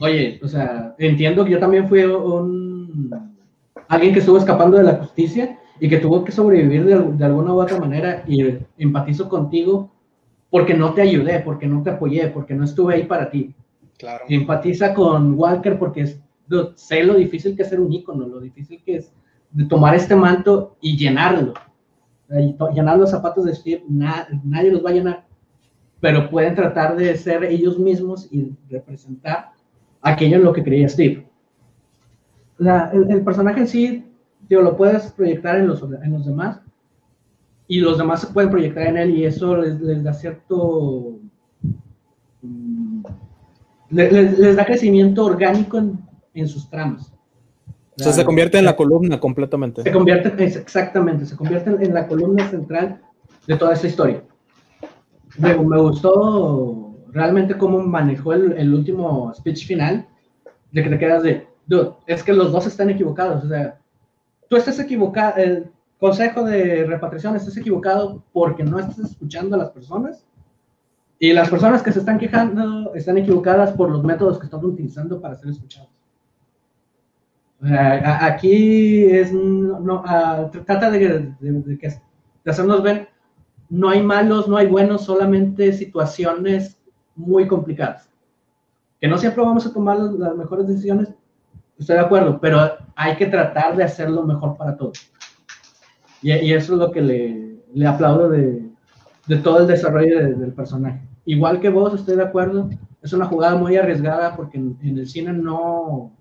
oye, 0.00 0.40
o 0.42 0.48
sea, 0.48 0.94
entiendo 0.98 1.44
que 1.44 1.52
yo 1.52 1.58
también 1.58 1.88
fui 1.88 2.02
un, 2.02 3.36
alguien 3.88 4.12
que 4.12 4.20
estuvo 4.20 4.38
escapando 4.38 4.78
de 4.78 4.84
la 4.84 4.94
justicia 4.94 5.58
y 5.78 5.88
que 5.88 5.98
tuvo 5.98 6.24
que 6.24 6.32
sobrevivir 6.32 6.84
de, 6.84 7.24
alguna 7.24 7.52
u 7.52 7.60
otra 7.60 7.78
manera 7.78 8.24
y 8.26 8.58
empatizo 8.78 9.28
contigo 9.28 9.90
porque 10.52 10.74
no 10.74 10.94
te 10.94 11.02
ayudé, 11.02 11.40
porque 11.40 11.66
no 11.66 11.82
te 11.82 11.90
apoyé, 11.90 12.28
porque 12.28 12.54
no 12.54 12.62
estuve 12.62 12.94
ahí 12.94 13.04
para 13.04 13.28
ti. 13.28 13.52
Claro. 13.98 14.24
empatiza 14.28 14.94
con 14.94 15.34
Walker 15.38 15.78
porque 15.78 16.16
sé 16.74 17.04
lo 17.04 17.14
difícil 17.14 17.54
que 17.54 17.62
es 17.62 17.68
ser 17.68 17.78
un 17.78 17.92
ícono, 17.92 18.26
lo 18.26 18.40
difícil 18.40 18.82
que 18.84 18.96
es 18.96 19.12
de 19.52 19.64
tomar 19.66 19.94
este 19.94 20.16
manto 20.16 20.76
y 20.80 20.96
llenarlo. 20.96 21.54
Llenar 22.74 22.98
los 22.98 23.10
zapatos 23.10 23.44
de 23.44 23.54
Steve, 23.54 23.84
nadie 23.88 24.72
los 24.72 24.84
va 24.84 24.90
a 24.90 24.94
llenar 24.94 25.24
pero 26.02 26.28
pueden 26.28 26.56
tratar 26.56 26.96
de 26.96 27.16
ser 27.16 27.44
ellos 27.44 27.78
mismos 27.78 28.28
y 28.32 28.52
representar 28.68 29.52
aquello 30.00 30.36
en 30.36 30.42
lo 30.42 30.52
que 30.52 30.64
creía 30.64 30.88
Steve. 30.88 31.28
el, 32.58 33.22
personaje 33.22 33.60
en 33.60 33.68
sí, 33.68 34.12
lo 34.48 34.76
puedes 34.76 35.12
proyectar 35.12 35.58
en 35.58 35.68
los, 35.68 35.80
en 35.80 36.12
los 36.12 36.26
demás 36.26 36.60
y 37.76 37.80
los 37.80 37.98
demás 37.98 38.20
se 38.20 38.26
pueden 38.28 38.50
proyectar 38.50 38.86
en 38.86 38.96
él 38.96 39.16
y 39.16 39.24
eso 39.24 39.56
les, 39.56 40.02
da 40.02 40.12
cierto... 40.12 41.18
Mm, 42.42 43.04
les, 43.90 44.56
da 44.56 44.64
crecimiento 44.64 45.24
orgánico 45.24 45.80
en, 46.34 46.48
sus 46.48 46.68
tramas. 46.68 47.12
O 47.98 48.02
sea, 48.02 48.12
se 48.12 48.24
convierte 48.24 48.58
en 48.58 48.64
la 48.64 48.74
columna 48.74 49.20
completamente. 49.20 49.82
Se 49.82 49.92
convierte, 49.92 50.44
exactamente, 50.44 51.26
se 51.26 51.36
convierte 51.36 51.70
en 51.70 51.94
la 51.94 52.06
columna 52.06 52.48
central 52.48 53.00
de 53.46 53.56
toda 53.56 53.74
esta 53.74 53.86
historia 53.86 54.22
me, 55.38 55.54
gustó 55.54 56.94
realmente 57.10 57.56
cómo 57.56 57.80
manejó 57.80 58.32
el, 58.32 58.74
último 58.74 59.32
speech 59.34 59.66
final, 59.66 60.06
de 60.70 60.82
que 60.82 60.90
te 60.90 60.98
quedas 60.98 61.22
de, 61.22 61.46
dude, 61.66 61.92
es 62.06 62.22
que 62.22 62.32
los 62.32 62.52
dos 62.52 62.66
están 62.66 62.90
equivocados, 62.90 63.44
o 63.44 63.48
sea, 63.48 63.78
tú 64.48 64.56
estás 64.56 64.78
equivocado, 64.78 65.36
el 65.36 65.70
consejo 66.02 66.42
de 66.42 66.84
repatriación 66.84 67.36
estás 67.36 67.56
equivocado 67.56 68.24
porque 68.32 68.64
no 68.64 68.80
estás 68.80 68.98
escuchando 68.98 69.54
a 69.54 69.58
las 69.60 69.70
personas 69.70 70.26
y 71.20 71.32
las 71.32 71.48
personas 71.48 71.80
que 71.80 71.92
se 71.92 72.00
están 72.00 72.18
quejando 72.18 72.92
están 72.94 73.18
equivocadas 73.18 73.70
por 73.70 73.88
los 73.88 74.02
métodos 74.02 74.40
que 74.40 74.46
están 74.46 74.64
utilizando 74.64 75.20
para 75.20 75.36
ser 75.36 75.50
escuchados. 75.50 75.90
O 77.62 77.68
sea, 77.68 78.26
aquí 78.26 79.04
es, 79.04 79.32
no, 79.32 80.02
trata 80.66 80.90
de, 80.90 81.36
de 81.38 82.00
hacernos 82.46 82.82
ver 82.82 83.08
no 83.70 83.88
hay 83.88 84.02
malos, 84.02 84.48
no 84.48 84.56
hay 84.56 84.66
buenos, 84.66 85.04
solamente 85.04 85.72
situaciones 85.72 86.82
muy 87.14 87.46
complicadas. 87.46 88.10
Que 89.00 89.06
no 89.06 89.18
siempre 89.18 89.44
vamos 89.44 89.66
a 89.66 89.72
tomar 89.72 89.98
las 89.98 90.34
mejores 90.34 90.66
decisiones, 90.66 91.14
estoy 91.78 91.94
de 91.94 92.02
acuerdo, 92.02 92.40
pero 92.40 92.58
hay 92.96 93.14
que 93.14 93.26
tratar 93.26 93.76
de 93.76 93.84
hacerlo 93.84 94.24
mejor 94.24 94.56
para 94.56 94.76
todos. 94.76 95.12
Y, 96.22 96.52
eso 96.52 96.74
es 96.74 96.78
lo 96.78 96.90
que 96.90 97.00
le, 97.02 97.86
aplaudo 97.86 98.28
de, 98.30 98.62
todo 99.42 99.60
el 99.60 99.66
desarrollo 99.66 100.18
del 100.18 100.52
personaje. 100.52 101.00
Igual 101.24 101.60
que 101.60 101.68
vos, 101.68 101.94
estoy 101.94 102.16
de 102.16 102.24
acuerdo, 102.24 102.70
es 103.02 103.12
una 103.12 103.26
jugada 103.26 103.56
muy 103.56 103.76
arriesgada 103.76 104.36
porque 104.36 104.58
en, 104.58 104.78
en 104.82 104.98
el 104.98 105.08
cine 105.08 105.32
no, 105.32 106.12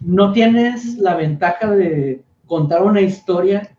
no 0.00 0.32
tienes 0.32 0.98
la 0.98 1.16
ventaja 1.16 1.70
de 1.70 2.22
contar 2.46 2.82
una 2.82 3.00
historia 3.00 3.70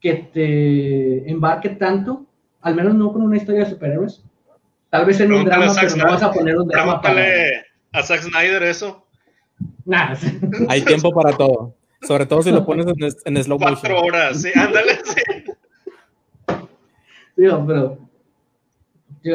que 0.00 0.14
te 0.14 1.30
embarque 1.30 1.70
tanto, 1.70 2.26
al 2.60 2.74
menos 2.74 2.94
no 2.94 3.12
con 3.12 3.22
una 3.22 3.36
historia 3.36 3.64
de 3.64 3.70
superhéroes. 3.70 4.22
Tal 4.90 5.06
vez 5.06 5.18
en 5.20 5.32
un 5.32 5.44
drama, 5.44 5.72
pero 5.80 5.96
no 5.96 6.04
vas 6.04 6.22
a 6.22 6.30
poner 6.30 6.58
un 6.58 6.68
drama 6.68 7.00
para... 7.00 7.24
a 7.92 8.02
Zack 8.02 8.20
Snyder 8.20 8.62
eso. 8.62 9.06
Nah. 9.84 10.14
Hay 10.68 10.82
tiempo 10.82 11.10
para 11.10 11.36
todo. 11.36 11.74
Sobre 12.06 12.26
todo 12.26 12.42
si 12.42 12.50
lo 12.50 12.64
pones 12.64 12.86
en, 13.24 13.42
slow 13.42 13.58
motion. 13.58 13.76
Cuatro 13.80 14.00
horas, 14.00 14.42
sí, 14.42 14.50
ándale, 14.54 14.98
sí. 15.04 16.54
Digo, 17.36 17.64
pero 17.66 17.98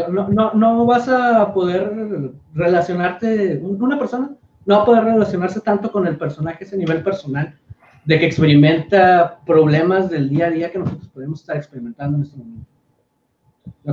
no, 0.09 0.29
no, 0.29 0.53
no 0.53 0.85
vas 0.85 1.09
a 1.09 1.53
poder 1.53 2.31
relacionarte, 2.53 3.57
una 3.57 3.97
persona 3.97 4.31
no 4.65 4.77
va 4.77 4.81
a 4.83 4.85
poder 4.85 5.03
relacionarse 5.03 5.61
tanto 5.61 5.91
con 5.91 6.05
el 6.05 6.17
personaje 6.17 6.63
a 6.63 6.67
ese 6.67 6.77
nivel 6.77 7.01
personal 7.03 7.57
de 8.05 8.19
que 8.19 8.25
experimenta 8.27 9.39
problemas 9.45 10.09
del 10.09 10.29
día 10.29 10.47
a 10.47 10.51
día 10.51 10.71
que 10.71 10.79
nosotros 10.79 11.09
podemos 11.09 11.41
estar 11.41 11.57
experimentando 11.57 12.17
en 12.17 12.23
este 12.23 12.37
momento. 12.37 12.65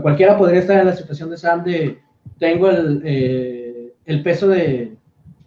cualquiera 0.03 0.37
podría 0.37 0.61
estar 0.61 0.81
en 0.81 0.87
la 0.87 0.97
situación 0.97 1.31
de 1.31 1.37
Sam 1.39 1.65
de 1.65 1.99
tengo 2.39 2.69
el, 2.71 3.03
eh, 3.05 3.95
el 4.05 4.23
peso 4.23 4.49
de 4.49 4.97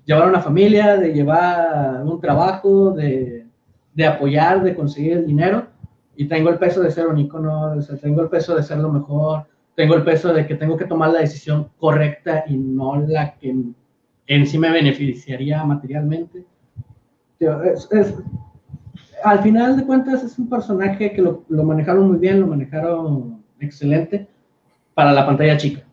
llevar 0.10 0.28
una 0.28 0.42
familia, 0.42 0.98
de 0.98 1.14
llevar 1.14 2.04
un 2.04 2.20
trabajo, 2.20 2.92
de, 2.94 3.46
de 3.94 4.08
apoyar, 4.08 4.64
de 4.64 4.76
conseguir 4.76 5.14
el 5.14 5.28
dinero, 5.28 5.68
y 6.16 6.26
tengo 6.28 6.50
el 6.50 6.58
peso 6.58 6.82
de 6.82 6.90
ser 6.90 7.06
un 7.06 7.20
icono, 7.20 7.76
tengo 8.02 8.24
el 8.24 8.30
peso 8.30 8.56
de 8.56 8.64
ser 8.64 8.80
lo 8.80 8.92
mejor, 8.92 9.46
tengo 9.76 9.94
el 9.94 10.04
peso 10.04 10.34
de 10.34 10.48
que 10.48 10.56
tengo 10.56 10.78
que 10.78 10.86
tomar 10.86 11.12
la 11.12 11.20
decisión 11.20 11.70
correcta 11.78 12.44
y 12.48 12.58
no 12.58 12.96
la 13.08 13.36
que 13.36 13.56
en 14.26 14.48
sí 14.48 14.58
me 14.58 14.72
beneficiaría 14.72 15.64
materialmente. 15.64 16.44
al 19.24 19.40
final 19.44 19.78
de 19.78 19.86
cuentas 19.86 20.24
es 20.24 20.40
un 20.40 20.50
personaje 20.50 21.14
que 21.14 21.22
lo, 21.22 21.44
lo, 21.50 21.64
manejaron 21.64 22.08
muy 22.08 22.18
bien, 22.18 22.42
lo 22.42 22.48
manejaron 22.48 23.44
excelente 23.60 24.28
para 24.96 25.14
la 25.14 25.24
pantalla 25.24 25.56
chica. 25.56 25.84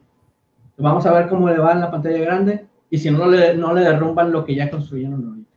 Vamos 0.78 1.04
a 1.04 1.12
ver 1.12 1.28
cómo 1.28 1.50
le 1.50 1.58
va 1.58 1.72
en 1.72 1.80
la 1.80 1.90
pantalla 1.90 2.18
grande 2.18 2.65
y 2.90 2.98
si 2.98 3.10
no 3.10 3.26
le, 3.26 3.54
no 3.54 3.74
le 3.74 3.82
derrumban 3.82 4.32
lo 4.32 4.44
que 4.44 4.54
ya 4.54 4.70
construyeron 4.70 5.28
ahorita. 5.28 5.50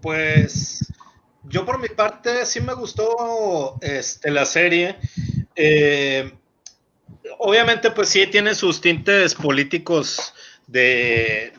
Pues 0.00 0.92
yo 1.44 1.66
por 1.66 1.80
mi 1.80 1.88
parte 1.88 2.46
sí 2.46 2.60
me 2.60 2.74
gustó 2.74 3.78
este, 3.80 4.30
la 4.30 4.46
serie. 4.46 4.96
Eh, 5.54 6.32
obviamente, 7.38 7.90
pues 7.90 8.08
sí 8.08 8.26
tiene 8.28 8.54
sus 8.54 8.80
tintes 8.80 9.34
políticos 9.34 10.32
de, 10.66 11.52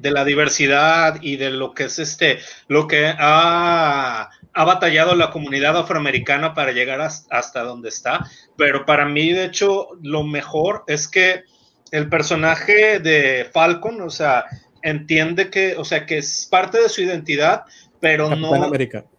de, 0.00 0.10
la 0.10 0.24
diversidad 0.24 1.18
y 1.22 1.36
de 1.36 1.50
lo 1.50 1.72
que 1.72 1.84
es 1.84 1.98
este, 1.98 2.38
lo 2.68 2.86
que 2.86 3.12
ha, 3.18 4.30
ha 4.52 4.64
batallado 4.64 5.14
la 5.14 5.30
comunidad 5.30 5.76
afroamericana 5.76 6.54
para 6.54 6.72
llegar 6.72 7.00
hasta, 7.00 7.62
donde 7.62 7.88
está. 7.88 8.26
Pero 8.56 8.84
para 8.84 9.06
mí, 9.06 9.32
de 9.32 9.44
hecho, 9.44 9.88
lo 10.02 10.24
mejor 10.24 10.84
es 10.86 11.08
que 11.08 11.44
el 11.92 12.08
personaje 12.08 12.98
de 13.00 13.48
Falcon, 13.52 14.00
o 14.00 14.10
sea, 14.10 14.44
entiende 14.82 15.50
que, 15.50 15.76
o 15.76 15.84
sea, 15.84 16.06
que 16.06 16.18
es 16.18 16.46
parte 16.50 16.80
de 16.80 16.88
su 16.88 17.02
identidad, 17.02 17.64
pero 18.00 18.34
no. 18.34 18.70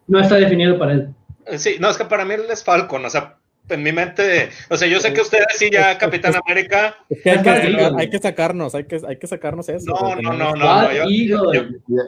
No 0.08 0.20
está 0.20 0.36
definido 0.36 0.78
para 0.78 0.94
él. 0.94 1.16
Sí, 1.58 1.78
no, 1.80 1.90
es 1.90 1.98
que 1.98 2.06
para 2.06 2.26
mí 2.26 2.34
él 2.34 2.46
es 2.50 2.64
Falcon, 2.64 3.06
o 3.06 3.10
sea, 3.10 3.38
en 3.72 3.84
mi 3.84 3.92
mente, 3.92 4.50
o 4.70 4.78
sea, 4.78 4.88
yo 4.88 5.00
sé 5.00 5.14
que 5.14 5.22
ustedes 5.22 5.48
sí 5.56 5.70
ya 5.72 5.98
Capitán 5.98 6.34
América. 6.46 6.96
hay, 7.10 8.10
que, 8.10 8.20
sacarnos, 8.20 8.76
hay 8.76 8.86
que, 8.86 9.02
hay 9.08 9.18
que 9.18 9.28
sacarnos 9.28 9.70
eso. 9.70 9.92
No, 9.92 10.16
no, 10.16 10.34
no, 10.34 10.56
no, 10.56 10.92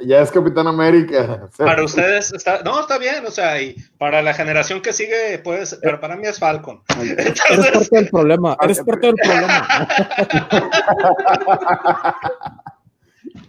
ya, 0.05 0.21
es 0.21 0.31
Capitán 0.31 0.67
América. 0.67 1.49
Para 1.57 1.83
ustedes 1.83 2.33
está, 2.33 2.61
no, 2.63 2.81
está 2.81 2.97
bien, 2.97 3.25
o 3.25 3.31
sea, 3.31 3.61
y 3.61 3.75
para 3.97 4.21
la 4.21 4.33
generación 4.33 4.81
que 4.81 4.93
sigue, 4.93 5.39
pues, 5.43 5.79
pero 5.81 5.99
para 5.99 6.15
mí 6.15 6.27
es 6.27 6.39
Falcon. 6.39 6.81
eres 6.99 7.71
parte 7.73 7.95
del 7.95 8.09
problema, 8.09 8.57
eres 8.61 8.81
parte 8.81 9.07
del 9.07 9.15
problema. 9.15 9.87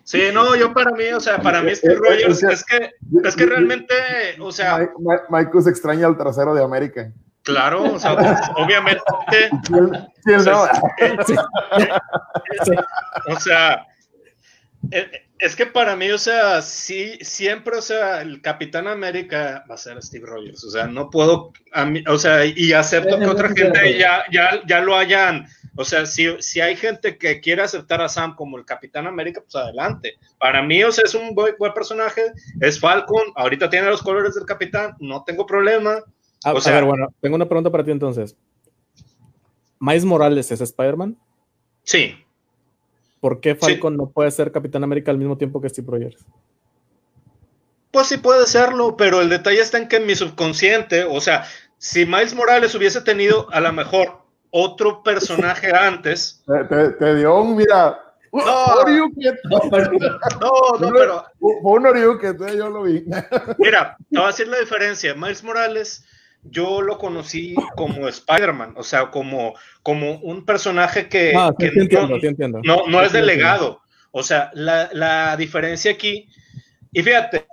Sí, 0.05 0.21
no, 0.33 0.55
yo 0.55 0.73
para 0.75 0.91
mí, 0.93 1.05
o 1.15 1.21
sea, 1.21 1.41
para 1.41 1.63
mí 1.63 1.75
Steve 1.75 1.95
Rogers 1.95 2.43
es 2.43 2.65
que, 2.65 2.91
es 3.25 3.37
que 3.37 3.47
realmente, 3.47 3.95
o 4.39 4.53
sea. 4.53 4.87
Michael 5.31 5.65
se 5.65 5.71
extraña 5.71 6.07
al 6.07 6.17
trasero 6.17 6.55
de 6.55 6.63
América. 6.63 7.11
Claro, 7.45 7.95
o 7.95 7.99
sea, 7.99 8.17
pues, 8.17 8.39
obviamente. 8.57 9.03
o 13.29 13.41
sea, 13.41 13.87
es 15.39 15.55
que 15.55 15.67
para 15.67 15.95
mí, 15.95 16.11
o 16.11 16.19
sea, 16.19 16.63
sí, 16.63 17.19
siempre, 17.21 17.77
o 17.77 17.83
sea, 17.83 18.23
el 18.23 18.41
Capitán 18.41 18.89
América 18.89 19.65
va 19.71 19.75
a 19.75 19.79
ser 19.79 20.03
Steve 20.03 20.27
Rogers. 20.27 20.65
O 20.65 20.71
sea, 20.71 20.87
no 20.87 21.11
puedo, 21.11 21.53
o 22.09 22.19
sea, 22.19 22.45
y 22.47 22.73
acepto 22.73 23.19
que 23.19 23.27
otra 23.27 23.49
gente 23.51 23.99
ya, 23.99 24.25
ya, 24.33 24.61
ya 24.67 24.81
lo 24.81 24.97
hayan 24.97 25.47
o 25.77 25.85
sea, 25.85 26.07
si, 26.07 26.41
si 26.41 26.61
hay 26.61 26.77
gente 26.77 27.19
que 27.19 27.41
quiere 27.41 27.63
aceptar 27.63 28.01
a 28.01 28.09
Sam 28.09 28.37
como 28.37 28.57
el 28.57 28.65
Capitán 28.65 29.07
América, 29.07 29.41
pues 29.41 29.57
adelante. 29.57 30.15
Para 30.39 30.63
mí, 30.63 30.85
o 30.85 30.93
sea, 30.93 31.05
es 31.05 31.15
un 31.15 31.35
buen, 31.35 31.55
personaje, 31.75 32.33
es 32.61 32.79
Falcon, 32.79 33.25
ahorita 33.35 33.71
tiene 33.71 33.89
los 33.89 34.03
colores 34.03 34.35
del 34.35 34.45
Capitán, 34.45 34.95
no 35.01 35.25
tengo 35.25 35.47
problema. 35.47 36.03
Ah, 36.45 36.53
o 36.53 36.61
sea, 36.61 36.73
a 36.73 36.77
ver, 36.77 36.85
bueno, 36.85 37.09
tengo 37.21 37.37
una 37.37 37.47
pregunta 37.47 37.71
para 37.71 37.85
ti 37.85 37.91
entonces. 37.91 38.37
¿Miles 39.81 40.05
Morales 40.05 40.51
es 40.51 40.61
Spider-Man? 40.61 41.17
Sí. 41.83 42.17
¿Por 43.21 43.41
qué 43.41 43.55
Falcon 43.55 43.97
no 43.97 44.11
puede 44.11 44.31
ser 44.31 44.53
Capitán 44.53 44.85
América 44.85 45.11
al 45.11 45.19
mismo 45.19 45.37
tiempo 45.39 45.61
que 45.61 45.69
Steve 45.69 45.87
Rogers? 45.91 46.25
Pues 47.91 48.09
sí 48.09 48.19
puede 48.19 48.47
serlo, 48.47 48.97
pero 48.97 49.21
el 49.21 49.29
detalle 49.29 49.61
está 49.61 49.79
en 49.79 49.89
que 49.89 49.97
en 49.97 50.07
mi 50.07 50.15
subconsciente, 50.15 51.05
o 51.05 51.21
sea, 51.21 51.45
si 51.79 52.07
Miles 52.07 52.35
Morales 52.35 52.75
hubiese 52.75 53.01
tenido 53.03 53.47
a 53.53 53.61
lo 53.61 53.73
mejor 53.73 54.25
otro 54.51 55.03
personaje 55.03 55.71
antes. 55.75 56.43
Te, 56.99 57.15
dio 57.15 57.41
un, 57.41 57.57
mira. 57.57 58.01
No, 58.35 58.43
no, 60.41 60.79
no, 60.81 60.93
pero. 60.93 61.25
Un 61.39 62.19
que 62.19 62.35
yo 62.57 62.69
lo 62.69 62.83
vi. 62.83 63.05
Mira, 63.59 63.97
te 64.11 64.17
voy 64.19 64.25
a 64.25 64.27
decir 64.27 64.49
la 64.49 64.59
diferencia. 64.59 65.15
Miles 65.15 65.45
Morales, 65.45 66.05
yo 66.45 66.83
lo 66.83 66.99
conocí 66.99 67.55
como 67.77 68.09
Spider-Man, 68.09 68.75
o 68.77 68.83
sea, 68.83 69.11
como, 69.11 69.55
como 69.83 70.19
un 70.19 70.45
personaje 70.45 71.09
que, 71.09 71.33
ah, 71.37 71.53
entiendo, 71.59 72.61
no, 72.63 72.87
no, 72.87 73.03
es 73.03 73.13
delegado. 73.13 73.81
O 74.11 74.23
sea, 74.23 74.51
la, 74.55 74.91
la 74.93 75.37
diferencia 75.37 75.91
aquí, 75.91 76.29
y 76.93 77.03
fíjate, 77.03 77.47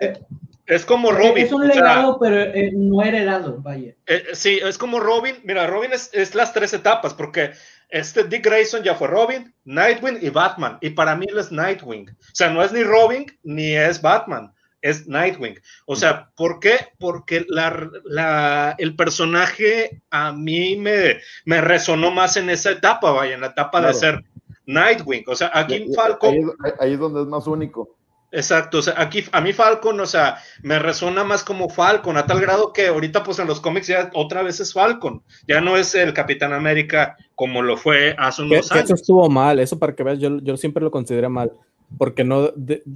es 0.71 0.85
como 0.85 1.11
Robin. 1.11 1.45
Es 1.45 1.51
un 1.51 1.67
legado, 1.67 2.17
pero 2.17 2.39
eh, 2.39 2.71
no 2.73 3.03
heredado, 3.03 3.57
vaya. 3.61 3.93
Eh, 4.05 4.27
sí, 4.31 4.59
es 4.63 4.77
como 4.77 5.01
Robin. 5.01 5.35
Mira, 5.43 5.67
Robin 5.67 5.91
es, 5.91 6.33
las 6.33 6.53
tres 6.53 6.73
etapas, 6.73 7.13
porque 7.13 7.51
este 7.89 8.23
Dick 8.23 8.45
Grayson 8.45 8.81
ya 8.81 8.95
fue 8.95 9.09
Robin, 9.09 9.53
Nightwing 9.65 10.19
y 10.21 10.29
Batman. 10.29 10.77
Y 10.79 10.91
para 10.91 11.15
mí 11.17 11.25
él 11.27 11.37
es 11.39 11.51
Nightwing. 11.51 12.09
O 12.09 12.15
sea, 12.31 12.49
no 12.51 12.63
es 12.63 12.71
ni 12.71 12.83
Robin 12.83 13.25
ni 13.43 13.75
es 13.75 14.01
Batman, 14.01 14.53
es 14.82 15.08
Nightwing. 15.08 15.60
O 15.85 15.95
sea, 15.95 16.30
¿por 16.35 16.60
qué? 16.60 16.77
Porque 16.98 17.45
la, 17.48 18.76
el 18.77 18.95
personaje 18.95 20.01
a 20.10 20.32
mí 20.34 20.76
me, 20.76 21.19
me 21.45 21.61
resonó 21.61 22.11
más 22.11 22.38
en 22.38 22.50
esa 22.50 22.72
etapa, 22.72 23.11
vaya, 23.11 23.35
en 23.35 23.42
la 23.42 23.48
etapa 23.48 23.82
de 23.82 23.93
ser 23.93 24.24
Nightwing. 24.66 25.24
O 25.27 25.35
sea, 25.35 25.51
aquí 25.53 25.85
Falcon. 25.95 26.53
Ahí, 26.64 26.72
ahí 26.80 26.93
es 26.93 27.00
donde 27.00 27.22
es 27.22 27.27
más 27.27 27.48
único. 27.48 27.95
Exacto, 28.34 28.77
o 28.77 28.82
sea, 28.82 28.93
aquí 28.98 29.26
a 29.34 29.42
mí 29.42 29.51
Falcon, 29.51 30.00
o 30.00 30.06
sea, 30.06 30.38
me 30.64 30.80
resuena 30.80 31.26
más 31.26 31.43
como 31.43 31.68
Falcon, 31.69 32.16
a 32.16 32.26
tal 32.26 32.40
grado 32.40 32.72
que 32.72 32.88
ahorita 32.88 33.24
pues 33.24 33.40
en 33.40 33.48
los 33.48 33.60
cómics 33.60 33.88
ya 33.88 34.10
otra 34.14 34.42
vez 34.42 34.61
es 34.61 34.72
Falcon, 34.72 35.22
ya 35.50 35.60
no 35.60 35.76
es 35.76 35.93
el 35.95 36.14
Capitán 36.14 36.53
América 36.53 37.18
como 37.35 37.61
lo 37.61 37.76
fue 37.76 38.16
hace 38.18 38.43
unos 38.43 38.72
años. 38.72 38.85
Eso 38.85 38.95
estuvo 38.95 39.30
mal, 39.30 39.60
eso 39.60 39.77
para 39.77 39.93
que 39.93 40.03
veas, 40.03 40.19
yo, 40.19 40.40
yo 40.42 40.56
siempre 40.56 40.82
lo 40.82 40.92
consideré 40.92 41.27
mal, 41.27 41.51
porque 41.97 42.23
no, 42.23 42.51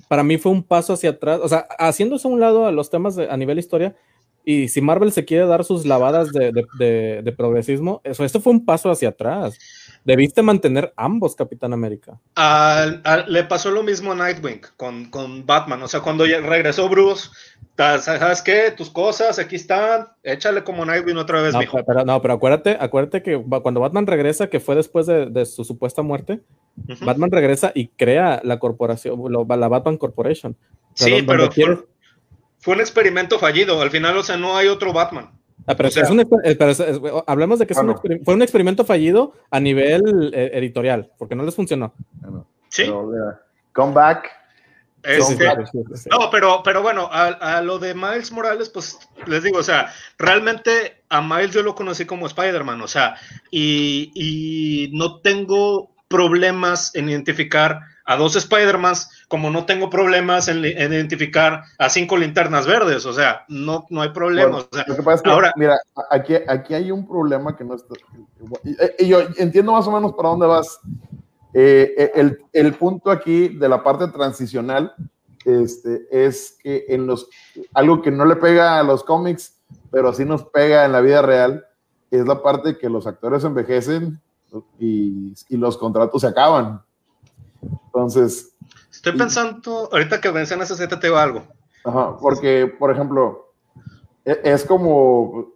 para 0.08 0.24
mí 0.24 0.38
fue 0.38 0.52
un 0.52 0.64
paso 0.64 0.94
hacia 0.94 1.12
atrás, 1.12 1.40
o 1.44 1.48
sea, 1.48 1.68
haciéndose 1.78 2.28
a 2.28 2.32
un 2.32 2.40
lado 2.40 2.66
a 2.66 2.72
los 2.72 2.90
temas 2.90 3.18
a 3.18 3.38
nivel 3.38 3.60
historia, 3.60 3.96
y 4.46 4.68
si 4.68 4.80
Marvel 4.80 5.12
se 5.12 5.26
quiere 5.26 5.48
dar 5.48 5.64
sus 5.64 5.86
lavadas 5.86 6.32
de, 6.32 6.52
de, 6.78 7.22
de 7.24 7.32
progresismo, 7.32 8.02
eso, 8.04 8.24
esto 8.24 8.40
fue 8.40 8.54
un 8.54 8.64
paso 8.64 8.92
hacia 8.92 9.10
atrás. 9.10 9.58
Debiste 10.06 10.44
mantener 10.44 10.94
ambos 10.96 11.36
Capitán 11.36 11.74
América. 11.74 12.20
le 13.28 13.44
pasó 13.46 13.72
lo 13.72 13.82
mismo 13.82 14.12
a 14.12 14.16
Nightwing 14.16 14.62
con, 14.78 15.10
con, 15.10 15.48
Batman. 15.48 15.82
O 15.82 15.88
sea, 15.88 16.02
cuando 16.02 16.26
regresó 16.26 16.88
Bruce, 16.88 17.30
¿sabes 17.76 18.44
qué? 18.44 18.72
Tus 18.78 18.92
cosas 18.92 19.40
aquí 19.40 19.56
están. 19.56 20.10
Échale 20.22 20.64
como 20.64 20.86
Nightwing 20.86 21.18
otra 21.18 21.42
vez, 21.42 21.56
no, 21.56 21.62
Pero, 21.88 22.06
no, 22.06 22.22
pero 22.22 22.36
acuérdate, 22.36 22.78
acuérdate 22.80 23.24
que 23.24 23.44
cuando 23.64 23.80
Batman 23.80 24.06
regresa, 24.06 24.48
que 24.48 24.60
fue 24.60 24.76
después 24.76 25.08
de, 25.08 25.46
su 25.48 25.66
supuesta 25.66 26.04
muerte, 26.04 26.42
Batman 27.02 27.32
regresa 27.32 27.72
y 27.74 27.88
crea 27.88 28.42
la 28.44 28.60
corporación, 28.60 29.20
la 29.32 29.68
Batman 29.68 29.98
Corporation. 29.98 30.56
Sí, 30.94 31.24
pero 31.26 31.50
fue 32.60 32.74
un 32.74 32.80
experimento 32.80 33.40
fallido. 33.40 33.82
Al 33.82 33.92
final, 33.92 34.18
o 34.18 34.24
sea, 34.24 34.38
no 34.38 34.58
hay 34.58 34.68
otro 34.68 34.92
Batman. 34.92 35.32
Ah, 35.68 35.76
pero, 35.76 35.90
hablemos 37.28 37.60
de 37.60 37.66
que 37.68 37.74
fue 38.24 38.34
un 38.34 38.42
experimento 38.42 38.86
fallido 38.86 39.34
a 39.50 39.60
nivel 39.60 40.32
eh, 40.34 40.52
editorial, 40.54 41.12
porque 41.18 41.36
no 41.36 41.44
les 41.44 41.56
funcionó. 41.56 41.94
Sí. 42.70 42.92
come 43.74 43.94
back. 43.94 44.30
Este, 45.02 45.46
no, 46.10 46.32
pero, 46.32 46.62
pero 46.64 46.82
bueno, 46.82 47.08
a, 47.12 47.62
lo 47.62 47.78
de 47.78 47.94
Miles 47.94 48.32
Morales, 48.32 48.70
pues 48.70 48.98
les 49.28 49.44
digo, 49.44 49.60
o 49.60 49.64
sea, 49.64 49.94
realmente 50.18 51.04
a 51.10 51.22
Miles 51.22 51.52
yo 51.52 51.62
lo 51.62 51.76
conocí 51.76 52.06
como 52.06 52.26
Spider-Man, 52.26 52.82
o 52.82 52.88
sea, 52.88 53.16
y, 53.52 54.12
y 54.16 54.90
no 54.98 55.20
tengo 55.20 55.95
problemas 56.08 56.94
en 56.96 57.10
identificar 57.10 57.82
a 58.06 58.16
dos 58.18 58.36
Spider-Mans, 58.36 59.10
como 59.28 59.50
no 59.50 59.66
tengo 59.66 59.90
problemas 59.90 60.48
en, 60.48 60.64
identificar 60.64 61.64
a 61.80 61.90
cinco 61.90 62.18
linternas 62.18 62.68
verdes, 62.68 63.06
o 63.06 63.14
sea, 63.14 63.46
no, 63.48 63.86
no 63.90 64.02
hay 64.02 64.10
problemas. 64.10 64.68
lo 64.88 64.96
que 64.96 65.02
pasa 65.02 65.16
es 65.16 65.22
que, 65.24 65.30
ahora, 65.30 65.52
mira, 65.56 65.78
aquí, 66.12 66.36
aquí 66.48 66.76
hay 66.76 66.92
un 66.92 67.08
problema 67.08 67.56
que 67.58 67.64
no 67.64 67.76
está. 67.76 67.96
Y, 69.00 69.08
yo 69.08 69.22
entiendo 69.38 69.72
más 69.72 69.88
o 69.88 69.92
menos 69.92 70.14
para 70.14 70.30
dónde 70.30 70.46
vas. 70.46 70.80
Eh, 71.54 71.94
eh, 71.98 72.12
el, 72.16 72.38
el, 72.52 72.74
punto 72.74 73.10
aquí 73.10 73.48
de 73.48 73.70
la 73.70 73.82
parte 73.82 74.10
transicional 74.10 74.94
este, 75.46 76.06
es 76.12 76.58
que 76.62 76.86
en 76.90 77.08
los, 77.08 77.30
algo 77.74 78.02
que 78.02 78.12
no 78.12 78.26
le 78.26 78.36
pega 78.36 78.78
a 78.78 78.84
los 78.84 79.04
cómics, 79.04 79.56
pero 79.90 80.12
sí 80.12 80.26
nos 80.26 80.44
pega 80.44 80.86
en 80.86 80.92
la 80.92 81.02
vida 81.02 81.22
real, 81.22 81.66
es 82.12 82.26
la 82.26 82.44
parte 82.44 82.78
que 82.78 82.90
los 82.90 83.08
actores 83.08 83.44
envejecen 83.46 84.22
y, 84.80 85.34
y 85.50 85.58
los 85.58 85.78
contratos 85.78 86.22
se 86.22 86.28
acaban. 86.28 86.82
Entonces. 87.62 88.56
Estoy 88.92 89.18
pensando, 89.18 89.90
ahorita 89.92 90.22
que 90.22 90.32
mencionas 90.32 90.72
ese 90.72 90.88
te 90.88 90.96
digo 90.98 91.18
algo. 91.18 91.44
Ajá, 91.84 92.18
porque, 92.20 92.74
por 92.80 92.92
ejemplo, 92.92 93.52
e, 94.24 94.40
es 94.44 94.66
como 94.66 95.54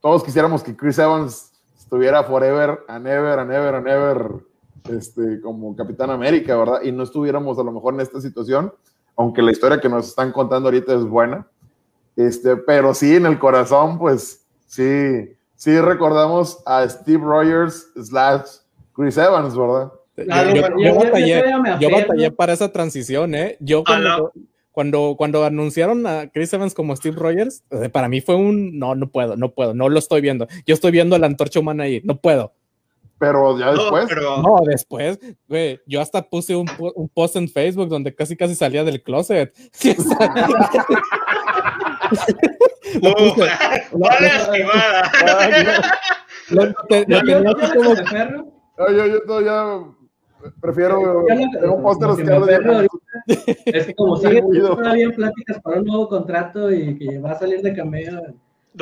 todos 0.00 0.24
quisiéramos 0.24 0.62
que 0.62 0.76
Chris 0.76 0.98
Evans 0.98 1.52
estuviera 1.78 2.24
forever 2.24 2.84
and 2.88 3.06
ever 3.06 3.38
and 3.38 3.52
ever 3.52 3.74
and 3.74 3.86
ever 3.86 4.44
este, 4.90 5.40
como 5.40 5.76
Capitán 5.76 6.10
América, 6.10 6.56
¿verdad? 6.56 6.82
Y 6.82 6.90
no 6.90 7.04
estuviéramos 7.04 7.58
a 7.58 7.62
lo 7.62 7.70
mejor 7.70 7.94
en 7.94 8.00
esta 8.00 8.20
situación, 8.20 8.72
aunque 9.16 9.42
la 9.42 9.52
historia 9.52 9.80
que 9.80 9.88
nos 9.88 10.08
están 10.08 10.32
contando 10.32 10.68
ahorita 10.68 10.94
es 10.94 11.04
buena. 11.04 11.46
Este, 12.16 12.56
pero 12.56 12.92
sí, 12.94 13.14
en 13.14 13.26
el 13.26 13.38
corazón, 13.38 13.98
pues 13.98 14.44
sí, 14.66 15.36
sí 15.62 15.80
recordamos 15.80 16.60
a 16.66 16.88
Steve 16.88 17.22
Rogers 17.22 17.86
slash 17.94 18.42
Chris 18.96 19.16
Evans, 19.16 19.56
¿verdad? 19.56 19.92
yo, 20.76 21.88
batallé, 21.88 22.32
para 22.32 22.52
esa 22.52 22.72
transición, 22.72 23.36
¿eh? 23.36 23.56
Yo 23.60 23.84
cuando, 23.84 24.32
cuando, 24.72 25.14
cuando 25.16 25.44
anunciaron 25.44 26.04
a 26.04 26.28
Chris 26.32 26.52
Evans 26.52 26.74
como 26.74 26.96
Steve 26.96 27.16
Rogers, 27.16 27.62
para 27.92 28.08
mí 28.08 28.20
fue 28.20 28.34
un, 28.34 28.76
no, 28.76 28.96
no 28.96 29.08
puedo, 29.08 29.36
no 29.36 29.52
puedo, 29.52 29.72
no 29.72 29.88
lo 29.88 30.00
estoy 30.00 30.20
viendo. 30.20 30.48
Yo 30.66 30.74
estoy 30.74 30.90
viendo 30.90 31.14
a 31.14 31.20
la 31.20 31.28
antorcha 31.28 31.60
humana 31.60 31.84
ahí, 31.84 32.00
no 32.02 32.16
puedo. 32.16 32.52
Pero 33.20 33.56
ya 33.56 33.70
después. 33.70 34.08
No, 34.42 34.60
después, 34.66 35.20
güey, 35.48 35.80
yo 35.86 36.00
hasta 36.00 36.22
puse 36.22 36.56
un, 36.56 36.68
un, 36.96 37.08
post 37.08 37.36
en 37.36 37.48
Facebook 37.48 37.88
donde 37.88 38.12
casi 38.12 38.36
casi 38.36 38.56
salía 38.56 38.82
del 38.82 39.00
closet. 39.00 39.54
lo 43.00 43.14
puse, 43.14 43.48
yo, 48.88 49.06
yo 49.06 49.22
todavía 49.22 49.84
prefiero 50.60 51.24
un 51.74 51.82
póster 51.82 52.10
Es 53.66 53.86
que 53.86 53.94
como 53.94 54.16
sigue 54.16 54.42
todavía 54.42 55.04
en 55.04 55.12
pláticas 55.12 55.60
para 55.62 55.78
un 55.80 55.86
nuevo 55.86 56.08
contrato 56.08 56.72
y 56.72 56.98
que 56.98 57.18
va 57.18 57.32
a 57.32 57.38
salir 57.38 57.62
de 57.62 57.74
cameo 57.74 58.20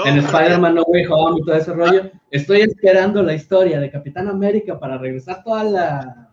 en 0.05 0.18
Spider-Man 0.18 0.75
No 0.76 0.83
Way 0.83 1.07
Home 1.10 1.41
y 1.41 1.44
todo 1.44 1.57
ese 1.57 1.73
rollo, 1.73 2.10
estoy 2.31 2.60
esperando 2.60 3.23
la 3.23 3.34
historia 3.34 3.81
de 3.81 3.91
Capitán 3.91 4.28
América 4.28 4.78
para 4.78 4.99
regresar 4.99 5.42
todas 5.42 5.70
la, 5.70 6.31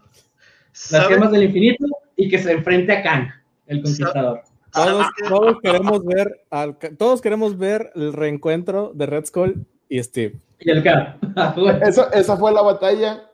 las 0.91 1.07
gemas 1.07 1.31
del 1.31 1.43
infinito 1.43 1.85
y 2.15 2.29
que 2.29 2.37
se 2.37 2.51
enfrente 2.51 2.91
a 2.91 3.01
Kang, 3.01 3.27
el 3.65 3.81
conquistador. 3.81 4.43
Todos, 4.85 5.07
todos, 5.27 5.57
queremos 5.61 6.05
ver 6.05 6.45
al, 6.49 6.77
todos 6.97 7.21
queremos 7.21 7.57
ver 7.57 7.91
el 7.95 8.13
reencuentro 8.13 8.91
de 8.93 9.05
Red 9.05 9.25
Skull 9.25 9.65
y 9.89 10.03
Steve. 10.03 10.39
Y 10.59 10.69
el 10.69 10.83
Kang. 10.83 11.17
esa, 11.87 12.09
esa 12.09 12.37
fue 12.37 12.51
la 12.51 12.61
batalla 12.61 13.29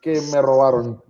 que 0.00 0.20
me 0.32 0.40
robaron. 0.40 1.02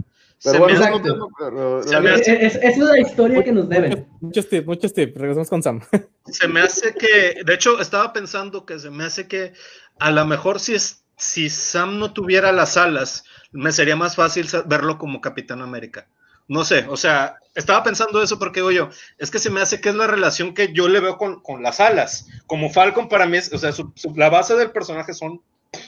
Pero 0.44 0.60
bueno, 0.60 0.74
esa 0.74 2.32
es 2.32 2.78
la 2.78 2.98
historia 3.00 3.42
que 3.42 3.50
nos 3.50 3.68
deben. 3.68 4.07
Muchos 4.20 4.48
tips, 4.48 4.66
muchos 4.66 4.94
tips. 4.94 5.15
Regresamos 5.15 5.48
con 5.48 5.62
Sam. 5.62 5.81
Se 6.26 6.47
me 6.47 6.60
hace 6.60 6.94
que, 6.94 7.42
de 7.44 7.55
hecho, 7.55 7.81
estaba 7.81 8.12
pensando 8.12 8.65
que 8.65 8.78
se 8.78 8.90
me 8.90 9.05
hace 9.05 9.26
que 9.26 9.52
a 9.98 10.10
lo 10.10 10.24
mejor 10.26 10.60
si, 10.60 10.74
es, 10.74 11.02
si 11.16 11.48
Sam 11.48 11.98
no 11.98 12.12
tuviera 12.12 12.52
las 12.52 12.76
alas, 12.76 13.24
me 13.50 13.73
sería 13.73 13.97
más 13.97 14.15
fácil 14.15 14.47
verlo 14.66 14.98
como 14.98 15.20
Capitán 15.20 15.62
América. 15.62 16.07
No 16.47 16.65
sé, 16.65 16.86
o 16.89 16.97
sea, 16.97 17.39
estaba 17.58 17.82
pensando 17.82 18.22
eso 18.22 18.38
porque 18.38 18.60
digo 18.60 18.70
yo, 18.70 18.88
es 19.18 19.30
que 19.30 19.38
se 19.38 19.50
me 19.50 19.60
hace 19.60 19.80
que 19.80 19.88
es 19.88 19.94
la 19.94 20.06
relación 20.06 20.54
que 20.54 20.72
yo 20.72 20.88
le 20.88 21.00
veo 21.00 21.18
con, 21.18 21.42
con 21.42 21.62
las 21.62 21.80
alas. 21.80 22.28
Como 22.46 22.70
Falcon 22.70 23.08
para 23.08 23.26
mí, 23.26 23.36
es, 23.36 23.52
o 23.52 23.58
sea, 23.58 23.72
la 24.14 24.30
base 24.30 24.54
del 24.54 24.70
personaje 24.70 25.12
son 25.12 25.42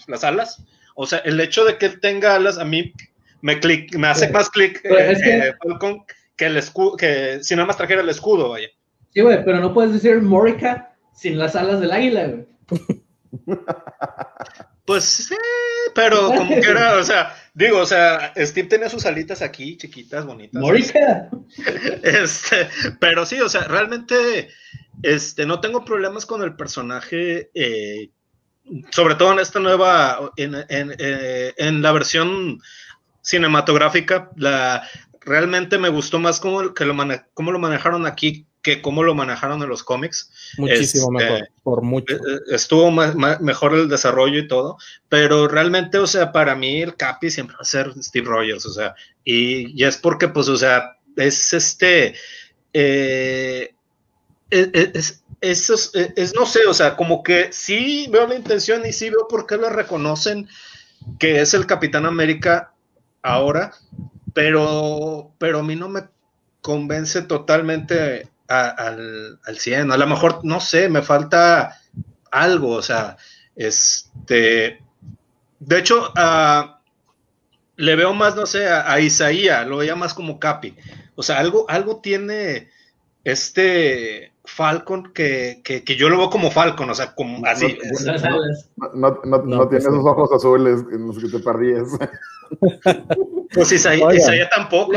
las 0.08 0.24
alas. 0.24 0.65
O 0.97 1.07
sea, 1.07 1.20
el 1.20 1.40
hecho 1.40 1.65
de 1.65 1.78
que 1.78 1.86
él 1.86 2.00
tenga 2.00 2.34
alas 2.34 2.58
a 2.58 2.65
mí 2.65 2.92
me, 3.40 3.60
click, 3.60 3.94
me 3.94 4.08
hace 4.08 4.28
más 4.31 4.50
clic 4.50 4.84
eh, 4.84 5.12
eh, 5.12 5.55
que... 6.36 6.47
el 6.47 6.57
escudo, 6.57 6.97
que 6.97 7.39
si 7.42 7.55
nada 7.55 7.66
más 7.66 7.76
trajera 7.76 8.02
el 8.02 8.08
escudo, 8.08 8.50
vaya. 8.50 8.68
Sí, 9.15 9.20
güey, 9.20 9.44
pero 9.44 9.60
no 9.60 9.73
puedes 9.73 9.92
decir 9.92 10.20
Morica 10.20 10.94
sin 11.15 11.39
las 11.39 11.55
alas 11.55 11.81
del 11.81 11.92
águila, 11.92 12.26
güey. 12.26 12.47
Pues 14.86 15.05
sí, 15.05 15.36
pero 15.94 16.26
como 16.26 16.49
que 16.49 16.68
era, 16.68 16.97
o 16.97 17.05
sea, 17.05 17.32
digo, 17.64 17.78
o 17.78 17.86
sea, 17.86 18.32
Steve 18.36 18.68
tenía 18.68 18.89
sus 18.89 19.06
alitas 19.06 19.42
aquí, 19.42 19.76
chiquitas, 19.76 20.24
bonitas. 20.26 20.60
Morica. 20.60 21.30
Este, 22.02 22.68
pero 22.98 23.26
sí, 23.26 23.40
o 23.40 23.48
sea, 23.48 23.64
realmente, 23.64 24.48
este, 25.02 25.47
no 25.47 25.60
tengo 25.60 25.84
problemas 25.84 26.26
con 26.26 26.42
el 26.42 26.56
personaje, 26.56 27.50
eh, 27.55 28.10
sobre 28.90 29.16
todo 29.16 29.32
en 29.32 29.40
esta 29.40 29.58
nueva, 29.60 30.32
en, 30.36 30.55
en, 30.68 30.94
en 30.98 31.82
la 31.82 31.92
versión 31.92 32.60
cinematográfica, 33.22 34.30
la, 34.36 34.89
realmente 35.20 35.78
me 35.78 35.89
gustó 35.89 36.18
más 36.18 36.40
cómo, 36.40 36.74
que 36.74 36.84
lo, 36.84 36.97
cómo 37.34 37.52
lo 37.52 37.58
manejaron 37.58 38.06
aquí 38.06 38.47
que 38.62 38.82
cómo 38.82 39.02
lo 39.02 39.14
manejaron 39.14 39.62
en 39.62 39.68
los 39.68 39.82
cómics. 39.82 40.30
Muchísimo 40.58 41.18
este, 41.18 41.32
mejor, 41.32 41.48
por 41.62 41.82
mucho. 41.82 42.14
Eh, 42.14 42.18
eh, 42.18 42.39
estuvo 42.50 42.90
mejor 42.90 43.74
el 43.74 43.89
desarrollo 43.89 44.39
y 44.39 44.48
todo, 44.48 44.76
pero 45.08 45.48
realmente, 45.48 45.98
o 45.98 46.06
sea, 46.06 46.32
para 46.32 46.55
mí 46.55 46.82
el 46.82 46.97
Capi 46.97 47.30
siempre 47.30 47.56
va 47.56 47.62
a 47.62 47.64
ser 47.64 47.92
Steve 48.02 48.26
Rogers, 48.26 48.66
o 48.66 48.72
sea, 48.72 48.94
y, 49.24 49.82
es 49.82 49.97
porque, 49.97 50.28
pues, 50.28 50.48
o 50.48 50.56
sea, 50.56 50.97
es 51.16 51.52
este, 51.52 52.14
eh, 52.72 53.74
es, 54.50 55.22
es, 55.40 55.92
es, 55.94 56.34
no 56.34 56.44
sé, 56.44 56.66
o 56.66 56.74
sea, 56.74 56.97
como 56.97 57.22
que 57.22 57.52
sí 57.52 58.08
veo 58.10 58.26
la 58.26 58.34
intención 58.34 58.84
y 58.84 58.92
sí 58.92 59.10
veo 59.10 59.26
por 59.28 59.47
qué 59.47 59.56
lo 59.56 59.70
reconocen 59.70 60.48
que 61.18 61.40
es 61.40 61.55
el 61.55 61.66
Capitán 61.66 62.06
América 62.06 62.72
ahora, 63.22 63.72
pero, 64.34 65.32
pero 65.39 65.60
a 65.60 65.62
mí 65.62 65.76
no 65.76 65.89
me 65.89 66.02
convence 66.60 67.22
totalmente 67.22 68.28
al, 68.51 69.39
al 69.45 69.59
100. 69.59 69.93
A 69.93 69.97
lo 69.97 70.07
mejor, 70.07 70.45
no 70.45 70.61
sé, 70.61 70.89
me 70.89 71.03
falta 71.03 71.79
algo, 72.31 72.70
o 72.70 72.83
sea, 72.83 73.17
este, 73.57 74.83
de 75.59 75.79
hecho, 75.79 76.12
le 77.77 77.97
veo 77.97 78.15
más, 78.15 78.37
no 78.37 78.47
sé, 78.47 78.69
a, 78.69 78.91
a, 78.91 79.01
Isaías, 79.01 79.67
lo 79.67 79.79
veía 79.79 79.97
más 79.97 80.15
como 80.15 80.39
Capi. 80.39 80.77
O 81.15 81.23
sea, 81.23 81.39
algo, 81.39 81.67
algo 81.69 82.01
tiene 82.01 82.69
este 83.25 84.33
Falcon 84.45 85.12
que, 85.12 85.61
que, 85.62 85.85
que 85.85 85.97
yo 85.97 86.09
lo 86.09 86.19
veo 86.19 86.31
como 86.31 86.51
Falcon, 86.51 86.91
o 86.91 86.95
sea, 86.95 87.15
como 87.15 87.45
así. 87.47 87.79
No, 88.95 89.20
no, 89.25 89.39
no 89.43 89.69
tiene 89.69 89.85
esos 89.85 90.05
ojos 90.05 90.33
azules 90.33 90.85
en 90.93 91.07
los 91.07 91.19
que 91.19 91.29
te 91.29 91.39
perdías. 91.39 91.89
Pues 93.53 93.73
Isaías 93.73 94.49
tampoco. 94.51 94.93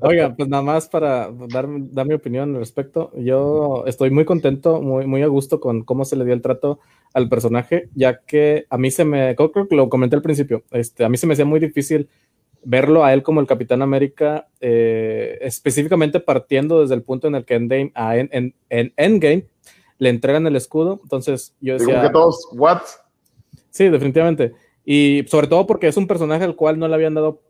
Oiga, 0.00 0.34
pues 0.36 0.48
nada 0.48 0.62
más 0.62 0.88
para 0.88 1.30
dar, 1.48 1.66
dar, 1.68 2.06
mi 2.06 2.14
opinión 2.14 2.54
al 2.54 2.60
respecto. 2.60 3.10
Yo 3.16 3.84
estoy 3.86 4.10
muy 4.10 4.24
contento, 4.24 4.82
muy, 4.82 5.06
muy 5.06 5.22
a 5.22 5.28
gusto 5.28 5.60
con 5.60 5.82
cómo 5.82 6.04
se 6.04 6.16
le 6.16 6.24
dio 6.24 6.34
el 6.34 6.42
trato 6.42 6.80
al 7.14 7.28
personaje, 7.28 7.88
ya 7.94 8.20
que 8.20 8.66
a 8.68 8.76
mí 8.76 8.90
se 8.90 9.04
me, 9.04 9.34
creo 9.34 9.52
que 9.52 9.74
lo 9.74 9.88
comenté 9.88 10.16
al 10.16 10.22
principio, 10.22 10.64
este, 10.72 11.04
a 11.04 11.08
mí 11.08 11.16
se 11.16 11.26
me 11.26 11.32
hacía 11.32 11.46
muy 11.46 11.60
difícil 11.60 12.10
verlo 12.64 13.04
a 13.04 13.12
él 13.14 13.22
como 13.22 13.40
el 13.40 13.46
Capitán 13.46 13.82
América, 13.82 14.48
eh, 14.60 15.38
específicamente 15.40 16.20
partiendo 16.20 16.80
desde 16.80 16.94
el 16.94 17.02
punto 17.02 17.28
en 17.28 17.36
el 17.36 17.44
que 17.44 17.54
Endgame, 17.54 17.92
en, 17.94 18.54
en, 18.68 18.92
Endgame 18.96 19.46
le 19.98 20.08
entregan 20.08 20.46
el 20.46 20.56
escudo. 20.56 21.00
Entonces 21.02 21.54
yo 21.60 21.74
decía. 21.74 22.02
que 22.02 22.10
todos, 22.10 22.48
¿what? 22.52 22.82
Sí, 23.70 23.88
definitivamente. 23.88 24.52
Y 24.84 25.24
sobre 25.28 25.46
todo 25.46 25.66
porque 25.66 25.88
es 25.88 25.96
un 25.96 26.06
personaje 26.06 26.44
al 26.44 26.56
cual 26.56 26.78
no 26.78 26.88
le 26.88 26.94
habían 26.94 27.14
dado 27.14 27.40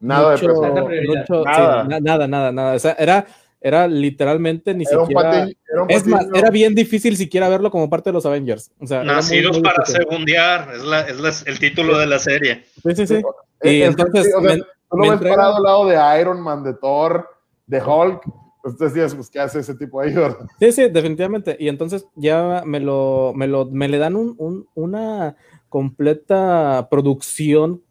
nada 0.00 0.32
mucho, 0.32 0.48
mucho, 0.48 1.44
nada. 1.44 1.86
Sí, 1.88 2.02
nada, 2.02 2.26
nada, 2.26 2.52
nada. 2.52 2.74
O 2.74 2.78
sea, 2.78 2.96
era, 2.98 3.26
era 3.60 3.86
literalmente 3.86 4.74
ni 4.74 4.84
siquiera. 4.84 5.42
era, 5.42 5.50
es 5.88 6.06
más, 6.06 6.26
era 6.34 6.50
bien 6.50 6.74
difícil 6.74 7.16
siquiera 7.16 7.48
verlo 7.48 7.70
como 7.70 7.88
parte 7.88 8.10
de 8.10 8.14
los 8.14 8.26
Avengers. 8.26 8.72
O 8.80 8.86
sea, 8.86 9.04
Nacidos 9.04 9.52
muy, 9.52 9.62
muy 9.62 9.70
para 9.70 9.84
segundear, 9.84 10.68
es, 10.74 10.82
la, 10.82 11.00
es 11.02 11.20
la, 11.20 11.32
el 11.46 11.58
título 11.58 11.98
de 11.98 12.06
la 12.06 12.18
serie. 12.18 12.64
Sí, 12.82 12.94
sí, 12.96 13.06
sí. 13.06 13.22
Y 13.62 13.82
entonces. 13.82 14.24
Sí, 14.24 14.32
o 14.36 14.40
sea, 14.40 14.56
me, 14.56 14.62
tú 14.62 14.96
lo 14.96 15.10
ves 15.10 15.20
parado 15.20 15.56
al 15.56 15.62
lado 15.62 15.86
de 15.86 16.20
Iron 16.20 16.40
Man, 16.40 16.64
de 16.64 16.74
Thor, 16.74 17.28
de 17.66 17.80
Hulk. 17.80 18.22
Ustedes 18.62 18.92
decían, 18.92 19.16
pues, 19.16 19.30
¿qué 19.30 19.40
hace 19.40 19.60
ese 19.60 19.74
tipo 19.74 20.00
ahí? 20.00 20.14
Sí, 20.58 20.72
sí, 20.72 20.88
definitivamente. 20.88 21.56
Y 21.58 21.68
entonces 21.68 22.06
ya 22.14 22.62
me 22.66 22.78
lo, 22.78 23.32
me 23.34 23.46
lo, 23.46 23.66
me 23.66 23.88
le 23.88 23.96
dan 23.96 24.16
un, 24.16 24.34
un, 24.36 24.68
una 24.74 25.34
completa 25.70 26.88
producción 26.90 27.82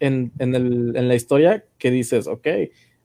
en, 0.00 0.32
en, 0.40 0.54
el, 0.56 0.96
en, 0.96 1.06
la 1.06 1.14
historia 1.14 1.64
que 1.78 1.92
dices, 1.92 2.26
ok, 2.26 2.48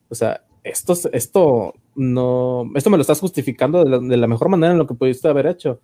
o 0.08 0.14
sea, 0.16 0.44
esto, 0.64 0.94
esto 1.12 1.74
no, 1.94 2.68
esto 2.74 2.90
me 2.90 2.96
lo 2.96 3.02
estás 3.02 3.20
justificando 3.20 3.84
de 3.84 3.90
la, 3.90 3.98
de 4.00 4.16
la 4.16 4.26
mejor 4.26 4.48
manera 4.48 4.72
en 4.72 4.78
lo 4.78 4.88
que 4.88 4.94
pudiste 4.94 5.28
haber 5.28 5.46
hecho. 5.46 5.80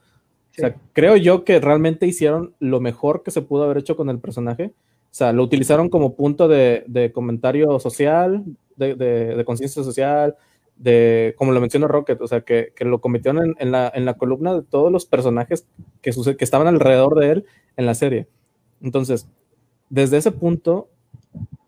Sí. 0.51 0.63
O 0.63 0.67
sea, 0.67 0.77
creo 0.93 1.17
yo 1.17 1.45
que 1.45 1.61
realmente 1.61 2.07
hicieron 2.07 2.55
lo 2.59 2.81
mejor 2.81 3.23
que 3.23 3.31
se 3.31 3.43
pudo 3.43 3.63
haber 3.63 3.79
hecho 3.79 3.97
con 3.97 4.11
el 4.11 4.19
personaje. 4.19 4.73
O 5.11 5.15
sea, 5.15 5.33
lo 5.33 5.45
utilizaron 5.45 5.89
como 5.89 6.17
punto 6.17 6.49
de, 6.49 6.85
de 6.89 7.13
comentario 7.13 7.79
social, 7.79 8.45
de, 8.77 8.95
de 8.97 9.45
conciencia 9.45 9.83
social, 9.85 10.37
de, 10.79 11.35
como 11.37 11.53
lo 11.53 11.61
mencionó 11.61 11.89
Rocket, 11.89 12.21
o 12.21 12.27
sea, 12.27 12.43
que, 12.43 12.73
que 12.75 12.85
lo 12.85 13.01
convirtieron 13.01 13.45
en, 13.45 13.55
en, 13.59 13.73
la, 13.73 13.91
en, 13.95 14.05
la, 14.05 14.15
columna 14.15 14.55
de 14.55 14.63
todos 14.63 14.91
los 14.91 15.07
personajes 15.07 15.67
que, 16.01 16.13
que 16.13 16.45
estaban 16.45 16.69
alrededor 16.69 17.19
de 17.19 17.31
él 17.31 17.45
en 17.77 17.87
la 17.87 17.95
serie. 17.95 18.29
Entonces, 18.83 19.27
desde 19.91 20.19
ese 20.19 20.33
punto, 20.33 20.89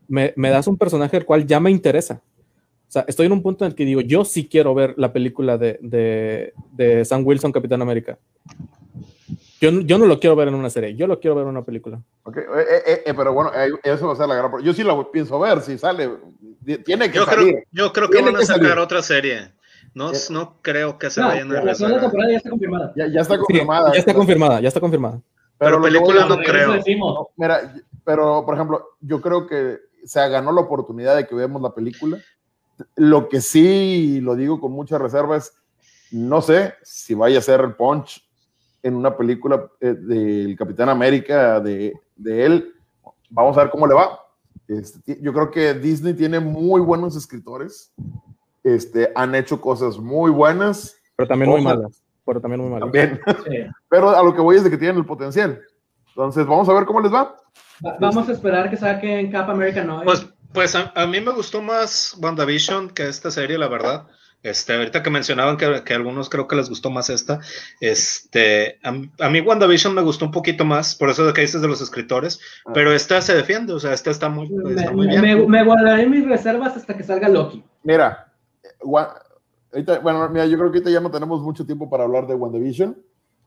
me, 0.09 0.33
me 0.37 0.51
das 0.51 0.67
un 0.67 0.77
personaje 0.77 1.17
el 1.17 1.25
cual 1.25 1.47
ya 1.47 1.61
me 1.61 1.71
interesa. 1.71 2.23
O 2.91 2.93
sea, 2.93 3.05
estoy 3.07 3.27
en 3.27 3.33
un 3.33 3.41
punto 3.41 3.65
en 3.65 3.71
el 3.71 3.77
que 3.77 3.85
digo, 3.85 4.01
yo 4.01 4.25
sí 4.25 4.49
quiero 4.49 4.75
ver 4.75 4.95
la 4.97 5.13
película 5.13 5.57
de, 5.57 5.79
de, 5.81 7.05
Sam 7.05 7.25
Wilson, 7.25 7.53
Capitán 7.53 7.81
América. 7.81 8.19
Yo, 9.61 9.71
yo, 9.71 9.97
no 9.97 10.07
lo 10.07 10.19
quiero 10.19 10.35
ver 10.35 10.49
en 10.49 10.55
una 10.55 10.71
serie, 10.71 10.97
yo 10.97 11.07
lo 11.07 11.21
quiero 11.21 11.37
ver 11.37 11.45
en 11.45 11.51
una 11.51 11.65
película. 11.65 12.03
Ok, 12.25 12.39
eh, 12.39 12.43
eh, 12.85 13.03
eh, 13.07 13.15
pero 13.15 13.33
bueno, 13.33 13.53
eso 13.85 14.09
va 14.09 14.15
a 14.15 14.17
ser 14.17 14.27
la 14.27 14.35
gran... 14.35 14.51
Yo 14.65 14.73
sí 14.73 14.83
lo 14.83 15.09
pienso 15.13 15.39
ver, 15.39 15.61
si 15.61 15.79
sale. 15.79 16.11
Tiene 16.85 17.13
que 17.13 17.19
yo 17.19 17.27
salir. 17.27 17.53
Creo, 17.53 17.65
yo 17.71 17.93
creo 17.93 18.11
que 18.11 18.23
van 18.23 18.35
a 18.35 18.43
sacar 18.45 18.81
otra 18.81 19.03
serie. 19.05 19.53
No, 19.95 20.11
no 20.31 20.57
creo 20.61 20.99
que 20.99 21.11
se 21.11 21.21
vayan 21.21 21.55
a 21.55 21.63
La 21.63 21.77
segunda 21.77 22.01
temporada 22.01 22.33
ya 22.33 22.39
está 22.39 22.51
confirmada. 22.51 22.93
Ya, 22.97 23.07
ya 23.07 23.21
está 23.21 23.39
confirmada. 23.39 23.93
ya 23.93 23.99
está 24.01 24.15
confirmada, 24.15 24.61
ya 24.61 24.69
está 24.69 24.81
confirmada. 24.81 25.23
Pero, 25.61 25.83
película 25.83 26.25
no 26.25 26.39
creo. 26.39 26.81
Mira, 27.37 27.75
pero 28.03 28.45
por 28.47 28.55
ejemplo, 28.55 28.97
yo 28.99 29.21
creo 29.21 29.47
que 29.47 29.79
se 30.05 30.27
ganó 30.31 30.53
la 30.53 30.63
oportunidad 30.63 31.15
de 31.15 31.27
que 31.27 31.35
veamos 31.35 31.61
la 31.61 31.75
película. 31.75 32.19
Lo 32.97 33.29
que 33.29 33.43
sí, 33.43 34.21
lo 34.23 34.37
digo 34.37 34.59
con 34.59 34.73
mucha 34.73 34.97
reserva, 34.97 35.37
es 35.37 35.53
no 36.13 36.41
sé 36.41 36.73
si 36.83 37.13
vaya 37.13 37.39
a 37.39 37.43
ser 37.43 37.61
el 37.61 37.75
punch 37.75 38.27
en 38.83 38.95
una 38.95 39.15
película 39.15 39.71
eh, 39.83 39.93
del 39.93 40.57
Capitán 40.57 40.89
América, 40.89 41.61
de, 41.61 41.93
de, 42.17 42.47
él. 42.47 42.75
Vamos 43.29 43.59
a 43.59 43.65
ver 43.65 43.71
cómo 43.71 43.87
le 43.87 43.93
va. 43.93 44.19
Este, 44.67 45.19
yo 45.21 45.35
creo 45.35 45.51
que 45.51 45.75
Disney 45.75 46.15
tiene 46.15 46.41
muy 46.41 46.81
buenos 46.81 47.17
escritores. 47.17 47.93
Este, 48.65 49.13
han 49.15 49.35
hecho 49.35 49.61
cosas 49.61 49.99
muy 49.99 50.31
buenas. 50.31 50.97
Pero 51.17 51.29
también 51.29 51.51
muy 51.51 51.61
malas. 51.61 52.03
Pero 52.25 52.41
también 52.41 52.61
muy 52.61 52.71
malas. 52.71 52.91
También. 52.91 53.21
Pero 53.89 54.11
a 54.11 54.23
lo 54.23 54.35
que 54.35 54.41
voy 54.41 54.57
es 54.57 54.65
de 54.65 54.71
que 54.71 54.79
tienen 54.79 54.99
el 54.99 55.07
potencial. 55.07 55.61
Entonces, 56.09 56.47
vamos 56.47 56.69
a 56.69 56.75
ver 56.75 56.85
cómo 56.85 57.01
les 57.01 57.13
va. 57.13 57.37
vamos 57.99 58.29
a 58.29 58.33
esperar 58.33 58.71
que 58.71 58.77
saquen 58.77 59.31
Cap 59.31 59.49
America 59.49 59.83
No. 59.85 60.03
Pues, 60.03 60.27
pues 60.53 60.75
a, 60.75 61.07
mí 61.07 61.21
me 61.21 61.33
gustó 61.33 61.63
más 61.63 62.17
WandaVision 62.21 62.91
que 62.91 63.09
esta 63.09 63.31
serie, 63.31 63.59
la 63.59 63.69
verdad. 63.69 64.07
Este, 64.43 64.75
ahorita 64.75 65.03
que 65.03 65.11
mencionaban 65.11 65.59
que, 65.59 65.85
que 65.85 65.93
algunos 65.93 66.31
creo 66.31 66.49
que 66.49 66.57
les 66.57 66.71
gustó 66.71 66.89
más 66.89 67.11
esta, 67.11 67.41
este, 67.79 68.79
a, 68.83 68.91
mí 69.29 69.41
WandaVision 69.43 69.95
me 69.95 70.01
gustó 70.01 70.25
un 70.25 70.31
poquito 70.31 70.65
más, 70.65 70.95
por 70.95 71.11
eso 71.11 71.27
de 71.27 71.35
que 71.35 71.43
dices 71.43 71.61
de 71.61 71.69
los 71.69 71.83
escritores, 71.83 72.41
ah. 72.65 72.71
pero 72.73 72.91
esta 72.95 73.21
se 73.21 73.35
defiende, 73.35 73.75
o 73.75 73.79
sea, 73.79 73.93
esta 73.93 74.11
está 74.11 74.31
muy, 74.31 74.51
está 74.71 74.93
muy 74.93 75.09
bien. 75.09 75.21
Me, 75.21 75.37
me, 75.37 75.63
guardaré 75.63 76.07
mis 76.07 76.27
reservas 76.27 76.75
hasta 76.75 76.97
que 76.97 77.03
salga 77.03 77.29
Loki. 77.29 77.63
Mira, 77.83 78.33
bueno, 80.03 80.29
mira, 80.29 80.47
yo 80.47 80.57
creo 80.57 80.71
que 80.71 80.79
ahorita 80.79 80.91
ya 80.91 81.01
no 81.01 81.11
tenemos 81.11 81.41
mucho 81.43 81.65
tiempo 81.65 81.89
para 81.89 82.05
hablar 82.05 82.27
de 82.27 82.35
WandaVision. 82.35 82.97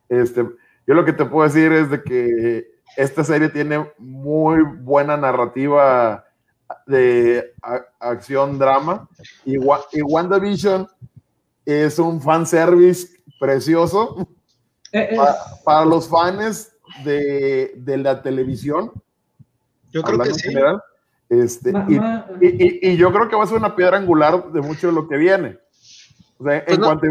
Este, 0.10 0.42
yo 0.88 0.94
lo 0.94 1.06
que 1.06 1.14
te 1.14 1.26
puedo 1.26 1.48
decir 1.48 1.72
es 1.72 1.90
de 1.90 2.04
que 2.04 2.74
esta 2.98 3.24
serie 3.24 3.50
tiene 3.50 3.92
muy 3.98 4.64
buena 4.64 5.18
narrativa 5.18 6.26
de 6.88 7.54
acción 8.00 8.58
drama 8.58 9.08
y, 9.46 9.56
y 9.58 10.02
WandaVision 10.02 10.88
es 11.66 12.00
un 12.00 12.22
fanservice 12.22 13.08
precioso 13.40 14.28
eh, 14.92 15.10
eh. 15.12 15.18
para, 15.64 15.86
los 15.86 16.08
fans 16.08 16.76
de, 17.04 17.74
de, 17.78 17.98
la 17.98 18.22
televisión. 18.22 18.92
Yo 19.92 20.04
creo 20.04 20.20
que 20.20 20.34
sí. 20.34 20.54
Este, 21.30 21.74
y, 22.42 22.90
y, 22.90 22.98
yo 22.98 23.12
creo 23.12 23.28
que 23.28 23.36
va 23.36 23.44
a 23.44 23.48
ser 23.48 23.58
una 23.58 23.76
piedra 23.76 23.98
angular 23.98 24.52
de 24.52 24.62
mucho 24.62 24.88
de 24.88 24.94
lo 24.94 25.08
que 25.08 25.18
viene. 25.18 25.58
O 26.38 26.44
sea, 26.44 26.58
en 26.58 26.64
pues 26.66 26.80
cuanto 26.80 27.08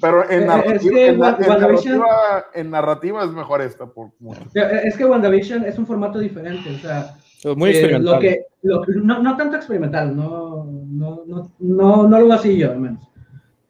pero 0.00 0.28
en, 0.28 0.42
eh, 0.42 0.46
narrativa, 0.46 2.44
en, 2.52 2.70
narrativa, 2.70 3.24
es 3.24 3.30
mejor 3.30 3.62
esta. 3.62 3.86
Por 3.86 4.10
Es 4.52 4.96
que 4.96 5.04
WandaVision 5.04 5.64
es 5.64 5.78
un 5.78 5.86
formato 5.86 6.18
diferente. 6.18 6.74
O 6.74 6.78
sea, 6.78 7.16
muy 7.56 7.70
eh, 7.70 7.72
experimental. 7.72 8.14
Lo 8.62 8.82
que, 8.82 8.96
no, 9.02 9.22
no, 9.22 9.36
tanto 9.36 9.56
experimental, 9.56 10.14
no, 10.14 10.64
no, 10.64 11.22
no, 11.26 11.50
no, 11.58 12.08
no 12.08 12.20
lo 12.20 12.32
así 12.34 12.58
yo, 12.58 12.72
al 12.72 12.80
menos. 12.80 13.08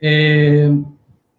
Eh, 0.00 0.76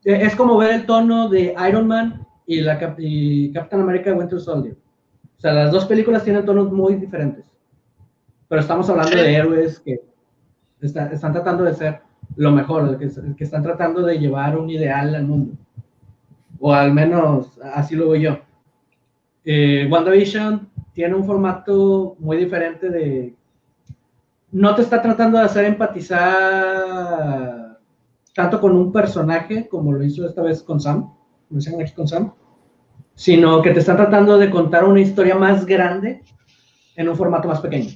es 0.04 0.36
como 0.36 0.58
ver 0.58 0.72
el 0.72 0.86
tono 0.86 1.30
de 1.30 1.56
Iron 1.68 1.88
Man 1.88 2.26
y, 2.46 2.62
la, 2.62 2.96
y 2.98 3.52
Captain 3.52 3.82
America 3.82 4.14
Winter 4.14 4.40
Soldier. 4.40 4.78
O 5.38 5.42
sea, 5.42 5.52
las 5.54 5.72
dos 5.72 5.86
películas 5.86 6.24
tienen 6.24 6.46
tonos 6.46 6.72
muy 6.72 6.96
diferentes. 6.96 7.46
Pero 8.48 8.62
estamos 8.62 8.90
hablando 8.90 9.16
de 9.18 9.36
héroes 9.36 9.80
que 9.80 10.00
están 10.80 11.34
tratando 11.34 11.64
de 11.64 11.74
ser 11.74 12.05
lo 12.36 12.52
mejor, 12.52 12.98
que, 12.98 13.10
que 13.38 13.44
están 13.44 13.64
tratando 13.64 14.02
de 14.02 14.20
llevar 14.20 14.58
un 14.58 14.70
ideal 14.70 15.16
al 15.16 15.26
mundo. 15.26 15.54
O 16.60 16.74
al 16.74 16.94
menos 16.94 17.60
así 17.74 17.96
lo 17.96 18.10
veo 18.10 18.22
yo. 18.22 18.40
Eh, 19.44 19.88
WandaVision 19.90 20.70
tiene 20.94 21.16
un 21.16 21.26
formato 21.26 22.16
muy 22.20 22.38
diferente 22.38 22.90
de... 22.90 23.36
No 24.52 24.76
te 24.76 24.82
está 24.82 25.02
tratando 25.02 25.38
de 25.38 25.46
hacer 25.46 25.66
empatizar 25.66 27.80
tanto 28.34 28.60
con 28.60 28.76
un 28.76 28.92
personaje 28.92 29.68
como 29.68 29.94
lo 29.94 30.04
hizo 30.04 30.26
esta 30.26 30.42
vez 30.42 30.62
con 30.62 30.80
Sam, 30.80 31.10
lo 31.50 31.58
hicieron 31.58 31.82
aquí 31.82 31.94
con 31.94 32.08
Sam, 32.08 32.34
sino 33.16 33.62
que 33.62 33.72
te 33.72 33.80
está 33.80 33.96
tratando 33.96 34.38
de 34.38 34.50
contar 34.50 34.84
una 34.84 35.02
historia 35.02 35.36
más 35.36 35.66
grande 35.66 36.24
en 36.96 37.10
un 37.10 37.16
formato 37.16 37.48
más 37.48 37.62
pequeño. 37.62 37.92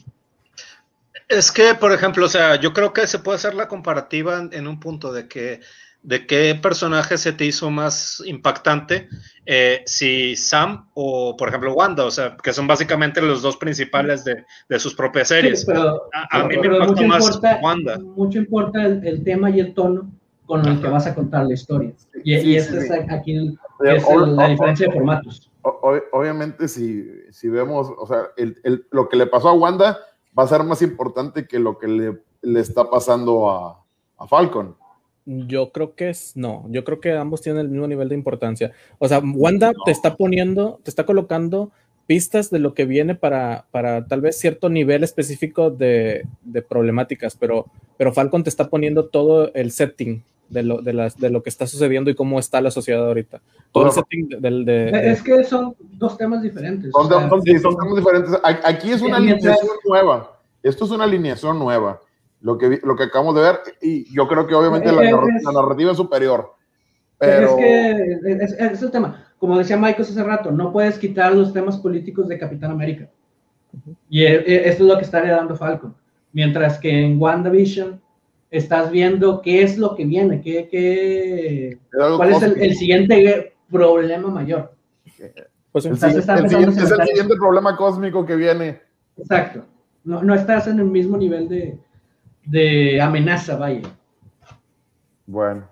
Es 1.29 1.51
que, 1.51 1.75
por 1.75 1.91
ejemplo, 1.91 2.25
o 2.25 2.29
sea, 2.29 2.55
yo 2.55 2.73
creo 2.73 2.91
que 2.91 3.05
se 3.05 3.19
puede 3.19 3.35
hacer 3.35 3.53
la 3.53 3.67
comparativa 3.67 4.49
en, 4.51 4.67
un 4.67 4.79
punto 4.79 5.13
de 5.13 5.27
que 5.27 5.61
de 6.01 6.25
qué 6.25 6.57
personaje 6.59 7.17
se 7.17 7.33
te 7.33 7.45
hizo 7.45 7.69
más 7.69 8.23
impactante, 8.25 9.09
eh, 9.45 9.83
si 9.85 10.35
Sam 10.35 10.87
o, 10.95 11.35
por 11.37 11.49
ejemplo, 11.49 11.73
Wanda, 11.73 12.05
o 12.05 12.11
sea, 12.11 12.35
que 12.41 12.51
son 12.51 12.65
básicamente 12.67 13.21
los 13.21 13.43
dos 13.43 13.57
principales 13.57 14.23
de, 14.23 14.79
sus 14.79 14.95
propias 14.95 15.27
series. 15.27 15.65
pero, 15.65 16.09
a, 16.13 16.43
mí 16.45 16.57
me 16.57 16.67
impactó 16.67 17.03
más 17.03 17.25
importa, 17.25 17.59
Wanda. 17.61 17.99
Mucho 17.99 18.39
importa 18.39 18.83
el, 18.85 19.23
tema 19.23 19.51
y 19.51 19.59
el 19.59 19.73
tono 19.75 20.09
con 20.47 20.65
el 20.65 20.81
que 20.81 20.87
vas 20.87 21.05
a 21.05 21.13
contar 21.13 21.45
la 21.45 21.53
historia. 21.53 21.91
Y, 22.23 22.55
esa 22.55 22.77
es 22.79 23.11
aquí 23.11 23.57
la 23.79 24.47
diferencia 24.47 24.87
de 24.87 24.93
formatos. 24.93 25.51
Obviamente, 25.61 26.67
si, 26.67 27.05
si 27.29 27.49
vemos, 27.49 27.91
o 27.95 28.07
sea, 28.07 28.29
el, 28.37 28.85
lo 28.89 29.09
que 29.09 29.17
le 29.17 29.27
pasó 29.27 29.49
a 29.49 29.53
Wanda 29.53 29.99
va 30.37 30.43
a 30.43 30.47
ser 30.47 30.63
más 30.63 30.81
importante 30.81 31.47
que 31.47 31.59
lo 31.59 31.77
que 31.77 31.87
le, 31.87 32.17
le 32.41 32.59
está 32.59 32.89
pasando 32.89 33.49
a, 33.49 33.83
a, 34.17 34.27
Falcon. 34.27 34.75
Yo 35.25 35.71
creo 35.71 35.95
que 35.95 36.09
es, 36.09 36.35
no, 36.35 36.65
yo 36.69 36.83
creo 36.83 36.99
que 36.99 37.13
ambos 37.13 37.41
tienen 37.41 37.61
el 37.61 37.69
mismo 37.69 37.87
nivel 37.87 38.09
de 38.09 38.15
importancia. 38.15 38.71
O 38.97 39.07
sea, 39.07 39.19
Wanda 39.19 39.73
te 39.85 39.91
está 39.91 40.15
poniendo, 40.15 40.79
te 40.83 40.89
está 40.89 41.05
colocando 41.05 41.71
pistas 42.07 42.49
de 42.49 42.57
lo 42.57 42.73
que 42.73 42.85
viene 42.85 43.13
para, 43.13 43.67
para 43.69 44.07
tal 44.07 44.21
vez 44.21 44.39
cierto 44.39 44.69
nivel 44.69 45.03
específico 45.03 45.69
de, 45.69 46.25
de, 46.41 46.61
problemáticas, 46.63 47.35
pero, 47.35 47.67
pero 47.97 48.11
Falcon 48.11 48.43
te 48.43 48.49
está 48.49 48.67
poniendo 48.69 49.09
todo 49.09 49.53
el 49.53 49.71
setting 49.71 50.23
de 50.49 50.63
lo, 50.63 50.81
de, 50.81 50.93
las, 50.93 51.17
de 51.17 51.29
lo 51.29 51.43
que 51.43 51.49
está 51.49 51.67
sucediendo 51.67 52.09
y 52.09 52.15
cómo 52.15 52.39
está 52.39 52.61
la 52.61 52.71
sociedad 52.71 53.05
ahorita. 53.07 53.41
Todo 53.71 53.85
el 53.85 53.91
setting 53.91 54.29
del... 54.39 54.65
De, 54.65 55.11
es 55.11 55.21
que 55.21 55.43
son 55.43 55.75
dos 55.93 56.17
temas 56.17 56.41
diferentes. 56.41 56.91
Son, 56.91 57.07
sí, 57.43 57.59
son 57.59 57.77
temas 57.77 57.95
diferentes. 57.95 58.39
Aquí 58.43 58.91
es 58.91 59.01
una 59.01 59.17
alineación 59.17 59.55
nueva. 59.85 60.39
Esto 60.63 60.85
es 60.85 60.91
una 60.91 61.03
alineación 61.03 61.59
nueva. 61.59 62.01
Lo 62.41 62.57
que, 62.57 62.79
lo 62.83 62.95
que 62.95 63.03
acabamos 63.03 63.35
de 63.35 63.41
ver, 63.41 63.59
y 63.81 64.13
yo 64.13 64.27
creo 64.27 64.47
que 64.47 64.55
obviamente 64.55 64.91
la, 64.91 65.03
la, 65.03 65.51
narrativa 65.51 65.91
es 65.91 65.97
superior. 65.97 66.53
Pero... 67.17 67.49
Es 67.49 67.55
que 67.55 68.43
es, 68.43 68.53
es, 68.53 68.81
el 68.81 68.91
tema. 68.91 69.25
Como 69.37 69.57
decía 69.57 69.77
Michael 69.77 70.01
hace 70.01 70.23
rato, 70.23 70.51
no 70.51 70.71
puedes 70.71 70.97
quitar 70.97 71.33
los 71.35 71.53
temas 71.53 71.77
políticos 71.77 72.27
de 72.27 72.39
Capitán 72.39 72.71
América. 72.71 73.09
Y 74.09 74.23
e, 74.23 74.35
e, 74.35 74.69
esto 74.69 74.83
es 74.83 74.89
lo 74.89 74.97
que 74.97 75.03
está 75.03 75.19
heredando 75.19 75.55
Falcon. 75.55 75.93
Mientras 76.31 76.79
que 76.79 77.05
en 77.05 77.21
WandaVision 77.21 78.01
estás 78.51 78.91
viendo 78.91 79.41
qué 79.41 79.63
es 79.63 79.77
lo 79.77 79.95
que 79.95 80.05
viene, 80.05 80.41
qué, 80.41 80.67
qué, 80.69 81.77
cuál 81.91 82.31
es 82.31 82.41
el, 82.41 82.75
siguiente 82.75 83.53
problema 83.69 84.29
mayor. 84.29 84.73
Pues 85.71 85.85
el, 85.85 85.97
siguiente, 85.97 86.81
es 86.81 86.91
el 86.91 87.07
siguiente 87.07 87.35
problema 87.35 87.77
cósmico 87.77 88.25
que 88.25 88.35
viene. 88.35 88.81
Exacto. 89.17 89.65
No, 90.03 90.23
no 90.23 90.33
estás 90.33 90.67
en 90.67 90.79
el 90.79 90.85
mismo 90.85 91.17
nivel 91.17 91.47
de, 91.47 91.77
de 92.45 93.01
amenaza, 93.01 93.55
vaya. 93.55 93.81
Bueno. 95.27 95.67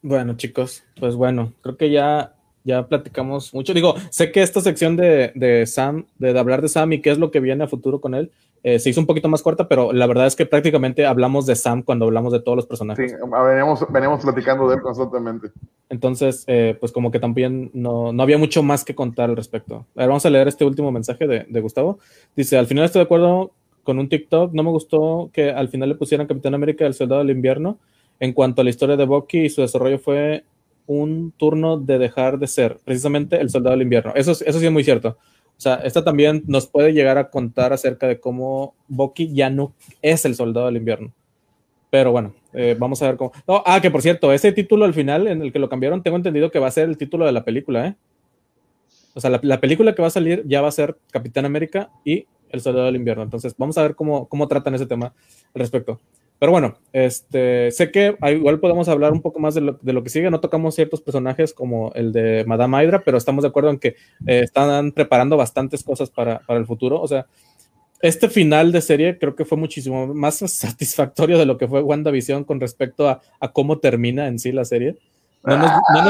Bueno, 0.00 0.36
chicos, 0.36 0.84
pues 0.98 1.16
bueno, 1.16 1.52
creo 1.60 1.76
que 1.76 1.90
ya, 1.90 2.34
ya 2.64 2.86
platicamos 2.86 3.52
mucho. 3.52 3.74
Digo, 3.74 3.94
sé 4.10 4.30
que 4.30 4.40
esta 4.40 4.60
sección 4.60 4.96
de, 4.96 5.32
de 5.34 5.66
Sam, 5.66 6.06
de 6.18 6.38
hablar 6.38 6.62
de 6.62 6.68
Sam 6.68 6.92
y 6.92 7.02
qué 7.02 7.10
es 7.10 7.18
lo 7.18 7.30
que 7.30 7.40
viene 7.40 7.64
a 7.64 7.68
futuro 7.68 8.00
con 8.00 8.14
él, 8.14 8.30
eh, 8.66 8.80
se 8.80 8.90
hizo 8.90 9.00
un 9.00 9.06
poquito 9.06 9.28
más 9.28 9.42
corta, 9.42 9.68
pero 9.68 9.92
la 9.92 10.08
verdad 10.08 10.26
es 10.26 10.34
que 10.34 10.44
prácticamente 10.44 11.06
hablamos 11.06 11.46
de 11.46 11.54
Sam 11.54 11.84
cuando 11.84 12.06
hablamos 12.06 12.32
de 12.32 12.40
todos 12.40 12.56
los 12.56 12.66
personajes. 12.66 13.12
Sí, 13.12 13.16
veníamos, 13.16 13.86
veníamos 13.92 14.24
platicando 14.24 14.68
de 14.68 14.74
él 14.74 14.82
constantemente. 14.82 15.52
Entonces, 15.88 16.42
eh, 16.48 16.76
pues 16.80 16.90
como 16.90 17.12
que 17.12 17.20
también 17.20 17.70
no, 17.74 18.12
no, 18.12 18.24
había 18.24 18.38
mucho 18.38 18.64
más 18.64 18.84
que 18.84 18.92
contar 18.92 19.30
al 19.30 19.36
respecto. 19.36 19.86
A 19.94 20.00
ver, 20.00 20.08
vamos 20.08 20.26
a 20.26 20.30
leer 20.30 20.48
este 20.48 20.64
último 20.64 20.90
mensaje 20.90 21.28
de, 21.28 21.46
de, 21.48 21.60
Gustavo. 21.60 22.00
Dice, 22.34 22.58
al 22.58 22.66
final 22.66 22.84
estoy 22.86 22.98
de 22.98 23.04
acuerdo 23.04 23.52
con 23.84 24.00
un 24.00 24.08
TikTok, 24.08 24.52
no 24.52 24.64
me 24.64 24.70
gustó 24.70 25.30
que 25.32 25.52
al 25.52 25.68
final 25.68 25.90
le 25.90 25.94
pusieran 25.94 26.26
Capitán 26.26 26.54
América 26.54 26.86
el 26.86 26.94
Soldado 26.94 27.20
del 27.20 27.30
Invierno. 27.30 27.78
En 28.18 28.32
cuanto 28.32 28.62
a 28.62 28.64
la 28.64 28.70
historia 28.70 28.96
de 28.96 29.06
Bucky 29.06 29.44
y 29.44 29.48
su 29.48 29.60
desarrollo 29.60 30.00
fue 30.00 30.42
un 30.86 31.32
turno 31.36 31.78
de 31.78 31.98
dejar 32.00 32.40
de 32.40 32.48
ser 32.48 32.78
precisamente 32.84 33.40
el 33.40 33.48
Soldado 33.48 33.76
del 33.76 33.82
Invierno. 33.82 34.12
Eso, 34.16 34.32
eso 34.32 34.58
sí 34.58 34.66
es 34.66 34.72
muy 34.72 34.82
cierto. 34.82 35.18
O 35.56 35.60
sea, 35.60 35.76
esta 35.76 36.04
también 36.04 36.42
nos 36.46 36.66
puede 36.66 36.92
llegar 36.92 37.16
a 37.16 37.30
contar 37.30 37.72
acerca 37.72 38.06
de 38.06 38.20
cómo 38.20 38.74
Bucky 38.88 39.32
ya 39.32 39.48
no 39.48 39.72
es 40.02 40.24
el 40.24 40.34
soldado 40.34 40.66
del 40.66 40.76
invierno. 40.76 41.12
Pero 41.88 42.12
bueno, 42.12 42.34
eh, 42.52 42.76
vamos 42.78 43.00
a 43.02 43.06
ver 43.06 43.16
cómo. 43.16 43.32
ah, 43.46 43.80
que 43.80 43.90
por 43.90 44.02
cierto, 44.02 44.32
ese 44.32 44.52
título 44.52 44.84
al 44.84 44.92
final 44.92 45.26
en 45.28 45.40
el 45.40 45.52
que 45.52 45.58
lo 45.58 45.68
cambiaron, 45.68 46.02
tengo 46.02 46.16
entendido 46.16 46.50
que 46.50 46.58
va 46.58 46.66
a 46.66 46.70
ser 46.70 46.88
el 46.88 46.98
título 46.98 47.24
de 47.24 47.32
la 47.32 47.44
película, 47.44 47.86
¿eh? 47.86 47.96
O 49.14 49.20
sea, 49.20 49.30
la, 49.30 49.60
película 49.60 49.94
que 49.94 50.02
va 50.02 50.08
a 50.08 50.10
salir 50.10 50.42
ya 50.46 50.60
va 50.60 50.68
a 50.68 50.72
ser 50.72 50.98
Capitán 51.10 51.46
América 51.46 51.90
y 52.04 52.26
El 52.50 52.60
Soldado 52.60 52.84
del 52.84 52.96
Invierno. 52.96 53.22
Entonces, 53.22 53.54
vamos 53.56 53.78
a 53.78 53.82
ver 53.82 53.94
cómo, 53.94 54.28
cómo 54.28 54.46
tratan 54.46 54.74
ese 54.74 54.84
tema 54.84 55.06
al 55.06 55.60
respecto. 55.60 56.00
Pero 56.38 56.52
bueno, 56.52 56.76
este, 56.92 57.70
sé 57.70 57.90
que 57.90 58.16
igual 58.30 58.60
podemos 58.60 58.88
hablar 58.88 59.12
un 59.12 59.22
poco 59.22 59.38
más 59.38 59.54
de 59.54 59.62
lo, 59.62 59.78
de 59.80 59.92
lo, 59.92 60.02
que 60.02 60.10
sigue. 60.10 60.30
No 60.30 60.40
tocamos 60.40 60.74
ciertos 60.74 61.00
personajes 61.00 61.54
como 61.54 61.92
el 61.94 62.12
de 62.12 62.44
Madame 62.46 62.84
Hydra, 62.84 63.02
pero 63.04 63.16
estamos 63.16 63.42
de 63.42 63.48
acuerdo 63.48 63.70
en 63.70 63.78
que 63.78 63.96
eh, 64.26 64.42
están 64.44 64.92
preparando 64.92 65.36
bastantes 65.36 65.82
cosas 65.82 66.10
para, 66.10 66.40
para, 66.40 66.58
el 66.58 66.66
futuro. 66.66 67.00
O 67.00 67.08
sea, 67.08 67.26
este 68.02 68.28
final 68.28 68.70
de 68.70 68.82
serie 68.82 69.18
creo 69.18 69.34
que 69.34 69.46
fue 69.46 69.56
muchísimo 69.56 70.08
más 70.08 70.36
satisfactorio 70.46 71.38
de 71.38 71.46
lo 71.46 71.56
que 71.56 71.68
fue 71.68 71.82
WandaVision 71.82 72.44
con 72.44 72.60
respecto 72.60 73.08
a, 73.08 73.22
a 73.40 73.52
cómo 73.52 73.78
termina 73.78 74.26
en 74.26 74.38
sí 74.38 74.52
la 74.52 74.66
serie. 74.66 74.98
No 75.42 75.56
nos, 75.58 75.70
no, 75.94 76.04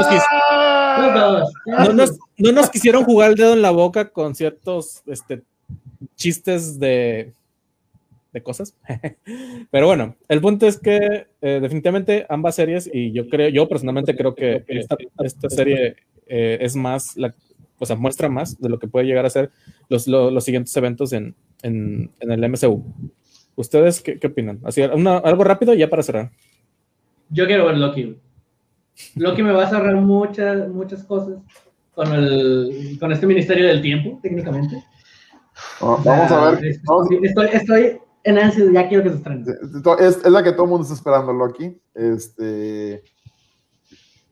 nos 1.93 2.17
no, 2.37 2.51
nos, 2.51 2.69
quisieron 2.71 3.03
jugar 3.03 3.29
el 3.29 3.35
dedo 3.35 3.53
en 3.53 3.61
la 3.61 3.69
boca 3.69 4.09
con 4.09 4.33
ciertos 4.33 5.03
este, 5.05 5.43
chistes 6.15 6.79
de, 6.79 7.33
de 8.37 8.43
cosas. 8.43 8.75
Pero 9.71 9.87
bueno, 9.87 10.15
el 10.27 10.41
punto 10.41 10.67
es 10.67 10.79
que 10.79 11.27
eh, 11.41 11.59
definitivamente 11.61 12.25
ambas 12.29 12.55
series, 12.55 12.89
y 12.91 13.11
yo 13.11 13.27
creo, 13.29 13.49
yo 13.49 13.67
personalmente 13.67 14.15
creo 14.15 14.35
que 14.35 14.63
esta, 14.67 14.97
esta 15.23 15.49
serie 15.49 15.95
eh, 16.27 16.57
es 16.61 16.75
más, 16.75 17.17
la, 17.17 17.33
o 17.79 17.85
sea, 17.85 17.95
muestra 17.95 18.29
más 18.29 18.59
de 18.59 18.69
lo 18.69 18.79
que 18.79 18.87
puede 18.87 19.05
llegar 19.05 19.25
a 19.25 19.29
ser 19.29 19.51
los, 19.89 20.07
los, 20.07 20.43
siguientes 20.43 20.75
eventos 20.75 21.13
en, 21.13 21.35
en, 21.61 22.11
en, 22.19 22.31
el 22.31 22.49
MCU. 22.49 22.83
¿Ustedes 23.55 24.01
qué, 24.01 24.19
qué 24.19 24.27
opinan? 24.27 24.59
Así, 24.63 24.81
algo 24.81 25.43
rápido 25.43 25.73
ya 25.73 25.89
para 25.89 26.03
cerrar. 26.03 26.31
Yo 27.29 27.45
quiero 27.45 27.65
ver 27.65 27.77
Loki. 27.77 28.17
Loki 29.15 29.43
me 29.43 29.51
va 29.51 29.63
a 29.63 29.69
cerrar 29.69 29.95
muchas, 29.95 30.69
muchas 30.69 31.03
cosas 31.03 31.39
con, 31.93 32.13
el, 32.13 32.97
con 32.99 33.11
este 33.11 33.25
Ministerio 33.25 33.67
del 33.67 33.81
Tiempo, 33.81 34.19
técnicamente. 34.21 34.83
vamos 35.81 36.05
a 36.05 36.51
ver. 36.51 36.65
Estoy, 36.65 37.47
estoy, 37.51 37.97
en 38.27 38.37
ansiedad, 38.37 38.71
ya 38.73 38.89
quiero 38.89 39.03
que 39.03 39.09
se 39.11 39.15
estrene. 39.15 39.45
Es, 39.99 40.29
la 40.29 40.43
que 40.43 40.51
todo 40.51 40.63
el 40.63 40.69
mundo 40.69 40.83
está 40.83 40.95
esperando, 40.95 41.31
Loki. 41.31 41.79
Este, 41.93 43.01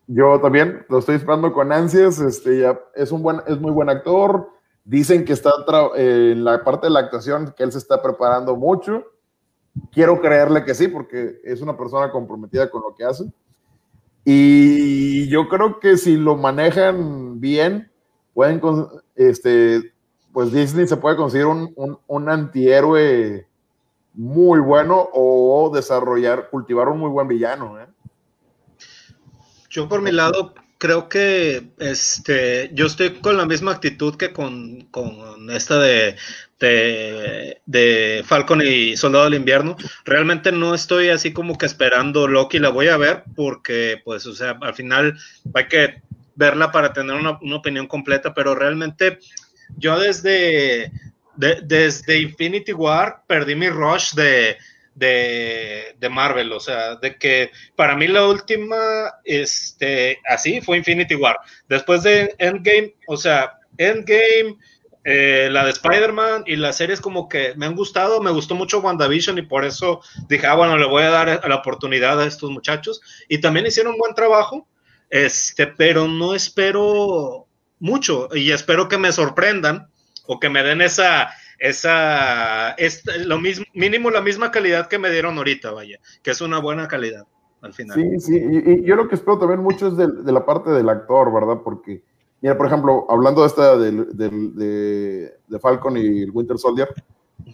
yo 0.06 0.40
también 0.42 0.86
lo 0.90 1.00
estoy 1.00 1.16
esperando 1.16 1.54
con 1.54 1.72
ansias. 1.72 2.20
Este, 2.20 2.60
ya 2.60 2.78
es, 2.94 3.14
un 3.14 3.24
buen, 3.24 3.42
es 3.48 3.58
muy 3.60 3.72
buen 3.72 3.90
actor. 3.90 4.50
Dicen 4.84 5.24
que 5.24 5.32
está 5.32 5.52
en 5.96 6.44
la 6.44 6.62
parte 6.64 6.88
de 6.88 6.92
la 6.92 7.00
actuación, 7.00 7.54
que 7.56 7.64
él 7.64 7.72
se 7.72 7.78
está 7.78 8.02
preparando 8.02 8.58
mucho. 8.58 9.06
Quiero 9.94 10.20
creerle 10.20 10.66
que 10.66 10.76
sí, 10.76 10.90
porque 10.90 11.40
es 11.46 11.62
una 11.62 11.78
persona 11.78 12.12
comprometida 12.12 12.70
con 12.70 12.82
lo 12.82 12.94
que 12.96 13.06
hace. 13.06 13.32
Y 14.26 15.30
yo 15.30 15.48
creo 15.48 15.80
que 15.80 15.96
si 15.96 16.18
lo 16.18 16.36
manejan 16.36 17.40
bien, 17.40 17.90
pueden, 18.34 18.62
este, 19.16 19.94
pues 20.34 20.52
Disney 20.52 20.86
se 20.86 20.98
puede 20.98 21.16
conseguir 21.16 21.46
un, 21.46 21.74
un, 22.08 22.30
antihéroe 22.30 23.48
muy 24.16 24.60
bueno 24.60 25.10
o 25.14 25.72
desarrollar, 25.74 26.50
cultivar 26.50 26.88
un 26.90 27.00
muy 27.00 27.10
buen 27.10 27.28
villano. 27.28 27.80
¿eh? 27.80 27.88
Yo 29.70 29.88
por 29.88 30.02
mi 30.02 30.12
lado 30.12 30.54
creo 30.78 31.10
que 31.10 31.70
este, 31.80 32.70
yo 32.74 32.86
estoy 32.86 33.20
con 33.20 33.38
la 33.38 33.46
misma 33.46 33.72
actitud 33.72 34.16
que 34.16 34.34
con, 34.34 34.82
con 34.92 35.50
esta 35.50 35.80
de, 35.80 36.16
de, 36.60 38.24
Falcon 38.26 38.62
y 38.62 38.96
Soldado 38.98 39.26
del 39.26 39.36
Invierno. 39.36 39.76
Realmente 40.04 40.52
no 40.52 40.74
estoy 40.74 41.10
así 41.10 41.34
como 41.34 41.58
que 41.58 41.66
esperando 41.66 42.28
Loki, 42.28 42.60
la 42.60 42.70
voy 42.70 42.88
a 42.88 42.98
ver 42.98 43.24
porque, 43.36 44.02
pues, 44.04 44.26
o 44.26 44.34
sea, 44.34 44.58
al 44.62 44.74
final 44.74 45.18
hay 45.54 45.68
que 45.68 46.02
verla 46.36 46.72
para 46.72 46.94
tener 46.94 47.16
una, 47.16 47.40
opinión 47.56 47.88
completa, 47.88 48.34
pero 48.34 48.56
realmente 48.56 49.20
yo 49.78 50.00
desde, 50.00 50.92
desde 51.38 52.20
Infinity 52.20 52.74
War 52.74 53.24
perdí 53.28 53.56
mi 53.56 53.70
rush 53.70 54.14
de, 54.14 54.58
de, 54.96 56.10
Marvel, 56.10 56.52
o 56.52 56.60
sea, 56.60 56.96
de 56.96 57.18
que 57.18 57.52
para 57.76 57.96
mí 57.96 58.08
la 58.08 58.28
última, 58.28 58.78
este, 59.24 60.20
así 60.28 60.62
fue 60.62 60.78
Infinity 60.78 61.16
War. 61.16 61.38
Después 61.68 62.04
de 62.04 62.34
Endgame, 62.38 62.96
o 63.08 63.18
sea, 63.18 63.60
Endgame, 63.78 64.58
eh, 65.04 65.50
la 65.52 65.66
de 65.66 65.72
Spider-Man 65.72 66.46
y 66.48 66.56
las 66.56 66.78
series 66.78 67.00
como 67.00 67.30
que 67.30 67.54
me 67.56 67.68
han 67.68 67.76
gustado, 67.76 68.22
me 68.22 68.32
gustó 68.32 68.56
mucho 68.56 68.80
WandaVision 68.80 69.38
y 69.38 69.44
por 69.44 69.66
eso 69.66 70.02
dije, 70.28 70.48
ah, 70.48 70.56
bueno, 70.56 70.78
le 70.78 70.88
voy 70.88 71.04
a 71.04 71.10
dar 71.10 71.48
la 71.48 71.56
oportunidad 71.56 72.20
a 72.20 72.26
estos 72.26 72.50
muchachos. 72.50 73.02
Y 73.30 73.40
también 73.40 73.68
hicieron 73.68 73.94
un 73.94 74.00
buen 74.00 74.16
trabajo, 74.16 74.68
este, 75.10 75.68
pero 75.68 76.08
no 76.08 76.34
espero 76.34 77.48
mucho 77.80 78.30
y 78.34 78.52
espero 78.52 78.88
que 78.88 78.98
me 78.98 79.12
sorprendan 79.12 79.90
o 80.28 80.40
que 80.40 80.50
me 80.50 80.64
den 80.64 80.82
esa, 80.82 81.30
esa, 81.60 82.72
es 82.72 83.04
lo 83.26 83.40
mismo, 83.40 83.66
mínimo 83.74 84.10
la 84.12 84.22
misma 84.22 84.52
calidad 84.52 84.88
que 84.88 85.00
me 85.00 85.10
dieron 85.10 85.38
ahorita, 85.38 85.72
vaya, 85.72 86.00
que 86.24 86.32
es 86.32 86.42
una 86.42 86.60
buena 86.60 86.88
calidad 86.88 87.26
al 87.62 87.74
final. 87.74 87.98
Sí, 87.98 88.20
sí, 88.20 88.36
y, 88.66 88.84
yo 88.84 88.96
lo 88.96 89.08
que 89.08 89.16
espero 89.16 89.40
también 89.40 89.62
mucho 89.62 89.88
es 89.88 89.98
de, 89.98 90.08
de 90.08 90.32
la 90.32 90.46
parte 90.46 90.70
del 90.72 90.90
actor, 90.90 91.34
¿verdad? 91.34 91.62
Porque 91.64 92.04
Mira, 92.46 92.56
por 92.56 92.68
ejemplo, 92.68 93.08
hablando 93.10 93.42
de 93.42 93.48
esta 93.48 93.76
de, 93.76 93.92
de, 95.48 95.60
Falcon 95.60 95.98
y 95.98 96.22
el 96.22 96.30
Winter 96.30 96.60
Soldier, 96.60 96.88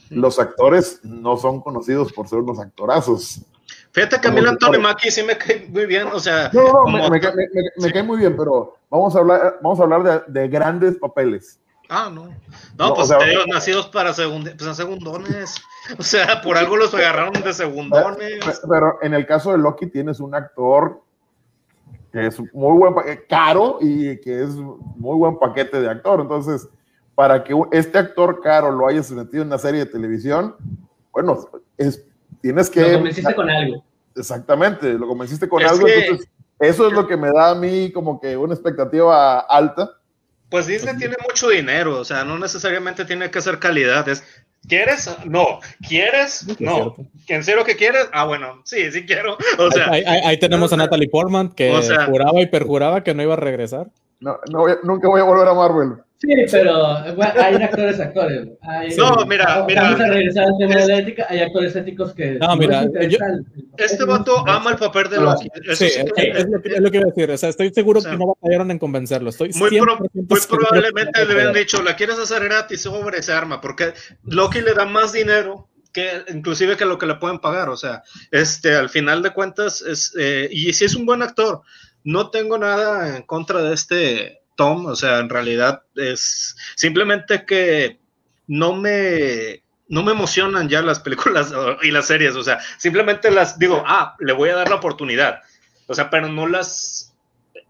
los 0.10 0.38
actores 0.38 1.00
no 1.04 1.38
son 1.38 1.62
conocidos 1.62 2.12
por 2.12 2.28
ser 2.28 2.40
unos 2.40 2.60
actorazos. 2.60 3.42
Fíjate 3.92 4.20
que 4.20 4.28
a 4.28 4.32
mí 4.32 4.40
el 4.40 4.50
Antonio 4.50 4.82
Mackie 4.82 5.10
sí 5.10 5.24
me 5.24 5.38
cae 5.38 5.66
muy 5.70 5.86
bien, 5.86 6.08
o 6.08 6.20
sea... 6.20 6.52
No, 6.52 6.84
no, 6.92 7.10
me, 7.10 7.22
cae 7.22 8.04
muy 8.04 8.18
bien, 8.18 8.36
pero 8.36 8.76
vamos 8.90 9.16
a 9.16 9.20
hablar, 9.20 9.60
vamos 9.62 9.80
a 9.80 9.84
hablar 9.84 10.26
de, 10.28 10.48
grandes 10.50 10.98
papeles. 10.98 11.58
Ah, 11.94 12.10
no. 12.10 12.34
No, 12.78 12.94
pues 12.94 13.12
ellos 13.12 13.46
nacidos 13.48 13.88
para 13.88 14.14
pues, 14.14 14.78
segundones. 14.78 15.56
O 15.98 16.04
sea, 16.04 16.42
por 16.42 16.58
algo 16.58 16.78
los 16.78 16.94
agarraron 16.94 17.34
de 17.44 17.52
segundones. 17.52 18.40
pero 18.70 19.00
en 19.02 19.16
el 19.16 19.26
caso 19.26 19.52
de 19.52 19.58
Loki 19.58 19.88
tienes 19.88 20.20
un 20.20 20.36
actor 20.36 21.02
que 22.14 22.28
es 22.28 22.40
muy 22.54 22.78
buen 22.78 22.94
caro 23.28 23.80
y 23.82 24.16
que 24.22 24.44
es 24.44 24.52
muy 24.52 25.18
buen 25.18 25.40
paquete 25.40 25.82
de 25.82 25.90
actor. 25.90 26.22
Entonces, 26.22 26.70
para 27.16 27.44
que 27.44 27.60
este 27.72 27.98
actor 27.98 28.42
caro 28.42 28.72
lo 28.72 28.88
hayas 28.88 29.10
metido 29.12 29.42
en 29.42 29.48
una 29.48 29.58
serie 29.58 29.82
de 29.82 29.92
televisión, 29.92 30.56
bueno, 31.12 31.50
es, 31.78 32.06
tienes 32.42 32.70
que... 32.70 32.84
Lo 32.84 32.98
convenciste 33.00 33.36
con 33.36 33.50
algo. 33.50 33.84
Exactamente, 34.16 34.94
lo 34.94 35.08
convenciste 35.08 35.50
con 35.50 35.64
algo. 35.64 35.88
Entonces, 35.88 36.30
eso 36.60 36.88
es 36.88 36.94
lo 36.94 37.08
que 37.08 37.18
me 37.18 37.32
da 37.32 37.50
a 37.50 37.56
mí 37.56 37.92
como 37.92 38.22
que 38.22 38.38
una 38.38 38.54
expectativa 38.54 39.40
alta. 39.40 39.98
Pues 40.52 40.68
Disney 40.68 40.98
tiene 40.98 41.16
mucho 41.28 41.50
dinero, 41.50 41.98
o 41.98 42.06
sea, 42.06 42.24
no 42.26 42.38
necesariamente 42.38 43.06
tiene 43.06 43.32
que 43.32 43.42
ser 43.42 43.58
calidad, 43.58 44.08
es 44.08 44.24
¿Quieres? 44.68 45.10
No. 45.26 45.60
¿Quieres? 45.88 46.46
No. 46.60 46.96
¿En 47.28 47.44
serio 47.44 47.64
que 47.64 47.76
quieres? 47.76 48.08
Ah, 48.14 48.26
bueno, 48.26 48.62
sí, 48.64 48.92
sí 48.92 49.06
quiero. 49.06 49.38
O 49.58 49.72
sea, 49.72 49.90
ahí, 49.92 50.40
tenemos 50.40 50.72
a 50.72 50.78
Natalie 50.78 51.10
Portman 51.10 51.50
que 51.50 51.74
juraba 52.06 52.40
y 52.42 52.46
perjuraba 52.46 53.04
que 53.04 53.16
no 53.16 53.24
iba 53.24 53.34
a 53.34 53.38
regresar. 53.38 53.88
No, 54.20 54.38
no 54.52 54.66
nunca 54.84 55.08
voy 55.08 55.22
a 55.22 55.24
volver 55.24 55.48
a 55.48 55.54
Marvel. 55.54 55.94
Sí, 56.22 56.28
pero 56.52 56.98
hay 56.98 57.56
actores, 57.56 58.00
actores. 58.00 58.48
no, 58.96 59.26
mira, 59.26 59.66
mira. 59.68 59.82
Vamos 59.82 60.02
a 60.02 60.08
regresar 60.08 60.46
al 60.46 60.58
tema 60.60 60.76
de 60.76 60.88
la 60.88 60.98
ética. 61.00 61.26
Hay 61.28 61.40
actores 61.40 61.76
éticos 61.76 62.14
que. 62.14 62.34
No, 62.34 62.56
mira. 62.56 62.86
este 63.78 64.06
vato 64.06 64.48
ama 64.48 64.72
el 64.72 64.78
papel 64.78 65.10
de 65.10 65.18
Loki. 65.18 65.50
Sí, 65.74 65.86
es, 65.86 66.06
lo 66.06 66.14
que, 66.14 66.30
es, 66.30 66.80
lo 66.80 66.92
que, 66.92 66.98
iba 66.98 67.08
a 67.08 67.10
decir. 67.10 67.32
O 67.32 67.38
sea, 67.38 67.50
estoy 67.50 67.74
seguro 67.74 68.04
que 68.04 68.16
no 68.16 68.28
batallaron 68.28 68.70
en 68.70 68.78
convencerlo. 68.78 69.32
Estoy 69.32 69.50
muy, 69.56 69.72
muy 69.72 70.40
probablemente 70.48 71.26
le 71.26 71.34
habían 71.34 71.54
dicho, 71.54 71.82
la 71.82 71.96
quieres 71.96 72.20
hacer 72.20 72.44
gratis 72.44 72.82
sobre 72.82 73.18
ese 73.18 73.34
arma, 73.34 73.60
porque 73.60 73.94
Loki 74.24 74.62
le 74.62 74.76
da 74.76 74.86
más 74.86 75.14
dinero 75.14 75.70
que 75.92 76.24
inclusive 76.30 76.78
que 76.78 76.86
lo 76.86 77.00
que 77.00 77.08
le 77.08 77.16
pueden 77.16 77.40
pagar. 77.40 77.70
O 77.70 77.78
sea, 77.78 78.04
este, 78.30 78.76
al 78.76 78.90
final 78.90 79.24
de 79.24 79.32
cuentas, 79.32 79.82
es, 79.82 80.14
eh, 80.20 80.48
y 80.52 80.72
si 80.74 80.86
es 80.86 80.96
un 80.96 81.08
buen 81.08 81.24
actor, 81.24 81.62
no 82.04 82.30
tengo 82.30 82.60
nada 82.60 83.18
en 83.18 83.24
contra 83.24 83.64
de 83.64 83.74
este 83.74 84.41
Tom, 84.56 84.86
o 84.86 84.96
sea, 84.96 85.20
en 85.20 85.30
realidad 85.30 85.84
es 85.96 86.56
simplemente 86.76 87.46
que 87.46 88.00
no 88.48 88.74
me, 88.76 89.64
no 89.88 90.04
me 90.04 90.12
emocionan 90.12 90.70
ya 90.70 90.82
las 90.82 91.00
películas 91.00 91.54
y 91.84 91.92
las 91.92 92.08
series, 92.08 92.36
o 92.36 92.44
sea, 92.44 92.60
simplemente 92.78 93.32
las 93.32 93.58
digo, 93.58 93.84
ah, 93.86 94.16
le 94.20 94.34
voy 94.34 94.50
a 94.50 94.56
dar 94.56 94.70
la 94.70 94.76
oportunidad, 94.76 95.42
o 95.88 95.94
sea, 95.94 96.10
pero 96.10 96.28
no 96.28 96.48
las, 96.48 97.14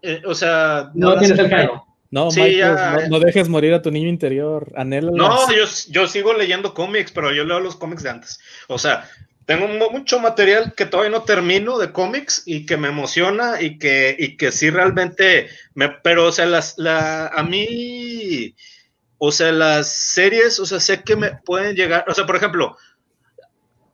eh, 0.02 0.22
o 0.26 0.34
sea, 0.34 0.90
no, 0.94 1.18
tienes 1.18 1.38
el 1.38 1.50
No, 2.10 2.28
no, 3.08 3.20
dejes 3.20 3.48
morir 3.48 3.74
a 3.74 3.82
tu 3.82 3.90
niño 3.90 4.08
interior, 4.08 4.72
anhela. 4.76 5.10
No, 5.12 5.50
yo, 5.50 5.64
yo 5.88 6.06
sigo 6.06 6.34
leyendo 6.34 6.74
cómics, 6.74 7.10
pero 7.12 7.32
yo 7.32 7.44
leo 7.44 7.60
los 7.60 7.76
cómics 7.76 8.02
de 8.02 8.10
antes. 8.10 8.38
O 8.68 8.78
sea, 8.78 9.08
tengo 9.46 9.66
mucho 9.90 10.20
material 10.20 10.74
que 10.76 10.86
todavía 10.86 11.10
no 11.10 11.24
termino 11.24 11.78
de 11.78 11.92
cómics 11.92 12.42
y 12.46 12.64
que 12.66 12.76
me 12.76 12.88
emociona 12.88 13.60
y 13.60 13.78
que, 13.78 14.14
y 14.18 14.36
que 14.36 14.52
sí 14.52 14.70
realmente 14.70 15.48
me, 15.74 15.88
pero 15.88 16.26
o 16.26 16.32
sea, 16.32 16.46
las, 16.46 16.74
la, 16.78 17.26
a 17.28 17.42
mí, 17.42 18.54
o 19.18 19.32
sea, 19.32 19.52
las 19.52 19.88
series, 19.88 20.60
o 20.60 20.66
sea, 20.66 20.80
sé 20.80 21.02
que 21.02 21.16
me 21.16 21.36
pueden 21.44 21.74
llegar, 21.74 22.04
o 22.08 22.14
sea, 22.14 22.26
por 22.26 22.36
ejemplo, 22.36 22.76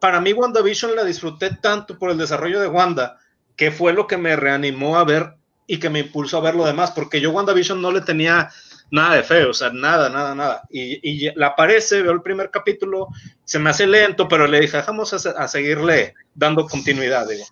para 0.00 0.20
mí 0.20 0.32
WandaVision 0.32 0.94
la 0.94 1.04
disfruté 1.04 1.50
tanto 1.56 1.98
por 1.98 2.10
el 2.10 2.18
desarrollo 2.18 2.60
de 2.60 2.68
Wanda, 2.68 3.18
que 3.56 3.70
fue 3.70 3.92
lo 3.92 4.06
que 4.06 4.16
me 4.16 4.36
reanimó 4.36 4.98
a 4.98 5.04
ver 5.04 5.34
y 5.66 5.78
que 5.78 5.90
me 5.90 6.00
impulsó 6.00 6.38
a 6.38 6.42
ver 6.42 6.54
lo 6.54 6.66
demás, 6.66 6.92
porque 6.92 7.20
yo 7.20 7.30
WandaVision 7.30 7.80
no 7.80 7.90
le 7.90 8.02
tenía 8.02 8.50
nada 8.90 9.16
de 9.16 9.22
feo, 9.22 9.50
o 9.50 9.54
sea, 9.54 9.70
nada, 9.70 10.08
nada, 10.08 10.34
nada. 10.34 10.62
Y, 10.70 11.00
y 11.02 11.30
la 11.34 11.48
aparece, 11.48 12.02
veo 12.02 12.12
el 12.12 12.22
primer 12.22 12.50
capítulo, 12.50 13.08
se 13.44 13.58
me 13.58 13.70
hace 13.70 13.86
lento, 13.86 14.28
pero 14.28 14.46
le 14.46 14.60
dije, 14.60 14.80
vamos 14.86 15.12
a, 15.12 15.48
seguirle 15.48 16.14
dando 16.34 16.66
continuidad, 16.66 17.28
digo. 17.28 17.44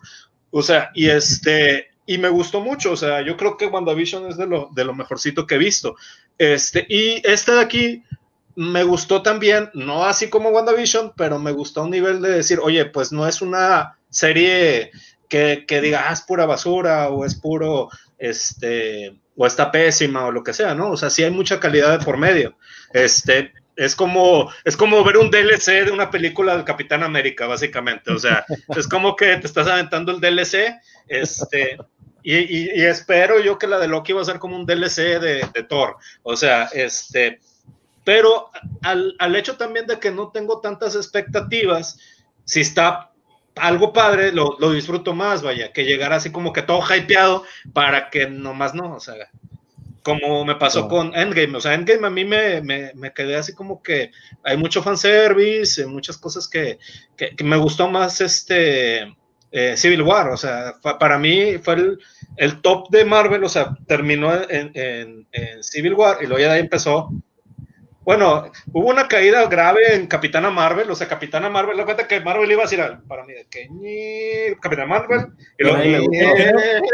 O 0.51 0.61
sea, 0.61 0.91
y 0.93 1.09
este, 1.09 1.89
y 2.05 2.17
me 2.17 2.29
gustó 2.29 2.61
mucho, 2.61 2.91
o 2.91 2.97
sea, 2.97 3.21
yo 3.21 3.37
creo 3.37 3.57
que 3.57 3.67
WandaVision 3.67 4.27
es 4.27 4.37
de 4.37 4.47
lo, 4.47 4.69
de 4.73 4.85
lo 4.85 4.93
mejorcito 4.93 5.45
que 5.45 5.55
he 5.55 5.59
visto. 5.59 5.95
Este, 6.37 6.85
y 6.89 7.21
este 7.27 7.51
de 7.53 7.61
aquí 7.61 8.03
me 8.55 8.83
gustó 8.83 9.21
también, 9.21 9.69
no 9.73 10.05
así 10.05 10.29
como 10.29 10.49
WandaVision, 10.49 11.13
pero 11.15 11.37
me 11.37 11.51
gustó 11.51 11.81
a 11.81 11.83
un 11.83 11.91
nivel 11.91 12.21
de 12.21 12.29
decir, 12.29 12.59
oye, 12.61 12.85
pues 12.85 13.11
no 13.11 13.27
es 13.27 13.41
una 13.41 13.97
serie 14.09 14.91
que, 15.29 15.65
que 15.67 15.81
diga, 15.81 16.09
ah, 16.09 16.13
es 16.13 16.21
pura 16.21 16.45
basura 16.45 17.09
o 17.09 17.25
es 17.25 17.35
puro, 17.35 17.89
este, 18.17 19.19
o 19.37 19.45
está 19.45 19.71
pésima 19.71 20.25
o 20.25 20.31
lo 20.31 20.43
que 20.43 20.53
sea, 20.53 20.73
¿no? 20.73 20.91
O 20.91 20.97
sea, 20.97 21.09
sí 21.09 21.23
hay 21.23 21.31
mucha 21.31 21.59
calidad 21.59 21.97
de 21.97 22.03
por 22.03 22.17
medio. 22.17 22.57
Este, 22.91 23.53
es 23.75 23.95
como, 23.95 24.51
es 24.65 24.75
como 24.75 25.03
ver 25.03 25.17
un 25.17 25.29
DLC 25.29 25.85
de 25.85 25.91
una 25.91 26.09
película 26.09 26.55
del 26.55 26.65
Capitán 26.65 27.03
América, 27.03 27.45
básicamente. 27.45 28.11
O 28.11 28.17
sea, 28.17 28.43
es 28.75 28.87
como 28.87 29.15
que 29.15 29.37
te 29.37 29.45
estás 29.45 29.67
aventando 29.67 30.11
el 30.11 30.19
DLC, 30.19 30.75
este, 31.07 31.77
y, 32.23 32.81
espero 32.81 33.39
yo 33.39 33.57
que 33.57 33.67
la 33.67 33.79
de 33.79 33.87
Loki 33.87 34.11
va 34.11 34.21
a 34.21 34.25
ser 34.25 34.39
como 34.39 34.57
un 34.57 34.65
DLC 34.65 35.19
de, 35.19 35.47
de 35.53 35.63
Thor. 35.63 35.97
O 36.23 36.35
sea, 36.35 36.63
este, 36.73 37.39
pero 38.03 38.49
al, 38.81 39.15
al, 39.19 39.35
hecho 39.35 39.55
también 39.55 39.85
de 39.85 39.99
que 39.99 40.11
no 40.11 40.31
tengo 40.31 40.59
tantas 40.59 40.95
expectativas, 40.95 41.99
si 42.43 42.61
está 42.61 43.11
algo 43.59 43.93
padre, 43.93 44.31
lo, 44.31 44.57
lo, 44.59 44.71
disfruto 44.71 45.13
más, 45.13 45.41
vaya, 45.41 45.71
que 45.71 45.85
llegar 45.85 46.13
así 46.13 46.31
como 46.31 46.53
que 46.53 46.61
todo 46.61 46.81
hypeado 46.81 47.43
para 47.73 48.09
que 48.09 48.27
nomás 48.27 48.73
no, 48.73 48.95
o 48.95 48.99
sea, 48.99 49.15
como 50.03 50.45
me 50.45 50.55
pasó 50.55 50.87
con 50.87 51.13
Endgame, 51.15 51.57
o 51.57 51.61
sea, 51.61 51.73
Endgame 51.73 52.07
a 52.07 52.09
mí 52.09 52.23
me, 52.23 52.61
me, 52.61 52.91
me, 52.95 53.11
quedé 53.11 53.35
así 53.35 53.53
como 53.53 53.83
que 53.83 54.11
hay 54.43 54.55
mucho 54.55 54.81
fanservice, 54.81 55.85
muchas 55.85 56.17
cosas 56.17 56.47
que, 56.47 56.79
que, 57.17 57.35
que 57.35 57.43
me 57.43 57.57
gustó 57.57 57.89
más 57.89 58.21
este 58.21 59.15
eh, 59.51 59.75
Civil 59.75 60.01
War, 60.03 60.29
o 60.29 60.37
sea, 60.37 60.75
para 60.81 61.17
mí 61.17 61.57
fue 61.57 61.73
el, 61.75 61.99
el, 62.37 62.61
top 62.61 62.89
de 62.89 63.05
Marvel, 63.05 63.43
o 63.43 63.49
sea, 63.49 63.77
terminó 63.87 64.33
en, 64.33 64.71
en, 64.75 65.27
en 65.31 65.63
Civil 65.63 65.93
War 65.93 66.17
y 66.21 66.27
luego 66.27 66.39
ya 66.39 66.47
de 66.47 66.53
ahí 66.53 66.61
empezó 66.61 67.09
bueno, 68.07 68.45
hubo 68.71 68.87
una 68.87 69.09
caída 69.09 69.45
grave 69.47 69.93
en 69.93 70.07
Capitana 70.07 70.49
Marvel, 70.49 70.89
o 70.89 70.95
sea, 70.95 71.09
Capitana 71.09 71.49
Marvel, 71.49 71.75
la 71.75 71.83
cuenta 71.83 72.07
que 72.07 72.21
Marvel 72.21 72.49
iba 72.49 72.61
a 72.61 72.65
decir, 72.65 72.79
para 73.05 73.25
mí, 73.25 73.33
de 73.33 73.45
que 73.49 74.55
Capitana 74.61 74.87
Marvel, 74.87 75.27
y 75.59 75.63
luego, 75.65 76.07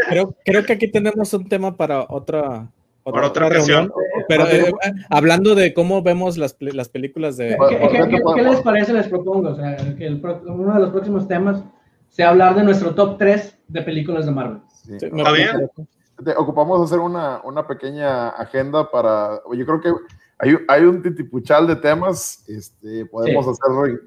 creo, 0.09 0.35
creo 0.43 0.66
que 0.66 0.74
aquí 0.74 0.88
tenemos 0.88 1.32
un 1.35 1.48
tema 1.48 1.77
para 1.77 2.08
otra, 2.09 2.67
otra, 3.03 3.27
otra 3.27 3.50
reunión. 3.50 3.93
Pero 4.27 4.48
eh, 4.48 4.74
hablando 5.11 5.53
de 5.53 5.75
cómo 5.75 6.01
vemos 6.01 6.35
las, 6.35 6.58
las 6.59 6.90
películas 6.90 7.38
de. 7.38 7.58
¿Qué, 7.69 8.09
qué, 8.09 8.19
qué, 8.35 8.42
les 8.42 8.61
parece? 8.61 8.93
Les 8.93 9.08
propongo. 9.08 9.50
O 9.50 9.56
sea, 9.56 9.75
que 9.95 10.08
el, 10.08 10.19
uno 10.48 10.74
de 10.74 10.80
los 10.80 10.90
próximos 10.90 11.27
temas 11.27 11.64
sea 12.09 12.30
hablar 12.30 12.56
de 12.56 12.64
nuestro 12.64 12.95
top 12.95 13.19
3 13.19 13.59
de 13.67 13.82
películas 13.83 14.25
de 14.25 14.32
Marvel. 14.32 14.61
Sí. 14.83 14.95
¿Está 14.95 15.32
bien? 15.32 15.69
Ocupamos 16.38 16.82
hacer 16.82 16.98
una, 16.98 17.40
una 17.43 17.67
pequeña 17.67 18.30
agenda 18.30 18.90
para. 18.90 19.42
Yo 19.56 19.64
creo 19.64 19.80
que 19.80 19.92
hay, 20.43 20.57
hay 20.67 20.83
un 20.83 21.01
titipuchal 21.01 21.65
de 21.67 21.75
temas, 21.77 22.43
este, 22.47 23.05
podemos 23.05 23.47
hacer, 23.47 24.01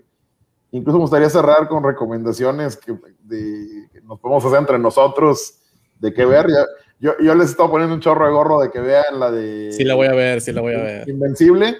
incluso 0.70 0.98
me 0.98 1.02
gustaría 1.02 1.30
cerrar 1.30 1.66
con 1.68 1.82
recomendaciones 1.82 2.76
que, 2.76 2.94
de, 3.22 3.88
nos 4.04 4.20
podemos 4.20 4.44
hacer 4.44 4.58
entre 4.58 4.78
nosotros 4.78 5.58
de 5.98 6.12
qué 6.12 6.26
ver. 6.26 6.46
Ya, 6.48 6.66
yo, 7.00 7.12
yo 7.20 7.34
les 7.34 7.50
estoy 7.50 7.68
poniendo 7.68 7.94
un 7.94 8.00
chorro 8.00 8.26
de 8.26 8.32
gorro 8.32 8.60
de 8.60 8.70
que 8.70 8.80
vean 8.80 9.18
la 9.18 9.30
de... 9.30 9.72
Sí, 9.72 9.84
la 9.84 9.94
voy 9.94 10.08
a 10.08 10.12
ver, 10.12 10.40
sí 10.40 10.52
la 10.52 10.60
voy 10.60 10.74
a 10.74 10.82
ver. 10.82 11.08
Invencible. 11.08 11.78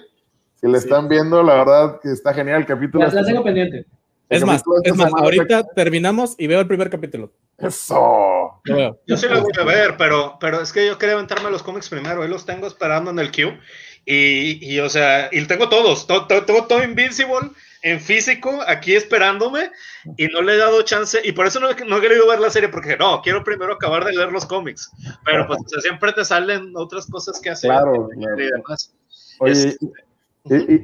Si 0.55 0.67
la 0.67 0.79
están 0.79 1.07
viendo, 1.07 1.43
la 1.43 1.53
verdad 1.53 1.99
que 2.01 2.11
está 2.11 2.33
genial 2.33 2.61
el 2.61 2.65
capítulo. 2.65 3.05
La, 3.05 3.23
tengo 3.23 3.43
pendiente. 3.43 3.85
Es 4.29 4.43
más, 4.43 4.63
es 4.83 4.95
más, 4.95 5.11
ahorita 5.13 5.63
terminamos 5.75 6.35
y 6.37 6.47
veo 6.47 6.59
el 6.59 6.67
primer 6.67 6.89
capítulo. 6.89 7.31
Eso. 7.57 8.61
Yo 9.05 9.17
sí 9.17 9.27
la 9.29 9.39
voy 9.39 9.51
a 9.57 9.63
ver, 9.63 9.95
pero, 9.97 10.37
pero 10.39 10.61
es 10.61 10.73
que 10.73 10.85
yo 10.85 10.97
quería 10.97 11.15
aventarme 11.15 11.49
los 11.49 11.63
cómics 11.63 11.89
primero. 11.89 12.21
Hoy 12.21 12.27
los 12.27 12.45
tengo 12.45 12.67
esperando 12.67 13.11
en 13.11 13.19
el 13.19 13.31
queue 13.31 13.57
y, 14.09 14.73
y, 14.73 14.79
o 14.79 14.87
sea, 14.87 15.27
y 15.33 15.45
tengo 15.47 15.67
todos, 15.67 16.07
tengo 16.07 16.63
todo 16.63 16.81
Invincible 16.81 17.51
en 17.81 17.99
físico 17.99 18.49
aquí 18.65 18.95
esperándome 18.95 19.69
y 20.15 20.27
no 20.27 20.41
le 20.41 20.53
he 20.53 20.57
dado 20.57 20.81
chance 20.83 21.19
y 21.25 21.33
por 21.33 21.45
eso 21.45 21.59
no, 21.59 21.67
no, 21.85 21.97
he 21.97 22.01
querido 22.01 22.25
ver 22.25 22.39
la 22.39 22.49
serie 22.49 22.69
porque 22.69 22.95
no, 22.95 23.21
quiero 23.21 23.43
primero 23.43 23.73
acabar 23.73 24.05
de 24.05 24.13
leer 24.13 24.31
los 24.31 24.45
cómics, 24.45 24.89
pero 25.25 25.45
pues 25.45 25.59
siempre 25.81 26.13
te 26.13 26.23
salen 26.23 26.71
otras 26.75 27.05
cosas 27.07 27.37
que 27.41 27.49
hacer 27.49 27.69
claro, 27.69 28.07
y, 28.15 28.43
demás. 28.43 28.93
Oye, 29.39 29.51
este, 29.51 29.85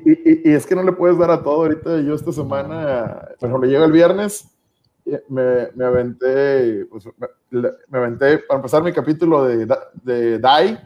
y, 0.06 0.50
y, 0.50 0.54
es 0.54 0.66
que 0.66 0.76
no 0.76 0.84
le 0.84 0.92
puedes 0.92 1.18
dar 1.18 1.32
a 1.32 1.42
todo 1.42 1.56
ahorita, 1.56 2.02
yo 2.02 2.16
esta 2.16 2.34
semana, 2.34 3.30
por 3.40 3.48
ejemplo, 3.48 3.70
llega 3.70 3.86
el 3.86 3.94
viernes, 3.94 4.50
me, 5.30 5.70
me 5.76 5.86
aventé, 5.86 6.86
pues, 6.90 7.06
me, 7.50 7.70
me, 7.88 7.98
aventé, 7.98 8.40
para 8.40 8.58
empezar 8.58 8.84
mi 8.84 8.92
capítulo 8.92 9.46
de, 9.46 9.66
de 10.04 10.40
Die, 10.40 10.78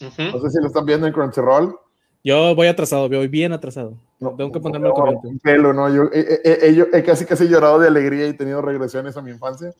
no 0.00 0.40
sé 0.40 0.50
si 0.50 0.60
lo 0.60 0.66
están 0.66 0.86
viendo 0.86 1.06
en 1.06 1.12
Crunchyroll. 1.12 1.76
Yo 2.24 2.54
voy 2.54 2.66
atrasado, 2.66 3.08
voy 3.08 3.28
bien 3.28 3.52
atrasado. 3.52 3.94
No, 4.18 4.34
Tengo 4.36 4.52
que 4.52 4.60
ponerme 4.60 4.88
al 4.88 4.94
corriente. 4.94 5.28
pelo, 5.42 5.72
¿no? 5.72 5.88
Yo 5.94 6.10
he, 6.12 6.40
he, 6.44 6.86
he, 6.92 7.02
casi 7.04 7.24
casi 7.24 7.48
llorado 7.48 7.78
de 7.78 7.88
alegría 7.88 8.26
y 8.26 8.32
tenido 8.34 8.60
regresiones 8.60 9.16
a 9.16 9.22
mi 9.22 9.30
infancia. 9.30 9.72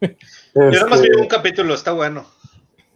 Yo 0.00 0.70
nada 0.70 0.86
más 0.86 1.02
vi 1.02 1.08
este, 1.08 1.20
un 1.20 1.28
capítulo, 1.28 1.74
está 1.74 1.92
bueno. 1.92 2.24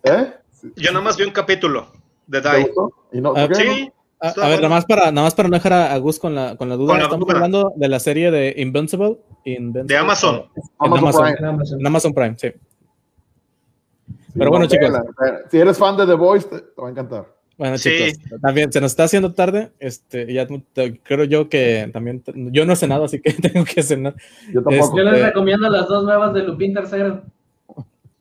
¿Eh? 0.05 0.33
Yo 0.77 0.93
nada 0.93 1.05
más 1.05 1.17
vi 1.17 1.25
un 1.25 1.33
capítulo 1.33 1.89
de 2.27 2.41
Die. 2.41 2.73
¿Y 3.13 3.21
no, 3.21 3.35
ah, 3.37 3.49
sí. 3.53 3.93
A, 4.21 4.29
a 4.29 4.49
ver, 4.49 4.63
nada 4.63 4.69
más, 4.71 4.87
para, 4.87 5.11
nada 5.13 5.27
más 5.27 5.35
para 5.35 5.49
no 5.49 5.55
dejar 5.57 5.73
a 5.75 5.97
Gus 5.99 6.19
con 6.19 6.35
la, 6.35 6.57
con 6.57 6.71
la 6.71 6.77
duda, 6.77 6.99
estamos 6.99 7.29
hablando 7.29 7.75
de 7.77 7.89
la 7.89 8.01
serie 8.01 8.31
de 8.31 8.55
Invincible. 8.57 9.19
Invincible 9.45 9.85
de 9.85 9.97
Amazon. 9.99 10.47
Amazon, 10.79 11.05
Amazon, 11.05 11.35
Prime. 11.35 11.81
En 11.81 11.87
Amazon 11.87 12.15
Prime, 12.15 12.35
sí. 12.39 12.49
Pero 14.37 14.51
bueno, 14.51 14.67
chicos. 14.67 14.91
Si 15.51 15.59
eres 15.59 15.79
fan 15.79 15.97
de 15.97 16.07
The 16.07 16.15
Voice, 16.15 16.49
te, 16.49 16.57
va 16.81 16.89
a 16.89 16.91
encantar. 16.91 17.27
Bueno, 17.57 17.77
chicos, 17.77 18.19
también 18.43 18.73
se 18.73 18.81
nos 18.81 18.93
está 18.93 19.05
haciendo 19.05 19.33
tarde. 19.33 19.71
Este, 19.79 20.33
ya 20.33 20.47
creo 21.03 21.25
yo 21.25 21.49
que 21.49 21.89
también. 21.93 22.23
Yo 22.53 22.67
no 22.67 22.73
he 22.73 22.77
cenado, 22.77 23.05
así 23.05 23.21
que 23.21 23.33
tengo 23.53 23.65
que 23.65 23.83
cenar. 23.83 24.15
Yo 24.53 24.63
tampoco. 24.63 24.97
Yo 24.97 25.05
les 25.05 25.15
este, 25.15 25.27
recomiendo 25.27 25.71
las 25.71 25.89
dos 25.89 26.05
nuevas 26.05 26.35
de 26.35 26.43
Lupin 26.43 26.75
Tercero. 26.75 27.23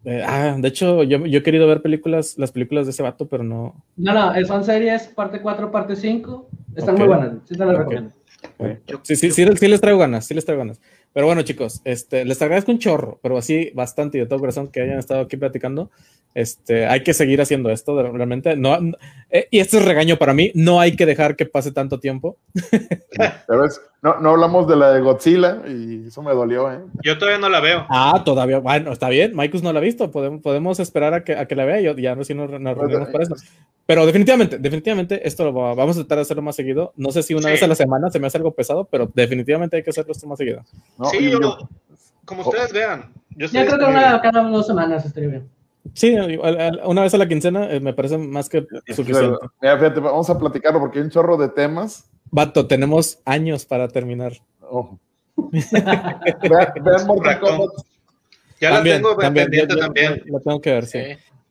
Eh, 0.06 0.22
ah, 0.26 0.56
de 0.58 0.68
hecho, 0.68 1.04
yo, 1.04 1.26
yo, 1.26 1.40
he 1.40 1.44
querido 1.44 1.66
ver 1.66 1.82
películas, 1.82 2.38
las 2.38 2.52
películas 2.52 2.86
de 2.86 2.92
ese 2.92 3.02
vato, 3.02 3.28
pero 3.28 3.44
no. 3.44 3.84
No, 3.96 4.14
no, 4.14 4.46
son 4.46 4.64
series 4.64 5.04
parte 5.08 5.42
4, 5.42 5.72
parte 5.72 5.96
5. 5.96 6.50
Están 6.76 6.96
muy 6.96 7.08
buenas. 7.08 7.32
Sí, 7.46 7.56
te 7.56 7.66
las 7.66 7.78
recomiendo. 7.78 8.12
Sí, 9.04 9.16
sí, 9.16 9.32
sí, 9.32 9.46
sí, 9.56 9.68
les 9.68 9.82
traigo 9.82 10.00
ganas, 10.00 10.26
sí 10.26 10.34
les 10.34 10.46
traigo 10.46 10.60
ganas. 10.60 10.82
Pero 11.14 11.28
bueno, 11.28 11.44
chicos, 11.44 11.82
este, 11.86 12.26
les 12.26 12.42
agradezco 12.42 12.72
un 12.72 12.80
chorro, 12.80 13.20
pero 13.22 13.38
así 13.38 13.72
bastante 13.76 14.18
y 14.18 14.22
de 14.22 14.28
todo 14.28 14.40
corazón 14.40 14.70
que 14.70 14.82
hayan 14.82 15.00
estado 15.00 15.22
aquí 15.22 15.38
platicando. 15.38 15.92
Este, 16.34 16.88
hay 16.88 17.04
que 17.04 17.14
seguir 17.14 17.40
haciendo 17.40 17.70
esto, 17.70 18.02
realmente. 18.12 18.56
No, 18.56 18.78
eh, 19.30 19.48
y 19.52 19.60
esto 19.60 19.78
es 19.78 19.86
regaño 19.86 20.18
para 20.18 20.34
mí, 20.34 20.52
no 20.56 20.80
hay 20.80 20.96
que 20.96 21.06
dejar 21.06 21.36
que 21.36 21.46
pase 21.46 21.72
tanto 21.72 22.00
tiempo. 22.00 22.38
No, 24.04 24.20
no 24.20 24.32
hablamos 24.32 24.68
de 24.68 24.76
la 24.76 24.92
de 24.92 25.00
Godzilla 25.00 25.62
y 25.66 26.08
eso 26.08 26.22
me 26.22 26.34
dolió, 26.34 26.70
¿eh? 26.70 26.82
Yo 27.04 27.18
todavía 27.18 27.40
no 27.40 27.48
la 27.48 27.62
veo. 27.62 27.86
Ah, 27.90 28.22
todavía, 28.26 28.60
bueno, 28.60 28.92
está 28.92 29.08
bien, 29.08 29.34
Maikus 29.34 29.64
no 29.64 29.72
la 29.72 29.80
ha 29.80 29.82
visto, 29.82 30.12
podemos, 30.12 30.42
podemos 30.42 30.82
esperar 30.82 31.14
a 31.14 31.24
que, 31.24 31.38
a 31.38 31.46
que 31.46 31.56
la 31.56 31.64
vea 31.64 31.80
y 31.80 32.02
ya 32.02 32.14
no 32.14 32.26
si 32.26 32.34
nos, 32.34 32.52
nos 32.52 32.78
reunimos 32.78 33.08
para 33.08 33.24
eso. 33.24 33.36
Pero 33.86 34.06
definitivamente, 34.06 34.58
definitivamente 34.58 35.26
esto 35.26 35.46
lo 35.46 35.54
vamos 35.54 35.96
a 35.96 36.02
tratar 36.02 36.18
de 36.18 36.22
hacerlo 36.24 36.44
más 36.44 36.58
seguido. 36.58 36.92
No 36.98 37.12
sé 37.12 37.24
si 37.24 37.34
una 37.34 37.48
vez 37.48 37.64
a 37.64 37.68
la 37.68 37.76
semana 37.76 38.10
se 38.10 38.20
me 38.20 38.28
hace 38.28 38.38
algo 38.38 38.52
pesado, 38.52 38.84
pero 38.92 39.10
definitivamente 39.14 39.78
hay 39.78 39.84
que 39.84 39.92
hacerlo 39.92 40.12
esto 40.12 40.28
más 40.28 40.38
seguido. 40.38 40.66
sí, 41.10 41.32
yo, 41.32 41.58
como 42.26 42.42
ustedes 42.42 42.74
vean. 42.74 43.10
Yo, 43.38 43.48
creo 43.50 43.80
que 43.80 43.86
una, 43.86 44.20
cada 44.20 44.44
dos 44.50 44.68
semanas 44.68 45.06
estaría 45.06 45.30
bien. 45.30 45.50
Sí, 45.94 46.14
una 46.14 47.02
vez 47.04 47.14
a 47.14 47.18
la 47.18 47.28
quincena 47.28 47.72
eh, 47.72 47.80
me 47.80 47.94
parece 47.94 48.18
más 48.18 48.50
que 48.50 48.66
suficiente. 48.88 49.38
Mira, 49.62 49.78
fíjate, 49.78 50.02
vamos 50.02 50.30
a 50.30 50.38
platicarlo 50.38 50.82
porque 50.82 51.00
hay 51.00 51.06
un 51.06 51.12
chorro 51.12 51.38
de 51.38 51.48
temas. 51.48 52.10
Vato, 52.34 52.66
tenemos 52.66 53.20
años 53.26 53.64
para 53.64 53.88
terminar. 53.88 54.34
Oh. 54.62 54.98
Ya 58.60 58.70
la 58.70 58.82
tengo 58.82 59.18
pendiente 59.18 59.76
también. 59.76 60.24
Lo 60.26 60.40
tengo 60.40 60.62
que 60.62 60.72
ver, 60.72 60.86
sí. 60.86 61.00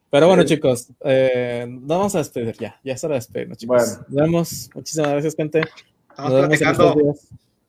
Pero 0.08 0.28
bueno, 0.28 0.44
chicos, 0.44 0.88
eh, 1.04 1.66
vamos 1.68 2.14
a 2.14 2.18
despedir 2.18 2.56
ya. 2.58 2.80
Ya 2.82 2.94
es 2.94 3.04
hora 3.04 3.14
de 3.14 3.18
despedirnos, 3.18 3.58
chicos. 3.58 3.82
Bueno. 3.82 4.04
Nos 4.08 4.14
vemos. 4.14 4.70
Muchísimas 4.74 5.10
gracias, 5.10 5.36
gente. 5.36 5.60
Estamos 6.08 6.32
Nos 6.32 6.46
platicando. 6.46 7.14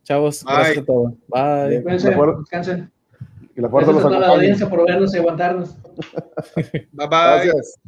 Chavos, 0.04 0.44
Bye. 0.46 0.56
gracias 0.56 0.78
a 0.78 0.86
todos. 0.86 1.14
Bye. 1.28 1.82
Descansen. 1.82 2.92
Y 3.56 3.62
la 3.62 3.70
fuerza 3.70 3.92
Gracias 3.92 4.06
a 4.06 4.08
toda 4.08 4.20
la 4.20 4.28
audiencia 4.28 4.70
por 4.70 4.88
vernos 4.88 5.14
y 5.14 5.18
aguantarnos. 5.18 5.76
bye 6.56 6.88
bye. 6.94 7.08
Gracias. 7.10 7.80